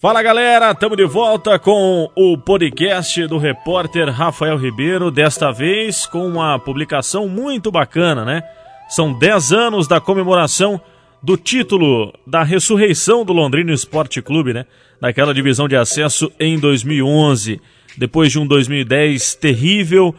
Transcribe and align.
Fala 0.00 0.22
galera, 0.22 0.70
estamos 0.70 0.96
de 0.96 1.04
volta 1.04 1.58
com 1.58 2.08
o 2.14 2.38
podcast 2.38 3.26
do 3.26 3.36
repórter 3.36 4.08
Rafael 4.08 4.56
Ribeiro, 4.56 5.10
desta 5.10 5.50
vez 5.50 6.06
com 6.06 6.24
uma 6.24 6.56
publicação 6.56 7.28
muito 7.28 7.68
bacana, 7.68 8.24
né? 8.24 8.44
São 8.88 9.12
10 9.12 9.52
anos 9.52 9.88
da 9.88 10.00
comemoração 10.00 10.80
do 11.20 11.36
título 11.36 12.14
da 12.24 12.44
ressurreição 12.44 13.24
do 13.24 13.32
Londrina 13.32 13.72
Esporte 13.72 14.22
Clube, 14.22 14.54
né? 14.54 14.66
Naquela 15.00 15.34
divisão 15.34 15.66
de 15.66 15.74
acesso 15.74 16.30
em 16.38 16.60
2011, 16.60 17.60
depois 17.96 18.30
de 18.30 18.38
um 18.38 18.46
2010 18.46 19.34
terrível, 19.34 20.14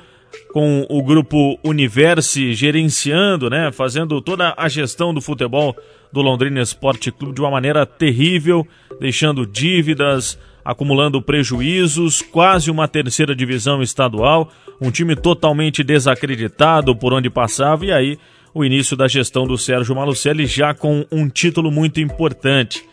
com 0.51 0.85
o 0.89 1.01
grupo 1.01 1.57
Universe 1.63 2.53
gerenciando, 2.53 3.49
né, 3.49 3.71
fazendo 3.71 4.19
toda 4.19 4.53
a 4.57 4.67
gestão 4.67 5.13
do 5.13 5.21
futebol 5.21 5.73
do 6.11 6.21
Londrina 6.21 6.61
Esporte 6.61 7.11
Clube 7.11 7.35
de 7.35 7.41
uma 7.41 7.51
maneira 7.51 7.85
terrível, 7.85 8.67
deixando 8.99 9.45
dívidas, 9.45 10.37
acumulando 10.63 11.21
prejuízos, 11.21 12.21
quase 12.21 12.69
uma 12.69 12.87
terceira 12.87 13.35
divisão 13.35 13.81
estadual, 13.81 14.51
um 14.79 14.91
time 14.91 15.15
totalmente 15.15 15.83
desacreditado 15.83 16.95
por 16.95 17.13
onde 17.13 17.29
passava 17.29 17.85
e 17.85 17.91
aí 17.91 18.19
o 18.53 18.65
início 18.65 18.97
da 18.97 19.07
gestão 19.07 19.45
do 19.45 19.57
Sérgio 19.57 19.95
Malucelli 19.95 20.45
já 20.45 20.73
com 20.73 21.05
um 21.11 21.29
título 21.29 21.71
muito 21.71 21.99
importante. 21.99 22.83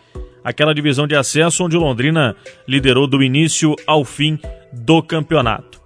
Aquela 0.45 0.75
divisão 0.75 1.07
de 1.07 1.17
acesso 1.17 1.65
onde 1.65 1.77
o 1.77 1.81
Londrina 1.81 2.37
liderou 2.69 3.07
do 3.07 3.23
início 3.23 3.75
ao 3.87 4.05
fim 4.05 4.39
do 4.73 5.03
campeonato. 5.03 5.81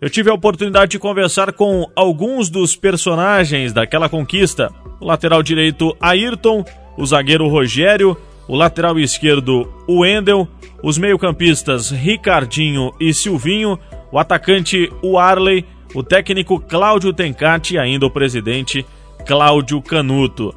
Eu 0.00 0.10
tive 0.10 0.28
a 0.28 0.34
oportunidade 0.34 0.90
de 0.90 0.98
conversar 0.98 1.52
com 1.52 1.88
alguns 1.94 2.50
dos 2.50 2.74
personagens 2.74 3.72
daquela 3.72 4.08
conquista. 4.08 4.68
O 5.00 5.06
lateral 5.06 5.42
direito 5.42 5.96
Ayrton, 6.00 6.64
o 6.96 7.06
zagueiro 7.06 7.48
Rogério, 7.48 8.16
o 8.48 8.56
lateral 8.56 8.98
esquerdo 8.98 9.72
Wendel, 9.88 10.48
os 10.82 10.98
meio-campistas 10.98 11.90
Ricardinho 11.90 12.92
e 13.00 13.14
Silvinho, 13.14 13.78
o 14.10 14.18
atacante 14.18 14.90
Arley, 15.18 15.64
o 15.94 16.02
técnico 16.02 16.58
Cláudio 16.58 17.12
Tencati 17.12 17.74
e 17.74 17.78
ainda 17.78 18.06
o 18.06 18.10
presidente 18.10 18.84
Cláudio 19.26 19.80
Canuto. 19.80 20.54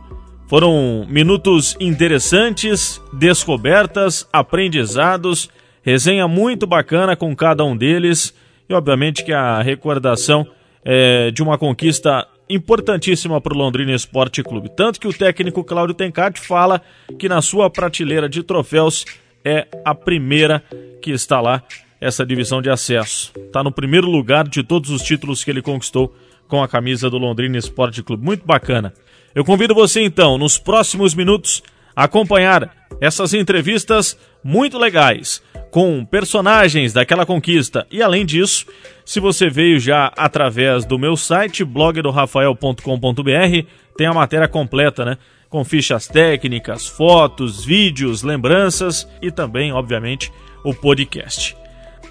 Foram 0.48 1.06
minutos 1.10 1.76
interessantes, 1.80 3.02
descobertas, 3.12 4.28
aprendizados, 4.32 5.50
resenha 5.82 6.28
muito 6.28 6.68
bacana 6.68 7.16
com 7.16 7.36
cada 7.36 7.64
um 7.64 7.76
deles 7.76 8.34
e 8.70 8.74
obviamente 8.74 9.24
que 9.24 9.32
a 9.32 9.62
recordação 9.62 10.46
é 10.84 11.32
de 11.32 11.42
uma 11.42 11.58
conquista 11.58 12.28
importantíssima 12.50 13.42
para 13.42 13.54
o 13.54 13.58
Londrina 13.58 13.94
Esporte 13.94 14.44
Clube. 14.44 14.70
Tanto 14.70 15.00
que 15.00 15.08
o 15.08 15.14
técnico 15.14 15.64
Cláudio 15.64 15.96
Tencati 15.96 16.40
fala 16.40 16.82
que 17.18 17.28
na 17.28 17.42
sua 17.42 17.70
prateleira 17.70 18.30
de 18.30 18.44
troféus 18.44 19.06
é 19.44 19.68
a 19.84 19.94
primeira 19.94 20.64
que 21.02 21.12
está 21.12 21.40
lá, 21.42 21.64
essa 22.00 22.26
divisão 22.26 22.62
de 22.62 22.70
acesso. 22.70 23.32
Está 23.38 23.64
no 23.64 23.72
primeiro 23.72 24.10
lugar 24.10 24.48
de 24.48 24.64
todos 24.64 24.90
os 24.90 25.02
títulos 25.02 25.44
que 25.44 25.52
ele 25.52 25.62
conquistou 25.62 26.16
com 26.48 26.62
a 26.62 26.68
camisa 26.68 27.10
do 27.10 27.18
Londrina 27.18 27.58
Esporte 27.58 28.04
Clube. 28.04 28.24
Muito 28.24 28.46
bacana. 28.46 28.94
Eu 29.34 29.44
convido 29.44 29.74
você 29.74 30.02
então, 30.02 30.38
nos 30.38 30.58
próximos 30.58 31.14
minutos, 31.14 31.62
a 31.96 32.04
acompanhar 32.06 32.85
essas 33.00 33.34
entrevistas 33.34 34.18
muito 34.44 34.78
legais 34.78 35.42
com 35.72 36.06
personagens 36.06 36.94
daquela 36.94 37.26
conquista. 37.26 37.86
E 37.92 38.02
além 38.02 38.26
disso, 38.26 38.66
se 39.04 39.20
você 39.20 39.50
veio 39.50 39.80
já 39.80 40.14
através 40.16 40.86
do 40.86 40.98
meu 40.98 41.18
site, 41.18 41.66
blogdorafael.com.br, 41.66 43.68
tem 43.98 44.08
a 44.08 44.14
matéria 44.14 44.48
completa, 44.48 45.04
né? 45.04 45.18
Com 45.50 45.66
fichas 45.66 46.08
técnicas, 46.08 46.88
fotos, 46.88 47.66
vídeos, 47.66 48.24
lembranças 48.24 49.08
e 49.22 49.30
também, 49.30 49.74
obviamente, 49.74 50.32
o 50.64 50.74
podcast. 50.74 51.56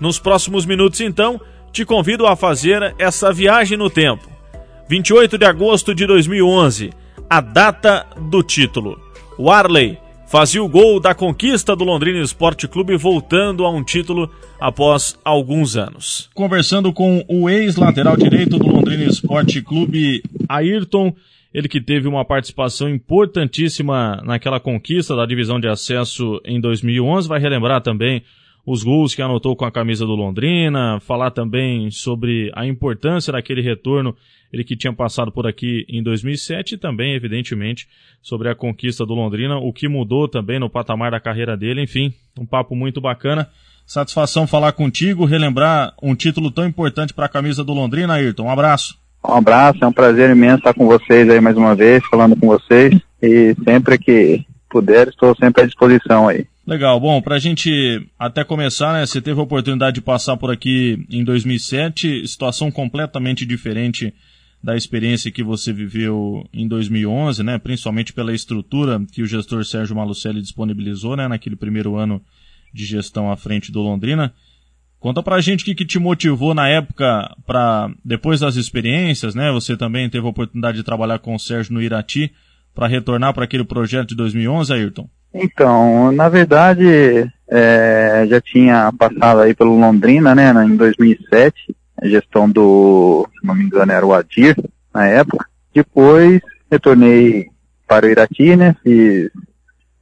Nos 0.01 0.19
próximos 0.19 0.67
minutos, 0.67 1.01
então, 1.01 1.41
te 1.73 1.85
convido 1.85 2.27
a 2.27 2.37
fazer 2.37 2.95
essa 2.99 3.33
viagem 3.33 3.79
no 3.79 3.89
tempo. 3.89 4.29
28 4.89 5.39
de 5.39 5.47
agosto 5.47 5.95
de 5.95 6.07
2011, 6.07 6.91
a 7.31 7.41
data 7.41 8.07
do 8.31 8.43
título. 8.43 9.01
Warley 9.39 9.99
fazia 10.35 10.61
o 10.61 10.69
gol 10.69 10.99
da 10.99 11.15
conquista 11.15 11.77
do 11.77 11.85
Londrina 11.85 12.19
Esporte 12.19 12.67
Clube, 12.67 12.97
voltando 12.97 13.65
a 13.65 13.71
um 13.71 13.85
título 13.85 14.29
após 14.59 15.17
alguns 15.25 15.77
anos. 15.77 16.29
Conversando 16.35 16.93
com 16.93 17.25
o 17.29 17.49
ex-lateral 17.49 18.17
direito 18.17 18.59
do 18.59 18.67
Londrina 18.67 19.05
Esporte 19.05 19.63
Clube, 19.63 20.25
Ayrton, 20.49 21.15
ele 21.55 21.69
que 21.69 21.81
teve 21.81 22.09
uma 22.09 22.25
participação 22.25 22.89
importantíssima 22.89 24.21
naquela 24.25 24.59
conquista 24.59 25.15
da 25.15 25.25
divisão 25.25 25.61
de 25.61 25.69
acesso 25.69 26.41
em 26.45 26.61
2011, 26.61 27.29
vai 27.29 27.39
relembrar 27.39 27.81
também 27.81 28.25
os 28.67 28.83
gols 28.83 29.15
que 29.15 29.23
anotou 29.23 29.55
com 29.55 29.65
a 29.65 29.71
camisa 29.71 30.05
do 30.05 30.17
Londrina, 30.17 30.99
falar 30.99 31.31
também 31.31 31.93
sobre 31.93 32.51
a 32.57 32.67
importância 32.67 33.33
daquele 33.33 33.63
retorno, 33.63 34.17
ele 34.55 34.63
que 34.63 34.77
tinha 34.77 34.93
passado 34.93 35.33
por 35.33 35.49
aqui 35.49 35.85
em 35.89 36.01
2007 36.01 36.75
e 36.75 36.79
também, 36.79 37.15
evidentemente, 37.15 37.89
sobre 38.23 38.49
a 38.49 38.55
conquista 38.55 39.05
do 39.05 39.13
Londrina, 39.13 39.57
o 39.57 39.73
que 39.73 39.89
mudou 39.89 40.29
também 40.29 40.61
no 40.61 40.71
patamar 40.71 41.11
da 41.11 41.19
carreira 41.19 41.57
dele, 41.57 41.83
enfim, 41.83 42.15
um 42.39 42.47
papo 42.47 42.77
muito 42.77 43.01
bacana. 43.01 43.49
Satisfação 43.85 44.47
falar 44.47 44.71
contigo, 44.73 45.25
relembrar 45.25 45.93
um 46.01 46.15
título 46.15 46.53
tão 46.53 46.65
importante 46.65 47.13
para 47.13 47.27
a 47.27 47.29
camisa 47.29 47.65
do 47.65 47.75
Londrina, 47.75 48.15
Ayrton. 48.15 48.45
Um 48.45 48.51
abraço. 48.51 48.97
Um 49.29 49.35
abraço, 49.35 49.83
é 49.83 49.87
um 49.87 49.93
prazer 49.93 50.31
imenso 50.31 50.59
estar 50.59 50.73
com 50.73 50.87
vocês 50.87 51.29
aí 51.29 51.41
mais 51.41 51.57
uma 51.57 51.75
vez, 51.75 52.05
falando 52.07 52.37
com 52.37 52.47
vocês. 52.47 52.95
E 53.21 53.57
sempre 53.65 53.99
que 53.99 54.45
puder, 54.71 55.09
estou 55.09 55.35
sempre 55.37 55.65
à 55.65 55.67
disposição 55.67 56.29
aí. 56.29 56.47
Legal, 56.65 56.99
bom, 57.01 57.21
para 57.21 57.35
a 57.35 57.39
gente 57.39 58.07
até 58.19 58.45
começar, 58.45 58.93
né, 58.93 59.05
você 59.05 59.21
teve 59.21 59.41
a 59.41 59.43
oportunidade 59.43 59.97
de 59.97 60.01
passar 60.01 60.37
por 60.37 60.51
aqui 60.51 61.05
em 61.11 61.25
2007, 61.25 62.27
situação 62.29 62.71
completamente 62.71 63.45
diferente 63.45 64.15
da 64.65 64.75
experiência 64.75 65.31
que 65.31 65.43
você 65.43 65.75
viveu 65.75 66.49
em 66.51 66.67
2011, 66.67 67.43
né, 67.43 67.59
principalmente 67.59 68.15
pela 68.15 68.33
estrutura 68.33 68.99
que 69.13 69.21
o 69.21 69.27
gestor 69.27 69.63
Sérgio 69.63 69.95
Malucelli 69.95 70.41
disponibilizou, 70.41 71.15
né, 71.15 71.29
naquele 71.29 71.55
primeiro 71.55 71.97
ano 71.97 72.19
de 72.73 72.87
gestão 72.87 73.31
à 73.31 73.37
frente 73.37 73.71
do 73.71 73.83
Londrina. 73.83 74.33
Conta 74.99 75.23
pra 75.23 75.39
gente 75.39 75.61
o 75.61 75.65
que, 75.67 75.75
que 75.75 75.85
te 75.85 75.99
motivou 75.99 76.55
na 76.55 76.67
época 76.67 77.37
para 77.47 77.91
depois 78.03 78.41
das 78.41 78.57
experiências, 78.57 79.35
né? 79.35 79.53
Você 79.53 79.77
também 79.77 80.09
teve 80.09 80.27
a 80.27 80.31
oportunidade 80.31 80.79
de 80.79 80.83
trabalhar 80.83 81.19
com 81.19 81.35
o 81.35 81.39
Sérgio 81.39 81.75
no 81.75 81.83
Irati, 81.83 82.33
para 82.75 82.87
retornar 82.87 83.35
para 83.35 83.45
aquele 83.45 83.65
projeto 83.65 84.09
de 84.09 84.17
2011, 84.17 84.73
Ayrton? 84.73 85.09
Então, 85.35 86.11
na 86.11 86.31
verdade, 86.31 87.31
é, 87.51 88.27
já 88.27 88.41
tinha 88.41 88.91
passado 88.99 89.41
aí 89.41 89.55
pelo 89.55 89.79
Londrina, 89.79 90.35
né, 90.35 90.53
em 90.65 90.75
2007, 90.75 91.77
gestão 92.09 92.49
do, 92.49 93.29
se 93.39 93.47
não 93.47 93.55
me 93.55 93.65
engano, 93.65 93.93
era 93.93 94.07
o 94.07 94.13
Adir, 94.13 94.57
na 94.93 95.07
época. 95.07 95.47
Depois, 95.75 96.41
retornei 96.71 97.49
para 97.87 98.07
o 98.07 98.09
Irati, 98.09 98.57
né, 98.57 98.77
fiz 98.83 99.31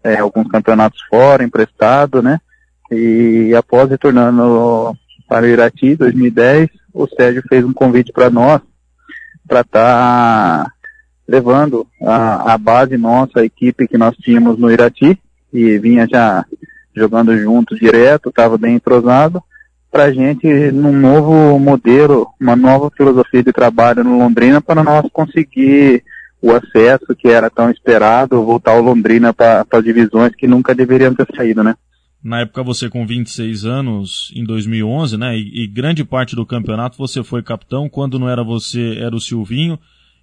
é, 0.04 0.16
alguns 0.16 0.48
campeonatos 0.48 1.00
fora, 1.08 1.44
emprestado, 1.44 2.22
né, 2.22 2.40
e 2.90 3.54
após 3.56 3.88
retornando 3.88 4.96
para 5.28 5.46
o 5.46 5.48
Irati, 5.48 5.96
2010, 5.96 6.68
o 6.92 7.06
Sérgio 7.08 7.42
fez 7.48 7.64
um 7.64 7.72
convite 7.72 8.12
para 8.12 8.28
nós, 8.28 8.60
para 9.48 9.60
estar 9.60 10.64
tá 10.64 10.72
levando 11.26 11.86
a, 12.02 12.52
a 12.52 12.58
base 12.58 12.96
nossa, 12.96 13.40
a 13.40 13.44
equipe 13.44 13.88
que 13.88 13.96
nós 13.96 14.14
tínhamos 14.16 14.58
no 14.58 14.70
Irati, 14.70 15.18
e 15.52 15.78
vinha 15.78 16.06
já 16.06 16.44
jogando 16.94 17.36
juntos 17.38 17.78
direto, 17.78 18.28
estava 18.28 18.58
bem 18.58 18.74
entrosado, 18.74 19.42
para 19.92 20.04
a 20.04 20.12
gente 20.12 20.48
num 20.72 20.98
novo 20.98 21.58
modelo, 21.58 22.26
uma 22.40 22.56
nova 22.56 22.90
filosofia 22.96 23.42
de 23.42 23.52
trabalho 23.52 24.02
no 24.02 24.18
Londrina 24.18 24.58
para 24.58 24.82
nós 24.82 25.06
conseguir 25.12 26.02
o 26.40 26.50
acesso 26.50 27.14
que 27.16 27.28
era 27.28 27.50
tão 27.50 27.70
esperado, 27.70 28.42
voltar 28.42 28.74
o 28.74 28.80
Londrina 28.80 29.34
para 29.34 29.66
as 29.70 29.84
divisões 29.84 30.34
que 30.34 30.48
nunca 30.48 30.74
deveriam 30.74 31.14
ter 31.14 31.28
saído, 31.36 31.62
né? 31.62 31.74
Na 32.24 32.40
época 32.40 32.62
você 32.62 32.88
com 32.88 33.06
26 33.06 33.66
anos, 33.66 34.32
em 34.34 34.44
2011, 34.44 35.18
né, 35.18 35.36
e, 35.36 35.64
e 35.64 35.66
grande 35.66 36.04
parte 36.04 36.34
do 36.34 36.46
campeonato 36.46 36.96
você 36.96 37.22
foi 37.22 37.42
capitão, 37.42 37.88
quando 37.88 38.18
não 38.18 38.28
era 38.28 38.42
você, 38.42 38.96
era 38.98 39.14
o 39.14 39.20
Silvinho, 39.20 39.78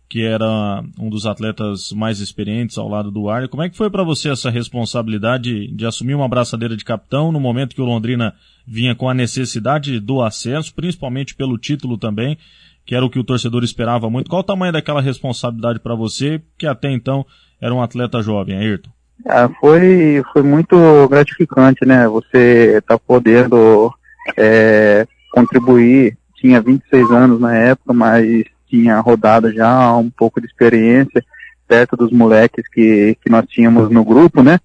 que 0.10 0.26
era 0.26 0.84
um 1.00 1.08
dos 1.08 1.28
atletas 1.28 1.92
mais 1.92 2.20
experientes 2.20 2.80
ao 2.80 2.90
lado 2.90 3.12
do 3.12 3.30
Arley. 3.30 3.48
Como 3.48 3.62
é 3.62 3.70
que 3.70 3.78
foi 3.78 3.92
para 3.92 4.04
você 4.04 4.30
essa 4.30 4.50
responsabilidade 4.50 5.68
de 5.68 5.86
assumir 5.86 6.16
uma 6.16 6.28
braçadeira 6.28 6.76
de 6.76 6.84
capitão 6.84 7.32
no 7.32 7.40
momento 7.40 7.76
que 7.76 7.82
o 7.82 7.86
Londrina 7.86 8.34
vinha 8.68 8.96
com 8.96 9.08
a 9.08 9.14
necessidade 9.14 10.00
do 10.00 10.24
acesso, 10.24 10.74
principalmente 10.74 11.36
pelo 11.36 11.60
título 11.60 11.96
também, 11.96 12.40
que 12.88 12.96
era 12.96 13.06
o 13.06 13.10
que 13.10 13.20
o 13.20 13.24
torcedor 13.24 13.64
esperava 13.64 14.10
muito? 14.10 14.32
Qual 14.32 14.42
o 14.42 14.44
tamanho 14.44 14.74
daquela 14.74 15.00
responsabilidade 15.00 15.80
para 15.80 15.94
você, 15.94 16.42
que 16.58 16.66
até 16.66 16.92
então 16.92 17.24
era 17.62 17.74
um 17.74 17.82
atleta 17.82 18.20
jovem, 18.20 18.58
Ayrton? 18.58 18.90
Ah, 19.28 19.48
foi, 19.60 20.24
foi 20.34 20.42
muito 20.42 20.76
gratificante, 21.08 21.86
né? 21.86 22.08
Você 22.08 22.82
tá 22.88 22.98
podendo 22.98 23.94
é, 24.36 25.06
contribuir, 25.32 26.18
tinha 26.36 26.60
26 26.60 27.12
anos 27.12 27.40
na 27.40 27.56
época, 27.56 27.94
mas 27.94 28.46
tinha 28.69 29.00
rodado 29.00 29.51
já 29.51 29.95
um 29.95 30.10
pouco 30.10 30.39
de 30.39 30.48
experiência 30.48 31.24
perto 31.68 31.95
dos 31.95 32.12
moleques 32.12 32.68
que, 32.68 33.16
que 33.24 33.30
nós 33.30 33.45
tínhamos 33.48 33.89
no 33.92 34.04
grupo, 34.04 34.42
né? 34.42 34.60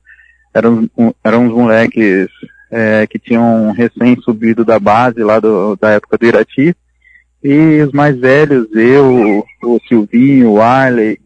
Eram, 0.54 0.88
eram 1.22 1.46
uns 1.46 1.52
moleques 1.52 2.28
é, 2.70 3.06
que 3.06 3.18
tinham 3.18 3.72
recém 3.72 4.16
subido 4.20 4.64
da 4.64 4.78
base 4.78 5.22
lá 5.22 5.38
do, 5.38 5.76
da 5.76 5.90
época 5.90 6.16
do 6.16 6.26
Irati. 6.26 6.74
E 7.42 7.82
os 7.82 7.92
mais 7.92 8.18
velhos, 8.18 8.66
eu, 8.74 9.44
o 9.62 9.80
Silvinho, 9.86 10.52
o 10.52 10.62
Arley. 10.62 11.20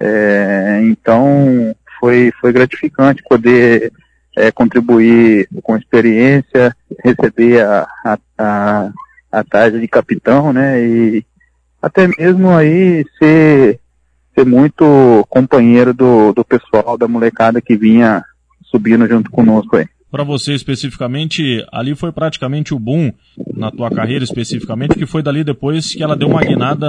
É, 0.00 0.80
então 0.84 1.74
foi, 1.98 2.30
foi 2.38 2.52
gratificante 2.52 3.22
poder 3.26 3.92
é, 4.36 4.50
contribuir 4.50 5.48
com 5.62 5.76
experiência, 5.76 6.76
receber 7.02 7.64
a, 7.64 7.88
a, 8.04 8.18
a, 8.36 8.90
a 9.32 9.44
tarja 9.44 9.78
de 9.78 9.88
capitão, 9.88 10.52
né? 10.52 10.84
E 10.84 11.24
até 11.84 12.08
mesmo 12.18 12.50
aí 12.50 13.04
ser, 13.18 13.78
ser 14.34 14.46
muito 14.46 15.26
companheiro 15.28 15.92
do, 15.92 16.32
do 16.32 16.42
pessoal, 16.42 16.96
da 16.96 17.06
molecada 17.06 17.60
que 17.60 17.76
vinha 17.76 18.24
subindo 18.62 19.06
junto 19.06 19.30
conosco 19.30 19.76
aí. 19.76 19.86
Para 20.10 20.24
você 20.24 20.54
especificamente, 20.54 21.62
ali 21.70 21.94
foi 21.94 22.10
praticamente 22.10 22.72
o 22.72 22.78
boom 22.78 23.12
na 23.52 23.70
tua 23.70 23.90
carreira 23.90 24.24
especificamente, 24.24 24.94
que 24.94 25.06
foi 25.06 25.22
dali 25.22 25.44
depois 25.44 25.92
que 25.92 26.02
ela 26.02 26.16
deu 26.16 26.28
uma 26.28 26.40
guinada 26.40 26.86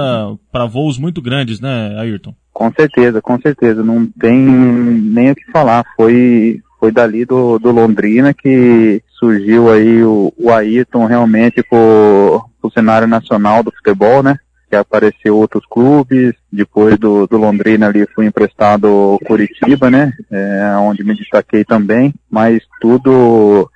para 0.50 0.64
voos 0.64 0.96
muito 0.96 1.20
grandes, 1.20 1.60
né, 1.60 1.98
Ayrton? 1.98 2.34
Com 2.52 2.72
certeza, 2.72 3.20
com 3.20 3.38
certeza. 3.38 3.82
Não 3.82 4.06
tem 4.06 4.38
nem 4.38 5.32
o 5.32 5.34
que 5.34 5.50
falar. 5.50 5.84
Foi, 5.96 6.60
foi 6.80 6.90
dali 6.90 7.24
do, 7.26 7.58
do 7.58 7.70
Londrina 7.70 8.32
que 8.32 9.02
surgiu 9.18 9.70
aí 9.70 10.02
o, 10.02 10.32
o 10.38 10.50
Ayrton 10.50 11.04
realmente 11.04 11.62
pro, 11.64 12.48
pro 12.60 12.70
cenário 12.70 13.08
nacional 13.08 13.62
do 13.62 13.72
futebol, 13.72 14.22
né? 14.22 14.38
Que 14.68 14.76
apareceu 14.76 15.36
outros 15.36 15.64
clubes, 15.70 16.34
depois 16.50 16.98
do, 16.98 17.26
do 17.26 17.36
Londrina 17.36 17.86
ali 17.86 18.06
fui 18.14 18.26
emprestado 18.26 19.18
Curitiba, 19.24 19.90
né? 19.90 20.12
É, 20.30 20.76
onde 20.78 21.04
me 21.04 21.14
destaquei 21.14 21.64
também, 21.64 22.12
mas 22.28 22.62
tudo 22.80 23.70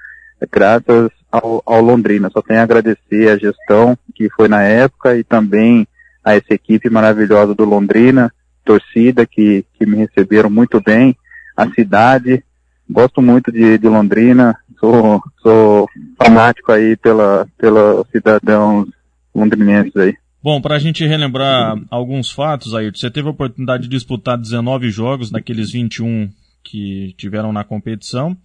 graças 0.50 1.10
ao, 1.30 1.62
ao 1.64 1.80
Londrina. 1.80 2.30
Só 2.30 2.42
tenho 2.42 2.60
a 2.60 2.62
agradecer 2.64 3.30
a 3.30 3.36
gestão 3.36 3.96
que 4.14 4.28
foi 4.30 4.48
na 4.48 4.62
época 4.62 5.16
e 5.16 5.22
também 5.22 5.86
a 6.24 6.34
essa 6.34 6.52
equipe 6.52 6.90
maravilhosa 6.90 7.54
do 7.54 7.64
Londrina, 7.64 8.32
torcida 8.64 9.26
que, 9.26 9.64
que 9.74 9.86
me 9.86 9.96
receberam 9.96 10.50
muito 10.50 10.80
bem, 10.80 11.16
a 11.56 11.68
cidade, 11.70 12.44
gosto 12.88 13.22
muito 13.22 13.50
de, 13.50 13.78
de 13.78 13.88
Londrina, 13.88 14.56
sou, 14.78 15.22
sou 15.42 15.88
fanático 16.16 16.72
aí 16.72 16.96
pela, 16.96 17.46
pela 17.58 18.04
cidadãos 18.10 18.88
londrinenses 19.34 19.96
aí. 19.96 20.14
Bom, 20.42 20.60
para 20.60 20.76
a 20.76 20.78
gente 20.78 21.06
relembrar 21.06 21.76
alguns 21.90 22.30
fatos, 22.30 22.74
Ayrton, 22.74 22.98
você 22.98 23.10
teve 23.10 23.28
a 23.28 23.30
oportunidade 23.30 23.82
de 23.82 23.88
disputar 23.90 24.38
19 24.38 24.90
jogos 24.90 25.30
daqueles 25.30 25.70
21 25.70 26.30
que 26.62 27.14
tiveram 27.18 27.52
na 27.52 27.62
competição 27.62 28.36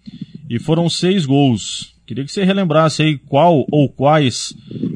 e 0.48 0.58
foram 0.58 0.90
seis 0.90 1.24
gols. 1.24 1.94
Queria 2.06 2.24
que 2.24 2.30
você 2.30 2.44
relembrasse 2.44 3.02
aí 3.02 3.18
qual 3.18 3.64
ou 3.70 3.88
quais 3.88 4.54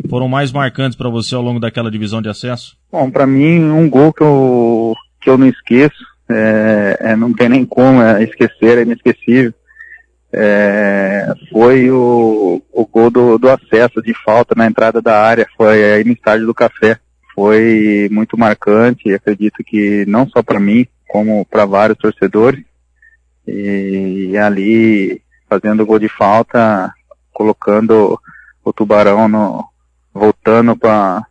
foram 0.08 0.29
mais 0.29 0.52
marcantes 0.52 0.97
para 0.97 1.08
você 1.08 1.35
ao 1.35 1.43
longo 1.43 1.58
daquela 1.58 1.91
divisão 1.91 2.20
de 2.20 2.29
acesso. 2.29 2.76
Bom, 2.93 3.11
para 3.11 3.26
mim 3.26 3.64
um 3.64 3.88
gol 3.88 4.12
que 4.12 4.23
eu 4.23 4.94
que 5.20 5.29
eu 5.29 5.37
não 5.37 5.46
esqueço 5.46 6.11
é, 6.31 6.96
é, 7.00 7.17
não 7.17 7.32
tem 7.32 7.49
nem 7.49 7.64
como 7.67 8.00
é, 8.00 8.23
esquecer, 8.23 8.79
é 8.79 8.82
inesquecível. 8.82 9.53
É, 10.32 11.32
foi 11.50 11.91
o, 11.91 12.62
o 12.73 12.87
gol 12.87 13.11
do, 13.11 13.38
do, 13.38 13.49
acesso 13.49 14.00
de 14.00 14.15
falta 14.25 14.55
na 14.56 14.67
entrada 14.67 15.03
da 15.03 15.21
área, 15.21 15.49
foi 15.56 15.93
aí 15.93 16.05
no 16.05 16.12
estádio 16.12 16.47
do 16.47 16.55
Café. 16.55 16.99
Foi 17.35 18.09
muito 18.11 18.38
marcante, 18.38 19.12
acredito 19.12 19.65
que 19.65 20.05
não 20.06 20.29
só 20.29 20.43
para 20.43 20.61
mim, 20.61 20.87
como 21.09 21.44
para 21.44 21.65
vários 21.65 21.99
torcedores. 21.99 22.65
E, 23.47 24.31
e, 24.31 24.38
ali, 24.38 25.23
fazendo 25.49 25.82
o 25.82 25.87
gol 25.87 25.99
de 25.99 26.09
falta, 26.09 26.93
colocando 27.32 28.21
o 28.65 28.73
Tubarão 28.73 29.27
no, 29.27 29.65
voltando 30.12 30.77
para 30.77 31.27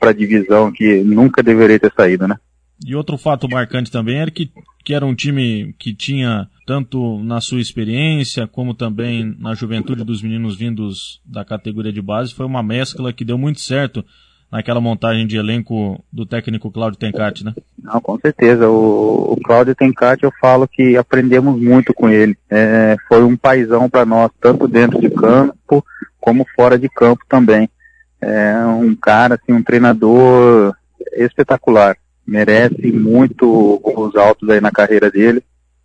a 0.00 0.12
divisão 0.12 0.72
que 0.72 1.02
nunca 1.02 1.42
deveria 1.42 1.78
ter 1.78 1.92
saído, 1.94 2.26
né? 2.26 2.36
E 2.84 2.94
outro 2.94 3.16
fato 3.16 3.48
marcante 3.48 3.90
também 3.90 4.18
era 4.18 4.30
que, 4.30 4.50
que 4.84 4.94
era 4.94 5.06
um 5.06 5.14
time 5.14 5.74
que 5.78 5.94
tinha, 5.94 6.48
tanto 6.66 7.18
na 7.22 7.40
sua 7.40 7.60
experiência, 7.60 8.46
como 8.46 8.74
também 8.74 9.36
na 9.38 9.54
juventude 9.54 10.04
dos 10.04 10.22
meninos 10.22 10.56
vindos 10.56 11.20
da 11.24 11.44
categoria 11.44 11.92
de 11.92 12.02
base, 12.02 12.34
foi 12.34 12.46
uma 12.46 12.62
mescla 12.62 13.12
que 13.12 13.24
deu 13.24 13.36
muito 13.36 13.60
certo 13.60 14.04
naquela 14.50 14.80
montagem 14.80 15.26
de 15.26 15.36
elenco 15.36 16.04
do 16.12 16.24
técnico 16.24 16.70
Cláudio 16.70 16.98
Tencati, 16.98 17.44
né? 17.44 17.52
Não, 17.82 18.00
com 18.00 18.18
certeza. 18.18 18.68
O, 18.68 19.32
o 19.32 19.36
Cláudio 19.42 19.74
Tencati, 19.74 20.24
eu 20.24 20.32
falo 20.40 20.68
que 20.68 20.96
aprendemos 20.96 21.60
muito 21.60 21.92
com 21.92 22.08
ele. 22.08 22.36
É, 22.48 22.96
foi 23.08 23.24
um 23.24 23.36
paizão 23.36 23.90
para 23.90 24.06
nós, 24.06 24.30
tanto 24.40 24.68
dentro 24.68 25.00
de 25.00 25.10
campo 25.10 25.84
como 26.20 26.46
fora 26.54 26.78
de 26.78 26.88
campo 26.88 27.24
também. 27.28 27.68
É 28.20 28.56
um 28.66 28.94
cara, 28.94 29.34
assim, 29.34 29.52
um 29.52 29.62
treinador 29.62 30.74
espetacular 31.16 31.96
merece 32.26 32.90
muito 32.90 33.80
os 33.84 34.16
altos 34.16 34.48
aí 34.48 34.60
na 34.60 34.70
carreira 34.70 35.10
dele, 35.10 35.42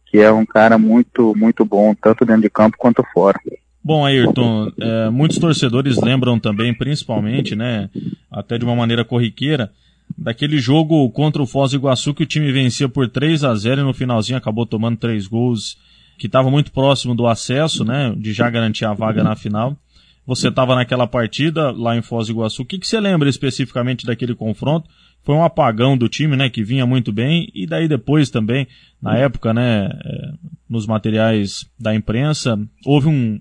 que 0.09 0.17
é 0.17 0.31
um 0.31 0.45
cara 0.45 0.77
muito, 0.77 1.33
muito 1.35 1.63
bom, 1.63 1.93
tanto 1.93 2.25
dentro 2.25 2.41
de 2.41 2.49
campo 2.49 2.77
quanto 2.77 3.03
fora. 3.13 3.39
Bom, 3.83 4.05
Ayrton, 4.05 4.71
é, 4.79 5.09
muitos 5.09 5.37
torcedores 5.37 5.97
lembram 5.97 6.39
também, 6.39 6.73
principalmente, 6.73 7.55
né, 7.55 7.89
até 8.29 8.57
de 8.57 8.65
uma 8.65 8.75
maneira 8.75 9.05
corriqueira, 9.05 9.71
daquele 10.17 10.59
jogo 10.59 11.09
contra 11.11 11.41
o 11.41 11.45
Foz 11.45 11.71
do 11.71 11.77
Iguaçu 11.77 12.13
que 12.13 12.23
o 12.23 12.25
time 12.25 12.51
vencia 12.51 12.89
por 12.89 13.07
3 13.07 13.43
a 13.43 13.55
0 13.55 13.81
e 13.81 13.83
no 13.83 13.93
finalzinho 13.93 14.37
acabou 14.37 14.65
tomando 14.65 14.97
três 14.97 15.27
gols, 15.27 15.77
que 16.17 16.25
estava 16.27 16.51
muito 16.51 16.71
próximo 16.71 17.15
do 17.15 17.25
acesso, 17.25 17.85
né, 17.85 18.13
de 18.17 18.33
já 18.33 18.49
garantir 18.49 18.85
a 18.85 18.93
vaga 18.93 19.23
na 19.23 19.35
final. 19.35 19.77
Você 20.25 20.49
estava 20.49 20.75
naquela 20.75 21.07
partida 21.07 21.71
lá 21.71 21.95
em 21.95 22.01
Foz 22.01 22.27
do 22.27 22.33
Iguaçu. 22.33 22.61
O 22.61 22.65
que, 22.65 22.77
que 22.77 22.87
você 22.87 22.99
lembra 22.99 23.29
especificamente 23.29 24.05
daquele 24.05 24.35
confronto? 24.35 24.87
Foi 25.29 25.35
um 25.35 25.43
apagão 25.43 25.95
do 25.95 26.09
time, 26.09 26.35
né, 26.35 26.49
que 26.49 26.63
vinha 26.63 26.87
muito 26.87 27.11
bem, 27.11 27.51
e 27.53 27.67
daí 27.67 27.87
depois 27.87 28.31
também, 28.31 28.67
na 28.99 29.15
época, 29.15 29.53
né, 29.53 29.85
é, 29.85 30.31
nos 30.67 30.87
materiais 30.87 31.69
da 31.79 31.93
imprensa, 31.93 32.57
houve 32.83 33.09
um, 33.09 33.39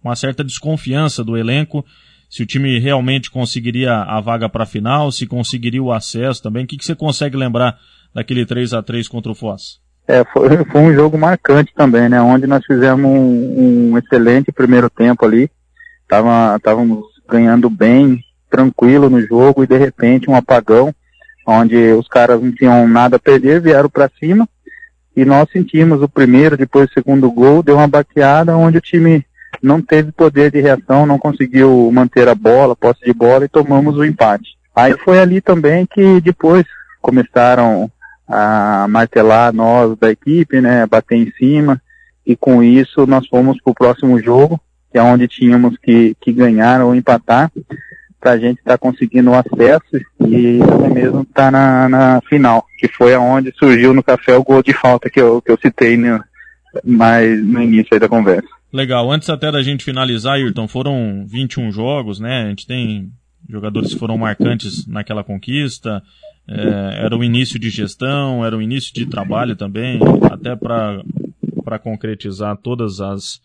uma 0.00 0.14
certa 0.14 0.44
desconfiança 0.44 1.24
do 1.24 1.36
elenco, 1.36 1.84
se 2.30 2.44
o 2.44 2.46
time 2.46 2.78
realmente 2.78 3.32
conseguiria 3.32 3.96
a 3.96 4.20
vaga 4.20 4.48
para 4.48 4.62
a 4.62 4.66
final, 4.66 5.10
se 5.10 5.26
conseguiria 5.26 5.82
o 5.82 5.92
acesso 5.92 6.40
também. 6.40 6.62
O 6.62 6.68
que, 6.68 6.76
que 6.76 6.84
você 6.84 6.94
consegue 6.94 7.36
lembrar 7.36 7.78
daquele 8.14 8.46
3 8.46 8.72
a 8.72 8.80
3 8.80 9.08
contra 9.08 9.32
o 9.32 9.34
Foz? 9.34 9.80
É, 10.06 10.24
foi, 10.26 10.64
foi 10.70 10.80
um 10.82 10.94
jogo 10.94 11.18
marcante 11.18 11.74
também, 11.74 12.08
né, 12.08 12.22
onde 12.22 12.46
nós 12.46 12.64
fizemos 12.64 13.10
um, 13.10 13.90
um 13.90 13.98
excelente 13.98 14.52
primeiro 14.52 14.88
tempo 14.88 15.26
ali, 15.26 15.50
estávamos 16.04 17.02
ganhando 17.28 17.68
bem, 17.68 18.20
tranquilo 18.48 19.10
no 19.10 19.20
jogo, 19.20 19.64
e 19.64 19.66
de 19.66 19.76
repente 19.76 20.30
um 20.30 20.36
apagão, 20.36 20.94
onde 21.46 21.92
os 21.92 22.08
caras 22.08 22.42
não 22.42 22.52
tinham 22.52 22.86
nada 22.88 23.16
a 23.16 23.20
perder, 23.20 23.60
vieram 23.60 23.88
para 23.88 24.10
cima. 24.18 24.48
E 25.16 25.24
nós 25.24 25.48
sentimos 25.50 26.02
o 26.02 26.08
primeiro, 26.08 26.56
depois 26.56 26.90
o 26.90 26.92
segundo 26.92 27.30
gol, 27.30 27.62
deu 27.62 27.76
uma 27.76 27.86
baqueada 27.86 28.56
onde 28.56 28.78
o 28.78 28.80
time 28.80 29.24
não 29.62 29.80
teve 29.80 30.10
poder 30.10 30.50
de 30.50 30.60
reação, 30.60 31.06
não 31.06 31.18
conseguiu 31.18 31.90
manter 31.92 32.28
a 32.28 32.34
bola, 32.34 32.74
posse 32.74 33.04
de 33.04 33.12
bola 33.12 33.44
e 33.44 33.48
tomamos 33.48 33.96
o 33.96 34.04
empate. 34.04 34.56
Aí 34.74 34.96
foi 35.04 35.20
ali 35.20 35.40
também 35.40 35.86
que 35.86 36.20
depois 36.20 36.64
começaram 37.00 37.90
a 38.26 38.86
martelar 38.88 39.52
nós 39.52 39.96
da 39.98 40.10
equipe, 40.10 40.60
né, 40.60 40.86
bater 40.86 41.16
em 41.16 41.30
cima. 41.38 41.80
E 42.26 42.34
com 42.34 42.62
isso 42.62 43.06
nós 43.06 43.26
fomos 43.28 43.60
para 43.62 43.70
o 43.70 43.74
próximo 43.74 44.18
jogo, 44.20 44.60
que 44.90 44.98
é 44.98 45.02
onde 45.02 45.28
tínhamos 45.28 45.76
que, 45.80 46.16
que 46.20 46.32
ganhar 46.32 46.80
ou 46.80 46.94
empatar 46.94 47.52
para 48.24 48.32
a 48.32 48.38
gente 48.38 48.58
estar 48.58 48.72
tá 48.72 48.78
conseguindo 48.78 49.30
o 49.30 49.34
acesso 49.34 50.00
e 50.26 50.58
até 50.62 50.88
mesmo 50.88 51.20
estar 51.20 51.44
tá 51.44 51.50
na, 51.50 51.88
na, 51.90 52.20
final, 52.22 52.64
que 52.78 52.88
foi 52.88 53.12
aonde 53.12 53.52
surgiu 53.58 53.92
no 53.92 54.02
café 54.02 54.34
o 54.34 54.42
gol 54.42 54.62
de 54.62 54.72
falta 54.72 55.10
que 55.10 55.20
eu, 55.20 55.42
que 55.42 55.52
eu 55.52 55.58
citei 55.60 55.94
no, 55.98 56.24
mais 56.82 57.44
no 57.44 57.60
início 57.60 58.00
da 58.00 58.08
conversa. 58.08 58.48
Legal, 58.72 59.12
antes 59.12 59.28
até 59.28 59.52
da 59.52 59.62
gente 59.62 59.84
finalizar, 59.84 60.36
Ayrton, 60.36 60.66
foram 60.66 61.26
21 61.28 61.70
jogos, 61.70 62.18
né? 62.18 62.44
A 62.44 62.48
gente 62.48 62.66
tem 62.66 63.10
jogadores 63.46 63.92
que 63.92 64.00
foram 64.00 64.16
marcantes 64.16 64.86
naquela 64.86 65.22
conquista, 65.22 66.02
é, 66.48 67.04
era 67.04 67.14
o 67.14 67.22
início 67.22 67.58
de 67.58 67.68
gestão, 67.68 68.42
era 68.42 68.56
o 68.56 68.62
início 68.62 68.94
de 68.94 69.04
trabalho 69.04 69.54
também, 69.54 70.00
até 70.32 70.56
para 70.56 71.78
concretizar 71.78 72.56
todas 72.56 73.02
as, 73.02 73.38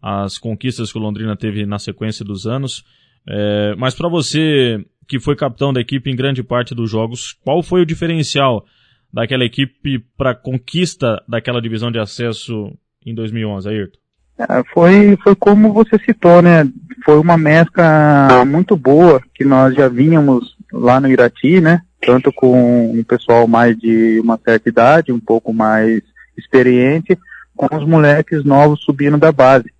as 0.00 0.38
conquistas 0.38 0.92
que 0.92 0.98
o 0.98 1.00
Londrina 1.00 1.36
teve 1.36 1.66
na 1.66 1.80
sequência 1.80 2.24
dos 2.24 2.46
anos. 2.46 2.84
É, 3.28 3.74
mas 3.76 3.94
para 3.94 4.08
você, 4.08 4.84
que 5.06 5.20
foi 5.20 5.36
capitão 5.36 5.72
da 5.72 5.80
equipe 5.80 6.10
em 6.10 6.16
grande 6.16 6.42
parte 6.42 6.74
dos 6.74 6.90
jogos, 6.90 7.36
qual 7.44 7.62
foi 7.62 7.82
o 7.82 7.86
diferencial 7.86 8.64
daquela 9.12 9.44
equipe 9.44 9.98
para 10.16 10.34
conquista 10.34 11.22
daquela 11.28 11.60
divisão 11.60 11.90
de 11.90 11.98
acesso 11.98 12.72
em 13.04 13.14
2011, 13.14 13.68
Ayrton? 13.68 13.98
É, 14.38 14.62
foi, 14.72 15.18
foi 15.22 15.34
como 15.34 15.72
você 15.72 15.98
citou, 15.98 16.40
né? 16.40 16.66
Foi 17.04 17.18
uma 17.18 17.36
mescla 17.36 18.44
muito 18.46 18.76
boa 18.76 19.20
que 19.34 19.44
nós 19.44 19.74
já 19.74 19.88
vínhamos 19.88 20.56
lá 20.72 20.98
no 20.98 21.08
Irati, 21.08 21.60
né? 21.60 21.82
Tanto 22.00 22.32
com 22.32 22.92
um 22.92 23.04
pessoal 23.04 23.46
mais 23.46 23.76
de 23.78 24.18
uma 24.20 24.38
certa 24.42 24.68
idade, 24.68 25.12
um 25.12 25.20
pouco 25.20 25.52
mais 25.52 26.02
experiente, 26.38 27.18
com 27.54 27.76
os 27.76 27.86
moleques 27.86 28.42
novos 28.42 28.82
subindo 28.82 29.18
da 29.18 29.30
base 29.30 29.70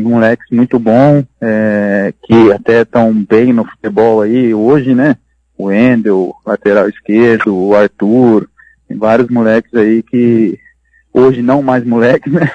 moleques 0.00 0.46
muito 0.50 0.78
bons, 0.78 1.24
é, 1.40 2.14
que 2.24 2.52
até 2.52 2.82
estão 2.82 3.12
bem 3.12 3.52
no 3.52 3.64
futebol 3.64 4.22
aí 4.22 4.54
hoje, 4.54 4.94
né? 4.94 5.16
O 5.56 5.70
Endel, 5.70 6.34
lateral 6.46 6.88
esquerdo, 6.88 7.54
o 7.54 7.74
Arthur, 7.74 8.48
tem 8.88 8.96
vários 8.96 9.28
moleques 9.28 9.72
aí 9.74 10.02
que 10.02 10.58
hoje 11.12 11.42
não 11.42 11.62
mais 11.62 11.84
moleques, 11.84 12.32
né? 12.32 12.50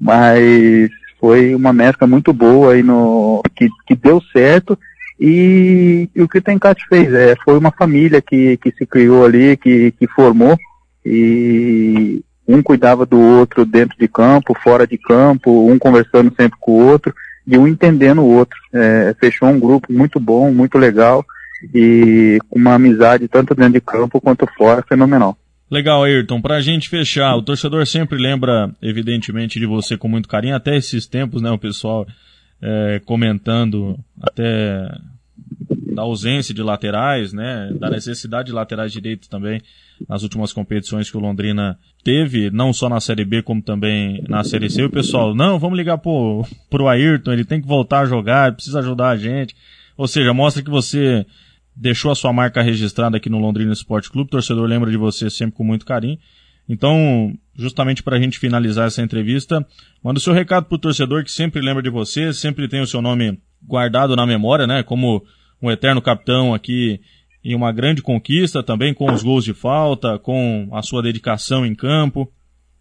Mas 0.00 0.90
foi 1.20 1.54
uma 1.54 1.72
mescla 1.72 2.06
muito 2.06 2.32
boa 2.32 2.72
aí 2.72 2.82
no 2.82 3.42
que, 3.54 3.68
que 3.86 3.94
deu 3.94 4.20
certo 4.32 4.76
e, 5.20 6.08
e 6.14 6.20
o 6.20 6.28
que 6.28 6.38
o 6.38 6.42
Tencate 6.42 6.84
fez 6.88 7.14
é 7.14 7.36
foi 7.44 7.56
uma 7.56 7.70
família 7.70 8.20
que, 8.20 8.56
que 8.56 8.72
se 8.72 8.84
criou 8.84 9.24
ali, 9.24 9.56
que, 9.56 9.92
que 9.92 10.08
formou 10.08 10.58
e 11.06 12.24
um 12.52 12.62
cuidava 12.62 13.06
do 13.06 13.18
outro 13.18 13.64
dentro 13.64 13.96
de 13.98 14.06
campo, 14.06 14.56
fora 14.62 14.86
de 14.86 14.98
campo, 14.98 15.70
um 15.70 15.78
conversando 15.78 16.32
sempre 16.38 16.58
com 16.60 16.72
o 16.72 16.86
outro 16.86 17.14
e 17.46 17.56
um 17.56 17.66
entendendo 17.66 18.20
o 18.20 18.28
outro. 18.28 18.58
É, 18.72 19.14
fechou 19.18 19.48
um 19.48 19.58
grupo 19.58 19.92
muito 19.92 20.20
bom, 20.20 20.52
muito 20.52 20.76
legal 20.76 21.24
e 21.74 22.38
com 22.48 22.58
uma 22.58 22.74
amizade 22.74 23.28
tanto 23.28 23.54
dentro 23.54 23.74
de 23.74 23.80
campo 23.80 24.20
quanto 24.20 24.46
fora 24.56 24.82
fenomenal. 24.82 25.36
Legal, 25.70 26.04
Ayrton. 26.04 26.42
Para 26.42 26.56
a 26.56 26.60
gente 26.60 26.90
fechar, 26.90 27.34
o 27.34 27.42
torcedor 27.42 27.86
sempre 27.86 28.18
lembra, 28.18 28.70
evidentemente, 28.82 29.58
de 29.58 29.64
você 29.64 29.96
com 29.96 30.06
muito 30.06 30.28
carinho. 30.28 30.54
Até 30.54 30.76
esses 30.76 31.06
tempos, 31.06 31.40
né, 31.40 31.50
o 31.50 31.56
pessoal 31.56 32.06
é, 32.60 33.00
comentando 33.06 33.98
até 34.20 34.86
da 35.94 36.02
ausência 36.02 36.54
de 36.54 36.62
laterais, 36.62 37.32
né, 37.32 37.72
da 37.78 37.90
necessidade 37.90 38.46
de 38.46 38.52
laterais 38.52 38.92
direitos 38.92 39.28
também 39.28 39.60
nas 40.08 40.22
últimas 40.22 40.52
competições 40.52 41.10
que 41.10 41.16
o 41.16 41.20
Londrina 41.20 41.78
teve, 42.02 42.50
não 42.50 42.72
só 42.72 42.88
na 42.88 43.00
Série 43.00 43.24
B, 43.24 43.42
como 43.42 43.62
também 43.62 44.22
na 44.28 44.42
Série 44.42 44.68
C. 44.68 44.84
O 44.84 44.90
pessoal, 44.90 45.34
não, 45.34 45.58
vamos 45.58 45.78
ligar 45.78 45.98
pro, 45.98 46.44
pro 46.68 46.88
Ayrton, 46.88 47.32
ele 47.32 47.44
tem 47.44 47.60
que 47.60 47.66
voltar 47.66 48.00
a 48.00 48.06
jogar, 48.06 48.52
precisa 48.52 48.80
ajudar 48.80 49.10
a 49.10 49.16
gente. 49.16 49.54
Ou 49.96 50.08
seja, 50.08 50.32
mostra 50.32 50.62
que 50.62 50.70
você 50.70 51.24
deixou 51.74 52.10
a 52.10 52.14
sua 52.14 52.32
marca 52.32 52.62
registrada 52.62 53.16
aqui 53.16 53.30
no 53.30 53.38
Londrina 53.38 53.72
Esporte 53.72 54.10
Clube, 54.10 54.28
o 54.28 54.30
torcedor 54.30 54.66
lembra 54.68 54.90
de 54.90 54.96
você 54.96 55.30
sempre 55.30 55.56
com 55.56 55.64
muito 55.64 55.86
carinho. 55.86 56.18
Então, 56.68 57.32
justamente 57.56 58.02
para 58.02 58.16
a 58.16 58.20
gente 58.20 58.38
finalizar 58.38 58.86
essa 58.86 59.02
entrevista, 59.02 59.66
manda 60.02 60.18
o 60.18 60.22
seu 60.22 60.32
recado 60.32 60.66
pro 60.66 60.78
torcedor 60.78 61.24
que 61.24 61.30
sempre 61.30 61.60
lembra 61.60 61.82
de 61.82 61.90
você, 61.90 62.32
sempre 62.32 62.68
tem 62.68 62.80
o 62.80 62.86
seu 62.86 63.02
nome 63.02 63.38
guardado 63.62 64.14
na 64.16 64.26
memória, 64.26 64.66
né, 64.66 64.82
como 64.82 65.24
um 65.62 65.70
eterno 65.70 66.02
capitão 66.02 66.52
aqui 66.52 67.00
em 67.44 67.54
uma 67.54 67.72
grande 67.72 68.02
conquista 68.02 68.62
também, 68.62 68.92
com 68.92 69.10
os 69.12 69.22
gols 69.22 69.44
de 69.44 69.54
falta, 69.54 70.18
com 70.18 70.68
a 70.72 70.82
sua 70.82 71.02
dedicação 71.02 71.64
em 71.64 71.74
campo. 71.74 72.30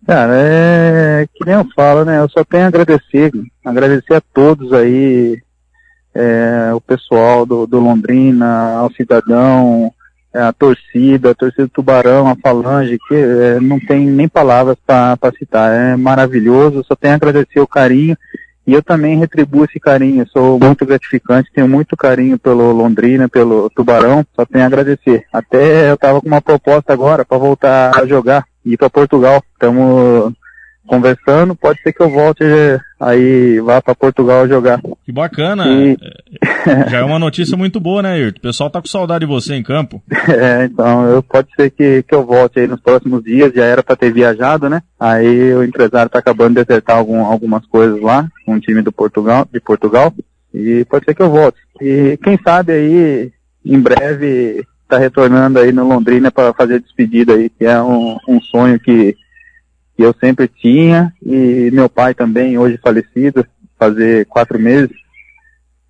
Cara, 0.06 0.34
é 0.36 1.28
que 1.34 1.46
nem 1.46 1.56
eu 1.56 1.68
falo, 1.76 2.04
né? 2.04 2.20
Eu 2.20 2.30
só 2.30 2.44
tenho 2.44 2.64
a 2.64 2.68
agradecer, 2.68 3.32
agradecer 3.64 4.16
a 4.16 4.22
todos 4.22 4.74
aí, 4.74 5.40
é, 6.14 6.72
o 6.74 6.82
pessoal 6.82 7.46
do, 7.46 7.68
do 7.68 7.80
Londrina, 7.80 8.78
ao 8.78 8.92
cidadão, 8.94 9.94
é, 10.34 10.42
a 10.42 10.52
torcida, 10.52 11.32
a 11.32 11.36
torcida 11.36 11.64
do 11.64 11.70
Tubarão, 11.70 12.28
a 12.28 12.36
Falange, 12.36 12.98
que 13.08 13.16
é, 13.16 13.60
não 13.60 13.80
tem 13.80 14.08
nem 14.08 14.28
palavras 14.28 14.78
para 14.86 15.18
citar. 15.38 15.72
É 15.72 15.96
maravilhoso, 15.96 16.84
só 16.84 16.96
tenho 16.96 17.14
a 17.14 17.18
agradecer 17.18 17.60
o 17.60 17.68
carinho 17.68 18.18
e 18.66 18.74
eu 18.74 18.84
também 18.84 19.18
retribuo 19.18 19.66
esse 19.66 19.80
carinho, 19.80 20.28
sou 20.28 20.60
muito 20.60 20.86
gratificante, 20.86 21.52
tenho 21.54 21.68
muito 21.68 21.98
carinho 21.98 22.38
pelo 22.38 22.72
Londrina, 22.72 23.28
pelo 23.28 23.70
Tubarão, 23.70 24.26
só 24.36 24.46
tenho 24.46 24.64
a 24.64 24.68
agradecer. 24.68 25.26
Até 25.34 25.90
eu 25.90 25.96
estava 25.96 26.22
com 26.22 26.28
uma 26.28 26.42
proposta 26.42 26.94
agora 26.94 27.26
para 27.26 27.38
voltar 27.38 27.92
a 28.00 28.06
jogar, 28.06 28.46
ir 28.66 28.78
para 28.78 28.90
Portugal. 28.90 29.44
Estamos 29.54 30.34
conversando, 30.88 31.56
pode 31.56 31.82
ser 31.82 31.94
que 31.94 32.02
eu 32.02 32.10
volte 32.10 32.44
aí 33.00 33.60
vá 33.60 33.82
para 33.82 33.96
Portugal 33.96 34.48
jogar. 34.48 34.80
Que 35.06 35.12
bacana. 35.12 35.66
E... 35.68 35.98
É, 36.68 36.90
já 36.90 37.00
é 37.00 37.04
uma 37.04 37.20
notícia 37.20 37.58
muito 37.58 37.80
boa, 37.80 38.02
né, 38.02 38.20
Irto? 38.20 38.40
O 38.40 38.42
pessoal 38.42 38.70
tá 38.70 38.82
com 38.82 38.88
saudade 38.88 39.26
de 39.26 39.32
você 39.32 39.56
em 39.56 39.64
campo. 39.64 40.02
É, 40.32 40.66
então, 40.66 41.06
eu, 41.06 41.22
pode 41.22 41.50
ser 41.56 41.70
que, 41.72 42.04
que 42.04 42.16
eu 42.16 42.26
volte 42.26 42.60
aí 42.60 42.68
nos 42.68 42.80
próximos 42.80 43.24
dias, 43.24 43.54
já 43.54 43.66
era 43.66 43.84
para 43.84 43.96
ter 43.96 44.14
viajado, 44.14 44.70
né? 44.70 44.82
Aí 45.00 45.54
o 45.54 45.64
empresário 45.64 46.10
tá 46.10 46.20
acabando 46.20 46.56
de 46.56 46.62
acertar 46.62 46.98
algum, 46.98 47.26
algumas 47.26 47.66
coisas 47.66 48.02
lá, 48.02 48.28
com 48.46 48.54
o 48.54 48.60
time 48.60 48.82
do 48.82 48.92
Portugal, 48.92 49.48
de 49.52 49.60
Portugal, 49.60 50.14
e 50.54 50.86
pode 50.86 51.06
ser 51.06 51.14
que 51.14 51.22
eu 51.22 51.30
volte. 51.30 51.60
E 51.82 52.18
quem 52.24 52.40
sabe 52.44 52.72
aí, 52.72 53.32
em 53.66 53.80
breve, 53.80 54.66
tá 54.88 54.98
retornando 54.98 55.60
aí 55.60 55.72
no 55.72 55.88
Londrina 55.88 56.32
para 56.32 56.54
fazer 56.54 56.80
despedida 56.80 57.34
aí, 57.34 57.50
que 57.50 57.66
é 57.66 57.82
um, 57.82 58.18
um 58.28 58.40
sonho 58.42 58.80
que 58.80 59.16
que 59.96 60.04
eu 60.04 60.14
sempre 60.20 60.48
tinha, 60.48 61.14
e 61.26 61.70
meu 61.72 61.90
pai 61.90 62.14
também, 62.14 62.58
hoje 62.58 62.80
falecido, 62.82 63.46
fazer 63.78 64.26
quatro 64.26 64.60
meses, 64.60 64.92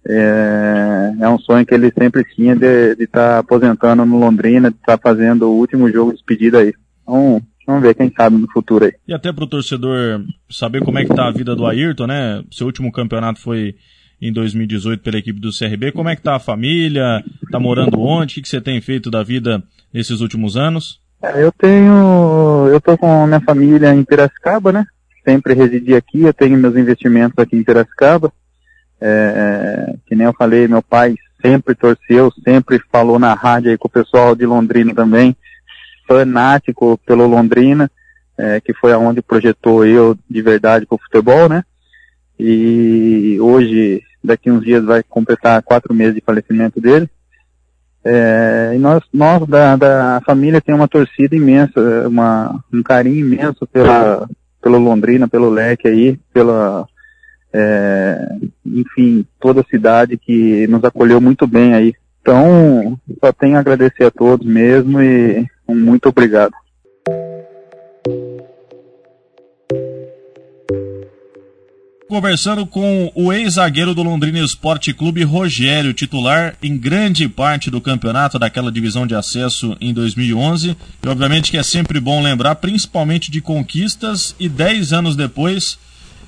é, 0.08 1.14
é 1.20 1.30
um 1.30 1.38
sonho 1.38 1.66
que 1.66 1.74
ele 1.74 1.92
sempre 1.92 2.24
tinha 2.24 2.56
de 2.56 2.94
estar 3.04 3.34
tá 3.34 3.40
aposentando 3.40 4.06
no 4.06 4.20
Londrina, 4.20 4.72
de 4.72 4.78
estar 4.78 4.98
tá 4.98 5.10
fazendo 5.10 5.48
o 5.48 5.58
último 5.58 5.92
jogo 5.92 6.12
de 6.12 6.18
despedida 6.18 6.60
aí. 6.60 6.74
Então, 7.04 7.42
vamos 7.68 7.82
ver, 7.84 7.94
quem 7.94 8.12
sabe 8.16 8.38
no 8.38 8.50
futuro 8.52 8.86
aí. 8.86 8.94
E 9.08 9.14
até 9.14 9.32
para 9.32 9.44
o 9.44 9.48
torcedor 9.48 10.24
saber 10.50 10.84
como 10.84 10.98
é 10.98 11.06
que 11.06 11.14
tá 11.14 11.28
a 11.28 11.32
vida 11.32 11.56
do 11.56 11.66
Ayrton, 11.66 12.08
né? 12.08 12.44
Seu 12.52 12.66
último 12.66 12.92
campeonato 12.92 13.40
foi 13.40 13.76
em 14.22 14.32
2018 14.32 15.02
pela 15.02 15.18
equipe 15.18 15.40
do 15.40 15.50
CRB. 15.52 15.92
Como 15.92 16.10
é 16.10 16.16
que 16.16 16.22
tá 16.22 16.36
a 16.36 16.40
família? 16.40 17.24
Tá 17.52 17.60
morando 17.60 18.00
onde? 18.00 18.34
O 18.34 18.36
que, 18.36 18.42
que 18.44 18.50
você 18.50 18.62
tem 18.62 18.80
feito 18.80 19.10
da 19.10 19.24
vida 19.24 19.64
nesses 19.94 20.22
últimos 20.22 20.56
anos? 20.56 21.01
É, 21.24 21.44
eu 21.44 21.52
tenho, 21.52 22.68
eu 22.72 22.82
tô 22.82 22.98
com 22.98 23.28
minha 23.28 23.42
família 23.42 23.94
em 23.94 24.04
Piracicaba, 24.04 24.72
né? 24.72 24.86
Sempre 25.24 25.54
residi 25.54 25.94
aqui, 25.94 26.24
eu 26.24 26.34
tenho 26.34 26.58
meus 26.58 26.76
investimentos 26.76 27.38
aqui 27.38 27.56
em 27.56 27.64
Piracicaba. 27.64 28.34
É, 29.00 29.96
que 30.08 30.16
nem 30.16 30.26
eu 30.26 30.34
falei, 30.34 30.68
meu 30.68 30.82
pai 30.82 31.16
sempre 31.42 31.76
torceu, 31.76 32.32
sempre 32.44 32.82
falou 32.92 33.20
na 33.20 33.34
rádio 33.34 33.72
aí 33.72 33.78
com 33.78 33.88
o 33.88 33.92
pessoal 33.92 34.36
de 34.36 34.46
Londrina 34.46 34.94
também, 34.94 35.36
fanático 36.08 37.00
pelo 37.06 37.28
Londrina, 37.28 37.90
é, 38.38 38.60
que 38.60 38.74
foi 38.74 38.92
aonde 38.92 39.22
projetou 39.22 39.86
eu 39.86 40.18
de 40.30 40.42
verdade 40.42 40.86
pro 40.86 41.00
futebol, 41.00 41.48
né? 41.50 41.64
E 42.40 43.38
hoje, 43.40 44.02
daqui 44.24 44.50
uns 44.50 44.64
dias 44.64 44.84
vai 44.84 45.04
completar 45.04 45.62
quatro 45.62 45.94
meses 45.94 46.16
de 46.16 46.22
falecimento 46.22 46.82
dele. 46.82 47.08
É, 48.04 48.72
e 48.76 48.80
nós, 48.80 49.04
nós 49.14 49.48
da, 49.48 49.76
da 49.76 50.22
família 50.26 50.60
tem 50.60 50.74
uma 50.74 50.88
torcida 50.88 51.36
imensa, 51.36 52.08
uma, 52.08 52.64
um 52.74 52.82
carinho 52.82 53.26
imenso 53.26 53.68
pela, 53.68 54.28
pelo 54.62 54.80
Londrina, 54.80 55.28
pelo 55.28 55.50
Leque 55.50 55.88
aí, 55.88 56.20
pela, 56.34 56.88
é, 57.54 58.36
enfim, 58.66 59.26
toda 59.40 59.62
a 59.62 59.66
cidade 59.66 60.18
que 60.18 60.66
nos 60.68 60.84
acolheu 60.84 61.22
muito 61.22 61.46
bem 61.46 61.74
aí. 61.74 61.94
Então, 62.22 63.00
só 63.20 63.32
tenho 63.32 63.58
a 63.58 63.60
agradecer 63.60 64.06
a 64.06 64.12
todos 64.12 64.46
mesmo 64.46 65.02
e 65.02 65.46
um 65.68 65.76
muito 65.76 66.10
obrigado. 66.10 66.54
Conversando 72.12 72.66
com 72.66 73.10
o 73.16 73.32
ex-zagueiro 73.32 73.96
do 73.96 74.04
Londrina 74.04 74.40
Esporte 74.40 74.94
Clube, 74.94 75.24
Rogério, 75.24 75.94
titular 75.94 76.56
em 76.62 76.78
grande 76.78 77.30
parte 77.30 77.72
do 77.72 77.80
campeonato 77.80 78.38
daquela 78.38 78.70
divisão 78.70 79.08
de 79.08 79.16
acesso 79.16 79.78
em 79.80 79.94
2011. 79.94 80.76
E 81.02 81.08
obviamente 81.08 81.50
que 81.50 81.58
é 81.58 81.64
sempre 81.64 82.02
bom 82.02 82.22
lembrar, 82.22 82.56
principalmente 82.56 83.32
de 83.32 83.40
conquistas, 83.40 84.36
e 84.38 84.50
10 84.50 84.92
anos 84.92 85.16
depois, 85.16 85.80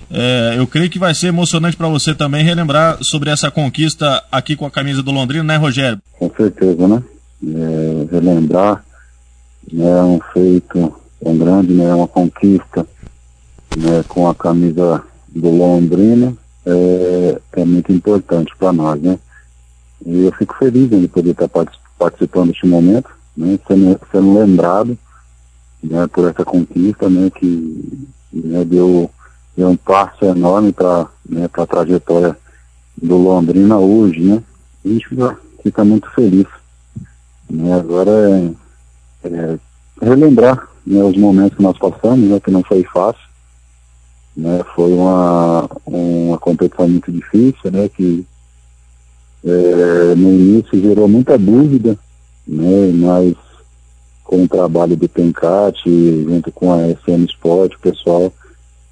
é, 0.09 0.55
eu 0.57 0.65
creio 0.65 0.89
que 0.89 0.97
vai 0.97 1.13
ser 1.13 1.27
emocionante 1.27 1.75
para 1.75 1.89
você 1.89 2.15
também 2.15 2.45
relembrar 2.45 3.03
sobre 3.03 3.29
essa 3.29 3.51
conquista 3.51 4.23
aqui 4.31 4.55
com 4.55 4.65
a 4.65 4.71
camisa 4.71 5.03
do 5.03 5.11
Londrina, 5.11 5.43
né, 5.43 5.57
Rogério? 5.57 6.01
Com 6.17 6.31
certeza, 6.33 6.87
né? 6.87 7.03
É, 7.45 8.07
relembrar 8.09 8.85
né, 9.69 9.85
é 9.85 10.03
um 10.03 10.21
feito 10.31 10.95
tão 11.21 11.37
grande, 11.37 11.73
né, 11.73 11.93
uma 11.93 12.07
conquista 12.07 12.87
né, 13.75 14.01
com 14.07 14.29
a 14.29 14.33
camisa 14.33 15.03
do 15.35 15.49
Londrina 15.49 16.35
é, 16.65 17.41
é 17.53 17.65
muito 17.65 17.91
importante 17.91 18.53
para 18.57 18.71
nós, 18.71 19.01
né? 19.01 19.19
E 20.05 20.25
eu 20.25 20.31
fico 20.33 20.55
feliz 20.57 20.89
de 20.89 21.07
poder 21.07 21.31
estar 21.31 21.49
participando 21.97 22.49
deste 22.49 22.67
momento, 22.67 23.09
né? 23.35 23.57
Sendo, 23.67 23.99
sendo 24.11 24.39
lembrado 24.39 24.97
né, 25.83 26.07
por 26.07 26.29
essa 26.29 26.45
conquista, 26.45 27.09
né? 27.09 27.29
Que 27.29 28.07
né, 28.31 28.63
deu, 28.63 29.09
deu 29.57 29.69
um 29.69 29.75
passo 29.75 30.25
enorme 30.25 30.71
para 30.71 31.07
né, 31.27 31.49
a 31.51 31.65
trajetória 31.65 32.37
do 33.01 33.17
Londrina 33.17 33.77
hoje, 33.77 34.21
né? 34.21 34.43
E 34.85 34.89
a 34.89 34.93
gente 34.93 35.09
fica, 35.09 35.37
fica 35.63 35.83
muito 35.83 36.09
feliz. 36.11 36.47
Né? 37.49 37.73
Agora 37.73 38.11
é, 38.11 39.27
é 39.29 39.59
relembrar 40.01 40.67
né, 40.85 41.03
os 41.03 41.17
momentos 41.17 41.57
que 41.57 41.63
nós 41.63 41.77
passamos, 41.77 42.29
né? 42.29 42.39
Que 42.39 42.51
não 42.51 42.63
foi 42.63 42.83
fácil 42.83 43.22
né? 44.35 44.63
Foi 44.75 44.91
uma, 44.91 45.69
uma 45.85 46.37
competição 46.37 46.87
muito 46.87 47.11
difícil, 47.11 47.71
né? 47.71 47.89
Que 47.89 48.25
é, 49.45 50.15
no 50.15 50.29
início 50.33 50.79
gerou 50.79 51.07
muita 51.07 51.37
dúvida, 51.37 51.97
né? 52.47 52.91
Mas 52.93 53.35
com 54.23 54.43
o 54.43 54.47
trabalho 54.47 54.95
do 54.95 55.07
Pencate, 55.07 56.23
junto 56.23 56.51
com 56.51 56.73
a 56.73 56.77
SM 56.89 57.25
Sport, 57.25 57.75
o 57.75 57.79
pessoal 57.79 58.33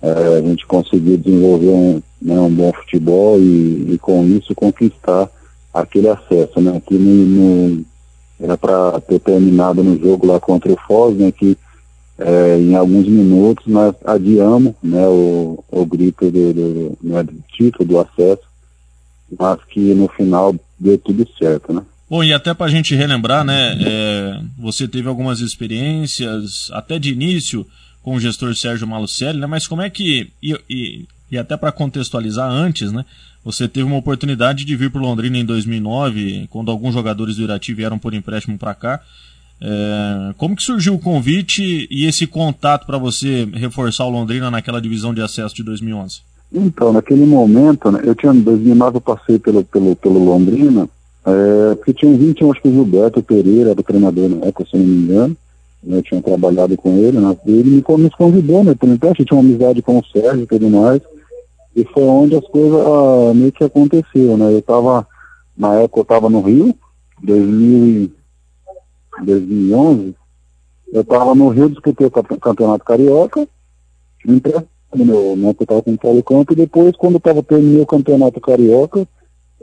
é, 0.01 0.37
a 0.37 0.41
gente 0.41 0.65
conseguir 0.65 1.17
desenvolver 1.17 1.69
um, 1.69 2.01
né, 2.21 2.39
um 2.39 2.49
bom 2.49 2.71
futebol 2.73 3.39
e, 3.39 3.93
e, 3.93 3.97
com 3.99 4.25
isso 4.25 4.53
conquistar 4.53 5.29
aquele 5.73 6.09
acesso, 6.09 6.59
né? 6.59 6.81
Que 6.85 6.95
no, 6.95 7.25
no 7.25 7.85
era 8.39 8.57
para 8.57 8.99
ter 9.01 9.19
terminado 9.19 9.83
no 9.83 9.99
jogo 9.99 10.25
lá 10.25 10.39
contra 10.39 10.71
o 10.71 10.77
Foz, 10.87 11.15
né? 11.15 11.31
Que 11.31 11.57
é, 12.21 12.57
em 12.59 12.75
alguns 12.75 13.07
minutos 13.07 13.65
nós 13.65 13.95
adiamos 14.05 14.73
né, 14.83 15.05
o, 15.07 15.63
o 15.71 15.85
grito 15.85 16.31
do, 16.31 16.53
do, 16.53 17.17
é 17.17 17.23
do 17.23 17.43
título, 17.51 17.87
do 17.87 17.99
acesso, 17.99 18.43
mas 19.39 19.59
que 19.65 19.79
no 19.93 20.07
final 20.07 20.55
deu 20.79 20.97
tudo 20.97 21.27
certo, 21.37 21.73
né? 21.73 21.81
Bom, 22.09 22.23
e 22.23 22.33
até 22.33 22.53
para 22.53 22.65
a 22.65 22.69
gente 22.69 22.93
relembrar, 22.93 23.45
né, 23.45 23.77
é, 23.81 24.41
você 24.57 24.87
teve 24.87 25.07
algumas 25.07 25.39
experiências, 25.39 26.69
até 26.73 26.99
de 26.99 27.11
início, 27.11 27.65
com 28.03 28.15
o 28.15 28.19
gestor 28.19 28.53
Sérgio 28.53 28.87
Malucelli, 28.87 29.39
né, 29.39 29.47
mas 29.47 29.65
como 29.65 29.81
é 29.81 29.89
que, 29.89 30.29
e, 30.43 30.53
e, 30.69 31.05
e 31.31 31.37
até 31.37 31.55
para 31.55 31.71
contextualizar 31.71 32.51
antes, 32.51 32.91
né, 32.91 33.05
você 33.43 33.67
teve 33.67 33.85
uma 33.85 33.95
oportunidade 33.95 34.65
de 34.65 34.75
vir 34.75 34.91
para 34.91 35.01
Londrina 35.01 35.37
em 35.37 35.45
2009, 35.45 36.47
quando 36.49 36.69
alguns 36.69 36.93
jogadores 36.93 37.37
do 37.37 37.43
Irati 37.43 37.73
vieram 37.73 37.97
por 37.97 38.13
empréstimo 38.13 38.57
para 38.57 38.75
cá, 38.75 39.01
é, 39.63 40.33
como 40.37 40.55
que 40.55 40.63
surgiu 40.63 40.95
o 40.95 40.99
convite 40.99 41.87
e 41.91 42.07
esse 42.07 42.25
contato 42.25 42.87
para 42.87 42.97
você 42.97 43.47
reforçar 43.53 44.05
o 44.05 44.09
Londrina 44.09 44.49
naquela 44.49 44.81
divisão 44.81 45.13
de 45.13 45.21
acesso 45.21 45.55
de 45.55 45.63
2011? 45.63 46.21
Então, 46.51 46.91
naquele 46.91 47.25
momento, 47.25 47.91
né, 47.91 48.01
eu 48.03 48.15
tinha, 48.15 48.33
em 48.33 48.41
2009 48.41 48.97
eu 48.97 49.01
passei 49.01 49.39
pelo, 49.39 49.63
pelo, 49.63 49.95
pelo 49.95 50.23
Londrina, 50.23 50.89
é, 51.25 51.75
porque 51.75 51.93
tinha 51.93 52.11
um 52.11 52.17
20, 52.17 52.43
acho 52.43 52.61
que 52.61 52.67
o 52.67 52.73
Gilberto 52.73 53.21
Pereira, 53.21 53.75
do 53.75 53.83
treinador 53.83 54.27
na 54.29 54.47
época, 54.47 54.65
se 54.65 54.75
não 54.75 54.85
me 54.85 55.03
engano. 55.03 55.37
Né, 55.83 55.97
eu 55.97 56.03
tinha 56.03 56.21
trabalhado 56.21 56.75
com 56.75 56.97
ele, 56.97 57.19
né, 57.19 57.37
ele 57.45 57.63
me, 57.63 57.97
me 57.97 58.09
convidou, 58.09 58.63
né, 58.63 58.73
por 58.73 58.89
empréstimo, 58.89 59.25
tinha 59.25 59.39
uma 59.39 59.47
amizade 59.47 59.81
com 59.81 59.99
o 59.99 60.05
Sérgio 60.05 60.43
e 60.43 60.47
tudo 60.47 60.69
mais. 60.69 61.01
E 61.75 61.85
foi 61.85 62.03
onde 62.03 62.35
as 62.35 62.45
coisas 62.47 62.81
ah, 62.81 63.33
meio 63.33 63.51
que 63.51 63.63
aconteceram, 63.63 64.35
né? 64.35 64.53
Eu 64.53 64.61
tava, 64.61 65.07
na 65.57 65.75
época 65.75 66.01
eu 66.01 66.05
tava 66.05 66.29
no 66.29 66.41
Rio, 66.41 66.75
2000, 67.23 68.11
2011, 69.25 70.15
eu 70.93 71.03
tava 71.03 71.33
no 71.35 71.49
Rio, 71.49 71.69
disputei 71.69 72.07
o 72.07 72.11
Campeonato 72.11 72.83
Carioca, 72.83 73.47
emprestado, 74.25 74.67
meu, 74.95 75.35
né, 75.35 75.55
eu 75.57 75.65
tava 75.65 75.81
com 75.81 75.93
o 75.93 75.97
Paulo 75.97 76.23
Campo, 76.23 76.53
e 76.53 76.55
depois, 76.55 76.95
quando 76.95 77.15
eu 77.15 77.19
tava 77.19 77.41
terminando 77.41 77.83
o 77.83 77.85
Campeonato 77.85 78.41
Carioca, 78.41 79.07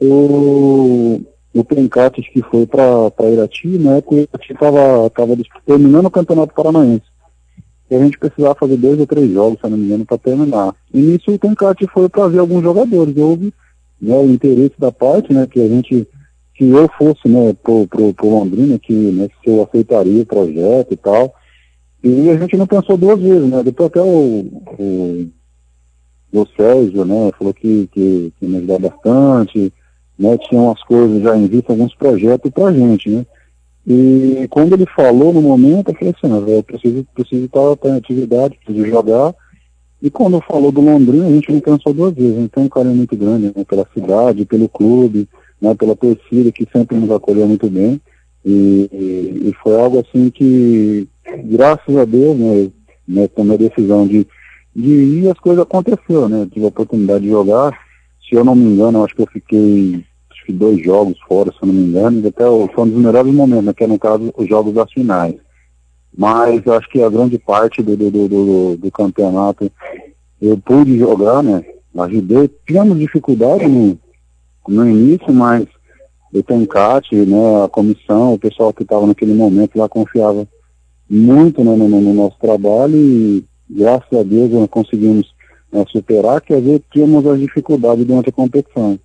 eu 0.01 1.21
o 1.55 1.65
Pencates 1.65 2.29
que 2.31 2.43
foi 2.43 2.67
para 2.67 3.11
Irati, 3.31 3.69
né, 3.69 4.01
que 4.03 4.15
o 4.15 4.19
Irati 4.19 4.53
estava 4.53 5.11
tava 5.11 5.37
terminando 5.67 6.07
o 6.07 6.11
Campeonato 6.11 6.55
Paranaense. 6.55 7.05
E 7.91 7.95
a 7.95 7.99
gente 7.99 8.19
precisava 8.19 8.55
fazer 8.55 8.77
dois 8.77 9.01
ou 9.01 9.07
três 9.07 9.33
jogos, 9.33 9.59
se 9.61 9.69
não 9.69 9.79
me 9.79 9.87
engano, 9.87 10.05
para 10.05 10.19
terminar. 10.19 10.75
E 10.93 11.01
nisso 11.01 11.33
o 11.33 11.39
Pencate 11.39 11.87
foi 11.87 12.09
para 12.09 12.29
ver 12.29 12.39
alguns 12.39 12.63
jogadores. 12.63 13.17
Houve 13.17 13.53
né, 14.01 14.15
o 14.15 14.31
interesse 14.31 14.75
da 14.79 14.93
parte, 14.93 15.33
né, 15.33 15.47
que 15.47 15.61
a 15.61 15.67
gente, 15.67 16.07
que 16.59 16.69
eu 16.69 16.91
fosse, 16.99 17.29
né, 17.29 17.55
pro, 17.63 17.87
pro, 17.87 18.13
pro 18.13 18.31
Londrina, 18.31 18.77
que 18.81 18.93
né, 18.93 19.29
se 19.29 19.49
eu 19.49 19.63
aceitaria 19.63 20.23
o 20.23 20.27
projeto 20.27 20.93
e 20.93 20.97
tal. 20.97 21.33
E 22.03 22.29
a 22.29 22.37
gente 22.37 22.57
não 22.57 22.67
pensou 22.67 22.97
duas 22.97 23.21
vezes, 23.21 23.49
né? 23.49 23.63
Depois 23.63 23.89
até 23.89 24.01
o, 24.01 24.45
o, 24.77 25.29
o 26.33 26.47
Sérgio, 26.57 27.05
né, 27.05 27.31
falou 27.39 27.55
que, 27.55 27.89
que, 27.93 28.33
que 28.37 28.47
me 28.47 28.57
ajudou 28.57 28.79
bastante, 28.81 29.73
né, 30.19 30.37
tinha 30.39 30.61
umas 30.61 30.83
coisas 30.83 31.23
já 31.23 31.37
em 31.37 31.47
vista, 31.47 31.73
alguns 31.73 31.95
projetos 31.95 32.51
para 32.51 32.67
a 32.67 32.73
gente, 32.73 33.09
né. 33.09 33.25
E 33.87 34.49
quando 34.51 34.73
ele 34.73 34.85
falou 34.95 35.33
no 35.33 35.41
momento, 35.41 35.91
eu 35.91 35.95
falei 35.95 36.15
assim, 36.17 36.35
ah, 36.35 36.51
eu 36.51 36.63
preciso, 36.65 37.07
preciso 37.15 37.45
estar, 37.45 37.89
em 37.89 37.97
atividade, 37.97 38.59
preciso 38.65 38.85
jogar. 38.87 39.33
E 40.03 40.11
quando 40.11 40.41
falou 40.41 40.73
do 40.73 40.81
Londrina, 40.81 41.27
a 41.27 41.31
gente 41.31 41.53
não 41.53 41.61
cansou 41.61 41.95
duas 41.95 42.15
vezes, 42.15 42.51
tem 42.51 42.65
um 42.65 42.69
carinho 42.69 42.97
muito 42.97 43.17
grande 43.17 43.47
né, 43.47 43.65
pela 43.65 43.87
cidade, 43.95 44.45
pelo 44.45 44.69
clube, 44.69 45.29
né, 45.61 45.75
pela 45.75 45.97
torcida 45.97 46.53
que 46.53 46.67
sempre 46.73 46.97
nos 46.97 47.11
acolheu 47.11 47.47
muito 47.47 47.69
bem. 47.69 48.01
E, 48.45 48.89
e, 48.93 49.49
e 49.49 49.55
foi 49.63 49.79
algo 49.81 49.99
assim 50.01 50.31
que, 50.31 51.09
graças 51.45 51.97
a 51.97 52.05
Deus, 52.05 52.37
né, 52.37 52.71
né 53.07 53.29
tomei 53.29 53.57
a 53.57 53.69
decisão 53.69 54.07
de, 54.07 54.27
de 54.75 54.89
ir, 54.89 55.31
as 55.31 55.39
coisas 55.39 55.63
aconteceram, 55.63 56.29
né? 56.29 56.49
tive 56.53 56.65
a 56.65 56.69
oportunidade 56.69 57.25
de 57.25 57.31
jogar. 57.31 57.79
Se 58.29 58.37
eu 58.37 58.45
não 58.45 58.55
me 58.55 58.65
engano, 58.65 58.99
eu 58.99 59.05
acho 59.05 59.15
que 59.15 59.23
eu 59.23 59.27
fiquei 59.27 60.05
que 60.49 60.53
dois 60.55 60.83
jogos 60.83 61.19
fora, 61.29 61.53
se 61.53 61.59
eu 61.61 61.67
não 61.67 61.75
me 61.75 61.89
engano, 61.89 62.21
e 62.21 62.27
até 62.27 62.45
foi 62.75 62.85
um 62.85 62.89
dos 62.89 63.03
melhores 63.03 63.35
momentos, 63.35 63.67
né, 63.67 63.75
que 63.75 63.85
é 63.85 63.87
no 63.87 63.99
caso 63.99 64.33
os 64.35 64.49
jogos 64.49 64.73
das 64.73 64.91
finais. 64.91 65.35
Mas 66.17 66.65
eu 66.65 66.73
acho 66.73 66.89
que 66.89 67.03
a 67.03 67.11
grande 67.11 67.39
parte 67.39 67.83
do, 67.83 67.95
do, 67.95 68.11
do, 68.11 68.29
do, 68.29 68.77
do 68.79 68.91
campeonato 68.91 69.71
eu 70.41 70.57
pude 70.57 70.99
jogar, 70.99 71.43
né? 71.43 71.63
Ajudei. 71.99 72.51
Tivemos 72.67 72.99
dificuldade 72.99 73.67
no, 73.67 73.99
no 74.69 74.89
início, 74.89 75.33
mas 75.33 75.67
o 76.33 76.43
Tencate, 76.43 77.15
né, 77.15 77.65
a 77.65 77.69
comissão, 77.69 78.35
o 78.35 78.39
pessoal 78.39 78.73
que 78.73 78.83
estava 78.83 79.07
naquele 79.07 79.35
momento 79.35 79.79
lá 79.79 79.89
confiava 79.89 80.47
muito 81.09 81.65
né, 81.65 81.75
no, 81.75 81.89
no, 81.89 82.15
nosso 82.15 82.37
trabalho 82.39 82.95
e 82.95 83.45
graças 83.71 84.13
a 84.13 84.23
Deus 84.23 84.51
nós 84.51 84.69
conseguimos 84.69 85.35
né, 85.73 85.85
superar, 85.91 86.41
que 86.41 86.53
às 86.53 86.63
vezes 86.63 86.83
tínhamos 86.93 87.27
as 87.27 87.41
dificuldades 87.41 88.05
durante 88.05 88.29
a 88.29 88.33
competição. 88.33 88.99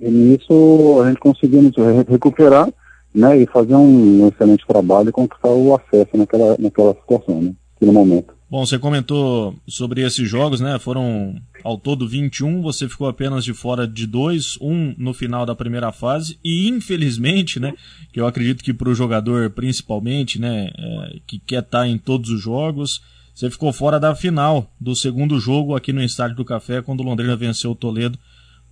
E 0.00 0.08
nisso 0.08 1.02
a 1.02 1.08
gente 1.08 1.20
conseguiu 1.20 1.70
recuperar 2.08 2.72
né, 3.14 3.36
e 3.36 3.46
fazer 3.46 3.74
um 3.74 4.28
excelente 4.28 4.66
trabalho 4.66 5.10
e 5.10 5.12
conquistar 5.12 5.50
o 5.50 5.74
acesso 5.74 6.16
naquela, 6.16 6.56
naquela 6.58 6.94
situação, 6.94 7.42
né, 7.42 7.52
no 7.80 7.92
momento. 7.92 8.38
Bom, 8.50 8.64
você 8.64 8.78
comentou 8.78 9.54
sobre 9.66 10.00
esses 10.00 10.26
jogos, 10.26 10.58
né? 10.58 10.78
Foram 10.78 11.38
ao 11.62 11.76
todo 11.76 12.08
21, 12.08 12.62
você 12.62 12.88
ficou 12.88 13.06
apenas 13.06 13.44
de 13.44 13.52
fora 13.52 13.86
de 13.86 14.06
dois, 14.06 14.56
um 14.58 14.94
no 14.96 15.12
final 15.12 15.44
da 15.44 15.54
primeira 15.54 15.92
fase, 15.92 16.38
e 16.42 16.66
infelizmente, 16.66 17.60
né? 17.60 17.74
Que 18.10 18.18
eu 18.18 18.26
acredito 18.26 18.64
que 18.64 18.72
para 18.72 18.88
o 18.88 18.94
jogador 18.94 19.50
principalmente, 19.50 20.40
né? 20.40 20.70
É, 20.78 21.18
que 21.26 21.38
quer 21.38 21.62
estar 21.62 21.80
tá 21.80 21.88
em 21.88 21.98
todos 21.98 22.30
os 22.30 22.40
jogos, 22.40 23.02
você 23.34 23.50
ficou 23.50 23.70
fora 23.70 24.00
da 24.00 24.14
final 24.14 24.72
do 24.80 24.96
segundo 24.96 25.38
jogo 25.38 25.76
aqui 25.76 25.92
no 25.92 26.02
Estádio 26.02 26.36
do 26.36 26.44
Café, 26.44 26.80
quando 26.80 27.00
o 27.00 27.04
Londrina 27.04 27.36
venceu 27.36 27.72
o 27.72 27.76
Toledo 27.76 28.18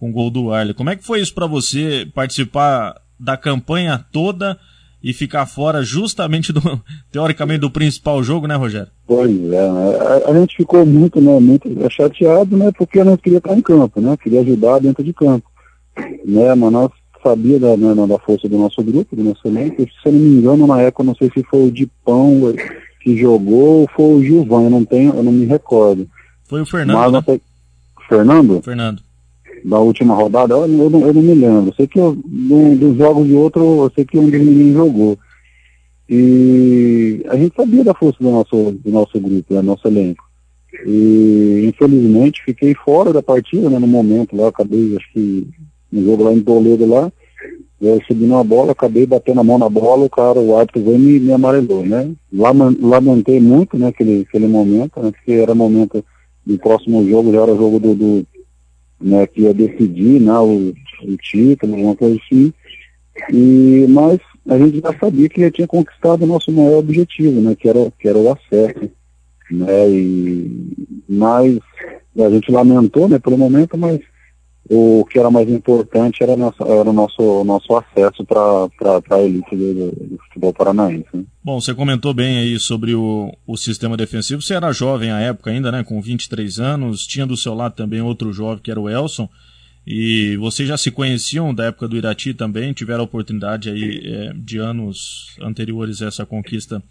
com 0.01 0.09
o 0.09 0.13
gol 0.13 0.31
do 0.31 0.53
Arley. 0.53 0.75
Como 0.75 0.89
é 0.89 0.97
que 0.97 1.05
foi 1.05 1.21
isso 1.21 1.35
para 1.35 1.47
você 1.47 2.09
participar 2.15 3.01
da 3.21 3.37
campanha 3.37 4.05
toda 4.11 4.59
e 5.03 5.13
ficar 5.13 5.47
fora 5.47 5.83
justamente 5.83 6.53
do, 6.53 6.61
teoricamente, 7.11 7.61
do 7.61 7.71
principal 7.71 8.23
jogo, 8.23 8.47
né, 8.47 8.55
Rogério? 8.55 8.89
Pois 9.07 9.31
é, 9.31 9.73
né? 9.73 9.97
a, 10.01 10.31
a, 10.31 10.35
gente 10.41 10.57
ficou 10.57 10.85
muito, 10.85 11.21
né, 11.21 11.39
muito 11.39 11.69
chateado, 11.91 12.57
né, 12.57 12.71
porque 12.77 13.03
não 13.05 13.17
queria 13.17 13.39
estar 13.39 13.57
em 13.57 13.63
campo, 13.63 14.01
né, 14.01 14.17
queria 14.17 14.41
ajudar 14.41 14.81
dentro 14.81 15.05
de 15.05 15.13
campo, 15.13 15.49
né, 16.25 16.55
mas 16.55 16.73
nós 16.73 16.91
sabia 17.23 17.59
da, 17.59 17.77
né, 17.77 18.07
da 18.07 18.19
força 18.19 18.49
do 18.49 18.59
nosso 18.59 18.83
grupo, 18.83 19.17
do 19.17 19.25
nosso 19.25 19.47
elenco, 19.47 19.83
se 19.83 19.91
eu 20.07 20.13
não 20.13 20.21
me 20.21 20.39
engano, 20.39 20.67
na 20.67 20.81
época, 20.83 21.05
não 21.05 21.15
sei 21.15 21.31
se 21.33 21.43
foi 21.45 21.67
o 21.67 21.73
Dipão 21.73 22.55
que 23.01 23.17
jogou 23.17 23.83
ou 23.83 23.91
foi 23.95 24.15
o 24.15 24.23
Gilvan, 24.23 24.65
eu 24.65 24.71
não 24.71 24.85
tenho, 24.85 25.15
eu 25.15 25.23
não 25.23 25.33
me 25.33 25.47
recordo. 25.47 26.09
Foi 26.49 26.61
o 26.61 26.67
Fernando, 26.67 26.97
mas, 26.97 27.13
né? 27.13 27.41
Fernando? 28.09 28.63
Fernando 28.63 29.06
da 29.67 29.81
última 29.81 30.15
rodada, 30.15 30.55
eu, 30.55 30.61
eu, 30.61 30.91
não, 30.91 31.01
eu 31.01 31.13
não 31.13 31.23
me 31.23 31.35
lembro. 31.35 31.75
sei 31.75 31.89
que 31.89 31.99
eu, 31.99 32.15
do, 32.15 32.77
dos 32.77 32.97
jogos 32.97 33.27
de 33.27 33.35
outro, 33.35 33.61
eu 33.61 33.93
sei 33.95 34.05
que 34.05 34.17
um 34.17 34.31
dos 34.31 34.41
meninos 34.41 34.75
jogou. 34.75 35.19
E 36.09 37.25
a 37.29 37.37
gente 37.37 37.57
sabia 37.57 37.83
da 37.83 37.93
força 37.93 38.17
do 38.21 38.31
nosso, 38.31 38.73
do 38.73 38.91
nosso 38.93 39.21
grupo, 39.21 39.53
do 39.53 39.63
nosso 39.63 39.89
elenco. 39.89 40.25
E 40.87 41.69
infelizmente 41.69 42.45
fiquei 42.45 42.75
fora 42.75 43.13
da 43.13 43.23
partida, 43.23 43.69
né, 43.69 43.79
no 43.79 43.89
momento 43.89 44.37
lá, 44.37 44.49
acabei, 44.49 44.97
acho 44.97 45.13
que 45.13 45.49
no 45.91 46.05
jogo 46.05 46.23
lá 46.23 46.33
em 46.33 46.41
Toledo 46.41 46.87
lá, 46.87 47.11
eu 47.81 48.01
subi 48.07 48.25
numa 48.25 48.45
bola, 48.45 48.71
acabei 48.71 49.05
batendo 49.05 49.41
a 49.41 49.45
mão 49.45 49.59
na 49.59 49.69
bola, 49.69 50.05
o 50.05 50.11
cara, 50.11 50.39
o 50.39 50.57
árbitro 50.57 50.85
veio 50.85 50.97
e 50.97 50.99
me, 51.01 51.21
me 51.21 51.33
amarelou, 51.33 51.85
né. 51.85 52.13
Lamentei 52.33 53.41
muito, 53.41 53.77
né, 53.77 53.89
aquele, 53.89 54.25
aquele 54.29 54.47
momento, 54.47 55.01
né, 55.01 55.11
porque 55.11 55.33
era 55.33 55.57
momento 55.57 56.05
do 56.47 56.57
próximo 56.59 57.05
jogo, 57.09 57.33
já 57.33 57.43
era 57.43 57.57
jogo 57.57 57.81
do, 57.81 57.95
do 57.95 58.27
né, 59.01 59.27
que 59.27 59.43
ia 59.43 59.55
decidir 59.55 60.21
né, 60.21 60.39
o, 60.39 60.75
o 61.03 61.17
título, 61.19 61.75
alguma 61.75 61.97
coisa 61.97 62.19
assim. 62.25 62.53
E, 63.33 63.87
mas 63.89 64.19
a 64.49 64.59
gente 64.59 64.81
já 64.81 64.93
sabia 64.99 65.29
que 65.29 65.41
já 65.41 65.51
tinha 65.51 65.67
conquistado 65.67 66.23
o 66.23 66.27
nosso 66.27 66.53
maior 66.53 66.79
objetivo, 66.79 67.41
né, 67.41 67.55
que 67.55 67.69
era, 67.69 67.93
que 67.99 68.09
era 68.09 68.19
o 68.19 68.33
acesso. 68.33 68.91
Né, 69.51 69.91
e, 69.91 70.73
mas 71.09 71.59
a 72.19 72.31
gente 72.31 72.51
lamentou 72.51 73.09
né, 73.09 73.19
pelo 73.19 73.39
momento, 73.39 73.77
mas 73.77 74.01
o 74.69 75.05
que 75.05 75.19
era 75.19 75.31
mais 75.31 75.49
importante 75.49 76.23
era, 76.23 76.37
nosso, 76.37 76.63
era 76.63 76.91
o 76.91 76.93
nosso, 76.93 77.45
nosso 77.45 77.77
acesso 77.77 78.25
para 78.25 78.69
a 79.11 79.23
elite 79.23 79.55
do, 79.55 79.91
do, 79.91 80.19
futebol 80.27 80.53
paranaense. 80.53 81.07
Né? 81.13 81.25
Bom, 81.43 81.61
você 81.61 81.73
comentou 81.75 82.13
bem 82.13 82.39
aí 82.39 82.59
sobre 82.59 82.95
o, 82.95 83.33
o 83.47 83.57
sistema 83.57 83.97
defensivo. 83.97 84.43
Você 84.43 84.55
era 84.55 84.73
jovem 84.73 85.11
à 85.11 85.21
época 85.21 85.51
ainda, 85.51 85.71
né? 85.71 85.85
Com 85.85 86.01
23 86.01 86.59
anos. 86.59 87.07
Tinha 87.07 87.27
do 87.27 87.37
seu 87.37 87.55
lado 87.55 87.75
também 87.75 88.01
outro 88.01 88.33
jovem 88.33 88.63
que 88.63 88.71
era 88.71 88.81
o 88.81 88.89
Elson. 88.89 89.29
E 89.87 90.37
vocês 90.39 90.69
já 90.69 90.77
se 90.77 90.91
conheciam 90.91 91.55
da 91.55 91.67
época 91.67 91.87
do 91.87 91.97
Irati 91.97 92.35
também? 92.35 92.73
Tiveram 92.73 93.03
a 93.03 93.05
oportunidade 93.05 93.71
aí 93.71 94.03
é, 94.05 94.33
de 94.35 94.59
anos 94.59 95.37
anteriores 95.41 96.03
a 96.03 96.07
essa 96.07 96.27
conquista 96.27 96.83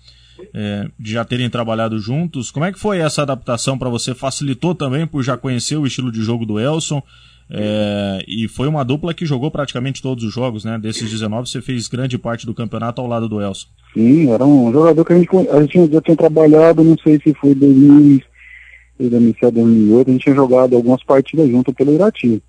é, 0.54 0.90
de 0.98 1.12
já 1.12 1.26
terem 1.26 1.50
trabalhado 1.50 2.00
juntos. 2.00 2.52
Como 2.52 2.64
é 2.64 2.72
que 2.72 2.80
foi 2.80 3.00
essa 3.00 3.22
adaptação 3.22 3.78
para 3.78 3.90
você? 3.90 4.16
Facilitou 4.16 4.74
também 4.74 5.06
por 5.06 5.22
já 5.24 5.36
conhecer 5.36 5.76
o 5.76 5.86
estilo 5.86 6.10
de 6.10 6.22
jogo 6.22 6.46
do 6.46 6.58
Elson? 6.58 7.04
É, 7.50 8.24
e 8.28 8.48
foi 8.48 8.68
uma 8.68 8.84
dupla 8.84 9.14
que 9.14 9.26
jogou 9.26 9.52
praticamente 9.52 10.02
todos 10.02 10.24
os 10.24 10.34
jogos, 10.34 10.66
né? 10.66 10.80
Desses 10.80 11.10
19, 11.10 11.48
você 11.48 11.62
fez 11.62 11.88
grande 11.88 12.18
parte 12.18 12.46
do 12.46 12.54
campeonato 12.54 13.02
ao 13.02 13.08
lado 13.08 13.30
do 13.30 13.42
Elson. 13.42 13.68
Sim, 13.94 14.32
era 14.32 14.44
um 14.44 14.72
jogador 14.72 15.06
que 15.06 15.14
a 15.14 15.18
gente, 15.18 15.30
a 15.50 15.62
gente 15.62 15.92
já 15.92 16.02
tinha 16.02 16.18
trabalhado, 16.18 16.84
não 16.84 16.98
sei 16.98 17.20
se 17.20 17.34
foi 17.36 17.54
2007, 17.54 19.52
2008, 19.52 20.10
a 20.10 20.12
gente 20.12 20.24
tinha 20.24 20.36
jogado 20.36 20.76
algumas 20.76 21.04
partidas 21.04 21.50
junto 21.50 21.74
pelo 21.74 21.94
Irati. 21.94 22.42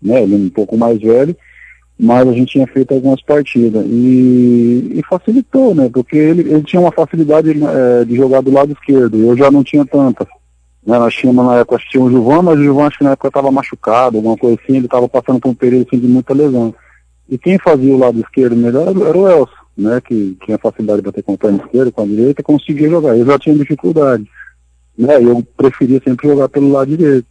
Né? 0.00 0.22
Ele 0.22 0.34
é 0.34 0.38
um 0.38 0.50
pouco 0.50 0.76
mais 0.76 1.00
velho, 1.00 1.34
mas 1.98 2.28
a 2.28 2.32
gente 2.32 2.52
tinha 2.52 2.66
feito 2.66 2.92
algumas 2.92 3.22
partidas. 3.22 3.84
E, 3.86 4.92
e 4.94 5.02
facilitou, 5.08 5.74
né? 5.74 5.88
Porque 5.92 6.16
ele, 6.16 6.42
ele 6.42 6.62
tinha 6.62 6.80
uma 6.80 6.92
facilidade 6.92 7.50
é, 7.50 8.04
de 8.04 8.14
jogar 8.14 8.42
do 8.42 8.52
lado 8.52 8.72
esquerdo, 8.72 9.18
eu 9.18 9.36
já 9.36 9.50
não 9.50 9.64
tinha 9.64 9.86
tanta. 9.86 10.26
Né, 10.86 10.98
nós 10.98 11.14
tínhamos 11.14 11.46
na 11.46 11.56
época, 11.56 11.82
tinha 11.90 12.02
o 12.02 12.10
Gilvan, 12.10 12.42
mas 12.42 12.58
o 12.58 12.62
Gilvan 12.62 12.86
acho 12.86 12.98
que 12.98 13.04
na 13.04 13.12
época 13.12 13.28
estava 13.28 13.50
machucado, 13.50 14.18
alguma 14.18 14.36
coisa 14.36 14.58
assim, 14.62 14.76
ele 14.76 14.84
estava 14.84 15.08
passando 15.08 15.40
por 15.40 15.48
um 15.48 15.54
período 15.54 15.86
assim, 15.86 15.98
de 15.98 16.06
muita 16.06 16.34
lesão. 16.34 16.74
E 17.28 17.38
quem 17.38 17.58
fazia 17.58 17.94
o 17.94 17.98
lado 17.98 18.20
esquerdo 18.20 18.54
melhor 18.54 18.88
era 18.88 19.18
o 19.18 19.28
Elson, 19.28 19.52
né, 19.76 20.00
que 20.06 20.36
tinha 20.44 20.58
facilidade 20.58 21.00
de 21.00 21.06
bater 21.06 21.22
com 21.22 21.32
o 21.32 21.38
pé 21.38 21.50
esquerdo, 21.50 21.90
com 21.90 22.02
a 22.02 22.06
direita, 22.06 22.42
conseguia 22.42 22.90
jogar. 22.90 23.16
Eu 23.16 23.24
já 23.24 23.38
tinha 23.38 23.56
dificuldade. 23.56 24.28
Né, 24.96 25.22
eu 25.22 25.42
preferia 25.56 26.00
sempre 26.04 26.28
jogar 26.28 26.48
pelo 26.50 26.70
lado 26.70 26.94
direito. 26.94 27.26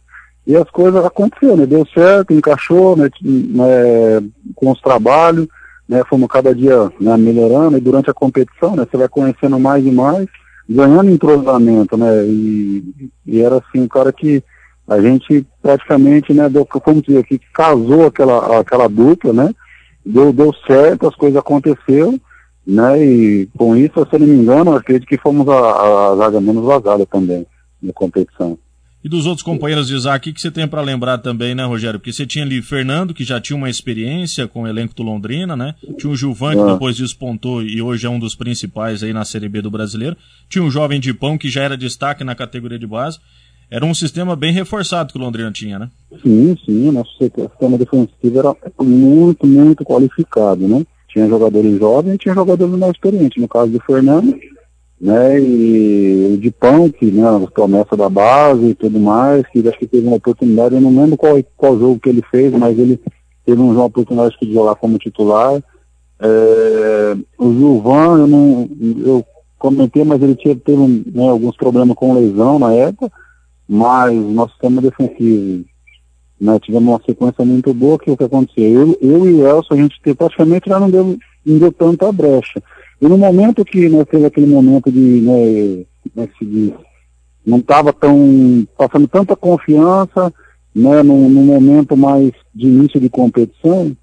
E 0.46 0.56
as 0.56 0.68
coisas 0.70 1.04
aconteceram, 1.04 1.56
né, 1.56 1.64
deu 1.64 1.86
certo, 1.86 2.34
encaixou, 2.34 2.96
né, 2.96 3.08
né 3.22 4.28
com 4.56 4.72
os 4.72 4.80
trabalhos, 4.80 5.46
né, 5.88 6.02
fomos 6.08 6.28
cada 6.28 6.54
dia 6.54 6.90
né, 7.00 7.16
melhorando, 7.16 7.78
e 7.78 7.80
durante 7.80 8.10
a 8.10 8.14
competição, 8.14 8.74
né, 8.74 8.86
você 8.90 8.96
vai 8.96 9.08
conhecendo 9.08 9.58
mais 9.58 9.86
e 9.86 9.90
mais, 9.90 10.26
ganhando 10.68 11.10
entrosamento, 11.10 11.96
né? 11.96 12.24
E, 12.26 13.10
e, 13.26 13.40
era 13.40 13.56
assim, 13.56 13.82
um 13.82 13.88
cara 13.88 14.12
que 14.12 14.42
a 14.86 15.00
gente 15.00 15.46
praticamente, 15.62 16.32
né, 16.34 16.48
deu, 16.48 16.66
como 16.66 17.00
dizer, 17.00 17.24
que 17.24 17.38
casou 17.52 18.06
aquela, 18.06 18.60
aquela 18.60 18.88
dupla, 18.88 19.32
né? 19.32 19.54
Deu, 20.04 20.32
deu 20.32 20.52
certo, 20.66 21.08
as 21.08 21.14
coisas 21.14 21.38
aconteceram, 21.38 22.20
né? 22.66 23.02
E 23.02 23.48
com 23.56 23.76
isso, 23.76 24.06
se 24.08 24.16
eu 24.16 24.20
não 24.20 24.26
me 24.26 24.34
engano, 24.34 24.76
acredito 24.76 25.08
que 25.08 25.18
fomos 25.18 25.48
a, 25.48 26.12
a 26.12 26.16
zaga 26.16 26.40
menos 26.40 26.64
vazada 26.64 27.06
também 27.06 27.46
na 27.82 27.92
competição. 27.92 28.58
E 29.04 29.08
dos 29.08 29.26
outros 29.26 29.42
companheiros 29.42 29.88
de 29.88 29.94
Isaac, 29.94 30.30
o 30.30 30.32
que 30.32 30.40
você 30.40 30.50
tem 30.50 30.66
para 30.66 30.80
lembrar 30.80 31.18
também, 31.18 31.54
né, 31.54 31.62
Rogério? 31.62 32.00
Porque 32.00 32.10
você 32.10 32.24
tinha 32.24 32.42
ali 32.42 32.62
Fernando, 32.62 33.12
que 33.12 33.22
já 33.22 33.38
tinha 33.38 33.54
uma 33.54 33.68
experiência 33.68 34.48
com 34.48 34.62
o 34.62 34.66
elenco 34.66 34.94
do 34.94 35.02
Londrina, 35.02 35.54
né? 35.54 35.74
Tinha 35.98 36.10
o 36.10 36.16
Gilvan, 36.16 36.54
que 36.54 36.62
ah. 36.62 36.72
depois 36.72 36.96
despontou 36.96 37.62
e 37.62 37.82
hoje 37.82 38.06
é 38.06 38.08
um 38.08 38.18
dos 38.18 38.34
principais 38.34 39.02
aí 39.02 39.12
na 39.12 39.22
Série 39.26 39.46
B 39.46 39.60
do 39.60 39.70
brasileiro. 39.70 40.16
Tinha 40.48 40.64
o 40.64 40.70
jovem 40.70 40.98
de 40.98 41.12
pão, 41.12 41.36
que 41.36 41.50
já 41.50 41.62
era 41.62 41.76
destaque 41.76 42.24
na 42.24 42.34
categoria 42.34 42.78
de 42.78 42.86
base. 42.86 43.18
Era 43.70 43.84
um 43.84 43.92
sistema 43.92 44.34
bem 44.34 44.54
reforçado 44.54 45.12
que 45.12 45.18
o 45.18 45.20
Londrina 45.20 45.52
tinha, 45.52 45.78
né? 45.78 45.90
Sim, 46.22 46.56
sim. 46.64 46.90
Nosso 46.90 47.10
sistema 47.18 47.76
defensivo 47.76 48.38
era 48.38 48.56
muito, 48.80 49.46
muito 49.46 49.84
qualificado, 49.84 50.66
né? 50.66 50.82
Tinha 51.08 51.28
jogadores 51.28 51.78
jovens 51.78 52.14
e 52.14 52.18
tinha 52.18 52.34
jogadores 52.34 52.74
mais 52.78 52.92
experientes. 52.92 53.40
No 53.40 53.48
caso 53.48 53.70
do 53.70 53.80
Fernando, 53.80 54.34
né? 55.00 55.40
E 55.40 56.34
o 56.34 56.38
de 56.38 56.50
Punk, 56.50 57.04
né? 57.10 57.22
A 57.22 57.50
promessa 57.50 57.96
da 57.96 58.08
base 58.08 58.66
e 58.66 58.74
tudo 58.74 58.98
mais, 58.98 59.46
que 59.48 59.66
acho 59.68 59.78
que 59.78 59.86
teve 59.86 60.06
uma 60.06 60.16
oportunidade, 60.16 60.74
eu 60.74 60.80
não 60.80 60.90
lembro 60.90 61.16
qual, 61.16 61.36
qual 61.56 61.78
jogo 61.78 62.00
que 62.00 62.08
ele 62.08 62.22
fez, 62.30 62.52
mas 62.52 62.78
ele 62.78 63.00
teve 63.44 63.60
uma 63.60 63.84
oportunidade 63.84 64.36
de 64.40 64.52
jogar 64.52 64.74
como 64.76 64.98
titular. 64.98 65.62
É, 66.20 67.16
o 67.38 67.52
Gilvan, 67.52 68.18
eu 68.20 68.26
não. 68.26 68.68
Eu 69.04 69.24
comentei, 69.58 70.04
mas 70.04 70.22
ele 70.22 70.34
tinha, 70.34 70.54
teve 70.54 71.04
né, 71.14 71.28
alguns 71.28 71.56
problemas 71.56 71.96
com 71.96 72.14
lesão 72.14 72.58
na 72.58 72.72
época, 72.74 73.10
mas 73.66 74.14
nosso 74.14 74.52
sistema 74.52 74.82
defensivo, 74.82 75.64
né, 76.38 76.58
tivemos 76.60 76.88
uma 76.88 77.00
sequência 77.04 77.44
muito 77.44 77.72
boa, 77.72 77.98
que 77.98 78.10
o 78.10 78.16
que 78.16 78.24
aconteceu? 78.24 78.64
Eu, 78.64 78.98
eu 79.00 79.26
e 79.26 79.32
o 79.34 79.46
Elson, 79.46 79.74
a 79.74 79.76
gente 79.76 79.98
praticamente 80.14 80.68
já 80.68 80.78
não 80.78 80.90
deu, 80.90 81.16
não 81.46 81.58
deu 81.58 81.72
tanta 81.72 82.12
brecha. 82.12 82.62
E 83.04 83.06
no 83.06 83.18
momento 83.18 83.66
que 83.66 83.86
nós 83.90 84.06
teve 84.08 84.24
aquele 84.24 84.46
momento 84.46 84.90
de, 84.90 84.98
né, 84.98 85.84
como 86.14 86.26
é 86.26 86.28
se 86.38 86.46
diz, 86.46 86.72
não 87.44 87.58
estava 87.58 87.92
tão, 87.92 88.66
passando 88.78 89.06
tanta 89.06 89.36
confiança, 89.36 90.32
né, 90.74 91.02
num, 91.02 91.28
momento 91.28 91.94
mais 91.98 92.32
de 92.54 92.66
início 92.66 92.98
de 92.98 93.10
competição, 93.10 93.94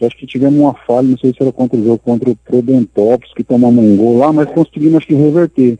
acho 0.00 0.16
que 0.16 0.26
tivemos 0.26 0.58
uma 0.58 0.72
falha, 0.86 1.06
não 1.06 1.18
sei 1.18 1.34
se 1.34 1.42
era 1.42 1.52
contra 1.52 1.78
o 1.78 1.84
jogo, 1.84 1.98
contra 1.98 2.30
o 2.30 2.36
Prodentops, 2.36 3.34
que 3.34 3.44
tomamos 3.44 3.84
um 3.84 3.94
gol 3.94 4.16
lá, 4.16 4.32
mas 4.32 4.50
conseguimos 4.50 4.96
acho 4.96 5.08
que 5.08 5.14
reverter. 5.14 5.78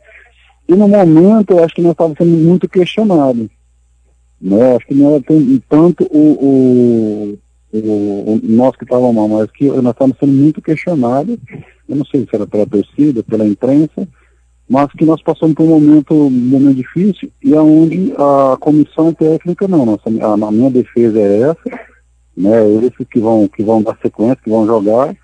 E 0.69 0.75
no 0.75 0.87
momento, 0.87 1.57
acho 1.57 1.73
que 1.73 1.81
nós 1.81 1.93
estávamos 1.93 2.19
sendo 2.19 2.37
muito 2.37 2.69
questionados. 2.69 3.47
Né? 4.39 4.75
Acho 4.75 4.85
que 4.85 4.93
não 4.93 5.15
era 5.15 5.23
tanto 5.67 6.03
o, 6.11 6.19
o, 6.45 7.37
o, 7.83 8.33
o 8.33 8.39
nós 8.43 8.75
que 8.75 8.83
estávamos 8.83 9.15
mal, 9.15 9.27
mas 9.27 9.51
que 9.51 9.65
nós 9.65 9.91
estávamos 9.91 10.17
sendo 10.19 10.33
muito 10.33 10.61
questionados 10.61 11.37
eu 11.87 11.95
não 11.95 12.05
sei 12.05 12.21
se 12.21 12.35
era 12.35 12.45
pela 12.45 12.65
torcida, 12.65 13.23
pela 13.23 13.47
imprensa, 13.47 14.07
mas 14.69 14.91
que 14.91 15.05
nós 15.05 15.21
passamos 15.23 15.55
por 15.55 15.63
um 15.63 15.79
momento, 15.79 16.13
um 16.13 16.29
momento 16.29 16.75
difícil 16.75 17.31
e 17.41 17.55
aonde 17.55 18.13
a 18.17 18.57
comissão 18.59 19.13
técnica 19.13 19.67
não, 19.67 19.85
nossa, 19.85 20.09
a, 20.09 20.33
a 20.33 20.51
minha 20.51 20.69
defesa 20.69 21.17
é 21.19 21.41
essa, 21.41 21.79
né, 22.35 22.69
eles 22.69 22.91
que 23.09 23.19
vão, 23.19 23.47
que 23.47 23.63
vão 23.63 23.81
dar 23.81 23.97
sequência, 24.01 24.37
que 24.43 24.49
vão 24.49 24.65
jogar, 24.65 25.15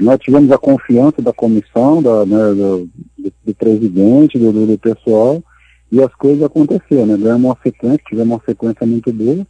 nós 0.00 0.18
tivemos 0.18 0.50
a 0.52 0.58
confiança 0.58 1.22
da 1.22 1.32
comissão, 1.32 2.02
da, 2.02 2.26
né, 2.26 2.54
do, 2.54 2.88
do, 3.18 3.54
presidente, 3.54 4.38
do, 4.38 4.66
do, 4.66 4.78
pessoal, 4.78 5.42
e 5.90 6.00
as 6.02 6.14
coisas 6.14 6.42
aconteceram, 6.42 7.06
né, 7.06 7.16
ganhamos 7.16 7.46
uma 7.46 7.58
sequência, 7.62 8.00
tivemos 8.06 8.34
uma 8.34 8.42
sequência 8.44 8.86
muito 8.86 9.10
boa, 9.12 9.46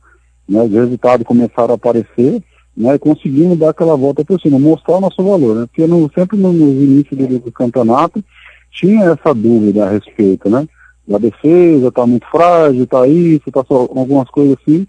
né, 0.49 0.63
os 0.63 0.73
resultados 0.73 1.27
começaram 1.27 1.73
a 1.73 1.75
aparecer, 1.75 2.41
né, 2.81 2.97
conseguimos 2.99 3.59
dar 3.59 3.71
aquela 3.71 3.95
volta 3.95 4.25
por 4.25 4.41
cima, 4.41 4.59
mostrar 4.59 4.97
o 4.97 5.01
nosso 5.01 5.23
valor, 5.23 5.55
né, 5.55 5.67
porque 5.67 5.87
no, 5.87 6.11
sempre 6.15 6.39
no, 6.39 6.53
nos 6.53 6.83
inícios 6.83 7.19
do, 7.19 7.39
do, 7.39 7.53
campeonato 7.53 8.25
tinha 8.71 9.05
essa 9.05 9.35
dúvida 9.35 9.85
a 9.85 9.91
respeito, 9.91 10.49
né, 10.49 10.67
a 11.13 11.19
defesa 11.19 11.89
está 11.89 12.07
muito 12.07 12.27
frágil, 12.31 12.85
está 12.85 13.07
isso, 13.07 13.43
está 13.47 13.63
algumas 13.69 14.31
coisas 14.31 14.57
assim, 14.63 14.87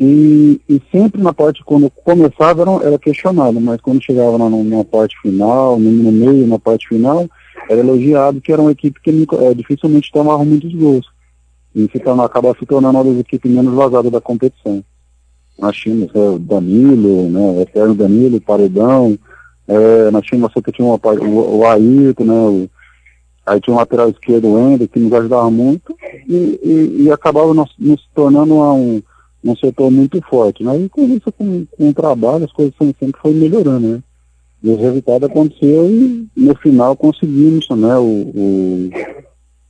e, 0.00 0.60
e, 0.68 0.80
sempre 0.92 1.20
na 1.20 1.32
parte, 1.34 1.62
quando 1.64 1.90
começava 1.90 2.62
era, 2.62 2.86
era 2.86 2.98
questionado, 2.98 3.60
mas 3.60 3.80
quando 3.80 4.02
chegava 4.02 4.38
na, 4.38 4.48
na 4.48 4.84
parte 4.84 5.20
final, 5.20 5.78
no, 5.78 5.90
no, 5.90 6.12
meio, 6.12 6.46
na 6.46 6.58
parte 6.58 6.88
final, 6.88 7.28
era 7.68 7.80
elogiado 7.80 8.40
que 8.40 8.52
era 8.52 8.62
uma 8.62 8.70
equipe 8.70 9.00
que 9.00 9.10
é, 9.10 9.54
dificilmente 9.54 10.12
tomava 10.12 10.44
muitos 10.44 10.72
gols. 10.72 11.04
E 11.74 11.88
se 11.90 11.98
torna, 11.98 12.24
acaba 12.24 12.54
se 12.56 12.64
tornando 12.64 12.96
uma 12.96 13.04
das 13.04 13.18
equipes 13.18 13.50
menos 13.50 13.74
vazadas 13.74 14.12
da 14.12 14.20
competição 14.20 14.84
nós 15.58 15.76
tínhamos 15.76 16.10
é, 16.14 16.38
Danilo, 16.38 17.28
né, 17.28 17.62
Eterno 17.62 17.94
Danilo, 17.94 18.40
Paredão, 18.40 19.18
é, 19.66 20.10
nós 20.10 20.24
tínhamos 20.24 20.52
tinha 20.72 20.86
uma, 20.86 20.96
o, 20.96 21.58
o 21.58 21.66
Ayrton, 21.66 22.24
né, 22.24 22.32
o, 22.32 22.70
aí 23.44 23.60
tinha 23.60 23.74
um 23.74 23.78
lateral 23.78 24.08
esquerdo, 24.08 24.48
o 24.48 24.58
Ender, 24.58 24.88
que 24.88 25.00
nos 25.00 25.12
ajudava 25.12 25.50
muito, 25.50 25.96
e, 26.28 26.60
e, 26.62 27.02
e 27.02 27.10
acabava 27.10 27.52
nos, 27.52 27.74
nos 27.78 28.00
tornando 28.14 28.54
um, 28.54 29.02
um 29.44 29.56
setor 29.56 29.90
muito 29.90 30.20
forte, 30.28 30.62
né, 30.62 30.78
e 30.78 30.88
com 30.88 31.02
isso, 31.02 31.32
com, 31.32 31.66
com 31.66 31.88
o 31.88 31.94
trabalho, 31.94 32.44
as 32.44 32.52
coisas 32.52 32.74
sempre 32.78 33.20
foram 33.20 33.34
melhorando, 33.36 33.88
né, 33.88 34.02
e 34.62 34.70
o 34.70 34.76
resultado 34.76 35.26
aconteceu 35.26 35.88
e 35.88 36.28
no 36.36 36.54
final 36.56 36.96
conseguimos, 36.96 37.68
né, 37.70 37.96
o, 37.96 38.32
o, 38.34 38.90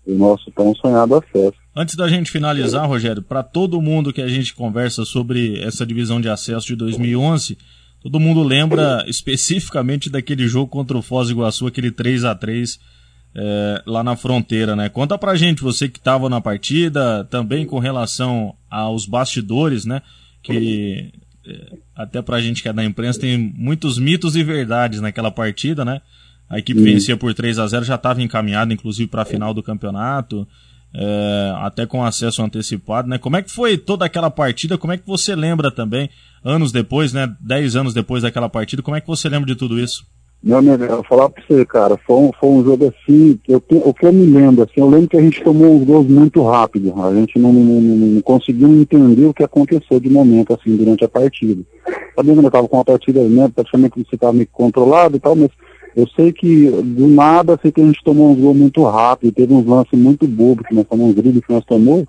o 0.06 0.14
nosso 0.14 0.50
tão 0.52 0.74
sonhado 0.74 1.14
acesso. 1.14 1.58
Antes 1.78 1.94
da 1.94 2.08
gente 2.08 2.28
finalizar, 2.28 2.88
Rogério, 2.88 3.22
para 3.22 3.40
todo 3.40 3.80
mundo 3.80 4.12
que 4.12 4.20
a 4.20 4.26
gente 4.26 4.52
conversa 4.52 5.04
sobre 5.04 5.60
essa 5.62 5.86
divisão 5.86 6.20
de 6.20 6.28
acesso 6.28 6.66
de 6.66 6.74
2011, 6.74 7.56
todo 8.02 8.18
mundo 8.18 8.42
lembra 8.42 9.04
especificamente 9.06 10.10
daquele 10.10 10.48
jogo 10.48 10.66
contra 10.66 10.98
o 10.98 11.02
Foz 11.02 11.28
do 11.28 11.34
Iguaçu, 11.34 11.68
aquele 11.68 11.92
3 11.92 12.24
a 12.24 12.34
3 12.34 12.80
é, 13.32 13.82
lá 13.86 14.02
na 14.02 14.16
fronteira, 14.16 14.74
né? 14.74 14.88
Conta 14.88 15.16
pra 15.16 15.36
gente, 15.36 15.62
você 15.62 15.88
que 15.88 16.00
estava 16.00 16.28
na 16.28 16.40
partida, 16.40 17.22
também 17.30 17.64
com 17.64 17.78
relação 17.78 18.56
aos 18.68 19.06
bastidores, 19.06 19.84
né? 19.84 20.02
Que 20.42 21.12
é, 21.46 21.76
até 21.94 22.20
pra 22.20 22.40
gente 22.40 22.60
que 22.60 22.68
é 22.68 22.72
da 22.72 22.84
imprensa 22.84 23.20
tem 23.20 23.38
muitos 23.38 24.00
mitos 24.00 24.34
e 24.34 24.42
verdades 24.42 25.00
naquela 25.00 25.30
partida, 25.30 25.84
né? 25.84 26.02
A 26.50 26.58
equipe 26.58 26.80
vencia 26.80 27.16
por 27.16 27.32
3 27.32 27.56
a 27.60 27.68
0 27.68 27.84
já 27.84 27.94
estava 27.94 28.20
encaminhada, 28.20 28.74
inclusive, 28.74 29.08
para 29.08 29.22
a 29.22 29.24
final 29.24 29.54
do 29.54 29.62
campeonato 29.62 30.44
é, 30.94 31.52
até 31.58 31.86
com 31.86 32.04
acesso 32.04 32.42
antecipado, 32.42 33.08
né? 33.08 33.18
Como 33.18 33.36
é 33.36 33.42
que 33.42 33.50
foi 33.50 33.76
toda 33.76 34.04
aquela 34.04 34.30
partida? 34.30 34.78
Como 34.78 34.92
é 34.92 34.96
que 34.96 35.06
você 35.06 35.34
lembra 35.34 35.70
também, 35.70 36.08
anos 36.44 36.72
depois, 36.72 37.12
né? 37.12 37.32
Dez 37.40 37.76
anos 37.76 37.94
depois 37.94 38.22
daquela 38.22 38.48
partida, 38.48 38.82
como 38.82 38.96
é 38.96 39.00
que 39.00 39.06
você 39.06 39.28
lembra 39.28 39.46
de 39.46 39.56
tudo 39.56 39.78
isso? 39.78 40.06
Meu 40.40 40.58
amigo, 40.58 40.84
eu 40.84 40.96
vou 40.96 41.04
falar 41.04 41.28
pra 41.28 41.42
você, 41.42 41.66
cara, 41.66 41.98
foi 42.06 42.16
um, 42.16 42.30
foi 42.38 42.48
um 42.48 42.64
jogo 42.64 42.86
assim, 42.86 43.40
eu, 43.48 43.60
o 43.70 43.92
que 43.92 44.06
eu 44.06 44.12
me 44.12 44.24
lembro, 44.24 44.62
assim, 44.62 44.80
eu 44.80 44.88
lembro 44.88 45.08
que 45.08 45.16
a 45.16 45.20
gente 45.20 45.42
tomou 45.42 45.76
os 45.76 45.84
gols 45.84 46.06
muito 46.06 46.40
rápido, 46.44 46.94
a 47.02 47.12
gente 47.12 47.36
não, 47.40 47.52
não, 47.52 47.80
não 47.80 48.22
conseguiu 48.22 48.68
entender 48.68 49.26
o 49.26 49.34
que 49.34 49.42
aconteceu 49.42 49.98
de 49.98 50.08
momento, 50.08 50.54
assim, 50.54 50.76
durante 50.76 51.04
a 51.04 51.08
partida. 51.08 51.60
Sabendo 52.14 52.38
que 52.38 52.44
eu 52.44 52.48
estava 52.48 52.68
com 52.68 52.78
a 52.78 52.84
partida, 52.84 53.20
né, 53.24 53.50
praticamente 53.52 53.96
você 53.96 54.14
estava 54.14 54.32
meio 54.32 54.48
controlado 54.52 55.16
e 55.16 55.20
tal, 55.20 55.34
mas 55.34 55.50
Eu 55.98 56.06
sei 56.14 56.32
que 56.32 56.70
do 56.70 57.08
nada, 57.08 57.58
sei 57.60 57.72
que 57.72 57.80
a 57.80 57.84
gente 57.84 58.04
tomou 58.04 58.30
um 58.30 58.40
gol 58.40 58.54
muito 58.54 58.84
rápido, 58.84 59.32
teve 59.32 59.52
uns 59.52 59.66
lances 59.66 59.98
muito 59.98 60.28
bobos 60.28 60.64
que 60.64 60.72
nós 60.72 60.86
tomamos, 60.86 61.10
um 61.10 61.20
drible 61.20 61.42
que 61.42 61.52
nós 61.52 61.64
tomamos. 61.64 62.06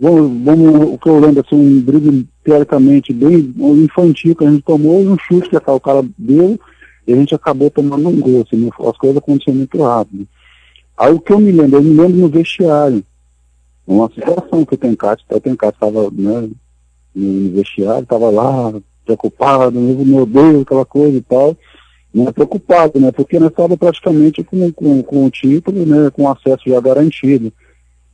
Vamos, 0.00 0.42
vamos, 0.42 0.94
o 0.94 0.96
que 0.96 1.10
eu 1.10 1.20
lembro, 1.20 1.44
assim, 1.46 1.54
um 1.54 1.80
drible 1.82 2.26
teoricamente 2.42 3.12
bem 3.12 3.52
infantil 3.84 4.34
que 4.34 4.46
a 4.46 4.50
gente 4.50 4.62
tomou 4.62 5.02
e 5.02 5.08
um 5.08 5.18
chute 5.18 5.50
que 5.50 5.56
o 5.56 5.78
cara 5.78 6.02
deu 6.16 6.58
e 7.06 7.12
a 7.12 7.16
gente 7.16 7.34
acabou 7.34 7.68
tomando 7.70 8.08
um 8.08 8.18
gol, 8.18 8.46
assim, 8.46 8.70
as 8.88 8.96
coisas 8.96 9.18
aconteceram 9.18 9.58
muito 9.58 9.82
rápido. 9.82 10.26
Aí 10.96 11.12
o 11.12 11.20
que 11.20 11.34
eu 11.34 11.38
me 11.38 11.52
lembro, 11.52 11.80
eu 11.80 11.82
me 11.82 11.94
lembro 11.94 12.16
no 12.16 12.28
vestiário, 12.30 13.04
uma 13.86 14.08
situação 14.08 14.64
que 14.64 14.74
o 14.74 14.78
Tencate, 14.78 15.22
o 15.30 15.38
Tencate 15.38 15.74
estava 15.74 16.10
né, 16.10 16.48
no 17.14 17.50
vestiário, 17.50 18.04
estava 18.04 18.30
lá, 18.30 18.72
preocupado, 19.04 19.78
meu 19.78 20.24
Deus, 20.24 20.62
aquela 20.62 20.86
coisa 20.86 21.18
e 21.18 21.20
tal 21.20 21.54
né, 22.14 22.30
preocupado, 22.30 23.00
né, 23.00 23.10
porque 23.10 23.38
nós 23.38 23.50
estávamos 23.50 23.78
praticamente 23.78 24.44
com, 24.44 24.70
com, 24.72 25.02
com 25.02 25.24
o 25.24 25.30
título, 25.30 25.86
né, 25.86 26.10
com 26.10 26.28
acesso 26.28 26.62
já 26.66 26.80
garantido. 26.80 27.52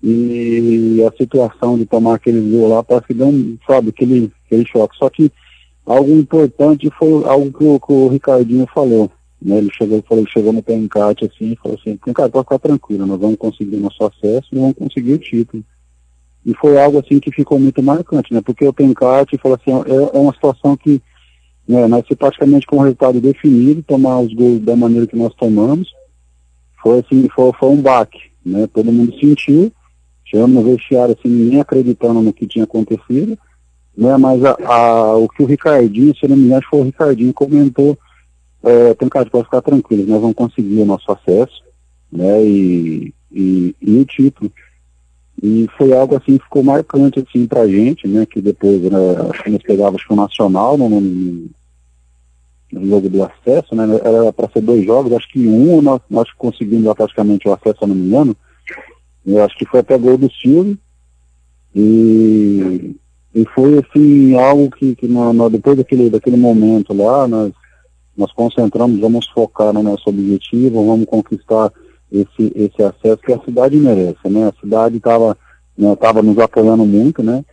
E 0.03 1.03
a 1.03 1.17
situação 1.17 1.77
de 1.77 1.85
tomar 1.85 2.15
aquele 2.15 2.41
gol 2.41 2.69
lá 2.69 2.85
parece 2.85 3.09
que 3.09 3.15
deu 3.15 3.27
um, 3.27 3.59
sabe, 3.67 3.89
aquele, 3.89 4.31
aquele 4.47 4.65
choque. 4.65 4.97
Só 4.97 5.11
que 5.11 5.33
algo 5.85 6.13
importante 6.13 6.89
foi 6.97 7.25
algo 7.25 7.53
que 7.53 7.65
o, 7.65 7.81
que 7.81 7.93
o 7.93 8.09
Ricardinho 8.09 8.67
falou. 8.73 9.11
Né, 9.43 9.59
ele 9.59 9.71
chegou, 9.73 10.03
falou, 10.09 10.27
chegou 10.29 10.53
no 10.53 10.63
Pencate 10.63 11.25
assim 11.25 11.53
e 11.53 11.57
falou 11.57 11.79
assim, 11.81 11.97
Pencate, 11.97 12.31
pode 12.31 12.45
ficar 12.45 12.59
tranquilo, 12.59 13.07
nós 13.07 13.21
vamos 13.21 13.37
conseguir 13.37 13.77
nosso 13.77 14.05
acesso 14.05 14.49
e 14.53 14.59
vamos 14.59 14.77
conseguir 14.77 15.15
o 15.15 15.19
título. 15.19 15.65
E 16.47 16.55
foi 16.55 16.81
algo 16.81 16.99
assim 16.99 17.19
que 17.19 17.33
ficou 17.33 17.59
muito 17.59 17.83
marcante, 17.83 18.33
né? 18.33 18.41
Porque 18.41 18.67
o 18.67 18.73
Pencate 18.73 19.37
falou 19.39 19.59
assim, 19.61 19.73
é, 19.91 20.17
é 20.17 20.21
uma 20.21 20.33
situação 20.33 20.77
que 20.77 21.03
né, 21.69 21.87
nós 21.87 22.05
praticamente 22.19 22.67
com 22.67 22.77
o 22.77 22.83
resultado 22.83 23.21
definido, 23.21 23.83
tomar 23.83 24.21
os 24.21 24.33
gols 24.33 24.61
da 24.61 24.75
maneira 24.75 25.07
que 25.07 25.17
nós 25.17 25.35
tomamos, 25.35 25.93
foi 26.83 27.01
assim, 27.01 27.29
foi, 27.35 27.53
foi 27.59 27.69
um 27.69 27.83
baque, 27.83 28.31
né? 28.45 28.67
Todo 28.73 28.91
mundo 28.91 29.13
sentiu, 29.19 29.71
chegamos 30.25 30.55
no 30.55 30.63
vestiário 30.63 31.15
assim, 31.19 31.29
ninguém 31.29 31.61
acreditando 31.61 32.23
no 32.23 32.33
que 32.33 32.47
tinha 32.47 32.65
acontecido, 32.65 33.39
né? 33.95 34.17
Mas 34.17 34.43
a, 34.45 34.57
a, 34.65 35.17
o 35.17 35.29
que 35.29 35.43
o 35.43 35.47
Ricardinho, 35.47 36.17
se 36.17 36.27
não 36.27 36.37
me 36.37 36.47
engano, 36.47 36.63
foi 36.71 36.81
o 36.81 36.85
Ricardinho 36.85 37.35
comentou, 37.35 37.99
é, 38.63 38.95
tem 38.95 39.09
cara, 39.09 39.29
pode 39.29 39.45
ficar 39.45 39.61
tranquilo, 39.61 40.07
nós 40.07 40.21
vamos 40.21 40.37
conseguir 40.37 40.81
o 40.81 40.87
nosso 40.87 41.11
acesso, 41.13 41.63
né? 42.11 42.43
E, 42.45 43.13
e, 43.31 43.77
e 43.83 43.99
o 43.99 44.05
título. 44.07 44.51
E 45.41 45.69
foi 45.77 45.93
algo 45.93 46.17
assim 46.17 46.37
que 46.37 46.45
ficou 46.45 46.65
marcante 46.65 47.21
assim 47.21 47.47
pra 47.47 47.69
gente, 47.69 48.09
né? 48.09 48.27
Que 48.27 48.41
depois, 48.41 48.81
né, 48.83 48.91
nós 48.91 49.63
pegávamos 49.63 50.03
o 50.09 50.17
Nacional 50.17 50.77
no, 50.77 50.89
no, 50.89 51.49
no 52.73 52.87
jogo 52.87 53.09
do 53.09 53.23
acesso, 53.23 53.75
né? 53.75 53.85
Era 54.05 54.33
para 54.33 54.49
ser 54.51 54.61
dois 54.61 54.85
jogos, 54.85 55.13
acho 55.13 55.29
que 55.31 55.47
um 55.47 55.81
nós, 55.81 56.01
nós 56.09 56.31
conseguimos 56.33 56.93
praticamente 56.95 57.49
o 57.49 57.53
acesso, 57.53 57.79
se 57.79 57.87
não 57.87 57.95
me 57.95 58.07
engano. 58.07 58.37
Eu 59.27 59.45
acho 59.45 59.57
que 59.57 59.67
foi 59.67 59.81
até 59.81 59.97
gol 59.99 60.17
do 60.17 60.31
Silvio. 60.33 60.79
E, 61.75 62.97
e 63.35 63.45
foi 63.55 63.79
assim, 63.79 64.39
algo 64.39 64.71
que, 64.71 64.95
que 64.97 65.09
depois 65.51 65.77
daquele, 65.77 66.11
daquele 66.11 66.37
momento 66.37 66.95
lá, 66.95 67.29
nós, 67.29 67.53
nós 68.17 68.33
concentramos, 68.33 68.99
vamos 68.99 69.29
focar 69.29 69.73
no 69.73 69.83
nosso 69.83 70.09
objetivo, 70.09 70.87
vamos 70.87 71.07
conquistar 71.07 71.73
esse, 72.11 72.53
esse 72.55 72.83
acesso 72.83 73.19
que 73.19 73.33
a 73.33 73.41
cidade 73.45 73.77
merece, 73.77 74.29
né? 74.29 74.49
A 74.49 74.61
cidade 74.61 74.97
estava 74.97 75.37
né, 75.79 75.95
tava 75.95 76.21
nos 76.23 76.37
apoiando 76.39 76.85
muito, 76.85 77.23
né? 77.23 77.45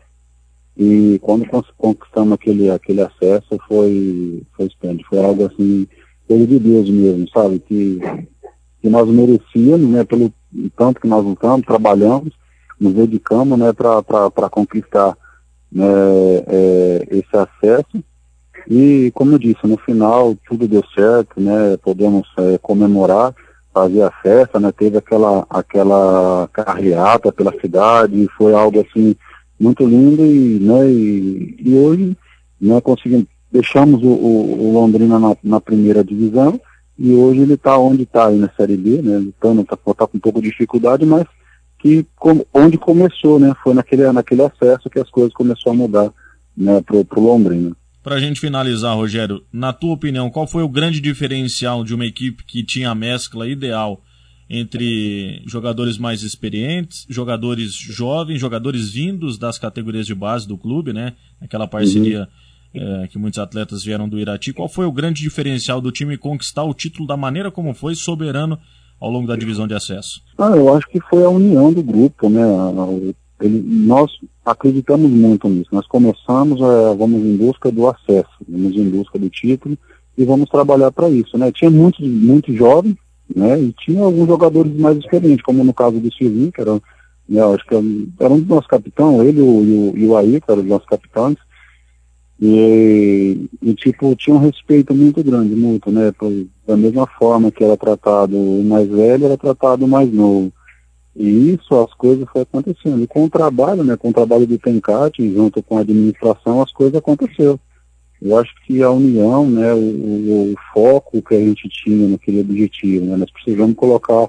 E 0.77 1.19
quando 1.21 1.47
conquistamos 1.77 2.33
aquele, 2.33 2.69
aquele 2.69 3.01
acesso 3.01 3.57
foi, 3.67 4.43
foi 4.55 4.65
esplêndido, 4.65 5.07
foi 5.09 5.23
algo 5.23 5.45
assim, 5.45 5.87
coisa 6.27 6.45
de 6.45 6.59
Deus 6.59 6.89
mesmo, 6.89 7.29
sabe? 7.29 7.59
Que, 7.59 7.99
que 8.81 8.89
nós 8.89 9.07
merecíamos, 9.07 9.89
né? 9.89 10.03
Pelo 10.03 10.33
tanto 10.75 10.99
que 10.99 11.07
nós 11.07 11.23
lutamos, 11.23 11.65
trabalhamos, 11.65 12.33
nos 12.79 12.93
dedicamos, 12.93 13.57
né? 13.57 13.71
Para 13.71 14.49
conquistar 14.49 15.17
né, 15.71 15.85
é, 16.47 17.07
esse 17.09 17.37
acesso. 17.37 18.03
E, 18.69 19.11
como 19.13 19.33
eu 19.33 19.39
disse, 19.39 19.65
no 19.65 19.77
final 19.77 20.35
tudo 20.47 20.67
deu 20.67 20.83
certo, 20.93 21.39
né? 21.39 21.77
Podemos 21.77 22.27
é, 22.37 22.57
comemorar, 22.57 23.33
fazer 23.73 24.01
a 24.01 24.11
festa, 24.11 24.59
né? 24.59 24.73
Teve 24.73 24.97
aquela, 24.97 25.45
aquela 25.49 26.49
carreata 26.51 27.31
pela 27.31 27.57
cidade, 27.61 28.27
foi 28.37 28.53
algo 28.53 28.81
assim 28.81 29.15
muito 29.59 29.85
lindo 29.85 30.25
e, 30.25 30.59
né, 30.59 30.89
e, 30.89 31.55
e 31.59 31.75
hoje 31.75 32.17
né, 32.59 32.79
conseguimos, 32.81 33.25
deixamos 33.51 34.01
o, 34.03 34.07
o, 34.07 34.67
o 34.67 34.73
Londrina 34.73 35.19
na, 35.19 35.35
na, 35.43 35.61
primeira 35.61 36.03
divisão 36.03 36.59
e 36.97 37.13
hoje 37.13 37.41
ele 37.41 37.53
está 37.53 37.77
onde 37.77 38.03
está 38.03 38.27
aí 38.27 38.37
na 38.37 38.49
Série 38.55 38.77
B, 38.77 39.01
né, 39.01 39.17
lutando, 39.17 39.61
está 39.61 39.75
tá 39.75 40.07
com 40.07 40.17
um 40.17 40.19
pouco 40.19 40.41
de 40.41 40.49
dificuldade, 40.49 41.05
mas 41.05 41.25
que 41.79 42.05
onde 42.53 42.77
começou, 42.77 43.39
né, 43.39 43.53
foi 43.63 43.73
naquele, 43.73 44.11
naquele 44.11 44.43
acesso 44.43 44.89
que 44.89 44.99
as 44.99 45.09
coisas 45.09 45.33
começaram 45.33 45.73
a 45.73 45.75
mudar 45.75 46.13
né, 46.55 46.81
pro, 46.81 47.03
pro 47.05 47.21
Londrina. 47.21 47.75
Para 48.01 48.15
a 48.15 48.19
gente 48.19 48.39
finalizar, 48.39 48.95
Rogério, 48.95 49.41
na 49.51 49.73
tua 49.73 49.93
opinião, 49.93 50.29
qual 50.29 50.45
foi 50.45 50.61
o 50.61 50.69
grande 50.69 51.01
diferencial 51.01 51.83
de 51.83 51.93
uma 51.93 52.05
equipe 52.05 52.43
que 52.45 52.63
tinha 52.63 52.91
a 52.91 52.95
mescla 52.95 53.47
ideal 53.47 54.01
entre 54.49 55.41
jogadores 55.45 55.97
mais 55.97 56.21
experientes, 56.21 57.05
jogadores 57.09 57.73
jovens, 57.73 58.39
jogadores 58.39 58.91
vindos 58.91 59.37
das 59.37 59.57
categorias 59.57 60.05
de 60.05 60.13
base 60.13 60.47
do 60.47 60.57
clube, 60.57 60.93
né? 60.93 61.13
Aquela 61.41 61.67
parceria 61.67 62.27
uhum. 62.73 63.03
é, 63.03 63.07
que 63.07 63.17
muitos 63.17 63.39
atletas 63.39 63.83
vieram 63.83 64.07
do 64.07 64.19
Irati. 64.19 64.53
Qual 64.53 64.69
foi 64.69 64.85
o 64.85 64.91
grande 64.91 65.21
diferencial 65.21 65.81
do 65.81 65.91
time 65.91 66.17
conquistar 66.17 66.63
o 66.63 66.73
título 66.73 67.07
da 67.07 67.17
maneira 67.17 67.49
como 67.49 67.73
foi, 67.73 67.95
soberano 67.95 68.59
ao 69.01 69.09
longo 69.09 69.27
da 69.27 69.35
divisão 69.35 69.67
de 69.67 69.73
acesso? 69.73 70.21
Ah, 70.37 70.55
eu 70.55 70.73
acho 70.75 70.87
que 70.89 70.99
foi 71.09 71.23
a 71.23 71.29
união 71.29 71.73
do 71.73 71.81
grupo, 71.81 72.29
né? 72.29 72.41
Ele, 73.41 73.61
nós 73.61 74.11
acreditamos 74.45 75.09
muito 75.09 75.49
nisso. 75.49 75.69
Nós 75.71 75.87
começamos, 75.87 76.61
é, 76.61 76.95
vamos 76.95 77.21
em 77.21 77.35
busca 77.35 77.71
do 77.71 77.87
acesso, 77.87 78.29
vamos 78.47 78.75
em 78.77 78.89
busca 78.89 79.17
do 79.17 79.29
título 79.29 79.77
e 80.17 80.23
vamos 80.23 80.49
trabalhar 80.49 80.91
para 80.91 81.09
isso, 81.09 81.35
né? 81.35 81.51
Tinha 81.51 81.69
muitos, 81.69 82.07
muitos 82.07 82.55
jovens 82.55 82.95
né? 83.33 83.59
E 83.59 83.73
tinha 83.73 84.03
alguns 84.03 84.27
jogadores 84.27 84.75
mais 84.77 84.97
experientes, 84.97 85.43
como 85.43 85.63
no 85.63 85.73
caso 85.73 85.99
do 85.99 86.13
Silvinho, 86.13 86.51
que 86.51 86.61
era, 86.61 86.73
né, 87.27 87.41
acho 87.53 87.65
que 87.65 87.75
era 88.19 88.33
um 88.33 88.39
dos 88.39 88.47
nossos 88.47 88.67
capitães, 88.67 89.27
ele 89.27 89.41
o, 89.41 89.63
e 89.63 89.73
o, 89.73 89.97
e 89.97 90.07
o 90.07 90.17
eram 90.17 90.61
os 90.61 90.67
nossos 90.67 90.87
capitães. 90.87 91.37
E, 92.41 93.49
e, 93.61 93.73
tipo, 93.75 94.13
tinha 94.15 94.35
um 94.35 94.39
respeito 94.39 94.93
muito 94.93 95.23
grande, 95.23 95.55
muito, 95.55 95.89
né? 95.89 96.11
Da 96.67 96.75
mesma 96.75 97.07
forma 97.07 97.49
que 97.49 97.63
era 97.63 97.77
tratado 97.77 98.35
o 98.35 98.63
mais 98.63 98.89
velho, 98.89 99.25
era 99.25 99.37
tratado 99.37 99.85
o 99.85 99.87
mais 99.87 100.11
novo. 100.11 100.51
E 101.15 101.53
isso, 101.53 101.73
as 101.79 101.93
coisas 101.93 102.27
foram 102.29 102.43
acontecendo. 102.43 103.01
E 103.01 103.07
com 103.07 103.23
o 103.23 103.29
trabalho, 103.29 103.83
né? 103.83 103.95
Com 103.95 104.09
o 104.09 104.13
trabalho 104.13 104.45
do 104.45 104.57
Tencate, 104.57 105.33
junto 105.33 105.63
com 105.63 105.77
a 105.77 105.81
administração, 105.81 106.61
as 106.61 106.73
coisas 106.73 106.95
aconteceram. 106.95 107.57
Eu 108.25 108.39
acho 108.39 108.51
que 108.65 108.81
a 108.81 108.89
união, 108.89 109.47
né, 109.47 109.71
o, 109.71 109.77
o, 109.77 110.55
foco 110.73 111.21
que 111.21 111.35
a 111.35 111.39
gente 111.39 111.69
tinha 111.69 112.07
naquele 112.07 112.41
objetivo, 112.41 113.05
né, 113.05 113.15
nós 113.15 113.29
precisamos 113.29 113.75
colocar 113.75 114.27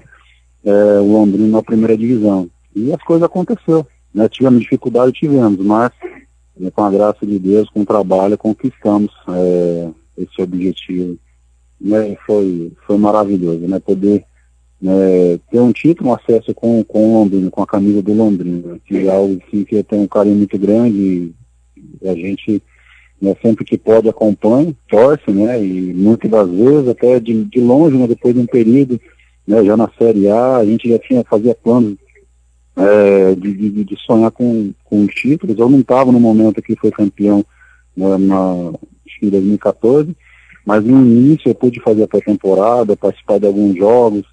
é, 0.63 0.99
o 0.99 1.13
Londrina 1.13 1.47
na 1.47 1.63
primeira 1.63 1.97
divisão. 1.97 2.47
E 2.75 2.93
as 2.93 3.01
coisas 3.01 3.23
aconteceram. 3.23 3.87
Né, 4.13 4.29
tivemos 4.29 4.61
dificuldade, 4.61 5.13
tivemos, 5.13 5.57
mas 5.65 5.91
né, 6.55 6.69
com 6.69 6.83
a 6.83 6.91
graça 6.91 7.25
de 7.25 7.39
Deus, 7.39 7.71
com 7.71 7.81
o 7.81 7.85
trabalho, 7.87 8.37
conquistamos 8.37 9.11
é, 9.29 9.89
esse 10.15 10.43
objetivo. 10.43 11.17
Né, 11.81 12.15
foi, 12.23 12.71
foi 12.85 12.97
maravilhoso, 12.97 13.67
né, 13.67 13.79
poder 13.79 14.23
né, 14.79 15.39
ter 15.49 15.59
um 15.59 15.71
título, 15.71 16.11
um 16.11 16.13
acesso 16.13 16.53
com, 16.53 16.83
com 16.83 17.03
o 17.03 17.13
Londrina, 17.19 17.49
com 17.49 17.63
a 17.63 17.67
camisa 17.67 18.03
do 18.03 18.13
Londrina, 18.13 18.79
que 18.85 19.07
é 19.07 19.11
algo 19.11 19.39
que 19.39 19.65
tem 19.81 19.99
um 19.99 20.07
carinho 20.07 20.35
muito 20.35 20.57
grande 20.59 21.33
e 22.01 22.07
a 22.07 22.13
gente 22.13 22.61
né, 23.21 23.35
sempre 23.41 23.65
que 23.65 23.77
pode 23.77 24.07
acompanha, 24.07 24.73
torce, 24.87 25.31
né, 25.31 25.63
e 25.63 25.93
muitas 25.93 26.29
das 26.29 26.49
vezes 26.49 26.87
até 26.87 27.19
de, 27.19 27.43
de 27.45 27.59
longe, 27.59 27.97
né, 27.97 28.07
depois 28.07 28.33
de 28.33 28.41
um 28.41 28.45
período, 28.45 28.99
né, 29.47 29.63
já 29.63 29.75
na 29.75 29.89
Série 29.97 30.27
A, 30.27 30.57
a 30.57 30.65
gente 30.65 30.87
já 30.89 30.99
tinha, 30.99 31.23
fazia 31.23 31.55
planos 31.55 31.95
é, 32.75 33.33
de, 33.35 33.53
de, 33.53 33.83
de, 33.83 33.95
sonhar 34.05 34.29
com, 34.31 34.71
com 34.83 35.07
títulos, 35.07 35.57
eu 35.57 35.69
não 35.69 35.79
estava 35.79 36.11
no 36.11 36.19
momento 36.19 36.61
que 36.61 36.75
foi 36.75 36.91
campeão 36.91 37.43
né, 37.95 38.17
na, 38.17 38.73
em 39.21 39.29
2014, 39.29 40.15
mas 40.63 40.83
no 40.83 41.01
início 41.01 41.49
eu 41.49 41.55
pude 41.55 41.81
fazer 41.81 42.03
a 42.03 42.07
pré-temporada, 42.07 42.95
participar 42.95 43.39
de 43.39 43.47
alguns 43.47 43.75
jogos, 43.75 44.25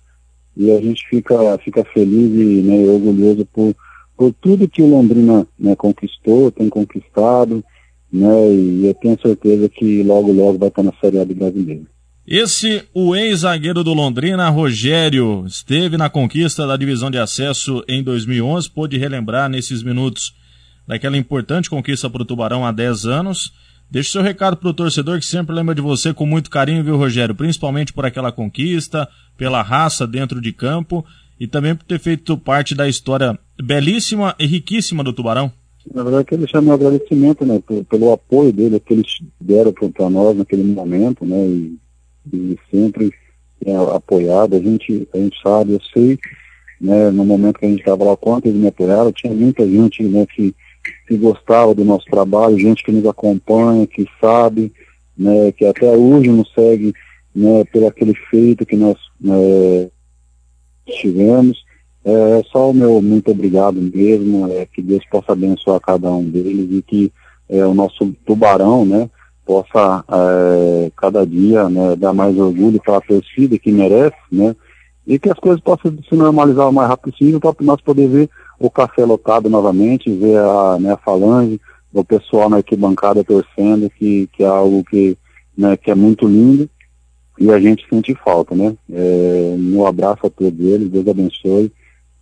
e 0.57 0.71
a 0.71 0.81
gente 0.81 1.07
fica, 1.09 1.59
fica 1.59 1.85
feliz 1.85 2.33
e 2.33 2.63
né, 2.63 2.91
orgulhoso 2.91 3.47
por, 3.47 3.75
por 4.17 4.33
tudo 4.35 4.69
que 4.69 4.83
o 4.83 4.89
Londrina 4.89 5.47
né, 5.59 5.75
conquistou, 5.75 6.51
tem 6.51 6.69
conquistado, 6.69 7.65
né? 8.15 8.55
E 8.55 8.87
eu 8.87 8.95
tenho 8.95 9.19
certeza 9.21 9.69
que 9.69 10.03
logo, 10.03 10.33
logo 10.33 10.59
vai 10.59 10.69
estar 10.69 10.83
na 10.83 10.93
Série 11.01 11.19
A 11.19 11.25
do 11.25 11.35
Brasileiro. 11.35 11.87
Esse, 12.27 12.85
o 12.95 13.15
ex-zagueiro 13.15 13.85
do 13.85 13.93
Londrina, 13.93 14.49
Rogério, 14.49 15.45
esteve 15.47 15.99
na 15.99 16.09
conquista 16.09 16.67
da 16.67 16.77
divisão 16.77 17.11
de 17.11 17.19
acesso 17.19 17.85
em 17.87 18.03
2011, 18.03 18.71
pôde 18.71 18.97
relembrar 18.97 19.51
nesses 19.51 19.83
minutos 19.83 20.35
daquela 20.87 21.19
importante 21.19 21.69
conquista 21.69 22.09
para 22.09 22.23
o 22.23 22.25
Tubarão 22.25 22.65
há 22.65 22.73
10 22.73 23.05
anos, 23.05 23.53
Deixa 23.91 24.11
seu 24.11 24.23
recado 24.23 24.57
pro 24.57 24.75
torcedor 24.75 25.19
que 25.21 25.27
sempre 25.27 25.55
lembra 25.55 25.75
de 25.75 25.81
você 25.81 26.13
com 26.13 26.27
muito 26.27 26.51
carinho, 26.51 26.83
viu, 26.83 26.97
Rogério? 26.97 27.35
Principalmente 27.35 27.93
por 27.93 28.05
aquela 28.05 28.33
conquista, 28.33 29.09
pela 29.37 29.63
raça 29.63 30.07
dentro 30.07 30.41
de 30.41 30.53
campo 30.53 31.05
e 31.39 31.47
também 31.47 31.75
por 31.75 31.85
ter 31.85 32.01
feito 32.01 32.37
parte 32.37 32.75
da 32.75 32.89
história 32.89 33.39
belíssima 33.63 34.35
e 34.39 34.47
riquíssima 34.47 35.05
do 35.05 35.13
Tubarão. 35.13 35.53
Na 35.93 36.03
verdade, 36.03 36.25
quero 36.27 36.43
deixar 36.43 36.63
meu 36.63 36.75
agradecimento, 36.75 37.45
né, 37.45 37.61
pelo, 37.67 37.85
pelo 37.85 38.13
apoio 38.13 38.53
dele 38.53 38.81
que 38.81 38.95
eles 38.95 39.21
deram 39.41 39.73
para 39.73 40.11
nós 40.11 40.37
naquele 40.37 40.63
momento, 40.63 41.25
né, 41.25 41.47
e, 41.47 41.79
e 42.33 42.59
sempre 42.71 43.13
é, 43.65 43.75
apoiado. 43.77 44.57
A 44.57 44.61
gente, 44.61 45.09
a 45.13 45.19
gente 45.19 45.41
sabe, 45.43 45.73
eu 45.73 45.81
sei, 45.93 46.19
né, 46.81 47.11
no 47.11 47.25
momento 47.25 47.59
que 47.59 47.67
a 47.67 47.69
gente 47.69 47.81
estava 47.81 48.05
lá, 48.05 48.17
quanto 48.17 48.47
eles 48.47 48.59
me 48.59 48.69
apoiaram, 48.69 49.13
tinha 49.13 49.33
muita 49.33 49.67
gente, 49.69 50.03
né, 50.03 50.27
que 50.27 50.55
que 51.07 51.17
gostava 51.17 51.75
do 51.75 51.85
nosso 51.85 52.07
trabalho, 52.07 52.59
gente 52.59 52.85
que 52.85 52.93
nos 52.93 53.07
acompanha, 53.07 53.87
que 53.87 54.07
sabe, 54.21 54.73
né, 55.17 55.53
que 55.53 55.65
até 55.65 55.91
hoje 55.91 56.29
nos 56.31 56.53
segue 56.53 56.93
né, 57.35 57.65
pelo 57.65 57.87
aquele 57.87 58.15
feito 58.31 58.67
que 58.67 58.77
nós 58.77 58.97
né, 59.21 59.91
tivemos. 60.87 61.64
É 62.05 62.43
só 62.53 62.71
o 62.71 62.75
meu 62.75 63.01
muito 63.01 63.31
obrigado 63.31 63.81
mesmo, 63.81 64.47
é, 64.53 64.67
que 64.67 64.83
Deus 64.83 65.03
possa 65.11 65.33
abençoar 65.33 65.81
cada 65.81 66.11
um 66.13 66.23
deles 66.23 66.69
e 66.71 66.83
que 66.83 67.13
é, 67.49 67.65
o 67.65 67.73
nosso 67.73 68.13
tubarão, 68.27 68.85
né, 68.85 69.09
possa 69.45 70.05
é, 70.09 70.93
cada 70.97 71.27
dia 71.27 71.69
né, 71.69 71.97
dar 71.97 72.13
mais 72.13 72.37
orgulho 72.39 72.81
para 72.83 72.99
a 72.99 73.01
torcida 73.01 73.59
que 73.59 73.73
merece, 73.73 74.17
né, 74.31 74.55
e 75.07 75.19
que 75.19 75.31
as 75.31 75.39
coisas 75.39 75.61
possam 75.63 75.97
se 76.09 76.15
normalizar 76.15 76.69
o 76.69 76.73
mais 76.73 76.89
rápido 76.89 77.13
possível 77.13 77.41
para 77.41 77.55
nós 77.61 77.81
poder 77.81 78.09
ver 78.09 78.31
o 78.59 78.71
café 78.71 79.05
lotado 79.05 79.49
novamente, 79.49 80.15
ver 80.15 80.39
a, 80.39 80.79
né, 80.79 80.93
a 80.93 80.97
falange, 80.99 81.61
o 81.93 82.05
pessoal 82.05 82.51
na 82.51 82.57
arquibancada 82.57 83.25
torcendo, 83.25 83.89
que, 83.89 84.29
que 84.33 84.43
é 84.43 84.47
algo 84.47 84.85
que, 84.85 85.17
né, 85.57 85.77
que 85.77 85.91
é 85.91 85.95
muito 85.95 86.27
lindo 86.27 86.69
e 87.39 87.51
a 87.51 87.59
gente 87.59 87.87
sente 87.89 88.15
falta, 88.15 88.55
né? 88.55 88.77
É, 88.93 89.55
um 89.59 89.85
abraço 89.87 90.27
a 90.27 90.31
todos 90.31 90.59
eles, 90.61 90.89
Deus 90.89 91.07
abençoe. 91.09 91.73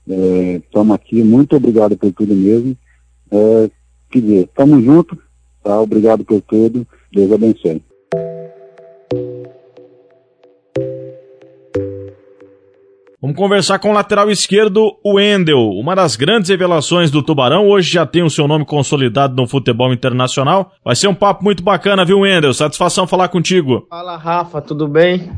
Estamos 0.06 0.92
é, 0.92 0.94
aqui, 0.94 1.22
muito 1.22 1.56
obrigado 1.56 1.96
por 1.96 2.12
tudo 2.12 2.34
mesmo. 2.34 2.76
É, 3.30 3.70
quer 4.10 4.20
dizer, 4.20 4.44
estamos 4.44 4.84
juntos, 4.84 5.18
tá? 5.62 5.80
Obrigado 5.80 6.24
por 6.24 6.40
tudo, 6.42 6.86
Deus 7.12 7.32
abençoe. 7.32 7.82
Vamos 13.22 13.36
conversar 13.36 13.78
com 13.78 13.90
o 13.90 13.94
lateral 13.94 14.28
esquerdo, 14.32 14.96
o 15.04 15.20
Endel, 15.20 15.70
uma 15.70 15.94
das 15.94 16.16
grandes 16.16 16.50
revelações 16.50 17.08
do 17.08 17.22
Tubarão. 17.22 17.68
Hoje 17.68 17.92
já 17.92 18.04
tem 18.04 18.24
o 18.24 18.28
seu 18.28 18.48
nome 18.48 18.64
consolidado 18.64 19.36
no 19.36 19.46
futebol 19.46 19.92
internacional. 19.92 20.72
Vai 20.84 20.96
ser 20.96 21.06
um 21.06 21.14
papo 21.14 21.44
muito 21.44 21.62
bacana, 21.62 22.04
viu, 22.04 22.26
Endel? 22.26 22.52
Satisfação 22.52 23.06
falar 23.06 23.28
contigo. 23.28 23.86
Fala, 23.88 24.16
Rafa, 24.16 24.60
tudo 24.60 24.88
bem? 24.88 25.30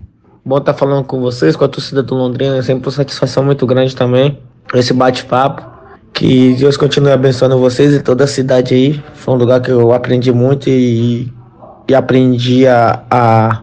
Bom 0.43 0.57
estar 0.57 0.73
tá 0.73 0.79
falando 0.79 1.05
com 1.05 1.21
vocês, 1.21 1.57
com 1.57 1.65
a 1.67 1.69
torcida 1.69 2.03
do 2.03 2.15
Londrina. 2.15 2.57
É 2.57 2.63
sempre 2.63 2.87
uma 2.87 2.91
satisfação 2.91 3.45
muito 3.45 3.67
grande 3.67 3.95
também, 3.95 4.39
esse 4.79 4.93
bate-papo. 4.93 5.75
Que 6.13 6.55
Deus 6.55 6.77
continue 6.77 7.11
abençoando 7.11 7.59
vocês 7.59 7.93
e 7.93 8.01
toda 8.01 8.25
a 8.25 8.27
cidade 8.27 8.75
aí. 8.75 9.03
Foi 9.15 9.35
um 9.35 9.37
lugar 9.37 9.61
que 9.61 9.71
eu 9.71 9.93
aprendi 9.93 10.33
muito 10.33 10.69
e, 10.71 11.29
e 11.89 11.95
aprendi 11.95 12.67
a, 12.69 13.03
a, 13.11 13.63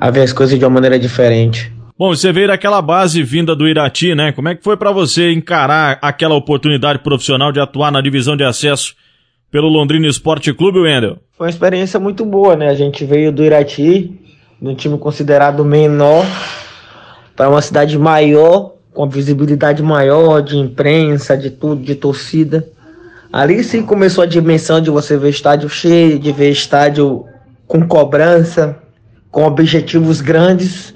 a 0.00 0.10
ver 0.10 0.22
as 0.22 0.32
coisas 0.32 0.58
de 0.58 0.64
uma 0.64 0.70
maneira 0.70 0.98
diferente. 0.98 1.70
Bom, 1.98 2.14
você 2.14 2.30
veio 2.30 2.48
daquela 2.48 2.82
base 2.82 3.22
vinda 3.22 3.56
do 3.56 3.66
Irati, 3.66 4.14
né? 4.14 4.30
Como 4.32 4.48
é 4.48 4.54
que 4.54 4.62
foi 4.62 4.76
para 4.76 4.92
você 4.92 5.32
encarar 5.32 5.98
aquela 6.02 6.34
oportunidade 6.34 6.98
profissional 6.98 7.50
de 7.50 7.58
atuar 7.58 7.90
na 7.90 8.02
divisão 8.02 8.36
de 8.36 8.44
acesso 8.44 8.94
pelo 9.50 9.68
Londrina 9.68 10.06
Esporte 10.06 10.52
Clube, 10.52 10.80
Wendel? 10.80 11.18
Foi 11.36 11.46
uma 11.46 11.50
experiência 11.50 11.98
muito 11.98 12.24
boa, 12.24 12.54
né? 12.54 12.68
A 12.68 12.74
gente 12.74 13.02
veio 13.04 13.32
do 13.32 13.42
Irati, 13.42 14.12
num 14.60 14.74
time 14.74 14.98
considerado 14.98 15.64
menor, 15.64 16.26
para 17.34 17.48
uma 17.48 17.62
cidade 17.62 17.98
maior, 17.98 18.75
com 18.96 19.06
visibilidade 19.06 19.82
maior 19.82 20.40
de 20.40 20.56
imprensa, 20.56 21.36
de 21.36 21.50
tudo, 21.50 21.82
de 21.82 21.94
torcida. 21.94 22.66
Ali 23.30 23.62
sim 23.62 23.82
começou 23.82 24.24
a 24.24 24.26
dimensão 24.26 24.80
de 24.80 24.88
você 24.88 25.18
ver 25.18 25.28
estádio 25.28 25.68
cheio, 25.68 26.18
de 26.18 26.32
ver 26.32 26.50
estádio 26.50 27.26
com 27.66 27.86
cobrança, 27.86 28.74
com 29.30 29.44
objetivos 29.44 30.22
grandes 30.22 30.94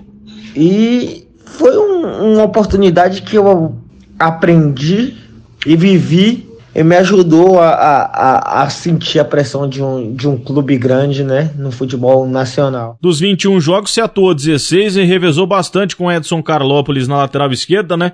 e 0.57 1.29
foi 1.45 1.77
um, 1.77 2.33
uma 2.33 2.45
oportunidade 2.45 3.21
que 3.21 3.37
eu 3.37 3.77
aprendi 4.19 5.19
e 5.67 5.77
vivi 5.77 6.49
e 6.75 6.83
me 6.83 6.97
ajudou 6.97 7.59
a, 7.59 7.71
a, 7.71 8.63
a, 8.63 8.71
sentir 8.71 9.19
a 9.19 9.25
pressão 9.25 9.69
de 9.69 9.83
um, 9.83 10.15
de 10.15 10.29
um 10.29 10.37
clube 10.37 10.77
grande, 10.79 11.25
né, 11.25 11.51
no 11.57 11.73
futebol 11.73 12.27
nacional. 12.29 12.97
Dos 13.01 13.19
21 13.21 13.61
jogos, 13.61 13.91
você 13.91 14.01
atuou 14.01 14.35
16 14.35 14.97
e 14.97 15.05
revezou 15.05 15.47
bastante 15.47 15.97
com 15.97 16.11
Edson 16.11 16.43
Carlópolis 16.43 17.09
na 17.09 17.17
lateral 17.17 17.51
esquerda, 17.53 17.97
né? 17.97 18.13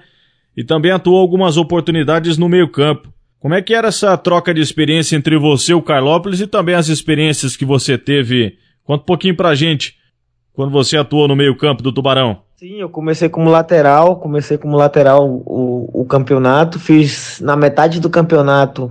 E 0.56 0.64
também 0.64 0.90
atuou 0.90 1.18
algumas 1.18 1.56
oportunidades 1.56 2.38
no 2.38 2.48
meio 2.48 2.68
campo. 2.68 3.12
Como 3.38 3.54
é 3.54 3.60
que 3.60 3.74
era 3.74 3.88
essa 3.88 4.16
troca 4.16 4.54
de 4.54 4.62
experiência 4.62 5.16
entre 5.16 5.38
você 5.38 5.72
e 5.72 5.74
o 5.74 5.82
Carlópolis 5.82 6.40
e 6.40 6.46
também 6.46 6.74
as 6.74 6.88
experiências 6.88 7.56
que 7.56 7.64
você 7.64 7.98
teve? 7.98 8.56
Conta 8.82 9.02
um 9.02 9.06
pouquinho 9.06 9.36
pra 9.36 9.54
gente 9.54 9.94
quando 10.56 10.72
você 10.72 10.96
atuou 10.96 11.28
no 11.28 11.36
meio-campo 11.36 11.82
do 11.82 11.92
Tubarão? 11.92 12.38
Sim, 12.56 12.80
eu 12.80 12.88
comecei 12.88 13.28
como 13.28 13.50
lateral, 13.50 14.16
comecei 14.16 14.56
como 14.56 14.74
lateral 14.74 15.28
o, 15.28 15.90
o 15.92 16.04
campeonato, 16.06 16.80
fiz 16.80 17.38
na 17.42 17.54
metade 17.54 18.00
do 18.00 18.08
campeonato 18.08 18.90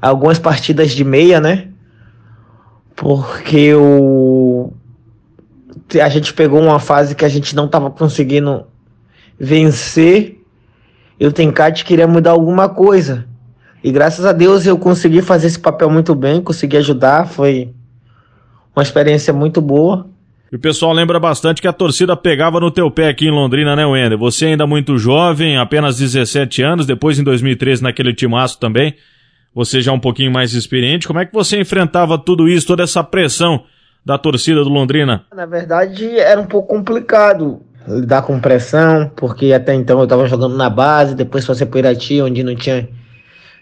algumas 0.00 0.38
partidas 0.38 0.92
de 0.92 1.04
meia, 1.04 1.38
né? 1.38 1.68
Porque 2.96 3.74
o 3.74 4.72
a 6.02 6.08
gente 6.08 6.32
pegou 6.32 6.60
uma 6.60 6.80
fase 6.80 7.14
que 7.14 7.24
a 7.24 7.28
gente 7.28 7.54
não 7.54 7.66
estava 7.66 7.90
conseguindo 7.90 8.66
vencer. 9.38 10.42
E 11.20 11.26
o 11.26 11.32
Tencate 11.32 11.84
queria 11.84 12.08
mudar 12.08 12.30
alguma 12.30 12.68
coisa. 12.70 13.26
E 13.84 13.92
graças 13.92 14.24
a 14.24 14.32
Deus 14.32 14.66
eu 14.66 14.78
consegui 14.78 15.20
fazer 15.20 15.46
esse 15.46 15.58
papel 15.58 15.90
muito 15.90 16.14
bem, 16.14 16.42
consegui 16.42 16.78
ajudar, 16.78 17.28
foi 17.28 17.72
uma 18.74 18.82
experiência 18.82 19.32
muito 19.32 19.60
boa. 19.60 20.08
E 20.50 20.56
o 20.56 20.58
pessoal 20.58 20.92
lembra 20.92 21.18
bastante 21.18 21.60
que 21.60 21.66
a 21.66 21.72
torcida 21.72 22.16
pegava 22.16 22.60
no 22.60 22.70
teu 22.70 22.88
pé 22.90 23.08
aqui 23.08 23.26
em 23.26 23.32
Londrina, 23.32 23.74
né, 23.74 23.84
Wender? 23.84 24.16
Você 24.16 24.46
ainda 24.46 24.66
muito 24.66 24.96
jovem, 24.96 25.58
apenas 25.58 25.98
17 25.98 26.62
anos, 26.62 26.86
depois 26.86 27.18
em 27.18 27.24
2013 27.24 27.82
naquele 27.82 28.14
timaço 28.14 28.58
também, 28.60 28.94
você 29.52 29.80
já 29.80 29.92
um 29.92 29.98
pouquinho 29.98 30.30
mais 30.30 30.52
experiente. 30.52 31.06
Como 31.06 31.18
é 31.18 31.26
que 31.26 31.32
você 31.32 31.58
enfrentava 31.58 32.16
tudo 32.16 32.48
isso, 32.48 32.66
toda 32.66 32.84
essa 32.84 33.02
pressão 33.02 33.64
da 34.04 34.16
torcida 34.16 34.62
do 34.62 34.70
Londrina? 34.70 35.24
Na 35.34 35.46
verdade, 35.46 36.16
era 36.16 36.40
um 36.40 36.46
pouco 36.46 36.68
complicado 36.68 37.60
lidar 37.88 38.22
com 38.22 38.38
pressão, 38.38 39.10
porque 39.16 39.52
até 39.52 39.74
então 39.74 39.98
eu 39.98 40.04
estava 40.04 40.26
jogando 40.28 40.56
na 40.56 40.70
base, 40.70 41.14
depois 41.14 41.44
passei 41.44 41.66
por 41.66 41.78
Irati, 41.78 42.20
onde 42.20 42.44
não 42.44 42.54
tinha 42.54 42.88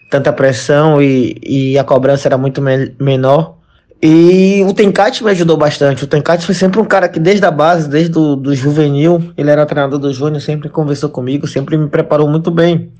tanta 0.09 0.31
pressão 0.31 1.01
e, 1.01 1.35
e 1.43 1.79
a 1.79 1.83
cobrança 1.83 2.27
era 2.27 2.37
muito 2.37 2.61
me 2.61 2.93
menor. 2.99 3.57
E 4.01 4.63
o 4.67 4.73
Tencate 4.73 5.23
me 5.23 5.31
ajudou 5.31 5.57
bastante. 5.57 6.03
O 6.03 6.07
Tencate 6.07 6.45
foi 6.45 6.53
sempre 6.53 6.79
um 6.79 6.85
cara 6.85 7.07
que 7.07 7.19
desde 7.19 7.45
a 7.45 7.51
base, 7.51 7.89
desde 7.89 8.17
o 8.17 8.35
do 8.35 8.53
juvenil, 8.53 9.31
ele 9.37 9.49
era 9.49 9.65
treinador 9.65 9.99
do 9.99 10.13
Júnior, 10.13 10.41
sempre 10.41 10.69
conversou 10.69 11.09
comigo, 11.09 11.47
sempre 11.47 11.77
me 11.77 11.87
preparou 11.87 12.27
muito 12.27 12.51
bem. 12.51 12.91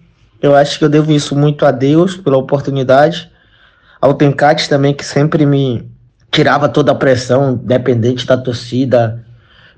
Eu 0.42 0.56
acho 0.56 0.80
que 0.80 0.86
eu 0.86 0.90
devo 0.90 1.12
isso 1.12 1.36
muito 1.36 1.66
a 1.66 1.72
Deus 1.72 2.16
pela 2.16 2.38
oportunidade. 2.38 3.30
Ao 4.00 4.14
Tencate 4.14 4.70
também, 4.70 4.94
que 4.94 5.06
sempre 5.06 5.46
me 5.46 5.90
tirava 6.32 6.68
toda 6.70 6.92
a 6.92 6.96
pressão, 6.96 7.56
dependente 7.56 8.26
da 8.26 8.38
torcida, 8.38 9.24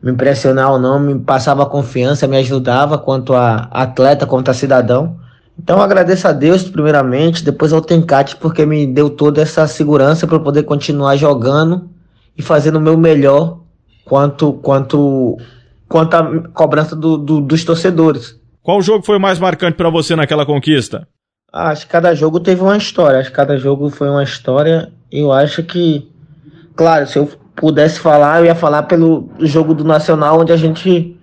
me 0.01 0.11
impressionar 0.11 0.71
ou 0.71 0.79
não, 0.79 0.99
me 0.99 1.19
passava 1.19 1.65
confiança, 1.65 2.27
me 2.27 2.37
ajudava 2.37 2.97
quanto 2.97 3.33
a 3.33 3.67
atleta, 3.71 4.25
quanto 4.25 4.49
a 4.49 4.53
cidadão. 4.53 5.19
Então 5.59 5.81
agradeço 5.81 6.27
a 6.27 6.31
Deus 6.31 6.63
primeiramente, 6.63 7.43
depois 7.43 7.73
ao 7.73 7.81
Tencate 7.81 8.35
porque 8.35 8.65
me 8.65 8.85
deu 8.85 9.09
toda 9.09 9.41
essa 9.41 9.67
segurança 9.67 10.27
para 10.27 10.39
poder 10.39 10.63
continuar 10.63 11.15
jogando 11.15 11.89
e 12.37 12.41
fazendo 12.41 12.77
o 12.77 12.81
meu 12.81 12.97
melhor 12.97 13.59
quanto 14.05 14.53
quanto 14.53 15.37
quanto 15.87 16.13
a 16.13 16.47
cobrança 16.49 16.95
do, 16.95 17.17
do, 17.17 17.41
dos 17.41 17.63
torcedores. 17.63 18.39
Qual 18.61 18.81
jogo 18.81 19.05
foi 19.05 19.17
o 19.17 19.21
mais 19.21 19.39
marcante 19.39 19.77
para 19.77 19.89
você 19.89 20.15
naquela 20.15 20.45
conquista? 20.45 21.07
Ah, 21.51 21.69
acho 21.69 21.85
que 21.85 21.91
cada 21.91 22.13
jogo 22.13 22.39
teve 22.39 22.61
uma 22.61 22.75
história. 22.75 23.19
Acho 23.19 23.29
que 23.29 23.35
cada 23.35 23.57
jogo 23.57 23.89
foi 23.89 24.09
uma 24.09 24.23
história. 24.23 24.91
Eu 25.09 25.31
acho 25.31 25.63
que, 25.63 26.11
claro, 26.75 27.07
se 27.07 27.17
eu 27.17 27.29
pudesse 27.55 27.99
falar, 27.99 28.39
eu 28.39 28.45
ia 28.45 28.55
falar 28.55 28.83
pelo 28.83 29.29
jogo 29.39 29.73
do 29.73 29.85
Nacional, 29.85 30.41
onde 30.41 30.51
a 30.51 30.57
gente 30.57 31.17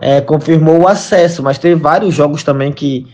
é, 0.00 0.22
confirmou 0.22 0.80
o 0.80 0.88
acesso. 0.88 1.42
Mas 1.42 1.58
teve 1.58 1.74
vários 1.74 2.14
jogos 2.14 2.42
também 2.42 2.72
que 2.72 3.06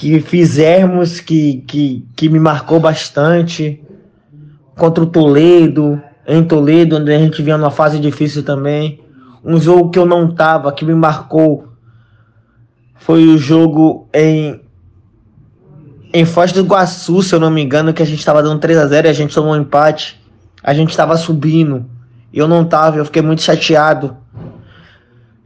que 0.00 0.18
fizermos 0.18 1.20
que, 1.20 1.62
que, 1.66 2.08
que 2.16 2.30
me 2.30 2.40
marcou 2.40 2.80
bastante 2.80 3.84
contra 4.74 5.04
o 5.04 5.06
Toledo, 5.06 6.00
em 6.26 6.42
Toledo, 6.42 6.96
onde 6.96 7.12
a 7.12 7.18
gente 7.18 7.42
vinha 7.42 7.58
numa 7.58 7.70
fase 7.70 7.98
difícil 7.98 8.42
também. 8.42 8.98
Um 9.44 9.60
jogo 9.60 9.90
que 9.90 9.98
eu 9.98 10.06
não 10.06 10.34
tava, 10.34 10.72
que 10.72 10.86
me 10.86 10.94
marcou, 10.94 11.68
foi 12.94 13.26
o 13.26 13.36
jogo 13.36 14.08
em 14.14 14.62
em 16.14 16.24
Foz 16.24 16.50
do 16.50 16.60
Iguaçu, 16.60 17.22
se 17.22 17.34
eu 17.34 17.38
não 17.38 17.50
me 17.50 17.62
engano, 17.62 17.92
que 17.92 18.02
a 18.02 18.06
gente 18.06 18.20
estava 18.20 18.42
dando 18.42 18.58
3 18.58 18.78
a 18.78 18.86
0 18.86 19.06
e 19.06 19.10
a 19.10 19.12
gente 19.12 19.34
tomou 19.34 19.52
um 19.52 19.60
empate. 19.60 20.18
a 20.64 20.72
gente 20.72 20.88
estava 20.88 21.14
subindo. 21.18 21.84
Eu 22.32 22.48
não 22.48 22.64
tava, 22.64 22.96
eu 22.96 23.04
fiquei 23.04 23.20
muito 23.20 23.42
chateado 23.42 24.16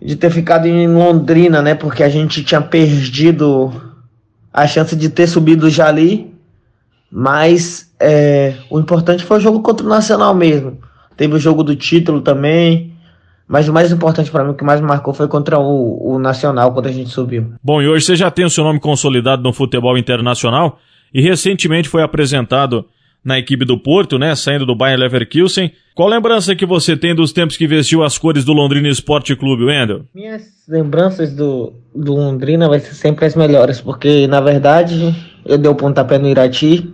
de 0.00 0.14
ter 0.14 0.30
ficado 0.30 0.66
em 0.66 0.86
Londrina, 0.86 1.60
né? 1.60 1.74
Porque 1.74 2.04
a 2.04 2.08
gente 2.08 2.44
tinha 2.44 2.60
perdido 2.60 3.93
a 4.54 4.68
chance 4.68 4.94
de 4.94 5.10
ter 5.10 5.26
subido 5.26 5.68
já 5.68 5.88
ali. 5.88 6.32
Mas 7.10 7.92
é, 7.98 8.54
o 8.70 8.78
importante 8.78 9.24
foi 9.24 9.38
o 9.38 9.40
jogo 9.40 9.60
contra 9.60 9.84
o 9.84 9.88
Nacional 9.88 10.32
mesmo. 10.32 10.78
Teve 11.16 11.34
o 11.34 11.40
jogo 11.40 11.64
do 11.64 11.74
título 11.74 12.20
também. 12.20 12.92
Mas 13.46 13.68
o 13.68 13.72
mais 13.72 13.92
importante 13.92 14.30
para 14.30 14.44
mim, 14.44 14.50
o 14.50 14.54
que 14.54 14.64
mais 14.64 14.80
marcou 14.80 15.12
foi 15.12 15.28
contra 15.28 15.58
o, 15.58 16.14
o 16.14 16.18
Nacional, 16.18 16.72
quando 16.72 16.86
a 16.86 16.92
gente 16.92 17.10
subiu. 17.10 17.52
Bom, 17.62 17.82
e 17.82 17.88
hoje 17.88 18.06
você 18.06 18.16
já 18.16 18.30
tem 18.30 18.44
o 18.44 18.50
seu 18.50 18.64
nome 18.64 18.80
consolidado 18.80 19.42
no 19.42 19.52
futebol 19.52 19.98
internacional 19.98 20.78
e 21.12 21.20
recentemente 21.20 21.88
foi 21.88 22.02
apresentado 22.02 22.86
na 23.24 23.38
equipe 23.38 23.64
do 23.64 23.78
Porto, 23.78 24.18
né, 24.18 24.34
saindo 24.34 24.66
do 24.66 24.76
Bayern 24.76 25.02
Leverkusen. 25.02 25.72
Qual 25.94 26.08
lembrança 26.08 26.54
que 26.54 26.66
você 26.66 26.96
tem 26.96 27.14
dos 27.14 27.32
tempos 27.32 27.56
que 27.56 27.66
vestiu 27.66 28.02
as 28.02 28.18
cores 28.18 28.44
do 28.44 28.52
Londrina 28.52 28.88
Esporte 28.88 29.34
Clube, 29.34 29.64
Wendel? 29.64 30.04
Minhas 30.14 30.42
lembranças 30.68 31.32
do, 31.34 31.72
do 31.94 32.14
Londrina 32.14 32.68
vai 32.68 32.80
ser 32.80 32.94
sempre 32.94 33.24
as 33.24 33.34
melhores, 33.34 33.80
porque 33.80 34.26
na 34.26 34.40
verdade 34.40 35.14
eu 35.46 35.56
dei 35.56 35.70
o 35.70 35.74
pontapé 35.74 36.18
no 36.18 36.28
Irati 36.28 36.92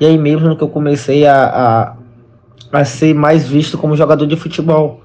e 0.00 0.06
aí 0.06 0.18
mesmo 0.18 0.56
que 0.56 0.64
eu 0.64 0.68
comecei 0.68 1.26
a, 1.26 1.44
a, 1.44 1.96
a 2.80 2.84
ser 2.84 3.14
mais 3.14 3.46
visto 3.46 3.78
como 3.78 3.96
jogador 3.96 4.26
de 4.26 4.36
futebol. 4.36 5.00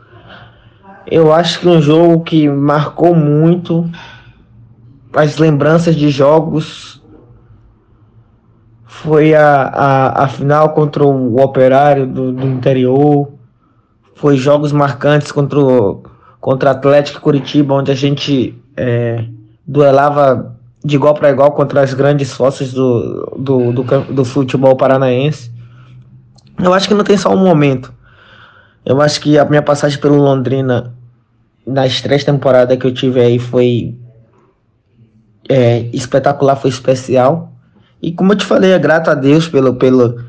Eu 1.05 1.31
acho 1.31 1.59
que 1.59 1.67
um 1.67 1.81
jogo 1.81 2.23
que 2.23 2.49
marcou 2.49 3.13
muito 3.15 3.89
as 5.13 5.37
lembranças 5.37 5.95
de 5.95 6.09
jogos 6.09 7.01
foi 9.01 9.35
a, 9.35 9.63
a, 9.63 10.23
a 10.23 10.27
final 10.27 10.69
contra 10.69 11.05
o 11.05 11.39
Operário 11.39 12.07
do, 12.07 12.31
do 12.31 12.47
interior. 12.47 13.31
Foi 14.15 14.37
jogos 14.37 14.71
marcantes 14.71 15.31
contra 15.31 15.59
o 15.59 16.03
contra 16.39 16.71
Atlético 16.71 17.19
Curitiba, 17.19 17.73
onde 17.73 17.91
a 17.91 17.95
gente 17.95 18.57
é, 18.75 19.25
duelava 19.65 20.55
de 20.83 20.95
igual 20.95 21.13
para 21.13 21.29
igual 21.29 21.51
contra 21.51 21.81
as 21.81 21.93
grandes 21.93 22.31
forças 22.31 22.71
do, 22.71 23.35
do, 23.37 23.73
do, 23.73 23.83
do 24.13 24.25
futebol 24.25 24.75
paranaense. 24.75 25.51
Eu 26.63 26.73
acho 26.73 26.87
que 26.87 26.93
não 26.93 27.03
tem 27.03 27.17
só 27.17 27.33
um 27.33 27.43
momento. 27.43 27.93
Eu 28.85 29.01
acho 29.01 29.19
que 29.19 29.37
a 29.37 29.45
minha 29.45 29.61
passagem 29.61 29.99
pelo 29.99 30.15
Londrina 30.15 30.93
nas 31.65 32.01
três 32.01 32.23
temporadas 32.23 32.77
que 32.77 32.87
eu 32.87 32.93
tive 32.93 33.19
aí 33.19 33.37
foi 33.37 33.95
é, 35.49 35.81
espetacular, 35.93 36.55
foi 36.55 36.69
especial. 36.69 37.51
E 38.01 38.11
como 38.11 38.33
eu 38.33 38.37
te 38.37 38.45
falei, 38.45 38.71
é 38.71 38.79
grato 38.79 39.09
a 39.09 39.15
Deus 39.15 39.47
pelo, 39.47 39.75
pelo, 39.75 40.21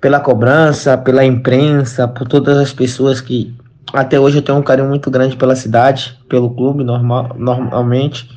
pela 0.00 0.20
cobrança, 0.20 0.98
pela 0.98 1.24
imprensa, 1.24 2.08
por 2.08 2.26
todas 2.26 2.58
as 2.58 2.72
pessoas 2.72 3.20
que 3.20 3.54
até 3.92 4.18
hoje 4.18 4.38
eu 4.38 4.42
tenho 4.42 4.58
um 4.58 4.62
carinho 4.62 4.88
muito 4.88 5.10
grande 5.10 5.36
pela 5.36 5.54
cidade, 5.54 6.18
pelo 6.28 6.50
clube, 6.50 6.82
normal, 6.82 7.36
normalmente. 7.38 8.28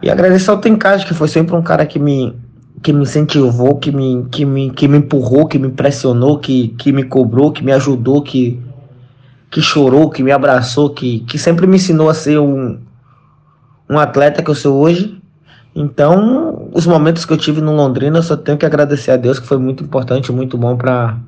E 0.00 0.10
agradecer 0.10 0.50
ao 0.50 0.58
Tencage, 0.58 1.06
que 1.06 1.14
foi 1.14 1.28
sempre 1.28 1.56
um 1.56 1.62
cara 1.62 1.84
que 1.86 1.98
me, 1.98 2.32
que 2.82 2.92
me 2.92 3.02
incentivou, 3.02 3.76
que 3.76 3.90
me, 3.90 4.26
que, 4.30 4.44
me, 4.44 4.70
que 4.70 4.86
me 4.86 4.98
empurrou, 4.98 5.46
que 5.46 5.58
me 5.58 5.70
pressionou, 5.70 6.38
que, 6.38 6.68
que 6.68 6.92
me 6.92 7.04
cobrou, 7.04 7.50
que 7.50 7.64
me 7.64 7.72
ajudou, 7.72 8.22
que, 8.22 8.60
que 9.50 9.60
chorou, 9.60 10.10
que 10.10 10.22
me 10.22 10.30
abraçou, 10.30 10.90
que, 10.90 11.20
que 11.20 11.38
sempre 11.38 11.66
me 11.66 11.76
ensinou 11.76 12.08
a 12.08 12.14
ser 12.14 12.38
um, 12.38 12.78
um 13.88 13.98
atleta 13.98 14.42
que 14.42 14.50
eu 14.50 14.54
sou 14.54 14.80
hoje. 14.80 15.20
Então, 15.74 16.70
os 16.72 16.86
momentos 16.86 17.24
que 17.24 17.32
eu 17.32 17.36
tive 17.36 17.60
no 17.60 17.74
Londrina, 17.74 18.18
eu 18.18 18.22
só 18.22 18.36
tenho 18.36 18.56
que 18.56 18.64
agradecer 18.64 19.10
a 19.10 19.16
Deus, 19.16 19.40
que 19.40 19.46
foi 19.46 19.58
muito 19.58 19.82
importante, 19.82 20.30
muito 20.30 20.56
bom 20.56 20.76
para 20.76 21.18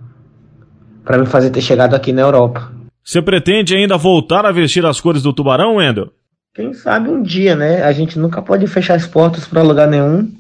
para 1.05 1.19
me 1.19 1.27
fazer 1.27 1.51
ter 1.51 1.61
chegado 1.61 1.95
aqui 1.95 2.13
na 2.13 2.23
Europa. 2.23 2.73
Você 3.05 3.23
pretende 3.23 3.77
ainda 3.77 3.97
voltar 3.97 4.45
a 4.45 4.51
vestir 4.51 4.85
as 4.85 5.01
cores 5.01 5.23
do 5.23 5.33
Tubarão, 5.33 5.77
Wendel? 5.77 6.11
Quem 6.53 6.73
sabe 6.75 7.09
um 7.09 7.23
dia, 7.23 7.55
né? 7.55 7.85
A 7.85 7.93
gente 7.93 8.19
nunca 8.19 8.43
pode 8.43 8.67
fechar 8.67 8.95
as 8.95 9.07
portas 9.07 9.47
para 9.47 9.63
lugar 9.63 9.87
nenhum. 9.87 10.33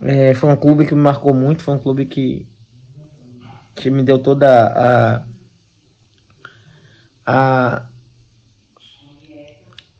É, 0.00 0.32
foi 0.34 0.50
um 0.50 0.56
clube 0.56 0.86
que 0.86 0.94
me 0.94 1.00
marcou 1.02 1.34
muito, 1.34 1.62
foi 1.62 1.74
um 1.74 1.78
clube 1.78 2.06
que, 2.06 2.46
que 3.74 3.90
me 3.90 4.02
deu 4.02 4.18
toda 4.18 4.48
a, 4.48 5.26
a, 7.26 7.86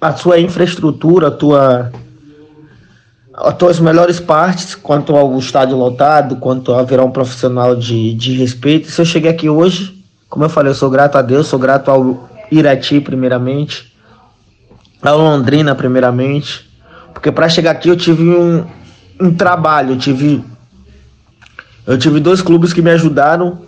a 0.01 0.13
sua 0.15 0.41
infraestrutura, 0.41 1.29
a 1.29 1.31
tua, 1.31 1.93
as 3.37 3.79
melhores 3.81 4.19
partes 4.19 4.75
quanto 4.75 5.15
ao 5.15 5.39
estádio 5.39 5.77
lotado, 5.77 6.37
quanto 6.37 6.73
a 6.73 6.83
virar 6.83 7.05
um 7.05 7.11
profissional 7.11 7.77
de, 7.77 8.15
de 8.15 8.33
respeito. 8.33 8.91
Se 8.91 9.01
eu 9.01 9.05
cheguei 9.05 9.31
aqui 9.31 9.49
hoje, 9.49 10.03
como 10.29 10.45
eu 10.45 10.49
falei, 10.49 10.71
eu 10.71 10.75
sou 10.75 10.89
grato 10.89 11.17
a 11.19 11.23
Deus, 11.23 11.47
sou 11.47 11.59
grato 11.59 11.91
ao 11.91 12.31
Irati 12.51 13.01
primeiramente, 13.01 13.95
ao 15.03 15.19
Londrina 15.19 15.75
primeiramente, 15.75 16.71
porque 17.13 17.31
para 17.31 17.49
chegar 17.49 17.73
aqui 17.73 17.89
eu 17.91 17.97
tive 17.97 18.23
um, 18.23 18.65
um 19.21 19.35
trabalho, 19.35 19.93
eu 19.93 19.99
tive 19.99 20.43
eu 21.87 21.97
tive 21.97 22.19
dois 22.19 22.43
clubes 22.43 22.73
que 22.73 22.83
me 22.83 22.91
ajudaram 22.91 23.61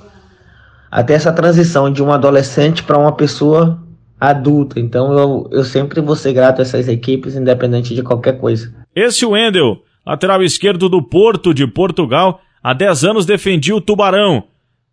até 0.91 1.14
essa 1.14 1.33
transição 1.33 1.93
de 1.93 2.03
um 2.03 2.11
adolescente 2.11 2.83
para 2.83 2.99
uma 2.99 3.12
pessoa 3.12 3.79
adulta. 4.19 4.81
Então 4.81 5.16
eu, 5.16 5.49
eu 5.53 5.64
sempre 5.64 6.01
vou 6.01 6.16
ser 6.16 6.33
grato 6.33 6.59
a 6.59 6.62
essas 6.62 6.89
equipes, 6.89 7.37
independente 7.37 7.95
de 7.95 8.03
qualquer 8.03 8.39
coisa. 8.39 8.73
Esse 8.99 9.24
Wendel, 9.24 9.84
lateral 10.05 10.42
esquerdo 10.42 10.88
do 10.88 11.01
Porto 11.01 11.55
de 11.55 11.68
Portugal, 11.68 12.40
há 12.61 12.72
10 12.72 13.05
anos 13.05 13.24
defendia 13.24 13.76
o 13.76 13.80
Tubarão 13.80 14.42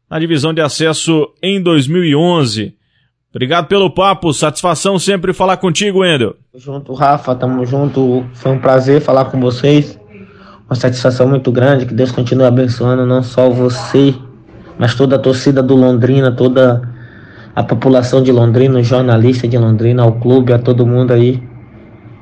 na 0.08 0.20
divisão 0.20 0.54
de 0.54 0.62
acesso 0.62 1.28
em 1.42 1.60
2011. 1.60 2.76
Obrigado 3.32 3.66
pelo 3.66 3.90
papo, 3.90 4.32
satisfação 4.32 5.00
sempre 5.00 5.34
falar 5.34 5.58
contigo, 5.58 6.02
Wendel. 6.02 6.36
Tamo 6.52 6.64
junto, 6.64 6.94
Rafa, 6.94 7.34
tamo 7.34 7.66
junto. 7.66 8.24
Foi 8.36 8.52
um 8.52 8.60
prazer 8.60 9.02
falar 9.02 9.26
com 9.26 9.40
vocês. 9.40 10.00
Uma 10.70 10.76
satisfação 10.76 11.28
muito 11.28 11.52
grande. 11.52 11.88
Que 11.88 11.94
Deus 11.96 12.12
continue 12.12 12.46
abençoando 12.46 13.08
não 13.08 13.24
só 13.24 13.50
você, 13.50 14.14
mas 14.78 14.94
toda 14.94 15.16
a 15.16 15.20
torcida 15.20 15.64
do 15.64 15.76
Londrina, 15.76 16.32
toda 16.32 16.88
a 17.56 17.64
população 17.64 18.22
de 18.22 18.32
Londrina, 18.32 18.78
os 18.78 18.86
jornalistas 18.86 19.50
de 19.50 19.58
Londrina, 19.58 20.04
ao 20.04 20.14
clube, 20.20 20.54
a 20.54 20.60
todo 20.60 20.86
mundo 20.86 21.12
aí. 21.12 21.55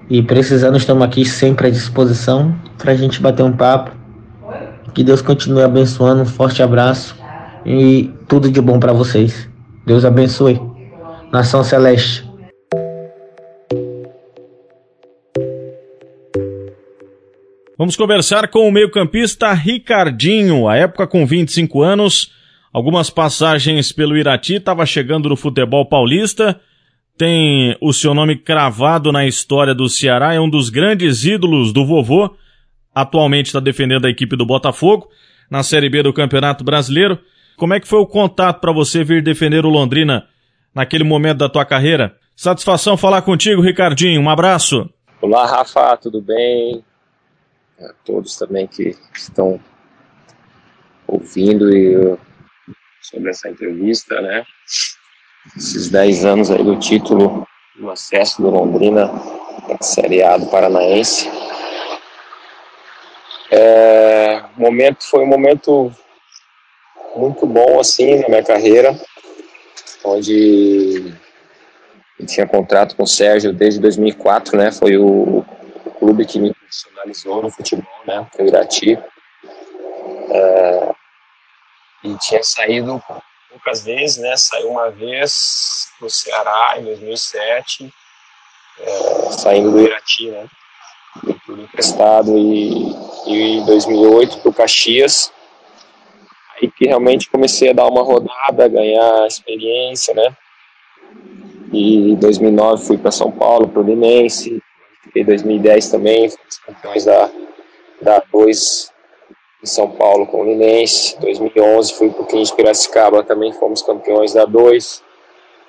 E 0.10 0.22
precisando, 0.22 0.78
estamos 0.78 1.04
aqui 1.04 1.26
sempre 1.26 1.68
à 1.68 1.70
disposição 1.70 2.56
para 2.78 2.91
a 2.91 2.95
gente 2.95 3.22
bater 3.22 3.43
um 3.43 3.54
papo. 3.54 3.91
Que 4.93 5.04
Deus 5.04 5.22
continue 5.22 5.64
abençoando. 5.64 6.22
Um 6.22 6.26
forte 6.26 6.62
abraço 6.62 7.18
e 7.66 8.12
tudo 8.28 8.51
de 8.51 8.62
bom 8.62 8.80
para 8.80 8.93
vocês. 8.93 9.49
Deus 9.86 10.06
abençoe. 10.06 10.60
Nação 11.32 11.64
Celeste. 11.64 12.32
Vamos 17.76 17.95
conversar 17.95 18.49
com 18.49 18.68
o 18.68 18.72
meio-campista 18.72 19.51
Ricardinho, 19.51 20.70
a 20.70 20.78
época 20.78 21.08
com 21.08 21.26
25 21.26 21.82
anos, 21.82 22.32
algumas 22.72 23.10
passagens 23.10 23.91
pelo 23.91 24.16
Irati, 24.16 24.56
estava 24.56 24.86
chegando 24.86 25.28
no 25.28 25.36
futebol 25.36 25.86
paulista, 25.89 26.62
tem 27.18 27.78
o 27.82 27.93
seu 27.93 28.14
nome 28.14 28.36
cravado 28.36 29.11
na 29.11 29.26
história 29.26 29.74
do 29.74 29.89
Ceará, 29.89 30.34
é 30.34 30.39
um 30.39 30.49
dos 30.49 30.70
grandes 30.70 31.24
ídolos 31.24 31.72
do 31.72 31.86
vovô, 31.86 32.36
atualmente 32.93 33.47
está 33.47 33.59
defendendo 33.59 34.05
a 34.05 34.09
equipe 34.09 34.36
do 34.36 34.45
Botafogo, 34.45 35.09
na 35.49 35.64
Série 35.64 35.89
B 35.89 36.03
do 36.03 36.14
Campeonato 36.14 36.64
Brasileiro. 36.64 37.20
Como 37.57 37.74
é 37.74 37.80
que 37.80 37.88
foi 37.88 37.99
o 37.99 38.07
contato 38.07 38.59
para 38.59 38.72
você 38.72 39.03
vir 39.03 39.22
defender 39.22 39.66
o 39.66 39.70
Londrina 39.70 40.28
naquele 40.74 41.03
momento 41.03 41.38
da 41.38 41.49
tua 41.49 41.66
carreira? 41.66 42.18
Satisfação 42.36 42.97
falar 42.97 43.22
contigo, 43.22 43.61
Ricardinho. 43.61 44.20
Um 44.20 44.30
abraço. 44.30 44.89
Olá, 45.22 45.45
Rafa, 45.45 45.95
tudo 45.97 46.22
bem? 46.22 46.84
a 47.80 47.93
todos 48.05 48.36
também 48.36 48.68
que 48.68 48.95
estão 49.14 49.59
ouvindo 51.07 51.76
e, 51.76 52.18
sobre 53.01 53.30
essa 53.30 53.49
entrevista, 53.49 54.22
né? 54.22 54.45
Esses 55.57 55.89
10 55.89 56.25
anos 56.25 56.51
aí 56.51 56.63
do 56.63 56.79
título 56.79 57.45
do 57.75 57.91
acesso 57.91 58.41
do 58.41 58.49
Londrina 58.49 59.11
à 59.69 59.83
Série 59.83 60.23
A 60.23 60.37
do 60.37 60.47
Paranaense. 60.47 61.29
É, 63.51 64.41
momento, 64.55 65.03
foi 65.03 65.23
um 65.23 65.27
momento 65.27 65.91
muito 67.15 67.45
bom 67.45 67.79
assim 67.79 68.21
na 68.21 68.29
minha 68.29 68.43
carreira, 68.43 68.97
onde 70.03 71.13
eu 72.19 72.25
tinha 72.25 72.47
contrato 72.47 72.95
com 72.95 73.03
o 73.03 73.07
Sérgio 73.07 73.51
desde 73.53 73.79
2004, 73.81 74.57
né? 74.57 74.71
Foi 74.71 74.97
o 74.97 75.45
clube 75.99 76.25
que 76.25 76.39
me 76.39 76.53
profissionalizou 76.53 77.41
no 77.41 77.51
futebol, 77.51 78.01
né? 78.07 78.25
Foi 78.35 78.45
o 78.45 78.47
Irati. 78.47 78.97
É, 80.29 80.91
e 82.05 82.17
tinha 82.17 82.41
saído 82.43 83.03
poucas 83.54 83.84
vezes, 83.84 84.18
né? 84.18 84.36
Saiu 84.36 84.70
uma 84.70 84.89
vez 84.89 85.91
pro 85.99 86.10
Ceará 86.10 86.76
em 86.78 86.84
2007, 86.84 87.93
é, 88.80 89.32
saindo 89.32 89.72
do 89.72 89.80
Irati, 89.80 90.30
né? 90.30 90.47
Tudo 91.45 91.62
emprestado 91.62 92.36
e, 92.38 92.95
e 93.28 93.58
em 93.58 93.66
2008 93.66 94.39
pro 94.39 94.51
Caxias. 94.51 95.32
que 96.60 96.88
realmente 96.88 97.30
comecei 97.30 97.70
a 97.70 97.74
dar 97.74 97.88
uma 97.88 98.01
rodada, 98.01 98.68
ganhar 98.68 99.28
experiência, 99.28 100.14
né? 100.14 100.36
E 101.72 102.12
em 102.12 102.16
2009 102.16 102.86
fui 102.86 102.97
para 102.97 103.12
São 103.12 103.32
Paulo, 103.32 103.68
para 103.68 103.82
o 103.82 103.86
Linense. 103.86 104.62
Em 105.16 105.24
2010 105.24 105.89
também, 105.89 106.32
campeões 106.66 107.06
da, 107.06 107.30
da 108.01 108.24
2 108.32 108.92
em 109.64 109.66
São 109.66 109.89
Paulo 109.89 110.28
com 110.28 110.41
o 110.41 110.45
Linense. 110.45 111.18
2011 111.22 111.93
fui 111.93 112.09
para 112.09 112.22
o 112.22 112.28
15 112.28 112.55
Piracicaba, 112.55 113.24
também 113.24 113.53
fomos 113.53 113.82
campeões 113.82 114.34
da 114.34 114.43
2. 114.43 115.01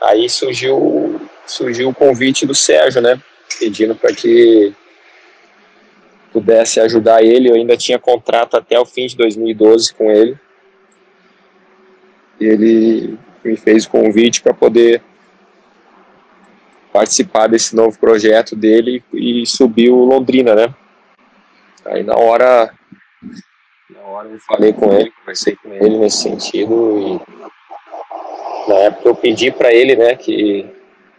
Aí 0.02 0.28
surgiu, 0.28 1.20
surgiu 1.46 1.88
o 1.88 1.94
convite 1.94 2.44
do 2.44 2.54
Sérgio, 2.54 3.00
né? 3.00 3.20
Pedindo 3.58 3.94
para 3.94 4.12
que 4.12 4.74
pudesse 6.32 6.80
ajudar 6.80 7.22
ele. 7.22 7.48
Eu 7.48 7.54
ainda 7.54 7.76
tinha 7.76 7.98
contrato 7.98 8.56
até 8.56 8.78
o 8.78 8.84
fim 8.84 9.06
de 9.06 9.16
2012 9.16 9.94
com 9.94 10.10
ele. 10.10 10.36
E 12.40 12.44
ele 12.44 13.18
me 13.44 13.56
fez 13.56 13.86
o 13.86 13.90
convite 13.90 14.42
para 14.42 14.52
poder 14.52 15.00
participar 16.92 17.46
desse 17.46 17.74
novo 17.76 17.98
projeto 17.98 18.56
dele 18.56 19.02
e 19.12 19.46
subiu 19.46 19.96
Londrina, 19.96 20.54
né? 20.54 20.74
Aí 21.84 22.02
na 22.02 22.16
hora, 22.16 22.72
na 23.94 24.02
hora 24.08 24.28
eu 24.28 24.40
falei 24.40 24.72
com 24.72 24.92
ele, 24.92 25.12
conversei 25.20 25.56
com 25.56 25.72
ele 25.72 25.98
nesse 25.98 26.22
sentido 26.22 26.98
e 26.98 28.68
na 28.68 28.74
época 28.76 29.08
eu 29.08 29.14
pedi 29.14 29.50
para 29.50 29.72
ele, 29.72 29.94
né, 29.94 30.16
que 30.16 30.68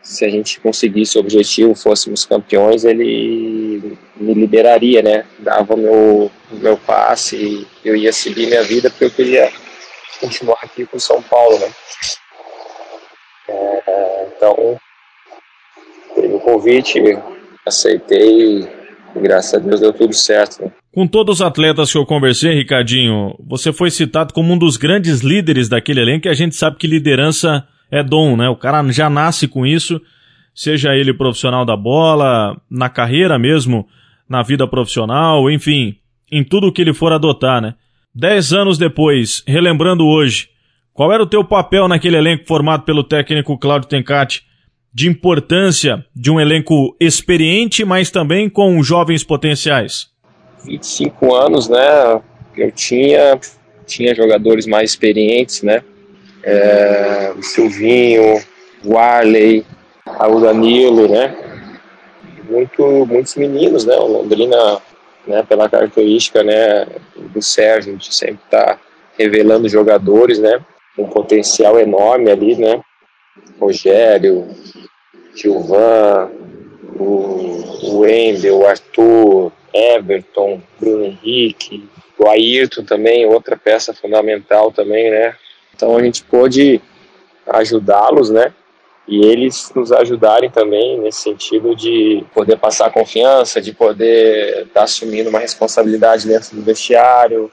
se 0.03 0.23
a 0.23 0.29
gente 0.29 0.59
conseguisse 0.59 1.17
o 1.17 1.21
objetivo, 1.21 1.73
fôssemos 1.73 2.25
campeões, 2.25 2.83
ele 2.83 3.97
me 4.15 4.35
liberaria, 4.35 5.01
né? 5.01 5.25
Dava 5.39 5.75
meu 5.75 6.31
meu 6.51 6.77
passe 6.77 7.67
eu 7.83 7.95
ia 7.95 8.13
seguir 8.13 8.45
minha 8.45 8.61
vida 8.61 8.89
porque 8.89 9.05
eu 9.05 9.11
queria 9.11 9.51
continuar 10.19 10.59
aqui 10.61 10.85
com 10.85 10.99
São 10.99 11.23
Paulo, 11.23 11.57
né? 11.57 11.71
É, 13.47 14.27
então, 14.35 14.79
teve 16.13 16.33
o 16.35 16.39
convite, 16.39 17.01
aceitei 17.65 18.84
graças 19.21 19.53
a 19.53 19.57
Deus 19.57 19.79
deu 19.79 19.93
tudo 19.93 20.13
certo. 20.13 20.63
Né? 20.63 20.71
Com 20.93 21.07
todos 21.07 21.35
os 21.35 21.41
atletas 21.41 21.91
que 21.91 21.97
eu 21.97 22.05
conversei, 22.05 22.53
Ricardinho, 22.53 23.35
você 23.45 23.73
foi 23.73 23.91
citado 23.91 24.33
como 24.33 24.53
um 24.53 24.57
dos 24.57 24.77
grandes 24.77 25.21
líderes 25.21 25.67
daquele 25.67 26.01
elenco 26.01 26.27
e 26.27 26.29
a 26.29 26.33
gente 26.33 26.55
sabe 26.55 26.77
que 26.77 26.87
liderança 26.87 27.67
é 27.91 28.03
dom, 28.03 28.35
né? 28.35 28.49
O 28.49 28.55
cara 28.55 28.83
já 28.91 29.09
nasce 29.09 29.47
com 29.47 29.65
isso, 29.65 30.01
seja 30.53 30.95
ele 30.95 31.13
profissional 31.13 31.65
da 31.65 31.75
bola, 31.75 32.55
na 32.69 32.89
carreira 32.89 33.37
mesmo, 33.37 33.87
na 34.27 34.41
vida 34.41 34.67
profissional, 34.67 35.49
enfim, 35.51 35.95
em 36.31 36.43
tudo 36.43 36.71
que 36.71 36.81
ele 36.81 36.93
for 36.93 37.11
adotar, 37.11 37.61
né? 37.61 37.75
Dez 38.13 38.53
anos 38.53 38.77
depois, 38.77 39.43
relembrando 39.45 40.05
hoje, 40.05 40.47
qual 40.93 41.11
era 41.11 41.21
o 41.21 41.27
teu 41.27 41.43
papel 41.43 41.87
naquele 41.87 42.15
elenco 42.15 42.47
formado 42.47 42.83
pelo 42.83 43.03
técnico 43.03 43.57
Cláudio 43.57 43.89
Tencati 43.89 44.43
de 44.95 45.09
importância 45.09 46.03
de 46.15 46.31
um 46.31 46.39
elenco 46.39 46.95
experiente, 46.99 47.85
mas 47.85 48.09
também 48.09 48.49
com 48.49 48.81
jovens 48.81 49.23
potenciais? 49.23 50.07
25 50.63 51.35
anos, 51.35 51.69
né? 51.69 52.21
Eu 52.57 52.71
tinha, 52.71 53.37
tinha 53.85 54.15
jogadores 54.15 54.65
mais 54.65 54.91
experientes, 54.91 55.61
né? 55.61 55.83
é, 56.45 57.33
o 57.35 57.41
Silvinho, 57.41 58.39
o 58.83 58.97
Arley, 58.97 59.65
o 60.05 60.39
Danilo, 60.39 61.09
né? 61.09 61.35
Muito, 62.47 63.05
muitos 63.07 63.35
meninos, 63.35 63.83
né? 63.83 63.95
O 63.95 64.05
Londrina, 64.05 64.79
né, 65.25 65.43
pela 65.43 65.67
característica 65.67 66.43
né, 66.43 66.85
do 67.15 67.41
Sérgio, 67.41 67.93
gente 67.93 68.13
sempre 68.13 68.41
está 68.45 68.79
revelando 69.17 69.67
jogadores, 69.67 70.37
né? 70.37 70.63
Um 70.97 71.07
potencial 71.07 71.79
enorme 71.79 72.29
ali, 72.29 72.55
né? 72.55 72.79
Rogério, 73.59 74.47
Gilvan, 75.35 76.31
o, 76.97 77.99
Wendel, 77.99 78.59
o 78.59 78.65
Arthur, 78.65 79.51
Everton, 79.73 80.61
Bruno 80.79 81.05
Henrique, 81.05 81.87
o 82.17 82.27
Ayrton 82.27 82.83
também, 82.83 83.25
outra 83.25 83.57
peça 83.57 83.93
fundamental 83.93 84.71
também, 84.71 85.11
né? 85.11 85.35
Então 85.75 85.97
a 85.97 86.03
gente 86.03 86.23
pôde 86.23 86.81
ajudá-los, 87.45 88.29
né? 88.29 88.53
E 89.07 89.23
eles 89.23 89.71
nos 89.75 89.91
ajudarem 89.91 90.49
também 90.49 90.99
nesse 90.99 91.21
sentido 91.21 91.75
de 91.75 92.25
poder 92.33 92.57
passar 92.57 92.91
confiança, 92.91 93.61
de 93.61 93.71
poder 93.71 94.61
estar 94.61 94.73
tá 94.73 94.83
assumindo 94.83 95.29
uma 95.29 95.39
responsabilidade 95.39 96.27
dentro 96.27 96.55
do 96.55 96.63
vestiário, 96.63 97.51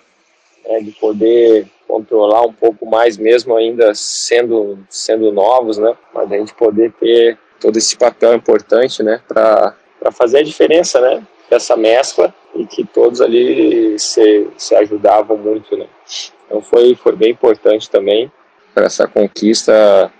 né, 0.66 0.80
de 0.80 0.92
poder 0.92 1.66
controlar 1.86 2.42
um 2.42 2.52
pouco 2.52 2.86
mais, 2.86 3.18
mesmo 3.18 3.54
ainda 3.54 3.92
sendo, 3.94 4.78
sendo 4.88 5.30
novos, 5.30 5.76
né? 5.76 5.94
Mas 6.14 6.32
a 6.32 6.38
gente 6.38 6.54
poder 6.54 6.90
ter 6.92 7.36
todo 7.62 7.76
esse 7.76 7.96
papel 7.96 8.34
importante, 8.34 9.02
né? 9.02 9.20
Para 9.26 9.74
fazer 10.12 10.38
a 10.38 10.42
diferença, 10.42 11.00
né? 11.00 11.22
Dessa 11.48 11.76
mescla 11.76 12.34
e 12.54 12.66
que 12.66 12.84
todos 12.84 13.20
ali 13.20 13.98
se, 13.98 14.48
se 14.58 14.74
ajudavam 14.74 15.38
muito, 15.38 15.76
né? 15.76 15.86
Então 16.46 16.60
foi, 16.60 16.94
foi 16.96 17.14
bem 17.14 17.30
importante 17.30 17.88
também 17.88 18.30
para 18.74 18.86
essa 18.86 19.06
conquista 19.06 20.12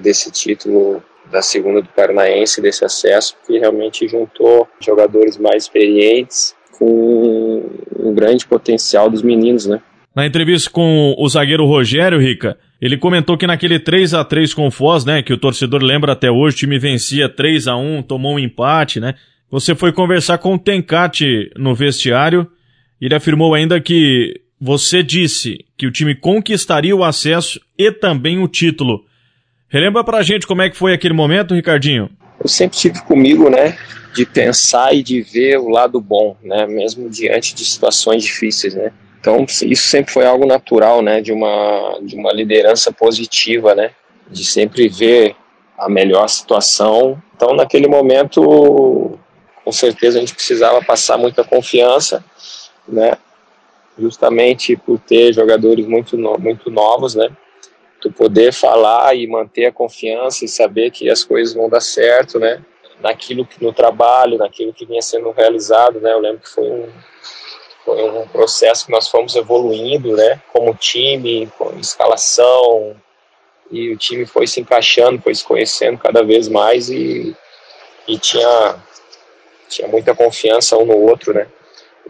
desse 0.00 0.30
título 0.30 1.02
da 1.30 1.42
segunda 1.42 1.80
do 1.80 1.88
Paranaense, 1.88 2.60
desse 2.60 2.84
acesso, 2.84 3.36
que 3.46 3.58
realmente 3.58 4.08
juntou 4.08 4.66
jogadores 4.80 5.38
mais 5.38 5.64
experientes 5.64 6.56
com 6.76 7.62
um 7.98 8.12
grande 8.12 8.46
potencial 8.46 9.08
dos 9.08 9.22
meninos, 9.22 9.66
né? 9.66 9.80
Na 10.14 10.26
entrevista 10.26 10.68
com 10.70 11.14
o 11.16 11.28
zagueiro 11.28 11.64
Rogério 11.66 12.18
Rica, 12.18 12.58
ele 12.80 12.96
comentou 12.96 13.36
que 13.36 13.46
naquele 13.46 13.78
3 13.78 14.14
a 14.14 14.24
3 14.24 14.54
com 14.54 14.66
o 14.66 14.70
Foz, 14.70 15.04
né, 15.04 15.22
que 15.22 15.32
o 15.32 15.38
torcedor 15.38 15.82
lembra 15.82 16.12
até 16.12 16.30
hoje, 16.30 16.56
o 16.56 16.58
time 16.60 16.78
vencia 16.78 17.28
3 17.28 17.68
a 17.68 17.76
1, 17.76 18.02
tomou 18.02 18.34
um 18.34 18.38
empate, 18.38 18.98
né? 18.98 19.14
Você 19.50 19.74
foi 19.74 19.92
conversar 19.92 20.38
com 20.38 20.54
o 20.54 20.58
Tencate 20.58 21.50
no 21.56 21.74
vestiário, 21.74 22.46
ele 23.00 23.14
afirmou 23.14 23.54
ainda 23.54 23.80
que 23.80 24.40
você 24.60 25.02
disse 25.02 25.64
que 25.76 25.86
o 25.86 25.90
time 25.90 26.14
conquistaria 26.14 26.94
o 26.94 27.04
acesso 27.04 27.60
e 27.76 27.90
também 27.90 28.38
o 28.38 28.48
título. 28.48 29.04
Relembra 29.68 30.02
pra 30.02 30.22
gente 30.22 30.46
como 30.46 30.62
é 30.62 30.70
que 30.70 30.76
foi 30.76 30.92
aquele 30.92 31.14
momento, 31.14 31.54
Ricardinho? 31.54 32.10
Eu 32.42 32.48
sempre 32.48 32.78
tive 32.78 33.00
comigo, 33.02 33.50
né, 33.50 33.76
de 34.14 34.24
pensar 34.24 34.94
e 34.94 35.02
de 35.02 35.20
ver 35.20 35.58
o 35.58 35.68
lado 35.68 36.00
bom, 36.00 36.36
né, 36.42 36.66
mesmo 36.66 37.10
diante 37.10 37.54
de 37.54 37.64
situações 37.64 38.22
difíceis, 38.22 38.74
né. 38.74 38.92
Então, 39.20 39.44
isso 39.44 39.88
sempre 39.88 40.10
foi 40.12 40.24
algo 40.24 40.46
natural, 40.46 41.02
né, 41.02 41.20
de 41.20 41.30
uma, 41.30 41.98
de 42.02 42.16
uma 42.16 42.32
liderança 42.32 42.90
positiva, 42.90 43.74
né, 43.74 43.90
de 44.28 44.44
sempre 44.44 44.88
ver 44.88 45.36
a 45.76 45.88
melhor 45.88 46.26
situação. 46.28 47.22
Então, 47.36 47.54
naquele 47.54 47.86
momento, 47.86 49.18
com 49.62 49.72
certeza 49.72 50.18
a 50.18 50.20
gente 50.20 50.34
precisava 50.34 50.82
passar 50.82 51.18
muita 51.18 51.44
confiança, 51.44 52.24
né, 52.88 53.12
justamente 53.98 54.76
por 54.76 54.98
ter 54.98 55.34
jogadores 55.34 55.86
muito, 55.86 56.16
muito 56.16 56.70
novos, 56.70 57.14
né? 57.14 57.28
Tu 58.00 58.10
poder 58.10 58.52
falar 58.52 59.14
e 59.14 59.26
manter 59.26 59.66
a 59.66 59.72
confiança 59.72 60.44
e 60.44 60.48
saber 60.48 60.90
que 60.90 61.10
as 61.10 61.22
coisas 61.22 61.54
vão 61.54 61.68
dar 61.68 61.80
certo, 61.80 62.38
né? 62.38 62.62
Naquilo 63.00 63.44
que 63.44 63.62
no 63.62 63.72
trabalho, 63.72 64.38
naquilo 64.38 64.72
que 64.72 64.86
vinha 64.86 65.02
sendo 65.02 65.30
realizado, 65.32 66.00
né? 66.00 66.12
Eu 66.12 66.20
lembro 66.20 66.40
que 66.40 66.48
foi 66.48 66.64
um, 66.64 66.88
foi 67.84 68.02
um 68.02 68.26
processo 68.28 68.86
que 68.86 68.92
nós 68.92 69.08
fomos 69.08 69.34
evoluindo, 69.36 70.16
né? 70.16 70.40
Como 70.52 70.74
time, 70.74 71.50
com 71.58 71.78
escalação, 71.78 72.96
e 73.70 73.90
o 73.92 73.96
time 73.96 74.26
foi 74.26 74.46
se 74.46 74.60
encaixando, 74.60 75.22
foi 75.22 75.34
se 75.34 75.44
conhecendo 75.44 75.98
cada 75.98 76.22
vez 76.22 76.48
mais 76.48 76.90
e, 76.90 77.34
e 78.06 78.18
tinha, 78.18 78.76
tinha 79.68 79.88
muita 79.88 80.14
confiança 80.14 80.76
um 80.76 80.84
no 80.84 80.96
outro, 80.96 81.32
né? 81.32 81.46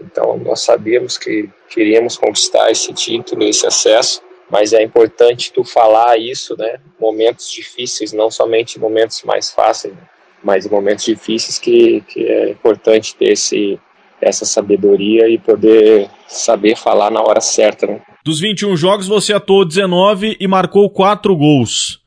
Então 0.01 0.39
nós 0.39 0.61
sabíamos 0.63 1.19
que 1.19 1.51
queríamos 1.69 2.17
conquistar 2.17 2.71
esse 2.71 2.93
título, 2.95 3.45
esse 3.45 3.67
acesso, 3.67 4.23
mas 4.49 4.73
é 4.73 4.83
importante 4.83 5.53
tu 5.53 5.63
falar 5.63 6.19
isso, 6.19 6.57
né? 6.57 6.81
Momentos 6.99 7.51
difíceis, 7.51 8.13
não 8.13 8.31
somente 8.31 8.79
momentos 8.79 9.23
mais 9.23 9.51
fáceis, 9.51 9.95
mas 10.43 10.67
momentos 10.67 11.05
difíceis 11.05 11.59
que, 11.59 12.01
que 12.09 12.27
é 12.27 12.49
importante 12.49 13.15
ter 13.15 13.33
esse, 13.33 13.79
essa 14.21 14.45
sabedoria 14.45 15.29
e 15.29 15.39
poder 15.39 16.09
saber 16.29 16.77
falar 16.77 17.11
na 17.11 17.21
hora 17.21 17.41
certa, 17.41 17.87
né? 17.87 18.01
Dos 18.25 18.39
21 18.41 18.77
jogos, 18.77 19.09
você 19.09 19.33
atuou 19.33 19.65
19 19.65 20.37
e 20.39 20.47
marcou 20.47 20.91
4 20.91 21.35
gols. 21.37 22.01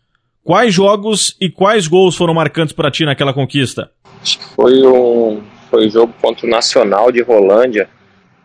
Quais 0.43 0.73
jogos 0.73 1.35
e 1.39 1.49
quais 1.49 1.87
gols 1.87 2.15
foram 2.15 2.33
marcantes 2.33 2.73
para 2.73 2.91
ti 2.91 3.05
naquela 3.05 3.33
conquista? 3.33 3.89
Acho 4.21 4.37
que 4.39 4.45
foi 4.45 4.85
um, 4.85 5.41
foi 5.69 5.87
o 5.87 5.89
jogo 5.89 6.13
contra 6.21 6.45
o 6.45 6.49
Nacional 6.49 7.11
de 7.11 7.21
Rolândia, 7.21 7.89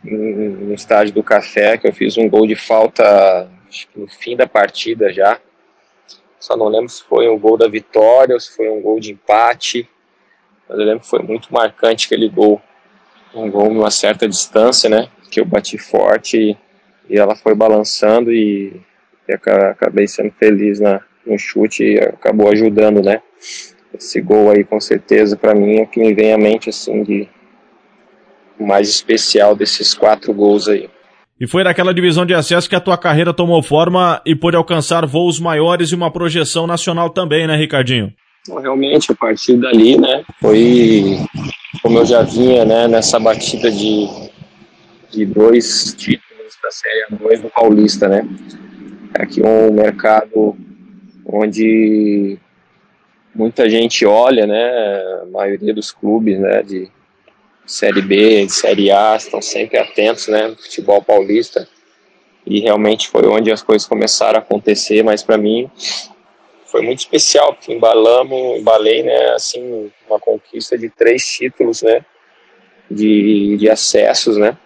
no 0.02 0.72
estádio 0.72 1.12
do 1.12 1.22
Café, 1.22 1.76
que 1.76 1.88
eu 1.88 1.92
fiz 1.92 2.16
um 2.16 2.28
gol 2.28 2.46
de 2.46 2.54
falta 2.54 3.50
no 3.94 4.08
fim 4.08 4.36
da 4.36 4.46
partida 4.46 5.12
já. 5.12 5.38
Só 6.38 6.56
não 6.56 6.68
lembro 6.68 6.88
se 6.88 7.02
foi 7.02 7.28
um 7.28 7.38
gol 7.38 7.56
da 7.56 7.68
vitória 7.68 8.34
ou 8.34 8.40
se 8.40 8.54
foi 8.54 8.70
um 8.70 8.80
gol 8.80 9.00
de 9.00 9.12
empate. 9.12 9.88
Mas 10.68 10.78
eu 10.78 10.84
lembro 10.84 11.00
que 11.00 11.08
foi 11.08 11.20
muito 11.20 11.52
marcante 11.52 12.06
aquele 12.06 12.28
gol. 12.28 12.62
Um 13.34 13.50
gol 13.50 13.72
numa 13.72 13.90
certa 13.90 14.28
distância, 14.28 14.88
né? 14.88 15.08
Que 15.30 15.40
eu 15.40 15.44
bati 15.44 15.78
forte 15.78 16.36
e, 16.38 16.56
e 17.08 17.18
ela 17.18 17.36
foi 17.36 17.54
balançando 17.54 18.32
e, 18.32 18.80
e 19.28 19.32
acabei 19.32 20.08
sendo 20.08 20.32
feliz 20.32 20.80
na, 20.80 21.00
no 21.26 21.38
chute 21.38 21.84
e 21.84 21.98
acabou 21.98 22.50
ajudando, 22.50 23.02
né? 23.02 23.20
Esse 23.94 24.20
gol 24.20 24.50
aí 24.50 24.64
com 24.64 24.80
certeza 24.80 25.36
para 25.36 25.54
mim 25.54 25.78
é 25.78 25.82
o 25.82 25.86
que 25.86 26.00
me 26.00 26.14
vem 26.14 26.32
à 26.32 26.38
mente 26.38 26.68
assim 26.68 27.02
de 27.02 27.28
mais 28.58 28.88
especial 28.88 29.54
desses 29.54 29.94
quatro 29.94 30.32
gols 30.32 30.68
aí. 30.68 30.88
E 31.40 31.46
foi 31.46 31.62
naquela 31.62 31.94
divisão 31.94 32.26
de 32.26 32.34
acesso 32.34 32.68
que 32.68 32.74
a 32.74 32.80
tua 32.80 32.98
carreira 32.98 33.32
tomou 33.32 33.62
forma 33.62 34.20
e 34.26 34.34
pôde 34.34 34.56
alcançar 34.56 35.06
voos 35.06 35.38
maiores 35.38 35.90
e 35.90 35.94
uma 35.94 36.12
projeção 36.12 36.66
nacional 36.66 37.10
também, 37.10 37.46
né, 37.46 37.56
Ricardinho? 37.56 38.12
Realmente, 38.56 39.12
a 39.12 39.14
partir 39.14 39.56
dali, 39.56 39.98
né, 39.98 40.24
foi 40.40 41.18
como 41.82 41.98
eu 41.98 42.06
já 42.06 42.22
vinha, 42.22 42.64
né, 42.64 42.88
nessa 42.88 43.18
batida 43.18 43.70
de, 43.70 44.08
de 45.10 45.26
dois 45.26 45.94
títulos 45.94 46.56
da 46.62 46.70
Série 46.70 47.06
A2 47.12 47.42
do 47.42 47.50
Paulista, 47.50 48.08
né. 48.08 48.26
Aqui 49.14 49.42
um 49.42 49.72
mercado 49.72 50.56
onde 51.26 52.38
muita 53.34 53.68
gente 53.68 54.04
olha, 54.06 54.46
né, 54.46 55.22
a 55.22 55.26
maioria 55.26 55.74
dos 55.74 55.90
clubes, 55.90 56.38
né, 56.38 56.62
de 56.62 56.90
Série 57.66 58.00
B, 58.00 58.46
de 58.46 58.52
Série 58.52 58.90
A, 58.90 59.16
estão 59.16 59.42
sempre 59.42 59.78
atentos, 59.78 60.28
né, 60.28 60.54
futebol 60.60 61.02
paulista, 61.02 61.68
e 62.46 62.60
realmente 62.60 63.08
foi 63.08 63.26
onde 63.26 63.52
as 63.52 63.62
coisas 63.62 63.86
começaram 63.86 64.38
a 64.38 64.42
acontecer, 64.42 65.02
mas 65.02 65.22
para 65.22 65.36
mim 65.36 65.70
foi 66.68 66.82
muito 66.82 67.00
especial, 67.00 67.54
porque 67.54 67.72
embalamos, 67.72 68.58
embalei, 68.58 69.02
né, 69.02 69.32
assim, 69.32 69.90
uma 70.08 70.20
conquista 70.20 70.76
de 70.76 70.88
três 70.88 71.26
títulos, 71.26 71.82
né, 71.82 72.04
de, 72.90 73.56
de 73.56 73.68
acessos, 73.68 74.36
né, 74.36 74.56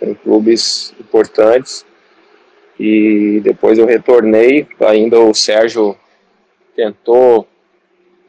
em 0.00 0.14
clubes 0.14 0.94
importantes, 0.98 1.86
e 2.78 3.40
depois 3.42 3.78
eu 3.78 3.86
retornei, 3.86 4.66
ainda 4.80 5.20
o 5.20 5.32
Sérgio 5.32 5.96
tentou 6.74 7.46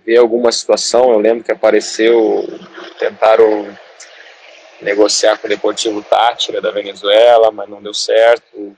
ver 0.06 0.18
alguma 0.18 0.52
situação, 0.52 1.12
eu 1.12 1.20
lembro 1.20 1.44
que 1.44 1.52
apareceu, 1.52 2.46
tentaram 3.00 3.68
negociar 4.82 5.38
com 5.38 5.48
o 5.48 5.50
Deportivo 5.50 6.02
Tátira 6.04 6.62
da 6.62 6.72
Venezuela, 6.72 7.52
mas 7.52 7.70
não 7.70 7.82
deu 7.82 7.94
certo. 7.94 8.76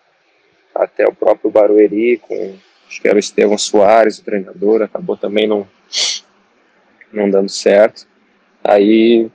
Até 0.73 1.07
o 1.07 1.15
próprio 1.15 1.49
Barueri, 1.49 2.17
com 2.17 2.55
acho 2.87 3.01
que 3.01 3.07
era 3.07 3.17
o 3.17 3.19
Estevão 3.19 3.57
Soares, 3.57 4.19
o 4.19 4.23
treinador, 4.23 4.81
acabou 4.81 5.17
também 5.17 5.47
não, 5.47 5.67
não 7.11 7.29
dando 7.29 7.49
certo. 7.49 8.07
Aí 8.63 9.29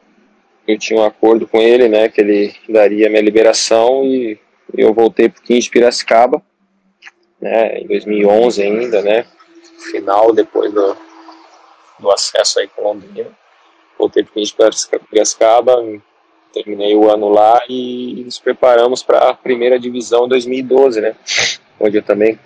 eu 0.67 0.79
tinha 0.79 1.01
um 1.01 1.05
acordo 1.05 1.47
com 1.47 1.61
ele, 1.61 1.89
né, 1.89 2.09
que 2.09 2.21
ele 2.21 2.55
daria 2.69 3.09
minha 3.09 3.23
liberação 3.23 4.05
e 4.05 4.39
eu 4.77 4.93
voltei 4.95 5.29
para 5.29 5.41
o 5.41 5.43
15 5.43 5.61
de 5.61 5.71
Piracicaba, 5.71 6.43
né, 7.41 7.81
em 7.81 7.87
2011 7.87 8.63
ainda, 8.63 9.03
né, 9.03 9.27
final 9.91 10.33
depois 10.33 10.73
do, 10.73 10.97
do 11.99 12.11
acesso 12.11 12.61
aí 12.61 12.69
com 12.69 12.83
Londrina. 12.83 13.31
Voltei 13.99 14.23
para 14.23 14.31
o 14.31 14.35
15 14.35 14.55
de 14.55 14.99
Piracicaba, 15.11 15.77
terminei 16.53 16.95
o 16.95 17.11
ano 17.11 17.29
lá 17.29 17.63
e 17.69 18.23
nos 18.25 18.39
preparamos 18.39 19.03
para 19.03 19.31
a 19.31 19.35
primeira 19.35 19.79
divisão 19.79 20.29
2012, 20.29 21.01
né? 21.01 21.15
Onde 21.79 21.99
eu 21.99 22.03
também 22.03 22.39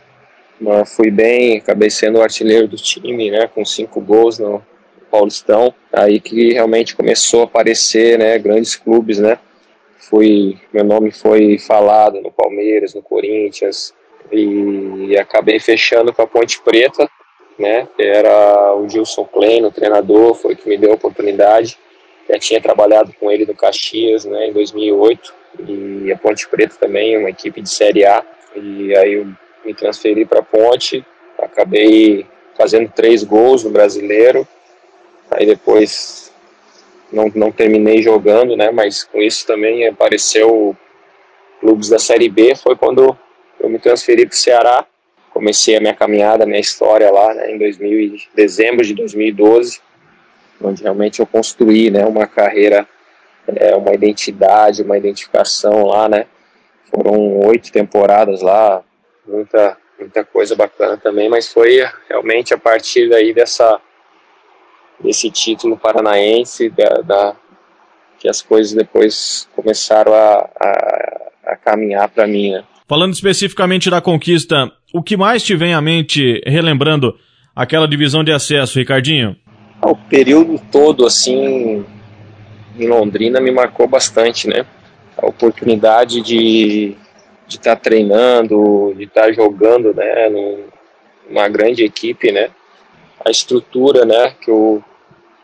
uh, 0.60 0.84
fui 0.84 1.10
bem, 1.10 1.58
acabei 1.58 1.90
sendo 1.90 2.18
o 2.18 2.22
artilheiro 2.22 2.68
do 2.68 2.76
time, 2.76 3.30
né? 3.30 3.46
Com 3.46 3.64
cinco 3.64 4.00
gols 4.00 4.38
no 4.38 4.62
Paulistão. 5.10 5.74
Aí 5.92 6.20
que 6.20 6.52
realmente 6.52 6.96
começou 6.96 7.42
a 7.42 7.44
aparecer, 7.44 8.18
né? 8.18 8.38
Grandes 8.38 8.76
clubes, 8.76 9.18
né? 9.18 9.38
Fui, 9.98 10.58
meu 10.72 10.84
nome 10.84 11.10
foi 11.10 11.58
falado 11.58 12.20
no 12.20 12.30
Palmeiras, 12.30 12.94
no 12.94 13.02
Corinthians 13.02 13.94
e, 14.30 15.16
acabei 15.18 15.58
fechando 15.58 16.12
com 16.12 16.22
a 16.22 16.26
Ponte 16.26 16.60
Preta, 16.62 17.08
né? 17.58 17.88
Era 17.98 18.74
o 18.74 18.88
Gilson 18.88 19.24
Klein, 19.24 19.64
o 19.64 19.70
treinador, 19.70 20.34
foi 20.34 20.56
que 20.56 20.68
me 20.68 20.76
deu 20.76 20.92
a 20.92 20.94
oportunidade 20.94 21.78
já 22.28 22.38
tinha 22.38 22.60
trabalhado 22.60 23.12
com 23.18 23.30
ele 23.30 23.46
no 23.46 23.54
Caxias, 23.54 24.24
né, 24.24 24.48
em 24.48 24.52
2008, 24.52 25.34
e 25.68 26.12
a 26.12 26.16
Ponte 26.16 26.48
Preta 26.48 26.76
também, 26.78 27.16
uma 27.18 27.30
equipe 27.30 27.60
de 27.60 27.68
Série 27.68 28.04
A, 28.04 28.24
e 28.56 28.96
aí 28.96 29.14
eu 29.14 29.26
me 29.64 29.74
transferi 29.74 30.24
para 30.24 30.42
Ponte, 30.42 31.04
acabei 31.38 32.26
fazendo 32.56 32.90
três 32.90 33.24
gols 33.24 33.64
no 33.64 33.70
Brasileiro, 33.70 34.46
aí 35.30 35.46
depois 35.46 36.32
não, 37.12 37.30
não 37.34 37.50
terminei 37.50 38.02
jogando, 38.02 38.56
né, 38.56 38.70
mas 38.70 39.04
com 39.04 39.20
isso 39.20 39.46
também 39.46 39.86
apareceu 39.86 40.76
clubes 41.60 41.88
da 41.88 41.98
Série 41.98 42.28
B, 42.28 42.54
foi 42.54 42.76
quando 42.76 43.16
eu 43.60 43.68
me 43.68 43.78
transferi 43.78 44.26
para 44.26 44.34
o 44.34 44.36
Ceará, 44.36 44.86
comecei 45.30 45.76
a 45.76 45.80
minha 45.80 45.94
caminhada, 45.94 46.44
a 46.44 46.46
minha 46.46 46.60
história 46.60 47.10
lá, 47.10 47.34
né, 47.34 47.50
em 47.50 47.58
2000, 47.58 48.18
dezembro 48.34 48.84
de 48.84 48.94
2012, 48.94 49.80
onde 50.62 50.82
realmente 50.82 51.20
eu 51.20 51.26
construí, 51.26 51.90
né, 51.90 52.04
uma 52.04 52.26
carreira, 52.26 52.86
é, 53.56 53.74
uma 53.74 53.92
identidade, 53.92 54.82
uma 54.82 54.96
identificação 54.96 55.86
lá, 55.86 56.08
né. 56.08 56.26
Foram 56.94 57.40
oito 57.46 57.72
temporadas 57.72 58.40
lá, 58.40 58.82
muita 59.26 59.76
muita 59.98 60.24
coisa 60.24 60.56
bacana 60.56 60.96
também, 60.96 61.28
mas 61.28 61.52
foi 61.52 61.84
realmente 62.08 62.52
a 62.52 62.58
partir 62.58 63.08
daí 63.08 63.32
dessa 63.32 63.80
desse 65.00 65.30
título 65.30 65.76
paranaense 65.76 66.68
da, 66.70 67.00
da 67.02 67.36
que 68.18 68.28
as 68.28 68.42
coisas 68.42 68.72
depois 68.72 69.48
começaram 69.54 70.12
a, 70.14 70.48
a, 70.60 71.52
a 71.52 71.56
caminhar 71.56 72.08
para 72.08 72.26
mim, 72.26 72.52
né. 72.52 72.64
Falando 72.88 73.12
especificamente 73.12 73.88
da 73.88 74.00
conquista, 74.00 74.70
o 74.92 75.02
que 75.02 75.16
mais 75.16 75.42
te 75.42 75.56
vem 75.56 75.74
à 75.74 75.80
mente 75.80 76.40
relembrando 76.46 77.14
aquela 77.54 77.88
divisão 77.88 78.22
de 78.22 78.32
acesso, 78.32 78.78
Ricardinho? 78.78 79.36
o 79.90 79.96
período 79.96 80.60
todo, 80.70 81.06
assim, 81.06 81.84
em 82.78 82.88
Londrina 82.88 83.40
me 83.40 83.50
marcou 83.50 83.86
bastante, 83.86 84.48
né? 84.48 84.64
A 85.16 85.26
oportunidade 85.26 86.20
de 86.22 86.96
de 87.46 87.56
estar 87.56 87.76
tá 87.76 87.82
treinando, 87.82 88.94
de 88.96 89.04
estar 89.04 89.22
tá 89.22 89.32
jogando, 89.32 89.94
né, 89.94 90.28
numa 91.28 91.48
grande 91.48 91.84
equipe, 91.84 92.32
né? 92.32 92.50
A 93.24 93.30
estrutura, 93.30 94.04
né, 94.04 94.34
que 94.40 94.50
o, 94.50 94.82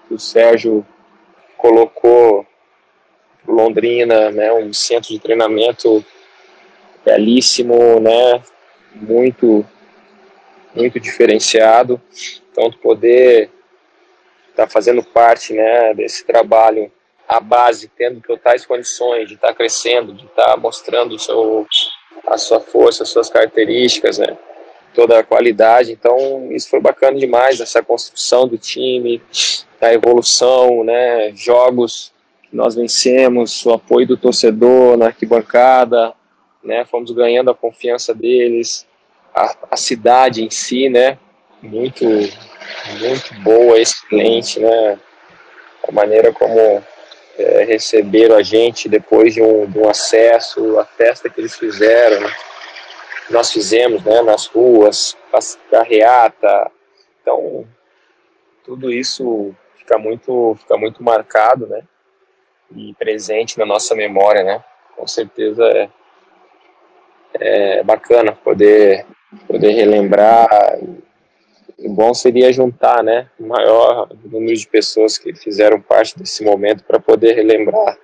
que 0.07 0.15
o 0.15 0.19
Sérgio 0.19 0.85
colocou 1.57 2.47
Londrina, 3.47 4.31
né, 4.31 4.53
um 4.53 4.73
centro 4.73 5.11
de 5.11 5.19
treinamento 5.19 6.05
belíssimo, 7.05 8.01
né, 8.01 8.43
muito 8.95 9.65
muito 10.75 11.01
diferenciado. 11.01 12.01
Então, 12.51 12.71
poder 12.71 13.51
está 14.51 14.69
fazendo 14.69 15.03
parte 15.03 15.53
né, 15.53 15.95
desse 15.95 16.25
trabalho, 16.25 16.93
a 17.31 17.39
base, 17.39 17.89
tendo 17.97 18.21
totais 18.21 18.67
condições 18.67 19.29
de 19.29 19.35
estar 19.35 19.49
tá 19.49 19.55
crescendo, 19.55 20.13
de 20.13 20.25
estar 20.25 20.47
tá 20.47 20.57
mostrando 20.57 21.17
seu, 21.17 21.65
a 22.27 22.37
sua 22.37 22.59
força, 22.59 23.05
as 23.05 23.09
suas 23.09 23.31
características, 23.31 24.19
né, 24.19 24.37
toda 24.93 25.21
a 25.21 25.23
qualidade. 25.23 25.93
Então, 25.93 26.51
isso 26.51 26.69
foi 26.69 26.81
bacana 26.81 27.17
demais, 27.17 27.61
essa 27.61 27.81
construção 27.85 28.49
do 28.49 28.59
time, 28.59 29.23
a 29.81 29.95
evolução, 29.95 30.83
né, 30.83 31.33
jogos 31.37 32.13
que 32.51 32.57
nós 32.57 32.75
vencemos, 32.75 33.65
o 33.65 33.75
apoio 33.75 34.09
do 34.09 34.17
torcedor 34.17 34.97
na 34.97 35.07
arquibancada, 35.07 36.13
né, 36.65 36.85
fomos 36.85 37.13
ganhando 37.13 37.49
a 37.49 37.55
confiança 37.55 38.13
deles, 38.13 38.85
a, 39.33 39.55
a 39.71 39.77
cidade 39.77 40.45
em 40.45 40.51
si, 40.51 40.89
né, 40.89 41.17
muito 41.63 42.05
muito 42.99 43.35
boa, 43.43 43.79
excelente, 43.79 44.59
né? 44.59 44.99
A 45.87 45.93
maneira 45.93 46.33
como 46.33 46.83
é, 47.41 47.65
receberam 47.65 48.37
a 48.37 48.43
gente 48.43 48.89
depois 48.89 49.33
de 49.33 49.43
um, 49.43 49.67
de 49.67 49.79
um, 49.79 49.89
acesso, 49.89 50.79
a 50.79 50.85
festa 50.85 51.31
que 51.31 51.41
eles 51.41 51.57
fizeram, 51.57 52.21
né? 52.21 52.31
nós 53.31 53.51
fizemos, 53.51 54.05
né? 54.05 54.21
Nas 54.23 54.47
ruas, 54.47 55.17
carreata, 55.71 56.71
então 57.23 57.67
tudo 58.65 58.91
isso 58.93 59.55
fica 59.77 59.97
muito, 59.97 60.55
fica 60.59 60.77
muito 60.77 61.03
marcado, 61.03 61.67
né? 61.67 61.83
E 62.77 62.95
presente 62.95 63.59
na 63.59 63.65
nossa 63.65 63.95
memória, 63.95 64.45
né? 64.45 64.63
Com 64.97 65.07
certeza 65.07 65.65
é, 65.65 65.89
é 67.41 67.83
bacana 67.83 68.33
poder 68.33 69.07
poder 69.47 69.71
relembrar 69.71 70.49
o 71.85 71.93
bom 71.93 72.13
seria 72.15 72.53
juntar, 72.53 73.03
né, 73.03 73.27
o 73.39 73.47
maior 73.47 74.09
número 74.25 74.57
de 74.57 74.67
pessoas 74.67 75.19
que 75.19 75.35
fizeram 75.35 75.81
parte 75.81 76.19
desse 76.19 76.45
momento 76.45 76.85
para 76.85 77.01
poder 77.01 77.35
relembrar 77.35 77.97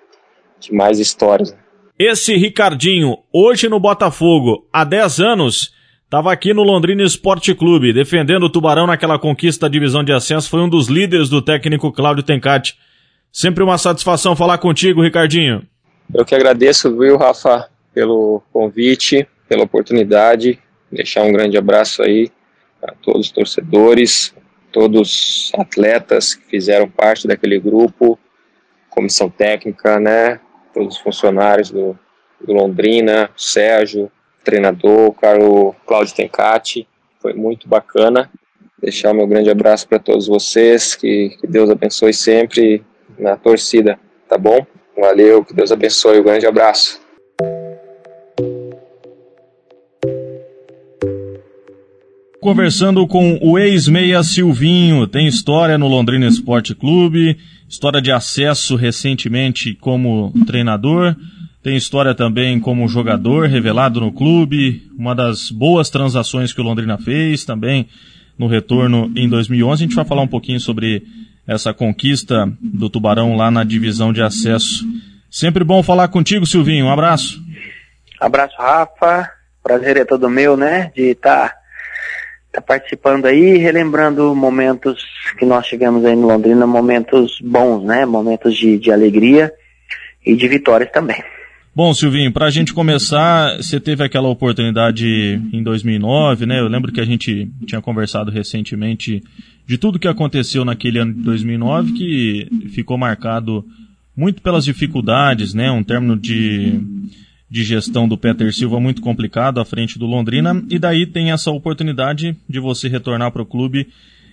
de 0.59 0.73
mais 0.73 0.99
histórias. 0.99 1.57
Esse 1.99 2.37
Ricardinho, 2.37 3.19
hoje 3.33 3.69
no 3.69 3.81
Botafogo, 3.81 4.67
há 4.73 4.85
10 4.85 5.21
anos, 5.21 5.73
estava 6.05 6.33
aqui 6.33 6.53
no 6.53 6.63
Londrina 6.63 7.03
Esporte 7.03 7.55
Clube, 7.55 7.93
defendendo 7.93 8.45
o 8.45 8.51
Tubarão 8.51 8.87
naquela 8.87 9.19
conquista 9.19 9.67
da 9.67 9.73
divisão 9.73 10.05
de 10.05 10.13
acesso, 10.13 10.51
foi 10.51 10.61
um 10.61 10.69
dos 10.69 10.89
líderes 10.89 11.29
do 11.29 11.41
técnico 11.41 11.93
Cláudio 11.93 12.23
Tencati. 12.23 12.77
Sempre 13.33 13.63
uma 13.63 13.79
satisfação 13.79 14.37
falar 14.37 14.59
contigo, 14.59 15.03
Ricardinho. 15.03 15.67
Eu 16.15 16.25
que 16.25 16.35
agradeço, 16.35 16.97
viu, 16.97 17.17
Rafa? 17.17 17.69
pelo 17.97 18.43
convite, 18.53 19.27
pela 19.49 19.65
oportunidade. 19.65 20.59
Deixar 20.93 21.23
um 21.23 21.33
grande 21.33 21.57
abraço 21.57 22.03
aí 22.03 22.31
a 22.83 22.93
todos 22.93 23.27
os 23.27 23.33
torcedores, 23.33 24.35
todos 24.73 25.01
os 25.01 25.53
atletas 25.59 26.35
que 26.35 26.45
fizeram 26.47 26.89
parte 26.89 27.27
daquele 27.27 27.59
grupo, 27.59 28.19
comissão 28.91 29.29
técnica, 29.29 29.99
né? 29.99 30.41
Todos 30.73 30.97
os 30.97 31.01
funcionários 31.01 31.71
do, 31.71 31.99
do 32.41 32.53
Londrina, 32.53 33.31
Sérgio, 33.37 34.11
treinador, 34.45 35.09
o 35.09 35.13
Carlos 35.13 35.75
Cláudio 35.87 36.15
Tencati. 36.15 36.87
Foi 37.21 37.33
muito 37.33 37.69
bacana. 37.69 38.31
Deixar 38.79 39.13
o 39.13 39.15
meu 39.15 39.27
grande 39.27 39.51
abraço 39.51 39.89
para 39.89 39.99
todos 39.99 40.27
vocês, 40.27 40.95
que, 40.95 41.31
que 41.41 41.47
Deus 41.47 41.71
abençoe 41.71 42.13
sempre 42.13 42.85
na 43.19 43.37
torcida, 43.37 43.99
tá 44.29 44.37
bom? 44.37 44.67
Valeu, 44.97 45.45
que 45.45 45.55
Deus 45.55 45.73
abençoe, 45.73 46.21
um 46.21 46.25
grande 46.25 46.47
abraço. 46.47 47.01
Conversando 52.47 53.09
com 53.09 53.41
o 53.43 53.59
ex-meia 53.59 54.23
Silvinho, 54.23 55.05
tem 55.09 55.27
história 55.27 55.77
no 55.77 55.89
Londrina 55.89 56.29
Esporte 56.29 56.77
Clube, 56.77 57.37
história 57.69 58.01
de 58.01 58.13
acesso 58.13 58.77
recentemente 58.77 59.75
como 59.75 60.33
treinador, 60.47 61.17
tem 61.61 61.77
história 61.77 62.15
também 62.15 62.61
como 62.61 62.87
jogador 62.87 63.49
revelado 63.49 64.01
no 64.01 64.13
clube, 64.13 64.89
uma 64.97 65.13
das 65.13 65.51
boas 65.51 65.91
transações 65.91 66.53
que 66.53 66.61
o 66.61 66.63
Londrina 66.63 66.97
fez 66.97 67.45
também 67.45 67.89
no 68.39 68.47
retorno 68.47 69.11
em 69.17 69.29
2011. 69.29 69.83
A 69.83 69.85
gente 69.85 69.97
vai 69.97 70.05
falar 70.05 70.23
um 70.23 70.29
pouquinho 70.29 70.61
sobre 70.61 71.03
essa 71.49 71.75
conquista 71.75 72.49
do 72.63 72.89
Tubarão 72.89 73.35
lá 73.35 73.51
na 73.51 73.65
divisão 73.65 74.13
de 74.13 74.23
acesso. 74.23 74.85
Sempre 75.29 75.65
bom 75.65 75.83
falar 75.83 76.07
contigo, 76.07 76.47
Silvinho. 76.47 76.87
Um 76.87 76.93
abraço. 76.93 77.43
Abraço, 78.21 78.55
Rafa. 78.57 79.33
Prazer 79.65 79.97
é 79.97 80.05
todo 80.05 80.31
meu, 80.31 80.57
né? 80.57 80.93
De 80.95 81.11
estar 81.11 81.66
tá, 82.57 82.61
participando 82.61 83.27
aí, 83.27 83.57
relembrando 83.57 84.35
momentos 84.35 85.05
que 85.39 85.45
nós 85.45 85.67
tivemos 85.67 86.05
aí 86.05 86.17
no 86.17 86.27
Londrina, 86.27 86.67
momentos 86.67 87.39
bons, 87.43 87.85
né? 87.85 88.05
Momentos 88.05 88.57
de, 88.57 88.79
de 88.79 88.91
alegria 88.91 89.53
e 90.25 90.35
de 90.35 90.49
vitórias 90.49 90.91
também. 90.91 91.23
Bom, 91.75 91.93
Silvinho, 91.93 92.33
para 92.33 92.47
a 92.47 92.51
gente 92.51 92.73
começar, 92.73 93.57
você 93.59 93.79
teve 93.79 94.03
aquela 94.03 94.29
oportunidade 94.29 95.07
em 95.53 95.63
2009, 95.63 96.47
né? 96.47 96.59
Eu 96.59 96.69
lembro 96.69 96.91
que 96.91 97.01
a 97.01 97.05
gente 97.05 97.51
tinha 97.67 97.83
conversado 97.83 98.31
recentemente 98.31 99.23
de 99.67 99.77
tudo 99.77 99.99
que 99.99 100.09
aconteceu 100.09 100.65
naquele 100.65 100.99
ano 100.99 101.13
de 101.13 101.21
2009, 101.21 101.93
que 101.93 102.49
ficou 102.71 102.97
marcado 102.97 103.63
muito 104.17 104.41
pelas 104.41 104.65
dificuldades, 104.65 105.53
né? 105.53 105.71
Um 105.71 105.85
término 105.85 106.17
de, 106.17 106.81
de 107.49 107.65
gestão 107.65 108.09
do 108.09 108.19
Peter 108.19 108.53
Silva 108.53 108.81
muito 108.81 109.01
complicado 109.01 109.61
à 109.61 109.65
frente 109.65 109.99
do 109.99 110.07
Londrina, 110.07 110.63
e 110.69 110.79
daí 110.79 111.07
tem 111.07 111.31
essa 111.31 111.51
oportunidade 111.51 112.37
de 112.49 112.61
você 112.61 112.89
retornar 112.89 113.31
para 113.31 113.43
o 113.43 113.47
clube 113.47 113.87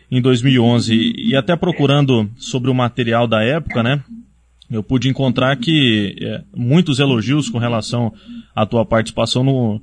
em 0.09 0.22
2011. 0.22 1.14
E 1.18 1.36
até 1.36 1.55
procurando 1.55 2.30
sobre 2.36 2.70
o 2.70 2.74
material 2.74 3.28
da 3.28 3.43
época, 3.43 3.84
né? 3.84 4.03
eu 4.70 4.84
pude 4.84 5.07
encontrar 5.07 5.55
que 5.57 6.16
é, 6.20 6.41
muitos 6.55 6.99
elogios 6.99 7.49
com 7.49 7.57
relação 7.57 8.11
à 8.55 8.66
tua 8.66 8.86
participação 8.86 9.43
no, 9.43 9.82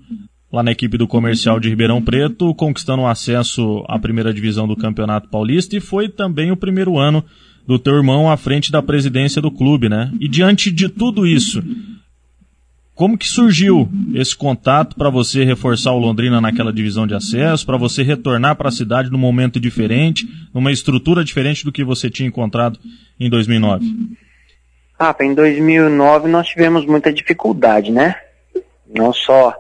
lá 0.53 0.63
na 0.63 0.73
equipe 0.73 0.99
do 0.99 1.07
comercial 1.07 1.61
de 1.61 1.69
Ribeirão 1.69 2.03
Preto, 2.03 2.55
conquistando 2.55 3.03
o 3.03 3.07
acesso 3.07 3.85
à 3.89 3.99
primeira 3.99 4.35
divisão 4.35 4.67
do 4.67 4.77
Campeonato 4.77 5.29
Paulista 5.29 5.77
e 5.77 5.81
foi 5.81 6.09
também 6.09 6.51
o 6.51 6.57
primeiro 6.57 6.99
ano 6.99 7.25
do 7.67 7.79
teu 7.79 7.95
irmão 7.95 8.31
à 8.31 8.37
frente 8.37 8.73
da 8.73 8.83
presidência 8.83 9.41
do 9.41 9.51
clube, 9.51 9.89
né? 9.89 10.13
E 10.19 10.27
diante 10.27 10.73
de 10.73 10.89
tudo 10.89 11.27
isso, 11.27 11.63
como 12.95 13.17
que 13.17 13.27
surgiu 13.27 13.89
esse 14.15 14.37
contato 14.37 14.95
para 14.95 15.09
você 15.09 15.45
reforçar 15.45 15.93
o 15.93 15.99
Londrina 15.99 16.41
naquela 16.41 16.73
divisão 16.73 17.07
de 17.07 17.15
acesso, 17.15 17.65
para 17.65 17.79
você 17.79 18.03
retornar 18.03 18.57
para 18.57 18.69
a 18.69 18.73
cidade 18.73 19.11
num 19.11 19.19
momento 19.19 19.59
diferente, 19.59 20.27
numa 20.53 20.71
estrutura 20.71 21.25
diferente 21.25 21.65
do 21.65 21.73
que 21.73 21.83
você 21.83 22.11
tinha 22.11 22.29
encontrado 22.29 22.79
em 23.19 23.31
2009? 23.31 23.87
Ah, 24.99 25.17
em 25.21 25.35
2009 25.35 26.29
nós 26.29 26.49
tivemos 26.49 26.85
muita 26.85 27.11
dificuldade, 27.11 27.91
né? 27.91 28.17
Não 28.87 29.15
só 29.15 29.55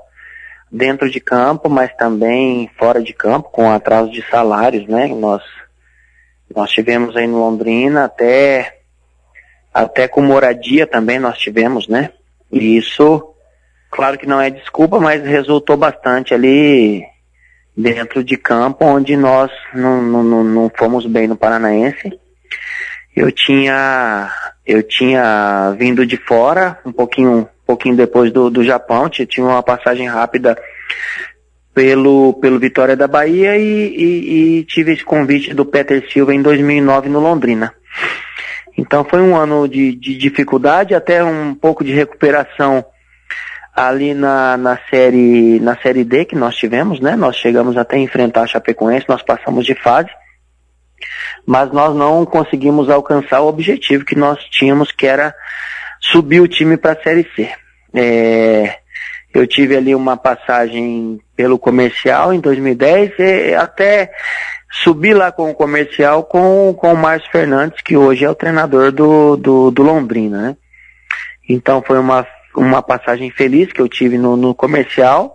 dentro 0.70 1.10
de 1.10 1.18
campo, 1.18 1.70
mas 1.70 1.94
também 1.96 2.70
fora 2.78 3.02
de 3.02 3.14
campo, 3.14 3.48
com 3.48 3.70
atraso 3.70 4.10
de 4.10 4.22
salários, 4.28 4.86
né? 4.86 5.06
Nós, 5.08 5.42
nós 6.54 6.70
tivemos 6.70 7.16
aí 7.16 7.26
no 7.26 7.38
Londrina 7.38 8.04
até, 8.04 8.80
até 9.72 10.06
com 10.06 10.20
moradia 10.20 10.86
também 10.86 11.18
nós 11.18 11.38
tivemos, 11.38 11.88
né? 11.88 12.10
E 12.52 12.76
isso, 12.76 13.34
claro 13.90 14.18
que 14.18 14.26
não 14.26 14.40
é 14.40 14.50
desculpa, 14.50 14.98
mas 14.98 15.22
resultou 15.22 15.76
bastante 15.76 16.34
ali 16.34 17.04
dentro 17.76 18.22
de 18.24 18.36
campo, 18.36 18.84
onde 18.84 19.16
nós 19.16 19.50
não, 19.74 20.02
não, 20.02 20.44
não 20.44 20.72
fomos 20.74 21.06
bem 21.06 21.26
no 21.26 21.36
Paranaense. 21.36 22.18
Eu 23.14 23.30
tinha 23.32 24.30
eu 24.66 24.82
tinha 24.82 25.74
vindo 25.76 26.06
de 26.06 26.16
fora, 26.16 26.78
um 26.84 26.92
pouquinho, 26.92 27.40
um 27.40 27.66
pouquinho 27.66 27.96
depois 27.96 28.32
do, 28.32 28.48
do 28.50 28.62
Japão, 28.62 29.08
tinha 29.08 29.44
uma 29.44 29.62
passagem 29.62 30.06
rápida 30.06 30.56
pelo, 31.74 32.34
pelo 32.34 32.58
Vitória 32.58 32.96
da 32.96 33.08
Bahia 33.08 33.56
e, 33.56 33.62
e, 33.62 34.58
e, 34.58 34.64
tive 34.64 34.92
esse 34.92 35.04
convite 35.04 35.54
do 35.54 35.64
Peter 35.64 36.08
Silva 36.12 36.34
em 36.34 36.42
2009 36.42 37.08
no 37.08 37.20
Londrina. 37.20 37.72
Então 38.76 39.04
foi 39.04 39.20
um 39.20 39.36
ano 39.36 39.68
de, 39.68 39.94
de 39.94 40.16
dificuldade, 40.16 40.94
até 40.94 41.22
um 41.24 41.54
pouco 41.54 41.84
de 41.84 41.92
recuperação 41.92 42.84
ali 43.74 44.14
na, 44.14 44.56
na 44.56 44.78
série 44.90 45.60
na 45.60 45.76
série 45.76 46.04
D 46.04 46.24
que 46.24 46.36
nós 46.36 46.56
tivemos, 46.56 47.00
né? 47.00 47.16
Nós 47.16 47.36
chegamos 47.36 47.76
até 47.76 47.96
enfrentar 47.98 48.42
a 48.42 48.46
Chapecoense, 48.46 49.08
nós 49.08 49.22
passamos 49.22 49.64
de 49.64 49.74
fase 49.74 50.10
mas 51.46 51.72
nós 51.72 51.94
não 51.94 52.24
conseguimos 52.24 52.90
alcançar 52.90 53.40
o 53.40 53.48
objetivo 53.48 54.04
que 54.04 54.16
nós 54.16 54.38
tínhamos, 54.50 54.92
que 54.92 55.06
era 55.06 55.34
subir 56.00 56.40
o 56.40 56.48
time 56.48 56.76
para 56.76 56.92
a 56.92 57.02
Série 57.02 57.28
C. 57.34 57.50
É, 57.94 58.78
eu 59.32 59.46
tive 59.46 59.76
ali 59.76 59.94
uma 59.94 60.16
passagem 60.16 61.20
pelo 61.36 61.58
comercial 61.58 62.32
em 62.32 62.40
2010 62.40 63.12
e 63.18 63.54
até 63.54 64.12
subi 64.70 65.12
lá 65.12 65.32
com 65.32 65.50
o 65.50 65.54
comercial 65.54 66.22
com, 66.22 66.72
com 66.78 66.92
o 66.92 66.96
Márcio 66.96 67.30
Fernandes, 67.30 67.80
que 67.82 67.96
hoje 67.96 68.24
é 68.24 68.30
o 68.30 68.34
treinador 68.34 68.92
do, 68.92 69.36
do, 69.36 69.70
do 69.70 69.82
Londrina, 69.82 70.42
né? 70.42 70.56
Então 71.48 71.82
foi 71.82 71.98
uma, 71.98 72.24
uma 72.54 72.80
passagem 72.80 73.30
feliz 73.30 73.72
que 73.72 73.80
eu 73.80 73.88
tive 73.88 74.16
no, 74.16 74.36
no 74.36 74.54
comercial 74.54 75.34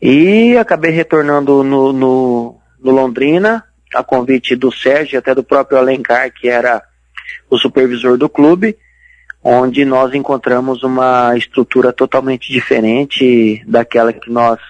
e 0.00 0.56
acabei 0.56 0.92
retornando 0.92 1.64
no, 1.64 1.92
no, 1.92 2.56
no 2.80 2.92
Londrina 2.92 3.64
a 3.92 4.04
convite 4.04 4.54
do 4.54 4.70
Sérgio 4.70 5.16
e 5.16 5.18
até 5.18 5.34
do 5.34 5.42
próprio 5.42 5.78
Alencar, 5.78 6.32
que 6.32 6.48
era 6.48 6.80
o 7.50 7.58
supervisor 7.58 8.16
do 8.16 8.28
clube, 8.28 8.76
onde 9.42 9.84
nós 9.84 10.14
encontramos 10.14 10.82
uma 10.84 11.36
estrutura 11.36 11.92
totalmente 11.92 12.52
diferente 12.52 13.64
daquela 13.66 14.12
que 14.12 14.30
nós 14.30 14.60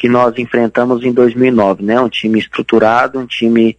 que 0.00 0.08
nós 0.08 0.38
enfrentamos 0.38 1.04
em 1.04 1.12
2009, 1.12 1.84
né? 1.84 2.00
Um 2.00 2.08
time 2.08 2.38
estruturado, 2.38 3.18
um 3.20 3.26
time 3.26 3.76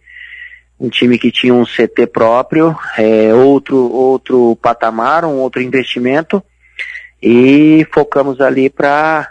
um 0.78 0.88
time 0.88 1.18
que 1.18 1.32
tinha 1.32 1.52
um 1.52 1.64
CT 1.64 2.06
próprio, 2.12 2.76
é, 2.96 3.34
outro 3.34 3.76
outro 3.76 4.56
patamar, 4.62 5.24
um 5.24 5.38
outro 5.38 5.60
investimento 5.60 6.40
e 7.20 7.84
focamos 7.92 8.40
ali 8.40 8.70
para 8.70 9.28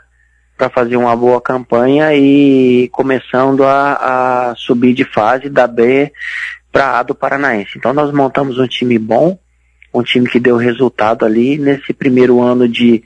para 0.57 0.69
fazer 0.69 0.97
uma 0.97 1.15
boa 1.15 1.39
campanha 1.39 2.13
e 2.13 2.89
começando 2.89 3.63
a, 3.63 4.49
a 4.51 4.55
subir 4.57 4.93
de 4.93 5.05
fase 5.05 5.49
da 5.49 5.65
B 5.67 6.11
para 6.73 6.99
A 6.99 7.03
do 7.03 7.15
Paranaense. 7.15 7.77
Então 7.77 7.93
nós 7.93 8.13
montamos 8.13 8.59
um 8.59 8.67
time 8.67 8.99
bom, 8.99 9.39
um 9.93 10.03
time 10.03 10.29
que 10.29 10.41
deu 10.41 10.57
resultado 10.57 11.25
ali. 11.25 11.57
Nesse 11.57 11.93
primeiro 11.93 12.41
ano 12.41 12.67
de 12.67 13.01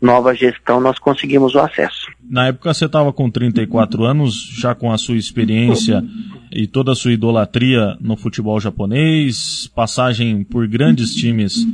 nova 0.00 0.34
gestão 0.34 0.78
nós 0.78 0.98
conseguimos 0.98 1.54
o 1.54 1.60
acesso. 1.60 2.09
Na 2.28 2.46
época 2.46 2.72
você 2.72 2.86
estava 2.86 3.12
com 3.12 3.30
34 3.30 4.04
anos, 4.04 4.34
já 4.60 4.74
com 4.74 4.92
a 4.92 4.98
sua 4.98 5.16
experiência 5.16 6.04
e 6.52 6.66
toda 6.66 6.92
a 6.92 6.94
sua 6.94 7.12
idolatria 7.12 7.96
no 8.00 8.16
futebol 8.16 8.60
japonês, 8.60 9.68
passagem 9.74 10.44
por 10.44 10.66
grandes 10.68 11.14
times 11.14 11.66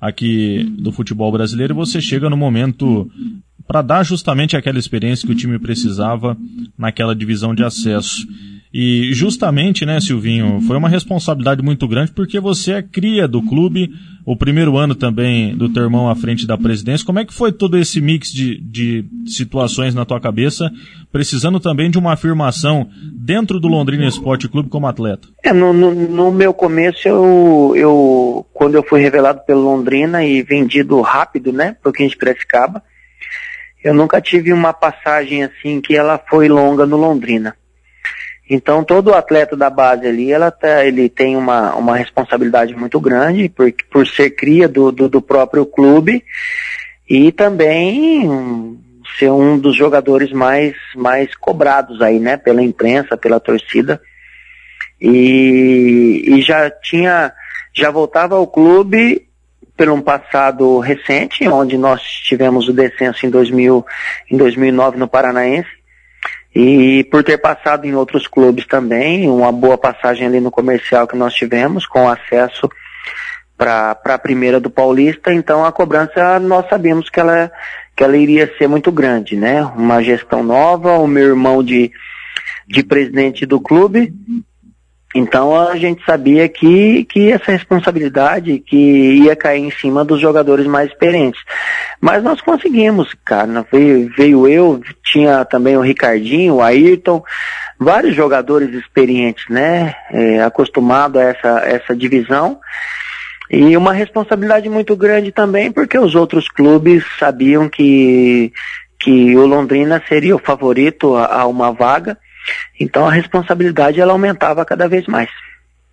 aqui 0.00 0.64
do 0.78 0.92
futebol 0.92 1.32
brasileiro, 1.32 1.74
você 1.74 2.00
chega 2.00 2.28
no 2.28 2.36
momento 2.36 3.10
para 3.66 3.82
dar 3.82 4.04
justamente 4.04 4.56
aquela 4.56 4.78
experiência 4.78 5.26
que 5.26 5.32
o 5.32 5.36
time 5.36 5.58
precisava 5.58 6.36
naquela 6.76 7.14
divisão 7.14 7.54
de 7.54 7.64
acesso. 7.64 8.26
E 8.76 9.12
justamente, 9.12 9.86
né, 9.86 10.00
Silvinho, 10.00 10.60
foi 10.62 10.76
uma 10.76 10.88
responsabilidade 10.88 11.62
muito 11.62 11.86
grande 11.86 12.10
porque 12.10 12.40
você 12.40 12.72
é 12.72 12.82
cria 12.82 13.28
do 13.28 13.40
clube, 13.40 13.88
o 14.26 14.36
primeiro 14.36 14.76
ano 14.76 14.96
também 14.96 15.56
do 15.56 15.72
teu 15.72 15.84
irmão 15.84 16.08
à 16.08 16.16
frente 16.16 16.44
da 16.44 16.58
presidência. 16.58 17.06
Como 17.06 17.20
é 17.20 17.24
que 17.24 17.32
foi 17.32 17.52
todo 17.52 17.78
esse 17.78 18.00
mix 18.00 18.32
de, 18.32 18.60
de 18.60 19.04
situações 19.26 19.94
na 19.94 20.04
tua 20.04 20.20
cabeça, 20.20 20.72
precisando 21.12 21.60
também 21.60 21.88
de 21.88 21.98
uma 21.98 22.14
afirmação 22.14 22.88
dentro 23.12 23.60
do 23.60 23.68
Londrina 23.68 24.08
Esporte 24.08 24.48
Clube 24.48 24.68
como 24.68 24.88
atleta? 24.88 25.28
É, 25.44 25.52
no, 25.52 25.72
no, 25.72 25.94
no, 25.94 26.32
meu 26.32 26.52
começo, 26.52 27.06
eu, 27.06 27.74
eu, 27.76 28.44
quando 28.52 28.74
eu 28.74 28.82
fui 28.82 29.00
revelado 29.00 29.40
pelo 29.46 29.62
Londrina 29.62 30.24
e 30.24 30.42
vendido 30.42 31.00
rápido, 31.00 31.52
né, 31.52 31.76
pro 31.80 31.92
15 31.92 32.16
Piracicaba, 32.16 32.82
eu 33.84 33.94
nunca 33.94 34.20
tive 34.20 34.52
uma 34.52 34.72
passagem 34.72 35.44
assim 35.44 35.80
que 35.80 35.94
ela 35.94 36.18
foi 36.18 36.48
longa 36.48 36.84
no 36.84 36.96
Londrina. 36.96 37.54
Então 38.48 38.84
todo 38.84 39.14
atleta 39.14 39.56
da 39.56 39.70
base 39.70 40.06
ali, 40.06 40.30
ela 40.30 40.50
tá, 40.50 40.84
ele 40.84 41.08
tem 41.08 41.36
uma, 41.36 41.74
uma 41.74 41.96
responsabilidade 41.96 42.74
muito 42.74 43.00
grande 43.00 43.48
por, 43.48 43.72
por 43.90 44.06
ser 44.06 44.30
cria 44.30 44.68
do, 44.68 44.92
do, 44.92 45.08
do 45.08 45.22
próprio 45.22 45.64
clube 45.64 46.22
e 47.08 47.32
também 47.32 48.78
ser 49.18 49.30
um 49.30 49.58
dos 49.58 49.76
jogadores 49.76 50.32
mais, 50.32 50.74
mais 50.94 51.34
cobrados 51.34 52.02
aí, 52.02 52.18
né, 52.18 52.36
pela 52.36 52.62
imprensa, 52.62 53.16
pela 53.16 53.40
torcida. 53.40 54.00
E, 55.00 56.24
e 56.26 56.42
já 56.42 56.70
tinha, 56.70 57.32
já 57.72 57.90
voltava 57.90 58.36
ao 58.36 58.46
clube 58.46 59.26
pelo 59.76 59.94
um 59.94 60.00
passado 60.00 60.78
recente, 60.78 61.46
onde 61.48 61.76
nós 61.76 62.02
tivemos 62.02 62.68
o 62.68 62.72
descenso 62.72 63.26
em 63.26 63.30
2000, 63.30 63.84
em 64.30 64.36
2009 64.36 64.98
no 64.98 65.08
Paranaense, 65.08 65.68
e 66.54 67.02
por 67.10 67.24
ter 67.24 67.38
passado 67.38 67.84
em 67.84 67.94
outros 67.94 68.28
clubes 68.28 68.66
também, 68.66 69.28
uma 69.28 69.50
boa 69.50 69.76
passagem 69.76 70.26
ali 70.26 70.40
no 70.40 70.50
comercial 70.50 71.06
que 71.06 71.16
nós 71.16 71.34
tivemos, 71.34 71.84
com 71.84 72.08
acesso 72.08 72.70
para 73.56 73.98
a 74.04 74.18
primeira 74.18 74.60
do 74.60 74.70
Paulista, 74.70 75.32
então 75.32 75.64
a 75.64 75.72
cobrança 75.72 76.38
nós 76.38 76.68
sabíamos 76.68 77.10
que 77.10 77.18
ela, 77.18 77.50
que 77.96 78.04
ela 78.04 78.16
iria 78.16 78.52
ser 78.56 78.68
muito 78.68 78.92
grande, 78.92 79.36
né? 79.36 79.64
Uma 79.64 80.02
gestão 80.02 80.42
nova, 80.42 80.98
o 80.98 81.06
meu 81.06 81.28
irmão 81.28 81.62
de, 81.62 81.90
de 82.68 82.82
presidente 82.82 83.44
do 83.44 83.60
clube, 83.60 84.12
então 85.14 85.56
a 85.56 85.76
gente 85.76 86.04
sabia 86.04 86.48
que, 86.48 87.04
que 87.04 87.30
essa 87.30 87.52
responsabilidade 87.52 88.58
que 88.58 88.76
ia 89.22 89.36
cair 89.36 89.62
em 89.62 89.70
cima 89.70 90.04
dos 90.04 90.20
jogadores 90.20 90.66
mais 90.66 90.90
experientes. 90.90 91.40
Mas 92.00 92.22
nós 92.24 92.40
conseguimos, 92.40 93.14
cara. 93.24 93.64
Veio, 93.70 94.10
veio 94.16 94.48
eu, 94.48 94.80
tinha 95.04 95.44
também 95.44 95.76
o 95.76 95.80
Ricardinho, 95.80 96.54
o 96.54 96.62
Ayrton, 96.62 97.22
vários 97.78 98.16
jogadores 98.16 98.74
experientes, 98.74 99.44
né? 99.48 99.94
É, 100.10 100.42
acostumado 100.42 101.20
a 101.20 101.22
essa, 101.22 101.60
essa 101.64 101.94
divisão. 101.94 102.58
E 103.48 103.76
uma 103.76 103.92
responsabilidade 103.92 104.68
muito 104.68 104.96
grande 104.96 105.30
também, 105.30 105.70
porque 105.70 105.96
os 105.96 106.16
outros 106.16 106.48
clubes 106.48 107.04
sabiam 107.20 107.68
que, 107.68 108.52
que 108.98 109.36
o 109.36 109.46
Londrina 109.46 110.02
seria 110.08 110.34
o 110.34 110.40
favorito 110.40 111.14
a, 111.14 111.42
a 111.42 111.46
uma 111.46 111.70
vaga. 111.70 112.18
Então 112.78 113.06
a 113.06 113.12
responsabilidade 113.12 114.00
ela 114.00 114.12
aumentava 114.12 114.64
cada 114.64 114.88
vez 114.88 115.06
mais. 115.06 115.30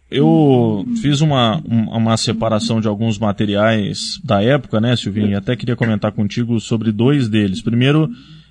Eu 0.10 0.86
fiz 1.02 1.22
uma, 1.22 1.62
uma 1.66 2.18
separação 2.18 2.82
de 2.82 2.88
alguns 2.88 3.18
materiais 3.18 4.20
da 4.22 4.44
época, 4.44 4.82
né, 4.82 4.94
Silvinho? 4.98 5.30
E 5.30 5.36
até 5.36 5.56
queria 5.56 5.76
comentar 5.76 6.12
contigo 6.12 6.60
sobre 6.60 6.92
dois 6.92 7.30
deles. 7.30 7.62
Primeiro, 7.62 8.10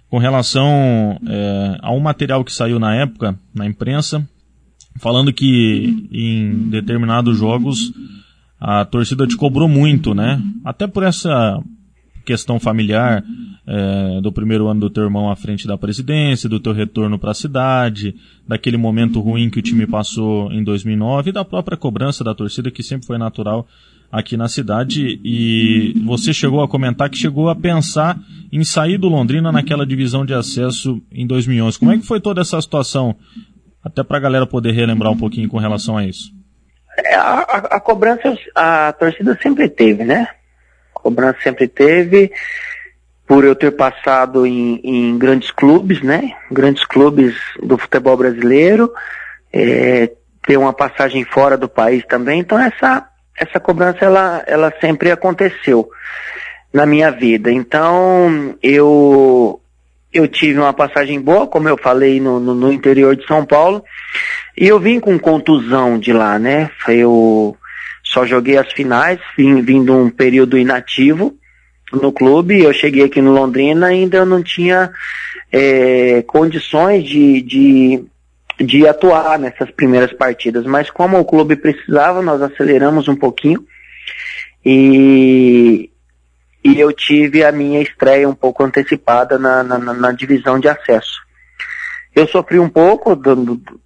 com 0.09 0.17
relação 0.17 1.21
é, 1.29 1.77
a 1.83 1.93
um 1.93 2.01
material 2.01 2.43
que 2.45 2.53
saiu 2.53 2.79
na 2.79 2.95
época, 2.95 3.39
na 3.55 3.67
imprensa, 3.67 4.27
falando 4.99 5.33
que 5.35 6.09
em 6.11 6.71
determinados 6.71 7.37
jogos 7.39 7.93
a 8.59 8.85
torcida 8.85 9.27
te 9.27 9.37
cobrou 9.37 9.69
muito, 9.69 10.15
né? 10.15 10.43
Até 10.65 10.87
por 10.87 11.03
essa 11.03 11.63
questão 12.25 12.59
familiar 12.61 13.25
é, 13.67 14.21
do 14.21 14.33
primeiro 14.33 14.69
ano 14.69 14.81
do 14.81 14.91
teu 14.91 15.05
irmão 15.05 15.31
à 15.31 15.37
frente 15.37 15.67
da 15.67 15.79
presidência, 15.79 16.49
do 16.49 16.61
teu 16.61 16.73
retorno 16.73 17.19
para 17.19 17.31
a 17.31 17.35
cidade, 17.35 18.15
daquele 18.47 18.77
momento 18.77 19.21
ruim 19.21 19.51
que 19.51 19.59
o 19.59 19.63
time 19.63 19.87
passou 19.87 20.51
em 20.53 20.63
2009 20.63 21.31
e 21.31 21.33
da 21.33 21.45
própria 21.45 21.77
cobrança 21.77 22.25
da 22.25 22.35
torcida 22.35 22.71
que 22.71 22.83
sempre 22.83 23.07
foi 23.07 23.19
natural 23.19 23.67
aqui 24.11 24.37
na 24.37 24.49
cidade 24.49 25.21
e 25.23 25.95
você 26.05 26.35
chegou 26.35 26.63
a 26.63 26.69
comentar 26.69 27.09
que 27.09 27.17
chegou 27.17 27.49
a 27.49 27.55
pensar 27.55 28.19
em 28.53 28.65
sair 28.65 28.99
do 28.99 29.09
Londrina 29.09 29.53
naquela 29.53 29.87
divisão 29.87 30.27
de 30.27 30.35
acesso 30.35 31.01
em 31.13 31.27
2011. 31.27 31.79
Como 31.79 31.93
é 31.93 31.99
que 31.99 32.07
foi 32.07 32.21
toda 32.21 32.41
essa 32.41 32.61
situação? 32.61 33.15
Até 33.85 34.03
para 34.03 34.17
a 34.17 34.21
galera 34.21 34.47
poder 34.47 34.73
relembrar 34.73 35.13
um 35.13 35.17
pouquinho 35.17 35.49
com 35.49 35.59
relação 35.59 35.97
a 35.97 36.05
isso. 36.05 36.33
É, 36.99 37.15
a, 37.15 37.39
a, 37.39 37.57
a 37.77 37.81
cobrança 37.81 38.37
a 38.55 38.93
torcida 38.93 39.39
sempre 39.41 39.69
teve, 39.69 40.05
né? 40.05 40.27
Cobrança 41.01 41.39
sempre 41.43 41.67
teve, 41.67 42.31
por 43.27 43.45
eu 43.45 43.55
ter 43.55 43.71
passado 43.73 44.47
em, 44.47 44.81
em 44.83 45.19
grandes 45.19 45.51
clubes, 45.51 46.03
né? 46.03 46.33
Grandes 46.51 46.85
clubes 46.85 47.35
do 47.63 47.79
futebol 47.79 48.17
brasileiro, 48.17 48.93
é, 49.53 50.11
ter 50.47 50.57
uma 50.57 50.73
passagem 50.73 51.25
fora 51.25 51.57
do 51.57 51.69
país 51.69 52.05
também. 52.07 52.41
Então 52.41 52.59
essa, 52.59 53.07
essa 53.39 53.61
cobrança 53.61 54.05
ela, 54.05 54.43
ela 54.47 54.73
sempre 54.81 55.11
aconteceu 55.11 55.89
na 56.73 56.87
minha 56.87 57.11
vida. 57.11 57.51
Então 57.53 58.57
eu 58.63 59.61
eu 60.13 60.27
tive 60.27 60.59
uma 60.59 60.73
passagem 60.73 61.21
boa, 61.21 61.47
como 61.47 61.69
eu 61.69 61.77
falei, 61.77 62.21
no, 62.21 62.41
no, 62.41 62.53
no 62.53 62.73
interior 62.73 63.15
de 63.15 63.25
São 63.27 63.47
Paulo, 63.47 63.85
e 64.59 64.67
eu 64.67 64.81
vim 64.81 64.99
com 64.99 65.17
contusão 65.19 65.99
de 65.99 66.13
lá, 66.13 66.37
né? 66.37 66.69
Eu 66.89 67.57
só 68.11 68.27
joguei 68.27 68.59
as 68.59 68.73
finais, 68.73 69.21
vim 69.37 69.63
de 69.63 69.91
um 69.91 70.11
período 70.11 70.59
inativo 70.59 71.39
no 71.93 72.13
clube. 72.13 72.61
Eu 72.61 72.73
cheguei 72.73 73.05
aqui 73.05 73.23
no 73.23 73.33
Londrina 73.33 73.87
ainda 73.87 74.25
não 74.25 74.43
tinha 74.43 74.91
é, 75.53 76.21
condições 76.23 77.05
de, 77.05 77.41
de, 77.41 78.05
de 78.59 78.87
atuar 78.87 79.39
nessas 79.39 79.71
primeiras 79.71 80.13
partidas. 80.13 80.67
Mas 80.67 80.91
como 80.91 81.21
o 81.21 81.25
clube 81.25 81.55
precisava, 81.55 82.21
nós 82.21 82.43
aceleramos 82.43 83.07
um 83.07 83.15
pouquinho 83.15 83.65
e, 84.67 85.89
e 86.65 86.81
eu 86.81 86.93
tive 86.93 87.45
a 87.45 87.53
minha 87.53 87.81
estreia 87.81 88.29
um 88.29 88.35
pouco 88.35 88.65
antecipada 88.65 89.39
na, 89.39 89.63
na, 89.63 89.79
na 89.79 90.11
divisão 90.11 90.59
de 90.59 90.69
acesso. 90.69 91.21
Eu 92.13 92.27
sofri 92.27 92.59
um 92.59 92.69
pouco, 92.69 93.17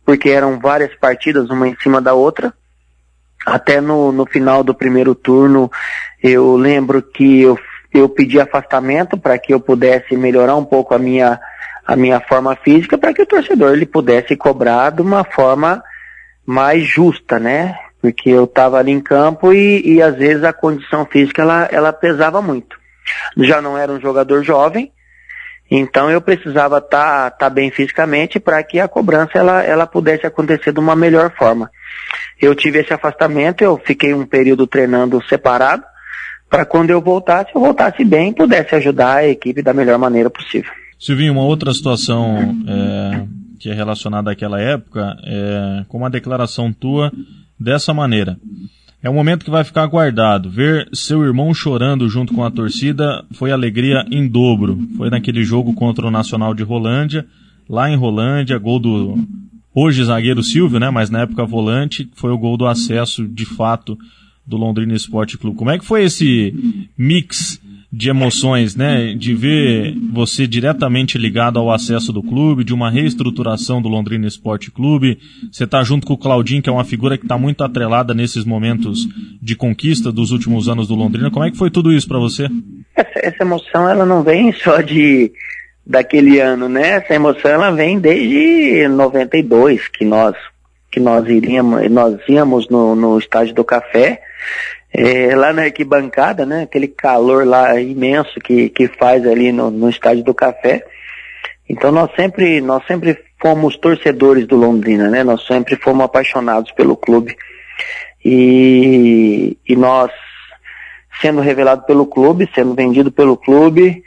porque 0.03 0.31
eram 0.31 0.59
várias 0.59 0.95
partidas, 0.95 1.51
uma 1.51 1.69
em 1.69 1.77
cima 1.83 2.01
da 2.01 2.15
outra, 2.15 2.55
até 3.45 3.81
no, 3.81 4.13
no 4.13 4.27
final 4.27 4.63
do 4.63 4.75
primeiro 4.75 5.15
turno, 5.15 5.71
eu 6.23 6.57
lembro 6.57 7.03
que 7.03 7.43
eu, 7.43 7.59
eu 7.93 8.09
pedi 8.09 8.41
afastamento 8.41 9.17
para 9.19 9.39
que 9.39 9.53
eu 9.53 9.61
pudesse 9.61 10.17
melhorar 10.17 10.57
um 10.57 10.65
pouco 10.65 10.95
a 10.95 10.99
minha, 10.99 11.39
a 11.87 11.95
minha 11.95 12.21
forma 12.21 12.57
física, 12.57 12.97
para 12.97 13.13
que 13.13 13.23
o 13.23 13.27
torcedor 13.27 13.73
ele 13.73 13.87
pudesse 13.87 14.37
cobrar 14.37 14.91
de 14.91 15.03
uma 15.03 15.25
forma 15.25 15.83
mais 16.47 16.85
justa, 16.85 17.39
né? 17.39 17.77
Porque 18.01 18.31
eu 18.31 18.45
estava 18.45 18.79
ali 18.79 18.93
em 18.93 19.01
campo 19.01 19.53
e, 19.53 19.83
e 19.85 20.03
às 20.03 20.15
vezes 20.17 20.45
a 20.45 20.53
condição 20.53 21.07
física 21.07 21.43
ela, 21.43 21.69
ela 21.71 21.93
pesava 21.93 22.41
muito. 22.41 22.79
Já 23.37 23.61
não 23.61 23.77
era 23.77 23.93
um 23.93 24.01
jogador 24.01 24.43
jovem, 24.43 24.91
então 25.71 26.11
eu 26.11 26.21
precisava 26.21 26.79
estar 26.79 27.31
tá, 27.31 27.31
tá 27.31 27.51
bem 27.51 27.71
fisicamente 27.71 28.39
para 28.39 28.63
que 28.63 28.79
a 28.79 28.89
cobrança 28.89 29.39
ela, 29.39 29.63
ela 29.63 29.87
pudesse 29.87 30.27
acontecer 30.27 30.73
de 30.73 30.79
uma 30.79 30.95
melhor 30.95 31.33
forma. 31.37 31.71
Eu 32.41 32.55
tive 32.55 32.81
esse 32.81 32.93
afastamento, 32.93 33.63
eu 33.63 33.81
fiquei 33.85 34.13
um 34.13 34.27
período 34.27 34.67
treinando 34.67 35.23
separado, 35.29 35.83
para 36.49 36.65
quando 36.65 36.91
eu 36.91 37.01
voltasse, 37.01 37.51
eu 37.55 37.61
voltasse 37.61 38.05
bem 38.05 38.31
e 38.31 38.35
pudesse 38.35 38.75
ajudar 38.75 39.17
a 39.17 39.29
equipe 39.29 39.63
da 39.63 39.73
melhor 39.73 39.99
maneira 39.99 40.31
possível. 40.31 40.71
Silvinho, 40.99 41.33
uma 41.33 41.43
outra 41.43 41.73
situação 41.73 42.57
é, 42.69 43.27
que 43.59 43.71
é 43.71 43.75
relacionada 43.75 44.31
àquela 44.31 44.61
época 44.61 45.17
é 45.25 45.85
com 45.89 45.99
uma 45.99 46.11
declaração 46.11 46.73
tua 46.73 47.11
dessa 47.59 47.93
maneira. 47.93 48.37
É 49.05 49.11
um 49.11 49.15
momento 49.15 49.45
que 49.45 49.51
vai 49.51 49.63
ficar 49.63 49.85
guardado. 49.85 50.49
Ver 50.49 50.89
seu 50.95 51.23
irmão 51.23 51.53
chorando 51.53 52.09
junto 52.09 52.33
com 52.33 52.43
a 52.43 52.51
torcida 52.51 53.23
foi 53.33 53.53
alegria 53.53 54.03
em 54.11 54.27
dobro. 54.27 54.79
Foi 54.97 55.11
naquele 55.11 55.45
jogo 55.45 55.75
contra 55.75 56.07
o 56.07 56.11
Nacional 56.11 56.55
de 56.55 56.63
Rolândia, 56.63 57.27
lá 57.69 57.91
em 57.91 57.97
Rolândia, 57.97 58.57
gol 58.57 58.81
do 58.81 59.19
hoje 59.75 60.03
zagueiro 60.03 60.43
Silvio, 60.43 60.81
né? 60.81 60.89
Mas 60.89 61.11
na 61.11 61.21
época 61.21 61.45
volante, 61.45 62.09
foi 62.15 62.31
o 62.31 62.39
gol 62.39 62.57
do 62.57 62.67
acesso 62.67 63.29
de 63.29 63.45
fato 63.45 63.99
do 64.47 64.57
Londrina 64.57 64.95
Esporte 64.95 65.37
Clube. 65.37 65.59
Como 65.59 65.71
é 65.71 65.79
que 65.79 65.85
foi 65.85 66.05
esse 66.05 66.55
mix 66.97 67.61
de 67.97 68.11
emoções, 68.11 68.75
né? 68.75 69.15
De 69.15 69.35
ver 69.35 69.95
você 70.13 70.47
diretamente 70.49 71.17
ligado 71.17 71.61
ao 71.61 71.71
acesso 71.71 72.13
do 72.13 72.23
clube, 72.23 72.65
de 72.65 72.75
uma 72.75 72.91
reestruturação 72.91 73.81
do 73.81 73.89
Londrina 73.89 74.27
Esporte 74.27 74.71
Clube. 74.71 75.19
Você 75.51 75.63
está 75.63 75.83
junto 75.85 76.05
com 76.05 76.15
o 76.15 76.19
Claudinho, 76.19 76.61
que 76.61 76.69
é 76.69 76.73
uma 76.73 76.85
figura 76.85 77.17
que 77.17 77.25
está 77.25 77.39
muito 77.39 77.63
atrelada 77.63 78.13
nesses 78.13 78.45
momentos 78.45 79.07
de 79.41 79.55
conquista 79.55 80.11
dos 80.11 80.33
últimos 80.33 80.69
anos 80.69 80.89
do 80.89 80.95
Londrina. 80.97 81.31
Como 81.31 81.45
é 81.45 81.51
que 81.53 81.57
foi 81.57 81.71
tudo 81.71 81.93
isso 81.93 82.09
para 82.09 82.19
você? 82.19 82.49
Essa, 82.97 83.27
essa, 83.27 83.45
emoção, 83.45 83.89
ela 83.89 84.05
não 84.05 84.25
vem 84.25 84.53
só 84.59 84.81
de 84.81 85.31
daquele 85.87 86.41
ano, 86.41 86.69
né? 86.69 86.97
Essa 86.97 87.15
emoção, 87.15 87.51
ela 87.51 87.71
vem 87.71 88.01
desde 88.01 88.89
92, 88.89 89.87
que 89.89 90.05
nós 90.05 90.35
que 90.91 91.01
nós 91.01 91.29
iríamos, 91.29 91.91
nós 91.91 92.17
íamos 92.29 92.69
no, 92.69 92.95
no 92.95 93.19
estádio 93.19 93.53
do 93.53 93.65
Café 93.65 94.21
é, 94.97 95.35
lá 95.35 95.53
na 95.53 95.63
arquibancada, 95.63 96.47
né? 96.47 96.63
Aquele 96.63 96.87
calor 96.87 97.45
lá 97.45 97.81
imenso 97.81 98.39
que, 98.39 98.69
que 98.69 98.87
faz 98.87 99.27
ali 99.27 99.51
no, 99.51 99.69
no 99.69 99.91
estádio 99.91 100.23
do 100.23 100.33
Café. 100.33 100.85
Então 101.69 101.91
nós 101.91 102.11
sempre, 102.15 102.61
nós 102.61 102.87
sempre 102.87 103.19
fomos 103.41 103.77
torcedores 103.77 104.47
do 104.47 104.55
Londrina, 104.55 105.11
né? 105.11 105.25
Nós 105.25 105.45
sempre 105.47 105.75
fomos 105.75 106.05
apaixonados 106.05 106.71
pelo 106.71 106.97
clube. 106.97 107.37
E, 108.25 109.59
e 109.69 109.75
nós, 109.75 110.13
sendo 111.21 111.41
revelado 111.41 111.83
pelo 111.83 112.07
clube, 112.07 112.49
sendo 112.55 112.73
vendido 112.75 113.11
pelo 113.11 113.37
clube, 113.37 114.01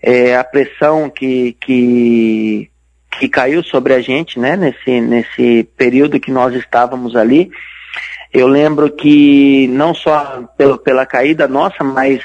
é, 0.00 0.36
a 0.36 0.44
pressão 0.44 1.10
que, 1.10 1.56
que, 1.60 2.70
que 3.18 3.28
caiu 3.28 3.62
sobre 3.64 3.92
a 3.92 4.00
gente, 4.00 4.38
né, 4.38 4.56
nesse, 4.56 5.00
nesse 5.00 5.68
período 5.76 6.20
que 6.20 6.30
nós 6.30 6.54
estávamos 6.54 7.16
ali. 7.16 7.50
Eu 8.32 8.46
lembro 8.46 8.90
que 8.90 9.66
não 9.68 9.94
só 9.94 10.44
pelo, 10.56 10.78
pela 10.78 11.06
caída 11.06 11.48
nossa, 11.48 11.82
mas 11.82 12.22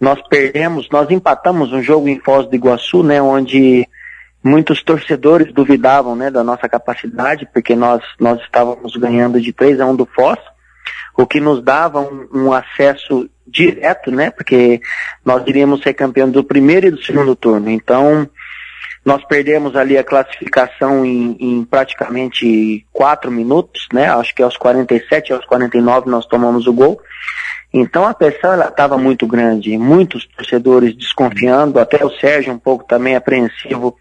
nós 0.00 0.20
perdemos, 0.28 0.88
nós 0.90 1.10
empatamos 1.10 1.72
um 1.72 1.82
jogo 1.82 2.08
em 2.08 2.20
Foz 2.20 2.46
do 2.46 2.54
Iguaçu, 2.54 3.02
né, 3.02 3.20
onde 3.20 3.88
muitos 4.44 4.82
torcedores 4.82 5.52
duvidavam, 5.52 6.14
né, 6.14 6.30
da 6.30 6.44
nossa 6.44 6.68
capacidade, 6.68 7.48
porque 7.52 7.74
nós, 7.74 8.02
nós 8.20 8.40
estávamos 8.42 8.94
ganhando 8.96 9.40
de 9.40 9.52
3 9.52 9.80
a 9.80 9.86
1 9.86 9.96
do 9.96 10.06
Foz, 10.06 10.38
o 11.16 11.26
que 11.26 11.40
nos 11.40 11.62
dava 11.62 12.00
um, 12.00 12.28
um 12.32 12.52
acesso 12.52 13.28
direto, 13.46 14.10
né, 14.10 14.30
porque 14.30 14.80
nós 15.24 15.42
iríamos 15.46 15.82
ser 15.82 15.94
campeão 15.94 16.28
do 16.28 16.44
primeiro 16.44 16.88
e 16.88 16.90
do 16.90 17.02
segundo 17.02 17.34
turno. 17.34 17.70
Então, 17.70 18.28
nós 19.06 19.24
perdemos 19.24 19.76
ali 19.76 19.96
a 19.96 20.02
classificação 20.02 21.06
em, 21.06 21.36
em 21.38 21.64
praticamente 21.64 22.84
quatro 22.92 23.30
minutos, 23.30 23.86
né? 23.92 24.10
Acho 24.10 24.34
que 24.34 24.42
aos 24.42 24.56
47, 24.56 25.32
aos 25.32 25.44
49 25.44 26.10
nós 26.10 26.26
tomamos 26.26 26.66
o 26.66 26.72
gol. 26.72 27.00
Então 27.72 28.04
a 28.04 28.12
pressão 28.12 28.52
ela 28.52 28.66
estava 28.66 28.98
muito 28.98 29.24
grande, 29.24 29.78
muitos 29.78 30.26
torcedores 30.26 30.92
desconfiando, 30.92 31.78
até 31.78 32.04
o 32.04 32.10
Sérgio 32.18 32.52
um 32.52 32.58
pouco 32.58 32.84
também 32.84 33.14
apreensivo 33.14 33.96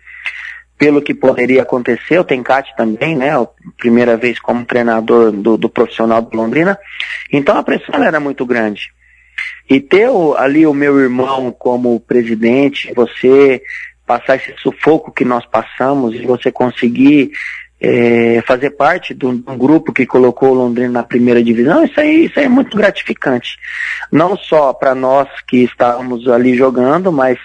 pelo 0.76 1.04
que 1.04 1.14
poderia 1.14 1.62
acontecer, 1.62 2.18
o 2.18 2.24
Tencate 2.24 2.76
também, 2.76 3.16
né? 3.16 3.40
A 3.40 3.48
primeira 3.78 4.18
vez 4.18 4.40
como 4.40 4.66
treinador 4.66 5.32
do, 5.32 5.56
do 5.56 5.70
profissional 5.70 6.20
do 6.20 6.36
Londrina. 6.36 6.80
Então 7.32 7.56
a 7.56 7.64
pressão 7.64 8.04
era 8.04 8.20
muito 8.20 8.44
grande. 8.44 8.90
E 9.70 9.80
ter 9.80 10.10
o, 10.10 10.34
ali 10.36 10.66
o 10.66 10.74
meu 10.74 11.00
irmão 11.00 11.52
como 11.52 12.00
presidente, 12.00 12.92
você 12.96 13.62
passar 14.06 14.36
esse 14.36 14.54
sufoco 14.58 15.12
que 15.12 15.26
nós 15.26 15.46
passamos 15.46 16.16
e 16.16 16.26
você 16.26 16.52
conseguir 16.52 17.32
é, 17.80 18.42
fazer 18.48 18.72
parte 18.72 19.14
de 19.14 19.26
um, 19.26 19.38
grupo 19.58 19.92
que 19.92 20.06
colocou 20.06 20.50
o 20.50 20.54
Londrina 20.54 20.90
na 20.90 21.04
primeira 21.04 21.44
divisão, 21.44 21.84
isso 21.84 22.00
aí, 22.00 22.26
isso 22.26 22.40
aí 22.40 22.46
é 22.46 22.50
muito 22.50 22.76
gratificante. 22.78 23.58
Não 24.12 24.38
só 24.38 24.74
para 24.74 24.96
nós 24.96 25.28
que 25.48 25.64
estávamos 25.64 26.28
ali 26.28 26.56
jogando, 26.56 27.12
mas 27.12 27.38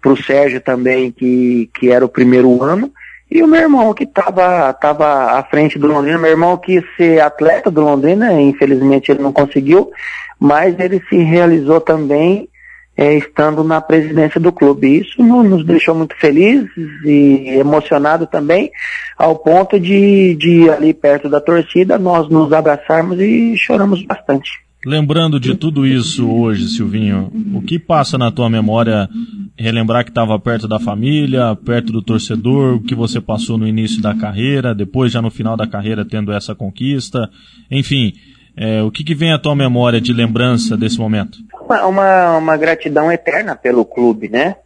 para 0.00 0.12
o 0.12 0.22
Sérgio 0.22 0.60
também, 0.60 1.12
que, 1.12 1.70
que 1.74 1.90
era 1.90 2.04
o 2.04 2.08
primeiro 2.08 2.62
ano, 2.62 2.92
e 3.30 3.42
o 3.42 3.46
meu 3.46 3.62
irmão 3.62 3.94
que 3.94 4.04
estava 4.04 4.72
tava 4.74 5.38
à 5.38 5.42
frente 5.44 5.78
do 5.78 5.86
Londrina, 5.86 6.18
meu 6.18 6.30
irmão 6.30 6.56
quis 6.58 6.84
ser 6.96 7.20
atleta 7.20 7.70
do 7.70 7.80
Londrina, 7.80 8.38
infelizmente 8.40 9.10
ele 9.10 9.22
não 9.22 9.32
conseguiu, 9.32 9.90
mas 10.38 10.78
ele 10.78 11.02
se 11.08 11.16
realizou 11.16 11.80
também 11.80 12.48
é, 12.96 13.16
estando 13.16 13.64
na 13.64 13.80
presidência 13.80 14.40
do 14.40 14.52
clube. 14.52 15.00
Isso 15.00 15.22
nos 15.22 15.64
deixou 15.64 15.94
muito 15.94 16.14
felizes 16.16 16.70
e 17.04 17.56
emocionados 17.58 18.28
também, 18.28 18.70
ao 19.16 19.36
ponto 19.36 19.78
de, 19.78 20.34
de 20.34 20.70
ali 20.70 20.92
perto 20.92 21.28
da 21.28 21.40
torcida 21.40 21.98
nós 21.98 22.28
nos 22.28 22.52
abraçarmos 22.52 23.18
e 23.18 23.56
choramos 23.56 24.02
bastante. 24.04 24.50
Lembrando 24.84 25.38
de 25.38 25.54
tudo 25.54 25.86
isso 25.86 26.28
hoje, 26.28 26.66
Silvinho, 26.66 27.30
o 27.54 27.62
que 27.62 27.78
passa 27.78 28.18
na 28.18 28.32
tua 28.32 28.50
memória 28.50 29.08
relembrar 29.56 30.02
que 30.02 30.10
estava 30.10 30.36
perto 30.40 30.66
da 30.66 30.80
família, 30.80 31.54
perto 31.54 31.92
do 31.92 32.02
torcedor, 32.02 32.74
o 32.74 32.80
que 32.82 32.92
você 32.92 33.20
passou 33.20 33.56
no 33.56 33.66
início 33.66 34.02
da 34.02 34.12
carreira, 34.12 34.74
depois 34.74 35.12
já 35.12 35.22
no 35.22 35.30
final 35.30 35.56
da 35.56 35.68
carreira 35.68 36.04
tendo 36.04 36.32
essa 36.32 36.52
conquista, 36.52 37.30
enfim, 37.70 38.12
é, 38.56 38.82
o 38.82 38.90
que, 38.90 39.02
que, 39.02 39.14
vem 39.14 39.32
à 39.32 39.38
tua 39.38 39.54
memória 39.56 40.00
de 40.00 40.12
lembrança 40.12 40.76
desse 40.76 40.98
momento? 40.98 41.38
Uma, 41.68 42.36
uma, 42.36 42.56
gratidão 42.56 43.10
eterna 43.10 43.56
pelo 43.56 43.84
clube, 43.84 44.28
né? 44.28 44.56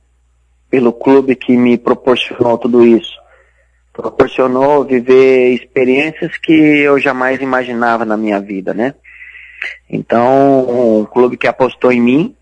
Pelo 0.68 0.92
clube 0.92 1.36
que 1.36 1.56
me 1.56 1.78
proporcionou 1.78 2.58
tudo 2.58 2.84
isso. 2.84 3.14
Proporcionou 3.92 4.84
viver 4.84 5.54
experiências 5.54 6.36
que 6.36 6.52
eu 6.52 6.98
jamais 6.98 7.40
imaginava 7.40 8.04
na 8.04 8.16
minha 8.16 8.40
vida, 8.40 8.74
né? 8.74 8.94
Então, 9.88 11.00
um 11.00 11.04
clube 11.04 11.36
que 11.36 11.46
apostou 11.46 11.92
em 11.92 12.00
mim, 12.00 12.36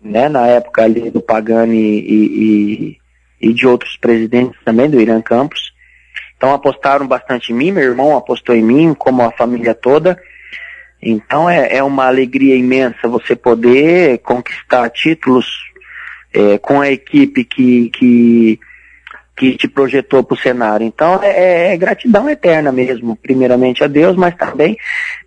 né? 0.00 0.28
Na 0.28 0.46
época 0.46 0.82
ali 0.82 1.10
do 1.10 1.20
Pagani 1.20 1.76
e, 1.76 2.96
e, 3.40 3.48
e 3.50 3.52
de 3.52 3.66
outros 3.66 3.96
presidentes 3.98 4.58
também, 4.64 4.88
do 4.88 5.00
Irã 5.00 5.20
Campos. 5.20 5.72
Então 6.38 6.54
apostaram 6.54 7.06
bastante 7.06 7.52
em 7.52 7.56
mim, 7.56 7.72
meu 7.72 7.82
irmão 7.82 8.16
apostou 8.16 8.54
em 8.54 8.62
mim, 8.62 8.94
como 8.94 9.22
a 9.22 9.32
família 9.32 9.74
toda. 9.74 10.16
Então 11.00 11.48
é, 11.48 11.76
é 11.76 11.82
uma 11.82 12.06
alegria 12.06 12.56
imensa 12.56 13.08
você 13.08 13.36
poder 13.36 14.18
conquistar 14.18 14.90
títulos 14.90 15.46
é, 16.32 16.58
com 16.58 16.80
a 16.80 16.90
equipe 16.90 17.44
que, 17.44 17.90
que, 17.90 18.60
que 19.36 19.56
te 19.56 19.68
projetou 19.68 20.22
para 20.22 20.34
o 20.34 20.38
cenário. 20.38 20.84
Então 20.84 21.22
é, 21.22 21.28
é, 21.28 21.72
é, 21.72 21.76
gratidão 21.76 22.28
eterna 22.28 22.72
mesmo, 22.72 23.16
primeiramente 23.16 23.84
a 23.84 23.86
Deus, 23.86 24.16
mas 24.16 24.34
também 24.34 24.76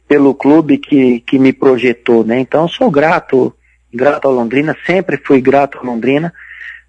pelo 0.08 0.36
clube 0.36 0.78
que, 0.78 1.22
que 1.22 1.40
me 1.40 1.54
projetou, 1.54 2.24
né? 2.24 2.40
Então 2.40 2.68
sou 2.68 2.92
grato, 2.92 3.54
grato 3.94 4.28
ao 4.28 4.34
Londrina, 4.34 4.76
sempre 4.86 5.18
fui 5.24 5.40
grato 5.40 5.78
ao 5.78 5.86
Londrina 5.86 6.34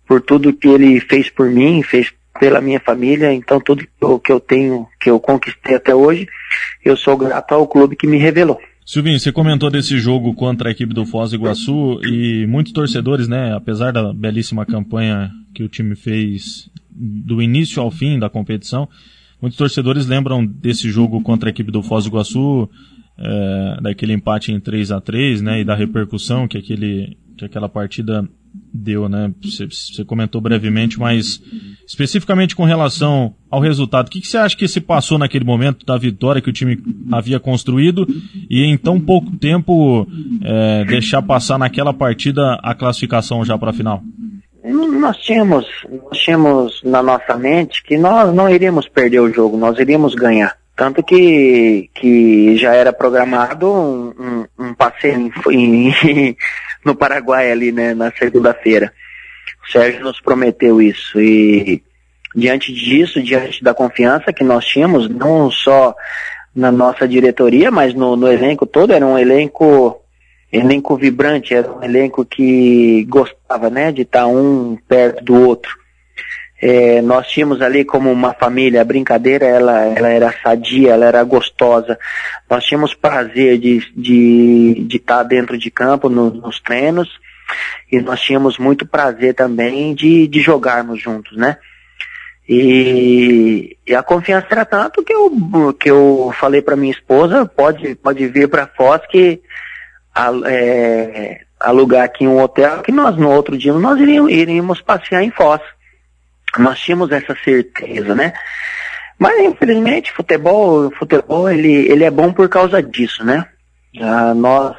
por 0.06 0.20
tudo 0.20 0.52
que 0.52 0.68
ele 0.68 1.00
fez 1.00 1.30
por 1.30 1.48
mim, 1.48 1.82
fez 1.82 2.12
pela 2.40 2.60
minha 2.60 2.80
família, 2.80 3.32
então 3.32 3.60
tudo 3.60 3.86
que 4.22 4.32
eu 4.32 4.40
tenho, 4.40 4.88
que 5.00 5.08
eu 5.08 5.20
conquistei 5.20 5.76
até 5.76 5.94
hoje, 5.94 6.26
eu 6.84 6.96
sou 6.96 7.16
grato 7.16 7.54
ao 7.54 7.68
clube 7.68 7.94
que 7.94 8.06
me 8.06 8.18
revelou. 8.18 8.60
Silvinho, 8.84 9.18
você 9.18 9.30
comentou 9.30 9.70
desse 9.70 9.96
jogo 9.98 10.34
contra 10.34 10.68
a 10.68 10.72
equipe 10.72 10.92
do 10.92 11.06
Foz 11.06 11.30
do 11.30 11.36
Iguaçu 11.36 12.00
e 12.04 12.46
muitos 12.48 12.72
torcedores, 12.72 13.28
né, 13.28 13.54
apesar 13.54 13.92
da 13.92 14.12
belíssima 14.12 14.66
campanha 14.66 15.30
que 15.54 15.62
o 15.62 15.68
time 15.68 15.94
fez 15.94 16.68
do 16.90 17.40
início 17.40 17.80
ao 17.80 17.90
fim 17.90 18.18
da 18.18 18.28
competição, 18.28 18.88
muitos 19.40 19.56
torcedores 19.56 20.06
lembram 20.06 20.44
desse 20.44 20.90
jogo 20.90 21.22
contra 21.22 21.48
a 21.48 21.52
equipe 21.52 21.70
do 21.70 21.82
Foz 21.82 22.04
do 22.04 22.10
Iguaçu, 22.10 22.68
é, 23.16 23.78
daquele 23.82 24.14
empate 24.14 24.50
em 24.50 24.58
3 24.58 24.90
a 24.90 25.00
3 25.00 25.42
né, 25.42 25.60
e 25.60 25.64
da 25.64 25.76
repercussão 25.76 26.48
que, 26.48 26.58
aquele, 26.58 27.16
que 27.36 27.44
aquela 27.44 27.68
partida 27.68 28.28
deu, 28.72 29.08
né? 29.08 29.32
Você, 29.42 30.04
comentou 30.04 30.40
brevemente, 30.40 30.98
mas 30.98 31.40
especificamente 31.86 32.56
com 32.56 32.64
relação 32.64 33.34
ao 33.50 33.60
resultado, 33.60 34.08
o 34.08 34.10
que, 34.10 34.20
que, 34.20 34.26
você 34.26 34.38
acha 34.38 34.56
que 34.56 34.66
se 34.66 34.80
passou 34.80 35.18
naquele 35.18 35.44
momento 35.44 35.84
da 35.84 35.96
vitória 35.96 36.40
que 36.40 36.50
o 36.50 36.52
time 36.52 36.78
havia 37.10 37.38
construído 37.38 38.06
e 38.48 38.64
em 38.64 38.76
tão 38.76 39.00
pouco 39.00 39.36
tempo 39.36 40.06
é, 40.42 40.84
deixar 40.84 41.22
passar 41.22 41.58
naquela 41.58 41.92
partida 41.92 42.58
a 42.62 42.74
classificação 42.74 43.44
já 43.44 43.56
para 43.58 43.70
a 43.70 43.74
final? 43.74 44.02
Nós 44.64 45.16
tínhamos, 45.16 45.66
nós 45.90 46.18
tínhamos 46.18 46.82
na 46.84 47.02
nossa 47.02 47.36
mente 47.36 47.82
que 47.82 47.98
nós 47.98 48.32
não 48.32 48.48
iríamos 48.48 48.88
perder 48.88 49.20
o 49.20 49.32
jogo, 49.32 49.56
nós 49.56 49.78
iríamos 49.78 50.14
ganhar. 50.14 50.56
Tanto 50.76 51.02
que, 51.02 51.90
que 51.94 52.56
já 52.56 52.74
era 52.74 52.92
programado 52.92 53.70
um, 53.70 54.08
um, 54.18 54.46
um 54.58 54.74
passeio 54.74 55.30
em, 55.50 55.92
em, 56.04 56.36
no 56.84 56.94
Paraguai 56.94 57.50
ali, 57.50 57.72
né, 57.72 57.94
na 57.94 58.10
segunda-feira. 58.12 58.92
O 59.66 59.70
Sérgio 59.70 60.02
nos 60.02 60.20
prometeu 60.20 60.80
isso 60.80 61.20
e 61.20 61.82
diante 62.34 62.72
disso, 62.72 63.22
diante 63.22 63.62
da 63.62 63.74
confiança 63.74 64.32
que 64.32 64.42
nós 64.42 64.64
tínhamos, 64.64 65.08
não 65.08 65.50
só 65.50 65.94
na 66.54 66.72
nossa 66.72 67.06
diretoria, 67.06 67.70
mas 67.70 67.94
no, 67.94 68.16
no 68.16 68.30
elenco 68.30 68.66
todo, 68.66 68.92
era 68.92 69.06
um 69.06 69.18
elenco 69.18 69.98
elenco 70.52 70.96
vibrante, 70.96 71.54
era 71.54 71.72
um 71.72 71.82
elenco 71.82 72.24
que 72.26 73.04
gostava, 73.08 73.70
né, 73.70 73.90
de 73.90 74.02
estar 74.02 74.26
um 74.26 74.76
perto 74.86 75.24
do 75.24 75.34
outro. 75.34 75.81
É, 76.64 77.02
nós 77.02 77.26
tínhamos 77.26 77.60
ali 77.60 77.84
como 77.84 78.12
uma 78.12 78.32
família, 78.32 78.82
a 78.82 78.84
brincadeira 78.84 79.44
ela, 79.44 79.84
ela 79.84 80.08
era 80.08 80.32
sadia, 80.44 80.92
ela 80.92 81.06
era 81.06 81.24
gostosa. 81.24 81.98
Nós 82.48 82.64
tínhamos 82.64 82.94
prazer 82.94 83.58
de 83.58 83.78
estar 83.78 83.92
de, 83.96 84.84
de 84.86 84.96
estar 84.96 85.22
dentro 85.24 85.58
de 85.58 85.72
campo 85.72 86.08
no, 86.08 86.30
nos 86.30 86.60
treinos 86.60 87.08
e 87.90 88.00
nós 88.00 88.20
tínhamos 88.20 88.58
muito 88.58 88.86
prazer 88.86 89.34
também 89.34 89.92
de, 89.92 90.28
de 90.28 90.40
jogarmos 90.40 91.02
juntos, 91.02 91.36
né? 91.36 91.56
E, 92.48 93.76
e, 93.84 93.94
a 93.94 94.02
confiança 94.02 94.46
era 94.50 94.64
tanto 94.64 95.02
que 95.02 95.12
eu, 95.12 95.74
que 95.78 95.90
eu 95.90 96.32
falei 96.38 96.62
para 96.62 96.76
minha 96.76 96.92
esposa, 96.92 97.44
pode, 97.44 97.96
pode 97.96 98.26
vir 98.28 98.48
para 98.48 98.68
Foz 98.68 99.00
que 99.10 99.40
é, 100.46 101.40
alugar 101.58 102.04
aqui 102.04 102.26
um 102.26 102.40
hotel 102.40 102.82
que 102.82 102.92
nós 102.92 103.16
no 103.16 103.30
outro 103.30 103.58
dia 103.58 103.72
nós 103.72 103.98
iríamos, 103.98 104.30
iríamos 104.30 104.80
passear 104.80 105.24
em 105.24 105.30
Foz. 105.30 105.60
Nós 106.58 106.80
tínhamos 106.80 107.10
essa 107.10 107.34
certeza, 107.42 108.14
né? 108.14 108.32
Mas 109.18 109.38
infelizmente 109.40 110.12
futebol, 110.12 110.90
futebol 110.90 111.48
ele, 111.48 111.90
ele 111.90 112.04
é 112.04 112.10
bom 112.10 112.32
por 112.32 112.48
causa 112.48 112.82
disso, 112.82 113.24
né? 113.24 113.46
Ah, 114.00 114.34
nós, 114.34 114.76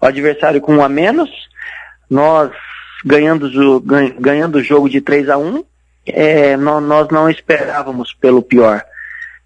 o 0.00 0.06
adversário 0.06 0.60
com 0.60 0.76
um 0.76 0.82
a 0.82 0.88
menos, 0.88 1.30
nós 2.08 2.50
ganhando, 3.04 3.80
ganhando 4.18 4.56
o 4.56 4.62
jogo 4.62 4.88
de 4.88 5.00
3 5.00 5.28
a 5.28 5.38
1 5.38 5.64
é, 6.06 6.56
nós, 6.56 6.82
nós 6.82 7.08
não 7.08 7.28
esperávamos 7.28 8.14
pelo 8.14 8.42
pior. 8.42 8.82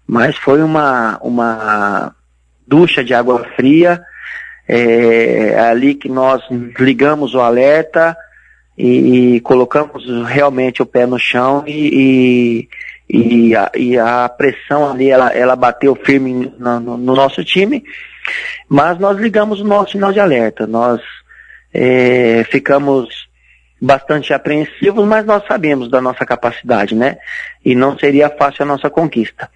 Mas 0.07 0.35
foi 0.35 0.61
uma, 0.61 1.17
uma 1.21 2.15
ducha 2.67 3.03
de 3.03 3.13
água 3.13 3.45
fria, 3.55 4.01
é, 4.67 5.59
ali 5.59 5.95
que 5.95 6.07
nós 6.07 6.41
ligamos 6.79 7.33
o 7.33 7.39
alerta, 7.39 8.15
e, 8.77 9.35
e 9.35 9.39
colocamos 9.41 10.03
realmente 10.27 10.81
o 10.81 10.85
pé 10.85 11.05
no 11.05 11.19
chão 11.19 11.63
e, 11.67 12.67
e, 13.09 13.49
e, 13.49 13.55
a, 13.55 13.71
e 13.75 13.97
a, 13.97 14.29
pressão 14.29 14.89
ali, 14.89 15.09
ela, 15.09 15.29
ela 15.29 15.55
bateu 15.55 15.95
firme 15.95 16.53
no, 16.57 16.79
no, 16.79 16.97
no, 16.97 17.15
nosso 17.15 17.43
time, 17.43 17.83
mas 18.69 18.97
nós 18.99 19.17
ligamos 19.17 19.59
o 19.59 19.65
nosso 19.65 19.91
sinal 19.91 20.11
de 20.11 20.19
alerta, 20.19 20.65
nós 20.65 21.01
é, 21.73 22.43
ficamos 22.49 23.29
bastante 23.81 24.33
apreensivos, 24.33 25.05
mas 25.05 25.25
nós 25.25 25.43
sabemos 25.47 25.89
da 25.89 25.99
nossa 25.99 26.23
capacidade, 26.25 26.93
né? 26.93 27.17
E 27.65 27.73
não 27.73 27.97
seria 27.97 28.29
fácil 28.29 28.63
a 28.63 28.67
nossa 28.67 28.91
conquista. 28.91 29.49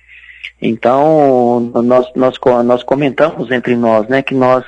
Então, 0.60 1.72
nós, 1.84 2.08
nós, 2.16 2.40
nós 2.64 2.84
comentamos 2.84 3.52
entre 3.52 3.76
nós, 3.76 4.08
né, 4.08 4.22
que 4.22 4.34
nós, 4.34 4.64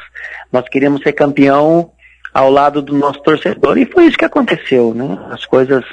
nós 0.52 0.68
queríamos 0.70 1.02
ser 1.02 1.14
campeão 1.14 1.92
ao 2.38 2.52
lado 2.52 2.84
do 2.84 2.96
nosso 2.96 3.20
torcedor 3.24 3.80
e 3.80 3.86
foi 3.88 4.06
isso 4.06 4.18
que 4.18 4.24
aconteceu, 4.24 4.94
né? 4.94 5.18
As 5.32 5.44
coisas, 5.44 5.84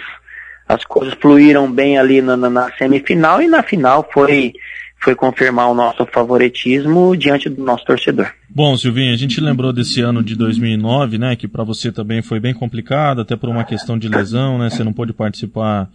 as 0.68 0.84
coisas 0.84 1.14
fluíram 1.14 1.72
bem 1.72 1.96
ali 1.96 2.20
na, 2.20 2.36
na, 2.36 2.50
na 2.50 2.70
semifinal 2.72 3.40
e 3.40 3.48
na 3.48 3.62
final 3.62 4.06
foi, 4.12 4.52
foi 5.00 5.14
confirmar 5.14 5.70
o 5.70 5.74
nosso 5.74 6.04
favoritismo 6.04 7.16
diante 7.16 7.48
do 7.48 7.64
nosso 7.64 7.86
torcedor. 7.86 8.30
Bom, 8.50 8.76
Silvinho, 8.76 9.14
a 9.14 9.16
gente 9.16 9.40
lembrou 9.40 9.72
desse 9.72 10.02
ano 10.02 10.22
de 10.22 10.36
2009, 10.36 11.16
né, 11.16 11.34
que 11.34 11.48
para 11.48 11.64
você 11.64 11.90
também 11.90 12.20
foi 12.20 12.38
bem 12.38 12.52
complicado, 12.52 13.22
até 13.22 13.34
por 13.36 13.48
uma 13.48 13.64
questão 13.64 13.96
de 13.98 14.06
lesão, 14.06 14.58
né, 14.58 14.68
você 14.68 14.84
não 14.84 14.92
pôde 14.92 15.14
participar 15.14 15.88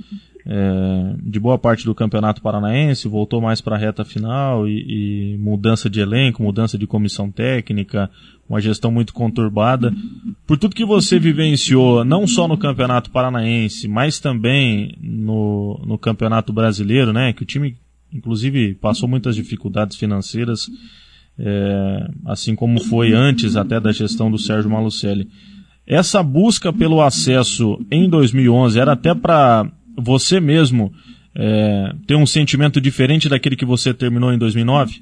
é, 0.47 1.13
de 1.21 1.39
boa 1.39 1.59
parte 1.59 1.85
do 1.85 1.93
Campeonato 1.93 2.41
Paranaense, 2.41 3.07
voltou 3.07 3.39
mais 3.39 3.61
para 3.61 3.75
a 3.75 3.79
reta 3.79 4.03
final 4.03 4.67
e, 4.67 5.33
e, 5.33 5.37
mudança 5.37 5.87
de 5.87 5.99
elenco, 5.99 6.41
mudança 6.41 6.75
de 6.75 6.87
comissão 6.87 7.29
técnica, 7.29 8.09
uma 8.49 8.59
gestão 8.59 8.91
muito 8.91 9.13
conturbada. 9.13 9.93
Por 10.47 10.57
tudo 10.57 10.75
que 10.75 10.83
você 10.83 11.19
vivenciou, 11.19 12.03
não 12.03 12.25
só 12.25 12.47
no 12.47 12.57
Campeonato 12.57 13.11
Paranaense, 13.11 13.87
mas 13.87 14.19
também 14.19 14.97
no, 14.99 15.79
no 15.85 15.97
Campeonato 15.97 16.51
Brasileiro, 16.51 17.13
né, 17.13 17.31
que 17.31 17.43
o 17.43 17.45
time 17.45 17.77
inclusive 18.11 18.73
passou 18.75 19.07
muitas 19.07 19.35
dificuldades 19.35 19.95
financeiras, 19.95 20.67
é, 21.37 22.09
assim 22.25 22.55
como 22.55 22.83
foi 22.83 23.13
antes 23.13 23.55
até 23.55 23.79
da 23.79 23.91
gestão 23.91 24.29
do 24.31 24.37
Sérgio 24.37 24.69
Malucelli. 24.71 25.27
Essa 25.85 26.21
busca 26.21 26.71
pelo 26.73 27.01
acesso 27.01 27.79
em 27.91 28.09
2011 28.09 28.79
era 28.79 28.93
até 28.93 29.13
para 29.13 29.71
você 29.97 30.39
mesmo 30.39 30.91
é, 31.35 31.93
ter 32.05 32.15
um 32.15 32.25
sentimento 32.25 32.81
diferente 32.81 33.29
daquele 33.29 33.55
que 33.55 33.65
você 33.65 33.93
terminou 33.93 34.33
em 34.33 34.37
2009? 34.37 35.01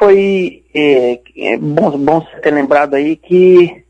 Foi 0.00 0.62
é, 0.74 1.20
é, 1.36 1.58
bom, 1.58 1.98
bom 1.98 2.26
ter 2.42 2.50
lembrado 2.50 2.94
aí 2.94 3.16
que 3.16 3.84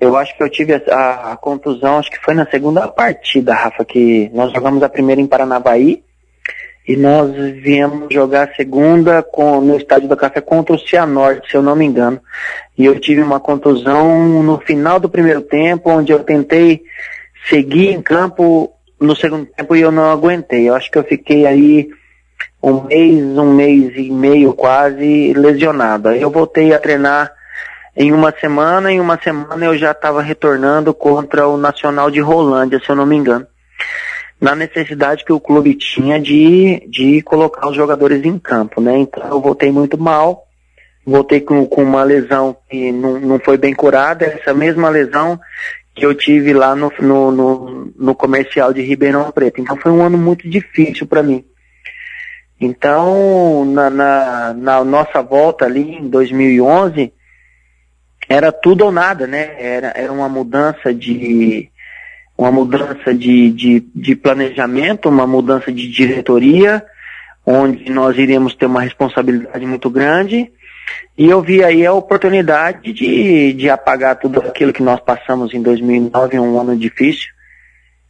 eu 0.00 0.16
acho 0.16 0.34
que 0.34 0.42
eu 0.42 0.48
tive 0.48 0.72
a, 0.72 1.32
a, 1.32 1.36
contusão, 1.36 1.98
acho 1.98 2.10
que 2.10 2.18
foi 2.18 2.32
na 2.32 2.46
segunda 2.46 2.88
partida, 2.88 3.52
Rafa, 3.52 3.84
que 3.84 4.30
nós 4.32 4.50
jogamos 4.54 4.82
a 4.82 4.88
primeira 4.88 5.20
em 5.20 5.26
Paranavaí 5.26 6.02
e 6.88 6.96
nós 6.96 7.30
viemos 7.60 8.08
jogar 8.10 8.48
a 8.48 8.54
segunda 8.54 9.22
com, 9.22 9.60
no 9.60 9.76
estádio 9.76 10.08
do 10.08 10.16
Café 10.16 10.40
contra 10.40 10.74
o 10.74 10.78
Cianorte, 10.78 11.50
se 11.50 11.56
eu 11.58 11.62
não 11.62 11.76
me 11.76 11.84
engano. 11.84 12.22
E 12.76 12.86
eu 12.86 12.98
tive 12.98 13.20
uma 13.20 13.38
contusão 13.38 14.42
no 14.42 14.58
final 14.60 14.98
do 14.98 15.10
primeiro 15.10 15.42
tempo, 15.42 15.90
onde 15.90 16.10
eu 16.10 16.24
tentei 16.24 16.80
seguir 17.50 17.90
em 17.90 18.00
campo 18.00 18.72
no 18.98 19.14
segundo 19.14 19.44
tempo 19.44 19.76
e 19.76 19.82
eu 19.82 19.92
não 19.92 20.10
aguentei. 20.10 20.70
Eu 20.70 20.74
acho 20.74 20.90
que 20.90 20.96
eu 20.96 21.04
fiquei 21.04 21.44
aí 21.44 21.90
um 22.70 22.84
mês, 22.84 23.38
um 23.38 23.54
mês 23.54 23.92
e 23.96 24.10
meio 24.10 24.52
quase 24.52 25.32
lesionado. 25.34 26.08
Aí 26.08 26.22
eu 26.22 26.30
voltei 26.30 26.72
a 26.72 26.78
treinar 26.78 27.32
em 27.96 28.12
uma 28.12 28.32
semana, 28.32 28.90
em 28.90 29.00
uma 29.00 29.20
semana 29.20 29.64
eu 29.66 29.76
já 29.76 29.92
estava 29.92 30.22
retornando 30.22 30.92
contra 30.92 31.46
o 31.46 31.56
Nacional 31.56 32.10
de 32.10 32.20
Rolândia, 32.20 32.80
se 32.80 32.90
eu 32.90 32.96
não 32.96 33.06
me 33.06 33.16
engano 33.16 33.46
na 34.40 34.54
necessidade 34.54 35.24
que 35.24 35.32
o 35.32 35.40
clube 35.40 35.74
tinha 35.74 36.20
de, 36.20 36.86
de 36.88 37.22
colocar 37.22 37.68
os 37.68 37.74
jogadores 37.74 38.22
em 38.24 38.38
campo, 38.38 38.78
né? 38.78 38.98
Então 38.98 39.26
eu 39.26 39.40
voltei 39.40 39.72
muito 39.72 39.96
mal, 39.96 40.44
voltei 41.06 41.40
com, 41.40 41.64
com 41.66 41.82
uma 41.82 42.02
lesão 42.02 42.54
que 42.68 42.92
não, 42.92 43.18
não 43.18 43.38
foi 43.38 43.56
bem 43.56 43.72
curada, 43.72 44.26
essa 44.26 44.52
mesma 44.52 44.90
lesão 44.90 45.40
que 45.94 46.04
eu 46.04 46.14
tive 46.14 46.52
lá 46.52 46.74
no, 46.74 46.92
no, 47.00 47.30
no, 47.30 47.92
no 47.96 48.14
comercial 48.14 48.72
de 48.72 48.82
Ribeirão 48.82 49.30
Preto. 49.30 49.62
Então 49.62 49.76
foi 49.76 49.92
um 49.92 50.02
ano 50.02 50.18
muito 50.18 50.46
difícil 50.48 51.06
para 51.06 51.22
mim. 51.22 51.42
Então, 52.64 53.66
na, 53.66 53.90
na, 53.90 54.54
na, 54.54 54.84
nossa 54.84 55.20
volta 55.20 55.66
ali 55.66 55.96
em 55.96 56.08
2011, 56.08 57.12
era 58.26 58.50
tudo 58.50 58.86
ou 58.86 58.90
nada, 58.90 59.26
né? 59.26 59.54
Era, 59.58 59.92
era 59.94 60.10
uma 60.10 60.30
mudança 60.30 60.94
de, 60.94 61.68
uma 62.38 62.50
mudança 62.50 63.12
de, 63.12 63.50
de, 63.50 63.80
de 63.94 64.16
planejamento, 64.16 65.10
uma 65.10 65.26
mudança 65.26 65.70
de 65.70 65.90
diretoria, 65.90 66.82
onde 67.44 67.90
nós 67.90 68.16
iríamos 68.16 68.54
ter 68.54 68.64
uma 68.64 68.80
responsabilidade 68.80 69.66
muito 69.66 69.90
grande. 69.90 70.50
E 71.18 71.28
eu 71.28 71.42
vi 71.42 71.62
aí 71.62 71.84
a 71.84 71.92
oportunidade 71.92 72.94
de, 72.94 73.52
de 73.52 73.68
apagar 73.68 74.16
tudo 74.16 74.40
aquilo 74.40 74.72
que 74.72 74.82
nós 74.82 75.00
passamos 75.00 75.52
em 75.52 75.60
2009, 75.60 76.38
um 76.38 76.58
ano 76.58 76.74
difícil, 76.78 77.28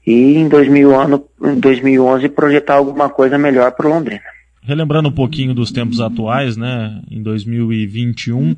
e 0.06 0.36
em 0.36 0.46
2000 0.46 0.94
ano, 0.94 1.24
em 1.42 1.58
2011 1.58 2.28
projetar 2.28 2.74
alguma 2.74 3.08
coisa 3.08 3.36
melhor 3.36 3.72
para 3.72 3.88
Londrina. 3.88 4.33
Relembrando 4.66 5.10
um 5.10 5.12
pouquinho 5.12 5.52
dos 5.52 5.70
tempos 5.70 6.00
atuais, 6.00 6.56
né? 6.56 7.02
Em 7.10 7.22
2021, 7.22 8.56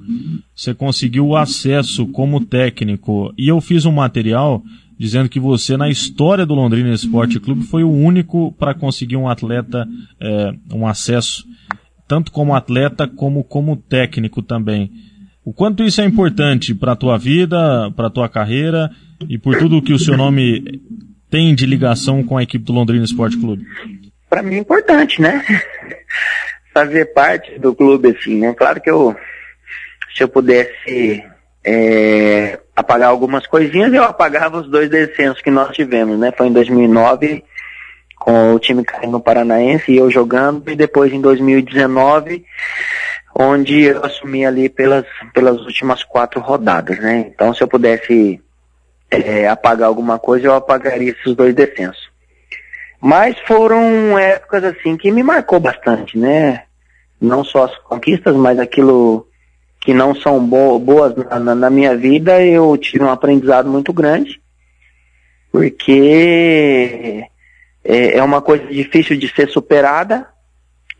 você 0.54 0.72
conseguiu 0.72 1.26
o 1.26 1.36
acesso 1.36 2.06
como 2.06 2.44
técnico. 2.44 3.34
E 3.36 3.48
eu 3.48 3.60
fiz 3.60 3.84
um 3.84 3.90
material 3.92 4.62
dizendo 4.96 5.28
que 5.28 5.40
você, 5.40 5.76
na 5.76 5.90
história 5.90 6.46
do 6.46 6.54
Londrina 6.54 6.94
Esporte 6.94 7.40
Clube, 7.40 7.64
foi 7.64 7.82
o 7.82 7.90
único 7.90 8.52
para 8.52 8.72
conseguir 8.72 9.16
um 9.16 9.28
atleta, 9.28 9.86
é, 10.20 10.54
um 10.72 10.86
acesso, 10.86 11.44
tanto 12.06 12.30
como 12.30 12.54
atleta 12.54 13.08
como 13.08 13.42
como 13.42 13.76
técnico 13.76 14.40
também. 14.42 14.92
O 15.44 15.52
quanto 15.52 15.82
isso 15.82 16.00
é 16.00 16.04
importante 16.04 16.72
para 16.72 16.92
a 16.92 16.96
tua 16.96 17.18
vida, 17.18 17.90
para 17.96 18.06
a 18.06 18.10
tua 18.10 18.28
carreira 18.28 18.90
e 19.28 19.36
por 19.38 19.58
tudo 19.58 19.82
que 19.82 19.92
o 19.92 19.98
seu 19.98 20.16
nome 20.16 20.80
tem 21.28 21.52
de 21.52 21.66
ligação 21.66 22.22
com 22.22 22.38
a 22.38 22.44
equipe 22.44 22.64
do 22.64 22.72
Londrina 22.72 23.04
Esporte 23.04 23.36
Clube? 23.36 23.64
Para 24.28 24.42
mim 24.42 24.56
é 24.56 24.58
importante, 24.58 25.20
né? 25.20 25.44
Fazer 26.74 27.06
parte 27.06 27.58
do 27.58 27.74
clube, 27.74 28.16
assim, 28.18 28.38
né? 28.40 28.54
Claro 28.54 28.80
que 28.80 28.90
eu, 28.90 29.16
se 30.14 30.22
eu 30.22 30.28
pudesse 30.28 31.24
é, 31.64 32.58
apagar 32.74 33.08
algumas 33.08 33.46
coisinhas, 33.46 33.92
eu 33.92 34.04
apagava 34.04 34.58
os 34.58 34.68
dois 34.68 34.90
descensos 34.90 35.40
que 35.40 35.50
nós 35.50 35.74
tivemos, 35.74 36.18
né? 36.18 36.32
Foi 36.36 36.46
em 36.48 36.52
2009 36.52 37.44
com 38.18 38.54
o 38.54 38.58
time 38.58 38.84
caindo 38.84 39.12
no 39.12 39.20
Paranaense 39.20 39.92
e 39.92 39.98
eu 39.98 40.10
jogando, 40.10 40.70
e 40.70 40.74
depois 40.74 41.12
em 41.12 41.20
2019, 41.20 42.44
onde 43.34 43.82
eu 43.82 44.04
assumi 44.04 44.44
ali 44.44 44.68
pelas, 44.68 45.04
pelas 45.32 45.60
últimas 45.60 46.02
quatro 46.02 46.40
rodadas, 46.40 46.98
né? 46.98 47.26
Então 47.28 47.54
se 47.54 47.62
eu 47.62 47.68
pudesse 47.68 48.40
é, 49.10 49.48
apagar 49.48 49.88
alguma 49.88 50.18
coisa, 50.18 50.46
eu 50.46 50.54
apagaria 50.54 51.12
esses 51.12 51.34
dois 51.34 51.54
descensos. 51.54 52.05
Mas 53.00 53.38
foram 53.46 54.18
épocas 54.18 54.64
assim 54.64 54.96
que 54.96 55.10
me 55.10 55.22
marcou 55.22 55.60
bastante, 55.60 56.18
né? 56.18 56.62
Não 57.20 57.44
só 57.44 57.64
as 57.64 57.78
conquistas, 57.78 58.34
mas 58.34 58.58
aquilo 58.58 59.26
que 59.80 59.94
não 59.94 60.14
são 60.14 60.44
bo 60.44 60.78
boas 60.78 61.14
na, 61.14 61.54
na, 61.54 61.70
minha 61.70 61.96
vida, 61.96 62.42
eu 62.44 62.76
tive 62.76 63.04
um 63.04 63.10
aprendizado 63.10 63.70
muito 63.70 63.92
grande, 63.92 64.40
porque 65.52 67.24
é, 67.84 68.18
é 68.18 68.22
uma 68.22 68.42
coisa 68.42 68.66
difícil 68.66 69.16
de 69.16 69.28
ser 69.28 69.48
superada, 69.48 70.26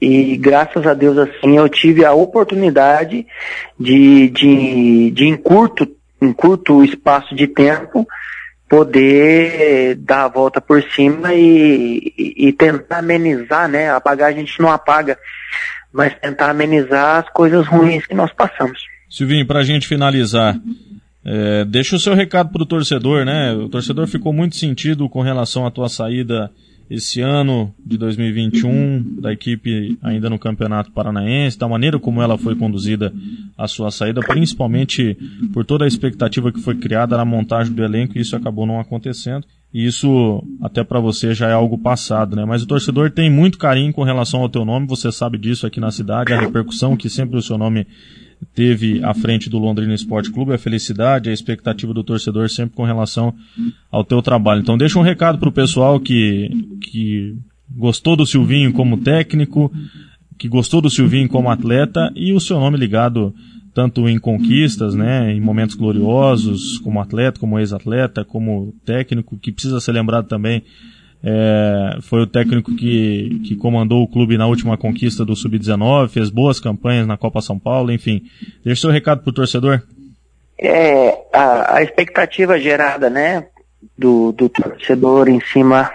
e 0.00 0.36
graças 0.36 0.86
a 0.86 0.94
Deus 0.94 1.18
assim 1.18 1.56
eu 1.56 1.68
tive 1.68 2.04
a 2.04 2.12
oportunidade 2.12 3.26
de, 3.78 4.28
de, 4.28 5.10
de 5.10 5.24
em 5.24 5.36
curto, 5.36 5.88
em 6.22 6.32
curto 6.32 6.84
espaço 6.84 7.34
de 7.34 7.46
tempo 7.48 8.06
poder 8.68 9.94
dar 9.96 10.24
a 10.24 10.28
volta 10.28 10.60
por 10.60 10.82
cima 10.82 11.34
e, 11.34 12.12
e, 12.16 12.52
tentar 12.52 12.98
amenizar, 12.98 13.68
né? 13.68 13.90
Apagar 13.90 14.30
a 14.30 14.34
gente 14.34 14.60
não 14.60 14.70
apaga, 14.70 15.18
mas 15.92 16.14
tentar 16.18 16.50
amenizar 16.50 17.24
as 17.24 17.30
coisas 17.30 17.66
ruins 17.66 18.06
que 18.06 18.14
nós 18.14 18.32
passamos. 18.32 18.80
Silvinho, 19.08 19.46
para 19.46 19.60
a 19.60 19.64
gente 19.64 19.86
finalizar, 19.86 20.58
é, 21.24 21.64
deixa 21.64 21.96
o 21.96 22.00
seu 22.00 22.14
recado 22.14 22.50
para 22.50 22.62
o 22.62 22.66
torcedor, 22.66 23.24
né? 23.24 23.52
O 23.52 23.68
torcedor 23.68 24.06
ficou 24.08 24.32
muito 24.32 24.56
sentido 24.56 25.08
com 25.08 25.22
relação 25.22 25.64
à 25.64 25.70
tua 25.70 25.88
saída 25.88 26.50
esse 26.88 27.20
ano 27.20 27.74
de 27.84 27.98
2021 27.98 29.20
da 29.20 29.32
equipe 29.32 29.98
ainda 30.02 30.30
no 30.30 30.38
Campeonato 30.38 30.92
Paranaense, 30.92 31.58
da 31.58 31.68
maneira 31.68 31.98
como 31.98 32.22
ela 32.22 32.38
foi 32.38 32.54
conduzida 32.54 33.12
a 33.58 33.66
sua 33.66 33.90
saída, 33.90 34.20
principalmente 34.20 35.16
por 35.52 35.64
toda 35.64 35.84
a 35.84 35.88
expectativa 35.88 36.52
que 36.52 36.60
foi 36.60 36.76
criada 36.76 37.16
na 37.16 37.24
montagem 37.24 37.72
do 37.72 37.82
elenco 37.82 38.16
e 38.16 38.20
isso 38.20 38.36
acabou 38.36 38.66
não 38.66 38.78
acontecendo. 38.78 39.46
E 39.74 39.84
isso 39.84 40.42
até 40.62 40.84
para 40.84 41.00
você 41.00 41.34
já 41.34 41.48
é 41.48 41.52
algo 41.52 41.76
passado, 41.76 42.36
né? 42.36 42.44
Mas 42.44 42.62
o 42.62 42.66
torcedor 42.66 43.10
tem 43.10 43.30
muito 43.30 43.58
carinho 43.58 43.92
com 43.92 44.04
relação 44.04 44.40
ao 44.40 44.48
teu 44.48 44.64
nome, 44.64 44.86
você 44.86 45.10
sabe 45.10 45.36
disso 45.36 45.66
aqui 45.66 45.80
na 45.80 45.90
cidade, 45.90 46.32
a 46.32 46.40
repercussão 46.40 46.96
que 46.96 47.10
sempre 47.10 47.36
o 47.36 47.42
seu 47.42 47.58
nome 47.58 47.86
teve 48.54 49.02
à 49.04 49.14
frente 49.14 49.50
do 49.50 49.58
Londrina 49.58 49.94
Esporte 49.94 50.30
Clube, 50.30 50.52
a 50.52 50.58
felicidade, 50.58 51.30
a 51.30 51.32
expectativa 51.32 51.92
do 51.92 52.04
torcedor 52.04 52.48
sempre 52.48 52.76
com 52.76 52.84
relação 52.84 53.34
ao 53.90 54.04
teu 54.04 54.22
trabalho. 54.22 54.60
Então 54.60 54.78
deixa 54.78 54.98
um 54.98 55.02
recado 55.02 55.38
para 55.38 55.48
o 55.48 55.52
pessoal 55.52 56.00
que, 56.00 56.50
que 56.80 57.36
gostou 57.70 58.16
do 58.16 58.26
Silvinho 58.26 58.72
como 58.72 58.98
técnico, 58.98 59.72
que 60.38 60.48
gostou 60.48 60.80
do 60.80 60.90
Silvinho 60.90 61.28
como 61.28 61.50
atleta 61.50 62.12
e 62.14 62.32
o 62.32 62.40
seu 62.40 62.58
nome 62.58 62.78
ligado 62.78 63.34
tanto 63.74 64.08
em 64.08 64.18
conquistas, 64.18 64.94
né, 64.94 65.34
em 65.34 65.40
momentos 65.40 65.76
gloriosos, 65.76 66.78
como 66.78 66.98
atleta, 66.98 67.38
como 67.38 67.58
ex-atleta, 67.58 68.24
como 68.24 68.74
técnico, 68.86 69.36
que 69.36 69.52
precisa 69.52 69.80
ser 69.80 69.92
lembrado 69.92 70.26
também 70.26 70.62
é, 71.22 71.98
foi 72.02 72.22
o 72.22 72.26
técnico 72.26 72.74
que, 72.76 73.40
que 73.46 73.56
comandou 73.56 74.02
o 74.02 74.08
clube 74.08 74.38
na 74.38 74.46
última 74.46 74.76
conquista 74.76 75.24
do 75.24 75.34
Sub-19, 75.34 76.08
fez 76.08 76.30
boas 76.30 76.60
campanhas 76.60 77.06
na 77.06 77.16
Copa 77.16 77.40
São 77.40 77.58
Paulo, 77.58 77.90
enfim. 77.90 78.22
Deixa 78.64 78.82
seu 78.82 78.90
recado 78.90 79.22
pro 79.22 79.32
torcedor. 79.32 79.82
É, 80.58 81.18
a, 81.32 81.76
a 81.76 81.82
expectativa 81.82 82.58
gerada, 82.58 83.10
né, 83.10 83.46
do, 83.96 84.32
do 84.32 84.48
torcedor 84.48 85.28
em 85.28 85.40
cima, 85.40 85.90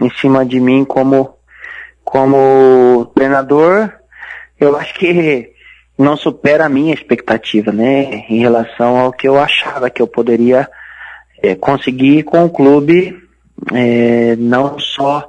em 0.00 0.10
cima 0.10 0.44
de 0.44 0.60
mim 0.60 0.84
como, 0.84 1.36
como 2.04 3.10
treinador, 3.14 3.92
eu 4.58 4.76
acho 4.76 4.94
que 4.94 5.52
não 5.96 6.16
supera 6.16 6.66
a 6.66 6.68
minha 6.68 6.94
expectativa, 6.94 7.72
né, 7.72 8.24
em 8.28 8.40
relação 8.40 8.96
ao 8.96 9.12
que 9.12 9.28
eu 9.28 9.38
achava 9.38 9.90
que 9.90 10.02
eu 10.02 10.06
poderia 10.06 10.68
é, 11.42 11.54
conseguir 11.54 12.24
com 12.24 12.44
o 12.44 12.50
clube 12.50 13.27
é, 13.72 14.36
não 14.36 14.78
só 14.78 15.28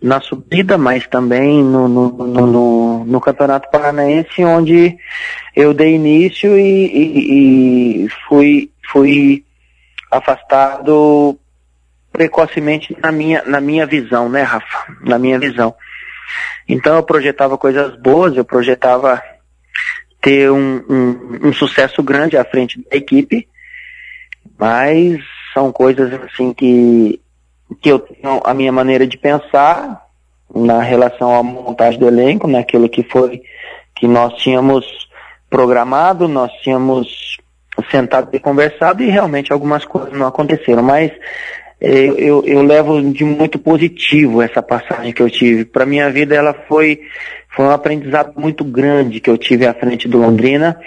na 0.00 0.20
subida, 0.20 0.76
mas 0.76 1.06
também 1.06 1.62
no, 1.64 1.88
no, 1.88 2.08
no, 2.10 3.04
no, 3.04 3.20
Campeonato 3.20 3.70
Paranaense, 3.70 4.44
onde 4.44 4.96
eu 5.54 5.72
dei 5.72 5.94
início 5.94 6.56
e, 6.58 6.86
e, 6.86 8.04
e 8.04 8.08
fui, 8.28 8.70
fui 8.90 9.44
afastado 10.10 11.38
precocemente 12.12 12.96
na 13.02 13.10
minha, 13.10 13.42
na 13.44 13.60
minha 13.60 13.86
visão, 13.86 14.28
né, 14.28 14.42
Rafa? 14.42 14.94
Na 15.02 15.18
minha 15.18 15.38
visão. 15.38 15.74
Então 16.68 16.96
eu 16.96 17.02
projetava 17.02 17.56
coisas 17.56 17.96
boas, 17.96 18.36
eu 18.36 18.44
projetava 18.44 19.22
ter 20.20 20.50
um, 20.50 20.82
um, 20.88 21.48
um 21.48 21.52
sucesso 21.52 22.02
grande 22.02 22.36
à 22.36 22.44
frente 22.44 22.82
da 22.90 22.96
equipe, 22.96 23.48
mas 24.58 25.20
são 25.54 25.70
coisas 25.72 26.12
assim 26.24 26.52
que 26.52 27.20
que 27.80 27.90
eu 27.90 27.98
tenho 27.98 28.40
a 28.44 28.54
minha 28.54 28.72
maneira 28.72 29.06
de 29.06 29.16
pensar 29.16 30.06
na 30.54 30.80
relação 30.80 31.34
à 31.34 31.42
montagem 31.42 31.98
do 31.98 32.06
elenco, 32.06 32.46
naquilo 32.46 32.88
que 32.88 33.02
foi 33.02 33.42
que 33.94 34.06
nós 34.06 34.34
tínhamos 34.34 34.86
programado, 35.50 36.28
nós 36.28 36.52
tínhamos 36.62 37.38
sentado 37.90 38.28
e 38.32 38.38
conversado 38.38 39.02
e 39.02 39.10
realmente 39.10 39.52
algumas 39.52 39.84
coisas 39.84 40.12
não 40.12 40.26
aconteceram, 40.26 40.82
mas 40.82 41.12
eu, 41.80 42.16
eu, 42.16 42.44
eu 42.46 42.62
levo 42.62 43.02
de 43.12 43.24
muito 43.24 43.58
positivo 43.58 44.40
essa 44.40 44.62
passagem 44.62 45.12
que 45.12 45.22
eu 45.22 45.30
tive. 45.30 45.64
Para 45.64 45.84
minha 45.84 46.10
vida 46.10 46.34
ela 46.34 46.54
foi, 46.66 47.00
foi 47.54 47.66
um 47.66 47.70
aprendizado 47.70 48.32
muito 48.36 48.64
grande 48.64 49.20
que 49.20 49.28
eu 49.28 49.36
tive 49.36 49.66
à 49.66 49.74
frente 49.74 50.08
do 50.08 50.18
Londrina 50.18 50.78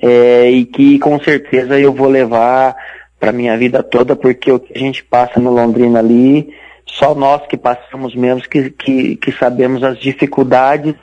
é, 0.00 0.50
e 0.50 0.64
que 0.64 0.98
com 0.98 1.18
certeza 1.20 1.78
eu 1.78 1.92
vou 1.92 2.08
levar 2.08 2.76
para 3.22 3.30
minha 3.30 3.56
vida 3.56 3.84
toda, 3.84 4.16
porque 4.16 4.50
o 4.50 4.58
que 4.58 4.74
a 4.74 4.78
gente 4.80 5.04
passa 5.04 5.38
no 5.38 5.52
Londrina 5.52 6.00
ali, 6.00 6.52
só 6.84 7.14
nós 7.14 7.46
que 7.46 7.56
passamos 7.56 8.16
mesmo 8.16 8.42
que, 8.48 8.68
que, 8.70 9.14
que 9.14 9.30
sabemos 9.30 9.84
as 9.84 9.96
dificuldades 9.96 10.96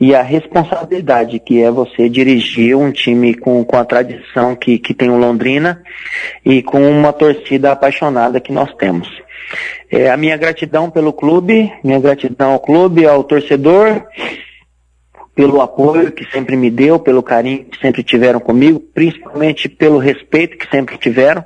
e 0.00 0.16
a 0.16 0.20
responsabilidade 0.20 1.38
que 1.38 1.62
é 1.62 1.70
você 1.70 2.08
dirigir 2.08 2.76
um 2.76 2.90
time 2.90 3.34
com, 3.34 3.64
com 3.64 3.76
a 3.76 3.84
tradição 3.84 4.56
que, 4.56 4.80
que 4.80 4.92
tem 4.92 5.10
o 5.10 5.16
Londrina 5.16 5.80
e 6.44 6.60
com 6.60 6.82
uma 6.90 7.12
torcida 7.12 7.70
apaixonada 7.70 8.40
que 8.40 8.52
nós 8.52 8.74
temos. 8.74 9.08
É, 9.92 10.10
a 10.10 10.16
minha 10.16 10.36
gratidão 10.36 10.90
pelo 10.90 11.12
clube, 11.12 11.72
minha 11.84 12.00
gratidão 12.00 12.54
ao 12.54 12.58
clube, 12.58 13.06
ao 13.06 13.22
torcedor, 13.22 14.02
pelo 15.38 15.62
apoio 15.62 16.10
que 16.10 16.28
sempre 16.32 16.56
me 16.56 16.68
deu, 16.68 16.98
pelo 16.98 17.22
carinho 17.22 17.66
que 17.66 17.78
sempre 17.78 18.02
tiveram 18.02 18.40
comigo, 18.40 18.80
principalmente 18.92 19.68
pelo 19.68 19.96
respeito 19.96 20.58
que 20.58 20.68
sempre 20.68 20.98
tiveram. 20.98 21.44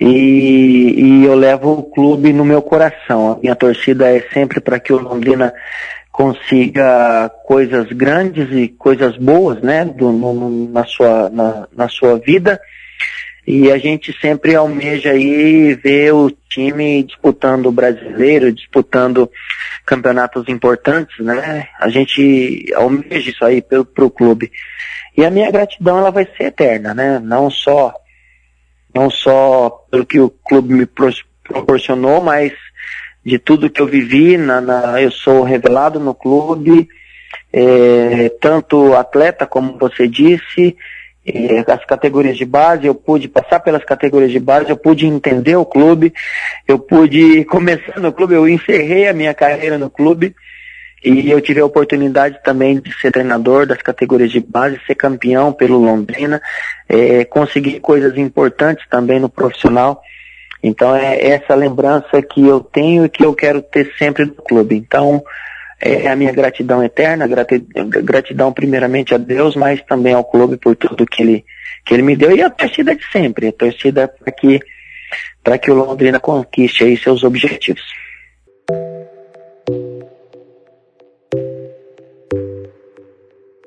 E, 0.00 0.94
e 0.96 1.24
eu 1.24 1.34
levo 1.34 1.72
o 1.72 1.82
clube 1.82 2.32
no 2.32 2.44
meu 2.44 2.62
coração. 2.62 3.32
A 3.32 3.38
minha 3.40 3.56
torcida 3.56 4.08
é 4.08 4.20
sempre 4.32 4.60
para 4.60 4.78
que 4.78 4.92
o 4.92 5.00
Londrina 5.00 5.52
consiga 6.12 7.28
coisas 7.44 7.88
grandes 7.88 8.48
e 8.52 8.68
coisas 8.68 9.16
boas, 9.16 9.60
né, 9.60 9.84
do, 9.84 10.12
no, 10.12 10.68
na, 10.68 10.84
sua, 10.84 11.28
na, 11.30 11.66
na 11.76 11.88
sua 11.88 12.16
vida 12.20 12.60
e 13.46 13.70
a 13.70 13.78
gente 13.78 14.16
sempre 14.20 14.54
almeja 14.54 15.10
aí 15.10 15.74
ver 15.74 16.14
o 16.14 16.30
time 16.48 17.02
disputando 17.02 17.66
o 17.66 17.72
brasileiro, 17.72 18.52
disputando 18.52 19.30
campeonatos 19.84 20.48
importantes, 20.48 21.24
né? 21.24 21.68
A 21.78 21.88
gente 21.88 22.72
almeja 22.74 23.30
isso 23.30 23.44
aí 23.44 23.60
pro, 23.60 23.84
pro 23.84 24.10
clube. 24.10 24.50
E 25.16 25.24
a 25.24 25.30
minha 25.30 25.50
gratidão 25.50 25.98
ela 25.98 26.10
vai 26.10 26.24
ser 26.36 26.44
eterna, 26.44 26.94
né? 26.94 27.18
Não 27.18 27.50
só 27.50 27.92
não 28.94 29.10
só 29.10 29.84
pelo 29.90 30.06
que 30.06 30.20
o 30.20 30.30
clube 30.30 30.72
me 30.72 30.86
proporcionou, 30.86 32.22
mas 32.22 32.52
de 33.24 33.38
tudo 33.38 33.68
que 33.68 33.82
eu 33.82 33.86
vivi, 33.86 34.36
na, 34.36 34.60
na 34.60 35.02
eu 35.02 35.10
sou 35.10 35.42
revelado 35.42 35.98
no 35.98 36.14
clube, 36.14 36.88
é, 37.52 38.28
tanto 38.40 38.94
atleta 38.94 39.46
como 39.46 39.78
você 39.78 40.06
disse, 40.06 40.76
as 41.66 41.84
categorias 41.86 42.36
de 42.36 42.44
base, 42.44 42.86
eu 42.86 42.94
pude 42.94 43.28
passar 43.28 43.60
pelas 43.60 43.84
categorias 43.84 44.30
de 44.30 44.38
base, 44.38 44.68
eu 44.68 44.76
pude 44.76 45.06
entender 45.06 45.56
o 45.56 45.64
clube, 45.64 46.12
eu 46.68 46.78
pude 46.78 47.44
começar 47.46 47.98
no 47.98 48.12
clube, 48.12 48.34
eu 48.34 48.48
encerrei 48.48 49.08
a 49.08 49.14
minha 49.14 49.32
carreira 49.32 49.78
no 49.78 49.88
clube 49.88 50.34
e 51.04 51.30
eu 51.30 51.40
tive 51.40 51.60
a 51.60 51.66
oportunidade 51.66 52.38
também 52.42 52.80
de 52.80 52.92
ser 52.98 53.12
treinador 53.12 53.66
das 53.66 53.82
categorias 53.82 54.30
de 54.30 54.40
base, 54.40 54.80
ser 54.86 54.94
campeão 54.94 55.52
pelo 55.52 55.78
Londrina, 55.78 56.40
é, 56.88 57.24
conseguir 57.26 57.80
coisas 57.80 58.16
importantes 58.16 58.86
também 58.88 59.20
no 59.20 59.28
profissional. 59.28 60.02
Então 60.62 60.96
é 60.96 61.26
essa 61.26 61.54
lembrança 61.54 62.22
que 62.22 62.46
eu 62.46 62.60
tenho 62.60 63.04
e 63.04 63.08
que 63.10 63.22
eu 63.22 63.34
quero 63.34 63.60
ter 63.60 63.92
sempre 63.98 64.24
do 64.24 64.36
clube. 64.36 64.76
Então, 64.76 65.22
é 65.84 66.08
a 66.08 66.16
minha 66.16 66.32
gratidão 66.32 66.82
eterna, 66.82 67.26
gratidão 68.02 68.50
primeiramente 68.52 69.14
a 69.14 69.18
Deus, 69.18 69.54
mas 69.54 69.82
também 69.82 70.14
ao 70.14 70.24
clube 70.24 70.56
por 70.56 70.74
tudo 70.74 71.06
que 71.06 71.22
ele, 71.22 71.44
que 71.84 71.92
ele 71.92 72.02
me 72.02 72.16
deu 72.16 72.34
e 72.34 72.42
a 72.42 72.48
torcida 72.48 72.94
de 72.96 73.04
sempre, 73.12 73.48
a 73.48 73.52
torcida 73.52 74.08
para 74.08 74.32
que, 74.32 74.60
que 75.60 75.70
o 75.70 75.74
Londrina 75.74 76.18
conquiste 76.18 76.84
aí 76.84 76.96
seus 76.96 77.22
objetivos. 77.22 77.82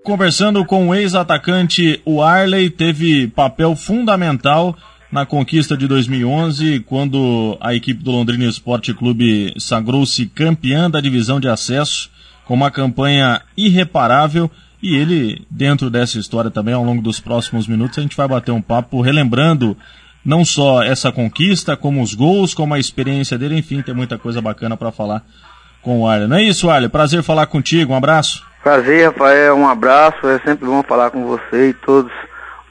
Conversando 0.04 0.66
com 0.66 0.88
o 0.88 0.96
ex-atacante, 0.96 2.02
o 2.04 2.22
Arley 2.22 2.70
teve 2.70 3.28
papel 3.28 3.76
fundamental 3.76 4.76
na 5.12 5.26
conquista 5.26 5.78
de 5.78 5.88
2011, 5.88 6.82
quando 6.82 7.58
a 7.62 7.74
equipe 7.74 8.04
do 8.04 8.12
Londrina 8.12 8.46
Esporte 8.46 8.94
Clube 8.94 9.54
sagrou-se 9.58 10.26
campeã 10.28 10.90
da 10.90 11.00
divisão 11.00 11.40
de 11.40 11.48
acesso, 11.48 12.10
com 12.46 12.54
uma 12.54 12.72
campanha 12.72 13.42
irreparável. 13.56 14.52
E 14.82 14.96
ele, 14.96 15.46
dentro 15.50 15.90
dessa 15.90 16.20
história 16.20 16.52
também, 16.52 16.74
ao 16.74 16.84
longo 16.84 17.02
dos 17.02 17.20
próximos 17.20 17.68
minutos, 17.68 17.98
a 17.98 18.02
gente 18.02 18.18
vai 18.18 18.28
bater 18.28 18.52
um 18.52 18.62
papo 18.62 19.02
relembrando 19.02 19.78
não 20.24 20.44
só 20.44 20.84
essa 20.84 21.12
conquista, 21.12 21.78
como 21.78 22.02
os 22.02 22.14
gols, 22.14 22.54
como 22.54 22.74
a 22.74 22.80
experiência 22.80 23.38
dele, 23.38 23.58
enfim, 23.58 23.82
tem 23.82 23.96
muita 23.96 24.18
coisa 24.18 24.42
bacana 24.42 24.76
para 24.76 24.92
falar 24.92 25.24
com 25.82 26.02
o 26.02 26.08
Arley. 26.08 26.28
Não 26.28 26.36
é 26.36 26.44
isso, 26.44 26.70
Arley? 26.70 26.90
Prazer 26.90 27.24
falar 27.24 27.46
contigo, 27.46 27.94
um 27.94 27.96
abraço. 27.96 28.46
Prazer, 28.62 29.08
Rafael, 29.08 29.56
um 29.56 29.68
abraço, 29.68 30.28
é 30.28 30.38
sempre 30.40 30.66
bom 30.66 30.84
falar 30.84 31.12
com 31.12 31.26
você 31.26 31.70
e 31.70 31.74
todos 31.74 32.12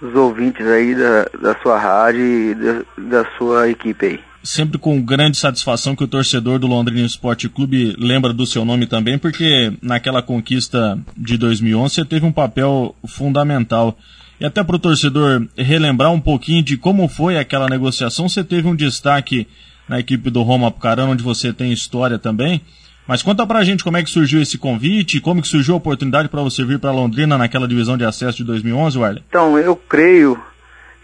os 0.00 0.14
ouvintes 0.14 0.66
aí 0.66 0.94
da, 0.94 1.24
da 1.40 1.60
sua 1.60 1.78
rádio 1.78 2.24
e 2.24 2.54
da, 2.54 3.22
da 3.22 3.30
sua 3.36 3.68
equipe 3.68 4.06
aí 4.06 4.20
sempre 4.46 4.78
com 4.78 5.02
grande 5.02 5.36
satisfação 5.36 5.96
que 5.96 6.04
o 6.04 6.08
torcedor 6.08 6.58
do 6.58 6.66
Londrina 6.66 7.04
Esporte 7.04 7.48
Clube 7.48 7.94
lembra 7.98 8.32
do 8.32 8.46
seu 8.46 8.64
nome 8.64 8.86
também, 8.86 9.18
porque 9.18 9.72
naquela 9.82 10.22
conquista 10.22 10.98
de 11.16 11.36
2011 11.36 11.94
você 11.94 12.04
teve 12.04 12.24
um 12.24 12.32
papel 12.32 12.94
fundamental. 13.06 13.98
E 14.38 14.44
até 14.44 14.62
para 14.62 14.76
o 14.76 14.78
torcedor 14.78 15.46
relembrar 15.56 16.12
um 16.12 16.20
pouquinho 16.20 16.62
de 16.62 16.76
como 16.76 17.08
foi 17.08 17.38
aquela 17.38 17.68
negociação, 17.68 18.28
você 18.28 18.44
teve 18.44 18.68
um 18.68 18.76
destaque 18.76 19.48
na 19.88 19.98
equipe 19.98 20.30
do 20.30 20.42
Roma 20.42 20.68
Apucarana, 20.68 21.10
onde 21.10 21.22
você 21.22 21.52
tem 21.52 21.72
história 21.72 22.18
também. 22.18 22.60
Mas 23.06 23.22
conta 23.22 23.46
pra 23.46 23.62
gente 23.62 23.84
como 23.84 23.96
é 23.96 24.02
que 24.02 24.10
surgiu 24.10 24.42
esse 24.42 24.58
convite, 24.58 25.20
como 25.20 25.40
que 25.40 25.48
surgiu 25.48 25.74
a 25.74 25.78
oportunidade 25.78 26.28
para 26.28 26.42
você 26.42 26.64
vir 26.64 26.78
para 26.78 26.90
Londrina 26.90 27.38
naquela 27.38 27.68
divisão 27.68 27.96
de 27.96 28.04
acesso 28.04 28.38
de 28.38 28.44
2011, 28.44 28.98
Warley? 28.98 29.22
Então, 29.28 29.56
eu 29.58 29.76
creio 29.76 30.38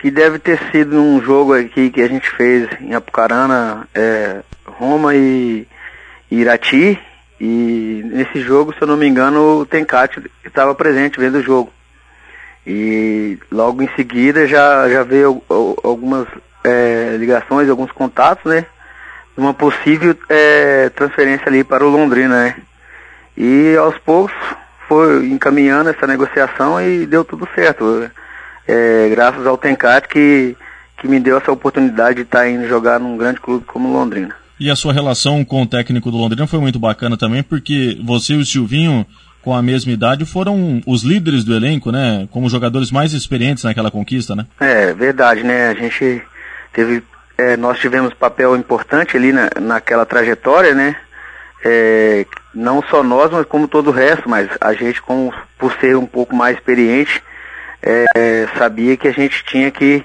que 0.01 0.11
deve 0.11 0.41
ter 0.41 0.59
sido 0.73 1.01
um 1.01 1.23
jogo 1.23 1.55
aqui 1.55 1.91
que 1.91 2.03
a 2.03 2.09
gente 2.09 2.29
fez 2.29 2.69
em 2.81 2.93
Apucarana, 2.93 3.87
é, 3.95 4.43
Roma 4.67 5.15
e, 5.15 5.65
Irati, 6.29 6.99
e 7.41 8.03
nesse 8.05 8.41
jogo, 8.41 8.75
se 8.75 8.83
eu 8.83 8.89
não 8.89 8.97
me 8.97 9.07
engano, 9.07 9.61
o 9.61 9.67
Tencate 9.67 10.21
estava 10.45 10.75
presente 10.75 11.21
vendo 11.21 11.39
o 11.39 11.43
jogo. 11.43 11.73
E 12.67 13.39
logo 13.51 13.81
em 13.83 13.89
seguida 13.95 14.47
já, 14.47 14.89
já 14.89 15.05
veio 15.05 15.43
algumas 15.83 16.27
é, 16.65 17.17
ligações, 17.19 17.69
alguns 17.69 17.93
contatos, 17.93 18.45
né? 18.45 18.67
Uma 19.37 19.55
possível 19.55 20.17
é, 20.29 20.91
transferência 20.91 21.49
ali 21.49 21.65
para 21.65 21.87
o 21.87 21.91
Londrina, 21.91 22.45
né? 22.45 22.57
E 23.37 23.75
aos 23.77 23.97
poucos 23.99 24.35
foi 24.87 25.27
encaminhando 25.29 25.91
essa 25.91 26.07
negociação 26.07 26.81
e 26.81 27.07
deu 27.07 27.25
tudo 27.25 27.49
certo. 27.55 28.11
É, 28.69 29.09
graças 29.11 29.47
ao 29.47 29.57
Tencat 29.57 30.07
que, 30.07 30.57
que 30.99 31.09
me 31.09 31.19
deu 31.19 31.39
essa 31.39 31.51
oportunidade 31.51 32.17
de 32.17 32.23
estar 32.23 32.41
tá 32.41 32.49
indo 32.49 32.69
jogar 32.69 33.01
num 33.01 33.17
grande 33.17 33.41
clube 33.41 33.65
como 33.65 33.93
Londrina. 33.93 34.35
E 34.61 34.71
a 34.71 34.77
sua 34.77 34.93
relação 34.93 35.45
com 35.45 35.63
o 35.63 35.67
técnico 35.67 36.11
do 36.11 36.17
Londrina 36.17 36.47
foi 36.47 36.61
muito 36.61 36.79
bacana 36.79 37.17
também, 37.17 37.43
porque 37.43 37.99
você 38.05 38.35
e 38.35 38.37
o 38.37 38.47
Silvinho, 38.47 39.05
com 39.43 39.55
a 39.55 39.63
mesma 39.63 39.91
idade, 39.91 40.25
foram 40.25 40.81
os 40.87 41.03
líderes 41.03 41.43
do 41.43 41.55
elenco, 41.55 41.91
né? 41.91 42.29
Como 42.31 42.49
jogadores 42.49 42.93
mais 42.93 43.13
experientes 43.13 43.65
naquela 43.65 43.91
conquista, 43.91 44.37
né? 44.37 44.47
É, 44.61 44.93
verdade, 44.93 45.43
né? 45.43 45.69
A 45.69 45.75
gente 45.75 46.23
teve, 46.73 47.03
é, 47.37 47.57
nós 47.57 47.79
tivemos 47.79 48.15
papel 48.15 48.57
importante 48.57 49.17
ali 49.17 49.33
na, 49.33 49.51
naquela 49.61 50.07
trajetória, 50.07 50.75
né? 50.75 50.97
É, 51.65 52.27
não 52.55 52.83
só 52.83 53.03
nós, 53.03 53.31
mas 53.31 53.47
como 53.47 53.69
todo 53.69 53.89
o 53.89 53.93
resto, 53.93 54.29
mas 54.29 54.49
a 54.61 54.73
gente, 54.73 55.01
como, 55.01 55.33
por 55.59 55.73
ser 55.75 55.97
um 55.97 56.07
pouco 56.07 56.35
mais 56.35 56.57
experiente, 56.57 57.23
é, 57.83 58.47
sabia 58.57 58.97
que 58.97 59.09
a 59.09 59.13
gente 59.13 59.45
tinha 59.45 59.71
que 59.71 60.05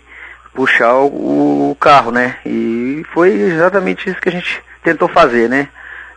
puxar 0.54 0.96
o, 0.96 1.72
o, 1.72 1.78
carro, 1.80 2.12
né? 2.12 2.38
E 2.46 3.06
foi 3.14 3.32
exatamente 3.32 4.10
isso 4.10 4.20
que 4.20 4.30
a 4.30 4.32
gente 4.32 4.64
tentou 4.84 5.08
fazer, 5.08 5.50
né? 5.50 5.68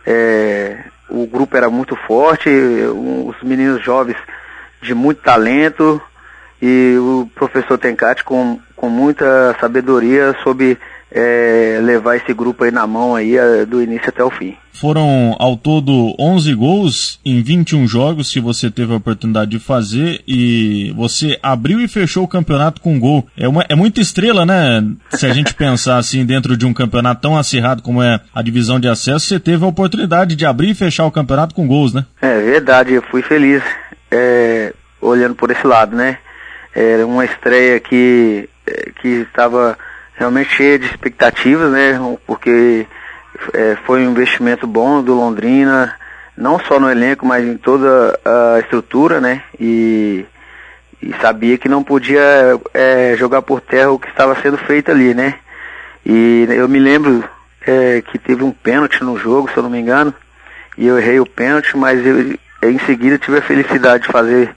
É, 0.05 0.77
o 1.09 1.27
grupo 1.27 1.55
era 1.55 1.69
muito 1.69 1.95
forte, 1.95 2.49
os 2.49 3.35
meninos 3.43 3.83
jovens 3.83 4.17
de 4.81 4.95
muito 4.95 5.21
talento 5.21 6.01
e 6.61 6.95
o 6.97 7.29
professor 7.35 7.77
Tencati 7.77 8.23
com, 8.23 8.59
com 8.75 8.89
muita 8.89 9.55
sabedoria 9.59 10.35
sobre 10.43 10.77
é, 11.11 11.79
levar 11.83 12.15
esse 12.15 12.33
grupo 12.33 12.63
aí 12.63 12.71
na 12.71 12.87
mão 12.87 13.15
aí 13.15 13.37
é, 13.37 13.65
do 13.65 13.81
início 13.81 14.07
até 14.07 14.23
o 14.23 14.31
fim. 14.31 14.55
Foram 14.73 15.35
ao 15.37 15.57
todo 15.57 16.15
11 16.17 16.55
gols 16.55 17.19
em 17.23 17.43
21 17.43 17.85
jogos 17.85 18.31
que 18.31 18.39
você 18.39 18.71
teve 18.71 18.93
a 18.93 18.95
oportunidade 18.95 19.51
de 19.51 19.59
fazer 19.59 20.21
e 20.27 20.91
você 20.95 21.37
abriu 21.43 21.79
e 21.79 21.87
fechou 21.87 22.23
o 22.23 22.27
campeonato 22.27 22.81
com 22.81 22.99
gol. 22.99 23.27
É, 23.37 23.47
uma, 23.47 23.63
é 23.69 23.75
muita 23.75 24.01
estrela, 24.01 24.45
né? 24.45 24.83
Se 25.11 25.27
a 25.27 25.33
gente 25.33 25.53
pensar 25.55 25.97
assim 25.97 26.25
dentro 26.25 26.55
de 26.57 26.65
um 26.65 26.73
campeonato 26.73 27.21
tão 27.21 27.37
acirrado 27.37 27.83
como 27.83 28.01
é 28.01 28.21
a 28.33 28.41
divisão 28.41 28.79
de 28.79 28.87
acesso, 28.87 29.27
você 29.27 29.39
teve 29.39 29.63
a 29.63 29.67
oportunidade 29.67 30.35
de 30.35 30.45
abrir 30.45 30.71
e 30.71 30.75
fechar 30.75 31.05
o 31.05 31.11
campeonato 31.11 31.53
com 31.53 31.67
gols, 31.67 31.93
né? 31.93 32.05
É 32.21 32.39
verdade, 32.41 32.93
eu 32.93 33.03
fui 33.03 33.21
feliz 33.21 33.61
é, 34.09 34.73
olhando 35.01 35.35
por 35.35 35.51
esse 35.51 35.67
lado, 35.67 35.95
né? 35.95 36.17
Era 36.73 37.05
uma 37.05 37.25
estreia 37.25 37.79
que, 37.79 38.49
que 39.01 39.07
estava 39.07 39.77
realmente 40.21 40.53
cheia 40.53 40.77
de 40.77 40.85
expectativas, 40.85 41.71
né? 41.71 41.99
Porque 42.27 42.85
é, 43.53 43.75
foi 43.85 44.05
um 44.05 44.11
investimento 44.11 44.67
bom 44.67 45.01
do 45.01 45.15
Londrina, 45.15 45.95
não 46.37 46.59
só 46.59 46.79
no 46.79 46.91
elenco, 46.91 47.25
mas 47.25 47.43
em 47.43 47.57
toda 47.57 48.19
a 48.23 48.59
estrutura, 48.59 49.19
né? 49.19 49.41
E, 49.59 50.23
e 51.01 51.11
sabia 51.19 51.57
que 51.57 51.67
não 51.67 51.83
podia 51.83 52.21
é, 52.71 53.15
jogar 53.17 53.41
por 53.41 53.61
terra 53.61 53.89
o 53.89 53.97
que 53.97 54.07
estava 54.07 54.39
sendo 54.41 54.57
feito 54.59 54.91
ali, 54.91 55.15
né? 55.15 55.39
E 56.05 56.45
eu 56.51 56.69
me 56.69 56.77
lembro 56.77 57.23
é, 57.65 58.03
que 58.03 58.19
teve 58.19 58.43
um 58.43 58.51
pênalti 58.51 59.03
no 59.03 59.17
jogo, 59.17 59.49
se 59.49 59.57
eu 59.57 59.63
não 59.63 59.71
me 59.71 59.79
engano, 59.79 60.13
e 60.77 60.85
eu 60.85 60.99
errei 60.99 61.19
o 61.19 61.25
pênalti, 61.25 61.75
mas 61.75 61.99
eu, 62.05 62.37
em 62.69 62.79
seguida 62.85 63.17
tive 63.17 63.39
a 63.39 63.41
felicidade 63.41 64.03
de 64.03 64.11
fazer 64.11 64.55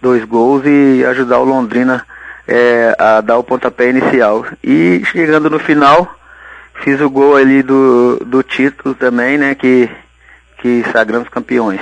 dois 0.00 0.24
gols 0.24 0.62
e 0.64 1.04
ajudar 1.04 1.38
o 1.38 1.44
Londrina 1.44 2.06
é, 2.46 2.94
a 2.98 3.20
dar 3.20 3.38
o 3.38 3.44
pontapé 3.44 3.90
inicial. 3.90 4.46
E 4.62 5.02
chegando 5.06 5.50
no 5.50 5.58
final, 5.58 6.18
fiz 6.82 7.00
o 7.00 7.10
gol 7.10 7.36
ali 7.36 7.62
do, 7.62 8.22
do 8.26 8.42
título 8.42 8.94
também, 8.94 9.38
né? 9.38 9.54
Que, 9.54 9.88
que 10.60 10.82
sagramos 10.92 11.28
campeões. 11.28 11.80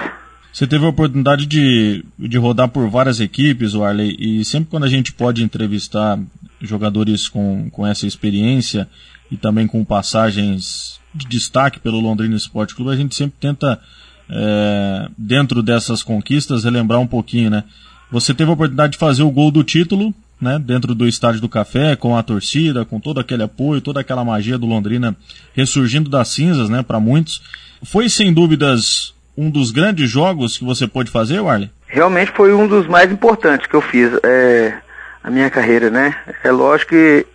Você 0.52 0.66
teve 0.66 0.84
a 0.84 0.88
oportunidade 0.88 1.46
de, 1.46 2.04
de 2.18 2.36
rodar 2.36 2.68
por 2.68 2.88
várias 2.88 3.20
equipes, 3.20 3.74
Warley, 3.74 4.16
e 4.18 4.44
sempre 4.44 4.70
quando 4.70 4.84
a 4.84 4.88
gente 4.88 5.12
pode 5.12 5.44
entrevistar 5.44 6.18
jogadores 6.60 7.28
com, 7.28 7.70
com 7.70 7.86
essa 7.86 8.06
experiência 8.06 8.88
e 9.30 9.36
também 9.36 9.66
com 9.66 9.84
passagens 9.84 10.98
de 11.14 11.26
destaque 11.26 11.78
pelo 11.78 12.00
Londrina 12.00 12.36
Esporte 12.36 12.74
Clube, 12.74 12.90
a 12.90 12.96
gente 12.96 13.14
sempre 13.14 13.36
tenta, 13.40 13.80
é, 14.28 15.08
dentro 15.16 15.62
dessas 15.62 16.02
conquistas, 16.02 16.64
relembrar 16.64 17.00
um 17.00 17.06
pouquinho, 17.06 17.48
né? 17.48 17.64
Você 18.10 18.34
teve 18.34 18.50
a 18.50 18.54
oportunidade 18.54 18.92
de 18.92 18.98
fazer 18.98 19.22
o 19.22 19.30
gol 19.30 19.52
do 19.52 19.62
título 19.62 20.12
né, 20.40 20.58
dentro 20.58 20.94
do 20.94 21.06
Estádio 21.06 21.40
do 21.40 21.48
Café, 21.48 21.94
com 21.94 22.16
a 22.16 22.22
torcida, 22.22 22.84
com 22.84 22.98
todo 22.98 23.20
aquele 23.20 23.42
apoio, 23.42 23.80
toda 23.80 24.00
aquela 24.00 24.24
magia 24.24 24.56
do 24.56 24.66
Londrina 24.66 25.16
ressurgindo 25.54 26.08
das 26.08 26.28
cinzas, 26.28 26.68
né, 26.68 26.82
para 26.82 26.98
muitos. 26.98 27.42
Foi 27.82 28.08
sem 28.08 28.32
dúvidas 28.32 29.14
um 29.36 29.50
dos 29.50 29.70
grandes 29.70 30.10
jogos 30.10 30.58
que 30.58 30.64
você 30.64 30.86
pôde 30.86 31.10
fazer, 31.10 31.40
Warley? 31.40 31.70
Realmente 31.86 32.32
foi 32.32 32.52
um 32.52 32.66
dos 32.66 32.86
mais 32.86 33.10
importantes 33.10 33.66
que 33.66 33.74
eu 33.74 33.80
fiz 33.80 34.10
é, 34.22 34.74
a 35.22 35.30
minha 35.30 35.50
carreira, 35.50 35.90
né? 35.90 36.14
É 36.44 36.50
lógico 36.50 36.90
que 36.90 37.26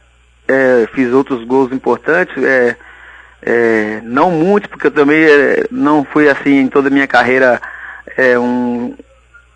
é, 0.48 0.88
fiz 0.94 1.12
outros 1.12 1.44
gols 1.46 1.72
importantes, 1.72 2.42
é, 2.44 2.76
é, 3.42 4.02
não 4.04 4.32
muitos, 4.32 4.70
porque 4.70 4.88
eu 4.88 4.92
também 4.92 5.24
é, 5.24 5.66
não 5.72 6.04
fui 6.04 6.30
assim 6.30 6.60
em 6.60 6.68
toda 6.68 6.88
a 6.88 6.92
minha 6.92 7.08
carreira 7.08 7.62
é, 8.18 8.38
um, 8.38 8.96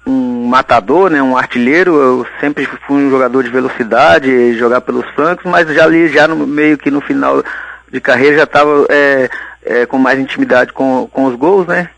um 0.10 0.48
matador, 0.48 1.10
né, 1.10 1.22
um 1.22 1.38
artilheiro, 1.38 1.96
eu 1.96 2.28
sempre 2.40 2.66
fui 2.88 3.04
um 3.04 3.10
jogador 3.10 3.44
de 3.44 3.50
velocidade, 3.50 4.58
jogar 4.58 4.82
pelos 4.82 5.06
flancos, 5.12 5.46
mas 5.46 5.68
já 5.74 5.84
ali, 5.84 6.08
já 6.08 6.28
no 6.28 6.48
meio 6.48 6.78
que 6.78 6.90
no 6.90 7.00
final 7.00 7.44
de 7.92 8.02
carreira 8.02 8.38
já 8.38 8.44
estava 8.44 8.86
é, 8.90 9.30
é, 9.64 9.86
com 9.86 9.98
mais 9.98 10.20
intimidade 10.20 10.74
com, 10.74 11.08
com 11.12 11.26
os 11.26 11.36
gols, 11.36 11.68
né? 11.68 11.90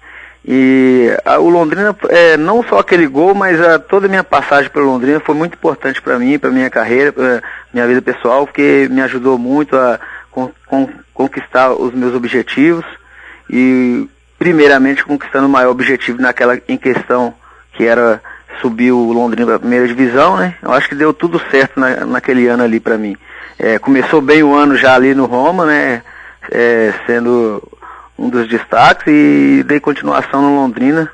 E 0.43 1.15
a, 1.23 1.39
o 1.39 1.49
Londrina, 1.49 1.95
é, 2.09 2.35
não 2.35 2.63
só 2.63 2.79
aquele 2.79 3.07
gol, 3.07 3.33
mas 3.33 3.61
a, 3.61 3.79
toda 3.79 4.07
a 4.07 4.09
minha 4.09 4.23
passagem 4.23 4.69
pelo 4.71 4.87
Londrina 4.87 5.19
foi 5.19 5.35
muito 5.35 5.53
importante 5.53 6.01
para 6.01 6.17
mim, 6.17 6.39
para 6.39 6.49
minha 6.49 6.69
carreira, 6.69 7.13
para 7.13 7.41
minha 7.73 7.87
vida 7.87 8.01
pessoal, 8.01 8.45
porque 8.45 8.87
me 8.91 9.01
ajudou 9.01 9.37
muito 9.37 9.77
a 9.77 9.99
con, 10.31 10.51
con, 10.65 10.89
conquistar 11.13 11.71
os 11.71 11.93
meus 11.93 12.15
objetivos 12.15 12.85
e 13.49 14.07
primeiramente 14.39 15.05
conquistando 15.05 15.45
o 15.45 15.49
maior 15.49 15.69
objetivo 15.69 16.19
naquela 16.19 16.59
em 16.67 16.77
questão 16.77 17.35
que 17.81 17.87
era 17.87 18.21
subir 18.61 18.91
o 18.91 19.11
Londrina 19.11 19.47
para 19.47 19.55
a 19.55 19.59
primeira 19.59 19.87
divisão, 19.87 20.37
né? 20.37 20.53
Eu 20.61 20.71
acho 20.71 20.87
que 20.87 20.93
deu 20.93 21.11
tudo 21.11 21.41
certo 21.49 21.79
na, 21.79 22.05
naquele 22.05 22.45
ano 22.45 22.61
ali 22.61 22.79
para 22.79 22.95
mim. 22.95 23.17
É, 23.57 23.79
começou 23.79 24.21
bem 24.21 24.43
o 24.43 24.53
ano 24.53 24.77
já 24.77 24.93
ali 24.93 25.15
no 25.15 25.25
Roma, 25.25 25.65
né? 25.65 26.03
É, 26.51 26.93
sendo 27.07 27.59
um 28.19 28.29
dos 28.29 28.47
destaques 28.47 29.07
e 29.07 29.63
dei 29.67 29.79
continuação 29.79 30.43
no 30.43 30.57
Londrina, 30.57 31.09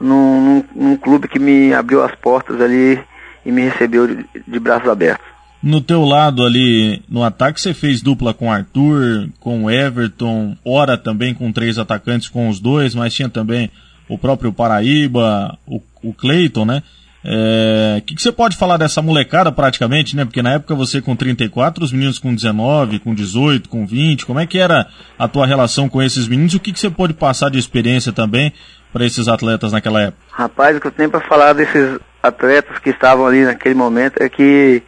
num, 0.00 0.40
num, 0.40 0.64
num, 0.74 0.96
clube 0.96 1.28
que 1.28 1.38
me 1.38 1.74
abriu 1.74 2.02
as 2.02 2.14
portas 2.14 2.58
ali 2.62 2.98
e 3.44 3.52
me 3.52 3.60
recebeu 3.60 4.06
de, 4.06 4.24
de 4.48 4.58
braços 4.58 4.88
abertos. 4.88 5.26
No 5.62 5.82
teu 5.82 6.02
lado 6.02 6.46
ali 6.46 7.02
no 7.10 7.22
ataque 7.22 7.60
você 7.60 7.74
fez 7.74 8.00
dupla 8.00 8.32
com 8.32 8.50
Arthur, 8.50 9.28
com 9.38 9.70
Everton, 9.70 10.56
ora 10.64 10.96
também 10.96 11.34
com 11.34 11.52
três 11.52 11.78
atacantes 11.78 12.30
com 12.30 12.48
os 12.48 12.58
dois, 12.58 12.94
mas 12.94 13.12
tinha 13.12 13.28
também 13.28 13.70
o 14.08 14.18
próprio 14.18 14.52
Paraíba, 14.52 15.58
o, 15.66 15.80
o 16.02 16.12
Cleiton, 16.12 16.64
né? 16.64 16.82
O 17.24 17.28
é, 17.28 18.02
que, 18.06 18.14
que, 18.14 18.22
você 18.22 18.30
pode 18.30 18.56
falar 18.56 18.76
dessa 18.76 19.02
molecada 19.02 19.50
praticamente, 19.50 20.14
né? 20.14 20.24
Porque 20.24 20.42
na 20.42 20.52
época 20.52 20.76
você 20.76 21.00
com 21.02 21.16
34, 21.16 21.82
os 21.84 21.90
meninos 21.90 22.20
com 22.20 22.32
19, 22.32 23.00
com 23.00 23.12
18, 23.12 23.68
com 23.68 23.84
20, 23.84 24.24
como 24.24 24.38
é 24.38 24.46
que 24.46 24.58
era 24.58 24.86
a 25.18 25.26
tua 25.26 25.44
relação 25.44 25.88
com 25.88 26.00
esses 26.00 26.28
meninos? 26.28 26.54
O 26.54 26.60
que, 26.60 26.72
que 26.72 26.78
você 26.78 26.88
pode 26.88 27.14
passar 27.14 27.50
de 27.50 27.58
experiência 27.58 28.12
também 28.12 28.52
para 28.92 29.04
esses 29.04 29.26
atletas 29.26 29.72
naquela 29.72 30.02
época? 30.02 30.22
Rapaz, 30.30 30.76
o 30.76 30.80
que 30.80 30.86
eu 30.86 30.92
tenho 30.92 31.10
para 31.10 31.20
falar 31.20 31.52
desses 31.52 31.98
atletas 32.22 32.78
que 32.78 32.90
estavam 32.90 33.26
ali 33.26 33.44
naquele 33.44 33.74
momento 33.74 34.22
é 34.22 34.28
que 34.28 34.82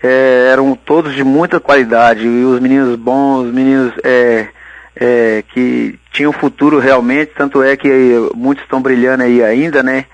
é, 0.00 0.50
eram 0.52 0.76
todos 0.76 1.12
de 1.14 1.24
muita 1.24 1.58
qualidade, 1.58 2.24
e 2.24 2.44
os 2.44 2.60
meninos 2.60 2.94
bons, 2.96 3.46
os 3.46 3.52
meninos 3.52 3.92
é, 4.04 4.48
é, 4.96 5.42
que 5.52 5.98
tinham 6.12 6.32
futuro 6.32 6.78
realmente, 6.78 7.32
tanto 7.36 7.62
é 7.62 7.76
que 7.76 7.88
muitos 8.34 8.64
estão 8.64 8.80
brilhando 8.80 9.24
aí 9.24 9.42
ainda, 9.42 9.82
né? 9.82 10.06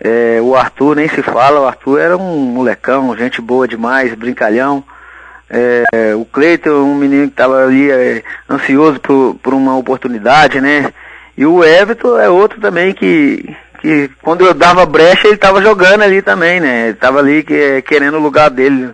É, 0.00 0.40
o 0.42 0.54
Arthur 0.54 0.96
nem 0.96 1.08
se 1.08 1.22
fala, 1.22 1.60
o 1.60 1.66
Arthur 1.66 1.98
era 1.98 2.16
um 2.16 2.36
molecão, 2.36 3.16
gente 3.16 3.40
boa 3.40 3.66
demais, 3.66 4.14
brincalhão. 4.14 4.84
É, 5.48 6.14
o 6.16 6.24
Cleiton, 6.24 6.70
um 6.70 6.96
menino 6.96 7.26
que 7.26 7.34
estava 7.34 7.64
ali 7.64 7.90
é, 7.90 8.22
ansioso 8.50 8.98
por, 8.98 9.36
por 9.42 9.54
uma 9.54 9.76
oportunidade, 9.76 10.60
né? 10.60 10.92
E 11.36 11.46
o 11.46 11.62
Everton 11.64 12.18
é 12.18 12.28
outro 12.28 12.60
também 12.60 12.92
que, 12.92 13.54
que 13.80 14.10
quando 14.22 14.44
eu 14.44 14.54
dava 14.54 14.86
brecha 14.86 15.26
ele 15.26 15.36
estava 15.36 15.62
jogando 15.62 16.02
ali 16.02 16.22
também, 16.22 16.60
né? 16.60 16.88
Ele 16.88 16.94
tava 16.94 17.20
ali 17.20 17.42
que, 17.42 17.54
é, 17.54 17.82
querendo 17.82 18.16
o 18.16 18.22
lugar 18.22 18.50
dele 18.50 18.90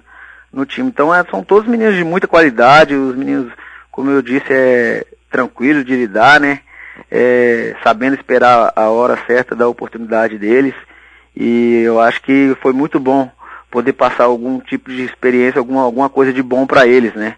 no 0.52 0.66
time. 0.66 0.88
Então 0.88 1.14
é, 1.14 1.24
são 1.30 1.42
todos 1.42 1.68
meninos 1.68 1.96
de 1.96 2.04
muita 2.04 2.26
qualidade, 2.26 2.94
os 2.94 3.16
meninos, 3.16 3.52
como 3.90 4.10
eu 4.10 4.20
disse, 4.20 4.46
é, 4.50 5.04
tranquilo 5.30 5.84
de 5.84 5.94
lidar, 5.94 6.40
né? 6.40 6.60
É, 7.10 7.74
sabendo 7.82 8.14
esperar 8.14 8.72
a 8.76 8.88
hora 8.90 9.18
certa 9.26 9.54
da 9.54 9.68
oportunidade 9.68 10.36
deles. 10.36 10.74
E 11.34 11.82
eu 11.84 12.00
acho 12.00 12.20
que 12.22 12.56
foi 12.60 12.72
muito 12.72 12.98
bom 12.98 13.30
poder 13.70 13.92
passar 13.92 14.24
algum 14.24 14.58
tipo 14.60 14.90
de 14.90 15.04
experiência, 15.04 15.58
alguma, 15.58 15.82
alguma 15.82 16.08
coisa 16.08 16.32
de 16.32 16.42
bom 16.42 16.66
para 16.66 16.86
eles, 16.86 17.14
né? 17.14 17.36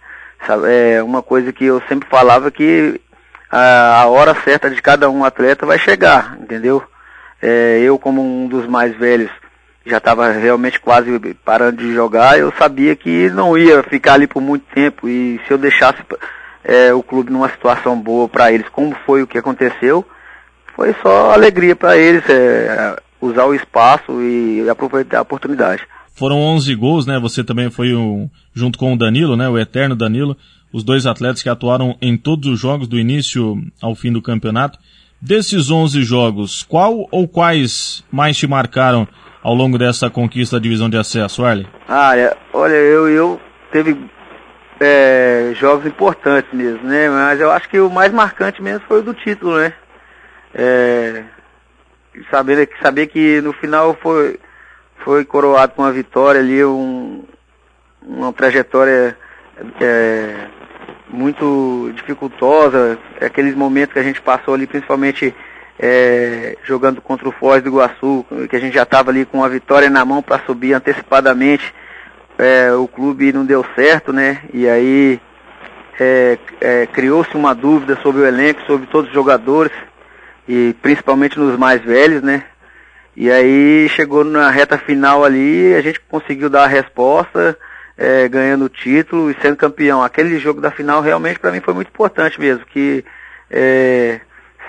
É 0.68 1.02
uma 1.02 1.22
coisa 1.22 1.52
que 1.52 1.64
eu 1.64 1.80
sempre 1.88 2.08
falava 2.08 2.50
que 2.50 3.00
a, 3.50 4.00
a 4.00 4.06
hora 4.06 4.34
certa 4.42 4.70
de 4.70 4.80
cada 4.80 5.08
um 5.10 5.24
atleta 5.24 5.66
vai 5.66 5.78
chegar, 5.78 6.36
entendeu? 6.40 6.82
É, 7.40 7.78
eu 7.80 7.98
como 7.98 8.22
um 8.22 8.48
dos 8.48 8.66
mais 8.66 8.96
velhos 8.96 9.30
já 9.84 9.98
estava 9.98 10.30
realmente 10.30 10.80
quase 10.80 11.18
parando 11.44 11.78
de 11.78 11.92
jogar, 11.92 12.38
eu 12.38 12.52
sabia 12.56 12.94
que 12.94 13.28
não 13.30 13.58
ia 13.58 13.82
ficar 13.82 14.14
ali 14.14 14.26
por 14.26 14.40
muito 14.40 14.64
tempo 14.72 15.08
e 15.08 15.40
se 15.46 15.52
eu 15.52 15.58
deixasse 15.58 16.00
é, 16.64 16.92
o 16.92 17.02
clube 17.02 17.32
numa 17.32 17.48
situação 17.48 17.98
boa 18.00 18.28
para 18.28 18.52
eles, 18.52 18.68
como 18.68 18.94
foi 19.06 19.22
o 19.22 19.26
que 19.26 19.38
aconteceu, 19.38 20.04
foi 20.74 20.94
só 21.02 21.32
alegria 21.32 21.76
para 21.76 21.96
eles 21.96 22.28
é, 22.28 22.96
usar 23.20 23.44
o 23.44 23.54
espaço 23.54 24.20
e 24.20 24.68
aproveitar 24.68 25.18
a 25.18 25.22
oportunidade. 25.22 25.82
Foram 26.14 26.38
11 26.38 26.74
gols, 26.74 27.06
né? 27.06 27.18
Você 27.18 27.42
também 27.42 27.70
foi 27.70 27.94
um, 27.94 28.28
junto 28.54 28.78
com 28.78 28.92
o 28.92 28.98
Danilo, 28.98 29.36
né? 29.36 29.48
O 29.48 29.58
eterno 29.58 29.96
Danilo, 29.96 30.36
os 30.72 30.84
dois 30.84 31.06
atletas 31.06 31.42
que 31.42 31.48
atuaram 31.48 31.96
em 32.00 32.16
todos 32.16 32.48
os 32.48 32.60
jogos 32.60 32.86
do 32.86 32.98
início 32.98 33.56
ao 33.80 33.94
fim 33.94 34.12
do 34.12 34.22
campeonato. 34.22 34.78
Desses 35.20 35.70
11 35.70 36.02
jogos, 36.02 36.64
qual 36.64 37.06
ou 37.10 37.28
quais 37.28 38.04
mais 38.10 38.36
te 38.36 38.46
marcaram 38.46 39.06
ao 39.42 39.54
longo 39.54 39.78
dessa 39.78 40.10
conquista 40.10 40.56
da 40.56 40.62
divisão 40.62 40.90
de 40.90 40.96
acesso, 40.96 41.44
Arley? 41.44 41.66
Ah, 41.88 42.12
olha, 42.52 42.74
eu, 42.74 43.08
eu 43.08 43.40
teve 43.72 43.96
é, 44.80 45.52
jogos 45.54 45.86
importantes 45.86 46.52
mesmo, 46.52 46.86
né? 46.86 47.08
Mas 47.08 47.40
eu 47.40 47.50
acho 47.50 47.68
que 47.68 47.80
o 47.80 47.90
mais 47.90 48.12
marcante 48.12 48.62
mesmo 48.62 48.84
foi 48.86 49.00
o 49.00 49.02
do 49.02 49.14
título, 49.14 49.58
né? 49.58 49.72
É, 50.54 51.24
saber, 52.30 52.68
saber 52.82 53.06
que 53.06 53.40
no 53.40 53.52
final 53.52 53.96
foi, 54.02 54.38
foi 55.04 55.24
coroado 55.24 55.72
com 55.74 55.82
uma 55.82 55.92
vitória 55.92 56.40
ali, 56.40 56.64
um, 56.64 57.24
uma 58.02 58.32
trajetória 58.32 59.16
é, 59.80 60.46
muito 61.08 61.92
dificultosa, 61.94 62.98
aqueles 63.20 63.54
momentos 63.54 63.92
que 63.92 63.98
a 63.98 64.02
gente 64.02 64.20
passou 64.20 64.54
ali, 64.54 64.66
principalmente 64.66 65.34
é, 65.78 66.56
jogando 66.64 67.00
contra 67.00 67.28
o 67.28 67.32
Foz 67.32 67.62
do 67.62 67.68
Iguaçu, 67.68 68.24
que 68.48 68.56
a 68.56 68.60
gente 68.60 68.74
já 68.74 68.82
estava 68.82 69.10
ali 69.10 69.24
com 69.24 69.44
a 69.44 69.48
vitória 69.48 69.90
na 69.90 70.04
mão 70.04 70.22
para 70.22 70.44
subir 70.44 70.74
antecipadamente, 70.74 71.74
é, 72.38 72.72
o 72.72 72.88
clube 72.88 73.32
não 73.32 73.44
deu 73.44 73.64
certo, 73.74 74.12
né? 74.12 74.40
E 74.52 74.68
aí 74.68 75.20
é, 75.98 76.38
é, 76.60 76.86
criou-se 76.86 77.34
uma 77.36 77.54
dúvida 77.54 77.98
sobre 78.02 78.22
o 78.22 78.26
elenco, 78.26 78.62
sobre 78.66 78.86
todos 78.86 79.08
os 79.08 79.14
jogadores, 79.14 79.72
e 80.48 80.74
principalmente 80.82 81.38
nos 81.38 81.58
mais 81.58 81.82
velhos, 81.82 82.22
né? 82.22 82.44
E 83.14 83.30
aí 83.30 83.88
chegou 83.90 84.24
na 84.24 84.50
reta 84.50 84.78
final 84.78 85.24
ali, 85.24 85.74
a 85.74 85.82
gente 85.82 86.00
conseguiu 86.00 86.48
dar 86.48 86.64
a 86.64 86.68
resposta, 86.68 87.58
é, 87.96 88.26
ganhando 88.26 88.64
o 88.64 88.70
título 88.70 89.30
e 89.30 89.36
sendo 89.40 89.56
campeão. 89.56 90.02
Aquele 90.02 90.38
jogo 90.38 90.60
da 90.60 90.70
final 90.70 91.02
realmente 91.02 91.38
para 91.38 91.52
mim 91.52 91.60
foi 91.60 91.74
muito 91.74 91.88
importante 91.88 92.40
mesmo, 92.40 92.64
que 92.64 93.04
é, 93.50 94.20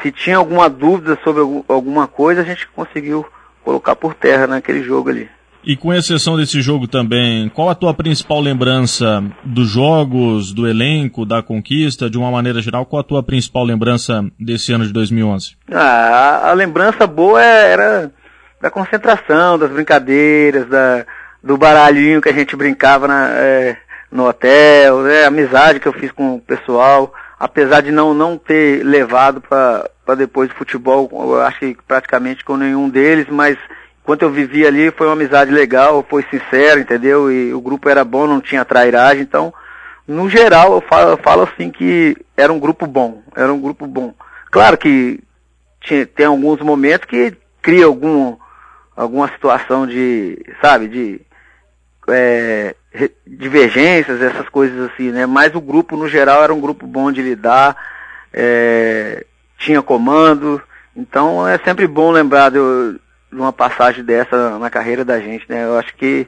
se 0.02 0.12
tinha 0.12 0.38
alguma 0.38 0.70
dúvida 0.70 1.18
sobre 1.24 1.42
alguma 1.70 2.06
coisa, 2.06 2.42
a 2.42 2.44
gente 2.44 2.68
conseguiu 2.68 3.26
colocar 3.64 3.96
por 3.96 4.14
terra 4.14 4.46
naquele 4.46 4.84
jogo 4.84 5.10
ali. 5.10 5.30
E 5.66 5.78
com 5.78 5.94
exceção 5.94 6.36
desse 6.36 6.62
jogo 6.62 6.88
também, 6.88 7.48
qual 7.48 7.70
a 7.70 7.76
tua 7.76 7.94
principal 7.94 8.42
lembrança 8.42 9.24
dos 9.46 9.70
jogos, 9.70 10.52
do 10.52 10.68
elenco, 10.68 11.26
da 11.26 11.42
conquista, 11.42 12.10
de 12.10 12.18
uma 12.18 12.30
maneira 12.30 12.62
geral, 12.62 12.86
qual 12.86 13.00
a 13.00 13.04
tua 13.04 13.24
principal 13.24 13.64
lembrança 13.64 14.26
desse 14.38 14.74
ano 14.74 14.86
de 14.86 14.92
2011? 14.92 15.56
Ah, 15.72 16.50
a 16.50 16.54
lembrança 16.54 17.08
boa 17.08 17.42
era 17.42 18.12
da 18.60 18.70
concentração, 18.70 19.58
das 19.58 19.72
brincadeiras, 19.72 20.68
da, 20.68 21.06
do 21.42 21.58
baralhinho 21.58 22.22
que 22.22 22.30
a 22.30 22.34
gente 22.34 22.56
brincava 22.58 23.08
na, 23.08 23.30
é, 23.30 23.78
no 24.12 24.28
hotel, 24.28 25.02
né, 25.02 25.24
a 25.24 25.28
amizade 25.28 25.80
que 25.80 25.88
eu 25.88 25.94
fiz 25.94 26.12
com 26.12 26.36
o 26.36 26.42
pessoal, 26.42 27.14
apesar 27.40 27.82
de 27.82 27.92
não, 27.92 28.14
não 28.14 28.38
ter 28.38 28.84
levado 28.84 29.42
para 29.42 30.16
depois 30.18 30.50
do 30.50 30.56
futebol, 30.56 31.10
eu 31.12 31.42
acho 31.42 31.60
que 31.60 31.78
praticamente 31.88 32.44
com 32.44 32.58
nenhum 32.58 32.90
deles, 32.90 33.28
mas 33.30 33.58
enquanto 34.04 34.24
eu 34.24 34.30
vivi 34.30 34.68
ali 34.68 34.92
foi 34.92 35.08
uma 35.08 35.14
amizade 35.14 35.50
legal, 35.50 36.06
foi 36.08 36.26
sincero, 36.30 36.82
entendeu? 36.82 37.32
E 37.32 37.54
o 37.54 37.62
grupo 37.62 37.90
era 37.90 38.04
bom, 38.04 38.28
não 38.28 38.42
tinha 38.42 38.66
trairagem, 38.66 39.24
então, 39.24 39.54
no 40.06 40.30
geral, 40.30 40.74
eu 40.74 40.82
falo, 40.82 41.12
eu 41.12 41.18
falo 41.18 41.44
assim 41.44 41.72
que 41.72 42.16
era 42.36 42.52
um 42.52 42.60
grupo 42.60 42.86
bom, 42.86 43.24
era 43.36 43.52
um 43.52 43.62
grupo 43.62 43.88
bom. 43.88 44.14
Claro 44.52 44.78
que 44.78 45.22
tinha, 45.82 46.06
tem 46.06 46.26
alguns 46.26 46.60
momentos 46.60 47.08
que 47.08 47.34
cria 47.62 47.86
algum, 47.86 48.36
alguma 48.96 49.30
situação 49.30 49.88
de, 49.88 50.38
sabe, 50.62 50.90
de 50.90 51.22
é, 52.10 52.76
divergências, 53.26 54.22
essas 54.22 54.50
coisas 54.50 54.92
assim, 54.92 55.12
né? 55.12 55.26
Mas 55.26 55.56
o 55.56 55.62
grupo, 55.62 55.96
no 55.96 56.10
geral, 56.10 56.44
era 56.44 56.54
um 56.54 56.60
grupo 56.60 56.86
bom 56.86 57.10
de 57.10 57.22
lidar, 57.22 57.78
é, 58.34 59.26
tinha 59.58 59.82
comando, 59.82 60.62
então 60.94 61.48
é 61.48 61.58
sempre 61.60 61.88
bom 61.88 62.12
lembrar 62.12 62.52
de, 62.52 62.60
de, 63.34 63.40
uma 63.40 63.54
passagem 63.54 64.04
dessa 64.04 64.58
na 64.58 64.70
carreira 64.70 65.04
da 65.04 65.20
gente, 65.20 65.46
né? 65.50 65.64
Eu 65.64 65.78
acho 65.78 65.96
que 65.96 66.28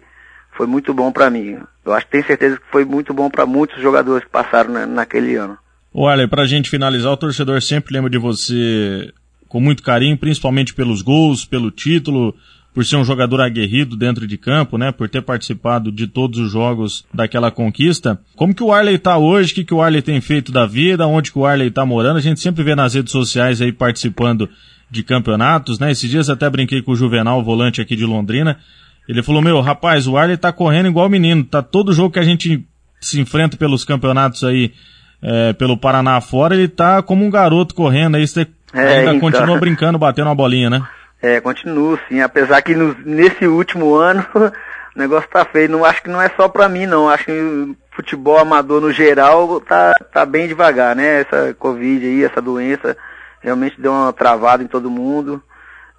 foi 0.51 0.67
muito 0.67 0.93
bom 0.93 1.11
para 1.11 1.29
mim. 1.29 1.57
Eu 1.85 1.93
acho 1.93 2.07
tenho 2.07 2.25
certeza 2.25 2.57
que 2.57 2.63
foi 2.71 2.85
muito 2.85 3.13
bom 3.13 3.29
para 3.29 3.45
muitos 3.45 3.81
jogadores 3.81 4.23
que 4.23 4.31
passaram 4.31 4.71
na, 4.71 4.85
naquele 4.85 5.35
ano. 5.35 5.57
Olha, 5.93 6.27
pra 6.27 6.45
gente 6.45 6.69
finalizar, 6.69 7.11
o 7.11 7.17
torcedor 7.17 7.61
sempre 7.61 7.93
lembra 7.93 8.09
de 8.09 8.17
você 8.17 9.13
com 9.47 9.61
muito 9.61 9.83
carinho, 9.83 10.17
principalmente 10.17 10.73
pelos 10.73 11.01
gols, 11.01 11.45
pelo 11.45 11.71
título, 11.71 12.35
por 12.73 12.83
ser 12.83 12.97
um 12.97 13.05
jogador 13.05 13.39
aguerrido 13.39 13.95
dentro 13.95 14.27
de 14.27 14.37
campo, 14.37 14.77
né? 14.77 14.91
Por 14.91 15.07
ter 15.07 15.21
participado 15.21 15.89
de 15.89 16.07
todos 16.07 16.37
os 16.37 16.51
jogos 16.51 17.05
daquela 17.13 17.49
conquista. 17.49 18.19
Como 18.35 18.53
que 18.53 18.61
o 18.61 18.73
Arley 18.73 18.97
tá 18.97 19.17
hoje? 19.17 19.53
O 19.53 19.55
que, 19.55 19.63
que 19.63 19.73
o 19.73 19.81
Arley 19.81 20.01
tem 20.01 20.19
feito 20.19 20.51
da 20.51 20.65
vida? 20.65 21.07
Onde 21.07 21.31
que 21.31 21.39
o 21.39 21.45
Arley 21.45 21.71
tá 21.71 21.85
morando? 21.85 22.17
A 22.17 22.21
gente 22.21 22.41
sempre 22.41 22.65
vê 22.65 22.75
nas 22.75 22.93
redes 22.93 23.13
sociais 23.13 23.61
aí 23.61 23.71
participando 23.71 24.49
de 24.89 25.03
campeonatos, 25.03 25.79
né? 25.79 25.91
Esses 25.91 26.09
dias 26.09 26.29
até 26.29 26.49
brinquei 26.49 26.81
com 26.81 26.91
o 26.91 26.95
Juvenal, 26.95 27.43
volante 27.43 27.81
aqui 27.81 27.95
de 27.95 28.05
Londrina. 28.05 28.59
Ele 29.07 29.21
falou, 29.21 29.41
meu, 29.41 29.61
rapaz, 29.61 30.07
o 30.07 30.17
Arley 30.17 30.37
tá 30.37 30.51
correndo 30.51 30.87
igual 30.87 31.09
menino. 31.09 31.43
Tá 31.43 31.61
todo 31.61 31.93
jogo 31.93 32.11
que 32.11 32.19
a 32.19 32.23
gente 32.23 32.65
se 32.99 33.19
enfrenta 33.19 33.55
pelos 33.55 33.85
campeonatos 33.85 34.43
aí, 34.43 34.73
é, 35.21 35.53
pelo 35.53 35.77
Paraná 35.77 36.19
fora, 36.21 36.55
ele 36.55 36.67
tá 36.67 37.01
como 37.01 37.23
um 37.23 37.29
garoto 37.29 37.75
correndo 37.75 38.15
aí. 38.15 38.27
Você 38.27 38.47
é, 38.73 38.99
ainda 38.99 39.15
então... 39.15 39.19
continua 39.19 39.59
brincando, 39.59 39.97
batendo 39.97 40.27
uma 40.27 40.35
bolinha, 40.35 40.69
né? 40.69 40.83
É, 41.21 41.39
continuo 41.39 41.99
sim, 42.07 42.21
apesar 42.21 42.61
que 42.61 42.75
no, 42.75 42.95
nesse 43.05 43.47
último 43.47 43.95
ano 43.95 44.25
o 44.35 44.99
negócio 44.99 45.29
tá 45.29 45.45
feio. 45.45 45.69
Não 45.69 45.85
acho 45.85 46.01
que 46.03 46.09
não 46.09 46.21
é 46.21 46.29
só 46.35 46.47
pra 46.47 46.67
mim 46.67 46.85
não, 46.85 47.09
acho 47.09 47.25
que 47.25 47.31
o 47.31 47.75
futebol 47.91 48.37
amador 48.37 48.81
no 48.81 48.91
geral 48.91 49.61
tá, 49.61 49.93
tá 50.11 50.25
bem 50.25 50.47
devagar, 50.47 50.95
né? 50.95 51.21
Essa 51.21 51.53
Covid 51.57 52.05
aí, 52.05 52.23
essa 52.23 52.41
doença 52.41 52.97
realmente 53.45 53.79
deu 53.79 53.91
uma 53.91 54.11
travada 54.11 54.63
em 54.63 54.67
todo 54.67 54.89
mundo. 54.89 55.41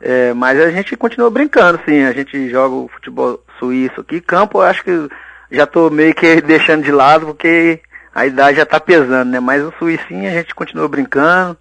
É, 0.00 0.34
mas 0.34 0.60
a 0.60 0.70
gente 0.70 0.96
continua 0.96 1.30
brincando, 1.30 1.80
sim. 1.88 2.02
A 2.02 2.12
gente 2.12 2.50
joga 2.50 2.74
o 2.74 2.88
futebol 2.88 3.40
suíço 3.58 4.00
aqui. 4.00 4.20
Campo, 4.20 4.58
eu 4.58 4.62
acho 4.62 4.82
que 4.82 5.08
já 5.50 5.64
tô 5.64 5.88
meio 5.88 6.12
que 6.12 6.40
deixando 6.42 6.82
de 6.82 6.90
lado, 6.90 7.26
porque 7.26 7.80
a 8.12 8.26
idade 8.26 8.58
já 8.58 8.66
tá 8.66 8.80
pesando, 8.80 9.30
né? 9.30 9.38
Mas 9.38 9.62
o 9.62 9.72
suícinho 9.78 10.28
a 10.28 10.32
gente 10.32 10.54
continua 10.54 10.88
brincando. 10.88 11.56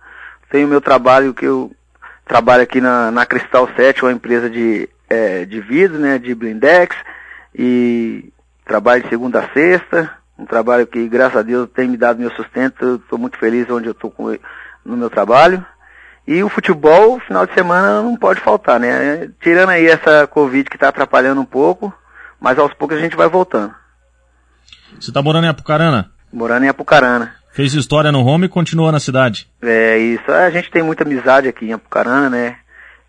Tem 0.50 0.66
o 0.66 0.68
meu 0.68 0.82
trabalho 0.82 1.34
que 1.34 1.46
eu 1.46 1.72
trabalho 2.26 2.64
aqui 2.64 2.82
na, 2.82 3.12
na 3.12 3.26
Cristal 3.26 3.70
7, 3.76 4.04
uma 4.04 4.12
empresa 4.12 4.50
de, 4.50 4.90
é, 5.08 5.46
de 5.46 5.62
vidro, 5.62 6.00
né, 6.00 6.18
de 6.18 6.34
blindex, 6.34 6.96
e 7.54 8.34
trabalho 8.66 9.04
de 9.04 9.10
segunda 9.10 9.42
a 9.42 9.50
sexta, 9.54 10.12
um 10.38 10.46
trabalho 10.46 10.88
que, 10.88 11.08
graças 11.08 11.38
a 11.38 11.42
Deus, 11.44 11.70
tem 11.70 11.88
me 11.88 11.98
dado 11.98 12.20
meu 12.20 12.32
sustento, 12.32 12.96
estou 12.96 13.20
muito 13.20 13.38
feliz 13.38 13.70
onde 13.70 13.88
eu 13.88 13.92
estou 13.92 14.12
no 14.84 14.98
meu 14.98 15.10
trabalho. 15.10 15.64
E 16.28 16.44
o 16.44 16.50
futebol, 16.50 17.20
final 17.20 17.46
de 17.46 17.54
semana, 17.54 18.02
não 18.02 18.16
pode 18.16 18.40
faltar, 18.42 18.80
né? 18.80 19.30
Tirando 19.40 19.70
aí 19.70 19.86
essa 19.86 20.26
Covid 20.26 20.70
que 20.70 20.76
está 20.76 20.90
atrapalhando 20.90 21.40
um 21.40 21.46
pouco, 21.46 21.94
mas 22.40 22.58
aos 22.58 22.74
poucos 22.74 22.98
a 22.98 23.02
gente 23.02 23.16
vai 23.16 23.30
voltando. 23.30 23.74
Você 25.00 25.12
está 25.12 25.22
morando 25.22 25.46
em 25.46 25.50
Apucarana? 25.50 26.12
Morando 26.34 26.66
em 26.66 26.70
Apucarana. 26.70 27.36
Fez 27.52 27.74
história 27.74 28.12
no 28.12 28.26
home 28.26 28.48
e 28.48 28.50
continuou 28.50 28.92
na 28.92 29.00
cidade. 29.00 29.48
É 29.62 29.98
isso. 29.98 30.32
A 30.32 30.50
gente 30.50 30.72
tem 30.72 30.82
muita 30.82 31.04
amizade 31.04 31.48
aqui 31.48 31.66
em 31.66 31.74
Apucarana, 31.74 32.30
né? 32.30 32.58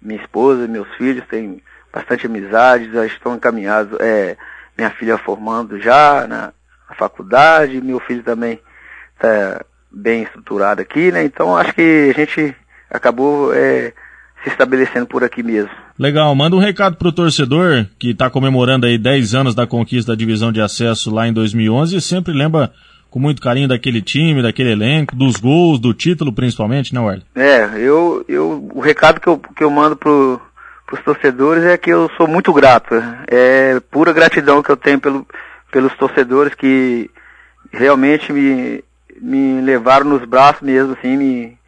Minha 0.01 0.20
esposa, 0.20 0.68
meus 0.68 0.88
filhos 0.97 1.26
têm 1.26 1.62
bastante 1.93 2.26
amizade, 2.26 2.93
já 2.93 3.06
estão 3.06 3.34
encaminhados. 3.34 3.98
É, 3.98 4.36
minha 4.76 4.90
filha 4.90 5.16
formando 5.16 5.80
já 5.80 6.26
na, 6.28 6.52
na 6.88 6.94
faculdade, 6.97 7.80
meu 7.80 7.98
filho 7.98 8.22
também 8.22 8.60
está 9.14 9.64
bem 9.90 10.22
estruturado 10.22 10.82
aqui, 10.82 11.10
né? 11.10 11.24
Então 11.24 11.56
acho 11.56 11.72
que 11.72 12.12
a 12.14 12.18
gente 12.20 12.55
acabou 12.90 13.52
é, 13.54 13.92
se 14.42 14.50
estabelecendo 14.50 15.06
por 15.06 15.24
aqui 15.24 15.42
mesmo. 15.42 15.70
Legal, 15.98 16.34
manda 16.34 16.56
um 16.56 16.60
recado 16.60 16.96
pro 16.96 17.12
torcedor 17.12 17.86
que 17.98 18.10
está 18.10 18.28
comemorando 18.28 18.86
aí 18.86 18.98
10 18.98 19.34
anos 19.34 19.54
da 19.54 19.66
conquista 19.66 20.12
da 20.12 20.18
divisão 20.18 20.52
de 20.52 20.60
acesso 20.60 21.12
lá 21.12 21.26
em 21.26 21.32
2011 21.32 21.96
e 21.96 22.00
sempre 22.00 22.32
lembra 22.32 22.70
com 23.10 23.18
muito 23.18 23.40
carinho 23.40 23.68
daquele 23.68 24.02
time, 24.02 24.42
daquele 24.42 24.72
elenco, 24.72 25.16
dos 25.16 25.36
gols, 25.36 25.78
do 25.78 25.94
título 25.94 26.32
principalmente, 26.32 26.94
né, 26.94 27.00
Warley? 27.00 27.22
É, 27.34 27.64
eu, 27.78 28.24
eu, 28.28 28.68
o 28.74 28.80
recado 28.80 29.20
que 29.20 29.26
eu, 29.26 29.38
que 29.38 29.64
eu 29.64 29.70
mando 29.70 29.96
pro, 29.96 30.40
os 30.92 31.00
torcedores 31.00 31.64
é 31.64 31.76
que 31.76 31.90
eu 31.90 32.10
sou 32.16 32.28
muito 32.28 32.52
grato. 32.52 32.94
É 33.26 33.80
pura 33.90 34.12
gratidão 34.12 34.62
que 34.62 34.70
eu 34.70 34.76
tenho 34.76 35.00
pelo, 35.00 35.26
pelos 35.72 35.94
torcedores 35.96 36.54
que 36.54 37.10
realmente 37.72 38.32
me, 38.32 38.84
me 39.20 39.60
levaram 39.60 40.06
nos 40.06 40.24
braços 40.24 40.62
mesmo, 40.62 40.92
assim, 40.92 41.16
me, 41.16 41.58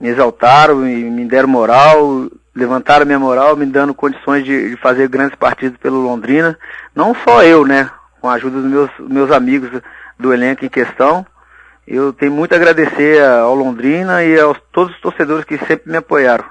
me 0.00 0.08
exaltaram, 0.08 0.76
me, 0.76 1.04
me 1.04 1.24
deram 1.24 1.48
moral, 1.48 2.28
levantaram 2.54 3.06
minha 3.06 3.18
moral, 3.18 3.56
me 3.56 3.66
dando 3.66 3.94
condições 3.94 4.44
de, 4.44 4.70
de, 4.70 4.76
fazer 4.76 5.08
grandes 5.08 5.36
partidas 5.36 5.78
pelo 5.78 6.00
Londrina. 6.00 6.58
Não 6.94 7.14
só 7.14 7.42
eu, 7.42 7.66
né? 7.66 7.90
Com 8.20 8.28
a 8.28 8.34
ajuda 8.34 8.60
dos 8.60 8.70
meus, 8.70 8.90
meus 8.98 9.30
amigos 9.30 9.70
do 10.18 10.32
elenco 10.32 10.64
em 10.64 10.68
questão. 10.68 11.24
Eu 11.86 12.12
tenho 12.12 12.32
muito 12.32 12.52
a 12.52 12.56
agradecer 12.56 13.22
ao 13.22 13.54
Londrina 13.54 14.24
e 14.24 14.38
aos 14.40 14.58
todos 14.72 14.94
os 14.94 15.00
torcedores 15.00 15.44
que 15.44 15.56
sempre 15.58 15.90
me 15.90 15.98
apoiaram. 15.98 16.44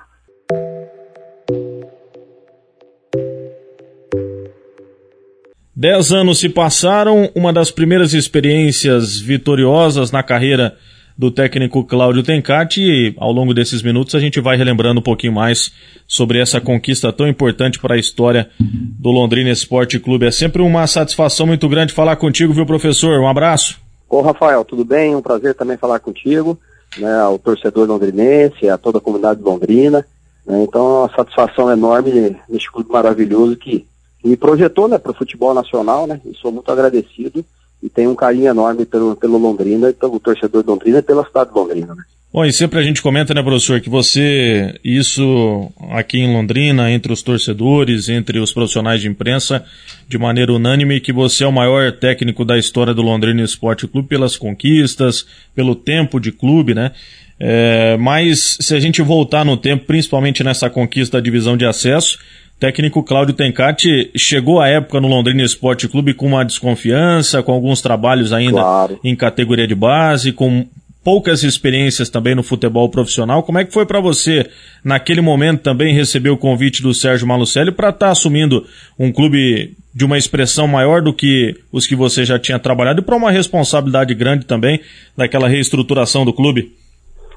Dez 5.78 6.14
anos 6.14 6.40
se 6.40 6.48
passaram, 6.48 7.30
uma 7.36 7.52
das 7.52 7.70
primeiras 7.70 8.14
experiências 8.14 9.20
vitoriosas 9.20 10.10
na 10.10 10.24
carreira 10.24 10.78
do 11.18 11.32
técnico 11.32 11.84
Cláudio 11.86 12.24
Tencati 12.24 12.82
e 12.82 13.16
ao 13.18 13.32
longo 13.32 13.54
desses 13.54 13.82
minutos 13.82 14.16
a 14.16 14.20
gente 14.20 14.42
vai 14.42 14.58
relembrando 14.58 15.00
um 15.00 15.04
pouquinho 15.04 15.34
mais 15.34 15.72
sobre 16.08 16.40
essa 16.40 16.60
conquista 16.60 17.12
tão 17.14 17.28
importante 17.28 17.80
para 17.80 17.96
a 17.96 17.98
história 17.98 18.50
do 18.60 19.10
Londrina 19.12 19.50
Esporte 19.50 20.00
Clube. 20.00 20.26
É 20.26 20.32
sempre 20.32 20.62
uma 20.62 20.86
satisfação 20.88 21.48
muito 21.48 21.70
grande 21.70 21.94
falar 21.94 22.18
contigo, 22.18 22.54
viu, 22.54 22.66
professor? 22.66 23.20
Um 23.20 23.28
abraço. 23.28 23.80
Ô, 24.10 24.22
Rafael, 24.22 24.66
tudo 24.66 24.84
bem? 24.84 25.16
Um 25.16 25.22
prazer 25.22 25.56
também 25.56 25.78
falar 25.78 26.00
contigo, 26.00 26.60
né, 26.98 27.20
ao 27.22 27.40
torcedor 27.40 27.88
londrinense, 27.88 28.70
a 28.70 28.78
toda 28.78 28.98
a 28.98 29.02
comunidade 29.02 29.42
londrina. 29.42 30.06
Né, 30.46 30.64
então, 30.64 30.82
é 30.82 31.00
uma 31.00 31.16
satisfação 31.16 31.72
enorme 31.72 32.36
neste 32.50 32.72
clube 32.72 32.92
maravilhoso 32.92 33.56
que 33.56 33.86
me 34.24 34.36
projetou 34.36 34.88
né, 34.88 34.98
para 34.98 35.12
o 35.12 35.16
futebol 35.16 35.54
nacional, 35.54 36.08
né? 36.08 36.20
E 36.26 36.36
sou 36.36 36.52
muito 36.52 36.72
agradecido 36.72 37.46
e 37.86 37.90
tenho 37.90 38.10
um 38.10 38.16
carinho 38.16 38.48
enorme 38.48 38.84
pelo, 38.84 39.16
pelo 39.16 39.38
Londrina, 39.38 39.94
pelo 39.94 40.20
torcedor 40.20 40.64
de 40.64 40.70
Londrina 40.70 40.98
e 40.98 41.04
pela 41.04 41.24
cidade 41.24 41.52
de 41.52 41.56
Londrina, 41.56 41.94
né? 41.94 42.04
Bom, 42.34 42.44
e 42.44 42.52
sempre 42.52 42.80
a 42.80 42.82
gente 42.82 43.02
comenta, 43.02 43.34
né, 43.34 43.42
professor, 43.42 43.80
que 43.80 43.90
você, 43.90 44.78
isso 44.84 45.72
aqui 45.92 46.18
em 46.18 46.34
Londrina, 46.34 46.92
entre 46.92 47.14
os 47.14 47.22
torcedores, 47.22 48.10
entre 48.10 48.40
os 48.40 48.52
profissionais 48.52 49.00
de 49.00 49.08
imprensa, 49.08 49.64
de 50.06 50.18
maneira 50.18 50.52
unânime, 50.52 51.00
que 51.00 51.14
você 51.14 51.46
é 51.46 51.48
o 51.48 51.52
maior 51.52 51.94
técnico 51.94 52.44
da 52.44 52.58
história 52.58 52.94
do 52.94 53.02
Londrina 53.02 53.42
Esporte 53.42 53.88
Clube 53.88 54.10
pelas 54.10 54.36
conquistas, 54.36 55.26
pelo 55.56 55.76
tempo 55.76 56.20
de 56.20 56.32
clube, 56.32 56.74
né? 56.74 56.92
É, 57.40 57.96
mas 57.98 58.58
se 58.60 58.76
a 58.76 58.80
gente 58.82 59.02
voltar 59.02 59.46
no 59.46 59.56
tempo, 59.56 59.86
principalmente 59.86 60.44
nessa 60.44 60.70
conquista 60.70 61.18
da 61.18 61.24
divisão 61.24 61.56
de 61.56 61.66
acesso, 61.66 62.18
técnico 62.60 63.04
Cláudio 63.04 63.34
Tencati 63.34 64.12
chegou 64.16 64.60
à 64.60 64.68
época 64.68 65.00
no 65.02 65.08
Londrina 65.08 65.44
Esporte 65.44 65.88
Clube 65.88 66.14
com 66.14 66.28
uma 66.28 66.46
desconfiança, 66.46 67.44
com 67.44 67.52
alguns 67.52 67.82
trabalhos 67.82 68.32
ainda 68.32 68.62
claro. 68.62 69.00
em 69.04 69.16
categoria 69.16 69.68
de 69.68 69.76
base, 69.76 70.32
com 70.32 70.66
poucas 71.04 71.44
experiências 71.44 72.10
também 72.10 72.34
no 72.34 72.42
futebol 72.42 72.90
profissional. 72.90 73.44
Como 73.44 73.60
é 73.60 73.64
que 73.64 73.72
foi 73.72 73.86
para 73.86 74.00
você, 74.00 74.50
naquele 74.84 75.22
momento, 75.22 75.62
também 75.62 75.94
receber 75.94 76.32
o 76.32 76.38
convite 76.38 76.82
do 76.82 76.96
Sérgio 76.96 77.28
Malucelli 77.28 77.72
para 77.72 77.90
estar 77.90 78.08
tá 78.08 78.12
assumindo 78.12 78.66
um 78.98 79.12
clube 79.12 79.78
de 79.94 80.04
uma 80.04 80.18
expressão 80.18 80.68
maior 80.68 81.02
do 81.02 81.14
que 81.14 81.56
os 81.72 81.86
que 81.86 81.96
você 81.96 82.26
já 82.26 82.40
tinha 82.40 82.58
trabalhado 82.58 83.02
e 83.02 83.04
para 83.04 83.16
uma 83.16 83.30
responsabilidade 83.30 84.16
grande 84.16 84.46
também 84.46 84.82
daquela 85.16 85.48
reestruturação 85.48 86.26
do 86.26 86.34
clube? 86.34 86.76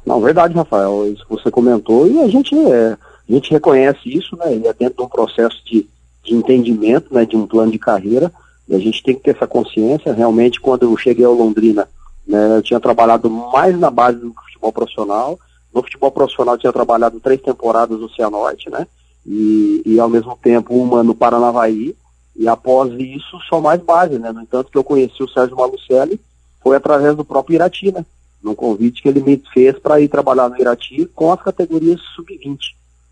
Não, 0.06 0.18
verdade, 0.20 0.54
Rafael. 0.54 1.12
Isso 1.12 1.22
que 1.24 1.30
você 1.30 1.50
comentou 1.50 2.10
e 2.10 2.18
a 2.20 2.28
gente 2.28 2.54
é 2.54 2.96
a 3.28 3.32
gente 3.32 3.50
reconhece 3.50 4.00
isso, 4.04 4.36
né? 4.36 4.56
E 4.56 4.66
é 4.66 4.72
dentro 4.72 4.96
de 4.96 5.02
um 5.02 5.08
processo 5.08 5.62
de, 5.64 5.86
de 6.24 6.34
entendimento, 6.34 7.12
né? 7.12 7.24
De 7.24 7.36
um 7.36 7.46
plano 7.46 7.70
de 7.70 7.78
carreira. 7.78 8.32
E 8.68 8.74
a 8.74 8.78
gente 8.78 9.02
tem 9.02 9.14
que 9.14 9.22
ter 9.22 9.36
essa 9.36 9.46
consciência. 9.46 10.12
Realmente, 10.12 10.60
quando 10.60 10.84
eu 10.84 10.96
cheguei 10.96 11.24
ao 11.24 11.34
Londrina, 11.34 11.88
né, 12.26 12.56
eu 12.56 12.62
tinha 12.62 12.78
trabalhado 12.78 13.30
mais 13.30 13.78
na 13.78 13.90
base 13.90 14.18
do 14.18 14.32
futebol 14.32 14.72
profissional. 14.72 15.38
No 15.74 15.82
futebol 15.82 16.10
profissional, 16.10 16.54
eu 16.54 16.58
tinha 16.58 16.72
trabalhado 16.72 17.20
três 17.20 17.40
temporadas 17.40 17.98
no 17.98 18.10
Cianorte, 18.10 18.70
né? 18.70 18.86
E, 19.26 19.82
e 19.84 20.00
ao 20.00 20.08
mesmo 20.08 20.38
tempo 20.42 20.74
uma 20.74 21.02
no 21.02 21.14
Paranavaí. 21.14 21.94
E 22.36 22.46
após 22.46 22.92
isso, 22.98 23.38
só 23.48 23.60
mais 23.60 23.80
base, 23.80 24.18
né? 24.18 24.30
No 24.32 24.42
entanto, 24.42 24.70
que 24.70 24.78
eu 24.78 24.84
conheci 24.84 25.22
o 25.22 25.28
Sérgio 25.28 25.56
Malucelli 25.56 26.20
foi 26.62 26.76
através 26.76 27.16
do 27.16 27.24
próprio 27.24 27.56
Irati, 27.56 27.92
né? 27.92 28.04
Num 28.42 28.54
convite 28.54 29.02
que 29.02 29.08
ele 29.08 29.20
me 29.20 29.42
fez 29.52 29.78
para 29.78 30.00
ir 30.00 30.08
trabalhar 30.08 30.48
no 30.48 30.58
Irati 30.58 31.06
com 31.14 31.32
as 31.32 31.42
categorias 31.42 32.00
sub-20. 32.14 32.58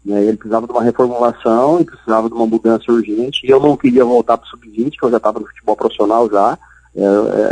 Né? 0.06 0.22
Ele 0.24 0.36
precisava 0.36 0.66
de 0.66 0.72
uma 0.72 0.84
reformulação 0.84 1.80
e 1.80 1.84
precisava 1.84 2.28
de 2.28 2.34
uma 2.34 2.46
mudança 2.46 2.84
urgente. 2.90 3.44
E 3.44 3.50
eu 3.50 3.58
não 3.58 3.76
queria 3.76 4.04
voltar 4.04 4.38
para 4.38 4.46
o 4.46 4.50
sub-20, 4.50 4.92
que 4.92 5.02
eu 5.02 5.10
já 5.10 5.16
estava 5.16 5.40
no 5.40 5.46
futebol 5.46 5.76
profissional 5.76 6.30
já. 6.30 6.56
É, 6.94 7.02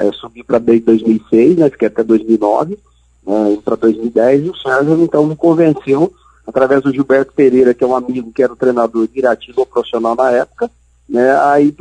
é, 0.05 0.09
é 0.09 0.13
subi 0.13 0.45
para 0.45 0.59
desde 0.59 0.87
2006, 0.87 1.57
né? 1.59 1.69
Fiquei 1.69 1.89
até 1.89 2.05
2009, 2.05 2.79
né? 3.27 3.59
para 3.65 3.75
2010. 3.75 4.47
E 4.47 4.51
o 4.51 4.57
Sérgio, 4.57 5.03
então, 5.03 5.27
me 5.27 5.35
convenceu, 5.35 6.13
através 6.47 6.83
do 6.83 6.93
Gilberto 6.93 7.33
Pereira, 7.33 7.75
que 7.75 7.83
é 7.83 7.87
um 7.87 7.97
amigo 7.97 8.33
que 8.33 8.43
era 8.43 8.53
o 8.53 8.57
treinador 8.57 9.09
de 9.09 9.21
do 9.53 9.67
profissional 9.67 10.15
na 10.15 10.31
época, 10.31 10.71
né, 11.09 11.37
a 11.37 11.61
ir 11.61 11.75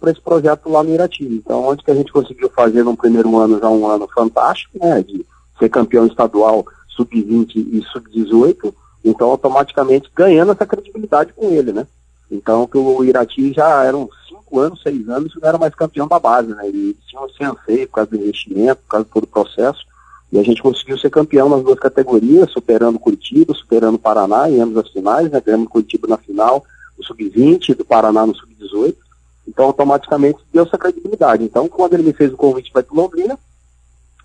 para 0.00 0.10
esse 0.10 0.20
projeto 0.20 0.68
lá 0.68 0.82
no 0.82 0.92
Irati. 0.92 1.24
Então, 1.24 1.64
onde 1.64 1.84
que 1.84 1.90
a 1.90 1.94
gente 1.94 2.10
conseguiu 2.10 2.50
fazer 2.50 2.82
no 2.82 2.96
primeiro 2.96 3.36
ano 3.36 3.58
já 3.60 3.68
um 3.68 3.86
ano 3.86 4.08
fantástico, 4.12 4.78
né, 4.80 5.02
de 5.02 5.24
ser 5.58 5.68
campeão 5.68 6.06
estadual 6.06 6.66
sub-20 6.88 7.54
e 7.54 7.82
sub-18, 7.92 8.72
então, 9.04 9.30
automaticamente 9.30 10.10
ganhando 10.14 10.52
essa 10.52 10.66
credibilidade 10.66 11.32
com 11.32 11.50
ele, 11.50 11.72
né? 11.72 11.86
Então, 12.30 12.66
que 12.66 12.76
o 12.76 13.04
Irati 13.04 13.52
já 13.52 13.84
eram 13.84 14.08
cinco 14.28 14.58
anos, 14.60 14.82
seis 14.82 15.08
anos, 15.08 15.32
não 15.40 15.48
era 15.48 15.58
mais 15.58 15.74
campeão 15.74 16.06
da 16.06 16.18
base, 16.18 16.48
né? 16.48 16.66
Ele 16.66 16.96
tinha 17.08 17.22
um 17.22 17.28
sensei 17.30 17.86
por 17.86 17.94
causa 17.94 18.10
do 18.10 18.16
investimento, 18.16 18.82
por 18.82 18.88
causa 18.88 19.04
do 19.04 19.10
todo 19.10 19.24
o 19.24 19.28
processo. 19.28 19.86
E 20.30 20.38
a 20.38 20.42
gente 20.42 20.60
conseguiu 20.60 20.98
ser 20.98 21.08
campeão 21.08 21.48
nas 21.48 21.62
duas 21.62 21.78
categorias, 21.78 22.50
superando 22.50 22.98
Curitiba, 22.98 23.54
superando 23.54 23.94
o 23.94 23.98
Paraná 23.98 24.50
em 24.50 24.60
ambas 24.60 24.84
as 24.84 24.92
finais, 24.92 25.30
né? 25.30 25.40
Ganhamos 25.40 25.68
Curitiba 25.68 26.06
na 26.06 26.18
final, 26.18 26.62
o 26.98 27.04
Sub-20, 27.04 27.74
do 27.74 27.84
Paraná 27.84 28.26
no 28.26 28.34
Sub-18. 28.34 28.94
Então, 29.46 29.64
automaticamente 29.64 30.40
deu 30.52 30.64
essa 30.64 30.76
credibilidade. 30.76 31.44
Então, 31.44 31.66
quando 31.66 31.94
ele 31.94 32.02
me 32.02 32.12
fez 32.12 32.30
o 32.30 32.36
convite 32.36 32.70
para 32.70 32.84
Londrina, 32.90 33.38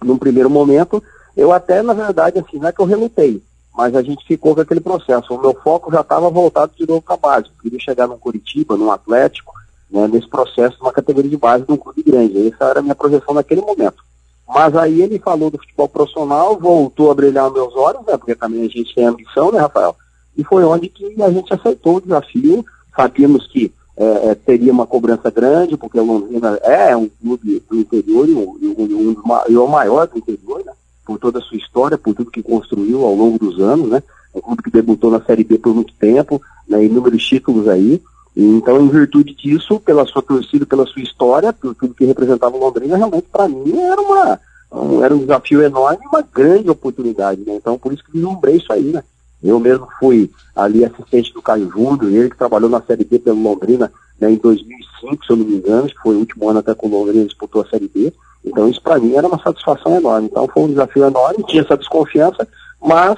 num 0.03 0.17
primeiro 0.17 0.49
momento, 0.49 1.01
eu 1.37 1.53
até, 1.53 1.81
na 1.81 1.93
verdade, 1.93 2.37
assim, 2.37 2.59
não 2.59 2.67
é 2.67 2.73
que 2.73 2.81
eu 2.81 2.85
relutei 2.85 3.41
mas 3.75 3.95
a 3.95 4.01
gente 4.01 4.25
ficou 4.25 4.53
com 4.53 4.61
aquele 4.61 4.79
processo. 4.79 5.33
O 5.33 5.41
meu 5.41 5.53
foco 5.53 5.91
já 5.91 6.01
estava 6.01 6.29
voltado 6.29 6.71
de 6.77 6.87
novo 6.87 7.01
para 7.01 7.15
a 7.15 7.17
base. 7.17 7.47
Eu 7.47 7.61
queria 7.61 7.79
chegar 7.79 8.07
num 8.07 8.17
Curitiba, 8.17 8.77
num 8.77 8.91
Atlético, 8.91 9.53
né, 9.89 10.07
nesse 10.07 10.27
processo, 10.27 10.77
numa 10.79 10.91
categoria 10.91 11.29
de 11.29 11.37
base 11.37 11.65
de 11.65 11.71
um 11.71 11.77
clube 11.77 12.03
grande. 12.03 12.47
Essa 12.47 12.65
era 12.65 12.79
a 12.79 12.83
minha 12.83 12.95
projeção 12.95 13.33
naquele 13.33 13.61
momento. 13.61 14.03
Mas 14.47 14.75
aí 14.75 15.01
ele 15.01 15.17
falou 15.17 15.49
do 15.49 15.57
futebol 15.57 15.89
profissional, 15.89 16.57
voltou 16.57 17.09
a 17.09 17.15
brilhar 17.15 17.49
meus 17.49 17.75
olhos, 17.75 18.05
né, 18.05 18.15
porque 18.17 18.35
também 18.35 18.61
a 18.61 18.69
gente 18.69 18.93
tem 18.93 19.05
ambição, 19.05 19.51
né, 19.51 19.59
Rafael? 19.59 19.95
E 20.37 20.43
foi 20.43 20.63
onde 20.63 20.89
que 20.89 21.21
a 21.21 21.31
gente 21.31 21.53
aceitou 21.53 21.97
o 21.97 22.01
desafio. 22.01 22.65
Sabíamos 22.95 23.47
que 23.47 23.73
é, 23.97 24.29
é 24.29 24.35
teria 24.35 24.71
uma 24.71 24.85
cobrança 24.85 25.31
grande, 25.31 25.77
porque 25.77 25.99
o 25.99 26.05
Londrina 26.05 26.59
é 26.63 26.95
um 26.95 27.09
clube 27.09 27.63
do 27.69 27.75
interior 27.75 28.27
e, 28.27 28.33
um, 28.33 28.57
um, 28.61 29.15
um, 29.49 29.61
o 29.63 29.67
maior 29.67 30.07
do 30.07 30.17
interior, 30.17 30.63
né? 30.65 30.73
Por 31.05 31.19
toda 31.19 31.39
a 31.39 31.41
sua 31.41 31.57
história, 31.57 31.97
por 31.97 32.13
tudo 32.15 32.31
que 32.31 32.41
construiu 32.41 33.03
ao 33.03 33.15
longo 33.15 33.37
dos 33.37 33.59
anos, 33.59 33.89
né? 33.89 34.03
É 34.33 34.37
um 34.37 34.41
clube 34.41 34.63
que 34.63 34.71
debutou 34.71 35.11
na 35.11 35.21
Série 35.21 35.43
B 35.43 35.57
por 35.57 35.73
muito 35.73 35.93
tempo, 35.93 36.41
né? 36.67 36.83
inúmeros 36.83 37.23
títulos 37.23 37.67
aí. 37.67 38.01
Então, 38.35 38.81
em 38.81 38.89
virtude 38.89 39.35
disso, 39.35 39.79
pela 39.79 40.05
sua 40.05 40.21
torcida, 40.21 40.65
pela 40.65 40.87
sua 40.87 41.03
história, 41.03 41.53
por 41.53 41.75
tudo 41.75 41.93
que 41.93 42.05
representava 42.05 42.55
o 42.55 42.59
Londrina, 42.59 42.97
realmente 42.97 43.27
para 43.31 43.47
mim 43.47 43.77
era 43.79 44.01
uma 44.01 44.39
um, 44.71 45.03
era 45.03 45.13
um 45.13 45.19
desafio 45.19 45.61
enorme 45.61 46.03
uma 46.07 46.23
grande 46.23 46.67
oportunidade, 46.69 47.41
né? 47.45 47.55
Então, 47.55 47.77
por 47.77 47.93
isso 47.93 48.03
que 48.03 48.11
vislumbrei 48.13 48.55
isso 48.55 48.73
aí, 48.73 48.91
né? 48.91 49.03
Eu 49.43 49.59
mesmo 49.59 49.87
fui 49.99 50.31
ali 50.55 50.85
assistente 50.85 51.33
do 51.33 51.41
Caio 51.41 51.69
Júnior, 51.69 52.11
ele 52.11 52.29
que 52.29 52.37
trabalhou 52.37 52.69
na 52.69 52.81
Série 52.81 53.03
B 53.03 53.19
pelo 53.19 53.41
Londrina 53.41 53.91
né, 54.19 54.31
em 54.31 54.37
2005, 54.37 55.25
se 55.25 55.31
eu 55.31 55.35
não 55.35 55.45
me 55.45 55.55
engano, 55.55 55.87
que 55.87 55.99
foi 56.01 56.15
o 56.15 56.19
último 56.19 56.49
ano 56.49 56.59
até 56.59 56.73
que 56.73 56.85
o 56.85 56.89
Londrina 56.89 57.25
disputou 57.25 57.61
a 57.61 57.67
Série 57.67 57.91
B. 57.93 58.13
Então 58.45 58.67
isso 58.67 58.81
para 58.81 58.99
mim 58.99 59.15
era 59.15 59.27
uma 59.27 59.41
satisfação 59.41 59.95
enorme. 59.95 60.27
Então 60.29 60.47
foi 60.47 60.63
um 60.63 60.67
desafio 60.67 61.05
enorme, 61.05 61.43
tinha 61.45 61.61
essa 61.61 61.77
desconfiança, 61.77 62.47
mas 62.81 63.17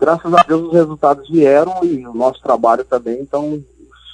graças 0.00 0.32
a 0.32 0.42
Deus 0.42 0.68
os 0.68 0.72
resultados 0.72 1.28
vieram 1.28 1.84
e 1.84 2.06
o 2.06 2.14
nosso 2.14 2.40
trabalho 2.42 2.84
também, 2.84 3.20
então 3.20 3.62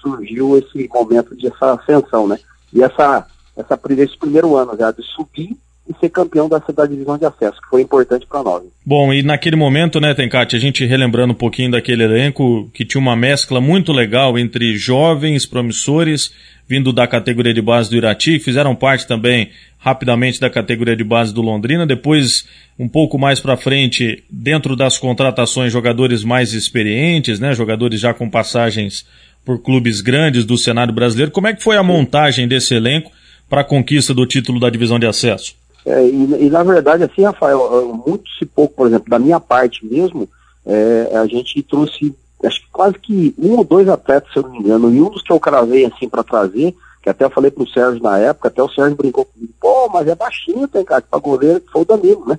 surgiu 0.03 0.59
esse 0.59 0.89
momento 0.89 1.37
de 1.37 1.47
essa 1.49 1.73
ascensão, 1.73 2.29
né? 2.29 2.39
E 2.73 2.83
essa, 2.83 3.27
essa, 3.57 3.81
esse 3.97 4.19
primeiro 4.19 4.57
ano 4.57 4.77
já 4.77 4.91
de 4.91 5.03
subir 5.03 5.57
e 5.89 5.99
ser 5.99 6.09
campeão 6.11 6.49
da 6.49 6.61
divisão 6.87 7.17
de 7.17 7.25
acesso, 7.25 7.61
que 7.61 7.69
foi 7.69 7.83
importante 7.83 8.27
para 8.27 8.43
nós. 8.43 8.63
Bom, 8.85 9.13
e 9.13 9.23
naquele 9.23 9.57
momento, 9.57 10.01
né, 10.01 10.15
Tencate, 10.15 10.55
a 10.55 10.59
gente 10.59 10.85
relembrando 10.85 11.33
um 11.33 11.37
pouquinho 11.37 11.71
daquele 11.71 12.05
elenco 12.05 12.71
que 12.75 12.85
tinha 12.85 13.01
uma 13.01 13.17
mescla 13.17 13.61
muito 13.61 13.93
legal 13.93 14.39
entre 14.39 14.77
jovens 14.77 15.47
promissores 15.47 16.33
vindo 16.69 16.93
da 16.93 17.07
categoria 17.07 17.55
de 17.55 17.63
base 17.63 17.89
do 17.89 17.97
Irati, 17.97 18.39
fizeram 18.39 18.77
parte 18.77 19.07
também 19.07 19.51
rapidamente 19.79 20.39
da 20.39 20.51
categoria 20.51 20.95
de 20.95 21.03
base 21.03 21.33
do 21.33 21.41
Londrina, 21.41 21.87
depois 21.87 22.47
um 22.79 22.87
pouco 22.87 23.19
mais 23.19 23.41
para 23.41 23.57
frente, 23.57 24.23
dentro 24.29 24.77
das 24.77 24.99
contratações, 24.99 25.73
jogadores 25.73 26.23
mais 26.23 26.53
experientes, 26.53 27.41
né, 27.41 27.55
jogadores 27.55 27.99
já 27.99 28.13
com 28.13 28.29
passagens 28.29 29.07
por 29.47 29.63
clubes 29.63 30.03
grandes 30.03 30.45
do 30.45 30.59
cenário 30.59 30.93
brasileiro. 30.93 31.33
Como 31.33 31.47
é 31.47 31.55
que 31.55 31.63
foi 31.63 31.79
a 31.79 31.83
montagem 31.83 32.47
desse 32.47 32.75
elenco 32.75 33.11
para 33.49 33.63
a 33.63 33.65
conquista 33.65 34.13
do 34.13 34.27
título 34.27 34.61
da 34.61 34.69
divisão 34.69 34.99
de 34.99 35.07
acesso? 35.07 35.55
É, 35.89 36.07
e, 36.07 36.47
e, 36.47 36.51
na 36.51 36.63
verdade, 36.63 37.03
assim, 37.05 37.25
Rafael, 37.25 37.95
muito 38.07 38.29
se 38.39 38.45
pouco, 38.45 38.75
por 38.75 38.87
exemplo, 38.87 39.09
da 39.09 39.19
minha 39.19 39.41
parte 39.41 39.87
mesmo, 39.87 40.29
é, 40.67 41.17
a 41.17 41.27
gente 41.27 41.63
trouxe, 41.63 42.15
acho 42.45 42.61
que 42.61 42.71
quase 42.71 42.99
que 42.99 43.35
um 43.39 43.57
ou 43.57 43.65
dois 43.65 43.89
atletas, 43.89 44.31
se 44.31 44.39
eu 44.39 44.43
não 44.43 44.51
me 44.51 44.59
engano, 44.59 44.95
e 44.95 45.01
um 45.01 45.09
dos 45.09 45.23
que 45.23 45.33
eu 45.33 45.41
cravei 45.41 45.87
assim 45.87 46.07
para 46.07 46.23
trazer, 46.23 46.77
que 47.03 47.09
até 47.09 47.25
eu 47.25 47.31
falei 47.31 47.51
pro 47.51 47.67
Sérgio 47.67 48.03
na 48.03 48.19
época, 48.19 48.49
até 48.49 48.63
o 48.63 48.69
Sérgio 48.69 48.99
brincou 48.99 49.25
comigo, 49.25 49.55
pô, 49.59 49.89
mas 49.89 50.07
é 50.07 50.15
baixinho, 50.15 50.69
tem 50.69 50.85
cara, 50.85 51.01
para 51.01 51.19
goleiro, 51.19 51.61
que 51.61 51.73
foi 51.73 51.81
o 51.81 51.87
Danilo, 51.87 52.29
né? 52.29 52.39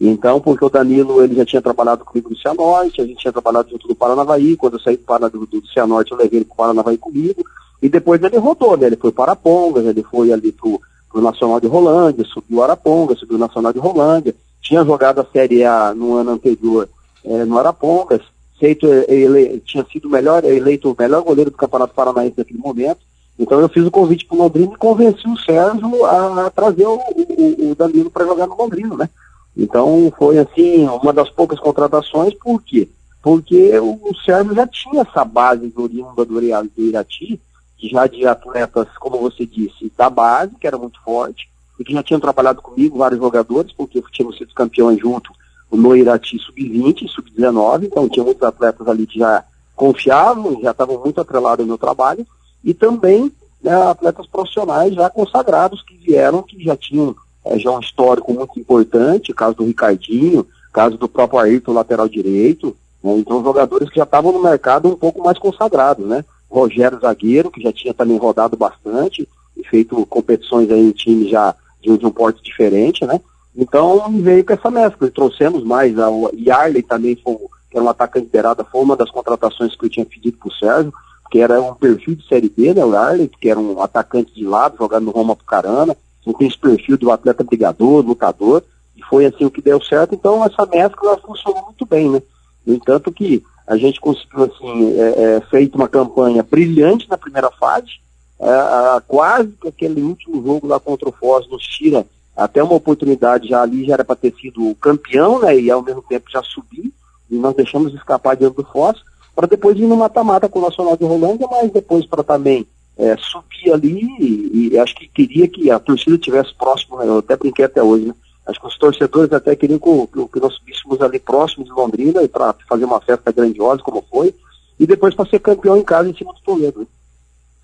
Então, 0.00 0.40
porque 0.40 0.64
o 0.64 0.70
Danilo, 0.70 1.22
ele 1.22 1.36
já 1.36 1.44
tinha 1.44 1.62
trabalhado 1.62 2.04
comigo 2.04 2.30
no 2.30 2.36
Cianorte, 2.36 3.00
a 3.00 3.06
gente 3.06 3.20
tinha 3.20 3.32
trabalhado 3.32 3.70
junto 3.70 3.86
do 3.86 3.94
Paranavaí, 3.94 4.56
quando 4.56 4.74
eu 4.74 4.80
saí 4.80 4.96
do, 4.96 5.04
Paraná, 5.04 5.28
do, 5.28 5.46
do 5.46 5.66
Cianorte, 5.68 6.10
eu 6.10 6.18
levei 6.18 6.40
ele 6.40 6.44
pro 6.44 6.56
Paranavaí 6.56 6.98
comigo, 6.98 7.44
e 7.80 7.88
depois 7.88 8.20
ele 8.20 8.38
rodou, 8.38 8.76
né? 8.76 8.88
Ele 8.88 8.96
foi 8.96 9.12
para 9.12 9.32
Arapongas, 9.32 9.86
ele 9.86 10.02
foi 10.02 10.32
ali 10.32 10.50
pro, 10.50 10.80
pro 11.10 11.20
Nacional 11.20 11.60
de 11.60 11.66
Rolândia, 11.66 12.24
subiu 12.24 12.62
Araponga, 12.62 13.14
subiu 13.14 13.36
o 13.36 13.40
Nacional 13.40 13.72
de 13.72 13.78
Rolândia, 13.78 14.34
tinha 14.60 14.84
jogado 14.84 15.20
a 15.20 15.26
Série 15.32 15.64
A 15.64 15.94
no 15.94 16.14
ano 16.14 16.32
anterior 16.32 16.88
é, 17.24 17.44
no 17.44 17.58
Arapongas, 17.58 18.22
feito, 18.58 18.86
ele, 19.08 19.60
tinha 19.60 19.84
sido 19.90 20.08
melhor, 20.08 20.44
eleito 20.44 20.90
o 20.90 20.96
melhor 20.98 21.22
goleiro 21.22 21.50
do 21.50 21.56
Campeonato 21.56 21.94
Paranaense 21.94 22.34
naquele 22.36 22.58
momento, 22.58 23.00
então 23.38 23.60
eu 23.60 23.68
fiz 23.68 23.86
o 23.86 23.90
convite 23.90 24.26
para 24.26 24.36
o 24.36 24.42
Londrina 24.42 24.72
e 24.74 24.78
convenci 24.78 25.28
o 25.28 25.38
Sérgio 25.38 26.04
a 26.04 26.50
trazer 26.50 26.86
o, 26.86 26.96
o, 26.96 27.70
o 27.70 27.74
Danilo 27.74 28.10
para 28.10 28.26
jogar 28.26 28.46
no 28.46 28.56
Londrina, 28.56 28.96
né? 28.96 29.08
Então 29.56 30.12
foi 30.18 30.38
assim, 30.38 30.86
uma 30.86 31.12
das 31.12 31.30
poucas 31.30 31.58
contratações, 31.58 32.34
por 32.34 32.62
quê? 32.62 32.88
Porque 33.22 33.78
o, 33.78 33.98
o 34.10 34.14
Sérgio 34.24 34.54
já 34.54 34.66
tinha 34.66 35.02
essa 35.02 35.24
base 35.24 35.68
do 35.68 35.82
oriunda 35.82 36.24
do 36.24 36.42
Irati, 36.76 37.40
já 37.80 38.06
de 38.06 38.26
atletas, 38.26 38.88
como 38.98 39.18
você 39.18 39.46
disse, 39.46 39.92
da 39.96 40.10
base, 40.10 40.54
que 40.60 40.66
era 40.66 40.78
muito 40.78 41.00
forte, 41.02 41.48
e 41.78 41.84
que 41.84 41.92
já 41.92 42.02
tinham 42.02 42.20
trabalhado 42.20 42.60
comigo, 42.60 42.98
vários 42.98 43.20
jogadores, 43.20 43.72
porque 43.72 44.02
tínhamos 44.10 44.36
sido 44.36 44.52
campeões 44.54 44.98
junto 44.98 45.30
no 45.70 45.94
Irati 45.94 46.38
sub-20, 46.38 47.06
sub-19, 47.08 47.84
então 47.84 48.08
tinha 48.08 48.24
muitos 48.24 48.42
atletas 48.42 48.88
ali 48.88 49.06
que 49.06 49.18
já 49.18 49.44
confiavam, 49.76 50.60
já 50.60 50.72
estavam 50.72 50.98
muito 50.98 51.20
atrelados 51.20 51.64
no 51.64 51.68
meu 51.68 51.78
trabalho, 51.78 52.26
e 52.64 52.74
também 52.74 53.30
né, 53.62 53.72
atletas 53.82 54.26
profissionais 54.26 54.94
já 54.94 55.08
consagrados 55.10 55.82
que 55.82 55.94
vieram, 55.96 56.42
que 56.42 56.62
já 56.64 56.76
tinham 56.76 57.14
é, 57.44 57.58
já 57.58 57.70
um 57.70 57.80
histórico 57.80 58.32
muito 58.32 58.58
importante, 58.58 59.32
caso 59.32 59.56
do 59.56 59.64
Ricardinho, 59.64 60.46
caso 60.72 60.96
do 60.96 61.08
próprio 61.08 61.38
Ayrton, 61.40 61.72
lateral 61.72 62.08
direito, 62.08 62.76
né, 63.02 63.16
então 63.18 63.42
jogadores 63.42 63.88
que 63.88 63.96
já 63.96 64.04
estavam 64.04 64.32
no 64.32 64.42
mercado 64.42 64.88
um 64.88 64.96
pouco 64.96 65.22
mais 65.22 65.38
consagrados, 65.38 66.06
né? 66.06 66.24
Rogério 66.50 67.00
Zagueiro, 67.00 67.50
que 67.50 67.62
já 67.62 67.72
tinha 67.72 67.92
também 67.92 68.16
rodado 68.16 68.56
bastante 68.56 69.28
e 69.56 69.64
feito 69.64 70.06
competições 70.06 70.70
aí 70.70 70.80
em 70.80 70.92
time 70.92 71.28
já 71.28 71.54
de, 71.80 71.90
um 71.90 72.10
porte 72.10 72.42
diferente, 72.42 73.04
né? 73.04 73.20
Então 73.56 74.10
veio 74.20 74.44
com 74.44 74.52
essa 74.52 74.70
mescla, 74.70 75.10
trouxemos 75.10 75.64
mais, 75.64 75.98
a, 75.98 76.08
Yarley 76.32 76.82
também 76.82 77.16
foi, 77.16 77.36
que 77.70 77.76
era 77.76 77.84
um 77.84 77.88
atacante 77.88 78.28
beirada, 78.30 78.64
foi 78.64 78.82
uma 78.82 78.96
das 78.96 79.10
contratações 79.10 79.74
que 79.76 79.84
eu 79.84 79.90
tinha 79.90 80.06
pedido 80.06 80.38
para 80.38 80.48
o 80.48 80.54
Sérgio, 80.54 80.92
que 81.30 81.40
era 81.40 81.60
um 81.60 81.74
perfil 81.74 82.14
de 82.14 82.26
Série 82.26 82.48
B, 82.48 82.72
né, 82.72 82.84
o 82.84 82.92
Yarley, 82.92 83.28
que 83.28 83.50
era 83.50 83.58
um 83.58 83.82
atacante 83.82 84.32
de 84.34 84.44
lado, 84.44 84.76
jogando 84.78 85.06
no 85.06 85.10
Roma 85.10 85.36
Pucarana, 85.36 85.96
não 86.24 86.34
tem 86.34 86.46
esse 86.46 86.58
perfil 86.58 86.96
do 86.96 87.10
atleta 87.10 87.42
brigador, 87.42 88.04
lutador, 88.04 88.62
e 88.96 89.02
foi 89.02 89.26
assim 89.26 89.44
o 89.44 89.50
que 89.50 89.62
deu 89.62 89.82
certo, 89.82 90.14
então 90.14 90.44
essa 90.44 90.66
mescla 90.66 91.18
funcionou 91.18 91.64
muito 91.64 91.86
bem, 91.86 92.10
né? 92.10 92.22
No 92.66 92.74
entanto 92.74 93.10
que 93.10 93.42
a 93.68 93.76
gente 93.76 94.00
conseguiu, 94.00 94.44
assim, 94.44 94.98
é, 94.98 95.36
é, 95.36 95.40
feito 95.42 95.74
uma 95.74 95.86
campanha 95.86 96.42
brilhante 96.42 97.06
na 97.08 97.18
primeira 97.18 97.50
fase, 97.50 98.00
é, 98.40 99.00
quase 99.06 99.52
que 99.60 99.68
aquele 99.68 100.00
último 100.00 100.42
jogo 100.42 100.66
lá 100.66 100.80
contra 100.80 101.08
o 101.08 101.12
Foz 101.12 101.46
nos 101.48 101.62
tira 101.62 102.06
até 102.34 102.62
uma 102.62 102.74
oportunidade 102.74 103.48
já 103.48 103.60
ali, 103.60 103.84
já 103.84 103.94
era 103.94 104.04
para 104.04 104.16
ter 104.16 104.32
sido 104.40 104.74
campeão, 104.76 105.40
né, 105.40 105.58
e 105.60 105.70
ao 105.70 105.82
mesmo 105.82 106.02
tempo 106.02 106.30
já 106.30 106.42
subir, 106.42 106.90
e 107.30 107.36
nós 107.36 107.54
deixamos 107.54 107.92
escapar 107.92 108.36
diante 108.36 108.56
do 108.56 108.64
Foz, 108.64 108.96
para 109.36 109.46
depois 109.46 109.76
ir 109.76 109.86
no 109.86 109.96
mata-mata 109.96 110.48
com 110.48 110.60
o 110.60 110.62
Nacional 110.62 110.96
de 110.96 111.04
Rolândia, 111.04 111.46
mas 111.50 111.70
depois 111.70 112.06
para 112.06 112.24
também 112.24 112.66
é, 112.96 113.16
subir 113.18 113.70
ali, 113.70 114.00
e, 114.18 114.70
e, 114.72 114.78
acho 114.78 114.94
que 114.94 115.08
queria 115.08 115.46
que 115.46 115.70
a 115.70 115.78
torcida 115.78 116.16
estivesse 116.16 116.54
próximo, 116.54 116.96
né, 116.96 117.06
eu 117.06 117.18
até 117.18 117.36
brinquei 117.36 117.66
até 117.66 117.82
hoje, 117.82 118.06
né, 118.06 118.14
Acho 118.48 118.60
que 118.60 118.66
os 118.66 118.78
torcedores 118.78 119.30
até 119.30 119.54
queriam 119.54 119.78
que, 119.78 120.28
que, 120.32 120.40
nós 120.40 120.54
subíssemos 120.54 121.02
ali 121.02 121.18
próximo 121.18 121.66
de 121.66 121.70
Londrina 121.70 122.26
para 122.28 122.54
fazer 122.66 122.86
uma 122.86 122.98
festa 122.98 123.30
grandiosa, 123.30 123.82
como 123.82 124.02
foi, 124.10 124.34
e 124.80 124.86
depois 124.86 125.14
para 125.14 125.28
ser 125.28 125.38
campeão 125.38 125.76
em 125.76 125.84
casa 125.84 126.08
em 126.08 126.14
cima 126.14 126.32
do 126.32 126.40
Toledo. 126.40 126.80
Né? 126.80 126.86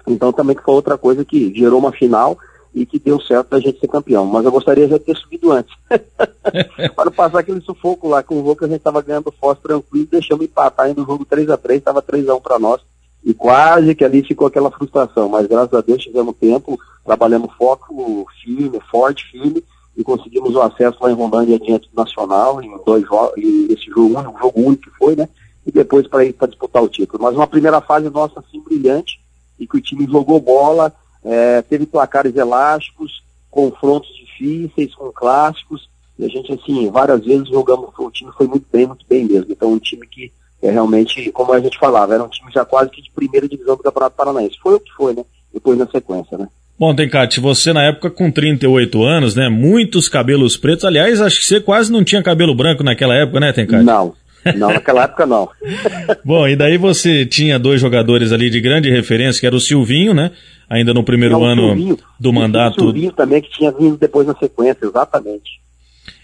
Então 0.07 0.31
também 0.31 0.55
que 0.55 0.63
foi 0.63 0.75
outra 0.75 0.99
coisa 0.99 1.25
que 1.25 1.55
gerou 1.55 1.79
uma 1.79 1.91
final 1.91 2.37
e 2.75 2.85
que 2.85 2.99
deu 2.99 3.19
certo 3.19 3.49
da 3.49 3.61
gente 3.61 3.81
ser 3.81 3.89
campeão. 3.89 4.27
Mas 4.27 4.45
eu 4.45 4.53
gostaria 4.53 4.87
já 4.87 4.99
de 4.99 5.05
ter 5.05 5.17
subido 5.17 5.53
antes. 5.53 5.75
para 6.95 7.11
passar 7.11 7.39
aquele 7.39 7.63
sufoco 7.63 8.07
lá 8.07 8.23
com 8.23 8.39
o 8.41 8.55
que 8.55 8.65
a 8.67 8.69
gente 8.69 8.79
estava 8.79 9.01
ganhando 9.01 9.33
forte 9.33 9.63
tranquilo, 9.63 10.09
deixamos 10.11 10.45
empatar 10.45 10.85
ainda 10.85 11.01
o 11.01 11.07
jogo 11.07 11.25
3 11.25 11.49
a 11.49 11.57
3 11.57 11.79
estava 11.79 12.03
3 12.03 12.29
a 12.29 12.35
1 12.35 12.41
para 12.43 12.59
nós. 12.59 12.83
E 13.25 13.33
quase 13.33 13.95
que 13.95 14.05
ali 14.05 14.23
ficou 14.23 14.47
aquela 14.47 14.71
frustração, 14.71 15.31
mas 15.31 15.47
graças 15.47 15.73
a 15.73 15.81
Deus 15.81 16.03
tivemos 16.03 16.37
tempo, 16.37 16.79
trabalhamos 17.03 17.55
foco 17.57 18.27
firme, 18.43 18.79
forte, 18.91 19.25
firme, 19.31 19.65
e 19.97 20.03
conseguimos 20.03 20.55
o 20.55 20.61
acesso 20.61 20.99
lá 21.01 21.11
em 21.11 21.15
Rondônia 21.15 21.59
diante 21.59 21.89
do 21.89 21.97
Nacional, 21.97 22.63
em 22.63 22.77
dois 22.85 23.05
jogos, 23.07 23.35
esse 23.37 23.87
jogo, 23.87 24.19
um 24.19 24.39
jogo 24.39 24.61
único 24.61 24.83
que 24.83 24.97
foi, 24.99 25.15
né? 25.17 25.29
E 25.67 25.73
depois 25.73 26.07
para 26.07 26.25
ir 26.25 26.33
para 26.33 26.49
disputar 26.49 26.83
o 26.83 26.89
título. 26.89 27.23
Mas 27.23 27.35
uma 27.35 27.47
primeira 27.47 27.81
fase 27.81 28.11
nossa 28.11 28.41
assim 28.41 28.61
brilhante, 28.61 29.21
e 29.59 29.67
que 29.67 29.77
o 29.77 29.81
time 29.81 30.07
jogou 30.07 30.41
bola, 30.41 30.93
é, 31.23 31.63
teve 31.63 31.87
placares 31.87 32.35
elásticos, 32.37 33.23
confrontos 33.51 34.15
difíceis, 34.17 34.95
com 34.95 35.13
clássicos, 35.13 35.89
e 36.19 36.25
a 36.25 36.29
gente, 36.29 36.53
assim, 36.53 36.91
várias 36.91 37.25
vezes 37.25 37.49
jogamos, 37.49 37.91
o 37.99 38.11
time 38.11 38.31
foi 38.37 38.47
muito 38.47 38.67
bem, 38.71 38.87
muito 38.87 39.05
bem 39.09 39.25
mesmo. 39.25 39.51
Então, 39.51 39.73
um 39.73 39.79
time 39.79 40.07
que 40.07 40.33
é 40.63 40.71
realmente, 40.71 41.31
como 41.33 41.53
a 41.53 41.61
gente 41.61 41.79
falava, 41.79 42.15
era 42.15 42.23
um 42.23 42.29
time 42.29 42.51
já 42.53 42.65
quase 42.65 42.91
que 42.91 43.03
de 43.03 43.11
primeira 43.11 43.49
divisão 43.49 43.77
do 43.77 43.83
Campeonato 43.83 44.17
Paranaense. 44.17 44.59
Foi 44.63 44.75
o 44.75 44.81
que 44.81 44.93
foi, 44.93 45.13
né? 45.13 45.25
Depois 45.53 45.79
na 45.79 45.87
sequência, 45.87 46.39
né? 46.39 46.49
Bom, 46.79 46.95
Tencate, 46.95 47.39
você 47.39 47.73
na 47.73 47.85
época 47.85 48.11
com 48.11 48.31
38 48.31 49.03
anos, 49.05 49.37
né? 49.37 49.49
Muitos 49.49 50.09
cabelos 50.09 50.57
pretos. 50.57 50.85
Aliás, 50.85 51.21
acho 51.21 51.39
que 51.39 51.47
você 51.47 51.61
quase 51.61 51.93
não 51.93 52.03
tinha 52.03 52.23
cabelo 52.23 52.55
branco 52.55 52.83
naquela 52.83 53.15
época, 53.15 53.39
né, 53.39 53.53
Tencate? 53.53 53.85
Não. 53.85 54.15
Não, 54.57 54.69
naquela 54.69 55.05
época 55.05 55.25
não. 55.25 55.49
Bom, 56.25 56.47
e 56.47 56.55
daí 56.55 56.77
você 56.77 57.25
tinha 57.25 57.59
dois 57.59 57.81
jogadores 57.81 58.33
ali 58.33 58.51
de 58.51 58.61
grande 58.61 58.91
referência, 58.91 59.41
que 59.41 59.47
era 59.47 59.57
o 59.57 59.61
Silvinho, 59.61 60.13
né? 60.13 60.33
Ainda 60.69 60.93
no 60.93 61.03
primeiro 61.03 61.39
não, 61.39 61.45
ano 61.45 61.69
Silvinho, 61.69 61.99
do 62.21 62.33
mandato. 62.33 62.83
O 62.83 62.85
Silvinho 62.87 63.13
também, 63.13 63.41
que 63.41 63.51
tinha 63.51 63.73
vindo 63.73 63.97
depois 63.97 64.27
na 64.27 64.35
sequência, 64.35 64.85
exatamente. 64.85 65.63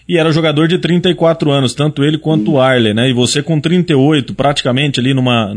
E 0.06 0.18
era 0.18 0.32
jogador 0.32 0.66
de 0.66 0.78
34 0.78 1.50
anos, 1.50 1.72
tanto 1.72 2.02
ele 2.02 2.18
quanto 2.18 2.52
o 2.52 2.60
Arley, 2.60 2.92
né? 2.92 3.08
E 3.08 3.12
você 3.12 3.42
com 3.42 3.60
38, 3.60 4.34
praticamente 4.34 4.98
ali 4.98 5.14
numa 5.14 5.56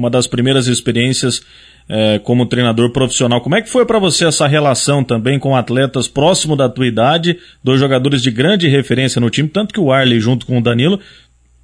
uma 0.00 0.10
das 0.10 0.26
primeiras 0.26 0.66
experiências 0.66 1.42
é, 1.88 2.18
como 2.20 2.46
treinador 2.46 2.90
profissional. 2.90 3.40
Como 3.40 3.54
é 3.54 3.62
que 3.62 3.68
foi 3.68 3.84
para 3.84 3.98
você 3.98 4.24
essa 4.24 4.46
relação 4.46 5.04
também 5.04 5.38
com 5.38 5.54
atletas 5.54 6.08
próximo 6.08 6.56
da 6.56 6.68
tua 6.68 6.86
idade, 6.86 7.38
dois 7.62 7.78
jogadores 7.78 8.22
de 8.22 8.30
grande 8.30 8.66
referência 8.68 9.20
no 9.20 9.28
time, 9.28 9.48
tanto 9.48 9.74
que 9.74 9.80
o 9.80 9.92
Arley 9.92 10.20
junto 10.20 10.46
com 10.46 10.58
o 10.58 10.62
Danilo, 10.62 10.98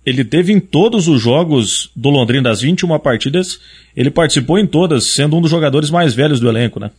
ele 0.04 0.24
teve 0.24 0.52
em 0.52 0.60
todos 0.60 1.08
os 1.08 1.20
jogos 1.20 1.90
do 1.96 2.10
Londrina 2.10 2.50
das 2.50 2.60
21 2.60 2.98
partidas, 2.98 3.58
ele 3.96 4.10
participou 4.10 4.58
em 4.58 4.66
todas, 4.66 5.04
sendo 5.04 5.36
um 5.36 5.40
dos 5.40 5.50
jogadores 5.50 5.90
mais 5.90 6.14
velhos 6.14 6.38
do 6.38 6.48
elenco, 6.48 6.78
né? 6.78 6.90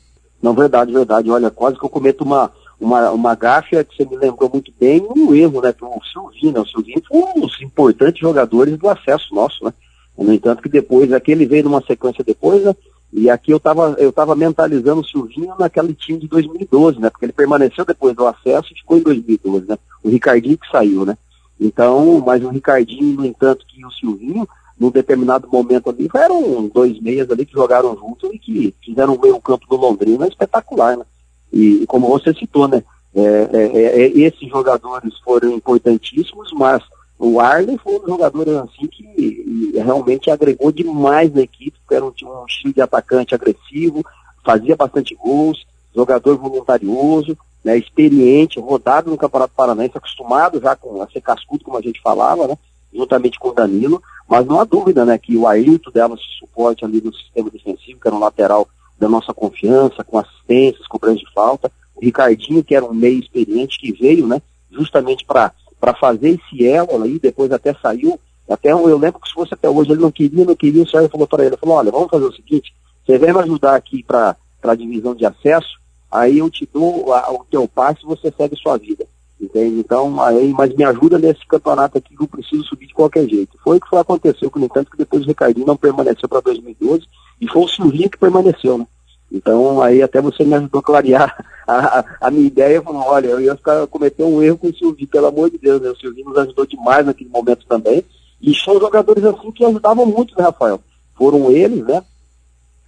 Não, 0.42 0.54
verdade, 0.54 0.92
verdade. 0.92 1.30
Olha, 1.30 1.50
quase 1.50 1.78
que 1.78 1.86
eu 1.86 1.90
cometo 1.90 2.24
uma, 2.24 2.52
uma, 2.80 3.12
uma 3.12 3.36
gafe 3.36 3.82
que 3.86 3.96
você 3.96 4.06
me 4.06 4.18
lembrou 4.18 4.50
muito 4.52 4.72
bem, 4.80 5.06
um 5.16 5.34
erro, 5.34 5.62
né? 5.62 5.74
O 5.82 6.00
Silvinho, 6.12 6.54
né? 6.54 6.60
O 6.60 6.68
Silvinho 6.68 7.02
foi 7.08 7.18
um 7.18 7.42
dos 7.42 7.62
importantes 7.62 8.20
jogadores 8.20 8.78
do 8.78 8.88
acesso 8.90 9.34
nosso, 9.34 9.64
né? 9.64 9.74
No 10.18 10.34
entanto 10.34 10.64
que 10.64 10.70
depois, 10.70 11.14
aquele 11.14 11.46
veio 11.46 11.66
numa 11.66 11.82
sequência 11.82 12.24
depois, 12.24 12.64
né? 12.64 12.76
E 13.14 13.30
aqui 13.30 13.52
eu 13.52 13.58
estava 13.58 13.96
eu 13.98 14.12
tava 14.12 14.36
mentalizando 14.36 15.02
o 15.02 15.06
Silvinho 15.06 15.54
naquele 15.58 15.94
time 15.94 16.20
de 16.20 16.28
2012, 16.28 17.00
né? 17.00 17.10
Porque 17.10 17.26
ele 17.26 17.34
permaneceu 17.34 17.86
depois 17.86 18.16
do 18.16 18.26
acesso 18.26 18.68
e 18.72 18.80
ficou 18.80 18.98
em 18.98 19.02
2012, 19.02 19.68
né? 19.68 19.78
O 20.04 20.10
Ricardinho 20.10 20.58
que 20.58 20.70
saiu, 20.70 21.06
né? 21.06 21.18
Então, 21.60 22.22
mas 22.26 22.44
o 22.44 22.50
Ricardinho, 22.50 23.18
no 23.18 23.26
entanto, 23.26 23.66
que 23.68 23.84
o 23.86 23.92
Silvinho, 23.92 24.48
num 24.80 24.92
determinado 24.92 25.48
momento 25.48 25.90
ali, 25.90 26.10
eram 26.14 26.68
dois 26.68 27.00
meias 27.02 27.30
ali 27.32 27.46
que 27.46 27.54
jogaram 27.54 27.96
juntos 27.96 28.30
e 28.34 28.38
que 28.38 28.76
fizeram 28.84 29.16
o 29.16 29.22
meio 29.22 29.40
campo 29.40 29.66
do 29.68 29.76
Londrina 29.76 30.28
espetacular, 30.28 30.98
né? 30.98 31.06
E, 31.52 31.86
como 31.88 32.10
você 32.10 32.34
citou, 32.34 32.68
né? 32.68 32.84
É, 33.16 33.50
é, 33.54 34.02
é, 34.04 34.08
esses 34.20 34.48
jogadores 34.50 35.18
foram 35.24 35.52
importantíssimos, 35.52 36.52
mas 36.54 36.84
o 37.20 37.40
Arley 37.40 37.78
foi 37.78 38.00
um 38.00 38.06
jogador 38.06 38.48
assim 38.64 38.88
que 38.88 39.74
realmente 39.76 40.30
agregou 40.30 40.72
demais 40.72 41.34
na 41.34 41.42
equipe, 41.42 41.78
era 41.92 42.06
um, 42.06 42.10
um 42.10 42.46
estilo 42.46 42.74
de 42.74 42.82
atacante 42.82 43.34
agressivo, 43.34 44.06
fazia 44.46 44.76
bastante 44.76 45.16
gols, 45.16 45.66
jogador 45.96 46.38
voluntarioso, 46.38 47.38
né, 47.64 47.78
experiente, 47.78 48.60
rodado 48.60 49.10
no 49.10 49.18
Campeonato 49.18 49.54
Paranaense, 49.56 49.98
acostumado 49.98 50.62
já 50.62 50.76
com 50.76 51.02
a 51.02 51.10
ser 51.10 51.22
cascudo, 51.22 51.66
como 51.66 51.78
a 51.78 51.82
gente 51.82 52.02
falava, 52.02 52.48
né? 52.48 52.58
juntamente 52.94 53.38
com 53.40 53.50
o 53.50 53.54
Danilo, 53.54 54.02
mas 54.28 54.46
não 54.46 54.60
há 54.60 54.64
dúvida, 54.64 55.06
né, 55.06 55.18
que 55.18 55.36
o 55.36 55.48
Ailton 55.48 55.92
dava 55.92 56.16
esse 56.16 56.40
suporte 56.40 56.86
ali 56.86 57.02
no 57.02 57.14
sistema 57.14 57.50
defensivo, 57.50 58.00
que 58.00 58.08
era 58.08 58.16
um 58.16 58.20
lateral 58.20 58.68
da 58.98 59.10
nossa 59.10 59.34
confiança, 59.34 60.04
com 60.04 60.18
assistências, 60.18 60.88
cobrança 60.88 61.20
de 61.20 61.34
falta, 61.34 61.72
o 61.96 62.02
Ricardinho, 62.02 62.64
que 62.64 62.76
era 62.76 62.86
um 62.86 62.94
meio 62.94 63.20
experiente, 63.20 63.80
que 63.80 63.92
veio, 63.92 64.28
né, 64.28 64.42
justamente 64.72 65.26
para 65.26 65.52
fazer 66.00 66.30
esse 66.30 66.66
elo 66.68 67.04
aí, 67.04 67.20
depois 67.20 67.52
até 67.52 67.74
saiu, 67.74 68.20
até 68.50 68.72
eu 68.72 68.98
lembro 68.98 69.20
que 69.20 69.28
se 69.28 69.34
fosse 69.34 69.54
até 69.54 69.70
hoje, 69.70 69.92
ele 69.92 70.02
não 70.02 70.12
queria, 70.12 70.46
não 70.46 70.56
queria, 70.56 70.84
o 70.84 70.88
Sérgio 70.88 71.10
falou 71.10 71.28
para 71.28 71.46
ele, 71.46 71.58
falou, 71.58 71.76
olha, 71.76 71.92
vamos 71.92 72.10
fazer 72.10 72.26
o 72.26 72.34
seguinte, 72.34 72.74
você 73.06 73.18
vem 73.18 73.34
me 73.34 73.40
ajudar 73.40 73.76
aqui 73.76 74.04
para 74.04 74.36
a 74.64 74.76
divisão 74.76 75.14
de 75.14 75.26
acesso, 75.26 75.78
aí 76.12 76.38
eu 76.40 76.50
te 76.50 76.68
dou 76.72 77.14
a, 77.14 77.32
o 77.32 77.46
teu 77.50 77.68
passe 77.68 78.02
e 78.04 78.08
você 78.08 78.34
segue 78.36 78.56
sua 78.56 78.78
vida. 78.78 79.06
Entende? 79.40 79.80
Então, 79.80 80.20
aí, 80.22 80.52
mas 80.52 80.76
me 80.76 80.84
ajuda 80.84 81.20
nesse 81.20 81.46
campeonato 81.46 81.98
aqui 81.98 82.16
que 82.16 82.24
eu 82.24 82.28
preciso 82.28 82.64
subir 82.64 82.88
de 82.88 82.94
qualquer 82.94 83.30
jeito. 83.30 83.56
Foi 83.64 83.78
o 83.78 83.80
que 83.80 83.88
foi, 83.88 84.00
aconteceu, 84.00 84.52
no 84.56 84.66
entanto, 84.66 84.90
que 84.90 84.98
depois 84.98 85.24
o 85.24 85.28
Ricardinho 85.28 85.68
não 85.68 85.78
permaneceu 85.78 86.28
para 86.28 86.42
2012 86.42 87.06
e 87.40 87.48
foi 87.48 87.62
o 87.62 87.68
Silvinho 87.68 88.10
que 88.10 88.18
permaneceu, 88.18 88.80
né? 88.80 88.88
Então, 89.32 89.82
aí 89.82 90.02
até 90.02 90.22
você 90.22 90.44
me 90.44 90.54
ajudou 90.54 90.80
a 90.80 90.84
clarear 90.84 91.46
a, 91.68 92.06
a, 92.22 92.32
minha 92.32 92.48
ideia, 92.48 92.82
falou, 92.82 93.04
olha, 93.04 93.28
eu 93.28 93.42
ia 93.42 93.56
ficar, 93.56 93.86
cometer 93.88 94.24
um 94.24 94.42
erro 94.42 94.58
com 94.58 94.68
o 94.68 94.76
Silvinho, 94.76 95.10
pelo 95.10 95.28
amor 95.28 95.50
de 95.50 95.58
Deus, 95.58 95.82
né? 95.82 95.90
O 95.90 95.98
Silvinho 95.98 96.30
nos 96.30 96.38
ajudou 96.38 96.66
demais 96.66 97.06
naquele 97.06 97.30
momento 97.30 97.66
também, 97.68 98.04
e 98.42 98.56
são 98.56 98.80
jogadores 98.80 99.24
assim 99.24 99.52
que 99.52 99.66
ajudavam 99.66 100.06
muito, 100.06 100.38
né, 100.38 100.46
Rafael? 100.46 100.80
Foram 101.16 101.52
eles, 101.52 101.86
né? 101.86 102.04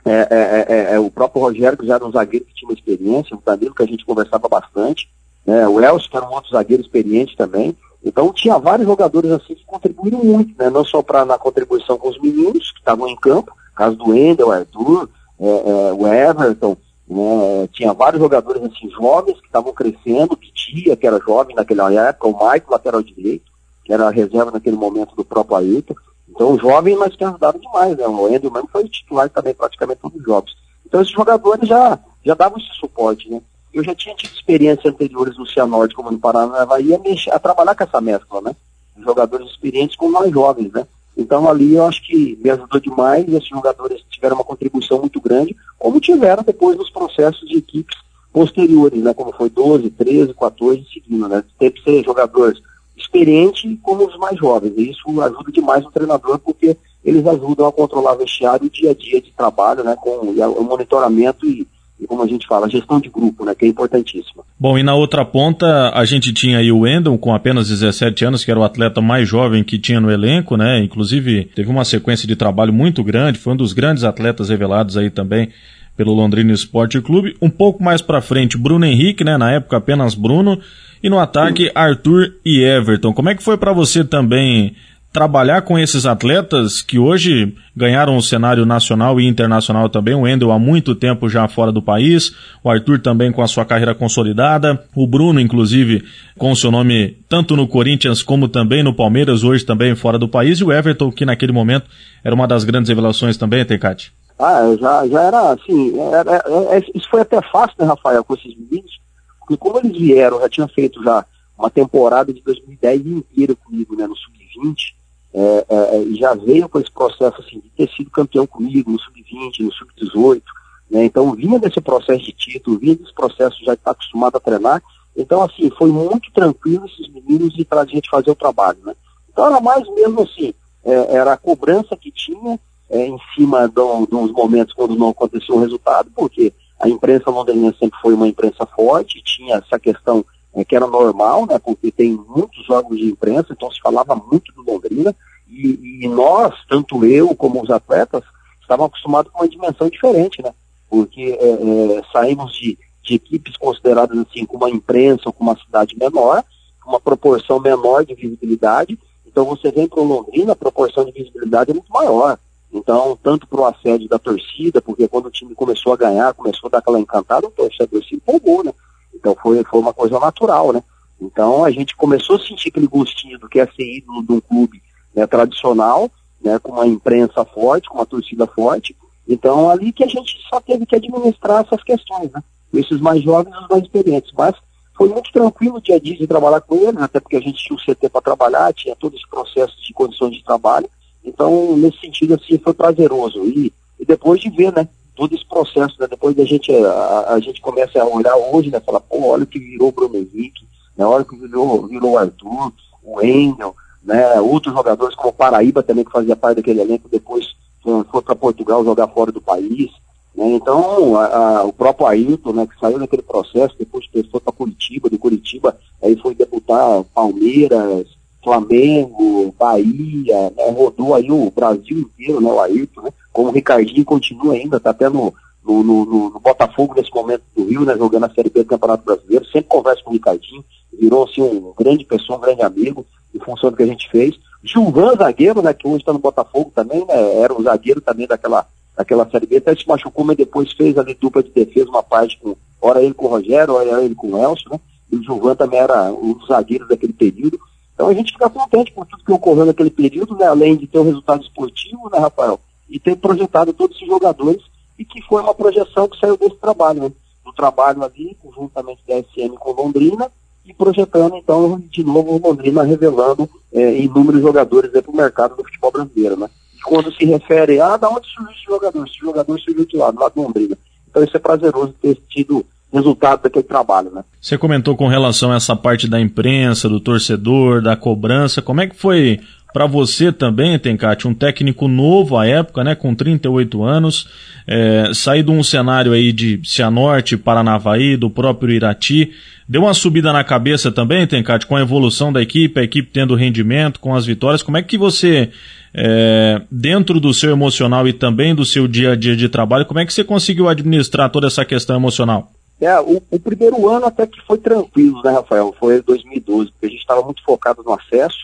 É, 0.06 0.12
é, 0.12 0.28
é, 0.32 0.66
é, 0.70 0.96
é 0.96 1.00
o 1.00 1.12
próprio 1.12 1.42
Rogério, 1.42 1.78
que 1.78 1.86
já 1.86 1.96
era 1.96 2.06
um 2.06 2.12
zagueiro 2.12 2.46
que 2.46 2.54
tinha 2.54 2.70
uma 2.70 2.74
experiência, 2.74 3.36
o 3.36 3.42
Danilo, 3.46 3.76
que 3.76 3.84
a 3.84 3.88
gente 3.88 4.06
conversava 4.06 4.48
bastante, 4.48 5.10
né? 5.46 5.68
o 5.68 5.82
Elcio, 5.82 6.10
que 6.10 6.16
era 6.16 6.26
um 6.26 6.34
outro 6.34 6.52
zagueiro 6.52 6.82
experiente 6.82 7.36
também, 7.36 7.76
então 8.04 8.32
tinha 8.32 8.58
vários 8.58 8.88
jogadores 8.88 9.30
assim 9.32 9.56
que 9.56 9.66
contribuíram 9.66 10.24
muito, 10.24 10.58
né? 10.58 10.70
Não 10.70 10.86
só 10.86 11.02
para 11.02 11.26
na 11.26 11.38
contribuição 11.38 11.98
com 11.98 12.08
os 12.10 12.20
meninos 12.20 12.72
que 12.72 12.80
estavam 12.80 13.10
em 13.10 13.16
campo, 13.16 13.52
caso 13.76 13.98
do 13.98 14.10
Wendel, 14.10 14.52
Arthur, 14.52 15.10
é, 15.40 15.46
é, 15.46 15.94
o 15.94 16.08
Everton, 16.08 16.78
né, 17.08 17.68
tinha 17.72 17.94
vários 17.94 18.22
jogadores 18.22 18.62
assim, 18.64 18.90
jovens 18.92 19.40
que 19.40 19.48
estavam 19.48 19.74
crescendo, 19.74 20.38
Pitia, 20.38 20.96
que 20.96 21.08
era 21.08 21.20
jovem 21.20 21.56
naquela 21.56 21.92
época, 21.92 22.28
o 22.28 22.52
Mike, 22.52 22.70
lateral 22.70 23.02
direito, 23.02 23.50
que 23.84 23.94
era 23.94 24.08
a 24.08 24.12
reserva 24.12 24.52
naquele 24.52 24.76
momento 24.76 25.16
do 25.16 25.24
próprio 25.24 25.58
Ailton. 25.58 25.96
Então, 26.30 26.58
jovem, 26.60 26.96
mas 26.96 27.16
que 27.16 27.24
ajudaram 27.24 27.60
demais, 27.60 27.98
né? 27.98 28.08
O 28.08 28.28
Andrew 28.28 28.52
mesmo 28.52 28.70
foi 28.72 28.88
titular 28.88 29.30
também, 29.30 29.54
praticamente 29.54 30.02
todos 30.02 30.20
os 30.20 30.26
jogos. 30.26 30.56
Então, 30.86 31.02
esses 31.02 31.14
jogadores 31.14 31.68
já, 31.68 31.98
já 32.24 32.34
davam 32.36 32.60
esse 32.60 32.70
suporte, 32.80 33.30
né? 33.30 33.42
Eu 33.74 33.84
já 33.84 33.96
tinha 33.96 34.16
tido 34.16 34.34
experiências 34.34 34.94
anteriores 34.94 35.38
no 35.38 35.46
Cianorte, 35.46 35.96
como 35.96 36.12
no 36.12 36.20
Paraná, 36.20 36.66
e 36.80 36.94
a, 36.94 37.36
a 37.36 37.40
trabalhar 37.40 37.76
com 37.76 37.84
essa 37.84 38.02
mescla, 38.02 38.42
né? 38.42 38.56
Jogadores 38.98 39.50
experientes 39.50 39.96
com 39.96 40.10
mais 40.10 40.32
jovens, 40.32 40.72
né? 40.72 40.86
Então 41.20 41.50
ali 41.50 41.76
eu 41.76 41.86
acho 41.86 42.02
que 42.02 42.40
me 42.42 42.50
ajudou 42.50 42.80
demais 42.80 43.28
e 43.28 43.36
esses 43.36 43.50
jogadores 43.50 44.02
tiveram 44.10 44.38
uma 44.38 44.44
contribuição 44.44 45.00
muito 45.00 45.20
grande, 45.20 45.56
como 45.78 46.00
tiveram 46.00 46.44
depois 46.44 46.78
nos 46.78 46.90
processos 46.90 47.48
de 47.48 47.58
equipes 47.58 47.98
posteriores, 48.32 49.04
né? 49.04 49.14
Como 49.14 49.34
foi 49.34 49.50
12, 49.50 49.90
13, 49.90 50.34
14 50.34 50.88
seguindo, 50.94 51.28
né? 51.28 51.44
Que 51.60 51.74
ser 51.84 52.04
jogadores 52.04 52.62
experientes 52.96 53.78
como 53.84 54.08
os 54.08 54.18
mais 54.18 54.38
jovens. 54.38 54.74
E 54.78 54.92
isso 54.92 55.22
ajuda 55.22 55.52
demais 55.52 55.86
o 55.86 55.92
treinador 55.92 56.40
porque 56.40 56.78
eles 57.04 57.26
ajudam 57.26 57.68
a 57.68 57.72
controlar 57.72 58.14
o 58.14 58.18
vestiário 58.18 58.68
o 58.68 58.70
dia 58.70 58.92
a 58.92 58.94
dia 58.94 59.22
de 59.22 59.32
trabalho, 59.32 59.84
né? 59.84 59.98
Com 60.00 60.12
o 60.12 60.64
monitoramento 60.64 61.46
e 61.46 61.68
como 62.08 62.24
a 62.24 62.28
gente 62.28 62.48
fala, 62.48 62.70
gestão 62.70 63.00
de 63.00 63.10
grupo, 63.10 63.46
né, 63.46 63.54
que 63.56 63.66
é 63.66 63.68
importantíssima. 63.68 64.44
Bom, 64.60 64.78
e 64.78 64.84
na 64.84 64.96
outra 64.96 65.26
ponta, 65.26 65.92
a 65.94 66.06
gente 66.06 66.34
tinha 66.34 66.60
aí 66.60 66.72
o 66.72 66.80
Wendel, 66.80 67.18
com 67.18 67.34
apenas 67.34 67.70
17 67.70 68.26
anos, 68.26 68.46
que 68.46 68.52
era 68.52 68.60
o 68.60 68.64
atleta 68.64 69.02
mais 69.02 69.28
jovem 69.28 69.64
que 69.64 69.78
tinha 69.78 70.00
no 70.00 70.12
elenco, 70.12 70.56
né, 70.58 70.80
inclusive 70.80 71.46
teve 71.56 71.70
uma 71.70 71.86
sequência 71.86 72.28
de 72.28 72.36
trabalho 72.36 72.74
muito 72.74 73.04
grande, 73.04 73.40
foi 73.40 73.54
um 73.54 73.58
dos 73.58 73.74
grandes 73.74 74.04
atletas 74.04 74.50
revelados 74.50 74.98
aí 74.98 75.10
também 75.10 75.50
pelo 75.96 76.14
Londrina 76.14 76.54
Esporte 76.54 77.02
Clube. 77.02 77.36
Um 77.42 77.50
pouco 77.50 77.84
mais 77.84 78.02
para 78.02 78.22
frente, 78.22 78.58
Bruno 78.58 78.86
Henrique, 78.86 79.24
né, 79.24 79.38
na 79.38 79.52
época 79.52 79.76
apenas 79.76 80.16
Bruno, 80.16 80.58
e 81.04 81.10
no 81.10 81.20
ataque, 81.20 81.72
Arthur 81.76 82.36
e 82.46 82.62
Everton. 82.62 83.14
Como 83.14 83.30
é 83.30 83.36
que 83.36 83.44
foi 83.44 83.58
para 83.58 83.74
você 83.74 84.04
também 84.04 84.76
trabalhar 85.12 85.64
com 85.64 85.78
esses 85.78 86.06
atletas 86.06 86.82
que 86.82 87.00
hoje 87.00 87.56
ganharam 87.76 88.16
o 88.16 88.22
cenário 88.22 88.66
nacional 88.66 89.20
e 89.20 89.28
internacional 89.28 89.90
também. 89.90 90.14
O 90.14 90.22
Wendel 90.22 90.52
há 90.52 90.60
muito 90.60 90.94
tempo 90.94 91.28
já 91.28 91.48
fora 91.48 91.72
do 91.72 91.82
país, 91.82 92.36
o 92.64 92.70
Arthur 92.70 93.00
também 93.00 93.32
com 93.32 93.42
a 93.42 93.48
sua 93.48 93.66
carreira 93.66 93.96
consolidada, 93.96 94.86
o 94.96 95.08
Bruno, 95.08 95.40
inclusive, 95.40 96.04
com 96.38 96.52
o 96.52 96.56
seu 96.56 96.70
nome 96.70 97.18
tanto 97.28 97.56
no 97.56 97.68
Corinthians 97.68 98.22
como 98.22 98.48
também 98.48 98.84
no 98.84 98.94
Palmeiras, 98.94 99.44
hoje 99.44 99.66
também 99.66 99.96
fora 99.96 100.20
do 100.20 100.28
país, 100.28 100.60
e 100.60 100.64
o 100.64 100.72
Everton, 100.72 101.12
que 101.12 101.26
naquele 101.26 101.52
momento 101.52 101.90
era 102.24 102.36
uma 102.36 102.48
das 102.48 102.64
grandes 102.64 102.90
revelações 102.90 103.36
também, 103.36 103.66
Tecate. 103.66 104.14
Ah, 104.38 104.62
já, 104.80 105.08
já 105.08 105.22
era 105.24 105.52
assim, 105.52 106.00
era, 106.00 106.32
era, 106.32 106.76
é, 106.76 106.80
isso 106.96 107.10
foi 107.10 107.22
até 107.22 107.42
fácil, 107.52 107.76
né, 107.80 107.86
Rafael, 107.86 108.24
com 108.24 108.36
esses 108.36 108.56
meninos, 108.56 109.00
porque 109.40 109.58
como 109.58 109.80
eles 109.80 109.98
vieram, 109.98 110.40
já 110.40 110.48
tinham 110.48 110.68
feito 110.70 111.04
já 111.04 111.26
uma 111.58 111.70
temporada 111.70 112.32
de 112.32 112.42
2010 112.42 113.06
inteira 113.06 113.54
comigo, 113.56 113.98
né, 113.98 114.08
no 114.08 114.16
Sub-20, 114.16 114.99
é, 115.34 115.66
é, 115.70 116.02
é 116.02 116.16
já 116.16 116.34
veio 116.34 116.68
com 116.68 116.80
esse 116.80 116.92
processo 116.92 117.40
assim, 117.40 117.60
de 117.60 117.70
ter 117.70 117.90
sido 117.96 118.10
campeão 118.10 118.48
comigo 118.48 118.92
no 118.92 119.00
sub-20, 119.00 119.60
no 119.60 119.74
sub-18, 119.74 120.42
né? 120.90 121.06
então 121.06 121.34
vinha 121.34 121.60
desse 121.60 121.80
processo 121.82 122.24
de 122.24 122.32
título, 122.32 122.80
vinha 122.80 122.96
desse 122.96 123.14
processo 123.14 123.64
já 123.64 123.74
está 123.74 123.92
acostumado 123.92 124.36
a 124.38 124.40
treinar, 124.40 124.82
então 125.16 125.42
assim, 125.44 125.70
foi 125.78 125.92
muito 125.92 126.32
tranquilo 126.32 126.86
esses 126.86 127.12
meninos 127.14 127.54
e 127.58 127.66
para 127.66 127.82
a 127.82 127.86
gente 127.86 128.10
fazer 128.10 128.32
o 128.32 128.36
trabalho, 128.36 128.80
né? 128.84 128.96
Então 129.32 129.46
era 129.46 129.60
mais 129.60 129.88
mesmo 129.94 130.22
assim, 130.22 130.54
é, 130.84 131.16
era 131.16 131.34
a 131.34 131.38
cobrança 131.38 131.96
que 131.96 132.12
tinha 132.12 132.60
é, 132.90 133.06
em 133.06 133.18
cima 133.36 133.68
do, 133.68 134.06
dos 134.06 134.32
momentos 134.32 134.74
quando 134.74 134.96
não 134.96 135.10
aconteceu 135.10 135.56
o 135.56 135.60
resultado, 135.60 136.10
porque 136.16 136.54
a 136.80 136.88
imprensa 136.88 137.30
londrina 137.30 137.74
sempre 137.78 138.00
foi 138.02 138.14
uma 138.14 138.28
imprensa 138.28 138.66
forte, 138.66 139.22
tinha 139.24 139.58
essa 139.58 139.78
questão 139.78 140.26
é, 140.54 140.64
que 140.64 140.76
era 140.76 140.88
normal, 140.88 141.46
né, 141.46 141.60
porque 141.60 141.92
tem 141.92 142.14
muitos 142.28 142.70
órgãos 142.70 142.98
de 142.98 143.06
imprensa, 143.06 143.48
então 143.52 143.72
se 143.72 143.80
falava 143.80 144.16
muito 144.16 144.54
do 144.54 144.64
Londrina, 144.64 145.16
e, 145.48 146.02
e 146.04 146.08
nós, 146.08 146.54
tanto 146.70 147.06
eu 147.06 147.36
como 147.36 147.62
os 147.62 147.70
atletas, 147.70 148.24
estavam 148.62 148.86
acostumados 148.86 149.32
com 149.32 149.40
uma 149.40 149.50
dimensão 149.50 149.90
diferente, 149.90 150.42
né, 150.42 150.54
porque 150.90 151.38
é, 151.40 151.98
é, 151.98 152.04
saímos 152.12 152.54
de, 152.54 152.78
de 153.04 153.16
equipes 153.16 153.58
consideradas 153.58 154.18
assim 154.20 154.46
com 154.46 154.58
uma 154.58 154.70
imprensa 154.70 155.24
ou 155.26 155.34
com 155.34 155.44
uma 155.44 155.58
cidade 155.58 155.98
menor, 155.98 156.44
uma 156.86 157.00
proporção 157.00 157.60
menor 157.60 158.04
de 158.04 158.16
visibilidade, 158.16 158.98
então 159.26 159.46
você 159.46 159.72
vem 159.72 159.88
para 159.88 160.02
o 160.02 160.04
Londrina, 160.04 160.54
a 160.54 160.56
proporção 160.56 161.06
de 161.06 161.12
visibilidade 161.12 161.72
é 161.72 161.74
muito 161.74 161.92
maior. 161.92 162.38
Então, 162.72 163.18
tanto 163.22 163.48
para 163.48 163.62
o 163.62 163.66
assédio 163.66 164.08
da 164.08 164.20
torcida, 164.20 164.82
porque 164.82 165.08
quando 165.08 165.26
o 165.26 165.32
time 165.32 165.56
começou 165.56 165.94
a 165.94 165.98
ganhar, 165.98 166.34
começou 166.34 166.68
a 166.68 166.72
dar 166.72 166.78
aquela 166.80 167.00
encantada, 167.00 167.48
o 167.48 167.52
torcedor 167.52 168.04
se 168.04 168.16
empolgou, 168.16 168.64
né? 168.64 168.74
Então 169.14 169.36
foi, 169.42 169.64
foi 169.64 169.80
uma 169.80 169.94
coisa 169.94 170.20
natural, 170.20 170.74
né? 170.74 170.84
Então 171.22 171.64
a 171.64 171.72
gente 171.72 171.96
começou 171.96 172.38
a 172.38 172.40
sentir 172.40 172.70
aquele 172.70 172.88
gostinho 172.88 173.38
do 173.38 173.50
que 173.50 173.60
é 173.60 173.66
ser 173.66 173.98
ídolo 173.98 174.24
de 174.24 174.32
um 174.32 174.40
clube 174.40 174.82
né, 175.14 175.28
tradicional, 175.28 176.10
né, 176.42 176.58
com 176.60 176.72
uma 176.72 176.88
imprensa 176.88 177.44
forte, 177.44 177.90
com 177.90 177.98
uma 177.98 178.06
torcida 178.06 178.48
forte. 178.48 178.96
Então 179.28 179.70
ali 179.70 179.92
que 179.92 180.04
a 180.04 180.08
gente 180.08 180.38
só 180.50 180.62
teve 180.62 180.86
que 180.86 180.96
administrar 180.96 181.66
essas 181.66 181.84
questões, 181.84 182.32
né? 182.32 182.42
Esses 182.74 183.00
mais 183.02 183.22
jovens 183.22 183.56
os 183.56 183.68
mais 183.68 183.84
experientes. 183.84 184.32
Mas 184.38 184.56
foi 185.00 185.08
muito 185.08 185.32
tranquilo 185.32 185.78
o 185.78 185.82
dia 185.82 185.96
a 185.96 186.00
dia 186.00 186.18
de 186.18 186.28
trabalhar 186.28 186.60
com 186.60 186.76
eles, 186.76 187.02
até 187.02 187.22
porque 187.22 187.38
a 187.38 187.42
gente 187.42 187.64
tinha 187.64 187.76
o 187.76 187.80
CT 187.80 188.10
para 188.10 188.22
trabalhar, 188.22 188.74
tinha 188.74 188.96
todo 188.96 189.16
esse 189.16 189.28
processo 189.30 189.74
de 189.82 189.94
condições 189.94 190.36
de 190.36 190.44
trabalho. 190.44 190.90
Então, 191.24 191.78
nesse 191.78 192.00
sentido, 192.00 192.34
assim, 192.34 192.58
foi 192.58 192.74
prazeroso. 192.74 193.46
E, 193.46 193.72
e 193.98 194.06
depois 194.06 194.42
de 194.42 194.50
ver, 194.50 194.74
né, 194.74 194.88
todo 195.20 195.36
esse 195.36 195.46
processo, 195.46 195.96
né? 196.00 196.08
Depois 196.10 196.34
da 196.34 196.46
gente, 196.46 196.74
a, 196.74 197.34
a, 197.34 197.40
gente 197.42 197.60
começa 197.60 198.02
a 198.02 198.06
olhar 198.06 198.34
hoje, 198.38 198.72
né? 198.72 198.80
Falar, 198.80 199.02
pô, 199.02 199.28
olha 199.28 199.44
o 199.44 199.48
que 199.48 199.60
virou 199.60 199.94
o 199.94 200.16
Henrique, 200.16 200.66
né? 200.98 201.06
Olha 201.06 201.24
o 201.24 201.26
que 201.26 201.36
virou, 201.36 201.88
virou 201.88 202.12
o 202.12 202.18
Arthur, 202.18 202.72
o 203.04 203.22
Engel, 203.22 203.76
né? 204.02 204.40
Outros 204.40 204.74
jogadores 204.74 205.16
como 205.16 205.30
o 205.30 205.34
Paraíba 205.34 205.84
também, 205.84 206.06
que 206.06 206.12
fazia 206.12 206.38
parte 206.38 206.58
daquele 206.58 206.80
elenco, 206.80 207.10
depois 207.10 207.54
foi 207.84 208.22
para 208.22 208.36
Portugal 208.36 208.84
jogar 208.86 209.10
fora 209.10 209.30
do 209.30 209.42
país. 209.42 209.92
Né? 210.34 210.52
Então, 210.52 211.18
a, 211.18 211.26
a, 211.26 211.64
o 211.66 211.74
próprio 211.74 212.08
Ailton, 212.08 212.54
né, 212.54 212.66
que 212.68 212.80
saiu 212.80 212.98
daquele 212.98 213.22
processo, 213.22 213.76
depois 213.78 214.06
foi 214.32 214.40
para 214.40 214.54
Curitiba, 214.54 215.10
de 215.10 215.18
Curitiba, 215.18 215.78
aí 216.02 216.16
foi 216.18 216.34
debutar 216.34 217.04
Palmeiras, 217.14 218.08
Flamengo, 218.44 219.54
Bahia, 219.58 220.50
né? 220.56 220.72
rodou 220.72 221.16
aí 221.16 221.30
o 221.32 221.52
Brasil 221.52 222.00
inteiro, 222.00 222.40
né, 222.40 222.50
o 222.50 222.60
Ailton, 222.60 223.02
né? 223.02 223.12
Como 223.32 223.50
o 223.50 223.52
Ricardinho 223.52 224.06
continua 224.06 224.54
ainda, 224.54 224.78
está 224.78 224.90
até 224.90 225.10
no, 225.10 225.34
no, 225.64 225.84
no, 225.84 226.06
no, 226.06 226.40
Botafogo 226.40 226.94
nesse 226.96 227.14
momento 227.14 227.44
do 227.56 227.66
Rio, 227.66 227.86
né, 227.86 227.96
jogando 227.98 228.26
a 228.26 228.30
Série 228.30 228.50
B 228.50 228.64
do 228.64 228.70
Campeonato 228.70 229.06
Brasileiro, 229.06 229.46
sempre 229.46 229.70
conversa 229.70 230.04
com 230.04 230.12
o 230.12 230.14
Ricardinho, 230.14 230.64
virou 231.00 231.24
assim 231.24 231.42
um 231.42 231.74
grande 231.78 232.06
pessoa, 232.06 232.38
um 232.38 232.42
grande 232.42 232.62
amigo, 232.62 233.06
em 233.34 233.40
função 233.40 233.70
do 233.70 233.78
que 233.78 233.84
a 233.84 233.88
gente 233.88 234.10
fez. 234.10 234.36
Gilvan, 234.64 235.16
zagueiro, 235.16 235.62
né, 235.62 235.74
que 235.74 235.88
hoje 235.88 236.00
está 236.00 236.12
no 236.12 236.20
Botafogo 236.20 236.72
também, 236.74 237.06
né, 237.06 237.42
era 237.42 237.54
um 237.54 237.64
zagueiro 237.64 238.02
também 238.02 238.28
daquela, 238.28 238.66
daquela 238.98 239.30
Série 239.30 239.46
B, 239.46 239.58
até 239.58 239.76
se 239.76 239.88
machucou, 239.88 240.26
mas 240.26 240.38
depois 240.38 240.74
fez 240.74 240.98
ali 240.98 241.14
dupla 241.14 241.44
de 241.44 241.52
defesa, 241.52 241.90
uma 241.90 242.04
parte 242.04 242.38
com, 242.40 242.56
ora 242.82 243.02
ele 243.02 243.14
com 243.14 243.26
o 243.26 243.30
Rogério, 243.30 243.74
ora 243.74 244.04
ele 244.04 244.16
com 244.16 244.32
o 244.32 244.38
Elcio, 244.38 244.70
né, 244.72 244.80
e 245.12 245.16
o 245.16 245.24
Gilvan 245.24 245.56
também 245.56 245.80
era 245.80 246.12
um 246.12 246.34
dos 246.34 246.48
zagueiros 246.48 246.88
daquele 246.88 247.14
período. 247.14 247.60
Então 247.94 248.08
a 248.08 248.14
gente 248.14 248.32
fica 248.32 248.50
contente 248.50 248.92
por 248.92 249.06
tudo 249.06 249.24
que 249.24 249.32
ocorreu 249.32 249.66
naquele 249.66 249.90
período, 249.90 250.36
né? 250.36 250.46
além 250.46 250.78
de 250.78 250.88
ter 250.88 251.00
um 251.00 251.04
resultado 251.04 251.42
esportivo, 251.42 252.10
né, 252.10 252.20
Rafael? 252.20 252.60
E 252.90 253.00
ter 253.00 253.16
projetado 253.16 253.74
todos 253.74 253.96
esses 253.96 254.08
jogadores 254.08 254.62
e 254.98 255.06
que 255.06 255.22
foi 255.24 255.42
uma 255.42 255.54
projeção 255.54 256.08
que 256.08 256.20
saiu 256.20 256.38
desse 256.38 256.56
trabalho, 256.56 257.04
né? 257.04 257.12
Do 257.46 257.54
trabalho 257.54 258.04
ali, 258.04 258.36
conjuntamente 258.42 259.02
da 259.08 259.16
SM 259.16 259.56
com 259.58 259.72
Londrina, 259.72 260.30
e 260.66 260.74
projetando 260.74 261.36
então 261.36 261.82
de 261.90 262.04
novo 262.04 262.38
Londrina 262.38 262.84
revelando 262.84 263.50
é, 263.72 263.98
inúmeros 264.00 264.42
jogadores 264.42 264.92
para 264.92 265.12
o 265.12 265.16
mercado 265.16 265.56
do 265.56 265.64
futebol 265.64 265.92
brasileiro, 265.92 266.38
né? 266.38 266.50
E 266.78 266.82
quando 266.82 267.14
se 267.14 267.26
refere, 267.26 267.80
ah, 267.80 267.98
da 267.98 268.10
onde 268.10 268.28
surgiu 268.28 268.52
esse 268.52 268.66
jogador? 268.66 269.08
Esse 269.08 269.18
jogador 269.18 269.60
surgiu 269.60 269.86
de 269.86 269.98
lá, 269.98 270.12
do 270.12 270.20
lado 270.20 270.34
do 270.36 270.42
Londrina. 270.42 270.78
Então 271.10 271.24
isso 271.24 271.36
é 271.36 271.40
prazeroso 271.40 271.94
ter 272.02 272.16
tido 272.30 272.66
resultado 272.92 273.44
daquele 273.44 273.64
trabalho, 273.64 274.12
né? 274.12 274.24
Você 274.42 274.58
comentou 274.58 274.96
com 274.96 275.08
relação 275.08 275.52
a 275.52 275.56
essa 275.56 275.76
parte 275.76 276.08
da 276.08 276.20
imprensa, 276.20 276.90
do 276.90 277.00
torcedor, 277.00 277.82
da 277.82 277.96
cobrança. 277.96 278.62
Como 278.62 278.82
é 278.82 278.88
que 278.88 278.96
foi 278.96 279.40
para 279.74 279.86
você 279.86 280.32
também, 280.32 280.78
Tencate, 280.80 281.28
um 281.28 281.34
técnico 281.34 281.88
novo 281.88 282.38
à 282.38 282.48
época, 282.48 282.84
né, 282.84 282.96
com 282.96 283.14
38 283.14 283.84
anos, 283.84 284.28
é, 284.68 285.12
de 285.44 285.52
um 285.52 285.64
cenário 285.64 286.12
aí 286.12 286.32
de 286.32 286.60
Cianorte, 286.64 287.38
Paranavaí, 287.38 288.18
do 288.18 288.30
próprio 288.30 288.74
Irati, 288.74 289.32
deu 289.68 289.84
uma 289.84 289.94
subida 289.94 290.34
na 290.34 290.44
cabeça 290.44 290.92
também, 290.92 291.28
Tencate, 291.28 291.68
com 291.68 291.76
a 291.76 291.82
evolução 291.82 292.34
da 292.34 292.42
equipe, 292.42 292.80
a 292.80 292.84
equipe 292.84 293.12
tendo 293.12 293.36
rendimento, 293.36 294.00
com 294.00 294.16
as 294.16 294.26
vitórias, 294.26 294.64
como 294.64 294.78
é 294.78 294.82
que 294.82 294.98
você, 294.98 295.52
é, 295.94 296.62
dentro 296.72 297.20
do 297.20 297.34
seu 297.34 297.52
emocional 297.52 298.08
e 298.08 298.14
também 298.14 298.56
do 298.56 298.66
seu 298.66 298.88
dia 298.88 299.12
a 299.12 299.16
dia 299.16 299.36
de 299.36 299.48
trabalho, 299.50 299.86
como 299.86 300.00
é 300.00 300.06
que 300.06 300.14
você 300.14 300.24
conseguiu 300.24 300.68
administrar 300.68 301.30
toda 301.30 301.46
essa 301.46 301.64
questão 301.64 301.96
emocional? 301.96 302.52
É, 302.82 302.98
o, 303.00 303.22
o, 303.30 303.40
primeiro 303.40 303.90
ano 303.90 304.06
até 304.06 304.26
que 304.26 304.40
foi 304.48 304.58
tranquilo, 304.58 305.22
né, 305.22 305.32
Rafael? 305.34 305.76
Foi 305.78 306.02
2012, 306.02 306.72
porque 306.72 306.86
a 306.86 306.90
gente 306.90 307.02
estava 307.02 307.22
muito 307.22 307.44
focado 307.44 307.84
no 307.84 307.94
acesso, 307.94 308.38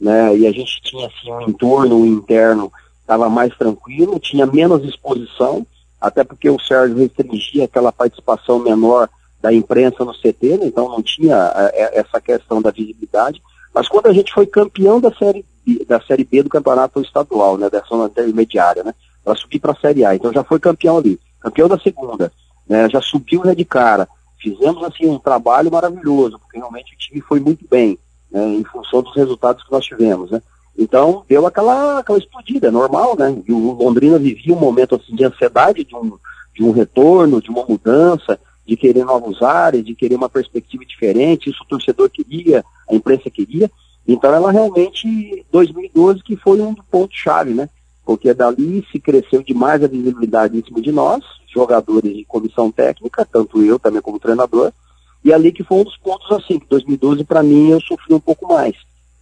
né? 0.00 0.36
E 0.36 0.46
a 0.46 0.52
gente 0.52 0.80
tinha 0.82 1.06
assim 1.06 1.30
um 1.30 1.42
entorno 1.42 2.04
interno 2.06 2.72
estava 3.00 3.28
mais 3.28 3.56
tranquilo, 3.56 4.18
tinha 4.18 4.44
menos 4.46 4.84
exposição, 4.84 5.64
até 6.00 6.24
porque 6.24 6.50
o 6.50 6.58
Sérgio 6.58 6.96
restringia 6.96 7.64
aquela 7.64 7.92
participação 7.92 8.58
menor 8.58 9.08
da 9.40 9.52
imprensa 9.52 10.04
no 10.04 10.12
CT, 10.12 10.58
né? 10.58 10.66
então 10.66 10.88
não 10.88 11.00
tinha 11.00 11.52
é, 11.54 11.84
é, 11.84 12.00
essa 12.00 12.20
questão 12.20 12.60
da 12.60 12.72
visibilidade. 12.72 13.40
Mas 13.72 13.88
quando 13.88 14.08
a 14.08 14.12
gente 14.12 14.32
foi 14.32 14.44
campeão 14.46 15.00
da 15.00 15.12
série 15.14 15.44
B, 15.64 15.84
da 15.84 16.00
série 16.00 16.24
B 16.24 16.42
do 16.42 16.48
campeonato 16.48 17.00
estadual, 17.00 17.56
né, 17.56 17.70
da 17.70 17.80
zona 17.80 18.06
intermediária, 18.06 18.82
né, 18.82 18.92
para 19.22 19.36
subir 19.36 19.60
para 19.60 19.72
a 19.72 19.76
série 19.76 20.04
A, 20.04 20.16
então 20.16 20.32
já 20.32 20.42
foi 20.42 20.58
campeão 20.58 20.98
ali, 20.98 21.20
campeão 21.40 21.68
da 21.68 21.78
segunda 21.78 22.32
né, 22.68 22.88
já 22.90 23.00
subiu 23.00 23.44
né, 23.44 23.54
de 23.54 23.64
cara. 23.64 24.08
Fizemos 24.38 24.82
assim 24.84 25.06
um 25.08 25.18
trabalho 25.18 25.70
maravilhoso, 25.70 26.38
porque 26.38 26.58
realmente 26.58 26.94
o 26.94 26.98
time 26.98 27.20
foi 27.20 27.40
muito 27.40 27.66
bem, 27.68 27.98
né, 28.30 28.44
em 28.54 28.64
função 28.64 29.02
dos 29.02 29.14
resultados 29.14 29.62
que 29.64 29.72
nós 29.72 29.84
tivemos, 29.84 30.30
né. 30.30 30.42
Então 30.78 31.24
deu 31.28 31.46
aquela, 31.46 32.00
aquela 32.00 32.18
explodida, 32.18 32.70
normal, 32.70 33.16
né? 33.18 33.42
E 33.46 33.52
o 33.52 33.72
Londrina 33.72 34.18
vivia 34.18 34.54
um 34.54 34.60
momento 34.60 34.94
assim 34.94 35.14
de 35.14 35.24
ansiedade, 35.24 35.84
de 35.84 35.96
um, 35.96 36.12
de 36.54 36.62
um 36.62 36.70
retorno, 36.70 37.40
de 37.40 37.48
uma 37.48 37.64
mudança, 37.64 38.38
de 38.66 38.76
querer 38.76 39.04
novos 39.04 39.40
ares, 39.42 39.84
de 39.84 39.94
querer 39.94 40.16
uma 40.16 40.28
perspectiva 40.28 40.84
diferente, 40.84 41.48
isso 41.48 41.62
o 41.62 41.66
torcedor 41.66 42.10
queria, 42.10 42.64
a 42.90 42.94
imprensa 42.94 43.30
queria. 43.30 43.70
Então 44.06 44.32
ela 44.32 44.52
realmente, 44.52 45.46
2012 45.50 46.22
que 46.22 46.36
foi 46.36 46.60
um 46.60 46.74
ponto 46.74 47.14
chave, 47.14 47.54
né? 47.54 47.68
Porque 48.04 48.32
dali 48.34 48.86
se 48.92 49.00
cresceu 49.00 49.42
demais 49.42 49.82
a 49.82 49.88
visibilidade 49.88 50.58
em 50.58 50.64
cima 50.64 50.80
de 50.80 50.92
nós, 50.92 51.24
jogadores 51.52 52.14
de 52.14 52.24
comissão 52.24 52.70
técnica, 52.70 53.26
tanto 53.30 53.62
eu 53.62 53.78
também 53.78 54.02
como 54.02 54.20
treinador, 54.20 54.72
e 55.26 55.32
ali 55.32 55.50
que 55.50 55.64
foi 55.64 55.78
um 55.78 55.84
dos 55.84 55.96
pontos 55.96 56.30
assim, 56.30 56.56
que 56.56 56.68
2012 56.68 57.24
para 57.24 57.42
mim 57.42 57.70
eu 57.70 57.80
sofri 57.80 58.14
um 58.14 58.20
pouco 58.20 58.46
mais, 58.46 58.76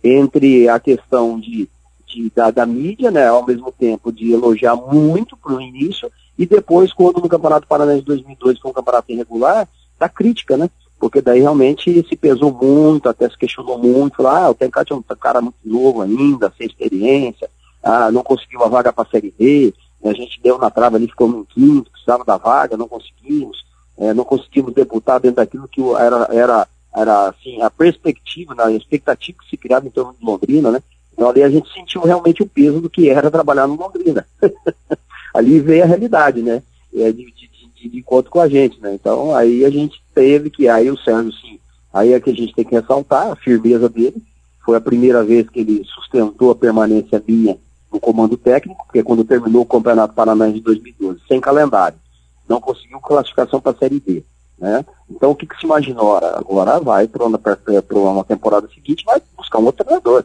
entre 0.05 0.69
a 0.69 0.79
questão 0.79 1.41
de, 1.41 1.67
de 2.07 2.31
da, 2.37 2.51
da, 2.51 2.67
mídia, 2.67 3.11
né, 3.11 3.27
ao 3.27 3.47
mesmo 3.47 3.73
tempo 3.73 4.13
de 4.13 4.31
elogiar 4.31 4.77
muito 4.77 5.35
para 5.35 5.55
o 5.55 5.61
início, 5.63 6.13
e 6.39 6.45
depois 6.45 6.93
quando 6.93 7.23
no 7.23 7.29
Campeonato 7.29 7.67
Paranaense 7.67 8.03
de 8.03 8.09
2012 8.09 8.61
foi 8.61 8.71
um 8.71 8.75
campeonato 8.75 9.11
irregular, 9.11 9.67
da 9.99 10.07
crítica, 10.07 10.59
né, 10.59 10.69
porque 11.01 11.23
daí 11.23 11.41
realmente 11.41 12.07
se 12.07 12.17
pesou 12.17 12.53
muito, 12.53 13.09
até 13.09 13.27
se 13.31 13.39
questionou 13.39 13.79
muito, 13.79 14.17
falou, 14.17 14.33
ah, 14.33 14.51
o 14.51 14.55
Tencate 14.55 14.93
é 14.93 14.97
um 14.97 15.03
cara 15.03 15.41
muito 15.41 15.57
novo 15.65 16.03
ainda, 16.03 16.53
sem 16.59 16.67
experiência, 16.67 17.49
ah, 17.83 18.13
não 18.13 18.23
conseguiu 18.23 18.63
a 18.63 18.69
vaga 18.69 18.93
para 18.93 19.09
a 19.09 19.11
Série 19.11 19.33
B, 19.39 19.73
a 20.05 20.13
gente 20.13 20.39
deu 20.43 20.59
na 20.59 20.69
trava 20.69 20.97
ali, 20.97 21.07
ficou 21.07 21.29
no 21.29 21.47
quinto, 21.47 21.91
precisava 21.91 22.27
da 22.27 22.37
vaga, 22.37 22.77
não 22.77 22.87
conseguimos, 22.87 23.65
é, 23.99 24.13
não 24.13 24.25
conseguimos 24.25 24.75
debutar 24.75 25.21
dentro 25.21 25.37
daquilo 25.37 25.69
que 25.69 25.81
era, 25.95 26.29
era, 26.31 26.69
era 26.95 27.29
assim, 27.29 27.61
a 27.63 27.71
perspectiva, 27.71 28.55
né, 28.55 28.65
a 28.65 28.73
expectativa 28.73 29.39
que 29.43 29.51
se 29.51 29.57
criava 29.57 29.87
em 29.87 29.91
torno 29.91 30.15
de 30.19 30.25
Londrina, 30.25 30.71
né? 30.71 30.83
Então 31.13 31.29
ali 31.29 31.43
a 31.43 31.49
gente 31.49 31.73
sentiu 31.73 32.03
realmente 32.03 32.43
o 32.43 32.47
peso 32.47 32.81
do 32.81 32.91
que 32.91 33.09
era 33.09 33.31
trabalhar 33.31 33.67
no 33.67 33.77
Londrina. 33.77 34.27
ali 35.33 35.61
veio 35.61 35.85
a 35.85 35.87
realidade, 35.87 36.43
né? 36.43 36.63
É, 36.95 37.13
de, 37.13 37.25
de, 37.25 37.51
de, 37.77 37.89
de 37.89 37.99
encontro 37.99 38.31
com 38.31 38.41
a 38.41 38.49
gente, 38.49 38.81
né? 38.81 38.95
Então 38.95 39.35
aí 39.35 39.65
a 39.65 39.71
gente 39.71 40.03
teve 40.15 40.51
que, 40.51 40.69
aí 40.69 40.91
o 40.91 40.99
Sérgio, 40.99 41.33
sim, 41.33 41.59
aí 41.93 42.13
é 42.13 42.21
que 42.21 42.31
a 42.31 42.35
gente 42.35 42.55
tem 42.55 42.65
que 42.65 42.75
ressaltar 42.75 43.31
a 43.31 43.37
firmeza 43.37 43.89
dele. 43.89 44.17
Foi 44.65 44.77
a 44.77 44.81
primeira 44.81 45.23
vez 45.23 45.49
que 45.49 45.61
ele 45.61 45.85
sustentou 45.85 46.51
a 46.51 46.55
permanência 46.55 47.23
minha 47.27 47.57
no 47.93 48.01
comando 48.01 48.37
técnico, 48.37 48.85
porque 48.87 49.05
quando 49.05 49.25
terminou 49.25 49.63
o 49.63 49.67
Campeonato 49.67 50.15
Paranaense 50.15 50.55
de 50.55 50.63
2012, 50.63 51.21
sem 51.29 51.41
calendário, 51.41 51.97
não 52.49 52.61
conseguiu 52.61 53.01
classificação 53.01 53.61
para 53.61 53.73
a 53.73 53.77
Série 53.77 54.01
B. 54.01 54.25
Né? 54.59 54.85
Então 55.11 55.31
o 55.31 55.35
que, 55.35 55.47
que 55.47 55.59
se 55.59 55.67
imaginou? 55.67 56.17
Agora 56.17 56.79
vai 56.81 57.09
para 57.09 57.25
uma 57.25 58.25
temporada 58.25 58.69
seguinte, 58.69 59.05
vai 59.05 59.21
buscar 59.37 59.59
um 59.59 59.67
outro 59.67 59.85
treinador. 59.85 60.25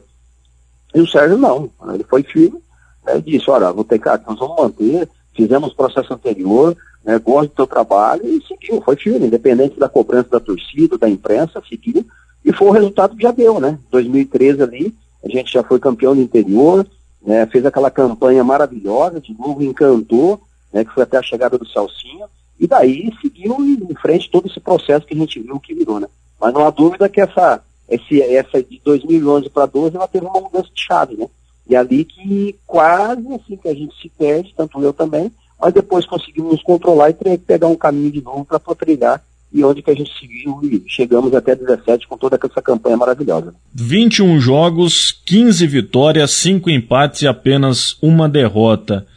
E 0.93 1.01
o 1.01 1.07
Sérgio 1.07 1.37
não, 1.37 1.69
ele 1.93 2.03
foi 2.03 2.23
firme, 2.23 2.59
né, 3.05 3.19
disse, 3.19 3.49
olha, 3.49 3.71
vou 3.71 3.83
ter 3.83 3.99
que, 3.99 4.07
nós 4.07 4.39
vamos 4.39 4.57
manter, 4.57 5.09
fizemos 5.35 5.71
o 5.71 5.75
processo 5.75 6.13
anterior, 6.13 6.75
né, 7.03 7.17
gosto 7.19 7.49
do 7.49 7.55
teu 7.55 7.67
trabalho 7.67 8.25
e 8.25 8.43
seguiu, 8.45 8.81
foi 8.81 8.95
firme, 8.95 9.27
independente 9.27 9.79
da 9.79 9.87
cobrança 9.87 10.29
da 10.29 10.39
torcida, 10.39 10.97
da 10.97 11.09
imprensa, 11.09 11.61
seguiu, 11.67 12.05
e 12.43 12.51
foi 12.53 12.67
o 12.67 12.71
resultado 12.71 13.15
que 13.15 13.23
já 13.23 13.31
deu, 13.31 13.59
né? 13.59 13.77
2013 13.91 14.63
ali, 14.63 14.95
a 15.23 15.29
gente 15.29 15.51
já 15.51 15.63
foi 15.63 15.79
campeão 15.79 16.15
do 16.15 16.21
interior, 16.21 16.85
né, 17.21 17.45
fez 17.47 17.65
aquela 17.65 17.91
campanha 17.91 18.43
maravilhosa, 18.43 19.19
de 19.19 19.37
novo 19.37 19.61
encantou, 19.63 20.41
né, 20.71 20.83
que 20.83 20.93
foi 20.93 21.03
até 21.03 21.17
a 21.17 21.23
chegada 21.23 21.57
do 21.57 21.67
Celcinho, 21.67 22.25
e 22.59 22.67
daí 22.67 23.11
seguiu 23.21 23.55
em 23.59 23.95
frente 23.95 24.29
todo 24.29 24.47
esse 24.47 24.59
processo 24.59 25.05
que 25.05 25.13
a 25.13 25.17
gente 25.17 25.39
viu 25.39 25.59
que 25.59 25.73
virou, 25.73 25.99
né. 25.99 26.07
Mas 26.39 26.53
não 26.53 26.65
há 26.65 26.69
dúvida 26.69 27.09
que 27.09 27.21
essa, 27.21 27.61
esse, 27.89 28.21
essa 28.21 28.61
de 28.61 28.81
2011 28.83 29.49
para 29.49 29.65
12, 29.65 29.95
ela 29.95 30.07
teve 30.07 30.25
uma 30.25 30.41
mudança 30.41 30.69
de 30.73 30.81
chave, 30.81 31.15
né. 31.15 31.27
E 31.67 31.75
ali 31.75 32.03
que 32.03 32.55
quase 32.65 33.27
assim 33.33 33.55
que 33.55 33.67
a 33.67 33.73
gente 33.73 33.95
se 34.01 34.09
perde, 34.09 34.53
tanto 34.57 34.81
eu 34.81 34.91
também, 34.91 35.31
mas 35.61 35.73
depois 35.73 36.05
conseguimos 36.05 36.53
nos 36.53 36.63
controlar 36.63 37.11
e 37.11 37.13
ter 37.13 37.37
que 37.37 37.45
pegar 37.45 37.67
um 37.67 37.75
caminho 37.75 38.11
de 38.11 38.21
novo 38.21 38.45
para 38.45 38.59
trilhar 38.75 39.21
e 39.51 39.63
onde 39.63 39.81
que 39.81 39.89
a 39.89 39.95
gente 39.95 40.11
seguiu 40.19 40.59
e 40.63 40.83
chegamos 40.87 41.33
até 41.33 41.55
17 41.55 42.07
com 42.07 42.17
toda 42.17 42.39
essa 42.41 42.61
campanha 42.61 42.95
maravilhosa. 42.95 43.53
21 43.73 44.39
jogos, 44.39 45.11
15 45.25 45.65
vitórias, 45.65 46.31
5 46.31 46.69
empates 46.69 47.23
e 47.23 47.27
apenas 47.27 47.97
uma 48.01 48.29
derrota. 48.29 49.07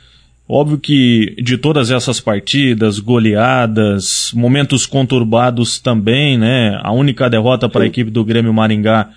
Óbvio 0.55 0.77
que 0.77 1.35
de 1.43 1.57
todas 1.57 1.91
essas 1.91 2.21
partidas, 2.21 2.99
goleadas, 2.99 4.31
momentos 4.35 4.85
conturbados 4.85 5.79
também, 5.79 6.37
né? 6.37 6.79
A 6.83 6.93
única 6.93 7.31
derrota 7.31 7.71
para 7.71 7.85
a 7.85 7.87
equipe 7.87 8.11
do 8.11 8.23
Grêmio 8.23 8.53
Maringá, 8.53 9.09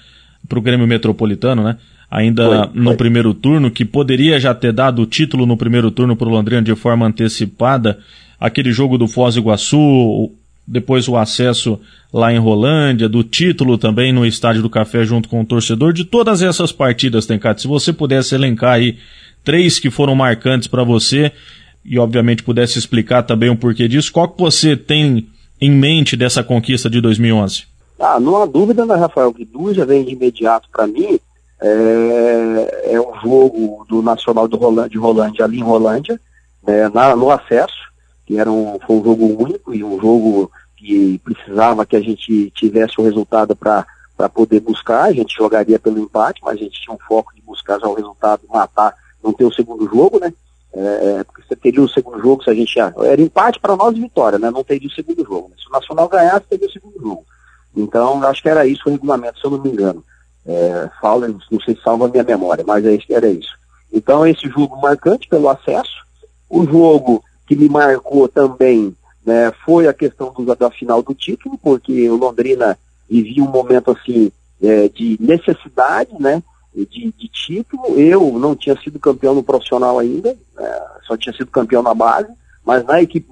para 0.47 0.57
o 0.57 0.61
Grêmio 0.61 0.87
Metropolitano, 0.87 1.61
né? 1.61 1.75
Ainda 2.09 2.45
foi, 2.45 2.81
no 2.81 2.91
foi. 2.91 2.95
primeiro 2.95 3.33
turno, 3.33 3.69
que 3.69 3.83
poderia 3.83 4.39
já 4.39 4.55
ter 4.55 4.71
dado 4.71 5.01
o 5.01 5.05
título 5.05 5.45
no 5.45 5.57
primeiro 5.57 5.91
turno 5.91 6.15
para 6.15 6.29
o 6.29 6.31
Londrina 6.31 6.61
de 6.61 6.73
forma 6.73 7.05
antecipada. 7.05 7.99
Aquele 8.39 8.71
jogo 8.71 8.97
do 8.97 9.05
Foz 9.05 9.35
do 9.35 9.41
Iguaçu, 9.41 10.31
depois 10.65 11.05
o 11.09 11.17
acesso 11.17 11.77
lá 12.13 12.31
em 12.31 12.37
Rolândia, 12.37 13.09
do 13.09 13.25
título 13.25 13.77
também 13.77 14.13
no 14.13 14.25
Estádio 14.25 14.61
do 14.61 14.69
Café 14.69 15.03
junto 15.03 15.27
com 15.27 15.41
o 15.41 15.45
torcedor, 15.45 15.91
de 15.91 16.05
todas 16.05 16.41
essas 16.41 16.71
partidas, 16.71 17.25
Tencate, 17.25 17.63
se 17.63 17.67
você 17.67 17.91
pudesse 17.91 18.33
elencar 18.33 18.75
aí 18.75 18.97
três 19.45 19.79
que 19.79 19.89
foram 19.89 20.15
marcantes 20.15 20.67
para 20.67 20.83
você 20.83 21.31
e 21.85 21.99
obviamente 21.99 22.43
pudesse 22.43 22.79
explicar 22.79 23.23
também 23.23 23.49
o 23.49 23.55
porquê 23.55 23.87
disso, 23.87 24.11
qual 24.11 24.27
que 24.27 24.41
você 24.41 24.75
tem 24.75 25.29
em 25.61 25.71
mente 25.71 26.17
dessa 26.17 26.43
conquista 26.43 26.89
de 26.89 26.99
2011? 26.99 27.63
Ah, 27.99 28.19
não 28.19 28.41
há 28.41 28.45
dúvida, 28.45 28.85
né, 28.85 28.95
Rafael, 28.95 29.33
que 29.33 29.45
duas 29.45 29.77
já 29.77 29.85
vem 29.85 30.03
de 30.03 30.13
imediato 30.13 30.67
para 30.71 30.87
mim, 30.87 31.19
é, 31.61 32.91
é 32.93 32.99
o 32.99 33.13
jogo 33.23 33.85
do 33.87 34.01
Nacional 34.01 34.47
do 34.47 34.57
de 34.89 34.97
Rolândia 34.97 35.45
ali 35.45 35.59
em 35.59 35.63
Rolândia, 35.63 36.19
né, 36.65 36.89
na, 36.89 37.15
no 37.15 37.29
acesso, 37.29 37.85
que 38.25 38.37
era 38.37 38.51
um, 38.51 38.79
foi 38.85 38.97
um 38.97 39.03
jogo 39.03 39.43
único 39.43 39.73
e 39.73 39.83
um 39.83 39.99
jogo 40.01 40.51
que 40.75 41.19
precisava 41.23 41.85
que 41.85 41.95
a 41.95 42.01
gente 42.01 42.51
tivesse 42.55 42.99
o 42.99 43.03
resultado 43.03 43.55
para 43.55 43.85
poder 44.33 44.59
buscar, 44.59 45.03
a 45.03 45.13
gente 45.13 45.35
jogaria 45.35 45.79
pelo 45.79 45.99
empate, 45.99 46.41
mas 46.43 46.55
a 46.55 46.63
gente 46.63 46.81
tinha 46.81 46.95
um 46.95 46.99
foco 47.07 47.33
de 47.33 47.41
buscar 47.41 47.79
já 47.79 47.87
o 47.87 47.93
resultado, 47.93 48.41
matar, 48.51 48.93
não 49.25 49.33
ter 49.33 49.45
o 49.45 49.53
segundo 49.53 49.85
jogo, 49.87 50.19
né? 50.19 50.33
É, 50.73 51.17
é 51.19 51.23
porque 51.23 51.41
você 51.47 51.55
teria 51.55 51.81
o 51.81 51.89
segundo 51.89 52.21
jogo 52.21 52.43
se 52.43 52.49
a 52.49 52.53
gente. 52.53 52.79
Era 52.79 53.21
empate 53.21 53.59
para 53.59 53.75
nós 53.75 53.97
vitória, 53.97 54.37
né? 54.37 54.51
Não 54.51 54.63
teria 54.63 54.87
o 54.87 54.91
segundo 54.91 55.23
jogo. 55.23 55.49
Né? 55.49 55.55
Se 55.59 55.67
o 55.67 55.71
Nacional 55.71 56.07
ganhasse, 56.07 56.45
teria 56.49 56.67
o 56.67 56.71
segundo 56.71 56.99
jogo. 56.99 57.25
Então, 57.75 58.23
acho 58.23 58.41
que 58.41 58.49
era 58.49 58.65
isso 58.65 58.83
o 58.85 58.91
regulamento, 58.91 59.39
se 59.39 59.45
eu 59.45 59.51
não 59.51 59.61
me 59.61 59.69
engano. 59.69 60.03
É, 60.45 60.89
fala, 61.01 61.27
não 61.27 61.59
sei 61.61 61.75
se 61.75 61.81
salva 61.81 62.05
a 62.05 62.09
minha 62.09 62.23
memória, 62.23 62.63
mas 62.65 62.85
é, 62.85 62.97
era 63.09 63.27
isso. 63.27 63.57
Então, 63.91 64.27
esse 64.27 64.47
jogo 64.49 64.79
marcante 64.79 65.27
pelo 65.27 65.49
acesso. 65.49 66.05
O 66.49 66.65
jogo 66.65 67.23
que 67.47 67.55
me 67.55 67.67
marcou 67.67 68.27
também 68.27 68.95
né, 69.25 69.51
foi 69.65 69.87
a 69.87 69.93
questão 69.93 70.31
do, 70.31 70.55
da 70.55 70.69
final 70.69 71.01
do 71.01 71.13
título, 71.13 71.57
porque 71.57 72.09
o 72.09 72.15
Londrina 72.15 72.77
vivia 73.09 73.43
um 73.43 73.49
momento 73.49 73.91
assim 73.91 74.31
é, 74.61 74.87
de 74.89 75.17
necessidade, 75.19 76.11
né, 76.19 76.41
de, 76.83 77.13
de, 77.17 77.27
título. 77.29 77.97
Eu 77.97 78.37
não 78.37 78.55
tinha 78.55 78.75
sido 78.81 78.99
campeão 78.99 79.33
no 79.33 79.43
profissional 79.43 79.97
ainda, 79.99 80.35
é, 80.59 80.83
só 81.07 81.15
tinha 81.15 81.33
sido 81.33 81.51
campeão 81.51 81.81
na 81.81 81.93
base, 81.93 82.29
mas 82.65 82.83
na 82.85 83.01
equipe, 83.01 83.27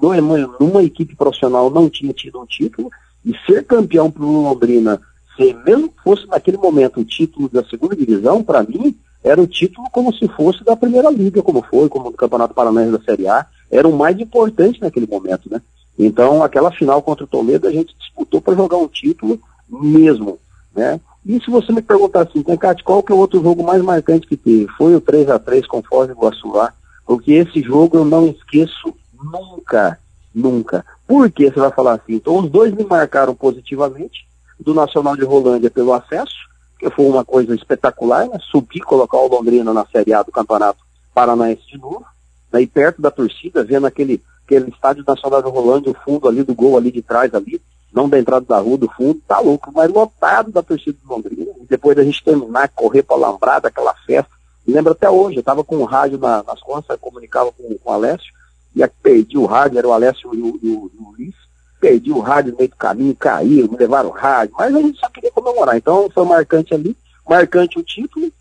numa 0.60 0.84
equipe 0.84 1.16
profissional 1.16 1.70
não 1.70 1.90
tinha 1.90 2.14
tido 2.14 2.40
um 2.40 2.46
título, 2.46 2.90
e 3.26 3.34
ser 3.46 3.66
campeão 3.66 4.12
para 4.12 4.24
o 4.24 4.44
Londrina, 4.44 5.02
se 5.36 5.54
mesmo 5.66 5.90
que 5.90 6.04
fosse 6.04 6.28
naquele 6.28 6.58
momento 6.58 7.00
o 7.00 7.06
título 7.06 7.50
da 7.50 7.64
segunda 7.66 7.96
divisão, 7.96 8.44
para 8.44 8.64
mim, 8.64 8.96
era 9.24 9.42
o 9.42 9.48
título 9.48 9.88
como 9.92 10.14
se 10.14 10.28
fosse 10.28 10.64
da 10.64 10.76
primeira 10.76 11.10
liga, 11.10 11.42
como 11.42 11.64
foi, 11.64 11.88
como 11.90 12.12
do 12.12 12.18
Campeonato 12.18 12.54
Paranaense 12.54 12.92
da 12.92 13.04
Série 13.04 13.28
A, 13.28 13.46
era 13.72 13.88
o 13.88 13.98
mais 13.98 14.20
importante 14.20 14.82
naquele 14.82 15.08
momento, 15.08 15.50
né? 15.50 15.62
Então, 15.98 16.44
aquela 16.44 16.72
final 16.72 17.02
contra 17.02 17.24
o 17.24 17.28
Toledo, 17.28 17.68
a 17.68 17.72
gente 17.72 17.96
disputou 17.98 18.42
para 18.42 18.56
jogar 18.56 18.78
um 18.78 18.88
título 18.88 19.40
mesmo, 19.70 20.38
né? 20.76 21.00
E 21.26 21.40
se 21.40 21.50
você 21.50 21.72
me 21.72 21.82
perguntar 21.82 22.22
assim, 22.22 22.44
Tencate, 22.44 22.84
qual 22.84 23.02
que 23.02 23.12
é 23.12 23.16
o 23.16 23.20
outro 23.20 23.42
jogo 23.42 23.64
mais 23.64 23.82
marcante 23.82 24.28
que 24.28 24.36
teve? 24.36 24.68
Foi 24.78 24.96
o 24.96 25.02
3 25.02 25.30
a 25.30 25.40
3 25.40 25.66
com 25.68 25.82
Foz 25.82 26.08
do 26.08 26.14
Iguaçu 26.14 26.50
lá, 26.50 26.74
porque 27.06 27.32
esse 27.34 27.62
jogo 27.62 27.98
eu 27.98 28.06
não 28.06 28.28
esqueço 28.28 28.94
nunca, 29.14 30.00
nunca. 30.34 30.86
Por 31.08 31.32
que 31.32 31.50
você 31.50 31.60
vai 31.60 31.72
falar 31.72 31.94
assim? 31.94 32.16
Então, 32.16 32.40
os 32.40 32.50
dois 32.50 32.74
me 32.74 32.84
marcaram 32.84 33.34
positivamente, 33.34 34.28
do 34.60 34.74
Nacional 34.74 35.16
de 35.16 35.24
Rolândia 35.24 35.70
pelo 35.70 35.94
acesso, 35.94 36.36
que 36.80 36.90
foi 36.90 37.06
uma 37.06 37.24
coisa 37.24 37.56
espetacular, 37.56 38.28
né? 38.28 38.38
Subir, 38.52 38.82
colocar 38.82 39.18
o 39.18 39.28
Londrina 39.28 39.74
na 39.74 39.86
Série 39.86 40.14
A 40.14 40.24
do 40.24 40.32
Campeonato 40.32 40.80
Paranaense 41.14 41.66
de 41.68 41.78
novo, 41.78 42.06
né? 42.52 42.66
perto 42.66 43.02
da 43.02 43.12
torcida, 43.12 43.64
vendo 43.64 43.88
aquele, 43.88 44.22
aquele 44.46 44.70
estádio 44.70 45.04
Nacional 45.08 45.42
de 45.42 45.50
Rolândia, 45.50 45.92
o 45.92 45.96
fundo 46.04 46.28
ali 46.28 46.44
do 46.44 46.56
gol 46.56 46.78
ali 46.78 46.92
de 46.92 47.02
trás 47.02 47.34
ali, 47.34 47.62
não 47.94 48.10
da 48.10 48.20
entrada 48.20 48.46
da 48.46 48.58
rua, 48.58 48.78
do 48.78 48.90
fundo, 48.90 49.22
tá 49.28 49.40
louco, 49.40 49.72
mas 49.74 49.92
lotado 49.92 50.52
da 50.52 50.64
torcida 50.64 50.98
do 51.04 51.14
Londrina. 51.14 51.52
E 51.62 51.66
depois 51.66 51.96
da 51.96 52.04
gente 52.04 52.24
terminar, 52.24 52.70
correr 52.70 53.04
para 53.04 53.16
Lambrada, 53.16 53.68
aquela 53.68 53.94
festa. 54.06 54.32
Lembro 54.68 54.94
até 54.94 55.10
hoje, 55.10 55.38
eu 55.38 55.42
estava 55.42 55.64
com 55.64 55.78
o 55.78 55.86
rádio 55.86 56.18
na, 56.18 56.42
nas 56.44 56.60
costas, 56.62 56.98
comunicava 57.00 57.52
com, 57.52 57.76
com 57.78 57.90
o 57.90 57.94
Alessio, 57.94 58.34
e 58.76 58.88
perdi 58.88 59.38
o 59.38 59.46
rádio, 59.46 59.78
era 59.78 59.88
o 59.88 59.92
Alessio 59.92 60.34
e 60.34 60.42
o, 60.42 60.60
e 60.62 60.70
o, 60.70 60.92
e 60.94 60.98
o 60.98 61.12
Luiz, 61.12 61.36
perdi 61.80 62.12
o 62.12 62.20
rádio 62.20 62.54
no 62.54 62.58
meio 62.58 62.70
do 62.70 62.76
caminho, 62.76 63.16
caiu, 63.16 63.70
me 63.70 63.78
levaram 63.78 64.10
o 64.10 64.14
rádio, 64.14 64.56
mas 64.58 64.74
a 64.74 64.82
gente 64.82 65.00
só 65.00 65.10
queria 65.10 65.32
comemorar. 65.32 65.78
Então 65.78 66.10
foi 66.10 66.26
marcante 66.26 66.74
ali, 66.74 66.98
marcante 67.28 67.78
o 67.78 67.84
título, 67.84 68.32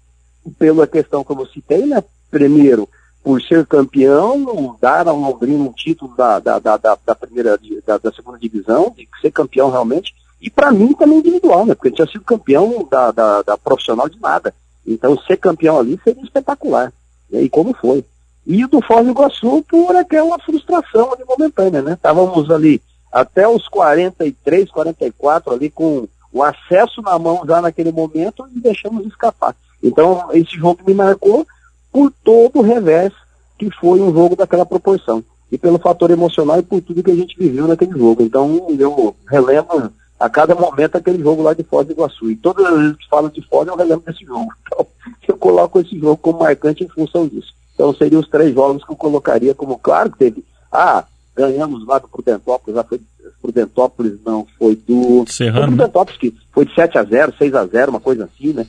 pela 0.58 0.86
questão 0.86 1.24
que 1.24 1.32
eu 1.32 1.46
citei, 1.46 1.86
né? 1.86 2.02
Primeiro, 2.30 2.88
por 3.23 3.40
ser 3.40 3.66
campeão, 3.66 4.77
dar 4.81 5.07
ao 5.07 5.16
Londrina 5.16 5.62
um 5.62 5.73
título 5.73 6.15
da, 6.16 6.39
da, 6.39 6.59
da, 6.59 6.77
da 6.77 7.15
primeira, 7.15 7.59
da, 7.86 7.99
da, 7.99 8.12
segunda 8.12 8.39
divisão, 8.39 8.93
de 8.97 9.09
ser 9.20 9.31
campeão 9.31 9.70
realmente, 9.70 10.12
e 10.40 10.51
para 10.51 10.73
mim 10.73 10.93
também 10.93 11.19
individual, 11.19 11.65
né? 11.65 11.74
Porque 11.74 11.89
eu 11.89 11.94
tinha 11.94 12.07
sido 12.09 12.24
campeão 12.24 12.86
da, 12.90 13.12
da, 13.12 13.43
da, 13.43 13.57
profissional 13.57 14.09
de 14.09 14.20
nada. 14.20 14.53
Então 14.85 15.16
ser 15.19 15.36
campeão 15.36 15.78
ali 15.78 16.01
seria 16.03 16.23
espetacular. 16.23 16.93
E 17.31 17.49
como 17.49 17.73
foi. 17.74 18.05
E 18.44 18.65
o 18.65 18.69
do 18.69 18.82
Foz 18.82 19.05
do 19.05 19.12
Iguaçu 19.12 19.65
por 19.69 19.94
aquela 19.94 20.36
frustração 20.40 21.12
ali 21.12 21.23
momentânea, 21.24 21.81
né? 21.81 21.93
Estávamos 21.93 22.51
ali 22.51 22.82
até 23.12 23.47
os 23.47 23.69
43, 23.69 24.69
44 24.69 25.55
ali 25.55 25.70
com 25.70 26.09
o 26.32 26.43
acesso 26.43 27.01
na 27.03 27.16
mão 27.19 27.43
já 27.47 27.61
naquele 27.61 27.93
momento 27.93 28.44
e 28.55 28.59
deixamos 28.59 29.07
escapar. 29.07 29.55
Então 29.81 30.28
esse 30.32 30.57
jogo 30.57 30.81
me 30.85 30.94
marcou 30.94 31.47
por 31.93 32.12
todo 32.24 32.59
o 32.59 32.62
revés 32.62 33.12
que 33.59 33.70
foi 33.78 34.01
um 34.01 34.12
jogo 34.12 34.35
daquela 34.35 34.66
proporção. 34.66 35.23
E 35.51 35.59
pelo 35.59 35.78
fator 35.78 36.10
emocional 36.10 36.59
e 36.59 36.62
por 36.62 36.81
tudo 36.81 37.02
que 37.02 37.10
a 37.10 37.14
gente 37.14 37.36
viveu 37.39 37.69
naquele 37.69 37.93
jogo. 37.93 38.23
Então 38.23 38.66
eu 38.78 39.14
relembro 39.28 39.93
a 40.19 40.31
cada 40.31 40.55
momento 40.55 40.97
aquele 40.97 41.23
jogo 41.23 41.43
lá 41.43 41.52
de 41.52 41.62
Foz 41.62 41.86
do 41.86 41.93
Iguaçu. 41.93 42.31
E 42.31 42.36
todas 42.36 42.64
as 42.64 42.78
vezes 42.78 42.97
que 42.97 43.09
falo 43.09 43.28
de 43.28 43.43
Foz 43.47 43.69
eu 43.69 43.77
relembro 43.77 44.05
desse 44.06 44.24
jogo. 44.24 44.48
Então 45.24 45.35
eu 45.35 45.36
coloco 45.36 45.81
esse 45.81 45.98
jogo 45.98 46.16
como 46.16 46.40
marcante 46.40 46.82
em 46.82 46.89
função 46.89 47.28
disso. 47.28 47.52
Então 47.74 47.94
seriam 47.94 48.20
os 48.20 48.28
três 48.28 48.55
jogos 48.55 48.85
que 48.85 48.90
eu 48.90 48.97
colocaria 48.97 49.55
como, 49.55 49.78
claro 49.78 50.10
que 50.10 50.19
teve, 50.19 50.44
ah, 50.70 51.05
ganhamos 51.35 51.86
lá 51.86 51.98
do 51.98 52.09
Prudentópolis, 52.09 52.77
lá 52.77 52.85
foi 52.85 53.01
Prudentópolis 53.40 54.14
não, 54.24 54.47
foi 54.59 54.77
do 54.77 55.24
Serrano. 55.27 55.66
Foi 55.66 55.77
Prudentópolis 55.77 56.19
que 56.19 56.35
foi 56.52 56.66
de 56.66 56.74
7 56.74 56.98
a 56.98 57.05
0 57.05 57.35
6 57.36 57.55
a 57.55 57.66
0 57.66 57.90
uma 57.90 58.01
coisa 58.01 58.24
assim, 58.24 58.52
né? 58.52 58.66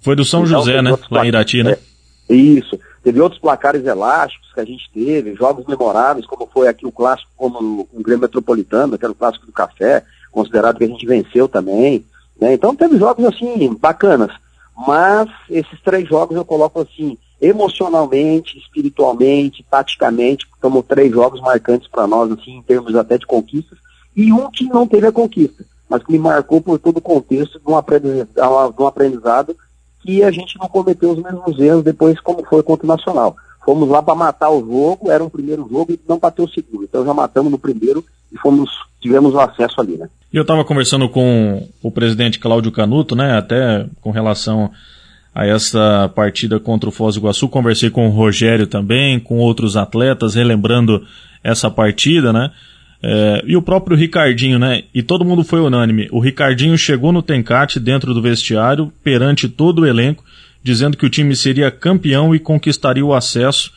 Foi 0.00 0.16
do 0.16 0.24
São 0.24 0.44
então, 0.44 0.60
José, 0.60 0.80
né? 0.82 0.96
Lá 1.10 1.24
em 1.24 1.28
Irati, 1.28 1.62
né? 1.62 1.72
É, 1.72 1.78
isso. 2.34 2.78
Teve 3.02 3.20
outros 3.20 3.40
placares 3.40 3.84
elásticos 3.84 4.52
que 4.52 4.60
a 4.60 4.64
gente 4.64 4.90
teve, 4.92 5.34
jogos 5.34 5.66
memoráveis, 5.66 6.26
como 6.26 6.46
foi 6.46 6.68
aqui 6.68 6.86
o 6.86 6.92
clássico 6.92 7.30
como 7.36 7.88
o 7.92 8.02
Grêmio 8.02 8.22
Metropolitano, 8.22 8.98
que 8.98 9.04
era 9.04 9.12
o 9.12 9.16
clássico 9.16 9.46
do 9.46 9.52
café, 9.52 10.04
considerado 10.30 10.78
que 10.78 10.84
a 10.84 10.88
gente 10.88 11.06
venceu 11.06 11.48
também. 11.48 12.04
Né? 12.40 12.54
Então 12.54 12.74
teve 12.74 12.98
jogos 12.98 13.24
assim, 13.24 13.74
bacanas. 13.74 14.32
Mas 14.86 15.28
esses 15.48 15.80
três 15.82 16.08
jogos 16.08 16.36
eu 16.36 16.44
coloco 16.44 16.80
assim, 16.80 17.16
emocionalmente, 17.40 18.58
espiritualmente, 18.58 19.64
taticamente, 19.70 20.46
como 20.60 20.82
três 20.82 21.10
jogos 21.10 21.40
marcantes 21.40 21.88
para 21.88 22.06
nós, 22.06 22.30
assim, 22.32 22.56
em 22.58 22.62
termos 22.62 22.94
até 22.94 23.16
de 23.16 23.26
conquistas, 23.26 23.78
e 24.14 24.32
um 24.32 24.50
que 24.50 24.64
não 24.64 24.86
teve 24.86 25.06
a 25.06 25.12
conquista, 25.12 25.64
mas 25.88 26.02
que 26.02 26.12
me 26.12 26.18
marcou 26.18 26.60
por 26.60 26.78
todo 26.78 26.98
o 26.98 27.02
contexto 27.02 27.58
de 27.58 27.70
um 27.70 27.76
aprendizado, 27.76 28.74
de 28.74 28.82
um 28.82 28.86
aprendizado 28.86 29.56
que 30.02 30.22
a 30.22 30.30
gente 30.30 30.58
não 30.58 30.68
cometeu 30.68 31.12
os 31.12 31.22
mesmos 31.22 31.58
erros 31.58 31.84
depois 31.84 32.18
como 32.20 32.44
foi 32.44 32.62
contra 32.62 32.86
o 32.86 32.88
Nacional. 32.88 33.36
Fomos 33.64 33.88
lá 33.88 34.02
para 34.02 34.14
matar 34.14 34.50
o 34.50 34.60
jogo, 34.60 35.10
era 35.10 35.22
um 35.22 35.28
primeiro 35.28 35.68
jogo 35.70 35.92
e 35.92 36.00
não 36.08 36.18
bateu 36.18 36.44
o 36.44 36.48
segundo. 36.48 36.84
Então 36.84 37.04
já 37.04 37.12
matamos 37.12 37.52
no 37.52 37.58
primeiro 37.58 38.04
e 38.32 38.38
fomos, 38.38 38.70
tivemos 39.00 39.34
o 39.34 39.40
acesso 39.40 39.80
ali, 39.80 39.96
né? 39.96 40.08
Eu 40.32 40.42
estava 40.42 40.64
conversando 40.64 41.08
com 41.08 41.68
o 41.82 41.90
presidente 41.90 42.38
Cláudio 42.38 42.72
Canuto, 42.72 43.16
né, 43.16 43.36
até 43.36 43.86
com 44.00 44.10
relação 44.10 44.70
a 45.34 45.46
essa 45.46 46.10
partida 46.14 46.58
contra 46.58 46.88
o 46.88 46.92
Foz 46.92 47.14
do 47.14 47.20
Iguaçu, 47.20 47.48
conversei 47.48 47.90
com 47.90 48.06
o 48.08 48.10
Rogério 48.10 48.66
também, 48.66 49.20
com 49.20 49.38
outros 49.38 49.76
atletas, 49.76 50.34
relembrando 50.34 51.04
essa 51.42 51.70
partida, 51.70 52.32
né? 52.32 52.50
É, 53.02 53.42
e 53.46 53.56
o 53.56 53.62
próprio 53.62 53.96
Ricardinho, 53.96 54.58
né? 54.58 54.84
E 54.94 55.02
todo 55.02 55.24
mundo 55.24 55.42
foi 55.42 55.60
unânime. 55.60 56.08
O 56.10 56.20
Ricardinho 56.20 56.76
chegou 56.76 57.12
no 57.12 57.22
Tencate 57.22 57.80
dentro 57.80 58.12
do 58.12 58.20
vestiário, 58.20 58.92
perante 59.02 59.48
todo 59.48 59.80
o 59.80 59.86
elenco, 59.86 60.24
dizendo 60.62 60.96
que 60.96 61.06
o 61.06 61.10
time 61.10 61.34
seria 61.34 61.70
campeão 61.70 62.34
e 62.34 62.38
conquistaria 62.38 63.04
o 63.04 63.14
acesso, 63.14 63.72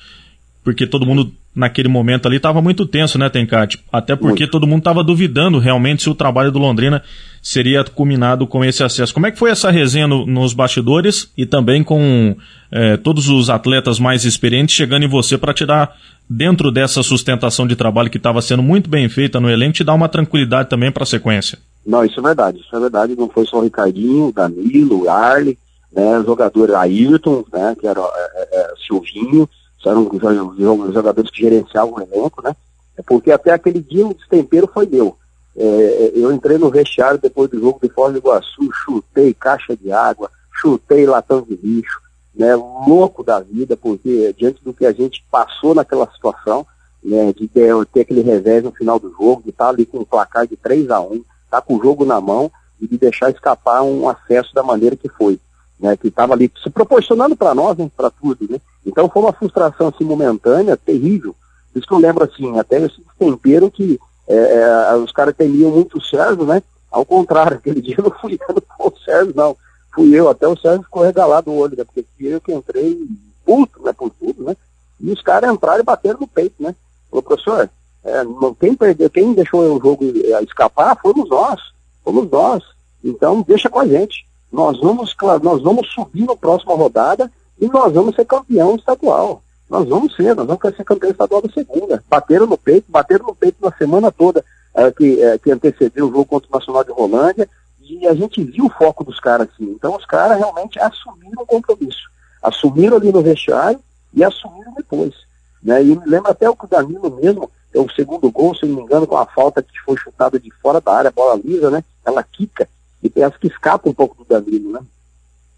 porque 0.63 0.85
todo 0.85 1.05
mundo 1.05 1.33
naquele 1.55 1.87
momento 1.87 2.27
ali 2.27 2.37
estava 2.37 2.61
muito 2.61 2.85
tenso, 2.85 3.17
né, 3.17 3.29
Tencate? 3.29 3.79
Até 3.91 4.15
porque 4.15 4.43
muito. 4.43 4.51
todo 4.51 4.67
mundo 4.67 4.79
estava 4.79 5.03
duvidando 5.03 5.59
realmente 5.59 6.03
se 6.03 6.09
o 6.09 6.15
trabalho 6.15 6.51
do 6.51 6.59
Londrina 6.59 7.03
seria 7.41 7.83
culminado 7.83 8.47
com 8.47 8.63
esse 8.63 8.83
acesso. 8.83 9.13
Como 9.13 9.27
é 9.27 9.31
que 9.31 9.37
foi 9.37 9.51
essa 9.51 9.69
resenha 9.69 10.07
no, 10.07 10.25
nos 10.25 10.53
bastidores 10.53 11.31
e 11.37 11.45
também 11.45 11.83
com 11.83 12.35
é, 12.71 12.97
todos 12.97 13.29
os 13.29 13.49
atletas 13.49 13.99
mais 13.99 14.25
experientes 14.25 14.75
chegando 14.75 15.03
em 15.03 15.09
você 15.09 15.37
para 15.37 15.53
te 15.53 15.65
dar, 15.65 15.95
dentro 16.29 16.71
dessa 16.71 17.03
sustentação 17.03 17.67
de 17.67 17.75
trabalho 17.75 18.09
que 18.09 18.17
estava 18.17 18.41
sendo 18.41 18.63
muito 18.63 18.89
bem 18.89 19.07
feita 19.09 19.39
no 19.39 19.49
elenco, 19.49 19.73
te 19.73 19.83
dar 19.83 19.93
uma 19.93 20.09
tranquilidade 20.09 20.69
também 20.69 20.91
para 20.91 21.03
a 21.03 21.07
sequência? 21.07 21.59
Não, 21.85 22.03
isso 22.03 22.19
é 22.19 22.23
verdade, 22.23 22.59
isso 22.59 22.75
é 22.75 22.79
verdade. 22.79 23.15
Não 23.15 23.29
foi 23.29 23.45
só 23.45 23.57
o 23.57 23.63
Ricardinho, 23.63 24.31
Danilo, 24.31 25.09
Arley, 25.09 25.57
né, 25.91 26.23
jogador 26.25 26.73
Ayrton, 26.75 27.43
né, 27.51 27.75
que 27.79 27.85
era 27.85 27.99
é, 27.99 28.47
é, 28.51 28.73
Silvinho, 28.87 29.47
eram 29.85 30.07
os 30.07 30.93
jogadores 30.93 31.29
que 31.29 31.41
gerenciavam 31.41 31.93
o 31.95 32.01
elenco, 32.01 32.41
né? 32.41 32.55
É 32.97 33.01
porque 33.01 33.31
até 33.31 33.51
aquele 33.51 33.81
dia 33.81 34.05
o 34.05 34.13
destempero 34.13 34.69
foi 34.71 34.85
meu. 34.85 35.17
É, 35.55 36.11
eu 36.15 36.31
entrei 36.31 36.57
no 36.57 36.69
vestiário 36.69 37.19
depois 37.19 37.49
do 37.49 37.59
jogo 37.59 37.79
de 37.81 37.89
Foz 37.89 38.11
do 38.11 38.19
Iguaçu, 38.19 38.69
chutei 38.83 39.33
caixa 39.33 39.75
de 39.75 39.91
água, 39.91 40.29
chutei 40.51 41.05
latão 41.05 41.41
de 41.41 41.55
lixo, 41.55 41.99
né, 42.33 42.55
louco 42.55 43.23
da 43.23 43.39
vida, 43.39 43.77
porque 43.77 44.33
diante 44.37 44.63
do 44.63 44.73
que 44.73 44.85
a 44.85 44.91
gente 44.91 45.23
passou 45.29 45.75
naquela 45.75 46.09
situação, 46.11 46.65
né, 47.03 47.31
de 47.33 47.47
ter, 47.47 47.73
ter 47.87 48.01
aquele 48.01 48.21
revés 48.21 48.63
no 48.63 48.71
final 48.71 48.97
do 48.97 49.11
jogo, 49.11 49.43
de 49.43 49.51
estar 49.51 49.69
ali 49.69 49.85
com 49.85 49.99
um 49.99 50.05
placar 50.05 50.47
de 50.47 50.55
3 50.55 50.89
a 50.89 50.99
1 50.99 51.13
estar 51.13 51.25
tá 51.49 51.61
com 51.61 51.75
o 51.75 51.81
jogo 51.81 52.03
na 52.05 52.19
mão 52.19 52.51
e 52.81 52.87
de 52.87 52.97
deixar 52.97 53.29
escapar 53.29 53.83
um 53.83 54.09
acesso 54.09 54.53
da 54.55 54.63
maneira 54.63 54.95
que 54.95 55.09
foi 55.09 55.39
né, 55.83 55.97
que 55.97 56.07
estava 56.07 56.33
ali 56.33 56.49
se 56.63 56.69
proporcionando 56.69 57.35
para 57.35 57.53
nós, 57.53 57.77
né, 57.77 57.91
para 57.95 58.09
tudo, 58.09 58.47
né? 58.49 58.59
Então 58.85 59.09
foi 59.09 59.21
uma 59.21 59.33
frustração 59.33 59.87
assim 59.87 60.03
momentânea, 60.03 60.77
terrível. 60.77 61.35
Por 61.71 61.79
isso 61.79 61.87
que 61.87 61.93
eu 61.93 61.99
lembro 61.99 62.23
assim, 62.23 62.57
até 62.57 62.81
esse 62.81 63.01
tempero 63.17 63.71
que 63.71 63.99
é, 64.27 64.35
é, 64.35 64.95
os 64.95 65.11
caras 65.11 65.35
temiam 65.35 65.71
muito 65.71 65.97
o 65.97 66.01
Sérgio, 66.01 66.45
né? 66.45 66.61
Ao 66.91 67.05
contrário, 67.05 67.57
aquele 67.57 67.81
dia 67.81 67.97
não 67.97 68.11
fui 68.11 68.39
eu, 68.39 68.55
não 68.55 68.87
o 68.87 68.99
Sérgio, 69.03 69.33
não. 69.35 69.57
Fui 69.93 70.13
eu, 70.13 70.29
até 70.29 70.47
o 70.47 70.57
Sérgio 70.57 70.83
ficou 70.83 71.03
regalado 71.03 71.51
o 71.51 71.57
olho, 71.57 71.77
né? 71.77 71.83
Porque 71.83 72.05
fui 72.17 72.27
eu 72.27 72.41
que 72.41 72.53
entrei 72.53 72.99
puto, 73.45 73.81
né, 73.83 73.91
por 73.93 74.09
tudo, 74.09 74.43
né? 74.43 74.55
E 74.99 75.11
os 75.11 75.21
caras 75.21 75.51
entraram 75.51 75.81
e 75.81 75.83
bateram 75.83 76.19
no 76.19 76.27
peito, 76.27 76.61
né? 76.61 76.75
Falou, 77.09 77.23
professor, 77.23 77.69
é, 78.03 78.23
quem 78.59 78.75
perdeu, 78.75 79.09
quem 79.09 79.33
deixou 79.33 79.75
o 79.75 79.81
jogo 79.81 80.05
escapar 80.43 80.97
fomos 81.01 81.29
nós, 81.29 81.59
fomos 82.03 82.29
nós. 82.29 82.63
Então 83.03 83.41
deixa 83.41 83.69
com 83.69 83.79
a 83.79 83.87
gente. 83.87 84.25
Nós 84.51 84.79
vamos, 84.79 85.15
nós 85.41 85.61
vamos 85.61 85.91
subir 85.91 86.25
na 86.25 86.35
próxima 86.35 86.75
rodada 86.75 87.31
e 87.59 87.67
nós 87.67 87.93
vamos 87.93 88.15
ser 88.15 88.25
campeão 88.25 88.75
estadual. 88.75 89.41
Nós 89.69 89.87
vamos 89.87 90.15
ser, 90.15 90.35
nós 90.35 90.45
vamos 90.45 90.61
ser 90.75 90.83
campeão 90.83 91.11
estadual 91.11 91.41
da 91.41 91.51
segunda. 91.51 92.03
Bateram 92.09 92.45
no 92.45 92.57
peito, 92.57 92.85
bateram 92.89 93.25
no 93.27 93.35
peito 93.35 93.57
na 93.61 93.71
semana 93.71 94.11
toda 94.11 94.43
é, 94.73 94.91
que, 94.91 95.21
é, 95.21 95.37
que 95.37 95.51
antecedeu 95.51 96.07
o 96.07 96.11
jogo 96.11 96.25
contra 96.25 96.49
o 96.49 96.53
Nacional 96.53 96.83
de 96.83 96.91
Rolândia, 96.91 97.47
e 97.81 98.07
a 98.07 98.13
gente 98.13 98.43
viu 98.43 98.65
o 98.65 98.69
foco 98.69 99.03
dos 99.03 99.19
caras 99.19 99.47
assim. 99.49 99.71
Então 99.71 99.95
os 99.95 100.05
caras 100.05 100.37
realmente 100.37 100.79
assumiram 100.79 101.43
o 101.43 101.45
compromisso. 101.45 102.09
Assumiram 102.41 102.97
ali 102.97 103.11
no 103.11 103.21
vestiário 103.21 103.79
e 104.13 104.23
assumiram 104.23 104.73
depois. 104.73 105.13
Né? 105.61 105.83
E 105.83 105.95
me 105.95 106.05
lembra 106.05 106.31
até 106.31 106.49
o 106.49 106.55
que 106.55 106.65
o 106.65 106.67
Danilo 106.67 107.09
mesmo, 107.21 107.49
é 107.73 107.79
o 107.79 107.89
segundo 107.89 108.29
gol, 108.29 108.55
se 108.55 108.65
não 108.65 108.75
me 108.75 108.81
engano, 108.81 109.07
com 109.07 109.17
a 109.17 109.25
falta 109.25 109.63
que 109.63 109.79
foi 109.85 109.97
chutada 109.97 110.39
de 110.39 110.51
fora 110.61 110.79
da 110.79 110.93
área, 110.93 111.11
bola 111.11 111.39
lisa, 111.43 111.71
né? 111.71 111.83
Ela 112.05 112.21
quica 112.21 112.67
e 113.01 113.09
pensa 113.09 113.37
que 113.39 113.47
escapa 113.47 113.89
um 113.89 113.93
pouco 113.93 114.15
do 114.15 114.25
Danilo, 114.25 114.71
né? 114.71 114.81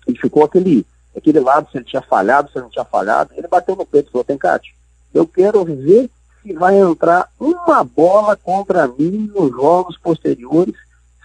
E 0.07 0.17
ficou 0.17 0.43
aquele, 0.43 0.85
aquele 1.18 1.40
lado, 1.40 1.70
se 1.72 1.78
ele 1.78 1.86
tinha 1.86 2.02
falhado, 2.02 2.50
se 2.50 2.58
ele 2.58 2.64
não 2.64 2.72
tinha 2.72 2.86
falhado. 2.86 3.32
Ele 3.36 3.48
bateu 3.48 3.76
no 3.76 3.86
peito 3.86 4.10
e 4.10 4.12
falou, 4.12 4.26
tem 4.26 4.38
Cátia, 4.38 4.74
eu 5.14 5.26
quero 5.26 5.64
ver 5.64 6.10
se 6.42 6.54
vai 6.54 6.78
entrar 6.78 7.30
uma 7.40 7.84
bola 7.84 8.36
contra 8.36 8.88
mim 8.88 9.32
nos 9.34 9.52
jogos 9.52 9.98
posteriores, 9.98 10.76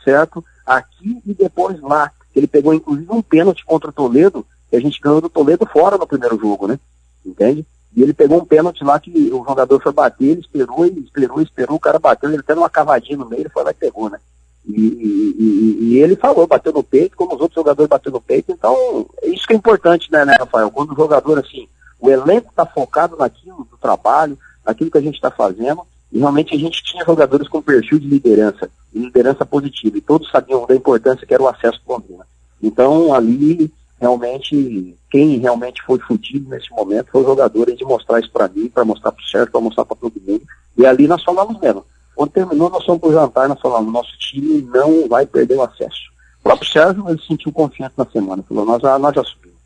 certo? 0.04 0.44
Aqui 0.64 1.20
e 1.26 1.34
depois 1.34 1.80
lá. 1.80 2.10
Ele 2.34 2.46
pegou 2.46 2.72
inclusive 2.72 3.10
um 3.10 3.20
pênalti 3.20 3.64
contra 3.64 3.90
o 3.90 3.92
Toledo, 3.92 4.46
que 4.70 4.76
a 4.76 4.80
gente 4.80 5.00
ganhou 5.00 5.20
do 5.20 5.28
Toledo 5.28 5.66
fora 5.66 5.98
no 5.98 6.06
primeiro 6.06 6.38
jogo, 6.38 6.68
né? 6.68 6.78
Entende? 7.26 7.66
E 7.94 8.02
ele 8.02 8.14
pegou 8.14 8.40
um 8.40 8.44
pênalti 8.44 8.84
lá 8.84 9.00
que 9.00 9.10
o 9.32 9.44
jogador 9.44 9.82
foi 9.82 9.92
bater, 9.92 10.26
ele 10.26 10.40
esperou, 10.40 10.86
ele 10.86 11.00
esperou, 11.00 11.42
esperou, 11.42 11.76
o 11.76 11.80
cara 11.80 11.98
bateu, 11.98 12.30
ele 12.30 12.38
até 12.38 12.54
numa 12.54 12.70
cavadinha 12.70 13.18
no 13.18 13.28
meio, 13.28 13.42
ele 13.42 13.48
foi 13.48 13.64
lá 13.64 13.72
e 13.72 13.74
pegou, 13.74 14.08
né? 14.08 14.20
E, 14.66 14.80
e, 14.80 15.78
e, 15.80 15.98
ele 15.98 16.16
falou, 16.16 16.46
bateu 16.46 16.72
no 16.72 16.82
peito, 16.82 17.16
como 17.16 17.34
os 17.34 17.40
outros 17.40 17.54
jogadores 17.54 17.88
bateram 17.88 18.14
no 18.14 18.20
peito, 18.20 18.52
então 18.52 19.06
isso 19.24 19.46
que 19.46 19.54
é 19.54 19.56
importante, 19.56 20.10
né, 20.12 20.24
né, 20.24 20.36
Rafael? 20.38 20.70
Quando 20.70 20.92
o 20.92 20.96
jogador, 20.96 21.38
assim, 21.38 21.66
o 21.98 22.10
elenco 22.10 22.50
está 22.50 22.66
focado 22.66 23.16
naquilo 23.16 23.66
do 23.70 23.76
trabalho, 23.78 24.38
aquilo 24.64 24.90
que 24.90 24.98
a 24.98 25.02
gente 25.02 25.14
está 25.14 25.30
fazendo, 25.30 25.82
e 26.12 26.18
realmente 26.18 26.54
a 26.54 26.58
gente 26.58 26.82
tinha 26.82 27.04
jogadores 27.04 27.48
com 27.48 27.62
perfil 27.62 27.98
de 27.98 28.06
liderança, 28.06 28.70
liderança 28.94 29.46
positiva, 29.46 29.96
e 29.96 30.02
todos 30.02 30.30
sabiam 30.30 30.66
da 30.66 30.74
importância 30.74 31.26
que 31.26 31.34
era 31.34 31.42
o 31.42 31.48
acesso 31.48 31.80
para 31.84 31.96
Londrina. 31.96 32.26
Então, 32.62 33.14
ali, 33.14 33.72
realmente, 33.98 34.96
quem 35.10 35.38
realmente 35.38 35.82
foi 35.82 35.98
fudido 36.00 36.50
nesse 36.50 36.70
momento 36.70 37.10
foi 37.10 37.22
o 37.22 37.26
jogador 37.26 37.74
de 37.74 37.84
mostrar 37.84 38.20
isso 38.20 38.30
para 38.30 38.48
mim, 38.48 38.68
para 38.68 38.84
mostrar 38.84 39.12
para 39.12 39.22
o 39.22 39.26
Sérgio, 39.26 39.52
para 39.52 39.60
mostrar 39.60 39.84
para 39.84 39.96
todo 39.96 40.20
mundo, 40.26 40.42
e 40.76 40.86
ali 40.86 41.06
nós 41.06 41.22
falamos 41.22 41.60
mesmo. 41.60 41.84
Quando 42.20 42.32
terminou, 42.32 42.68
nós 42.68 42.84
fomos 42.84 43.00
para 43.00 43.08
o 43.08 43.12
jantar, 43.14 43.48
nós 43.48 43.58
falamos, 43.62 43.90
nosso 43.90 44.12
time 44.18 44.60
não 44.60 45.08
vai 45.08 45.24
perder 45.24 45.54
o 45.54 45.62
acesso. 45.62 46.10
O 46.40 46.42
próprio 46.42 46.70
Sérgio, 46.70 47.08
ele 47.08 47.18
sentiu 47.26 47.50
confiança 47.50 47.94
na 47.96 48.04
semana, 48.04 48.44
falou, 48.46 48.66
nós 48.66 48.82
já, 48.82 48.98
nós 48.98 49.14
já 49.14 49.24
subimos. 49.24 49.56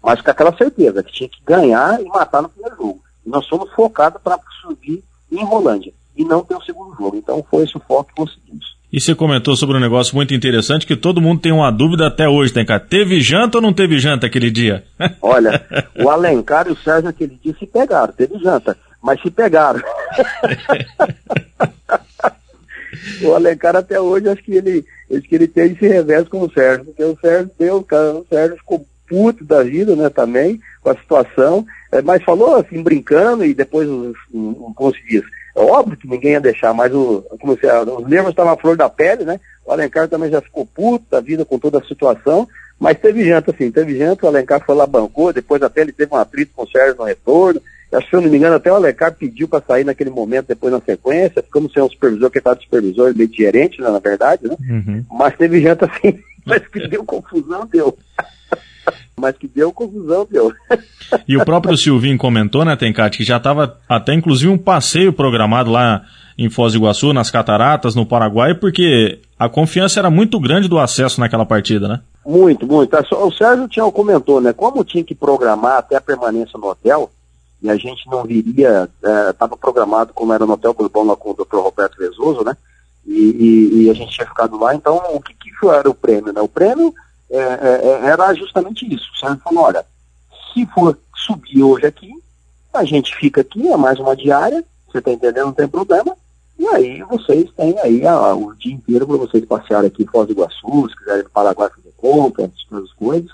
Mas 0.00 0.20
com 0.20 0.30
aquela 0.30 0.56
certeza, 0.56 1.02
que 1.02 1.12
tinha 1.12 1.28
que 1.28 1.42
ganhar 1.44 2.00
e 2.00 2.04
matar 2.04 2.40
no 2.40 2.48
primeiro 2.48 2.76
jogo. 2.76 3.00
Nós 3.26 3.44
somos 3.46 3.68
focados 3.72 4.22
para 4.22 4.38
subir 4.62 5.02
em 5.32 5.44
Rolândia 5.44 5.92
e 6.16 6.24
não 6.24 6.44
ter 6.44 6.54
o 6.54 6.62
segundo 6.62 6.94
jogo. 6.96 7.16
Então 7.16 7.44
foi 7.50 7.64
esse 7.64 7.76
o 7.76 7.80
foco 7.80 8.10
que 8.10 8.14
conseguimos. 8.14 8.76
E 8.92 9.00
você 9.00 9.12
comentou 9.12 9.56
sobre 9.56 9.76
um 9.76 9.80
negócio 9.80 10.14
muito 10.14 10.32
interessante 10.32 10.86
que 10.86 10.94
todo 10.94 11.20
mundo 11.20 11.40
tem 11.40 11.50
uma 11.50 11.72
dúvida 11.72 12.06
até 12.06 12.28
hoje, 12.28 12.52
tem 12.52 12.64
cara. 12.64 12.78
Teve 12.78 13.20
janta 13.20 13.58
ou 13.58 13.62
não 13.62 13.72
teve 13.72 13.98
janta 13.98 14.26
aquele 14.26 14.52
dia? 14.52 14.84
Olha, 15.20 15.66
o 15.98 16.08
Alencar 16.08 16.68
e 16.68 16.70
o 16.70 16.76
Sérgio 16.76 17.10
aquele 17.10 17.36
dia 17.42 17.56
se 17.58 17.66
pegaram, 17.66 18.12
teve 18.12 18.38
janta, 18.38 18.78
mas 19.04 19.20
se 19.20 19.30
pegaram. 19.30 19.80
o 23.22 23.34
Alencar 23.34 23.76
até 23.76 24.00
hoje 24.00 24.30
acho 24.30 24.42
que 24.42 24.54
ele, 24.54 24.82
acho 25.12 25.28
que 25.28 25.34
ele 25.34 25.46
teve 25.46 25.74
esse 25.74 25.86
revés 25.86 26.26
com 26.26 26.40
o 26.40 26.50
Sérgio, 26.50 26.86
porque 26.86 27.04
o 27.04 27.18
Sérgio 27.20 27.50
deu, 27.58 27.86
o 27.86 28.26
Sérgio 28.30 28.56
ficou 28.56 28.86
puto 29.06 29.44
da 29.44 29.62
vida, 29.62 29.94
né, 29.94 30.08
também, 30.08 30.58
com 30.80 30.88
a 30.88 30.96
situação, 30.96 31.66
é, 31.92 32.00
mas 32.00 32.24
falou 32.24 32.56
assim, 32.56 32.82
brincando, 32.82 33.44
e 33.44 33.52
depois, 33.52 33.86
como 34.74 34.94
se 34.94 35.06
diz, 35.06 35.22
é 35.54 35.60
óbvio 35.60 35.98
que 35.98 36.08
ninguém 36.08 36.32
ia 36.32 36.40
deixar, 36.40 36.72
mas 36.72 36.90
o, 36.94 37.20
como 37.38 37.58
se, 37.58 37.66
os 37.66 38.08
nervos 38.08 38.30
estavam 38.30 38.54
à 38.54 38.56
flor 38.56 38.74
da 38.74 38.88
pele, 38.88 39.26
né, 39.26 39.38
o 39.66 39.72
Alencar 39.72 40.08
também 40.08 40.30
já 40.30 40.40
ficou 40.40 40.64
puto 40.64 41.04
da 41.10 41.20
vida 41.20 41.44
com 41.44 41.58
toda 41.58 41.78
a 41.78 41.84
situação, 41.84 42.48
mas 42.80 42.98
teve 42.98 43.22
janta, 43.22 43.50
assim, 43.50 43.70
teve 43.70 43.98
janta, 43.98 44.24
o 44.24 44.30
Alencar 44.30 44.64
foi 44.64 44.74
lá, 44.74 44.86
bancou, 44.86 45.30
depois 45.30 45.62
até 45.62 45.82
ele 45.82 45.92
teve 45.92 46.14
um 46.14 46.16
atrito 46.16 46.52
com 46.56 46.62
o 46.62 46.70
Sérgio 46.70 46.96
no 46.96 47.04
retorno, 47.04 47.60
acho 47.96 48.06
que 48.06 48.10
se 48.10 48.16
eu 48.16 48.22
não 48.22 48.30
me 48.30 48.36
engano, 48.36 48.56
até 48.56 48.70
o 48.70 48.74
Alencar 48.74 49.14
pediu 49.14 49.48
para 49.48 49.64
sair 49.64 49.84
naquele 49.84 50.10
momento, 50.10 50.48
depois 50.48 50.72
na 50.72 50.80
sequência, 50.80 51.42
ficamos 51.42 51.72
sem 51.72 51.82
um 51.82 51.88
supervisor, 51.88 52.30
que 52.30 52.38
estava 52.38 52.56
de 52.56 52.64
supervisor, 52.64 53.14
meio 53.14 53.28
de 53.28 53.36
gerente, 53.36 53.80
né, 53.80 53.90
na 53.90 53.98
verdade, 53.98 54.46
né, 54.46 54.56
uhum. 54.68 55.04
mas 55.12 55.36
teve 55.36 55.60
janta, 55.60 55.86
assim, 55.86 56.18
mas 56.44 56.66
que 56.66 56.86
deu 56.88 57.04
confusão, 57.04 57.66
deu. 57.66 57.96
Mas 59.16 59.36
que 59.38 59.46
deu 59.46 59.72
confusão, 59.72 60.26
deu. 60.28 60.52
e 61.26 61.36
o 61.36 61.44
próprio 61.44 61.76
Silvinho 61.76 62.18
comentou, 62.18 62.64
né, 62.64 62.74
Tencate, 62.74 63.16
que 63.16 63.24
já 63.24 63.36
estava 63.36 63.78
até 63.88 64.12
inclusive 64.12 64.50
um 64.50 64.58
passeio 64.58 65.12
programado 65.12 65.70
lá 65.70 66.04
em 66.36 66.50
Foz 66.50 66.72
do 66.72 66.80
Iguaçu, 66.80 67.12
nas 67.12 67.30
Cataratas, 67.30 67.94
no 67.94 68.04
Paraguai, 68.04 68.54
porque 68.54 69.20
a 69.38 69.48
confiança 69.48 70.00
era 70.00 70.10
muito 70.10 70.38
grande 70.40 70.68
do 70.68 70.78
acesso 70.78 71.20
naquela 71.20 71.46
partida, 71.46 71.86
né? 71.86 72.00
Muito, 72.26 72.66
muito. 72.66 72.96
O 72.96 73.30
Sérgio 73.30 73.68
tinha 73.68 73.88
comentou, 73.90 74.40
né? 74.40 74.52
Como 74.52 74.84
tinha 74.84 75.04
que 75.04 75.14
programar 75.14 75.78
até 75.78 75.96
a 75.96 76.00
permanência 76.00 76.58
no 76.58 76.68
hotel, 76.68 77.10
e 77.64 77.70
a 77.70 77.76
gente 77.76 78.06
não 78.10 78.24
viria, 78.24 78.86
estava 79.30 79.54
é, 79.54 79.58
programado 79.58 80.12
como 80.12 80.34
era 80.34 80.44
no 80.44 80.52
Hotel 80.52 80.74
Bourbon 80.74 81.04
lá 81.04 81.16
com 81.16 81.30
o 81.30 81.34
Dr. 81.34 81.56
Roberto 81.56 81.96
Vezoso, 81.96 82.44
né? 82.44 82.54
E, 83.06 83.12
e, 83.12 83.84
e, 83.84 83.90
a 83.90 83.94
gente 83.94 84.12
tinha 84.12 84.26
ficado 84.26 84.58
lá, 84.58 84.74
então 84.74 85.00
o 85.14 85.20
que, 85.20 85.32
que 85.32 85.50
era 85.66 85.88
o 85.88 85.94
prêmio, 85.94 86.30
né? 86.30 86.42
O 86.42 86.48
prêmio 86.48 86.94
é, 87.30 87.38
é, 87.38 87.80
é, 87.82 88.06
era 88.10 88.34
justamente 88.34 88.84
isso. 88.94 89.10
O 89.14 89.16
Sérgio 89.16 89.40
falou, 89.42 89.64
olha, 89.64 89.82
se 90.52 90.66
for 90.66 90.98
subir 91.16 91.62
hoje 91.62 91.86
aqui, 91.86 92.10
a 92.70 92.84
gente 92.84 93.16
fica 93.16 93.40
aqui, 93.40 93.66
é 93.66 93.76
mais 93.78 93.98
uma 93.98 94.14
diária, 94.14 94.62
você 94.86 94.98
está 94.98 95.10
entendendo, 95.10 95.46
não 95.46 95.52
tem 95.54 95.66
problema. 95.66 96.14
E 96.58 96.66
aí 96.66 97.02
vocês 97.04 97.50
têm 97.56 97.78
aí 97.78 98.06
a, 98.06 98.34
o 98.34 98.54
dia 98.56 98.74
inteiro 98.74 99.06
para 99.06 99.16
vocês 99.16 99.42
passearem 99.46 99.88
aqui 99.88 100.02
em 100.02 100.06
Foz 100.06 100.26
do 100.26 100.34
Iguaçu, 100.34 100.90
se 100.90 100.96
quiserem 100.98 101.20
ir 101.20 101.30
para 101.30 101.32
Paraguai 101.32 101.70
fazer 101.70 101.94
compra, 101.96 102.44
essas 102.44 102.92
coisas. 102.92 103.30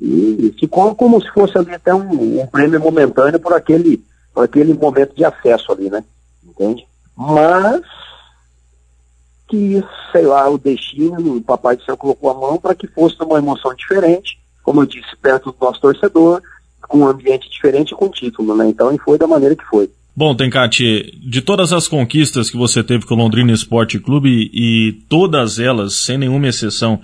E 0.00 0.54
ficou 0.58 0.94
como 0.94 1.20
se 1.20 1.30
fosse 1.30 1.58
ali 1.58 1.74
até 1.74 1.94
um, 1.94 2.40
um 2.40 2.46
prêmio 2.46 2.80
momentâneo 2.80 3.38
por 3.38 3.52
aquele, 3.52 4.02
por 4.32 4.44
aquele 4.44 4.72
momento 4.72 5.14
de 5.14 5.24
acesso 5.24 5.72
ali, 5.72 5.90
né? 5.90 6.02
Entende? 6.42 6.86
Mas 7.16 7.82
que, 9.48 9.82
sei 10.12 10.22
lá, 10.22 10.48
o 10.48 10.56
destino, 10.56 11.36
o 11.36 11.42
Papai 11.42 11.76
do 11.76 11.84
Céu 11.84 11.96
colocou 11.96 12.30
a 12.30 12.34
mão 12.34 12.56
para 12.56 12.74
que 12.74 12.86
fosse 12.86 13.16
uma 13.20 13.38
emoção 13.38 13.74
diferente, 13.74 14.38
como 14.62 14.80
eu 14.80 14.86
disse, 14.86 15.16
perto 15.20 15.50
do 15.50 15.56
nosso 15.60 15.80
torcedor, 15.80 16.40
com 16.88 16.98
um 16.98 17.06
ambiente 17.06 17.50
diferente 17.50 17.90
e 17.90 17.94
com 17.94 18.08
título, 18.08 18.56
né? 18.56 18.68
Então, 18.68 18.94
e 18.94 18.98
foi 18.98 19.18
da 19.18 19.26
maneira 19.26 19.54
que 19.54 19.64
foi. 19.64 19.90
Bom, 20.16 20.34
Tencati, 20.34 21.18
de 21.18 21.40
todas 21.40 21.72
as 21.72 21.88
conquistas 21.88 22.50
que 22.50 22.56
você 22.56 22.82
teve 22.82 23.06
com 23.06 23.14
o 23.14 23.18
Londrina 23.18 23.52
Esporte 23.52 23.98
Clube, 23.98 24.50
e 24.52 24.92
todas 25.08 25.58
elas, 25.58 25.94
sem 25.94 26.18
nenhuma 26.18 26.48
exceção, 26.48 27.00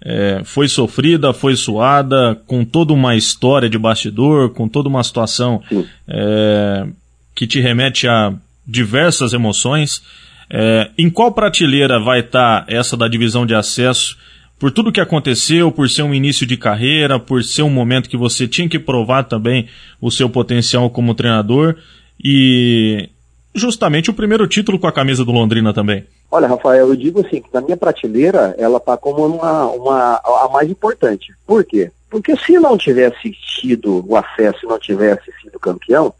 é, 0.00 0.42
foi 0.44 0.68
sofrida, 0.68 1.32
foi 1.32 1.56
suada, 1.56 2.40
com 2.46 2.64
toda 2.64 2.92
uma 2.92 3.16
história 3.16 3.68
de 3.68 3.78
bastidor, 3.78 4.50
com 4.50 4.68
toda 4.68 4.88
uma 4.88 5.02
situação 5.02 5.62
é, 6.08 6.86
que 7.34 7.46
te 7.46 7.60
remete 7.60 8.06
a 8.06 8.32
diversas 8.66 9.32
emoções. 9.32 10.02
É, 10.50 10.90
em 10.96 11.10
qual 11.10 11.32
prateleira 11.32 11.98
vai 11.98 12.20
estar 12.20 12.64
tá 12.64 12.72
essa 12.72 12.96
da 12.96 13.08
divisão 13.08 13.44
de 13.46 13.54
acesso? 13.54 14.16
Por 14.58 14.70
tudo 14.70 14.92
que 14.92 15.00
aconteceu, 15.00 15.70
por 15.70 15.88
ser 15.90 16.02
um 16.02 16.14
início 16.14 16.46
de 16.46 16.56
carreira, 16.56 17.18
por 17.18 17.44
ser 17.44 17.62
um 17.62 17.70
momento 17.70 18.08
que 18.08 18.16
você 18.16 18.48
tinha 18.48 18.68
que 18.68 18.78
provar 18.78 19.24
também 19.24 19.66
o 20.00 20.10
seu 20.10 20.30
potencial 20.30 20.88
como 20.88 21.14
treinador 21.14 21.76
e 22.22 23.10
justamente 23.54 24.10
o 24.10 24.14
primeiro 24.14 24.46
título 24.46 24.78
com 24.78 24.86
a 24.86 24.92
camisa 24.92 25.24
do 25.24 25.32
Londrina 25.32 25.74
também. 25.74 26.04
Olha, 26.36 26.48
Rafael, 26.48 26.88
eu 26.88 26.94
digo 26.94 27.26
assim, 27.26 27.40
que 27.40 27.48
na 27.50 27.62
minha 27.62 27.78
prateleira 27.78 28.54
ela 28.58 28.76
está 28.76 28.94
como 28.94 29.24
uma, 29.24 29.68
uma, 29.68 30.16
a 30.16 30.50
mais 30.52 30.70
importante. 30.70 31.34
Por 31.46 31.64
quê? 31.64 31.90
Porque 32.10 32.36
se 32.36 32.58
não 32.58 32.76
tivesse 32.76 33.30
tido 33.30 34.04
o 34.06 34.14
acesso 34.14 34.58
e 34.62 34.68
não 34.68 34.78
tivesse 34.78 35.32
sido 35.40 35.58
campeão, 35.58 36.12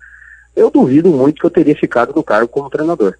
eu 0.56 0.70
duvido 0.70 1.10
muito 1.10 1.38
que 1.38 1.44
eu 1.44 1.50
teria 1.50 1.76
ficado 1.76 2.14
no 2.16 2.22
cargo 2.22 2.48
como 2.48 2.70
treinador. 2.70 3.18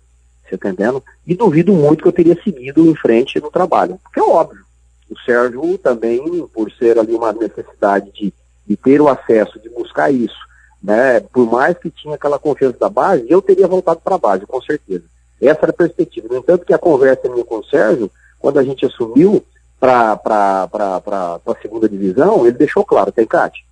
Você 0.49 0.57
tá 0.57 0.71
entendendo? 0.71 1.05
E 1.27 1.35
duvido 1.35 1.71
muito 1.71 2.01
que 2.01 2.09
eu 2.09 2.13
teria 2.13 2.43
seguido 2.43 2.87
em 2.87 2.95
frente 2.97 3.39
no 3.43 3.51
trabalho. 3.51 4.01
Porque 4.03 4.19
é 4.19 4.23
óbvio. 4.23 4.65
O 5.11 5.21
Sérgio 5.21 5.77
também, 5.77 6.49
por 6.55 6.73
ser 6.73 6.99
ali 6.99 7.13
uma 7.13 7.31
necessidade 7.31 8.11
de, 8.11 8.33
de 8.67 8.75
ter 8.75 9.03
o 9.03 9.09
acesso, 9.09 9.61
de 9.61 9.69
buscar 9.69 10.11
isso, 10.11 10.41
né? 10.83 11.21
Por 11.21 11.45
mais 11.45 11.77
que 11.77 11.91
tinha 11.91 12.15
aquela 12.15 12.39
confiança 12.39 12.79
da 12.79 12.89
base, 12.89 13.27
eu 13.29 13.43
teria 13.43 13.69
voltado 13.69 14.01
para 14.03 14.15
a 14.15 14.19
base, 14.19 14.47
com 14.47 14.63
certeza. 14.63 15.05
Essa 15.41 15.61
era 15.63 15.71
a 15.71 15.75
perspectiva. 15.75 16.29
No 16.31 16.39
entanto, 16.39 16.65
que 16.65 16.73
a 16.73 16.79
conversa 16.79 17.29
minha 17.29 17.45
com 17.45 17.59
o 17.59 17.65
Sérgio, 17.65 18.11
quando 18.39 18.59
a 18.59 18.65
gente 18.65 18.87
assumiu 18.87 19.45
para 19.79 20.19
a 20.25 21.55
segunda 21.61 21.89
divisão, 21.89 22.47
ele 22.47 22.57
deixou 22.57 22.85
claro, 22.85 23.13
tem 23.13 23.27
Cate, 23.27 23.65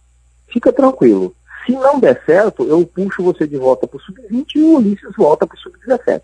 fica 0.49 0.73
tranquilo. 0.73 1.35
Se 1.65 1.73
não 1.73 1.99
der 1.99 2.23
certo, 2.27 2.65
eu 2.65 2.87
puxo 2.87 3.23
você 3.23 3.47
de 3.47 3.57
volta 3.57 3.87
para 3.87 3.97
o 3.97 4.01
sub-20 4.01 4.57
e 4.57 4.63
o 4.63 4.77
Ulisses 4.77 5.17
volta 5.17 5.47
para 5.47 5.57
o 5.57 5.59
sub-17. 5.59 6.21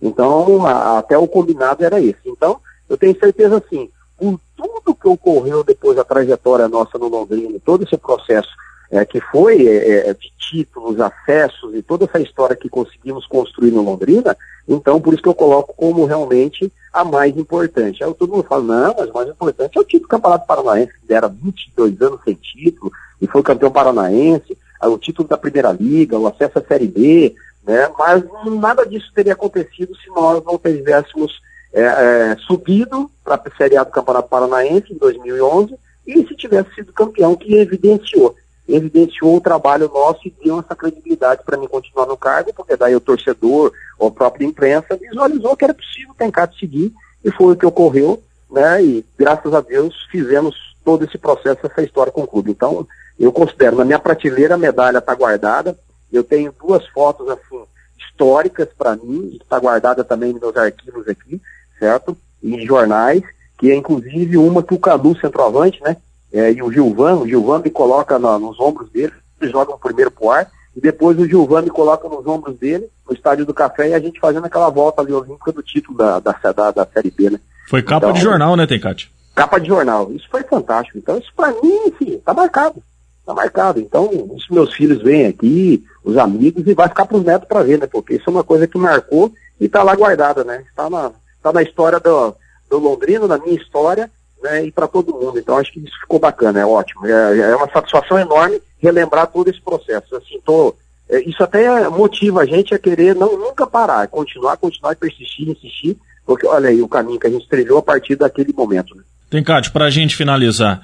Então, 0.00 0.66
a, 0.66 0.98
até 0.98 1.16
o 1.16 1.26
combinado 1.26 1.82
era 1.82 2.00
esse. 2.00 2.20
Então, 2.26 2.60
eu 2.88 2.98
tenho 2.98 3.18
certeza 3.18 3.56
assim, 3.56 3.90
por 4.18 4.38
tudo 4.54 4.94
que 4.94 5.08
ocorreu 5.08 5.64
depois 5.64 5.96
da 5.96 6.04
trajetória 6.04 6.68
nossa 6.68 6.98
no 6.98 7.08
Londrina, 7.08 7.58
todo 7.64 7.84
esse 7.84 7.96
processo 7.96 8.50
é, 8.92 9.06
que 9.06 9.20
foi 9.20 9.66
é, 9.66 10.10
é, 10.10 10.14
de 10.14 10.30
títulos, 10.38 11.00
acessos 11.00 11.74
e 11.74 11.80
toda 11.82 12.04
essa 12.04 12.20
história 12.20 12.54
que 12.54 12.68
conseguimos 12.68 13.26
construir 13.26 13.70
no 13.70 13.82
Londrina, 13.82 14.36
então 14.68 15.00
por 15.00 15.14
isso 15.14 15.22
que 15.22 15.28
eu 15.30 15.34
coloco 15.34 15.72
como 15.74 16.04
realmente 16.04 16.70
a 16.92 17.02
mais 17.02 17.34
importante. 17.38 18.04
Aí 18.04 18.14
todo 18.14 18.30
mundo 18.30 18.46
fala, 18.46 18.62
não, 18.62 18.94
mas 18.98 19.08
o 19.08 19.14
mais 19.14 19.28
importante 19.30 19.78
é 19.78 19.80
o 19.80 19.84
título 19.84 20.02
do 20.02 20.10
Campeonato 20.10 20.46
Paranaense, 20.46 20.92
que 21.00 21.06
dera 21.06 21.26
22 21.26 22.02
anos 22.02 22.20
sem 22.22 22.34
título, 22.34 22.92
e 23.18 23.26
foi 23.26 23.42
campeão 23.42 23.70
paranaense, 23.70 24.58
o 24.82 24.98
título 24.98 25.26
da 25.26 25.38
Primeira 25.38 25.72
Liga, 25.72 26.18
o 26.18 26.26
acesso 26.26 26.58
à 26.58 26.62
Série 26.62 26.88
B, 26.88 27.34
né? 27.64 27.90
mas 27.98 28.22
nada 28.44 28.84
disso 28.84 29.10
teria 29.14 29.32
acontecido 29.32 29.96
se 29.96 30.10
nós 30.10 30.44
não 30.44 30.58
tivéssemos 30.58 31.40
é, 31.72 31.82
é, 31.82 32.36
subido 32.46 33.10
para 33.24 33.36
a 33.36 33.56
Série 33.56 33.76
A 33.78 33.84
do 33.84 33.90
Campeonato 33.90 34.28
Paranaense 34.28 34.92
em 34.92 34.98
2011 34.98 35.74
e 36.06 36.26
se 36.26 36.34
tivesse 36.34 36.74
sido 36.74 36.92
campeão, 36.92 37.36
que 37.36 37.54
evidenciou 37.54 38.36
evidenciou 38.68 39.36
o 39.36 39.40
trabalho 39.40 39.90
nosso 39.92 40.20
e 40.26 40.34
deu 40.42 40.60
essa 40.60 40.74
credibilidade 40.74 41.42
para 41.44 41.56
mim 41.56 41.66
continuar 41.66 42.06
no 42.06 42.16
cargo, 42.16 42.52
porque 42.54 42.76
daí 42.76 42.94
o 42.94 43.00
torcedor, 43.00 43.72
ou 43.98 44.08
a 44.08 44.12
própria 44.12 44.46
imprensa, 44.46 44.96
visualizou 44.96 45.56
que 45.56 45.64
era 45.64 45.74
possível 45.74 46.14
tentar 46.16 46.50
seguir, 46.58 46.92
e 47.24 47.30
foi 47.30 47.54
o 47.54 47.56
que 47.56 47.66
ocorreu, 47.66 48.22
né? 48.50 48.82
E 48.82 49.04
graças 49.18 49.52
a 49.52 49.60
Deus 49.60 49.94
fizemos 50.10 50.54
todo 50.84 51.04
esse 51.04 51.18
processo, 51.18 51.60
essa 51.64 51.82
história 51.82 52.12
com 52.12 52.22
o 52.22 52.26
clube. 52.26 52.50
Então, 52.50 52.86
eu 53.18 53.32
considero, 53.32 53.76
na 53.76 53.84
minha 53.84 53.98
prateleira 53.98 54.54
a 54.54 54.58
medalha 54.58 54.98
está 54.98 55.14
guardada, 55.14 55.76
eu 56.12 56.22
tenho 56.22 56.52
duas 56.52 56.86
fotos 56.88 57.28
assim 57.28 57.62
históricas 57.98 58.68
para 58.76 58.96
mim, 58.96 59.38
está 59.40 59.58
guardada 59.58 60.04
também 60.04 60.32
nos 60.32 60.42
meus 60.42 60.56
arquivos 60.56 61.08
aqui, 61.08 61.40
certo? 61.78 62.16
Em 62.42 62.64
jornais, 62.66 63.22
que 63.58 63.70
é 63.70 63.74
inclusive 63.74 64.36
uma 64.36 64.62
que 64.62 64.74
o 64.74 64.78
Cadu, 64.78 65.18
centroavante, 65.18 65.80
né? 65.82 65.96
É, 66.32 66.52
e 66.52 66.62
o 66.62 66.72
Gilvan, 66.72 67.16
o 67.16 67.28
Gilvan 67.28 67.60
me 67.60 67.70
coloca 67.70 68.18
na, 68.18 68.38
nos 68.38 68.58
ombros 68.58 68.88
dele, 68.90 69.12
eles 69.40 69.52
jogam 69.52 69.78
primeiro 69.78 70.10
pro 70.10 70.30
ar, 70.30 70.50
e 70.74 70.80
depois 70.80 71.18
o 71.18 71.26
Gilvan 71.26 71.62
me 71.62 71.70
coloca 71.70 72.08
nos 72.08 72.26
ombros 72.26 72.56
dele, 72.56 72.88
no 73.06 73.14
Estádio 73.14 73.44
do 73.44 73.52
Café, 73.52 73.90
e 73.90 73.94
a 73.94 74.00
gente 74.00 74.18
fazendo 74.18 74.46
aquela 74.46 74.70
volta 74.70 75.02
ali 75.02 75.12
olímpica 75.12 75.52
do 75.52 75.62
título 75.62 75.98
da, 75.98 76.18
da, 76.18 76.32
da, 76.32 76.70
da 76.70 76.86
Série 76.86 77.10
B, 77.10 77.30
né? 77.30 77.40
Foi 77.68 77.82
capa 77.82 78.06
então, 78.06 78.12
de 78.12 78.20
jornal, 78.20 78.56
né, 78.56 78.66
Tencate? 78.66 79.10
Capa 79.34 79.58
de 79.58 79.68
jornal. 79.68 80.10
Isso 80.12 80.26
foi 80.30 80.42
fantástico. 80.42 80.98
Então, 80.98 81.18
isso 81.18 81.30
para 81.36 81.52
mim, 81.62 81.86
enfim, 81.86 82.18
tá 82.24 82.34
marcado. 82.34 82.82
Tá 83.24 83.34
marcado. 83.34 83.80
Então, 83.80 84.08
os 84.30 84.48
meus 84.48 84.74
filhos 84.74 85.02
vêm 85.02 85.26
aqui, 85.26 85.84
os 86.02 86.16
amigos, 86.16 86.66
e 86.66 86.74
vai 86.74 86.88
ficar 86.88 87.06
pros 87.06 87.24
netos 87.24 87.46
para 87.46 87.62
ver, 87.62 87.78
né? 87.78 87.86
Porque 87.86 88.14
isso 88.14 88.24
é 88.26 88.30
uma 88.30 88.44
coisa 88.44 88.66
que 88.66 88.78
marcou 88.78 89.32
e 89.60 89.68
tá 89.68 89.82
lá 89.82 89.94
guardada, 89.94 90.42
né? 90.44 90.64
Está 90.68 90.90
na, 90.90 91.12
tá 91.42 91.52
na 91.52 91.62
história 91.62 92.00
do, 92.00 92.34
do 92.68 92.78
Londrino, 92.78 93.28
na 93.28 93.38
minha 93.38 93.56
história, 93.56 94.10
né, 94.42 94.66
e 94.66 94.72
para 94.72 94.88
todo 94.88 95.14
mundo. 95.14 95.38
Então 95.38 95.56
acho 95.56 95.72
que 95.72 95.80
isso 95.80 95.98
ficou 96.00 96.18
bacana, 96.18 96.60
é 96.60 96.66
ótimo. 96.66 97.06
É, 97.06 97.38
é 97.38 97.56
uma 97.56 97.70
satisfação 97.70 98.18
enorme 98.18 98.60
relembrar 98.80 99.26
todo 99.28 99.48
esse 99.48 99.60
processo. 99.60 100.16
Assim, 100.16 100.40
tô, 100.44 100.74
é, 101.08 101.20
isso 101.28 101.42
até 101.42 101.88
motiva 101.88 102.42
a 102.42 102.46
gente 102.46 102.74
a 102.74 102.78
querer 102.78 103.14
não 103.14 103.38
nunca 103.38 103.66
parar, 103.66 104.06
continuar, 104.08 104.56
continuar, 104.56 104.96
persistir, 104.96 105.48
insistir, 105.48 105.96
porque 106.26 106.46
olha 106.46 106.68
aí 106.68 106.82
o 106.82 106.88
caminho 106.88 107.20
que 107.20 107.26
a 107.26 107.30
gente 107.30 107.48
trilhou 107.48 107.78
a 107.78 107.82
partir 107.82 108.16
daquele 108.16 108.52
momento. 108.52 108.96
Né? 108.96 109.02
Tencate, 109.30 109.70
para 109.70 109.86
a 109.86 109.90
gente 109.90 110.16
finalizar, 110.16 110.82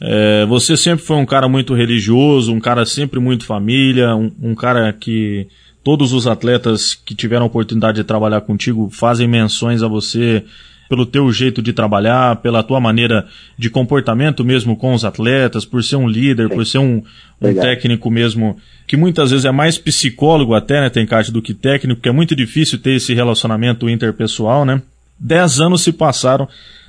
é, 0.00 0.44
você 0.46 0.76
sempre 0.76 1.04
foi 1.04 1.16
um 1.16 1.26
cara 1.26 1.48
muito 1.48 1.74
religioso, 1.74 2.52
um 2.52 2.60
cara 2.60 2.84
sempre 2.84 3.20
muito 3.20 3.44
família, 3.44 4.14
um, 4.16 4.32
um 4.42 4.54
cara 4.54 4.92
que 4.92 5.46
todos 5.82 6.12
os 6.12 6.26
atletas 6.26 6.94
que 6.94 7.14
tiveram 7.14 7.44
a 7.44 7.46
oportunidade 7.46 7.98
de 7.98 8.04
trabalhar 8.04 8.40
contigo 8.40 8.88
fazem 8.90 9.28
menções 9.28 9.82
a 9.82 9.88
você 9.88 10.44
pelo 10.88 11.06
teu 11.06 11.30
jeito 11.32 11.62
de 11.62 11.72
trabalhar, 11.72 12.36
pela 12.36 12.62
tua 12.62 12.80
maneira 12.80 13.26
de 13.58 13.70
comportamento 13.70 14.44
mesmo 14.44 14.76
com 14.76 14.92
os 14.92 15.04
atletas, 15.04 15.64
por 15.64 15.82
ser 15.82 15.96
um 15.96 16.08
líder, 16.08 16.48
Sim. 16.48 16.54
por 16.54 16.66
ser 16.66 16.78
um, 16.78 17.02
um 17.40 17.54
técnico 17.54 18.10
mesmo, 18.10 18.56
que 18.86 18.96
muitas 18.96 19.30
vezes 19.30 19.44
é 19.44 19.50
mais 19.50 19.78
psicólogo 19.78 20.54
até, 20.54 20.80
né, 20.80 20.90
Tencate, 20.90 21.32
do 21.32 21.42
que 21.42 21.54
técnico, 21.54 21.96
porque 21.96 22.08
é 22.08 22.12
muito 22.12 22.36
difícil 22.36 22.78
ter 22.78 22.92
esse 22.92 23.14
relacionamento 23.14 23.88
interpessoal, 23.88 24.64
né? 24.64 24.82
Dez 25.18 25.60
anos 25.60 25.82
se 25.82 25.92
passaram 25.92 26.48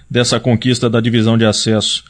dessa 0.09 0.39
conquista 0.39 0.89
da 0.89 0.99
divisão 0.99 1.37
de 1.37 1.45
acesso. 1.45 2.03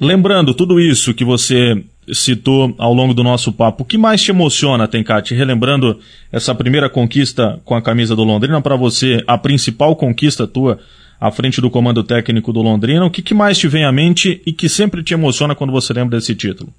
Lembrando 0.00 0.54
tudo 0.54 0.80
isso 0.80 1.14
que 1.14 1.24
você 1.24 1.82
citou 2.12 2.74
ao 2.78 2.92
longo 2.92 3.14
do 3.14 3.22
nosso 3.22 3.52
papo, 3.52 3.82
o 3.82 3.86
que 3.86 3.96
mais 3.96 4.20
te 4.20 4.30
emociona, 4.30 4.88
Tencate? 4.88 5.34
Relembrando 5.34 5.98
essa 6.30 6.54
primeira 6.54 6.90
conquista 6.90 7.60
com 7.64 7.74
a 7.74 7.82
camisa 7.82 8.14
do 8.14 8.24
Londrina, 8.24 8.60
para 8.60 8.76
você, 8.76 9.22
a 9.26 9.38
principal 9.38 9.96
conquista 9.96 10.46
tua 10.46 10.78
à 11.20 11.30
frente 11.30 11.60
do 11.60 11.70
comando 11.70 12.02
técnico 12.02 12.52
do 12.52 12.60
Londrina, 12.60 13.04
o 13.04 13.10
que, 13.10 13.22
que 13.22 13.32
mais 13.32 13.56
te 13.56 13.68
vem 13.68 13.84
à 13.84 13.92
mente 13.92 14.42
e 14.44 14.52
que 14.52 14.68
sempre 14.68 15.02
te 15.02 15.14
emociona 15.14 15.54
quando 15.54 15.72
você 15.72 15.92
lembra 15.92 16.18
desse 16.18 16.34
título? 16.34 16.70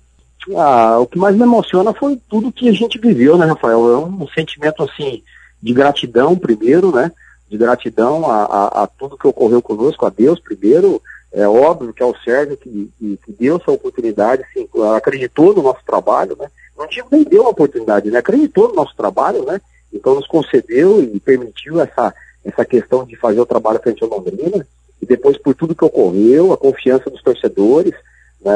Ah, 0.56 1.00
o 1.00 1.08
que 1.08 1.18
mais 1.18 1.36
me 1.36 1.44
emociona 1.44 1.94
foi 1.94 2.20
tudo 2.30 2.52
que 2.52 2.70
a 2.70 2.74
gente 2.74 3.00
viveu, 3.00 3.38
né, 3.38 3.48
Rafael? 3.48 3.92
É 3.92 3.98
um 3.98 4.28
sentimento, 4.28 4.84
assim, 4.84 5.24
de 5.62 5.74
gratidão 5.74 6.38
primeiro, 6.38 6.92
né? 6.92 7.12
De 7.50 7.58
gratidão 7.58 8.30
a, 8.30 8.44
a, 8.44 8.84
a 8.84 8.88
tudo 8.88 9.18
que 9.18 9.28
ocorreu 9.28 9.62
conosco, 9.62 10.06
a 10.06 10.10
Deus 10.10 10.40
primeiro, 10.40 11.02
é 11.36 11.48
óbvio 11.48 11.94
que 11.94 12.02
é 12.02 12.06
o 12.06 12.16
Sérgio 12.24 12.56
que, 12.56 12.90
que, 12.98 13.18
que 13.18 13.32
deu 13.34 13.58
essa 13.58 13.70
oportunidade, 13.70 14.44
assim, 14.44 14.68
acreditou 14.96 15.54
no 15.54 15.62
nosso 15.62 15.82
trabalho, 15.86 16.36
né? 16.40 16.48
Não 16.78 16.88
digo 16.88 17.10
nem 17.12 17.24
deu 17.24 17.46
a 17.46 17.50
oportunidade, 17.50 18.10
né? 18.10 18.20
Acreditou 18.20 18.70
no 18.70 18.76
nosso 18.76 18.96
trabalho, 18.96 19.46
né? 19.46 19.60
Então 19.92 20.16
nos 20.16 20.26
concedeu 20.28 21.02
e 21.04 21.20
permitiu 21.20 21.82
essa, 21.82 22.14
essa 22.44 22.64
questão 22.64 23.06
de 23.06 23.18
fazer 23.18 23.42
o 23.42 23.46
trabalho 23.46 23.82
frente 23.82 24.02
ao 24.02 24.10
Londrina. 24.10 24.66
E 25.02 25.06
depois, 25.06 25.38
por 25.38 25.54
tudo 25.54 25.76
que 25.76 25.84
ocorreu, 25.84 26.54
a 26.54 26.58
confiança 26.58 27.10
dos 27.10 27.22
torcedores, 27.22 27.94
né, 28.44 28.54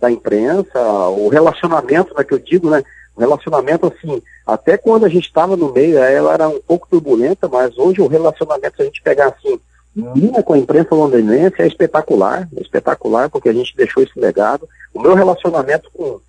da 0.00 0.10
imprensa, 0.10 0.80
o 1.08 1.28
relacionamento, 1.28 2.14
né, 2.16 2.24
que 2.24 2.32
eu 2.32 2.38
digo, 2.38 2.70
né? 2.70 2.82
O 3.14 3.20
relacionamento, 3.20 3.86
assim, 3.86 4.22
até 4.46 4.78
quando 4.78 5.04
a 5.04 5.08
gente 5.08 5.26
estava 5.26 5.56
no 5.56 5.70
meio, 5.70 5.98
ela 5.98 6.32
era 6.32 6.48
um 6.48 6.60
pouco 6.60 6.88
turbulenta, 6.88 7.46
mas 7.46 7.76
hoje 7.76 8.00
o 8.00 8.06
relacionamento, 8.06 8.76
se 8.76 8.82
a 8.82 8.84
gente 8.86 9.02
pegar 9.02 9.28
assim, 9.28 9.58
linha 9.96 10.42
com 10.42 10.52
a 10.52 10.58
imprensa 10.58 10.94
londrinense 10.94 11.60
é 11.60 11.66
espetacular, 11.66 12.48
é 12.54 12.60
espetacular, 12.60 13.30
porque 13.30 13.48
a 13.48 13.52
gente 13.52 13.74
deixou 13.76 14.02
esse 14.02 14.18
legado. 14.18 14.68
O 14.92 15.00
meu 15.00 15.14
relacionamento 15.14 15.90
com 15.92 16.20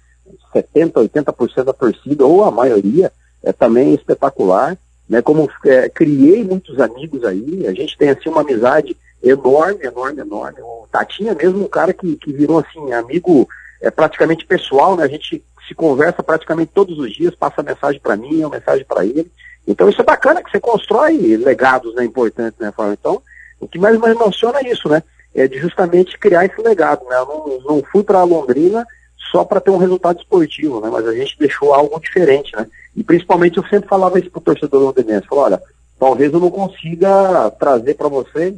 70%, 0.53 0.93
80% 0.93 1.63
da 1.63 1.73
torcida, 1.73 2.25
ou 2.25 2.43
a 2.43 2.51
maioria, 2.51 3.11
é 3.43 3.51
também 3.51 3.93
espetacular. 3.93 4.77
Né? 5.09 5.21
Como 5.21 5.49
é, 5.65 5.89
criei 5.89 6.43
muitos 6.43 6.79
amigos 6.79 7.23
aí, 7.23 7.67
a 7.67 7.73
gente 7.73 7.97
tem 7.97 8.09
assim 8.09 8.29
uma 8.29 8.41
amizade 8.41 8.95
enorme, 9.21 9.83
enorme, 9.83 10.21
enorme. 10.21 10.59
O 10.61 10.87
Tatinha 10.91 11.33
mesmo 11.33 11.63
um 11.63 11.67
cara 11.67 11.93
que, 11.93 12.15
que 12.15 12.31
virou 12.31 12.59
assim, 12.59 12.93
amigo 12.93 13.47
é, 13.81 13.89
praticamente 13.89 14.45
pessoal, 14.45 14.95
né? 14.95 15.03
A 15.03 15.07
gente 15.07 15.43
se 15.67 15.75
conversa 15.75 16.23
praticamente 16.23 16.71
todos 16.73 16.97
os 16.97 17.11
dias, 17.13 17.35
passa 17.35 17.61
mensagem 17.61 17.99
para 17.99 18.15
mim, 18.15 18.39
uma 18.39 18.51
mensagem 18.51 18.85
para 18.85 19.05
ele. 19.05 19.29
Então 19.67 19.89
isso 19.89 20.01
é 20.01 20.05
bacana 20.05 20.41
que 20.41 20.49
você 20.49 20.59
constrói 20.59 21.35
legados 21.35 21.93
né, 21.95 22.05
importantes, 22.05 22.57
né, 22.57 22.71
Fábio? 22.71 22.93
Então, 22.93 23.21
o 23.59 23.67
que 23.67 23.79
mais 23.79 23.99
me 23.99 24.09
emociona 24.09 24.59
é 24.59 24.71
isso, 24.71 24.87
né? 24.87 25.03
É 25.33 25.47
de 25.47 25.59
justamente 25.59 26.17
criar 26.17 26.45
esse 26.45 26.61
legado, 26.61 27.05
né? 27.05 27.17
Eu 27.17 27.25
não, 27.25 27.75
não 27.75 27.83
fui 27.83 28.03
para 28.03 28.23
Londrina 28.23 28.85
só 29.31 29.43
para 29.43 29.59
ter 29.59 29.71
um 29.71 29.77
resultado 29.77 30.19
esportivo, 30.19 30.79
né? 30.79 30.89
Mas 30.91 31.05
a 31.07 31.13
gente 31.13 31.37
deixou 31.37 31.73
algo 31.73 31.99
diferente, 31.99 32.55
né? 32.55 32.65
E 32.95 33.03
principalmente 33.03 33.57
eu 33.57 33.67
sempre 33.67 33.89
falava 33.89 34.19
isso 34.19 34.31
para 34.31 34.39
o 34.39 34.43
torcedor 34.43 34.81
londrinense, 34.81 35.27
falava, 35.27 35.47
olha, 35.47 35.61
talvez 35.99 36.33
eu 36.33 36.39
não 36.39 36.49
consiga 36.49 37.51
trazer 37.51 37.95
para 37.95 38.07
vocês 38.07 38.55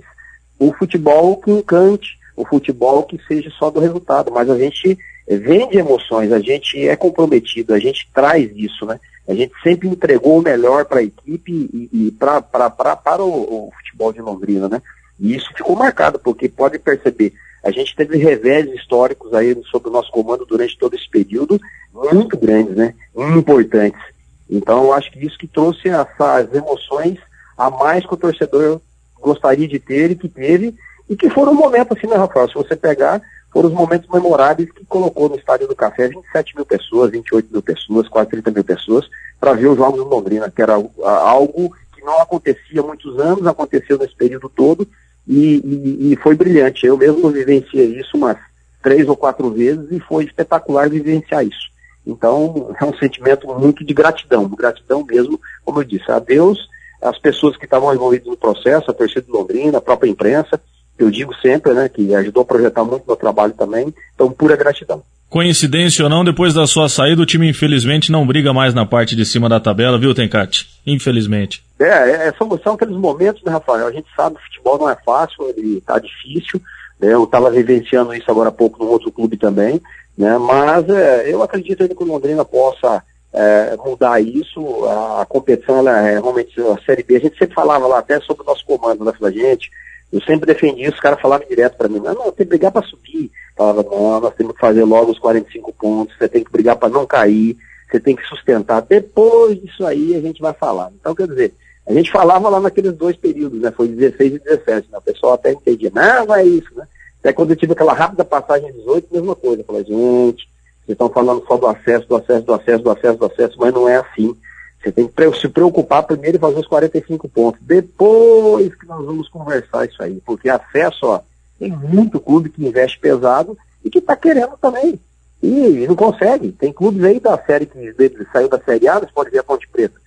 o 0.58 0.74
futebol 0.74 1.38
que 1.38 1.52
encante, 1.52 2.18
o 2.36 2.46
futebol 2.46 3.04
que 3.04 3.20
seja 3.28 3.50
só 3.58 3.70
do 3.70 3.80
resultado, 3.80 4.32
mas 4.32 4.50
a 4.50 4.58
gente 4.58 4.98
vende 5.28 5.78
emoções, 5.78 6.32
a 6.32 6.40
gente 6.40 6.88
é 6.88 6.96
comprometido, 6.96 7.74
a 7.74 7.80
gente 7.80 8.10
traz 8.14 8.50
isso, 8.56 8.86
né? 8.86 9.00
A 9.30 9.36
gente 9.36 9.54
sempre 9.62 9.88
entregou 9.88 10.40
o 10.40 10.42
melhor 10.42 10.86
para 10.86 11.02
a 11.02 11.04
equipe 11.04 11.52
e, 11.52 11.90
e 11.94 12.12
pra, 12.12 12.42
pra, 12.42 12.68
pra, 12.68 12.96
para 12.96 13.24
o, 13.24 13.68
o, 13.68 13.72
futebol 13.78 14.12
de 14.12 14.20
Londrina, 14.22 14.68
né? 14.68 14.82
E 15.20 15.36
isso 15.36 15.54
ficou 15.56 15.76
marcado, 15.76 16.18
porque 16.18 16.50
pode 16.50 16.80
perceber, 16.80 17.34
a 17.64 17.70
gente 17.70 17.96
teve 17.96 18.18
revés 18.18 18.66
históricos 18.74 19.32
aí 19.36 19.56
sobre 19.70 19.90
o 19.90 19.92
nosso 19.92 20.12
comando 20.12 20.48
durante 20.48 20.76
todo 20.80 20.96
esse 20.96 21.08
período, 21.08 21.62
muito 21.94 22.36
grandes, 22.38 22.76
né? 22.76 22.96
Importantes. 23.16 24.02
Então, 24.50 24.86
eu 24.86 24.94
acho 24.94 25.12
que 25.12 25.24
isso 25.24 25.38
que 25.38 25.48
trouxe 25.48 25.90
essas 25.90 26.52
emoções 26.56 27.20
a 27.56 27.70
mais 27.70 28.04
que 28.04 28.14
o 28.14 28.18
torcedor 28.18 28.82
gostaria 29.22 29.68
de 29.68 29.78
ter 29.78 30.10
e 30.10 30.16
que 30.16 30.28
teve, 30.28 30.74
e 31.08 31.16
que 31.16 31.30
foram 31.30 31.52
um 31.52 31.56
momento 31.56 31.94
assim, 31.94 32.08
né, 32.08 32.16
Rafael? 32.16 32.48
Se 32.48 32.56
você 32.56 32.76
pegar, 32.76 33.22
foram 33.52 33.70
os 33.70 33.76
momentos 33.76 34.10
memoráveis 34.10 34.72
que 34.72 34.86
colocou 34.86 35.30
no 35.30 35.36
Estádio 35.36 35.68
do 35.68 35.76
Café 35.76 36.08
27 36.08 36.56
mil 36.56 36.66
pessoas, 36.66 37.12
28 37.12 37.52
mil 37.52 37.62
pessoas, 37.62 38.08
quase 38.08 38.30
30 38.30 38.52
mil 38.52 38.64
pessoas, 38.64 39.10
para 39.40 39.54
ver 39.54 39.68
os 39.68 39.78
Jogos 39.78 40.04
do 40.04 40.10
Londrina, 40.10 40.52
que 40.52 40.62
era 40.62 40.74
algo 40.74 41.76
que 41.96 42.04
não 42.04 42.22
acontecia 42.22 42.82
há 42.82 42.84
muitos 42.84 43.20
anos, 43.20 43.48
aconteceu 43.48 43.98
nesse 43.98 44.16
período 44.16 44.50
todo, 44.50 44.88
e, 45.28 45.62
e, 45.64 46.14
e 46.14 46.16
foi 46.18 46.36
brilhante. 46.36 46.86
Eu 46.86 46.98
mesmo 46.98 47.30
vivenciei 47.30 48.00
isso 48.00 48.18
umas 48.18 48.38
três 48.82 49.08
ou 49.08 49.16
quatro 49.16 49.50
vezes 49.52 49.92
e 49.92 50.00
foi 50.00 50.26
espetacular 50.26 50.90
vivenciar 50.90 51.46
isso. 51.46 51.70
Então, 52.06 52.74
é 52.80 52.86
um 52.86 52.98
sentimento 52.98 53.48
muito 53.60 53.84
de 53.84 53.94
gratidão, 53.94 54.48
gratidão 54.48 55.06
mesmo, 55.06 55.40
como 55.64 55.80
eu 55.80 55.84
disse, 55.84 56.10
a 56.12 56.20
Deus, 56.20 56.70
as 57.02 57.18
pessoas 57.20 57.56
que 57.56 57.66
estavam 57.66 57.94
envolvidas 57.94 58.28
no 58.28 58.38
processo, 58.38 58.90
a 58.90 58.94
torcida 58.94 59.22
de 59.22 59.32
Londrina, 59.32 59.78
a 59.78 59.82
própria 59.82 60.10
imprensa, 60.10 60.60
eu 61.00 61.10
digo 61.10 61.34
sempre, 61.36 61.74
né, 61.74 61.90
que 61.90 62.14
ajudou 62.14 62.44
a 62.44 62.46
projetar 62.46 62.84
muito 62.84 63.06
meu 63.08 63.16
trabalho 63.16 63.54
também, 63.54 63.94
então 64.14 64.32
pura 64.32 64.56
gratidão. 64.56 65.02
Coincidência 65.30 66.04
ou 66.04 66.10
não, 66.10 66.26
depois 66.26 66.56
da 66.56 66.66
sua 66.66 66.90
saída, 66.90 67.22
o 67.22 67.26
time 67.26 67.48
infelizmente 67.48 68.12
não 68.12 68.26
briga 68.26 68.52
mais 68.52 68.74
na 68.74 68.86
parte 68.86 69.16
de 69.16 69.24
cima 69.26 69.48
da 69.48 69.60
tabela, 69.60 70.00
viu, 70.00 70.14
Tencate? 70.14 70.68
Infelizmente. 70.86 71.64
É, 71.80 71.86
é, 71.86 72.28
é 72.28 72.34
são, 72.34 72.60
são 72.64 72.74
aqueles 72.74 72.98
momentos, 72.98 73.44
né, 73.44 73.52
Rafael? 73.52 73.88
A 73.88 73.92
gente 73.92 74.08
sabe 74.16 74.36
que 74.36 74.42
o 74.42 74.46
futebol 74.46 74.80
não 74.80 74.90
é 74.90 74.98
fácil, 75.06 75.48
ele 75.56 75.82
tá 75.82 76.00
difícil, 76.00 76.60
né? 77.00 77.14
Eu 77.14 77.26
estava 77.26 77.52
vivenciando 77.52 78.14
isso 78.14 78.30
agora 78.30 78.50
há 78.50 78.52
pouco 78.52 78.84
no 78.84 78.90
outro 78.90 79.12
clube 79.12 79.38
também, 79.38 79.80
né? 80.18 80.36
Mas 80.40 80.90
é, 80.90 81.32
eu 81.32 81.44
acredito 81.44 81.82
ainda 81.82 81.94
que 81.94 82.04
o 82.04 82.08
Londrina 82.08 82.44
possa 82.44 83.04
é, 83.32 83.78
mudar 83.78 84.20
isso. 84.20 84.86
A, 84.86 85.22
a, 85.22 85.26
competição, 85.26 85.78
ela 85.78 86.08
é 86.08 86.14
realmente 86.14 86.60
a 86.60 86.78
Série 86.86 87.04
B. 87.04 87.16
A 87.16 87.20
gente 87.20 87.38
sempre 87.38 87.54
falava 87.54 87.88
lá 87.88 88.00
até 88.00 88.20
sobre 88.22 88.44
o 88.44 88.46
nosso 88.46 88.66
comando, 88.66 89.06
né? 89.06 89.14
Gente, 89.32 89.70
eu 90.12 90.22
sempre 90.22 90.48
defendi 90.48 90.84
isso, 90.84 90.96
os 90.96 91.00
caras 91.00 91.22
falavam 91.22 91.48
direto 91.48 91.78
para 91.78 91.88
mim, 91.88 92.00
não, 92.00 92.14
não, 92.14 92.32
tem 92.32 92.46
que 92.46 92.50
brigar 92.50 92.72
para 92.72 92.86
subir. 92.88 93.32
Falava, 93.56 93.84
não, 93.84 94.20
nós 94.20 94.34
temos 94.36 94.54
que 94.54 94.60
fazer 94.60 94.84
logo 94.84 95.12
os 95.12 95.20
45 95.20 95.74
pontos, 95.74 96.18
você 96.18 96.28
tem 96.28 96.44
que 96.44 96.52
brigar 96.52 96.76
para 96.76 96.90
não 96.90 97.06
cair, 97.06 97.56
você 97.90 98.00
tem 98.00 98.16
que 98.16 98.26
sustentar. 98.26 98.82
Depois 98.82 99.62
disso 99.62 99.86
aí 99.86 100.16
a 100.16 100.22
gente 100.22 100.42
vai 100.42 100.54
falar. 100.54 100.92
Então, 101.00 101.14
quer 101.14 101.28
dizer, 101.28 101.54
a 101.88 101.94
gente 101.94 102.12
falava 102.12 102.50
lá 102.50 102.60
naqueles 102.60 102.94
dois 102.94 103.16
períodos, 103.16 103.60
né? 103.62 103.72
Foi 103.72 103.88
16 103.88 104.36
e 104.36 104.40
17, 104.40 104.90
né? 104.92 104.98
O 104.98 105.02
pessoal 105.02 105.34
até 105.34 105.52
entendia, 105.52 105.92
não, 105.94 106.26
não 106.26 106.36
é 106.36 106.46
isso, 106.46 106.70
né? 106.76 106.88
Até 107.20 107.34
quando 107.34 107.52
eu 107.52 107.56
tive 107.56 107.74
aquela 107.74 107.94
rápida 107.94 108.24
passagem 108.24 108.72
18, 108.72 109.08
mesma 109.12 109.36
coisa. 109.36 109.62
Eu 109.62 109.66
falei, 109.66 109.84
gente, 109.84 110.48
vocês 110.86 110.96
estão 110.96 111.10
falando 111.10 111.44
só 111.46 111.58
do 111.58 111.68
acesso, 111.68 112.08
do 112.08 112.16
acesso, 112.16 112.46
do 112.46 112.54
acesso, 112.54 112.84
do 112.84 112.92
acesso, 112.92 113.18
do 113.18 113.26
acesso, 113.26 113.56
mas 113.60 113.74
não 113.74 113.90
é 113.90 113.98
assim. 113.98 114.36
Você 114.82 114.92
tem 114.92 115.08
que 115.08 115.40
se 115.40 115.50
preocupar 115.50 116.04
primeiro 116.04 116.38
em 116.38 116.40
fazer 116.40 116.60
os 116.60 116.68
45 116.68 117.28
pontos. 117.28 117.60
Depois 117.62 118.74
que 118.76 118.88
nós 118.88 119.06
vamos 119.06 119.28
conversar 119.28 119.86
isso 119.86 120.02
aí. 120.02 120.22
Porque 120.26 120.50
acesso, 120.50 121.06
ó, 121.06 121.22
tem 121.60 121.70
muito 121.72 122.20
clube 122.20 122.50
que 122.50 122.66
investe 122.66 122.98
pesado 122.98 123.58
e 123.84 123.90
que 123.90 124.00
está 124.00 124.16
querendo 124.16 124.58
também. 124.58 125.00
E, 125.44 125.48
e, 125.48 125.88
não 125.88 125.96
consegue. 125.96 126.52
Tem 126.54 126.72
clubes 126.72 127.04
aí 127.04 127.20
da 127.20 127.38
série 127.38 127.66
que 127.66 127.94
saiu 128.32 128.48
da 128.48 128.60
Série 128.60 128.88
A, 128.88 129.00
você 129.00 129.12
pode 129.14 129.30
ver 129.30 129.40
a 129.40 129.44
Ponte 129.44 129.68
Preta. 129.68 130.00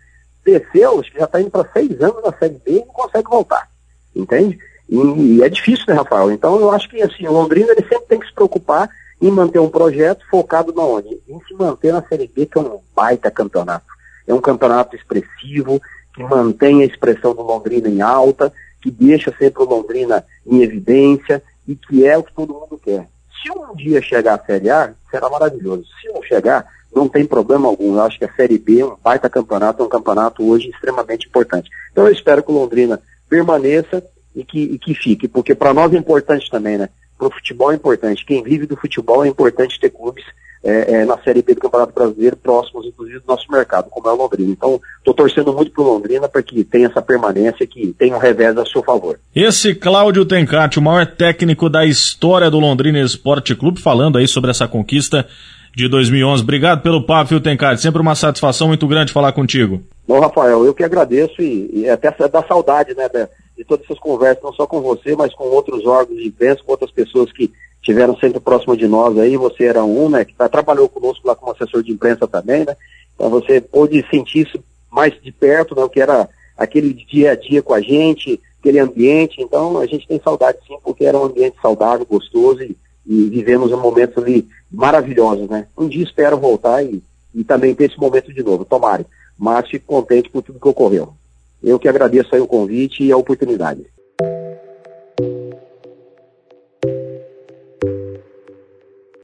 Desceu, 0.44 1.01
acho 1.01 1.12
que 1.12 1.19
já 1.19 1.24
está 1.24 1.40
indo 1.40 1.51
para 1.51 1.70
seis 1.73 2.01
anos 2.01 2.23
na 2.23 2.32
Série 2.32 2.61
B 2.65 2.73
e 2.73 2.78
não 2.81 2.86
consegue 2.86 3.28
voltar. 3.28 3.69
Entende? 4.16 4.59
E, 4.89 4.97
e, 4.97 5.43
é 5.43 5.49
difícil, 5.49 5.85
né, 5.89 5.94
Rafael? 5.94 6.31
Então 6.32 6.59
eu 6.59 6.70
acho 6.70 6.89
que 6.89 7.01
assim, 7.03 7.27
o 7.27 7.32
Londrina 7.32 7.73
ele 7.73 7.86
sempre 7.89 8.07
tem 8.09 8.19
que 8.19 8.27
se 8.27 8.35
preocupar 8.35 8.89
em 9.20 9.31
manter 9.31 9.59
um 9.59 9.70
projeto 9.70 10.24
focado 10.28 10.73
na 10.73 10.82
onde? 10.82 11.20
Em 11.28 11.39
se 11.47 11.55
manter 11.55 11.93
na 11.93 12.03
Série 12.03 12.27
B, 12.27 12.47
que 12.47 12.59
é 12.59 12.61
um 12.61 12.81
baita 12.94 13.31
campeonato. 13.31 13.86
É 14.27 14.35
um 14.35 14.40
campeonato 14.40 14.97
expressivo, 14.97 15.81
que 16.15 16.23
mantém 16.23 16.82
a 16.82 16.86
expressão 16.86 17.35
do 17.35 17.43
Londrina 17.43 17.89
em 17.89 18.01
alta, 18.01 18.53
que 18.81 18.90
deixa 18.90 19.35
sempre 19.39 19.62
o 19.62 19.66
Londrina 19.66 20.24
em 20.47 20.62
evidência 20.62 21.43
e 21.66 21.74
que 21.74 22.07
é 22.07 22.16
o 22.19 22.23
que 22.23 22.32
todo 22.32 22.55
mundo 22.55 22.81
quer. 22.82 23.09
Se 23.43 23.51
um 23.51 23.74
dia 23.74 24.01
chegar 24.03 24.35
a 24.35 24.44
Série 24.44 24.70
A, 24.70 24.94
será 25.11 25.28
maravilhoso. 25.28 25.85
Se 26.01 26.09
não 26.12 26.23
chegar, 26.23 26.66
não 26.94 27.09
tem 27.09 27.24
problema 27.24 27.69
algum. 27.69 27.94
Eu 27.94 28.03
acho 28.03 28.19
que 28.19 28.24
a 28.24 28.32
Série 28.32 28.59
B 28.59 28.81
é 28.81 28.86
um 28.86 28.97
baita 29.03 29.28
campeonato, 29.28 29.82
é 29.82 29.86
um 29.86 29.89
campeonato 29.89 30.49
hoje 30.49 30.69
extremamente 30.69 31.27
importante. 31.27 31.70
Então 31.90 32.07
eu 32.07 32.12
espero 32.12 32.43
que 32.43 32.51
o 32.51 32.55
Londrina 32.55 33.01
permaneça 33.28 34.05
e 34.35 34.44
que, 34.44 34.61
e 34.61 34.78
que 34.78 34.94
fique, 34.94 35.28
porque 35.28 35.55
para 35.55 35.74
nós 35.74 35.93
é 35.93 35.97
importante 35.97 36.51
também, 36.51 36.78
né? 36.78 36.89
Para 37.19 37.28
o 37.28 37.32
futebol 37.32 37.73
é 37.73 37.74
importante. 37.74 38.24
Quem 38.24 38.43
vive 38.43 38.66
do 38.66 38.77
futebol 38.77 39.24
é 39.24 39.28
importante 39.28 39.78
ter 39.81 39.90
clubes 39.90 40.24
é, 40.64 40.94
é, 40.94 41.05
na 41.05 41.18
Série 41.18 41.43
B 41.43 41.55
do 41.55 41.60
Campeonato 41.60 41.93
Brasileiro, 41.93 42.36
próximos, 42.36 42.86
inclusive, 42.86 43.18
do 43.18 43.26
nosso 43.26 43.51
mercado, 43.51 43.90
como 43.90 44.09
é 44.09 44.12
o 44.12 44.16
Londrina. 44.16 44.52
Então, 44.52 44.80
estou 44.98 45.12
torcendo 45.12 45.52
muito 45.52 45.72
para 45.72 45.82
o 45.82 45.86
Londrina 45.94 46.28
para 46.28 46.43
que 46.43 46.62
tenha 46.62 46.86
essa 46.86 47.02
permanência, 47.02 47.66
que 47.66 47.93
tenha 47.98 48.14
um 48.14 48.20
revés 48.20 48.56
a 48.56 48.64
seu 48.64 48.82
favor. 48.82 49.18
Esse 49.34 49.74
Cláudio 49.74 50.24
Tencati, 50.24 50.78
o 50.78 50.82
maior 50.82 51.06
técnico 51.06 51.68
da 51.68 51.84
história 51.84 52.51
do 52.51 52.60
Londrina 52.60 53.01
Esporte 53.01 53.55
Clube, 53.55 53.80
falando 53.80 54.18
aí 54.18 54.28
sobre 54.28 54.51
essa 54.51 54.68
conquista 54.68 55.26
de 55.74 55.89
2011. 55.89 56.43
Obrigado 56.43 56.82
pelo 56.82 57.05
papo, 57.05 57.30
viu, 57.30 57.40
Tencati? 57.40 57.80
Sempre 57.80 58.01
uma 58.01 58.14
satisfação 58.14 58.68
muito 58.68 58.86
grande 58.86 59.12
falar 59.12 59.32
contigo. 59.32 59.82
Bom, 60.06 60.20
Rafael, 60.20 60.64
eu 60.64 60.74
que 60.74 60.84
agradeço 60.84 61.40
e, 61.40 61.70
e 61.72 61.89
até 61.89 62.10
da 62.28 62.43
saudade, 62.43 62.94
né, 62.94 63.09
de 63.56 63.64
todas 63.64 63.84
essas 63.84 63.98
conversas, 63.98 64.43
não 64.43 64.52
só 64.52 64.66
com 64.66 64.80
você, 64.80 65.16
mas 65.16 65.34
com 65.34 65.44
outros 65.44 65.84
órgãos 65.86 66.18
de 66.18 66.28
imprensa, 66.28 66.62
com 66.64 66.72
outras 66.72 66.90
pessoas 66.90 67.32
que 67.32 67.51
estiveram 67.82 68.16
sempre 68.16 68.40
próximo 68.40 68.76
de 68.76 68.86
nós 68.86 69.18
aí. 69.18 69.36
Você 69.36 69.64
era 69.64 69.84
um, 69.84 70.09
né, 70.09 70.24
que 70.24 70.34
tá, 70.34 70.48
trabalhou 70.48 70.88
conosco 70.88 71.26
lá 71.26 71.34
como 71.34 71.52
assessor 71.52 71.82
de 71.82 71.92
imprensa 71.92 72.26
também, 72.26 72.64
né? 72.64 72.76
Então 73.14 73.28
você 73.28 73.60
pôde 73.60 74.04
sentir 74.09 74.46
isso 74.46 74.62
mais 74.90 75.12
de 75.20 75.32
perto, 75.32 75.74
né, 75.74 75.82
o 75.82 75.88
que 75.88 76.00
era 76.00 76.28
aquele 76.56 76.92
dia 76.92 77.32
a 77.32 77.34
dia 77.34 77.62
com 77.62 77.74
a 77.74 77.80
gente, 77.80 78.40
aquele 78.60 78.78
ambiente. 78.78 79.42
Então 79.42 79.78
a 79.78 79.86
gente 79.86 80.06
tem 80.06 80.20
saudade 80.22 80.59
sim, 80.66 80.78
porque 80.82 81.04
era 81.04 81.18
um 81.18 81.24
ambiente 81.24 81.56
saudável, 81.60 82.06
gostoso 82.06 82.62
e, 82.62 82.76
e 83.04 83.28
vivemos 83.28 83.70
momentos 83.72 84.22
ali 84.22 84.48
maravilhosos, 84.70 85.48
né? 85.50 85.66
Um 85.76 85.88
dia 85.88 86.04
espero 86.04 86.38
voltar 86.38 86.82
e, 86.84 87.02
e 87.34 87.42
também 87.44 87.74
ter 87.74 87.90
esse 87.90 87.98
momento 87.98 88.32
de 88.32 88.42
novo, 88.42 88.64
tomara. 88.64 89.04
Mas 89.36 89.68
fico 89.68 89.86
contente 89.86 90.30
por 90.30 90.42
tudo 90.42 90.60
que 90.60 90.68
ocorreu. 90.68 91.14
Eu 91.62 91.78
que 91.78 91.88
agradeço 91.88 92.34
aí 92.34 92.40
o 92.40 92.46
convite 92.46 93.02
e 93.02 93.12
a 93.12 93.16
oportunidade. 93.16 93.86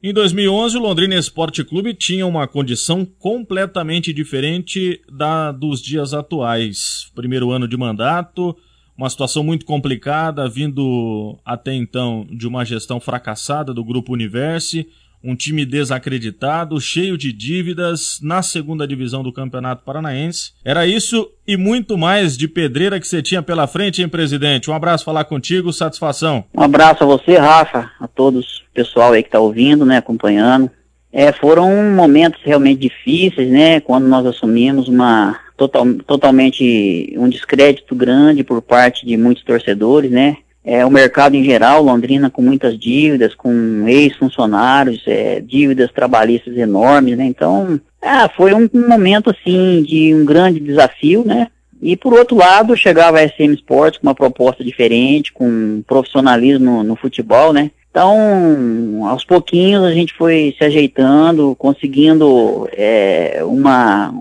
Em 0.01 0.13
2011, 0.13 0.77
o 0.77 0.81
Londrina 0.81 1.15
Esporte 1.15 1.61
Clube 1.61 1.93
tinha 1.93 2.25
uma 2.25 2.47
condição 2.47 3.03
completamente 3.03 4.13
diferente 4.13 5.01
da 5.11 5.51
dos 5.51 5.81
dias 5.81 6.13
atuais. 6.13 7.11
Primeiro 7.13 7.51
ano 7.51 7.67
de 7.67 7.75
mandato, 7.75 8.55
uma 8.97 9.09
situação 9.09 9.43
muito 9.43 9.65
complicada, 9.65 10.47
vindo 10.47 11.37
até 11.43 11.73
então 11.73 12.25
de 12.31 12.47
uma 12.47 12.63
gestão 12.63 13.01
fracassada 13.01 13.73
do 13.73 13.83
Grupo 13.83 14.13
Universe, 14.13 14.87
um 15.23 15.35
time 15.35 15.65
desacreditado, 15.65 16.79
cheio 16.79 17.17
de 17.17 17.31
dívidas 17.31 18.19
na 18.21 18.41
segunda 18.41 18.87
divisão 18.87 19.21
do 19.21 19.33
Campeonato 19.33 19.83
Paranaense. 19.83 20.53
Era 20.63 20.87
isso 20.87 21.29
e 21.47 21.57
muito 21.57 21.97
mais 21.97 22.37
de 22.37 22.47
pedreira 22.47 22.99
que 22.99 23.07
você 23.07 23.21
tinha 23.21 23.41
pela 23.41 23.67
frente, 23.67 24.01
hein, 24.01 24.07
presidente? 24.07 24.69
Um 24.69 24.73
abraço 24.73 25.03
falar 25.03 25.25
contigo, 25.25 25.73
satisfação. 25.73 26.43
Um 26.53 26.61
abraço 26.61 27.03
a 27.03 27.07
você, 27.07 27.37
Rafa, 27.37 27.91
a 27.99 28.07
todos, 28.07 28.59
o 28.71 28.73
pessoal 28.73 29.13
aí 29.13 29.23
que 29.23 29.29
está 29.29 29.39
ouvindo, 29.39 29.85
né, 29.85 29.97
acompanhando. 29.97 30.69
É, 31.11 31.31
foram 31.31 31.91
momentos 31.91 32.39
realmente 32.43 32.81
difíceis, 32.81 33.49
né, 33.49 33.79
quando 33.79 34.07
nós 34.07 34.25
assumimos 34.25 34.87
uma 34.87 35.39
total, 35.57 35.85
totalmente 36.05 37.13
um 37.17 37.27
descrédito 37.27 37.95
grande 37.95 38.43
por 38.43 38.61
parte 38.61 39.05
de 39.05 39.17
muitos 39.17 39.43
torcedores, 39.43 40.11
né, 40.11 40.37
é, 40.63 40.85
o 40.85 40.91
mercado 40.91 41.35
em 41.35 41.43
geral, 41.43 41.81
Londrina 41.81 42.29
com 42.29 42.41
muitas 42.41 42.77
dívidas, 42.77 43.33
com 43.33 43.87
ex-funcionários, 43.87 45.03
é, 45.07 45.39
dívidas 45.39 45.91
trabalhistas 45.91 46.55
enormes, 46.57 47.17
né? 47.17 47.25
Então, 47.25 47.79
ah, 48.01 48.29
foi 48.35 48.53
um, 48.53 48.69
um, 48.73 48.87
momento, 48.87 49.29
assim, 49.29 49.83
de 49.83 50.13
um 50.13 50.25
grande 50.25 50.59
desafio, 50.59 51.23
né? 51.25 51.47
E, 51.81 51.95
por 51.95 52.13
outro 52.13 52.35
lado, 52.35 52.75
chegava 52.75 53.19
a 53.19 53.27
SM 53.27 53.53
Sports 53.53 53.99
com 53.99 54.07
uma 54.07 54.15
proposta 54.15 54.63
diferente, 54.63 55.31
com 55.31 55.81
profissionalismo 55.87 56.83
no 56.83 56.95
futebol, 56.95 57.53
né? 57.53 57.71
Então, 57.89 59.07
aos 59.07 59.25
pouquinhos 59.25 59.83
a 59.83 59.91
gente 59.91 60.13
foi 60.13 60.53
se 60.57 60.63
ajeitando, 60.63 61.55
conseguindo 61.55 62.69
é, 62.73 63.41
uma 63.43 64.13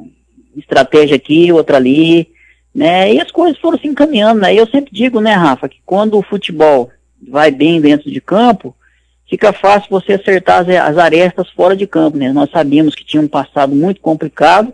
estratégia 0.56 1.16
aqui, 1.16 1.52
outra 1.52 1.76
ali, 1.76 2.28
né? 2.74 3.12
E 3.12 3.20
as 3.20 3.30
coisas 3.30 3.58
foram 3.58 3.78
se 3.78 3.86
encaminhando, 3.86 4.40
né? 4.40 4.54
Eu 4.54 4.66
sempre 4.66 4.92
digo, 4.92 5.20
né, 5.20 5.32
Rafa, 5.32 5.68
que 5.68 5.78
quando 5.84 6.18
o 6.18 6.22
futebol 6.22 6.90
vai 7.28 7.50
bem 7.50 7.80
dentro 7.80 8.10
de 8.10 8.20
campo, 8.20 8.74
fica 9.28 9.52
fácil 9.52 9.88
você 9.90 10.14
acertar 10.14 10.60
as, 10.60 10.68
as 10.68 10.98
arestas 10.98 11.50
fora 11.50 11.76
de 11.76 11.86
campo, 11.86 12.16
né? 12.16 12.32
Nós 12.32 12.50
sabíamos 12.50 12.94
que 12.94 13.04
tinha 13.04 13.22
um 13.22 13.28
passado 13.28 13.74
muito 13.74 14.00
complicado, 14.00 14.72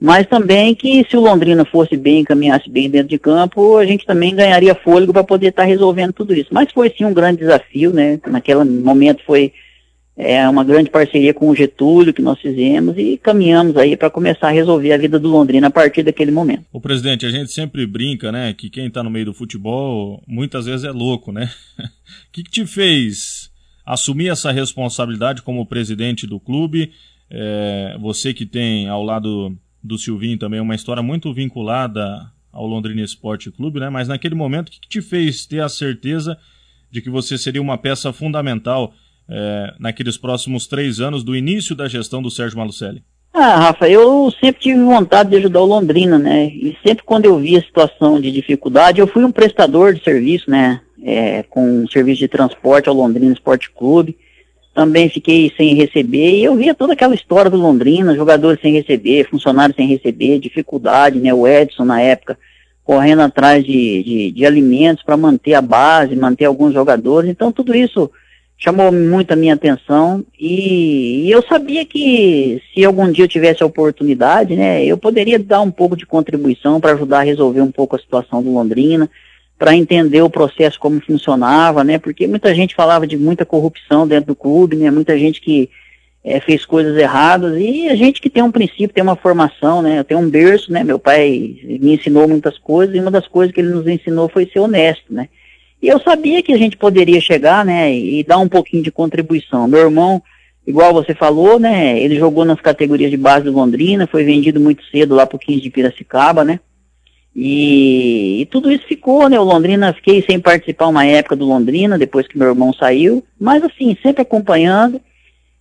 mas 0.00 0.26
também 0.26 0.74
que 0.74 1.06
se 1.08 1.16
o 1.16 1.20
Londrina 1.20 1.64
fosse 1.64 1.96
bem, 1.96 2.24
caminhasse 2.24 2.68
bem 2.68 2.90
dentro 2.90 3.08
de 3.08 3.18
campo, 3.18 3.76
a 3.76 3.86
gente 3.86 4.04
também 4.04 4.34
ganharia 4.34 4.74
fôlego 4.74 5.12
para 5.12 5.24
poder 5.24 5.48
estar 5.48 5.62
tá 5.62 5.68
resolvendo 5.68 6.12
tudo 6.12 6.34
isso. 6.34 6.48
Mas 6.52 6.72
foi 6.72 6.90
sim 6.96 7.04
um 7.04 7.14
grande 7.14 7.38
desafio, 7.38 7.92
né? 7.92 8.18
Naquele 8.26 8.64
momento 8.64 9.22
foi 9.24 9.52
é 10.16 10.46
uma 10.48 10.62
grande 10.62 10.90
parceria 10.90 11.32
com 11.32 11.48
o 11.48 11.54
Getúlio 11.54 12.12
que 12.12 12.20
nós 12.20 12.38
fizemos 12.38 12.96
e 12.98 13.16
caminhamos 13.16 13.76
aí 13.76 13.96
para 13.96 14.10
começar 14.10 14.48
a 14.48 14.52
resolver 14.52 14.92
a 14.92 14.98
vida 14.98 15.18
do 15.18 15.28
Londrina 15.28 15.68
a 15.68 15.70
partir 15.70 16.02
daquele 16.02 16.30
momento. 16.30 16.64
O 16.72 16.80
presidente, 16.80 17.24
a 17.24 17.30
gente 17.30 17.50
sempre 17.50 17.86
brinca, 17.86 18.30
né, 18.30 18.52
que 18.52 18.68
quem 18.68 18.86
está 18.86 19.02
no 19.02 19.10
meio 19.10 19.26
do 19.26 19.34
futebol 19.34 20.22
muitas 20.26 20.66
vezes 20.66 20.84
é 20.84 20.90
louco, 20.90 21.32
né? 21.32 21.50
O 21.78 21.82
que, 22.32 22.42
que, 22.42 22.50
te 22.50 22.66
fez 22.66 23.50
assumir 23.86 24.28
essa 24.28 24.52
responsabilidade 24.52 25.42
como 25.42 25.66
presidente 25.66 26.26
do 26.26 26.38
clube? 26.38 26.92
É, 27.30 27.96
você 27.98 28.34
que 28.34 28.44
tem 28.44 28.88
ao 28.88 29.02
lado 29.02 29.56
do 29.82 29.96
Silvinho 29.96 30.38
também 30.38 30.60
uma 30.60 30.74
história 30.74 31.02
muito 31.02 31.32
vinculada 31.32 32.30
ao 32.52 32.66
Londrina 32.66 33.00
Esporte 33.00 33.50
Clube, 33.50 33.80
né? 33.80 33.88
Mas 33.88 34.08
naquele 34.08 34.34
momento, 34.34 34.68
o 34.68 34.70
que, 34.70 34.80
que 34.80 34.88
te 34.88 35.00
fez 35.00 35.46
ter 35.46 35.62
a 35.62 35.70
certeza 35.70 36.38
de 36.90 37.00
que 37.00 37.08
você 37.08 37.38
seria 37.38 37.62
uma 37.62 37.78
peça 37.78 38.12
fundamental 38.12 38.94
é, 39.28 39.74
naqueles 39.78 40.16
próximos 40.16 40.66
três 40.66 41.00
anos 41.00 41.22
do 41.22 41.36
início 41.36 41.74
da 41.74 41.88
gestão 41.88 42.22
do 42.22 42.30
Sérgio 42.30 42.58
Malucelli? 42.58 43.02
Ah, 43.34 43.56
Rafa, 43.56 43.88
eu 43.88 44.30
sempre 44.42 44.60
tive 44.60 44.78
vontade 44.82 45.30
de 45.30 45.36
ajudar 45.36 45.60
o 45.60 45.66
Londrina, 45.66 46.18
né? 46.18 46.46
E 46.46 46.76
sempre 46.86 47.02
quando 47.04 47.24
eu 47.24 47.38
via 47.38 47.62
situação 47.62 48.20
de 48.20 48.30
dificuldade, 48.30 49.00
eu 49.00 49.06
fui 49.06 49.24
um 49.24 49.32
prestador 49.32 49.94
de 49.94 50.04
serviço, 50.04 50.50
né? 50.50 50.80
é, 51.02 51.42
com 51.42 51.86
serviço 51.88 52.20
de 52.20 52.28
transporte 52.28 52.88
ao 52.88 52.94
Londrina 52.94 53.32
Esporte 53.32 53.70
Clube. 53.70 54.16
Também 54.74 55.10
fiquei 55.10 55.52
sem 55.56 55.74
receber 55.74 56.38
e 56.38 56.44
eu 56.44 56.54
via 56.54 56.74
toda 56.74 56.94
aquela 56.94 57.14
história 57.14 57.50
do 57.50 57.58
Londrina, 57.58 58.14
jogadores 58.14 58.60
sem 58.62 58.72
receber, 58.72 59.28
funcionários 59.28 59.76
sem 59.76 59.86
receber, 59.86 60.38
dificuldade, 60.38 61.18
né? 61.18 61.34
O 61.34 61.46
Edson 61.46 61.84
na 61.84 62.00
época 62.00 62.38
correndo 62.82 63.20
atrás 63.20 63.64
de, 63.64 64.02
de, 64.02 64.30
de 64.32 64.46
alimentos 64.46 65.04
para 65.04 65.16
manter 65.16 65.54
a 65.54 65.60
base, 65.60 66.16
manter 66.16 66.46
alguns 66.46 66.72
jogadores. 66.72 67.28
Então 67.28 67.52
tudo 67.52 67.74
isso 67.74 68.10
chamou 68.62 68.92
muito 68.92 69.32
a 69.32 69.36
minha 69.36 69.54
atenção 69.54 70.24
e, 70.38 71.26
e, 71.26 71.30
eu 71.32 71.42
sabia 71.42 71.84
que 71.84 72.62
se 72.72 72.84
algum 72.84 73.10
dia 73.10 73.24
eu 73.24 73.28
tivesse 73.28 73.60
a 73.60 73.66
oportunidade, 73.66 74.54
né, 74.54 74.84
eu 74.84 74.96
poderia 74.96 75.36
dar 75.36 75.60
um 75.62 75.70
pouco 75.70 75.96
de 75.96 76.06
contribuição 76.06 76.80
para 76.80 76.92
ajudar 76.92 77.18
a 77.18 77.24
resolver 77.24 77.60
um 77.60 77.72
pouco 77.72 77.96
a 77.96 77.98
situação 77.98 78.40
do 78.40 78.52
Londrina, 78.52 79.10
para 79.58 79.74
entender 79.74 80.22
o 80.22 80.30
processo 80.30 80.78
como 80.78 81.00
funcionava, 81.00 81.82
né, 81.82 81.98
porque 81.98 82.24
muita 82.28 82.54
gente 82.54 82.76
falava 82.76 83.04
de 83.04 83.16
muita 83.16 83.44
corrupção 83.44 84.06
dentro 84.06 84.28
do 84.28 84.36
clube, 84.36 84.76
né, 84.76 84.92
muita 84.92 85.18
gente 85.18 85.40
que 85.40 85.68
é, 86.22 86.38
fez 86.38 86.64
coisas 86.64 86.96
erradas 86.96 87.58
e 87.58 87.88
a 87.88 87.96
gente 87.96 88.20
que 88.20 88.30
tem 88.30 88.44
um 88.44 88.52
princípio, 88.52 88.94
tem 88.94 89.02
uma 89.02 89.16
formação, 89.16 89.82
né, 89.82 89.98
eu 89.98 90.04
tenho 90.04 90.20
um 90.20 90.30
berço, 90.30 90.72
né, 90.72 90.84
meu 90.84 91.00
pai 91.00 91.56
me 91.80 91.94
ensinou 91.94 92.28
muitas 92.28 92.58
coisas 92.58 92.94
e 92.94 93.00
uma 93.00 93.10
das 93.10 93.26
coisas 93.26 93.52
que 93.52 93.60
ele 93.60 93.70
nos 93.70 93.88
ensinou 93.88 94.28
foi 94.28 94.46
ser 94.46 94.60
honesto, 94.60 95.12
né, 95.12 95.28
e 95.82 95.88
eu 95.88 96.00
sabia 96.00 96.42
que 96.42 96.52
a 96.52 96.56
gente 96.56 96.76
poderia 96.76 97.20
chegar, 97.20 97.64
né, 97.64 97.92
e 97.92 98.22
dar 98.22 98.38
um 98.38 98.48
pouquinho 98.48 98.84
de 98.84 98.92
contribuição. 98.92 99.66
Meu 99.66 99.80
irmão, 99.80 100.22
igual 100.64 100.92
você 100.92 101.12
falou, 101.12 101.58
né, 101.58 101.98
ele 101.98 102.14
jogou 102.16 102.44
nas 102.44 102.60
categorias 102.60 103.10
de 103.10 103.16
base 103.16 103.44
do 103.44 103.52
Londrina, 103.52 104.06
foi 104.06 104.22
vendido 104.22 104.60
muito 104.60 104.84
cedo 104.86 105.16
lá 105.16 105.26
pro 105.26 105.38
15 105.38 105.60
de 105.60 105.70
Piracicaba, 105.70 106.44
né, 106.44 106.60
e, 107.34 108.42
e, 108.42 108.46
tudo 108.46 108.70
isso 108.70 108.86
ficou, 108.86 109.28
né, 109.28 109.40
o 109.40 109.44
Londrina, 109.44 109.94
fiquei 109.94 110.22
sem 110.22 110.38
participar 110.38 110.86
uma 110.86 111.04
época 111.04 111.34
do 111.34 111.46
Londrina, 111.46 111.98
depois 111.98 112.28
que 112.28 112.38
meu 112.38 112.48
irmão 112.48 112.72
saiu, 112.74 113.24
mas 113.40 113.64
assim, 113.64 113.96
sempre 114.02 114.22
acompanhando 114.22 115.00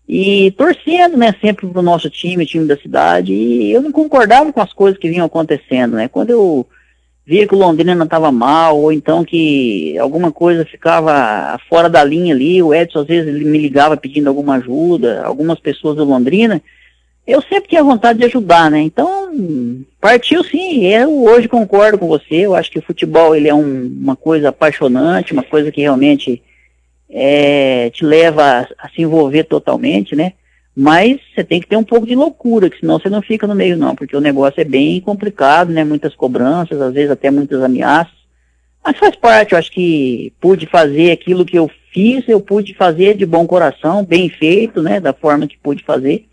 e 0.07 0.52
torcendo, 0.52 1.18
né, 1.18 1.34
sempre 1.41 1.65
pro 1.65 1.81
nosso 1.81 2.10
time, 2.10 2.43
o 2.43 2.48
time 2.48 2.68
da 2.68 2.77
cidade, 2.77 3.34
e 3.34 3.72
eu 3.72 3.81
não 3.81 3.91
concordava 3.91 4.52
com 4.52 4.61
as 4.61 4.73
coisas 4.73 4.99
que 4.99 5.10
vinham 5.10 5.26
acontecendo, 5.26 5.95
né, 5.95 6.10
quando 6.10 6.30
eu 6.30 6.68
via 7.26 7.48
que 7.48 7.56
o 7.56 7.57
Londrina 7.57 8.03
estava 8.03 8.31
mal, 8.31 8.80
ou 8.80 8.91
então 8.91 9.23
que 9.23 9.98
alguma 9.98 10.31
coisa 10.31 10.65
ficava 10.65 11.60
fora 11.69 11.89
da 11.89 12.03
linha 12.03 12.34
ali, 12.34 12.61
o 12.61 12.73
Edson 12.73 12.99
às 12.99 13.07
vezes 13.07 13.34
me 13.45 13.57
ligava 13.57 13.95
pedindo 13.95 14.27
alguma 14.27 14.56
ajuda, 14.56 15.23
algumas 15.23 15.60
pessoas 15.60 15.95
do 15.95 16.03
Londrina, 16.03 16.61
eu 17.26 17.41
sempre 17.41 17.69
tinha 17.69 17.84
vontade 17.84 18.19
de 18.19 18.26
ajudar, 18.26 18.72
né? 18.72 18.81
Então, 18.81 19.31
partiu 19.99 20.43
sim, 20.43 20.85
eu 20.88 21.23
hoje 21.23 21.48
concordo 21.48 21.98
com 21.98 22.07
você, 22.07 22.35
eu 22.35 22.56
acho 22.56 22.72
que 22.72 22.80
o 22.80 22.84
futebol 22.84 23.35
ele 23.35 23.48
é 23.48 23.53
um, 23.53 23.85
uma 24.02 24.15
coisa 24.15 24.49
apaixonante, 24.49 25.34
uma 25.34 25.43
coisa 25.43 25.72
que 25.72 25.81
realmente 25.81 26.41
é, 27.10 27.89
te 27.91 28.03
leva 28.03 28.43
a, 28.43 28.85
a 28.85 28.89
se 28.89 29.02
envolver 29.02 29.43
totalmente, 29.43 30.15
né? 30.15 30.34
Mas 30.82 31.22
você 31.36 31.44
tem 31.44 31.62
que 31.62 31.68
ter 31.68 31.78
um 31.78 31.84
pouco 31.84 32.08
de 32.08 32.16
loucura, 32.16 32.68
que 32.68 32.80
senão 32.80 32.98
você 32.98 33.08
não 33.08 33.22
fica 33.22 33.45
no 33.45 33.53
meio 33.53 33.78
não, 33.78 33.95
porque 33.95 34.18
o 34.18 34.20
negócio 34.20 34.60
é 34.60 34.64
bem 34.64 34.99
complicado, 34.99 35.72
né? 35.72 35.84
Muitas 35.84 36.16
cobranças, 36.16 36.82
às 36.82 36.91
vezes 36.91 37.12
até 37.12 37.30
muitas 37.30 37.62
ameaças. 37.62 38.16
Mas 38.84 38.98
faz 38.98 39.16
parte, 39.16 39.52
eu 39.52 39.60
acho 39.60 39.72
que 39.72 40.34
pude 40.41 40.66
fazer 40.66 41.12
aquilo 41.12 41.45
que 41.45 41.56
eu 41.56 41.70
fiz, 41.94 42.28
eu 42.28 42.41
pude 42.41 42.74
fazer 42.74 43.16
de 43.16 43.28
bom 43.28 43.45
coração, 43.45 44.03
bem 44.03 44.28
feito, 44.28 44.82
né? 44.82 44.99
Da 44.99 45.14
forma 45.14 45.45
que 45.45 45.56
pude 45.56 45.84
fazer. 45.84 46.26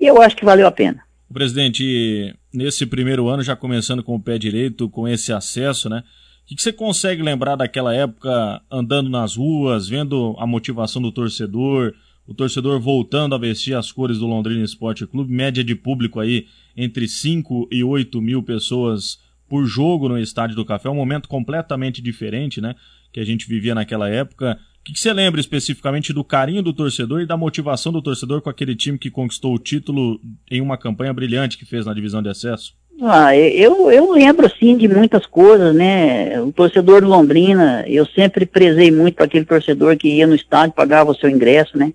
E 0.00 0.06
eu 0.06 0.22
acho 0.22 0.36
que 0.36 0.44
valeu 0.44 0.68
a 0.68 0.70
pena. 0.70 1.02
Presidente, 1.34 2.32
nesse 2.54 2.86
primeiro 2.86 3.26
ano, 3.26 3.42
já 3.42 3.56
começando 3.56 4.04
com 4.04 4.14
o 4.14 4.22
pé 4.22 4.38
direito, 4.38 4.88
com 4.88 5.08
esse 5.08 5.32
acesso, 5.32 5.88
né? 5.88 6.04
O 6.44 6.54
que 6.54 6.62
você 6.62 6.72
consegue 6.72 7.20
lembrar 7.20 7.56
daquela 7.56 7.92
época, 7.92 8.62
andando 8.70 9.10
nas 9.10 9.34
ruas, 9.34 9.88
vendo 9.88 10.36
a 10.38 10.46
motivação 10.46 11.02
do 11.02 11.10
torcedor, 11.10 11.94
o 12.28 12.34
torcedor 12.34 12.78
voltando 12.78 13.34
a 13.34 13.38
vestir 13.38 13.74
as 13.74 13.90
cores 13.90 14.18
do 14.18 14.26
Londrina 14.26 14.62
Esporte 14.62 15.06
Clube, 15.06 15.32
média 15.32 15.64
de 15.64 15.74
público 15.74 16.20
aí 16.20 16.46
entre 16.76 17.08
5 17.08 17.68
e 17.72 17.82
8 17.82 18.20
mil 18.20 18.42
pessoas 18.42 19.18
por 19.48 19.64
jogo 19.64 20.10
no 20.10 20.18
Estádio 20.18 20.54
do 20.54 20.64
Café, 20.64 20.90
um 20.90 20.94
momento 20.94 21.26
completamente 21.26 22.02
diferente, 22.02 22.60
né, 22.60 22.74
que 23.10 23.18
a 23.18 23.24
gente 23.24 23.48
vivia 23.48 23.74
naquela 23.74 24.10
época. 24.10 24.58
O 24.80 24.84
que, 24.84 25.00
você 25.00 25.10
lembra 25.10 25.40
especificamente 25.40 26.12
do 26.12 26.22
carinho 26.22 26.62
do 26.62 26.74
torcedor 26.74 27.22
e 27.22 27.26
da 27.26 27.36
motivação 27.36 27.90
do 27.90 28.02
torcedor 28.02 28.42
com 28.42 28.50
aquele 28.50 28.76
time 28.76 28.98
que 28.98 29.10
conquistou 29.10 29.54
o 29.54 29.58
título 29.58 30.20
em 30.50 30.60
uma 30.60 30.76
campanha 30.76 31.14
brilhante 31.14 31.56
que 31.56 31.64
fez 31.64 31.86
na 31.86 31.94
divisão 31.94 32.22
de 32.22 32.28
acesso? 32.28 32.74
Ah, 33.00 33.34
eu, 33.34 33.90
eu 33.90 34.12
lembro 34.12 34.50
sim 34.58 34.76
de 34.76 34.86
muitas 34.86 35.24
coisas, 35.24 35.74
né? 35.74 36.38
O 36.42 36.52
torcedor 36.52 37.00
do 37.00 37.08
Londrina, 37.08 37.84
eu 37.86 38.04
sempre 38.04 38.44
prezei 38.44 38.90
muito 38.90 39.14
para 39.14 39.24
aquele 39.24 39.44
torcedor 39.46 39.96
que 39.96 40.08
ia 40.08 40.26
no 40.26 40.34
estádio, 40.34 40.74
pagava 40.74 41.10
o 41.10 41.14
seu 41.14 41.30
ingresso, 41.30 41.78
né? 41.78 41.92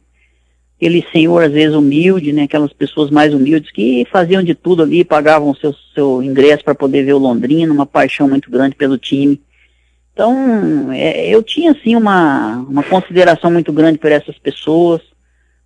Aquele 0.83 1.05
senhor, 1.13 1.43
às 1.43 1.51
vezes, 1.51 1.73
humilde, 1.73 2.33
né? 2.33 2.43
Aquelas 2.43 2.73
pessoas 2.73 3.09
mais 3.09 3.33
humildes 3.33 3.71
que 3.71 4.05
faziam 4.11 4.43
de 4.43 4.53
tudo 4.53 4.83
ali, 4.83 5.05
pagavam 5.05 5.55
seu, 5.55 5.73
seu 5.95 6.21
ingresso 6.21 6.63
para 6.63 6.75
poder 6.75 7.03
ver 7.03 7.13
o 7.13 7.17
Londrina, 7.17 7.73
uma 7.73 7.85
paixão 7.85 8.27
muito 8.27 8.51
grande 8.51 8.75
pelo 8.75 8.97
time. 8.97 9.41
Então, 10.11 10.91
é, 10.91 11.29
eu 11.29 11.41
tinha, 11.41 11.71
assim, 11.71 11.95
uma, 11.95 12.57
uma 12.69 12.83
consideração 12.83 13.49
muito 13.49 13.71
grande 13.71 13.97
por 13.97 14.11
essas 14.11 14.37
pessoas. 14.37 15.01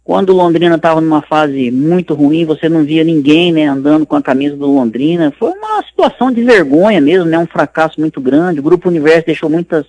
Quando 0.04 0.30
o 0.30 0.36
Londrina 0.36 0.76
estava 0.76 1.02
numa 1.02 1.22
fase 1.22 1.72
muito 1.72 2.14
ruim, 2.14 2.46
você 2.46 2.70
não 2.70 2.84
via 2.84 3.04
ninguém, 3.04 3.52
né, 3.52 3.66
andando 3.66 4.06
com 4.06 4.16
a 4.16 4.22
camisa 4.22 4.56
do 4.56 4.68
Londrina. 4.68 5.34
Foi 5.38 5.52
uma 5.52 5.84
situação 5.84 6.32
de 6.32 6.44
vergonha 6.44 7.02
mesmo, 7.02 7.26
né, 7.26 7.40
um 7.40 7.48
fracasso 7.48 8.00
muito 8.00 8.22
grande. 8.22 8.60
O 8.60 8.64
Grupo 8.64 8.88
Universo 8.88 9.26
deixou 9.26 9.50
muitas 9.50 9.86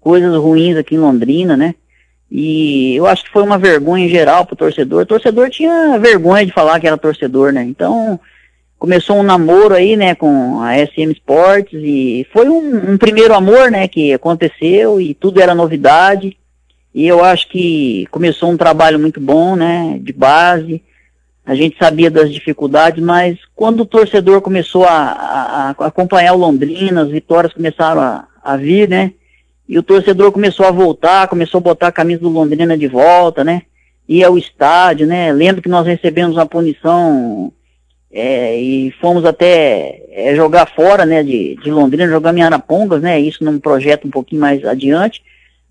coisas 0.00 0.34
ruins 0.34 0.76
aqui 0.76 0.94
em 0.94 0.98
Londrina, 0.98 1.56
né. 1.56 1.74
E 2.34 2.96
eu 2.96 3.06
acho 3.06 3.24
que 3.24 3.30
foi 3.30 3.42
uma 3.42 3.58
vergonha 3.58 4.06
em 4.06 4.08
geral 4.08 4.46
pro 4.46 4.56
torcedor. 4.56 5.02
O 5.02 5.06
torcedor 5.06 5.50
tinha 5.50 5.98
vergonha 5.98 6.46
de 6.46 6.52
falar 6.52 6.80
que 6.80 6.86
era 6.86 6.96
torcedor, 6.96 7.52
né? 7.52 7.62
Então, 7.62 8.18
começou 8.78 9.18
um 9.18 9.22
namoro 9.22 9.74
aí, 9.74 9.96
né, 9.96 10.14
com 10.14 10.62
a 10.62 10.74
SM 10.78 11.12
Sports 11.12 11.74
e 11.74 12.26
foi 12.32 12.48
um, 12.48 12.92
um, 12.92 12.96
primeiro 12.96 13.34
amor, 13.34 13.70
né, 13.70 13.86
que 13.86 14.14
aconteceu 14.14 14.98
e 14.98 15.12
tudo 15.12 15.42
era 15.42 15.54
novidade. 15.54 16.38
E 16.94 17.06
eu 17.06 17.22
acho 17.22 17.50
que 17.50 18.06
começou 18.10 18.50
um 18.50 18.56
trabalho 18.56 18.98
muito 18.98 19.20
bom, 19.20 19.54
né, 19.54 19.98
de 20.00 20.14
base. 20.14 20.82
A 21.44 21.54
gente 21.54 21.76
sabia 21.76 22.10
das 22.10 22.32
dificuldades, 22.32 23.04
mas 23.04 23.36
quando 23.54 23.80
o 23.80 23.86
torcedor 23.86 24.40
começou 24.40 24.84
a, 24.84 24.90
a, 24.90 25.74
a 25.78 25.86
acompanhar 25.86 26.32
o 26.32 26.38
Londrina, 26.38 27.02
as 27.02 27.10
vitórias 27.10 27.52
começaram 27.52 28.00
a, 28.00 28.26
a 28.42 28.56
vir, 28.56 28.88
né, 28.88 29.12
e 29.68 29.78
o 29.78 29.82
torcedor 29.82 30.32
começou 30.32 30.66
a 30.66 30.70
voltar, 30.70 31.28
começou 31.28 31.58
a 31.58 31.62
botar 31.62 31.88
a 31.88 31.92
camisa 31.92 32.20
do 32.20 32.28
Londrina 32.28 32.76
de 32.76 32.88
volta, 32.88 33.44
né? 33.44 33.62
Ia 34.08 34.26
ao 34.26 34.36
estádio, 34.36 35.06
né? 35.06 35.32
Lembro 35.32 35.62
que 35.62 35.68
nós 35.68 35.86
recebemos 35.86 36.36
uma 36.36 36.46
punição 36.46 37.52
é, 38.12 38.60
e 38.60 38.90
fomos 39.00 39.24
até 39.24 40.02
é, 40.10 40.34
jogar 40.36 40.66
fora, 40.66 41.06
né, 41.06 41.22
de, 41.22 41.56
de 41.56 41.70
Londrina, 41.70 42.06
jogar 42.06 42.36
em 42.36 42.42
Arapongas, 42.42 43.00
né? 43.00 43.18
Isso 43.18 43.42
num 43.42 43.58
projeto 43.58 44.06
um 44.06 44.10
pouquinho 44.10 44.40
mais 44.40 44.64
adiante. 44.64 45.22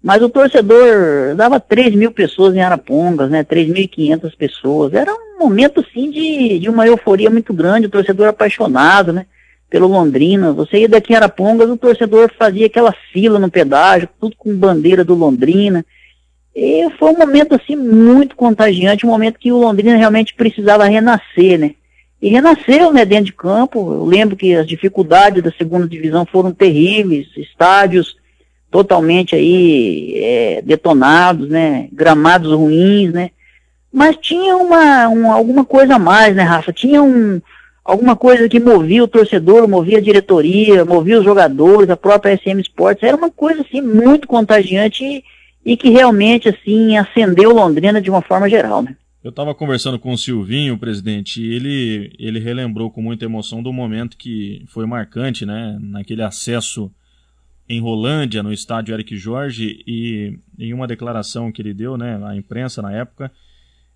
Mas 0.02 0.24
o 0.24 0.30
torcedor 0.30 1.36
dava 1.36 1.60
3 1.60 1.94
mil 1.94 2.12
pessoas 2.12 2.56
em 2.56 2.62
Arapongas, 2.62 3.30
né? 3.30 3.44
3.500 3.44 4.36
pessoas. 4.36 4.94
Era 4.94 5.14
um 5.14 5.38
momento, 5.38 5.86
sim, 5.94 6.10
de, 6.10 6.58
de 6.58 6.70
uma 6.70 6.88
euforia 6.88 7.30
muito 7.30 7.54
grande, 7.54 7.86
o 7.86 7.92
torcedor 7.92 8.30
apaixonado, 8.30 9.14
né? 9.14 9.28
Pelo 9.72 9.88
Londrina. 9.88 10.52
Você 10.52 10.82
ia 10.82 10.90
daqui 10.90 11.14
em 11.14 11.16
Arapongas, 11.16 11.70
o 11.70 11.78
torcedor 11.78 12.30
fazia 12.38 12.66
aquela 12.66 12.94
fila 13.14 13.40
no 13.40 13.50
pedágio, 13.50 14.10
tudo 14.20 14.36
com 14.38 14.54
bandeira 14.54 15.04
do 15.04 15.16
Londrina. 15.16 15.84
E 16.54 16.90
foi 17.00 17.12
um 17.12 17.18
momento 17.18 17.56
assim 17.56 17.78
muito 17.78 18.36
contagiante, 18.36 19.06
um 19.06 19.10
momento 19.10 19.40
que 19.40 19.52
o 19.52 19.58
Londrina 19.58 19.96
realmente 19.96 20.36
precisava 20.36 20.84
renascer, 20.86 21.58
né? 21.58 21.72
E 22.22 22.28
renasceu, 22.28 22.92
né, 22.92 23.06
dentro 23.06 23.26
de 23.28 23.34
campo. 23.34 23.94
Eu 23.94 24.06
lembro 24.06 24.36
que 24.36 24.54
as 24.54 24.68
dificuldades 24.68 25.42
da 25.42 25.52
segunda 25.52 25.88
divisão 25.88 26.26
foram 26.26 26.52
terríveis, 26.52 27.28
estádios 27.38 28.18
totalmente 28.70 29.36
aí 29.36 30.14
é, 30.18 30.62
detonados, 30.62 31.50
né, 31.50 31.88
gramados 31.92 32.52
ruins, 32.52 33.12
né? 33.12 33.32
Mas 33.92 34.18
tinha 34.18 34.56
uma, 34.58 35.08
um, 35.08 35.32
alguma 35.32 35.66
coisa 35.66 35.96
a 35.96 36.00
mais, 36.00 36.36
né, 36.36 36.44
Rafa? 36.44 36.72
Tinha 36.72 37.02
um, 37.02 37.42
alguma 37.84 38.16
coisa 38.16 38.48
que 38.48 38.60
movia 38.60 39.04
o 39.04 39.08
torcedor, 39.08 39.68
movia 39.68 39.98
a 39.98 40.02
diretoria, 40.02 40.86
movia 40.86 41.20
os 41.20 41.26
jogadores, 41.26 41.90
a 41.90 41.98
própria 41.98 42.38
SM 42.38 42.60
Sports, 42.62 43.04
era 43.04 43.18
uma 43.18 43.30
coisa 43.30 43.62
assim 43.62 43.82
muito 43.82 44.28
contagiante 44.28 45.04
e, 45.04 45.24
e 45.66 45.76
que 45.76 45.90
realmente 45.90 46.50
assim 46.50 46.98
acendeu 46.98 47.54
Londrina 47.54 48.02
de 48.02 48.10
uma 48.10 48.22
forma 48.22 48.50
geral, 48.50 48.82
né? 48.82 48.96
Eu 49.24 49.30
estava 49.30 49.54
conversando 49.54 50.00
com 50.00 50.12
o 50.12 50.18
Silvinho, 50.18 50.80
presidente, 50.80 51.44
e 51.44 51.54
ele, 51.54 52.12
ele 52.18 52.40
relembrou 52.40 52.90
com 52.90 53.04
muita 53.04 53.26
emoção 53.26 53.62
do 53.62 53.72
momento 53.72 54.18
que 54.18 54.66
foi 54.68 54.88
marcante, 54.88 55.46
né? 55.46 55.78
Naquele 55.80 56.24
acesso 56.24 56.92
em 57.70 57.80
Rolândia, 57.80 58.42
no 58.42 58.52
estádio 58.52 58.94
Eric 58.94 59.16
Jorge, 59.16 59.84
e 59.86 60.40
em 60.58 60.74
uma 60.74 60.88
declaração 60.88 61.52
que 61.52 61.62
ele 61.62 61.74
deu, 61.74 61.98
né, 61.98 62.20
à 62.26 62.36
imprensa 62.36 62.82
na 62.82 62.92
época, 62.92 63.32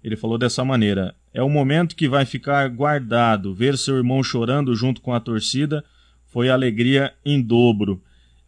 ele 0.06 0.16
falou 0.16 0.38
dessa 0.38 0.64
maneira: 0.64 1.16
é 1.34 1.42
o 1.42 1.50
momento 1.50 1.96
que 1.96 2.08
vai 2.08 2.26
ficar 2.26 2.70
guardado. 2.70 3.56
Ver 3.56 3.76
seu 3.76 3.98
irmão 3.98 4.22
chorando 4.22 4.76
junto 4.76 5.02
com 5.02 5.12
a 5.12 5.20
torcida 5.20 5.84
foi 6.28 6.48
alegria 6.48 7.12
em 7.26 7.42
dobro. 7.42 8.00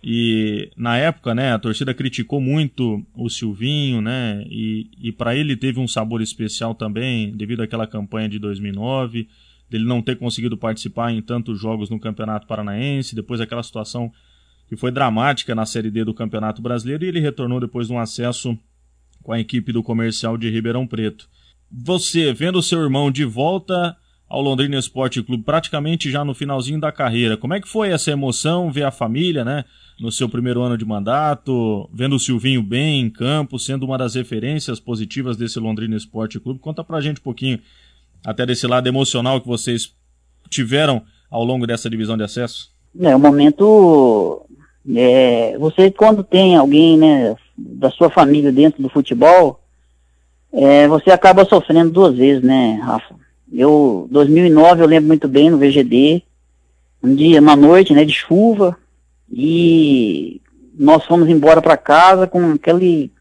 E 0.04 0.70
na 0.78 0.98
época, 0.98 1.34
né, 1.34 1.52
a 1.52 1.58
torcida 1.58 1.96
criticou 1.96 2.40
muito 2.40 3.04
o 3.16 3.28
Silvinho, 3.28 4.02
né? 4.02 4.46
E, 4.48 4.92
e 5.02 5.12
para 5.12 5.36
ele 5.36 5.58
teve 5.58 5.80
um 5.80 5.88
sabor 5.88 6.22
especial 6.22 6.76
também, 6.76 7.36
devido 7.36 7.64
àquela 7.64 7.88
campanha 7.88 8.30
de 8.30 8.38
2009, 8.38 9.28
dele 9.68 9.86
não 9.86 10.00
ter 10.00 10.16
conseguido 10.16 10.56
participar 10.56 11.12
em 11.12 11.24
tantos 11.24 11.60
jogos 11.60 11.90
no 11.90 12.00
Campeonato 12.00 12.46
Paranaense, 12.46 13.16
depois 13.16 13.42
aquela 13.42 13.64
situação 13.64 14.12
que 14.70 14.76
foi 14.76 14.92
dramática 14.92 15.56
na 15.56 15.66
Série 15.66 15.90
D 15.90 16.06
do 16.06 16.14
Campeonato 16.14 16.62
Brasileiro, 16.62 17.04
e 17.04 17.08
ele 17.08 17.20
retornou 17.20 17.60
depois 17.60 17.88
de 17.88 17.94
um 17.94 18.00
acesso 18.00 18.56
com 19.24 19.34
a 19.34 19.40
equipe 19.40 19.72
do 19.72 19.82
Comercial 19.82 20.38
de 20.38 20.50
Ribeirão 20.52 20.86
Preto. 20.86 21.28
Você, 21.72 22.34
vendo 22.34 22.61
seu 22.61 22.81
irmão 22.81 23.11
de 23.11 23.26
volta 23.26 23.95
ao 24.30 24.41
Londrina 24.41 24.77
Esporte 24.77 25.22
Clube, 25.22 25.44
praticamente 25.44 26.11
já 26.11 26.23
no 26.23 26.34
finalzinho 26.34 26.80
da 26.80 26.91
carreira, 26.91 27.38
como 27.38 27.53
é 27.53 27.61
que 27.61 27.68
foi 27.68 27.89
essa 27.89 28.11
emoção, 28.11 28.72
ver 28.72 28.84
a 28.84 28.91
família, 28.91 29.44
né? 29.45 29.64
No 29.99 30.11
seu 30.11 30.30
primeiro 30.30 30.61
ano 30.61 30.77
de 30.77 30.85
mandato, 30.85 31.89
vendo 31.94 32.15
o 32.15 32.19
Silvinho 32.19 32.61
bem 32.61 33.02
em 33.02 33.10
campo, 33.10 33.57
sendo 33.57 33.85
uma 33.85 33.98
das 33.98 34.15
referências 34.15 34.80
positivas 34.80 35.35
desse 35.38 35.60
Londrina 35.60 35.95
Esporte 35.95 36.39
Clube. 36.39 36.60
Conta 36.60 36.84
pra 36.84 37.02
gente 37.02 37.19
um 37.19 37.23
pouquinho, 37.23 37.60
até 38.26 38.45
desse 38.45 38.68
lado 38.68 38.88
emocional 38.88 39.41
que 39.41 39.48
vocês 39.48 39.94
tiveram 40.49 41.02
ao 41.31 41.44
longo 41.44 41.65
dessa 41.65 41.89
divisão 41.89 42.15
de 42.15 42.23
acesso. 42.23 42.72
É, 42.99 43.15
um 43.15 43.19
momento. 43.19 44.45
É, 44.95 45.57
você, 45.57 45.91
quando 45.91 46.23
tem 46.23 46.56
alguém, 46.56 46.98
né, 46.98 47.35
da 47.57 47.89
sua 47.89 48.10
família 48.10 48.52
dentro 48.52 48.81
do 48.81 48.89
futebol, 48.89 49.60
é, 50.58 50.88
você 50.88 51.12
acaba 51.12 51.46
sofrendo 51.46 51.92
duas 51.92 52.16
vezes, 52.16 52.42
né, 52.42 52.80
Rafa? 52.82 53.14
Eu, 53.54 54.08
2009, 54.10 54.82
eu 54.82 54.88
lembro 54.88 55.08
muito 55.08 55.28
bem 55.28 55.52
no 55.52 55.58
VGD, 55.60 56.24
um 57.04 57.14
dia, 57.14 57.40
uma 57.40 57.56
noite, 57.56 57.94
né, 57.94 58.04
de 58.04 58.12
chuva, 58.12 58.76
e 59.32 60.42
nós 60.76 61.06
fomos 61.06 61.30
embora 61.30 61.62
para 61.62 61.78
casa 61.78 62.26
com 62.26 62.54
aquele, 62.54 63.12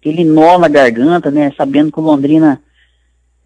aquele 0.00 0.24
nó 0.24 0.58
na 0.58 0.66
garganta, 0.66 1.30
né, 1.30 1.52
sabendo 1.56 1.92
que 1.92 2.00
o 2.00 2.02
Londrina 2.02 2.60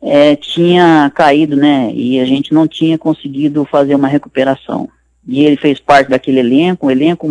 é, 0.00 0.34
tinha 0.36 1.12
caído, 1.14 1.54
né, 1.54 1.92
e 1.92 2.18
a 2.20 2.24
gente 2.24 2.54
não 2.54 2.66
tinha 2.66 2.96
conseguido 2.96 3.66
fazer 3.66 3.94
uma 3.94 4.08
recuperação. 4.08 4.88
E 5.28 5.44
ele 5.44 5.58
fez 5.58 5.78
parte 5.78 6.08
daquele 6.08 6.40
elenco, 6.40 6.86
um 6.86 6.90
elenco 6.90 7.28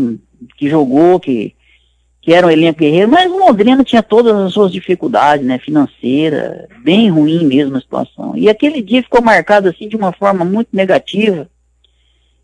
que 0.57 0.69
jogou, 0.69 1.19
que 1.19 1.55
que 2.23 2.33
era 2.33 2.47
um 2.47 2.49
elenco 2.49 2.79
guerreiro, 2.79 3.11
mas 3.11 3.29
o 3.29 3.37
Londrina 3.37 3.83
tinha 3.83 4.01
todas 4.01 4.33
as 4.33 4.53
suas 4.53 4.71
dificuldades, 4.71 5.45
né, 5.45 5.59
financeira, 5.59 6.69
bem 6.81 7.09
ruim 7.09 7.45
mesmo 7.45 7.75
a 7.75 7.81
situação. 7.81 8.31
E 8.37 8.47
aquele 8.47 8.81
dia 8.81 9.03
ficou 9.03 9.21
marcado 9.21 9.67
assim 9.67 9.89
de 9.89 9.97
uma 9.97 10.13
forma 10.13 10.45
muito 10.45 10.69
negativa. 10.71 11.49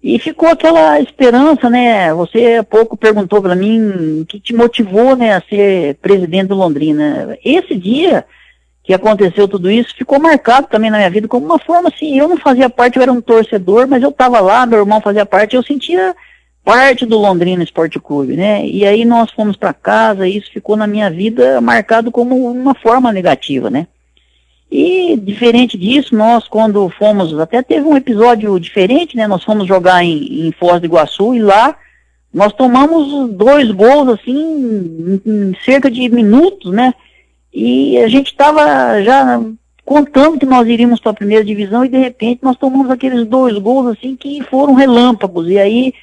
E 0.04 0.20
ficou 0.20 0.50
aquela 0.50 1.00
esperança, 1.00 1.70
né? 1.70 2.14
Você 2.14 2.58
há 2.58 2.64
pouco 2.64 2.98
perguntou 2.98 3.42
para 3.42 3.56
mim 3.56 4.22
o 4.22 4.26
que 4.26 4.40
te 4.40 4.54
motivou, 4.54 5.16
né, 5.16 5.34
a 5.34 5.42
ser 5.42 5.96
presidente 6.02 6.50
do 6.50 6.56
Londrina. 6.56 7.38
Esse 7.44 7.76
dia 7.76 8.26
que 8.84 8.94
aconteceu 8.94 9.48
tudo 9.48 9.72
isso 9.72 9.96
ficou 9.96 10.20
marcado 10.20 10.68
também 10.68 10.90
na 10.90 10.98
minha 10.98 11.10
vida 11.10 11.28
como 11.28 11.46
uma 11.46 11.60
forma 11.60 11.88
assim, 11.88 12.18
eu 12.18 12.28
não 12.28 12.38
fazia 12.38 12.70
parte, 12.70 12.98
eu 12.98 13.04
era 13.04 13.14
um 13.14 13.22
torcedor, 13.22 13.88
mas 13.88 14.04
eu 14.04 14.10
estava 14.10 14.42
lá, 14.42 14.66
meu 14.66 14.80
irmão 14.80 15.00
fazia 15.00 15.26
parte, 15.26 15.56
eu 15.56 15.64
sentia 15.64 16.14
parte 16.64 17.06
do 17.06 17.18
Londrina 17.18 17.64
Esporte 17.64 18.00
Clube, 18.00 18.36
né? 18.36 18.66
E 18.66 18.86
aí 18.86 19.06
nós 19.06 19.32
fomos 19.32 19.56
para 19.56 19.74
casa 19.74 20.28
e 20.28 20.38
isso 20.38 20.52
ficou 20.52 20.76
na 20.76 20.86
minha 20.86 21.10
vida 21.10 21.60
marcado 21.62 22.12
como 22.12 22.52
uma 22.52 22.76
forma 22.76 23.12
negativa, 23.12 23.70
né? 23.70 23.88
E 24.72 25.18
diferente 25.18 25.78
disso, 25.78 26.16
nós 26.16 26.48
quando 26.48 26.88
fomos, 26.90 27.38
até 27.40 27.64
teve 27.64 27.88
um 27.88 27.98
episódio 27.98 28.60
diferente, 28.60 29.18
né? 29.18 29.28
Nós 29.28 29.44
fomos 29.44 29.68
jogar 29.68 30.04
em, 30.04 30.48
em 30.48 30.52
Foz 30.52 30.80
do 30.80 30.86
Iguaçu 30.86 31.34
e 31.34 31.42
lá 31.42 31.76
nós 32.32 32.54
tomamos 32.54 33.32
dois 33.32 33.72
gols 33.72 34.10
assim 34.10 34.32
em, 34.36 35.22
em 35.26 35.56
cerca 35.66 35.90
de 35.90 36.08
minutos, 36.10 36.72
né? 36.72 36.94
E 37.52 37.98
a 37.98 38.08
gente 38.08 38.28
estava 38.28 39.02
já 39.02 39.42
contando 39.84 40.38
que 40.38 40.46
nós 40.46 40.68
iríamos 40.68 41.00
para 41.00 41.12
a 41.12 41.16
primeira 41.16 41.44
divisão 41.44 41.84
e 41.84 41.90
de 41.90 41.98
repente 41.98 42.44
nós 42.44 42.56
tomamos 42.56 42.92
aqueles 42.92 43.26
dois 43.26 43.58
gols 43.58 43.88
assim 43.88 44.16
que 44.16 44.44
foram 44.44 44.76
relâmpagos 44.76 45.50
e 45.50 45.58
aí 45.58 45.94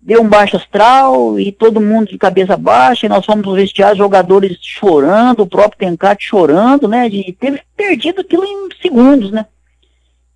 deu 0.00 0.22
um 0.22 0.28
baixo 0.28 0.56
astral 0.56 1.38
e 1.38 1.52
todo 1.52 1.80
mundo 1.80 2.08
de 2.08 2.18
cabeça 2.18 2.56
baixa, 2.56 3.06
e 3.06 3.08
nós 3.08 3.26
fomos 3.26 3.44
no 3.44 3.54
vestiário, 3.54 3.96
jogadores 3.96 4.56
chorando, 4.60 5.40
o 5.40 5.46
próprio 5.46 5.78
Tencate 5.78 6.24
chorando, 6.24 6.88
né, 6.88 7.08
de 7.08 7.36
ter 7.38 7.62
perdido 7.76 8.20
aquilo 8.20 8.44
em 8.44 8.68
segundos, 8.80 9.30
né. 9.30 9.46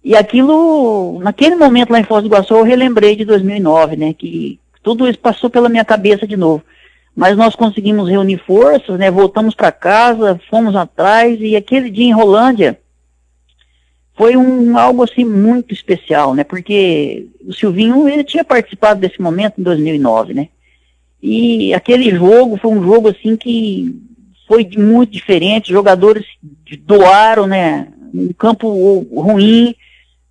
E 0.04 0.16
aquilo, 0.16 1.20
naquele 1.20 1.54
momento 1.54 1.90
lá 1.90 2.00
em 2.00 2.04
Foz 2.04 2.22
do 2.22 2.26
Iguaçu, 2.26 2.54
eu 2.54 2.64
relembrei 2.64 3.14
de 3.14 3.24
2009, 3.24 3.96
né, 3.96 4.12
que 4.12 4.58
tudo 4.82 5.08
isso 5.08 5.18
passou 5.18 5.48
pela 5.48 5.68
minha 5.68 5.84
cabeça 5.84 6.26
de 6.26 6.36
novo. 6.36 6.62
Mas 7.14 7.36
nós 7.36 7.54
conseguimos 7.54 8.08
reunir 8.08 8.38
forças, 8.38 8.98
né, 8.98 9.10
voltamos 9.10 9.54
para 9.54 9.70
casa, 9.70 10.40
fomos 10.50 10.74
atrás, 10.74 11.38
e 11.40 11.54
aquele 11.54 11.88
dia 11.88 12.06
em 12.06 12.12
Rolândia, 12.12 12.80
foi 14.14 14.36
um 14.36 14.76
algo 14.78 15.02
assim 15.02 15.24
muito 15.24 15.72
especial, 15.72 16.34
né? 16.34 16.44
Porque 16.44 17.28
o 17.46 17.52
Silvinho 17.52 18.08
ele 18.08 18.24
tinha 18.24 18.44
participado 18.44 19.00
desse 19.00 19.20
momento 19.20 19.60
em 19.60 19.62
2009, 19.62 20.34
né? 20.34 20.48
E 21.22 21.72
aquele 21.72 22.10
jogo 22.10 22.58
foi 22.58 22.70
um 22.72 22.82
jogo 22.82 23.08
assim 23.08 23.36
que 23.36 23.94
foi 24.46 24.68
muito 24.76 25.12
diferente. 25.12 25.72
Jogadores 25.72 26.26
doaram, 26.80 27.46
né? 27.46 27.88
Um 28.12 28.32
campo 28.32 28.68
ruim. 29.14 29.74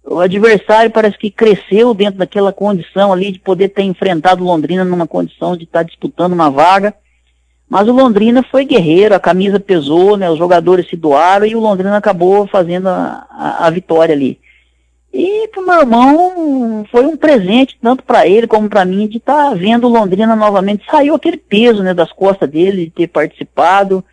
O 0.04 0.20
adversário 0.20 0.92
parece 0.92 1.18
que 1.18 1.32
cresceu 1.32 1.94
dentro 1.94 2.20
daquela 2.20 2.52
condição 2.52 3.14
ali 3.14 3.32
de 3.32 3.40
poder 3.40 3.70
ter 3.70 3.84
enfrentado 3.84 4.44
Londrina 4.44 4.84
numa 4.84 5.08
condição 5.08 5.56
de 5.56 5.64
estar 5.64 5.84
disputando 5.84 6.34
uma 6.34 6.50
vaga. 6.50 6.94
Mas 7.72 7.88
o 7.88 7.94
Londrina 7.94 8.44
foi 8.44 8.66
guerreiro, 8.66 9.16
a 9.16 9.20
camisa 9.20 9.58
pesou, 9.58 10.18
né? 10.18 10.30
Os 10.30 10.38
jogadores 10.38 10.90
se 10.90 10.98
doaram 10.98 11.46
e 11.46 11.56
o 11.56 11.60
Londrina 11.62 11.96
acabou 11.96 12.46
fazendo 12.46 12.90
a, 12.90 13.26
a, 13.32 13.66
a 13.66 13.70
vitória 13.70 14.14
ali. 14.14 14.38
E 15.14 15.48
pro 15.48 15.66
meu 15.66 15.80
irmão 15.80 16.86
foi 16.92 17.06
um 17.06 17.16
presente, 17.16 17.78
tanto 17.82 18.04
para 18.04 18.28
ele 18.28 18.46
como 18.46 18.68
para 18.68 18.84
mim, 18.84 19.08
de 19.08 19.20
estar 19.20 19.52
tá 19.52 19.56
vendo 19.56 19.88
o 19.88 19.90
Londrina 19.90 20.36
novamente. 20.36 20.84
Saiu 20.92 21.16
aquele 21.16 21.38
peso 21.38 21.82
né, 21.82 21.94
das 21.94 22.12
costas 22.12 22.50
dele, 22.50 22.88
de 22.88 22.92
ter 22.92 23.08
participado. 23.08 24.04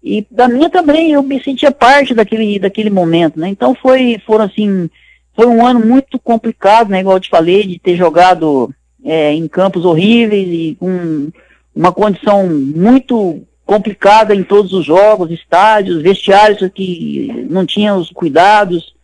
E 0.00 0.24
da 0.30 0.46
minha 0.46 0.70
também, 0.70 1.10
eu 1.10 1.20
me 1.20 1.42
sentia 1.42 1.72
parte 1.72 2.14
daquele, 2.14 2.60
daquele 2.60 2.90
momento, 2.90 3.40
né? 3.40 3.48
Então 3.48 3.74
foi, 3.74 4.22
foram 4.24 4.44
assim, 4.44 4.88
foi 5.34 5.46
um 5.46 5.66
ano 5.66 5.84
muito 5.84 6.16
complicado, 6.16 6.90
né? 6.90 7.00
Igual 7.00 7.16
eu 7.16 7.20
te 7.20 7.28
falei, 7.28 7.66
de 7.66 7.76
ter 7.76 7.96
jogado 7.96 8.72
é, 9.04 9.32
em 9.32 9.48
campos 9.48 9.84
horríveis 9.84 10.46
e 10.48 10.76
com 10.78 11.32
uma 11.74 11.92
condição 11.92 12.46
muito 12.48 13.42
complicada 13.64 14.34
em 14.34 14.42
todos 14.42 14.72
os 14.72 14.84
jogos, 14.84 15.30
estádios, 15.30 16.02
vestiários 16.02 16.68
que 16.74 17.46
não 17.48 17.64
tinham 17.64 17.98
os 17.98 18.10
cuidados. 18.10 18.94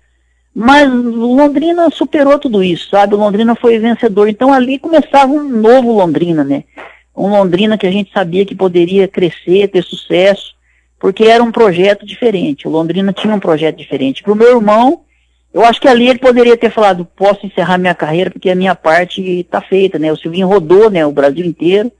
Mas 0.53 0.91
o 0.91 1.37
Londrina 1.37 1.89
superou 1.91 2.39
tudo 2.39 2.65
isso, 2.65 2.89
sabe? 2.91 3.15
O 3.15 3.19
Londrina 3.19 3.55
foi 3.55 3.79
vencedor. 3.79 4.29
Então 4.29 4.53
ali 4.53 4.79
começava 4.79 5.33
um 5.33 5.49
novo 5.49 5.93
Londrina, 5.93 6.43
né? 6.43 6.65
Um 7.15 7.29
Londrina 7.29 7.79
que 7.79 7.87
a 7.87 7.91
gente 7.91 8.13
sabia 8.13 8.45
que 8.45 8.55
poderia 8.55 9.07
crescer, 9.07 9.69
ter 9.69 9.85
sucesso, 9.85 10.55
porque 10.99 11.25
era 11.25 11.45
um 11.45 11.53
projeto 11.53 12.05
diferente. 12.05 12.67
O 12.67 12.71
Londrina 12.71 13.13
tinha 13.13 13.35
um 13.35 13.41
projeto 13.41 13.77
diferente. 13.77 14.23
Para 14.23 14.33
o 14.33 14.37
meu 14.37 14.57
irmão, 14.57 15.03
eu 15.55 15.65
acho 15.65 15.81
que 15.81 15.89
ali 15.89 16.09
ele 16.09 16.19
poderia 16.19 16.57
ter 16.57 16.71
falado: 16.71 17.05
posso 17.05 17.47
encerrar 17.47 17.79
minha 17.79 17.95
carreira 17.95 18.31
porque 18.31 18.51
a 18.51 18.57
minha 18.57 18.75
parte 18.75 19.23
está 19.23 19.61
feita, 19.61 19.99
né? 19.99 20.13
O 20.13 20.17
Silvinho 20.17 20.49
rodou, 20.49 20.91
né? 20.91 21.07
O 21.07 21.13
Brasil 21.13 21.45
inteiro 21.45 21.93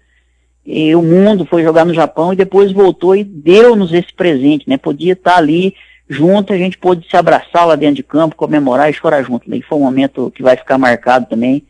e 0.67 0.95
o 0.97 1.03
mundo 1.03 1.47
foi 1.47 1.63
jogar 1.63 1.85
no 1.85 1.95
Japão 1.95 2.33
e 2.33 2.37
depois 2.37 2.73
voltou 2.73 3.15
e 3.15 3.23
deu-nos 3.23 3.93
esse 3.93 4.13
presente, 4.13 4.69
né? 4.69 4.77
Podia 4.77 5.13
estar 5.13 5.37
ali 5.37 5.75
junto, 6.09 6.53
a 6.53 6.59
gente 6.59 6.77
pôde 6.77 7.09
se 7.09 7.17
abraçar 7.17 7.67
lá 7.67 7.77
dentro 7.77 7.97
de 7.97 8.03
campo, 8.03 8.35
comemorar 8.35 8.91
e 8.91 8.93
chorar 8.93 9.23
junto. 9.23 9.49
Né? 9.49 9.59
E 9.59 9.63
foi 9.63 9.79
um 9.79 9.83
momento 9.83 10.31
que 10.35 10.43
vai 10.43 10.57
ficar 10.57 10.77
marcado 10.77 11.27
também 11.27 11.65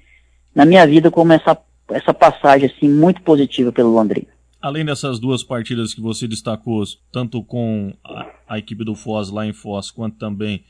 na 0.54 0.64
minha 0.64 0.86
vida 0.86 1.10
como 1.10 1.32
essa, 1.32 1.56
essa 1.90 2.14
passagem 2.14 2.70
assim 2.70 2.88
muito 2.88 3.20
positiva 3.20 3.70
pelo 3.70 3.92
Londrina. 3.92 4.28
Além 4.60 4.84
dessas 4.84 5.18
duas 5.18 5.42
partidas 5.42 5.92
que 5.92 6.00
você 6.00 6.26
destacou, 6.26 6.82
tanto 7.12 7.42
com 7.42 7.92
a, 8.02 8.26
a 8.48 8.58
equipe 8.58 8.82
do 8.82 8.94
Foz 8.94 9.30
lá 9.30 9.46
em 9.46 9.52
Foz, 9.52 9.90
quanto 9.90 10.16
também 10.16 10.64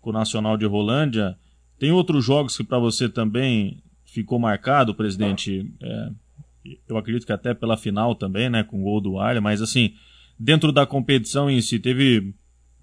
com 0.00 0.10
o 0.10 0.12
Nacional 0.12 0.56
de 0.56 0.66
Rolândia, 0.66 1.36
tem 1.78 1.92
outros 1.92 2.24
jogos 2.24 2.56
que 2.56 2.64
para 2.64 2.78
você 2.78 3.08
também 3.08 3.78
ficou 4.04 4.38
marcado, 4.38 4.94
presidente? 4.94 5.70
É, 5.80 6.08
eu 6.88 6.96
acredito 6.96 7.26
que 7.26 7.32
até 7.32 7.54
pela 7.54 7.76
final 7.76 8.14
também, 8.14 8.48
né, 8.48 8.62
com 8.62 8.80
o 8.80 8.84
gol 8.84 9.00
do 9.00 9.18
Arля, 9.18 9.40
mas 9.40 9.62
assim, 9.62 9.94
dentro 10.38 10.72
da 10.72 10.86
competição 10.86 11.50
em 11.50 11.60
si, 11.60 11.78
teve 11.78 12.34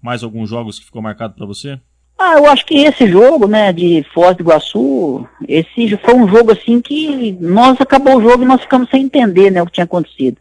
mais 0.02 0.22
alguns 0.22 0.48
jogos 0.48 0.78
que 0.78 0.84
ficou 0.84 1.02
marcado 1.02 1.34
para 1.34 1.46
você? 1.46 1.80
Ah, 2.18 2.34
eu 2.38 2.46
acho 2.46 2.64
que 2.64 2.78
esse 2.78 3.06
jogo, 3.06 3.46
né, 3.46 3.72
de 3.72 4.04
Foz 4.14 4.34
do 4.36 4.42
Iguaçu, 4.42 5.28
esse 5.46 5.96
foi 5.98 6.14
um 6.14 6.26
jogo 6.26 6.52
assim 6.52 6.80
que 6.80 7.32
nós 7.40 7.78
acabou 7.80 8.16
o 8.16 8.22
jogo 8.22 8.42
e 8.42 8.46
nós 8.46 8.62
ficamos 8.62 8.88
sem 8.88 9.02
entender, 9.02 9.50
né, 9.50 9.62
o 9.62 9.66
que 9.66 9.72
tinha 9.72 9.84
acontecido. 9.84 10.38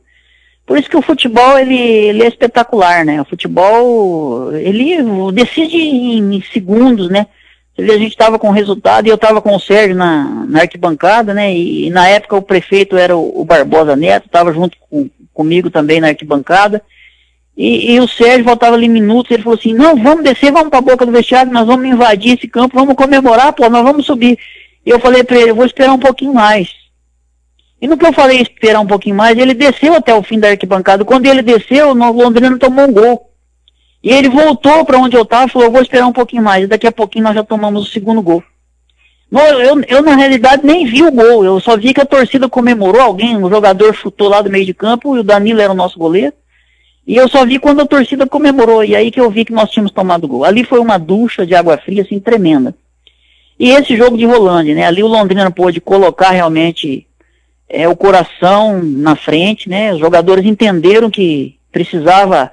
Por 0.66 0.78
isso 0.78 0.90
que 0.90 0.98
o 0.98 1.02
futebol, 1.02 1.60
ele, 1.60 1.78
ele 1.78 2.24
é 2.24 2.28
espetacular, 2.28 3.06
né, 3.06 3.22
o 3.22 3.26
futebol, 3.26 4.54
ele 4.54 4.98
decide 5.34 5.78
em 5.78 6.42
segundos, 6.42 7.10
né, 7.10 7.28
A 7.78 7.98
gente 7.98 8.12
estava 8.12 8.40
com 8.40 8.50
resultado 8.52 9.06
e 9.06 9.10
eu 9.10 9.16
estava 9.16 9.42
com 9.42 9.54
o 9.54 9.60
Sérgio 9.60 9.96
na, 9.96 10.46
na 10.48 10.62
arquibancada, 10.62 11.34
né? 11.34 11.54
E, 11.54 11.88
e, 11.88 11.90
na 11.90 12.08
época 12.08 12.38
o 12.38 12.42
prefeito 12.42 12.96
era 12.96 13.16
o, 13.18 13.42
o 13.42 13.44
Barbosa 13.44 13.96
Neto, 13.98 14.28
estava 14.28 14.54
junto 14.54 14.78
com, 14.90 15.10
comigo 15.34 15.70
também 15.70 16.00
na 16.00 16.08
arquibancada. 16.08 16.82
E, 17.58 17.94
e, 17.94 18.00
o 18.00 18.08
Sérgio 18.08 18.46
voltava 18.46 18.76
ali 18.76 18.88
minutos, 18.88 19.32
ele 19.32 19.44
falou 19.44 19.58
assim, 19.60 19.74
não, 19.74 19.96
vamos 19.96 20.24
descer, 20.24 20.52
vamos 20.52 20.70
para 20.70 20.80
a 20.80 20.82
boca 20.82 21.06
do 21.06 21.12
vestiário, 21.12 21.52
nós 21.52 21.68
vamos 21.68 21.86
invadir 21.86 22.38
esse 22.38 22.48
campo, 22.48 22.76
vamos 22.76 22.96
comemorar, 22.96 23.52
pô, 23.52 23.70
nós 23.70 23.84
vamos 23.84 24.06
subir. 24.06 24.40
E 24.86 24.90
eu 24.90 25.00
falei 25.00 25.24
para 25.24 25.38
ele, 25.38 25.52
eu 25.52 25.56
vou 25.56 25.66
esperar 25.66 25.94
um 25.94 26.00
pouquinho 26.00 26.34
mais. 26.34 26.70
E 27.82 27.88
no 27.88 27.98
que 27.98 28.06
eu 28.06 28.14
falei 28.14 28.42
esperar 28.42 28.80
um 28.80 28.88
pouquinho 28.88 29.16
mais, 29.16 29.38
ele 29.38 29.54
desceu 29.54 29.94
até 29.94 30.14
o 30.14 30.24
fim 30.24 30.40
da 30.40 30.50
arquibancada. 30.50 31.04
Quando 31.04 31.26
ele 31.26 31.42
desceu, 31.42 31.90
o 31.90 31.94
Londrina 31.94 32.58
tomou 32.58 32.88
um 32.88 32.94
gol. 32.94 33.35
E 34.06 34.12
ele 34.12 34.30
voltou 34.30 34.86
para 34.86 35.00
onde 35.00 35.18
eu 35.18 35.24
estava 35.24 35.48
e 35.48 35.50
falou, 35.50 35.68
eu 35.68 35.72
vou 35.72 35.82
esperar 35.82 36.06
um 36.06 36.14
pouquinho 36.14 36.44
mais. 36.44 36.64
E 36.64 36.68
daqui 36.68 36.86
a 36.86 36.92
pouquinho 36.92 37.24
nós 37.24 37.34
já 37.34 37.44
tomamos 37.44 37.88
o 37.88 37.92
segundo 37.92 38.22
gol. 38.22 38.44
Eu, 39.32 39.40
eu, 39.60 39.82
eu, 39.88 40.02
na 40.04 40.16
realidade, 40.16 40.64
nem 40.64 40.86
vi 40.86 41.02
o 41.02 41.12
gol. 41.12 41.44
Eu 41.44 41.60
só 41.60 41.76
vi 41.76 41.92
que 41.92 42.00
a 42.00 42.06
torcida 42.06 42.48
comemorou 42.48 43.02
alguém, 43.02 43.36
um 43.36 43.50
jogador 43.50 43.96
chutou 43.96 44.30
lá 44.30 44.44
do 44.44 44.50
meio 44.52 44.64
de 44.64 44.76
campo 44.76 45.18
e 45.18 45.22
o 45.22 45.24
Danilo 45.24 45.60
era 45.60 45.72
o 45.72 45.76
nosso 45.76 45.98
goleiro. 45.98 46.34
E 47.08 47.16
eu 47.16 47.28
só 47.28 47.44
vi 47.48 47.58
quando 47.58 47.82
a 47.82 47.86
torcida 47.88 48.28
comemorou. 48.28 48.84
E 48.84 48.96
aí 48.96 49.10
que 49.10 49.20
eu 49.20 49.32
vi 49.32 49.44
que 49.44 49.52
nós 49.52 49.72
tínhamos 49.72 49.92
tomado 49.92 50.28
gol. 50.28 50.46
Ali 50.46 50.64
foi 50.64 50.80
uma 50.80 51.00
ducha 51.00 51.44
de 51.44 51.56
água 51.56 51.76
fria, 51.76 52.04
assim, 52.04 52.20
tremenda. 52.20 52.76
E 53.60 53.72
esse 53.72 53.98
jogo 53.98 54.16
de 54.20 54.26
Rolândia, 54.26 54.76
né? 54.76 54.86
Ali 54.86 55.02
o 55.02 55.08
Londrina 55.08 55.50
pôde 55.50 55.82
colocar 55.82 56.30
realmente 56.30 57.08
é, 57.68 57.88
o 57.88 57.96
coração 57.96 58.84
na 58.84 59.16
frente, 59.16 59.68
né? 59.68 59.92
Os 59.96 60.00
jogadores 60.00 60.46
entenderam 60.46 61.10
que 61.10 61.58
precisava 61.72 62.52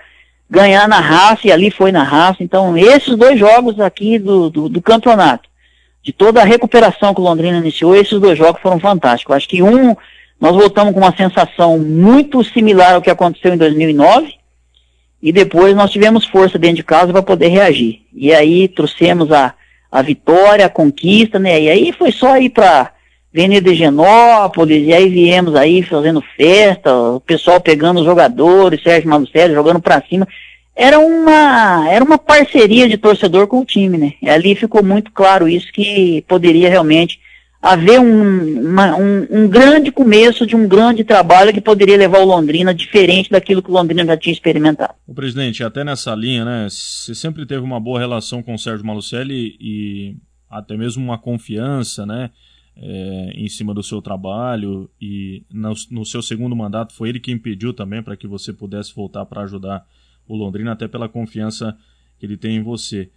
ganhar 0.52 0.86
na 0.86 1.00
raça, 1.00 1.46
e 1.46 1.50
ali 1.50 1.70
foi 1.70 1.90
na 1.90 2.02
raça. 2.02 2.42
Então, 2.42 2.76
esses 2.76 3.16
dois 3.16 3.40
jogos 3.40 3.80
aqui 3.80 4.18
do, 4.18 4.50
do, 4.50 4.68
do, 4.68 4.82
campeonato, 4.82 5.48
de 6.02 6.12
toda 6.12 6.42
a 6.42 6.44
recuperação 6.44 7.14
que 7.14 7.22
o 7.22 7.24
Londrina 7.24 7.56
iniciou, 7.56 7.96
esses 7.96 8.20
dois 8.20 8.36
jogos 8.36 8.60
foram 8.60 8.78
fantásticos. 8.78 9.34
Acho 9.34 9.48
que 9.48 9.62
um, 9.62 9.96
nós 10.38 10.54
voltamos 10.54 10.92
com 10.92 11.00
uma 11.00 11.16
sensação 11.16 11.78
muito 11.78 12.44
similar 12.44 12.92
ao 12.92 13.00
que 13.00 13.08
aconteceu 13.08 13.54
em 13.54 13.56
2009, 13.56 14.34
e 15.22 15.32
depois 15.32 15.74
nós 15.74 15.90
tivemos 15.90 16.26
força 16.26 16.58
dentro 16.58 16.76
de 16.76 16.84
casa 16.84 17.12
para 17.12 17.22
poder 17.22 17.48
reagir. 17.48 18.02
E 18.12 18.34
aí 18.34 18.68
trouxemos 18.68 19.32
a, 19.32 19.54
a 19.90 20.02
vitória, 20.02 20.66
a 20.66 20.68
conquista, 20.68 21.38
né? 21.38 21.62
E 21.62 21.70
aí 21.70 21.92
foi 21.92 22.12
só 22.12 22.36
ir 22.36 22.50
para 22.50 22.92
Avenida 23.34 23.70
de 23.70 23.76
Genópolis, 23.76 24.86
e 24.86 24.92
aí 24.92 25.08
viemos 25.08 25.54
aí 25.54 25.82
fazendo 25.82 26.22
festa, 26.36 26.94
o 26.94 27.20
pessoal 27.20 27.60
pegando 27.60 28.00
os 28.00 28.06
jogadores, 28.06 28.82
Sérgio 28.82 29.08
Malucelli 29.08 29.54
jogando 29.54 29.80
para 29.80 30.02
cima. 30.02 30.28
Era 30.76 30.98
uma, 30.98 31.88
era 31.88 32.04
uma 32.04 32.18
parceria 32.18 32.88
de 32.88 32.98
torcedor 32.98 33.46
com 33.46 33.60
o 33.60 33.64
time, 33.64 33.96
né? 33.96 34.12
E 34.20 34.28
ali 34.28 34.54
ficou 34.54 34.82
muito 34.82 35.10
claro 35.12 35.48
isso, 35.48 35.72
que 35.72 36.22
poderia 36.28 36.68
realmente 36.68 37.18
haver 37.62 38.00
um, 38.00 38.68
uma, 38.68 38.96
um, 38.96 39.26
um, 39.30 39.48
grande 39.48 39.92
começo 39.92 40.44
de 40.44 40.56
um 40.56 40.66
grande 40.66 41.04
trabalho 41.04 41.52
que 41.52 41.60
poderia 41.60 41.96
levar 41.96 42.18
o 42.18 42.24
Londrina 42.24 42.74
diferente 42.74 43.30
daquilo 43.30 43.62
que 43.62 43.70
o 43.70 43.74
Londrina 43.74 44.04
já 44.04 44.16
tinha 44.16 44.32
experimentado. 44.32 44.94
O 45.06 45.14
presidente, 45.14 45.62
até 45.62 45.84
nessa 45.84 46.14
linha, 46.14 46.44
né? 46.44 46.66
Você 46.68 47.14
sempre 47.14 47.46
teve 47.46 47.62
uma 47.62 47.78
boa 47.78 48.00
relação 48.00 48.42
com 48.42 48.54
o 48.54 48.58
Sérgio 48.58 48.84
Malucelli 48.84 49.56
e 49.60 50.16
até 50.50 50.76
mesmo 50.76 51.04
uma 51.04 51.16
confiança, 51.16 52.04
né? 52.04 52.30
É, 52.76 53.32
em 53.34 53.48
cima 53.48 53.74
do 53.74 53.82
seu 53.82 54.00
trabalho 54.00 54.90
e 55.00 55.42
no, 55.52 55.74
no, 55.90 56.06
seu 56.06 56.22
segundo 56.22 56.56
mandato 56.56 56.92
foi 56.94 57.10
ele 57.10 57.20
quem 57.20 57.38
pediu 57.38 57.72
também 57.72 58.02
para 58.02 58.16
que 58.16 58.26
você 58.26 58.52
pudesse 58.52 58.94
voltar 58.94 59.26
para 59.26 59.42
ajudar 59.42 59.86
o 60.26 60.36
Londrina, 60.36 60.72
até 60.72 60.88
pela 60.88 61.08
confiança 61.08 61.76
que 62.18 62.26
ele 62.26 62.36
tem 62.36 62.56
em 62.56 62.62
você. 62.62 63.10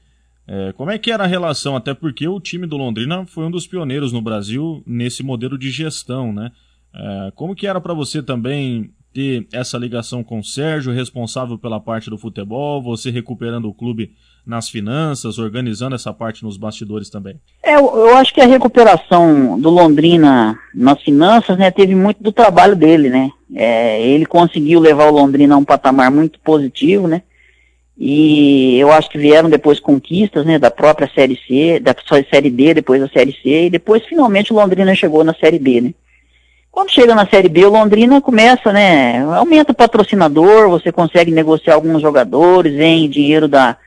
É, 0.48 0.74
como 0.74 0.92
é 0.92 0.98
que 0.98 1.12
era 1.12 1.24
a 1.24 1.28
relação? 1.28 1.76
Até 1.76 1.94
porque 1.94 2.28
o 2.28 2.40
time 2.40 2.68
do 2.68 2.78
Londrina 2.78 3.26
foi 3.26 3.46
um 3.46 3.52
dos 3.52 3.66
pioneiros 3.66 4.12
no 4.12 4.22
Brasil 4.22 4.84
nesse 4.86 5.24
modelo 5.24 5.58
de 5.58 5.72
gestão, 5.72 6.34
né? 6.34 6.52
É, 6.94 7.32
como 7.36 7.56
que 7.56 7.68
era 7.68 7.82
para 7.82 7.94
você 7.94 8.22
também 8.22 8.92
ter 9.14 9.48
essa 9.52 9.78
ligação 9.78 10.24
com 10.24 10.40
o 10.40 10.44
Sérgio, 10.44 10.94
responsável 10.94 11.58
pela 11.58 11.80
parte 11.80 12.10
do 12.10 12.18
futebol, 12.18 12.82
você 12.82 13.10
recuperando 13.10 13.66
o 13.66 13.74
clube 13.74 14.12
nas 14.46 14.70
finanças, 14.70 15.40
organizando 15.40 15.96
essa 15.96 16.14
parte 16.14 16.44
nos 16.44 16.58
bastidores 16.58 17.10
também? 17.10 17.40
É, 17.64 17.76
eu, 17.76 17.96
eu 17.96 18.18
acho 18.18 18.34
que 18.34 18.42
a 18.42 18.46
recuperação 18.46 19.60
do 19.60 19.70
Londrina 19.70 20.58
nas 20.74 21.02
finanças, 21.02 21.58
né, 21.58 21.72
teve 21.72 21.96
muito 21.96 22.22
do 22.22 22.32
trabalho 22.32 22.76
dele, 22.76 23.10
né? 23.10 23.32
É, 23.56 24.02
ele 24.02 24.26
conseguiu 24.26 24.80
levar 24.80 25.08
o 25.08 25.16
Londrina 25.16 25.56
a 25.56 25.58
um 25.58 25.66
patamar 25.66 26.12
muito 26.12 26.40
positivo, 26.40 27.08
né? 27.08 27.24
E 27.98 28.78
eu 28.78 28.92
acho 28.92 29.10
que 29.10 29.18
vieram 29.18 29.50
depois 29.50 29.80
conquistas, 29.80 30.46
né, 30.46 30.60
da 30.60 30.70
própria 30.70 31.10
Série 31.16 31.40
C, 31.48 31.80
da 31.80 31.96
Série 32.30 32.50
D, 32.50 32.74
depois 32.74 33.02
da 33.02 33.08
Série 33.08 33.32
C, 33.42 33.66
e 33.66 33.70
depois 33.70 34.06
finalmente 34.06 34.52
o 34.52 34.56
Londrina 34.58 34.94
chegou 34.94 35.24
na 35.24 35.34
Série 35.34 35.60
B, 35.60 35.82
né? 35.82 35.94
Quando 36.70 36.92
chega 36.92 37.16
na 37.16 37.26
Série 37.26 37.48
B, 37.48 37.66
o 37.66 37.70
Londrina 37.70 38.20
começa, 38.20 38.74
né, 38.74 39.24
aumenta 39.38 39.72
o 39.72 39.76
patrocinador, 39.76 40.70
você 40.70 40.92
consegue 40.92 41.32
negociar 41.32 41.76
alguns 41.76 42.02
jogadores, 42.02 42.76
vem 42.76 43.10
dinheiro 43.10 43.48
da, 43.48 43.78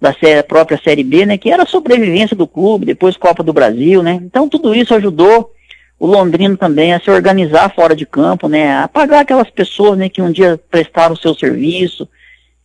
da 0.00 0.12
série, 0.12 0.42
própria 0.42 0.80
Série 0.82 1.02
B, 1.02 1.24
né, 1.24 1.38
que 1.38 1.50
era 1.50 1.62
a 1.62 1.66
sobrevivência 1.66 2.36
do 2.36 2.46
clube, 2.46 2.86
depois 2.86 3.16
Copa 3.16 3.42
do 3.42 3.52
Brasil, 3.52 4.02
né, 4.02 4.20
então 4.22 4.48
tudo 4.48 4.74
isso 4.74 4.94
ajudou 4.94 5.50
o 5.98 6.06
Londrino 6.06 6.56
também 6.56 6.92
a 6.92 7.00
se 7.00 7.10
organizar 7.10 7.74
fora 7.74 7.96
de 7.96 8.04
campo, 8.04 8.48
né, 8.48 8.76
a 8.76 8.88
pagar 8.88 9.20
aquelas 9.20 9.50
pessoas, 9.50 9.98
né, 9.98 10.08
que 10.08 10.20
um 10.20 10.30
dia 10.30 10.60
prestaram 10.70 11.14
o 11.14 11.18
seu 11.18 11.34
serviço, 11.34 12.06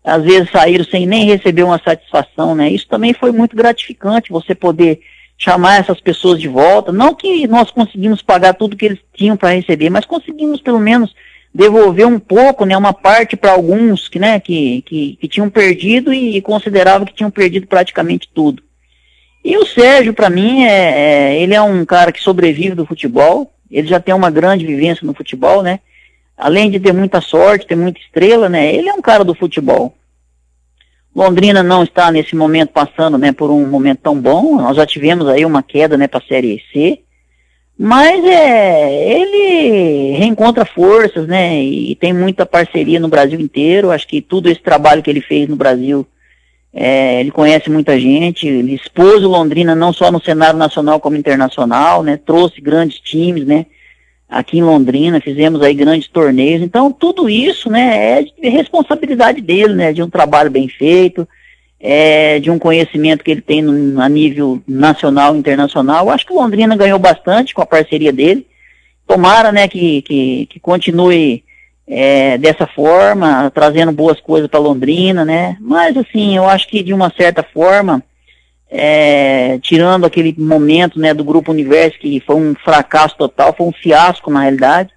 às 0.04 0.24
vezes 0.24 0.52
saíram 0.52 0.84
sem 0.84 1.06
nem 1.06 1.26
receber 1.26 1.64
uma 1.64 1.82
satisfação, 1.82 2.54
né, 2.54 2.70
isso 2.70 2.88
também 2.88 3.14
foi 3.14 3.32
muito 3.32 3.56
gratificante, 3.56 4.32
você 4.32 4.54
poder 4.54 5.00
chamar 5.38 5.80
essas 5.80 6.00
pessoas 6.00 6.40
de 6.40 6.48
volta, 6.48 6.92
não 6.92 7.16
que 7.16 7.48
nós 7.48 7.72
conseguimos 7.72 8.22
pagar 8.22 8.54
tudo 8.54 8.76
que 8.76 8.86
eles 8.86 9.00
tinham 9.14 9.38
para 9.38 9.56
receber, 9.56 9.90
mas 9.90 10.06
conseguimos 10.06 10.62
pelo 10.62 10.80
menos 10.80 11.16
devolver 11.54 12.08
um 12.08 12.20
pouco, 12.20 12.66
né, 12.66 12.78
uma 12.78 12.94
parte 12.94 13.36
para 13.36 13.52
alguns 13.52 14.08
que, 14.08 14.18
né, 14.18 14.40
que, 14.40 14.82
que, 14.84 15.18
que, 15.20 15.28
tinham 15.28 15.50
perdido 15.50 16.14
e, 16.14 16.42
consideravam 16.42 17.06
que 17.06 17.14
tinham 17.14 17.30
perdido 17.30 17.68
praticamente 17.68 18.30
tudo. 18.34 18.64
E 19.44 19.58
o 19.58 19.66
Sérgio, 19.66 20.14
para 20.14 20.30
mim, 20.30 20.64
é, 20.64 21.34
é, 21.34 21.42
ele 21.42 21.54
é 21.54 21.62
um 21.62 21.84
cara 21.84 22.12
que 22.12 22.22
sobrevive 22.22 22.76
do 22.76 22.86
futebol, 22.86 23.54
ele 23.70 23.88
já 23.88 24.00
tem 24.00 24.16
uma 24.16 24.32
grande 24.32 24.66
vivência 24.66 25.06
no 25.06 25.14
futebol, 25.14 25.62
né, 25.62 25.82
além 26.38 26.72
de 26.72 26.80
ter 26.80 26.94
muita 26.94 27.20
sorte, 27.20 27.68
ter 27.68 27.76
muita 27.76 28.00
estrela, 28.00 28.48
né, 28.48 28.74
ele 28.74 28.88
é 28.88 28.94
um 28.94 29.02
cara 29.02 29.24
do 29.24 29.36
futebol. 29.36 29.96
Londrina 31.14 31.62
não 31.62 31.84
está 31.84 32.10
nesse 32.10 32.34
momento 32.34 32.70
passando, 32.70 33.18
né, 33.18 33.34
por 33.34 33.52
um 33.52 33.68
momento 33.68 34.00
tão 34.04 34.20
bom, 34.20 34.56
nós 34.56 34.78
já 34.78 34.86
tivemos 34.86 35.28
aí 35.28 35.46
uma 35.46 35.62
queda, 35.62 35.98
né, 35.98 36.08
para 36.08 36.20
a 36.20 36.28
Série 36.28 36.64
C, 36.72 37.02
mas 37.84 38.24
é, 38.24 39.12
ele 39.20 40.12
reencontra 40.16 40.64
forças, 40.64 41.26
né? 41.26 41.64
E 41.64 41.96
tem 41.96 42.14
muita 42.14 42.46
parceria 42.46 43.00
no 43.00 43.08
Brasil 43.08 43.40
inteiro. 43.40 43.90
Acho 43.90 44.08
que 44.08 44.22
tudo 44.22 44.52
esse 44.52 44.62
trabalho 44.62 45.02
que 45.02 45.10
ele 45.10 45.20
fez 45.20 45.50
no 45.50 45.56
Brasil, 45.56 46.06
é, 46.72 47.20
ele 47.20 47.32
conhece 47.32 47.72
muita 47.72 48.00
gente. 48.00 48.48
Ele 48.48 48.76
expôs 48.76 49.24
o 49.24 49.28
Londrina 49.28 49.74
não 49.74 49.92
só 49.92 50.12
no 50.12 50.22
cenário 50.22 50.60
nacional 50.60 51.00
como 51.00 51.18
internacional, 51.18 52.04
né? 52.04 52.18
Trouxe 52.24 52.62
grandes 52.62 53.00
times, 53.00 53.48
né? 53.48 53.66
Aqui 54.30 54.60
em 54.60 54.64
Londrina 54.64 55.20
fizemos 55.20 55.64
aí 55.64 55.74
grandes 55.74 56.08
torneios. 56.08 56.62
Então 56.62 56.92
tudo 56.92 57.28
isso, 57.28 57.68
né? 57.68 58.20
É 58.20 58.22
de 58.22 58.48
responsabilidade 58.48 59.42
dele, 59.42 59.74
né? 59.74 59.92
De 59.92 60.04
um 60.04 60.10
trabalho 60.10 60.52
bem 60.52 60.68
feito 60.68 61.28
é, 61.82 62.40
de 62.40 62.52
um 62.52 62.60
conhecimento 62.60 63.24
que 63.24 63.32
ele 63.32 63.42
tem 63.42 63.62
no, 63.62 64.00
a 64.00 64.08
nível 64.08 64.62
nacional 64.68 65.36
e 65.36 65.40
internacional. 65.40 66.10
Acho 66.10 66.26
que 66.28 66.34
o 66.34 66.40
Londrina 66.40 66.76
ganhou 66.76 67.00
bastante 67.00 67.56
com 67.56 67.62
a 67.62 67.66
parceria 67.66 68.14
dele. 68.14 68.46
Tomara 69.08 69.52
né, 69.52 69.68
que, 69.68 70.04
que, 70.04 70.46
que 70.46 70.60
continue 70.60 71.44
é, 71.88 72.38
dessa 72.38 72.68
forma, 72.68 73.50
trazendo 73.50 73.92
boas 73.92 74.22
coisas 74.22 74.50
para 74.50 74.60
Londrina, 74.60 75.26
né? 75.26 75.58
Mas 75.60 75.98
assim, 75.98 76.38
eu 76.38 76.48
acho 76.48 76.68
que 76.68 76.84
de 76.84 76.94
uma 76.94 77.12
certa 77.18 77.44
forma, 77.44 78.04
é, 78.70 79.58
tirando 79.60 80.06
aquele 80.06 80.34
momento 80.38 81.00
né, 81.00 81.14
do 81.14 81.24
Grupo 81.24 81.52
Universo, 81.52 81.98
que 82.00 82.22
foi 82.22 82.36
um 82.36 82.54
fracasso 82.64 83.18
total, 83.18 83.54
foi 83.58 83.66
um 83.66 83.74
fiasco 83.74 84.32
na 84.32 84.42
realidade, 84.42 84.92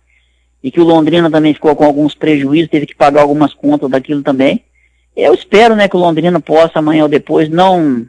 e 0.63 0.71
que 0.71 0.81
o 0.81 0.85
Londrina 0.85 1.31
também 1.31 1.55
ficou 1.55 1.75
com 1.75 1.85
alguns 1.85 2.15
prejuízos, 2.15 2.71
teve 2.71 2.87
que 2.87 2.95
pagar 2.95 3.23
algumas 3.23 3.55
contas 3.55 3.91
daquilo 3.91 4.23
também. 4.23 4.63
Eu 5.17 5.35
espero, 5.35 5.77
né, 5.77 5.89
que 5.89 5.97
o 5.97 6.01
Londrina 6.01 6.41
possa 6.41 6.79
amanhã 6.79 7.05
ou 7.05 7.09
depois 7.09 7.49
não 7.49 8.07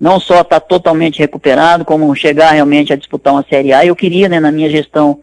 não 0.00 0.20
só 0.20 0.42
estar 0.42 0.60
tá 0.60 0.66
totalmente 0.66 1.18
recuperado, 1.18 1.84
como 1.84 2.14
chegar 2.14 2.52
realmente 2.52 2.92
a 2.92 2.96
disputar 2.96 3.32
uma 3.32 3.44
Série 3.48 3.72
A. 3.72 3.84
Eu 3.84 3.96
queria, 3.96 4.28
né, 4.28 4.38
na 4.38 4.52
minha 4.52 4.70
gestão, 4.70 5.20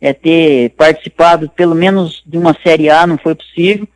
é, 0.00 0.12
ter 0.12 0.70
participado 0.70 1.48
pelo 1.48 1.74
menos 1.74 2.22
de 2.26 2.36
uma 2.36 2.56
Série 2.62 2.90
A, 2.90 3.06
não 3.06 3.16
foi 3.16 3.34
possível, 3.34 3.86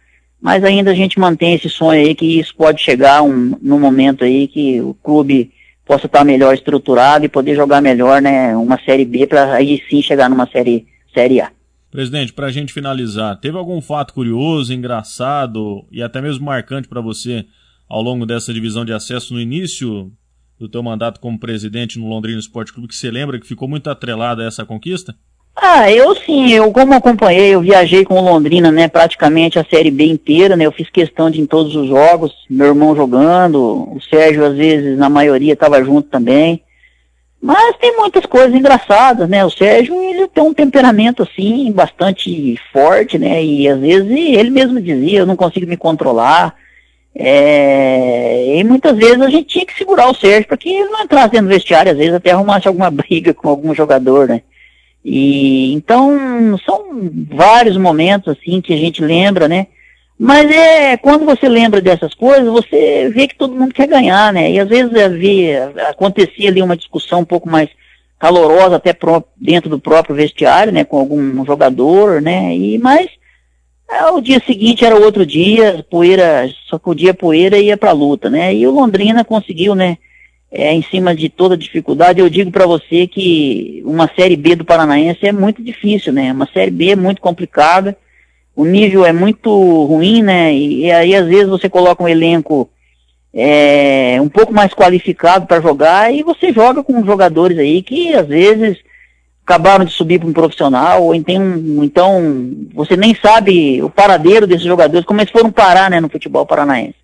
mas 0.40 0.62
ainda 0.62 0.92
a 0.92 0.94
gente 0.94 1.18
mantém 1.18 1.54
esse 1.54 1.68
sonho 1.68 2.00
aí 2.00 2.14
que 2.14 2.38
isso 2.38 2.54
pode 2.54 2.80
chegar 2.80 3.22
um, 3.22 3.58
num 3.60 3.80
momento 3.80 4.24
aí 4.24 4.46
que 4.46 4.80
o 4.80 4.94
clube 5.02 5.50
possa 5.84 6.06
estar 6.06 6.24
melhor 6.24 6.54
estruturado 6.54 7.24
e 7.24 7.28
poder 7.28 7.56
jogar 7.56 7.80
melhor, 7.80 8.22
né, 8.22 8.56
uma 8.56 8.78
Série 8.84 9.04
B 9.04 9.26
para 9.26 9.54
aí 9.54 9.82
sim 9.90 10.00
chegar 10.00 10.30
numa 10.30 10.46
Série, 10.46 10.86
série 11.12 11.40
A. 11.40 11.50
Presidente, 11.90 12.32
para 12.32 12.46
a 12.46 12.52
gente 12.52 12.72
finalizar, 12.72 13.36
teve 13.40 13.58
algum 13.58 13.80
fato 13.80 14.14
curioso, 14.14 14.72
engraçado 14.72 15.84
e 15.90 16.00
até 16.02 16.20
mesmo 16.20 16.44
marcante 16.44 16.86
para 16.86 17.00
você 17.00 17.44
ao 17.88 18.00
longo 18.00 18.24
dessa 18.24 18.54
divisão 18.54 18.84
de 18.84 18.92
acesso 18.92 19.34
no 19.34 19.40
início 19.40 20.12
do 20.56 20.68
teu 20.68 20.82
mandato 20.82 21.18
como 21.18 21.40
presidente 21.40 21.98
no 21.98 22.08
Londrina 22.08 22.38
Esporte 22.38 22.72
Clube 22.72 22.86
que 22.86 22.94
você 22.94 23.10
lembra 23.10 23.40
que 23.40 23.46
ficou 23.46 23.66
muito 23.66 23.90
atrelada 23.90 24.42
a 24.42 24.46
essa 24.46 24.64
conquista? 24.64 25.16
Ah, 25.56 25.90
eu 25.90 26.14
sim, 26.14 26.52
eu 26.52 26.70
como 26.70 26.94
acompanhei, 26.94 27.54
eu 27.54 27.60
viajei 27.60 28.04
com 28.04 28.14
o 28.14 28.24
Londrina, 28.24 28.70
né, 28.70 28.86
praticamente 28.86 29.58
a 29.58 29.64
Série 29.64 29.90
B 29.90 30.04
inteira, 30.04 30.56
né, 30.56 30.64
eu 30.66 30.72
fiz 30.72 30.88
questão 30.88 31.28
de 31.28 31.40
em 31.40 31.46
todos 31.46 31.74
os 31.74 31.88
jogos, 31.88 32.32
meu 32.48 32.68
irmão 32.68 32.94
jogando, 32.94 33.58
o 33.58 33.98
Sérgio 34.08 34.44
às 34.44 34.56
vezes, 34.56 34.96
na 34.96 35.10
maioria, 35.10 35.54
estava 35.54 35.82
junto 35.82 36.08
também, 36.08 36.62
mas 37.42 37.76
tem 37.78 37.96
muitas 37.96 38.26
coisas 38.26 38.54
engraçadas, 38.54 39.28
né, 39.28 39.44
o 39.44 39.50
Sérgio, 39.50 39.94
ele 40.02 40.28
tem 40.28 40.44
um 40.44 40.52
temperamento, 40.52 41.22
assim, 41.22 41.72
bastante 41.72 42.58
forte, 42.72 43.18
né, 43.18 43.42
e 43.42 43.68
às 43.68 43.80
vezes 43.80 44.10
ele 44.10 44.50
mesmo 44.50 44.80
dizia, 44.80 45.20
eu 45.20 45.26
não 45.26 45.36
consigo 45.36 45.66
me 45.66 45.76
controlar, 45.76 46.54
é, 47.14 48.58
e 48.58 48.64
muitas 48.64 48.96
vezes 48.96 49.20
a 49.20 49.28
gente 49.28 49.48
tinha 49.48 49.66
que 49.66 49.76
segurar 49.76 50.08
o 50.08 50.14
Sérgio 50.14 50.46
para 50.46 50.56
que 50.56 50.68
ele 50.68 50.90
não 50.90 51.02
entrasse 51.02 51.30
dentro 51.30 51.46
do 51.46 51.54
vestiário, 51.54 51.92
às 51.92 51.98
vezes 51.98 52.14
até 52.14 52.30
arrumasse 52.30 52.68
alguma 52.68 52.90
briga 52.92 53.32
com 53.32 53.48
algum 53.48 53.74
jogador, 53.74 54.28
né. 54.28 54.42
E 55.04 55.72
então 55.72 56.58
são 56.64 57.10
vários 57.30 57.76
momentos 57.76 58.36
assim 58.36 58.60
que 58.60 58.74
a 58.74 58.76
gente 58.76 59.02
lembra, 59.02 59.48
né? 59.48 59.68
Mas 60.22 60.50
é 60.50 60.96
quando 60.98 61.24
você 61.24 61.48
lembra 61.48 61.80
dessas 61.80 62.12
coisas, 62.12 62.46
você 62.46 63.08
vê 63.08 63.26
que 63.26 63.34
todo 63.34 63.54
mundo 63.54 63.72
quer 63.72 63.86
ganhar, 63.86 64.32
né? 64.32 64.50
E 64.50 64.60
às 64.60 64.68
vezes 64.68 64.94
havia, 64.94 65.72
acontecia 65.88 66.50
ali 66.50 66.60
uma 66.60 66.76
discussão 66.76 67.20
um 67.20 67.24
pouco 67.24 67.48
mais 67.48 67.70
calorosa 68.18 68.76
até 68.76 68.92
pro, 68.92 69.24
dentro 69.34 69.70
do 69.70 69.80
próprio 69.80 70.14
vestiário, 70.14 70.72
né, 70.72 70.84
com 70.84 70.98
algum 70.98 71.42
jogador, 71.46 72.20
né? 72.20 72.54
E 72.54 72.76
mas 72.78 73.08
é, 73.90 74.04
o 74.10 74.20
dia 74.20 74.42
seguinte 74.46 74.84
era 74.84 74.94
outro 74.94 75.24
dia, 75.24 75.84
poeira, 75.90 76.50
só 76.68 76.78
podia 76.78 77.14
poeira 77.14 77.56
e 77.56 77.66
ia 77.66 77.76
para 77.78 77.92
luta, 77.92 78.28
né? 78.28 78.54
E 78.54 78.66
o 78.66 78.70
Londrina 78.70 79.24
conseguiu, 79.24 79.74
né? 79.74 79.96
é, 80.50 80.72
em 80.72 80.82
cima 80.82 81.14
de 81.14 81.28
toda 81.28 81.56
dificuldade, 81.56 82.20
eu 82.20 82.28
digo 82.28 82.50
para 82.50 82.66
você 82.66 83.06
que 83.06 83.82
uma 83.84 84.10
Série 84.16 84.36
B 84.36 84.56
do 84.56 84.64
Paranaense 84.64 85.24
é 85.26 85.32
muito 85.32 85.62
difícil, 85.62 86.12
né? 86.12 86.32
Uma 86.32 86.48
Série 86.52 86.72
B 86.72 86.90
é 86.90 86.96
muito 86.96 87.20
complicada, 87.20 87.96
o 88.54 88.64
nível 88.64 89.04
é 89.04 89.12
muito 89.12 89.50
ruim, 89.84 90.22
né? 90.22 90.52
E, 90.52 90.86
e 90.86 90.92
aí 90.92 91.14
às 91.14 91.26
vezes 91.26 91.48
você 91.48 91.68
coloca 91.68 92.02
um 92.02 92.08
elenco 92.08 92.68
é, 93.32 94.18
um 94.20 94.28
pouco 94.28 94.52
mais 94.52 94.74
qualificado 94.74 95.46
para 95.46 95.60
jogar 95.60 96.12
e 96.12 96.22
você 96.22 96.52
joga 96.52 96.82
com 96.82 97.04
jogadores 97.04 97.58
aí 97.58 97.82
que 97.82 98.12
às 98.14 98.26
vezes 98.26 98.78
acabaram 99.44 99.84
de 99.84 99.92
subir 99.92 100.20
para 100.20 100.28
um 100.28 100.32
profissional, 100.32 101.02
ou 101.02 101.14
então, 101.14 101.42
então 101.82 102.52
você 102.72 102.96
nem 102.96 103.14
sabe 103.14 103.82
o 103.82 103.90
paradeiro 103.90 104.46
desses 104.46 104.64
jogadores, 104.64 105.04
como 105.04 105.20
eles 105.20 105.32
foram 105.32 105.50
parar 105.50 105.90
né, 105.90 106.00
no 106.00 106.08
futebol 106.08 106.46
paranaense. 106.46 106.94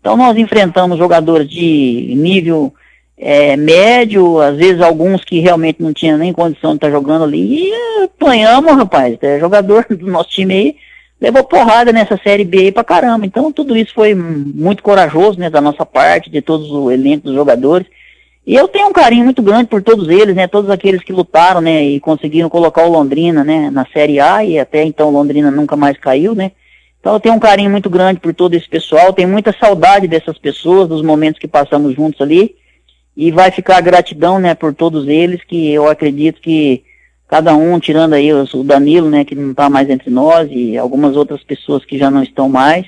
Então 0.00 0.16
nós 0.16 0.36
enfrentamos 0.36 0.98
jogadores 0.98 1.48
de 1.48 2.14
nível 2.16 2.74
é, 3.16 3.56
médio, 3.56 4.40
às 4.40 4.56
vezes 4.56 4.80
alguns 4.80 5.24
que 5.24 5.38
realmente 5.38 5.82
não 5.82 5.92
tinham 5.92 6.18
nem 6.18 6.32
condição 6.32 6.70
de 6.70 6.76
estar 6.76 6.90
jogando 6.90 7.24
ali, 7.24 7.68
e 7.68 8.04
apanhamos, 8.04 8.76
rapaz. 8.76 9.16
É, 9.22 9.38
jogador 9.38 9.86
do 9.90 10.06
nosso 10.06 10.30
time 10.30 10.54
aí 10.54 10.76
levou 11.20 11.44
porrada 11.44 11.92
nessa 11.92 12.18
Série 12.22 12.44
B 12.44 12.58
aí 12.58 12.72
pra 12.72 12.84
caramba. 12.84 13.24
Então 13.24 13.52
tudo 13.52 13.76
isso 13.76 13.94
foi 13.94 14.14
muito 14.14 14.82
corajoso, 14.82 15.38
né, 15.38 15.48
da 15.48 15.60
nossa 15.60 15.86
parte, 15.86 16.30
de 16.30 16.42
todos 16.42 16.70
o 16.70 16.90
elenco 16.90 17.24
dos 17.24 17.34
jogadores. 17.34 17.86
E 18.46 18.54
eu 18.54 18.68
tenho 18.68 18.88
um 18.88 18.92
carinho 18.92 19.24
muito 19.24 19.40
grande 19.40 19.70
por 19.70 19.82
todos 19.82 20.08
eles, 20.08 20.34
né, 20.34 20.46
todos 20.46 20.68
aqueles 20.68 21.02
que 21.02 21.14
lutaram, 21.14 21.62
né, 21.62 21.82
e 21.82 21.98
conseguiram 21.98 22.50
colocar 22.50 22.84
o 22.84 22.90
Londrina, 22.90 23.42
né, 23.42 23.70
na 23.70 23.86
Série 23.86 24.20
A, 24.20 24.44
e 24.44 24.58
até 24.58 24.84
então 24.84 25.08
o 25.08 25.12
Londrina 25.12 25.50
nunca 25.50 25.76
mais 25.76 25.96
caiu, 25.96 26.34
né. 26.34 26.52
Então 27.00 27.14
eu 27.14 27.20
tenho 27.20 27.34
um 27.34 27.40
carinho 27.40 27.70
muito 27.70 27.88
grande 27.88 28.20
por 28.20 28.34
todo 28.34 28.54
esse 28.54 28.68
pessoal, 28.68 29.14
tenho 29.14 29.28
muita 29.28 29.54
saudade 29.58 30.06
dessas 30.06 30.38
pessoas, 30.38 30.88
dos 30.88 31.00
momentos 31.00 31.38
que 31.38 31.48
passamos 31.48 31.94
juntos 31.94 32.20
ali. 32.20 32.54
E 33.16 33.30
vai 33.30 33.50
ficar 33.50 33.80
gratidão, 33.80 34.38
né, 34.38 34.54
por 34.54 34.74
todos 34.74 35.06
eles, 35.06 35.42
que 35.44 35.70
eu 35.70 35.88
acredito 35.88 36.40
que 36.40 36.82
cada 37.28 37.54
um, 37.54 37.78
tirando 37.78 38.14
aí 38.14 38.32
o 38.32 38.64
Danilo, 38.64 39.08
né, 39.08 39.24
que 39.24 39.34
não 39.34 39.52
está 39.52 39.70
mais 39.70 39.88
entre 39.88 40.10
nós, 40.10 40.48
e 40.50 40.76
algumas 40.76 41.16
outras 41.16 41.42
pessoas 41.42 41.84
que 41.84 41.98
já 41.98 42.10
não 42.10 42.22
estão 42.22 42.48
mais. 42.48 42.86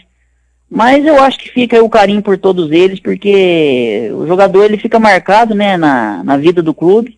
Mas 0.68 1.06
eu 1.06 1.22
acho 1.22 1.38
que 1.38 1.50
fica 1.50 1.82
o 1.82 1.88
carinho 1.88 2.22
por 2.22 2.36
todos 2.36 2.70
eles, 2.72 2.98
porque 2.98 4.10
o 4.14 4.26
jogador 4.26 4.64
ele 4.64 4.76
fica 4.76 4.98
marcado, 4.98 5.54
né, 5.54 5.76
na, 5.76 6.24
na 6.24 6.36
vida 6.36 6.62
do 6.62 6.74
clube. 6.74 7.16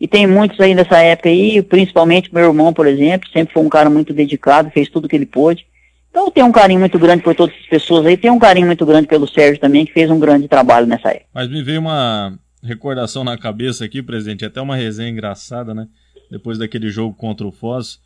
E 0.00 0.08
tem 0.08 0.26
muitos 0.26 0.58
aí 0.58 0.74
nessa 0.74 0.98
época 0.98 1.28
aí, 1.28 1.62
principalmente 1.62 2.34
meu 2.34 2.46
irmão, 2.46 2.72
por 2.72 2.86
exemplo, 2.86 3.28
sempre 3.30 3.54
foi 3.54 3.62
um 3.62 3.68
cara 3.68 3.88
muito 3.88 4.12
dedicado, 4.12 4.70
fez 4.70 4.88
tudo 4.88 5.08
que 5.08 5.14
ele 5.14 5.26
pôde. 5.26 5.64
Então 6.12 6.30
tem 6.30 6.44
um 6.44 6.52
carinho 6.52 6.78
muito 6.78 6.98
grande 6.98 7.22
por 7.22 7.34
todas 7.34 7.56
as 7.56 7.66
pessoas 7.66 8.04
aí, 8.04 8.18
tem 8.18 8.30
um 8.30 8.38
carinho 8.38 8.66
muito 8.66 8.84
grande 8.84 9.08
pelo 9.08 9.26
Sérgio 9.26 9.58
também, 9.58 9.86
que 9.86 9.94
fez 9.94 10.10
um 10.10 10.20
grande 10.20 10.46
trabalho 10.46 10.86
nessa 10.86 11.08
época. 11.08 11.26
Mas 11.32 11.48
me 11.48 11.62
veio 11.62 11.80
uma 11.80 12.38
recordação 12.62 13.24
na 13.24 13.38
cabeça 13.38 13.86
aqui, 13.86 14.02
presidente, 14.02 14.44
até 14.44 14.60
uma 14.60 14.76
resenha 14.76 15.08
engraçada, 15.08 15.72
né? 15.72 15.88
Depois 16.30 16.58
daquele 16.58 16.90
jogo 16.90 17.16
contra 17.16 17.46
o 17.46 17.50
Foz, 17.50 17.98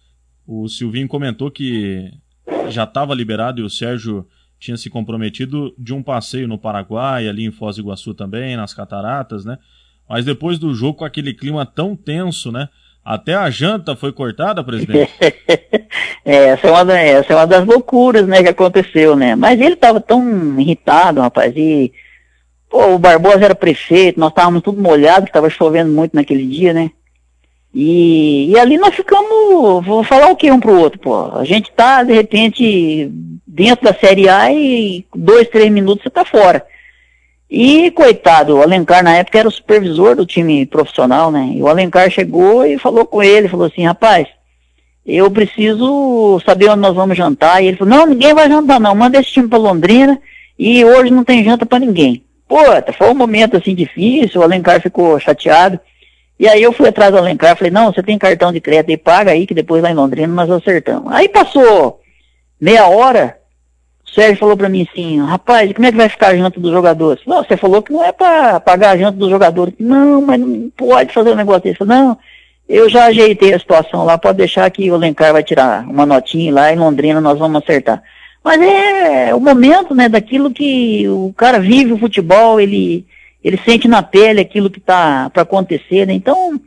o 0.46 0.68
Silvinho 0.68 1.08
comentou 1.08 1.50
que 1.50 2.12
já 2.68 2.84
estava 2.84 3.12
liberado 3.12 3.60
e 3.60 3.64
o 3.64 3.70
Sérgio 3.70 4.24
tinha 4.58 4.76
se 4.76 4.88
comprometido 4.88 5.74
de 5.76 5.92
um 5.92 6.02
passeio 6.02 6.46
no 6.46 6.58
Paraguai, 6.58 7.28
ali 7.28 7.44
em 7.44 7.50
Foz 7.50 7.74
do 7.74 7.82
Iguaçu 7.82 8.14
também, 8.14 8.56
nas 8.56 8.72
cataratas, 8.72 9.44
né? 9.44 9.58
Mas 10.08 10.24
depois 10.24 10.60
do 10.60 10.72
jogo 10.72 10.98
com 10.98 11.04
aquele 11.04 11.34
clima 11.34 11.66
tão 11.66 11.96
tenso, 11.96 12.52
né? 12.52 12.68
Até 13.06 13.34
a 13.34 13.48
janta 13.48 13.94
foi 13.94 14.12
cortada, 14.12 14.64
presidente? 14.64 15.12
é, 16.26 16.46
essa 16.48 16.66
é, 16.66 16.70
uma, 16.72 16.98
essa 16.98 17.32
é 17.32 17.36
uma 17.36 17.46
das 17.46 17.64
loucuras, 17.64 18.26
né, 18.26 18.42
que 18.42 18.48
aconteceu, 18.48 19.14
né? 19.14 19.36
Mas 19.36 19.60
ele 19.60 19.74
estava 19.74 20.00
tão 20.00 20.58
irritado, 20.58 21.20
rapaz, 21.20 21.52
e... 21.56 21.92
Pô, 22.68 22.94
o 22.94 22.98
Barbosa 22.98 23.44
era 23.44 23.54
prefeito, 23.54 24.18
nós 24.18 24.30
estávamos 24.30 24.60
tudo 24.60 24.82
molhado, 24.82 25.26
estava 25.26 25.48
chovendo 25.48 25.92
muito 25.92 26.16
naquele 26.16 26.44
dia, 26.44 26.72
né? 26.72 26.90
E, 27.72 28.50
e 28.50 28.58
ali 28.58 28.76
nós 28.76 28.92
ficamos, 28.92 29.86
vou 29.86 30.02
falar 30.02 30.28
o 30.32 30.36
que 30.36 30.50
um 30.50 30.58
pro 30.58 30.76
outro, 30.76 30.98
pô. 30.98 31.30
A 31.36 31.44
gente 31.44 31.70
tá, 31.70 32.02
de 32.02 32.12
repente, 32.12 33.08
dentro 33.46 33.84
da 33.84 33.94
Série 33.94 34.28
A 34.28 34.52
e 34.52 35.06
dois, 35.14 35.46
três 35.46 35.70
minutos 35.70 36.02
você 36.02 36.10
tá 36.10 36.24
fora. 36.24 36.66
E, 37.48 37.90
coitado, 37.92 38.56
o 38.56 38.62
Alencar 38.62 39.04
na 39.04 39.16
época 39.16 39.38
era 39.38 39.48
o 39.48 39.52
supervisor 39.52 40.16
do 40.16 40.26
time 40.26 40.66
profissional, 40.66 41.30
né? 41.30 41.52
E 41.54 41.62
o 41.62 41.68
Alencar 41.68 42.10
chegou 42.10 42.66
e 42.66 42.76
falou 42.78 43.06
com 43.06 43.22
ele, 43.22 43.48
falou 43.48 43.66
assim, 43.66 43.84
rapaz, 43.84 44.26
eu 45.06 45.30
preciso 45.30 46.40
saber 46.44 46.68
onde 46.68 46.80
nós 46.80 46.94
vamos 46.94 47.16
jantar. 47.16 47.62
E 47.62 47.68
ele 47.68 47.76
falou, 47.76 47.96
não, 47.96 48.06
ninguém 48.06 48.34
vai 48.34 48.48
jantar 48.48 48.80
não, 48.80 48.94
manda 48.94 49.20
esse 49.20 49.30
time 49.30 49.48
pra 49.48 49.58
Londrina 49.58 50.20
e 50.58 50.84
hoje 50.84 51.12
não 51.12 51.22
tem 51.22 51.44
janta 51.44 51.64
para 51.64 51.78
ninguém. 51.78 52.24
Pô, 52.48 52.58
foi 52.96 53.10
um 53.10 53.14
momento 53.14 53.56
assim 53.56 53.74
difícil, 53.74 54.40
o 54.40 54.44
Alencar 54.44 54.80
ficou 54.80 55.18
chateado. 55.20 55.78
E 56.38 56.48
aí 56.48 56.62
eu 56.62 56.72
fui 56.72 56.88
atrás 56.88 57.12
do 57.12 57.18
Alencar, 57.18 57.56
falei, 57.56 57.70
não, 57.70 57.92
você 57.92 58.02
tem 58.02 58.18
cartão 58.18 58.52
de 58.52 58.60
crédito 58.60 58.90
e 58.90 58.96
paga 58.96 59.30
aí, 59.30 59.46
que 59.46 59.54
depois 59.54 59.82
lá 59.82 59.90
em 59.90 59.94
Londrina 59.94 60.28
nós 60.28 60.50
acertamos. 60.50 61.12
Aí 61.12 61.28
passou 61.28 62.00
meia 62.60 62.88
hora, 62.88 63.38
Sérgio 64.06 64.38
falou 64.38 64.56
para 64.56 64.68
mim 64.68 64.86
assim, 64.90 65.20
rapaz, 65.20 65.72
como 65.72 65.86
é 65.86 65.90
que 65.90 65.96
vai 65.96 66.08
ficar 66.08 66.28
a 66.28 66.36
janta 66.36 66.58
dos 66.58 66.70
jogadores? 66.70 67.22
Não, 67.26 67.42
você 67.42 67.56
falou 67.56 67.82
que 67.82 67.92
não 67.92 68.04
é 68.04 68.12
para 68.12 68.60
pagar 68.60 68.90
a 68.90 68.96
janta 68.96 69.18
dos 69.18 69.28
jogadores. 69.28 69.74
Não, 69.78 70.22
mas 70.22 70.40
não 70.40 70.70
pode 70.76 71.12
fazer 71.12 71.32
um 71.32 71.36
negócio 71.36 71.62
desse. 71.62 71.84
Não, 71.84 72.16
eu 72.68 72.88
já 72.88 73.06
ajeitei 73.06 73.52
a 73.52 73.58
situação 73.58 74.04
lá, 74.04 74.16
pode 74.16 74.38
deixar 74.38 74.70
que 74.70 74.90
o 74.90 74.96
Lencar 74.96 75.32
vai 75.32 75.42
tirar 75.42 75.86
uma 75.88 76.06
notinha 76.06 76.52
lá 76.52 76.72
em 76.72 76.78
Londrina, 76.78 77.20
nós 77.20 77.38
vamos 77.38 77.62
acertar. 77.62 78.02
Mas 78.42 78.60
é 78.62 79.34
o 79.34 79.40
momento, 79.40 79.94
né, 79.94 80.08
daquilo 80.08 80.52
que 80.52 81.08
o 81.08 81.34
cara 81.36 81.58
vive 81.58 81.92
o 81.92 81.98
futebol, 81.98 82.60
ele, 82.60 83.04
ele 83.42 83.60
sente 83.64 83.88
na 83.88 84.02
pele 84.02 84.40
aquilo 84.40 84.70
que 84.70 84.80
tá 84.80 85.28
para 85.30 85.42
acontecer, 85.42 86.06
né? 86.06 86.14
Então, 86.14 86.60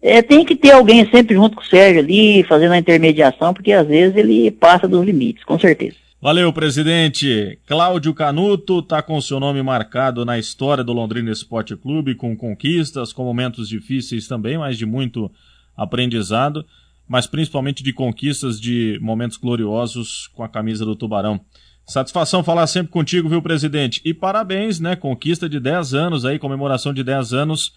é, 0.00 0.22
tem 0.22 0.44
que 0.44 0.54
ter 0.54 0.72
alguém 0.72 1.08
sempre 1.10 1.34
junto 1.34 1.56
com 1.56 1.62
o 1.62 1.66
Sérgio 1.66 2.00
ali, 2.00 2.44
fazendo 2.44 2.72
a 2.72 2.78
intermediação, 2.78 3.52
porque 3.52 3.72
às 3.72 3.86
vezes 3.86 4.16
ele 4.16 4.50
passa 4.50 4.86
dos 4.86 5.04
limites, 5.04 5.42
com 5.42 5.58
certeza. 5.58 5.96
Valeu, 6.26 6.52
presidente. 6.52 7.56
Cláudio 7.68 8.12
Canuto 8.12 8.80
está 8.80 9.00
com 9.00 9.20
seu 9.20 9.38
nome 9.38 9.62
marcado 9.62 10.24
na 10.24 10.36
história 10.36 10.82
do 10.82 10.92
Londrina 10.92 11.30
Esporte 11.30 11.76
Clube, 11.76 12.16
com 12.16 12.36
conquistas, 12.36 13.12
com 13.12 13.22
momentos 13.22 13.68
difíceis 13.68 14.26
também, 14.26 14.58
mas 14.58 14.76
de 14.76 14.84
muito 14.84 15.30
aprendizado, 15.76 16.66
mas 17.06 17.28
principalmente 17.28 17.80
de 17.80 17.92
conquistas, 17.92 18.60
de 18.60 18.98
momentos 19.00 19.36
gloriosos 19.36 20.26
com 20.34 20.42
a 20.42 20.48
camisa 20.48 20.84
do 20.84 20.96
Tubarão. 20.96 21.40
Satisfação 21.86 22.42
falar 22.42 22.66
sempre 22.66 22.90
contigo, 22.90 23.28
viu, 23.28 23.40
presidente? 23.40 24.02
E 24.04 24.12
parabéns, 24.12 24.80
né? 24.80 24.96
Conquista 24.96 25.48
de 25.48 25.60
10 25.60 25.94
anos 25.94 26.24
aí, 26.24 26.40
comemoração 26.40 26.92
de 26.92 27.04
10 27.04 27.34
anos 27.34 27.72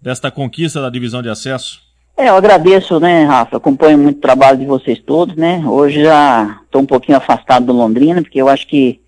desta 0.00 0.30
conquista 0.30 0.80
da 0.80 0.88
divisão 0.88 1.20
de 1.20 1.30
acesso. 1.30 1.87
É, 2.18 2.30
eu 2.30 2.34
agradeço, 2.34 2.98
né, 2.98 3.22
Rafa, 3.22 3.58
acompanho 3.58 3.96
muito 3.96 4.16
o 4.16 4.20
trabalho 4.20 4.58
de 4.58 4.66
vocês 4.66 4.98
todos, 4.98 5.36
né, 5.36 5.62
hoje 5.64 6.02
já 6.02 6.58
estou 6.64 6.82
um 6.82 6.86
pouquinho 6.86 7.16
afastado 7.16 7.66
do 7.66 7.72
Londrina, 7.72 8.20
porque 8.20 8.42
eu 8.42 8.48
acho 8.48 8.66
que 8.66 9.00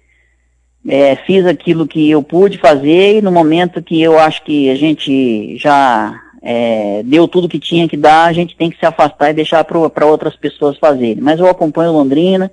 é, 0.87 1.17
fiz 1.17 1.45
aquilo 1.45 1.89
que 1.89 2.09
eu 2.09 2.23
pude 2.23 2.57
fazer 2.59 3.19
e 3.19 3.21
no 3.21 3.33
momento 3.33 3.83
que 3.83 4.01
eu 4.01 4.17
acho 4.17 4.45
que 4.45 4.71
a 4.71 4.77
gente 4.77 5.59
já 5.59 6.15
é, 6.41 7.03
deu 7.05 7.27
tudo 7.27 7.49
que 7.49 7.59
tinha 7.59 7.89
que 7.89 7.97
dar, 7.97 8.27
a 8.27 8.33
gente 8.33 8.57
tem 8.57 8.71
que 8.71 8.79
se 8.79 8.87
afastar 8.87 9.31
e 9.31 9.35
deixar 9.35 9.65
para 9.65 10.07
outras 10.07 10.37
pessoas 10.37 10.79
fazerem. 10.79 11.21
Mas 11.21 11.41
eu 11.41 11.49
acompanho 11.49 11.91
Londrina, 11.91 12.49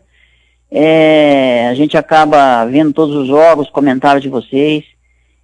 é, 0.72 1.68
a 1.69 1.76
gente 1.76 1.95
acaba 1.95 2.66
vendo 2.66 2.92
todos 2.94 3.16
os 3.16 3.27
jogos, 3.27 3.69
comentários 3.69 4.24
de 4.24 4.30
vocês, 4.30 4.84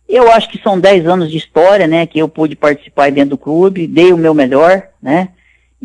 Eu 0.08 0.32
acho 0.32 0.50
que 0.50 0.62
são 0.62 0.80
10 0.80 1.08
anos 1.08 1.32
de 1.32 1.38
história, 1.38 1.88
né, 1.88 2.06
que 2.06 2.20
eu 2.20 2.28
pude 2.28 2.56
participar 2.56 3.12
dentro 3.12 3.32
do 3.32 3.38
clube, 3.38 3.88
dei 3.88 4.14
o 4.14 4.18
meu 4.18 4.34
melhor, 4.34 4.90
né, 5.02 5.30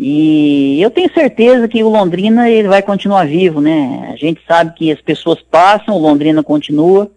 e 0.00 0.80
eu 0.80 0.92
tenho 0.92 1.12
certeza 1.12 1.66
que 1.66 1.82
o 1.82 1.88
Londrina 1.88 2.48
ele 2.48 2.68
vai 2.68 2.80
continuar 2.80 3.26
vivo, 3.26 3.60
né? 3.60 4.10
A 4.12 4.16
gente 4.16 4.40
sabe 4.46 4.72
que 4.76 4.92
as 4.92 5.00
pessoas 5.00 5.42
passam, 5.42 5.96
o 5.96 5.98
Londrina 5.98 6.40
continua. 6.40 7.10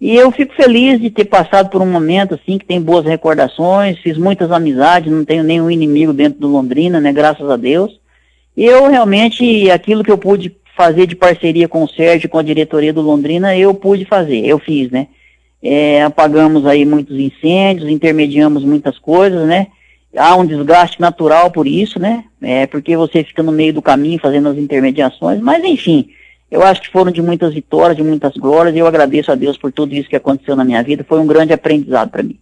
E 0.00 0.16
eu 0.16 0.32
fico 0.32 0.52
feliz 0.52 1.00
de 1.00 1.10
ter 1.10 1.26
passado 1.26 1.70
por 1.70 1.80
um 1.80 1.86
momento 1.86 2.34
assim 2.34 2.58
que 2.58 2.64
tem 2.64 2.80
boas 2.80 3.04
recordações, 3.04 4.00
fiz 4.00 4.18
muitas 4.18 4.50
amizades, 4.50 5.12
não 5.12 5.24
tenho 5.24 5.44
nenhum 5.44 5.70
inimigo 5.70 6.12
dentro 6.12 6.40
do 6.40 6.48
Londrina, 6.48 7.00
né? 7.00 7.12
Graças 7.12 7.48
a 7.48 7.56
Deus. 7.56 8.00
E 8.56 8.64
eu 8.64 8.88
realmente 8.88 9.70
aquilo 9.70 10.02
que 10.02 10.10
eu 10.10 10.18
pude 10.18 10.56
fazer 10.76 11.06
de 11.06 11.14
parceria 11.14 11.68
com 11.68 11.84
o 11.84 11.88
Sérgio, 11.88 12.28
com 12.28 12.38
a 12.40 12.42
diretoria 12.42 12.92
do 12.92 13.00
Londrina, 13.00 13.56
eu 13.56 13.72
pude 13.74 14.04
fazer, 14.04 14.44
eu 14.44 14.58
fiz, 14.58 14.90
né? 14.90 15.06
É, 15.62 16.02
apagamos 16.02 16.64
aí 16.66 16.84
muitos 16.84 17.18
incêndios, 17.18 17.88
intermediamos 17.88 18.64
muitas 18.64 18.98
coisas, 18.98 19.46
né? 19.46 19.68
há 20.16 20.36
um 20.36 20.46
desgaste 20.46 21.00
natural 21.00 21.50
por 21.50 21.66
isso, 21.66 21.98
né? 21.98 22.24
É 22.40 22.66
porque 22.66 22.96
você 22.96 23.24
fica 23.24 23.42
no 23.42 23.52
meio 23.52 23.72
do 23.72 23.82
caminho 23.82 24.20
fazendo 24.20 24.48
as 24.48 24.56
intermediações, 24.56 25.40
mas 25.40 25.62
enfim, 25.64 26.08
eu 26.50 26.62
acho 26.62 26.82
que 26.82 26.90
foram 26.90 27.10
de 27.10 27.20
muitas 27.20 27.52
vitórias, 27.52 27.96
de 27.96 28.02
muitas 28.02 28.34
glórias, 28.36 28.74
e 28.74 28.78
eu 28.78 28.86
agradeço 28.86 29.30
a 29.30 29.34
Deus 29.34 29.56
por 29.56 29.72
tudo 29.72 29.94
isso 29.94 30.08
que 30.08 30.16
aconteceu 30.16 30.56
na 30.56 30.64
minha 30.64 30.82
vida, 30.82 31.04
foi 31.06 31.20
um 31.20 31.26
grande 31.26 31.52
aprendizado 31.52 32.10
para 32.10 32.22
mim. 32.22 32.38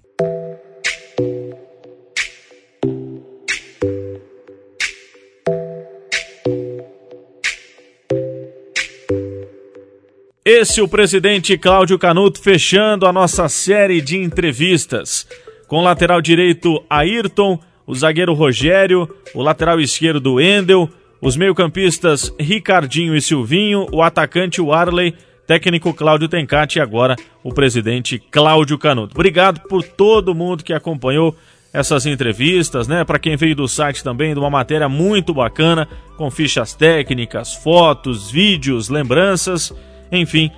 Esse 10.48 10.78
é 10.78 10.82
o 10.84 10.86
presidente 10.86 11.58
Cláudio 11.58 11.98
Canuto 11.98 12.40
fechando 12.40 13.04
a 13.04 13.12
nossa 13.12 13.48
série 13.48 14.00
de 14.00 14.16
entrevistas 14.16 15.26
com 15.66 15.78
o 15.78 15.82
lateral 15.82 16.22
direito 16.22 16.80
Ayrton, 16.88 17.58
o 17.84 17.92
zagueiro 17.92 18.32
Rogério, 18.32 19.12
o 19.34 19.42
lateral 19.42 19.80
esquerdo 19.80 20.40
Endel, 20.40 20.88
os 21.20 21.36
meio-campistas 21.36 22.32
Ricardinho 22.38 23.16
e 23.16 23.20
Silvinho, 23.20 23.88
o 23.90 24.00
atacante 24.00 24.60
Warley, 24.60 25.16
técnico 25.48 25.92
Cláudio 25.92 26.28
Tencati 26.28 26.78
e 26.78 26.80
agora 26.80 27.16
o 27.42 27.52
presidente 27.52 28.16
Cláudio 28.30 28.78
Canuto. 28.78 29.16
Obrigado 29.16 29.62
por 29.68 29.82
todo 29.82 30.32
mundo 30.32 30.62
que 30.62 30.72
acompanhou 30.72 31.34
essas 31.72 32.06
entrevistas, 32.06 32.86
né? 32.86 33.02
Para 33.02 33.18
quem 33.18 33.36
veio 33.36 33.56
do 33.56 33.66
site 33.66 34.04
também, 34.04 34.32
de 34.32 34.38
uma 34.38 34.48
matéria 34.48 34.88
muito 34.88 35.34
bacana, 35.34 35.88
com 36.16 36.30
fichas 36.30 36.72
técnicas, 36.72 37.52
fotos, 37.52 38.30
vídeos, 38.30 38.88
lembranças, 38.88 39.74
enfim, 40.10 40.50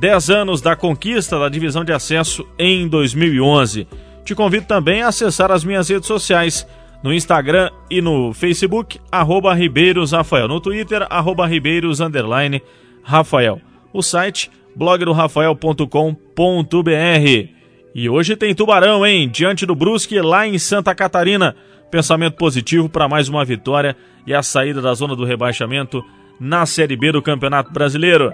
10 0.00 0.30
anos 0.30 0.60
da 0.60 0.74
conquista 0.74 1.38
da 1.38 1.48
divisão 1.48 1.84
de 1.84 1.92
acesso 1.92 2.46
em 2.58 2.88
2011. 2.88 3.86
Te 4.24 4.34
convido 4.34 4.66
também 4.66 5.02
a 5.02 5.08
acessar 5.08 5.50
as 5.50 5.64
minhas 5.64 5.88
redes 5.88 6.06
sociais 6.06 6.66
no 7.02 7.12
Instagram 7.12 7.70
e 7.90 8.00
no 8.00 8.32
Facebook, 8.32 9.00
arroba 9.10 9.54
Ribeiros 9.54 10.12
Rafael. 10.12 10.48
No 10.48 10.60
Twitter, 10.60 11.06
arroba 11.08 11.46
Ribeiros 11.46 12.00
underline 12.00 12.62
Rafael. 13.02 13.60
O 13.92 14.02
site, 14.02 14.50
blogdorafael.com.br. 14.76 17.48
E 17.94 18.08
hoje 18.08 18.36
tem 18.36 18.54
Tubarão, 18.54 19.04
hein? 19.04 19.28
Diante 19.28 19.66
do 19.66 19.74
Brusque, 19.74 20.20
lá 20.20 20.46
em 20.46 20.58
Santa 20.58 20.94
Catarina. 20.94 21.56
Pensamento 21.90 22.36
positivo 22.36 22.88
para 22.88 23.08
mais 23.08 23.28
uma 23.28 23.44
vitória 23.44 23.96
e 24.26 24.32
a 24.32 24.42
saída 24.42 24.80
da 24.80 24.94
zona 24.94 25.16
do 25.16 25.24
rebaixamento 25.24 26.04
na 26.38 26.64
Série 26.64 26.96
B 26.96 27.10
do 27.10 27.20
Campeonato 27.20 27.72
Brasileiro. 27.72 28.32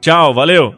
Tchau, 0.00 0.32
valeu! 0.32 0.74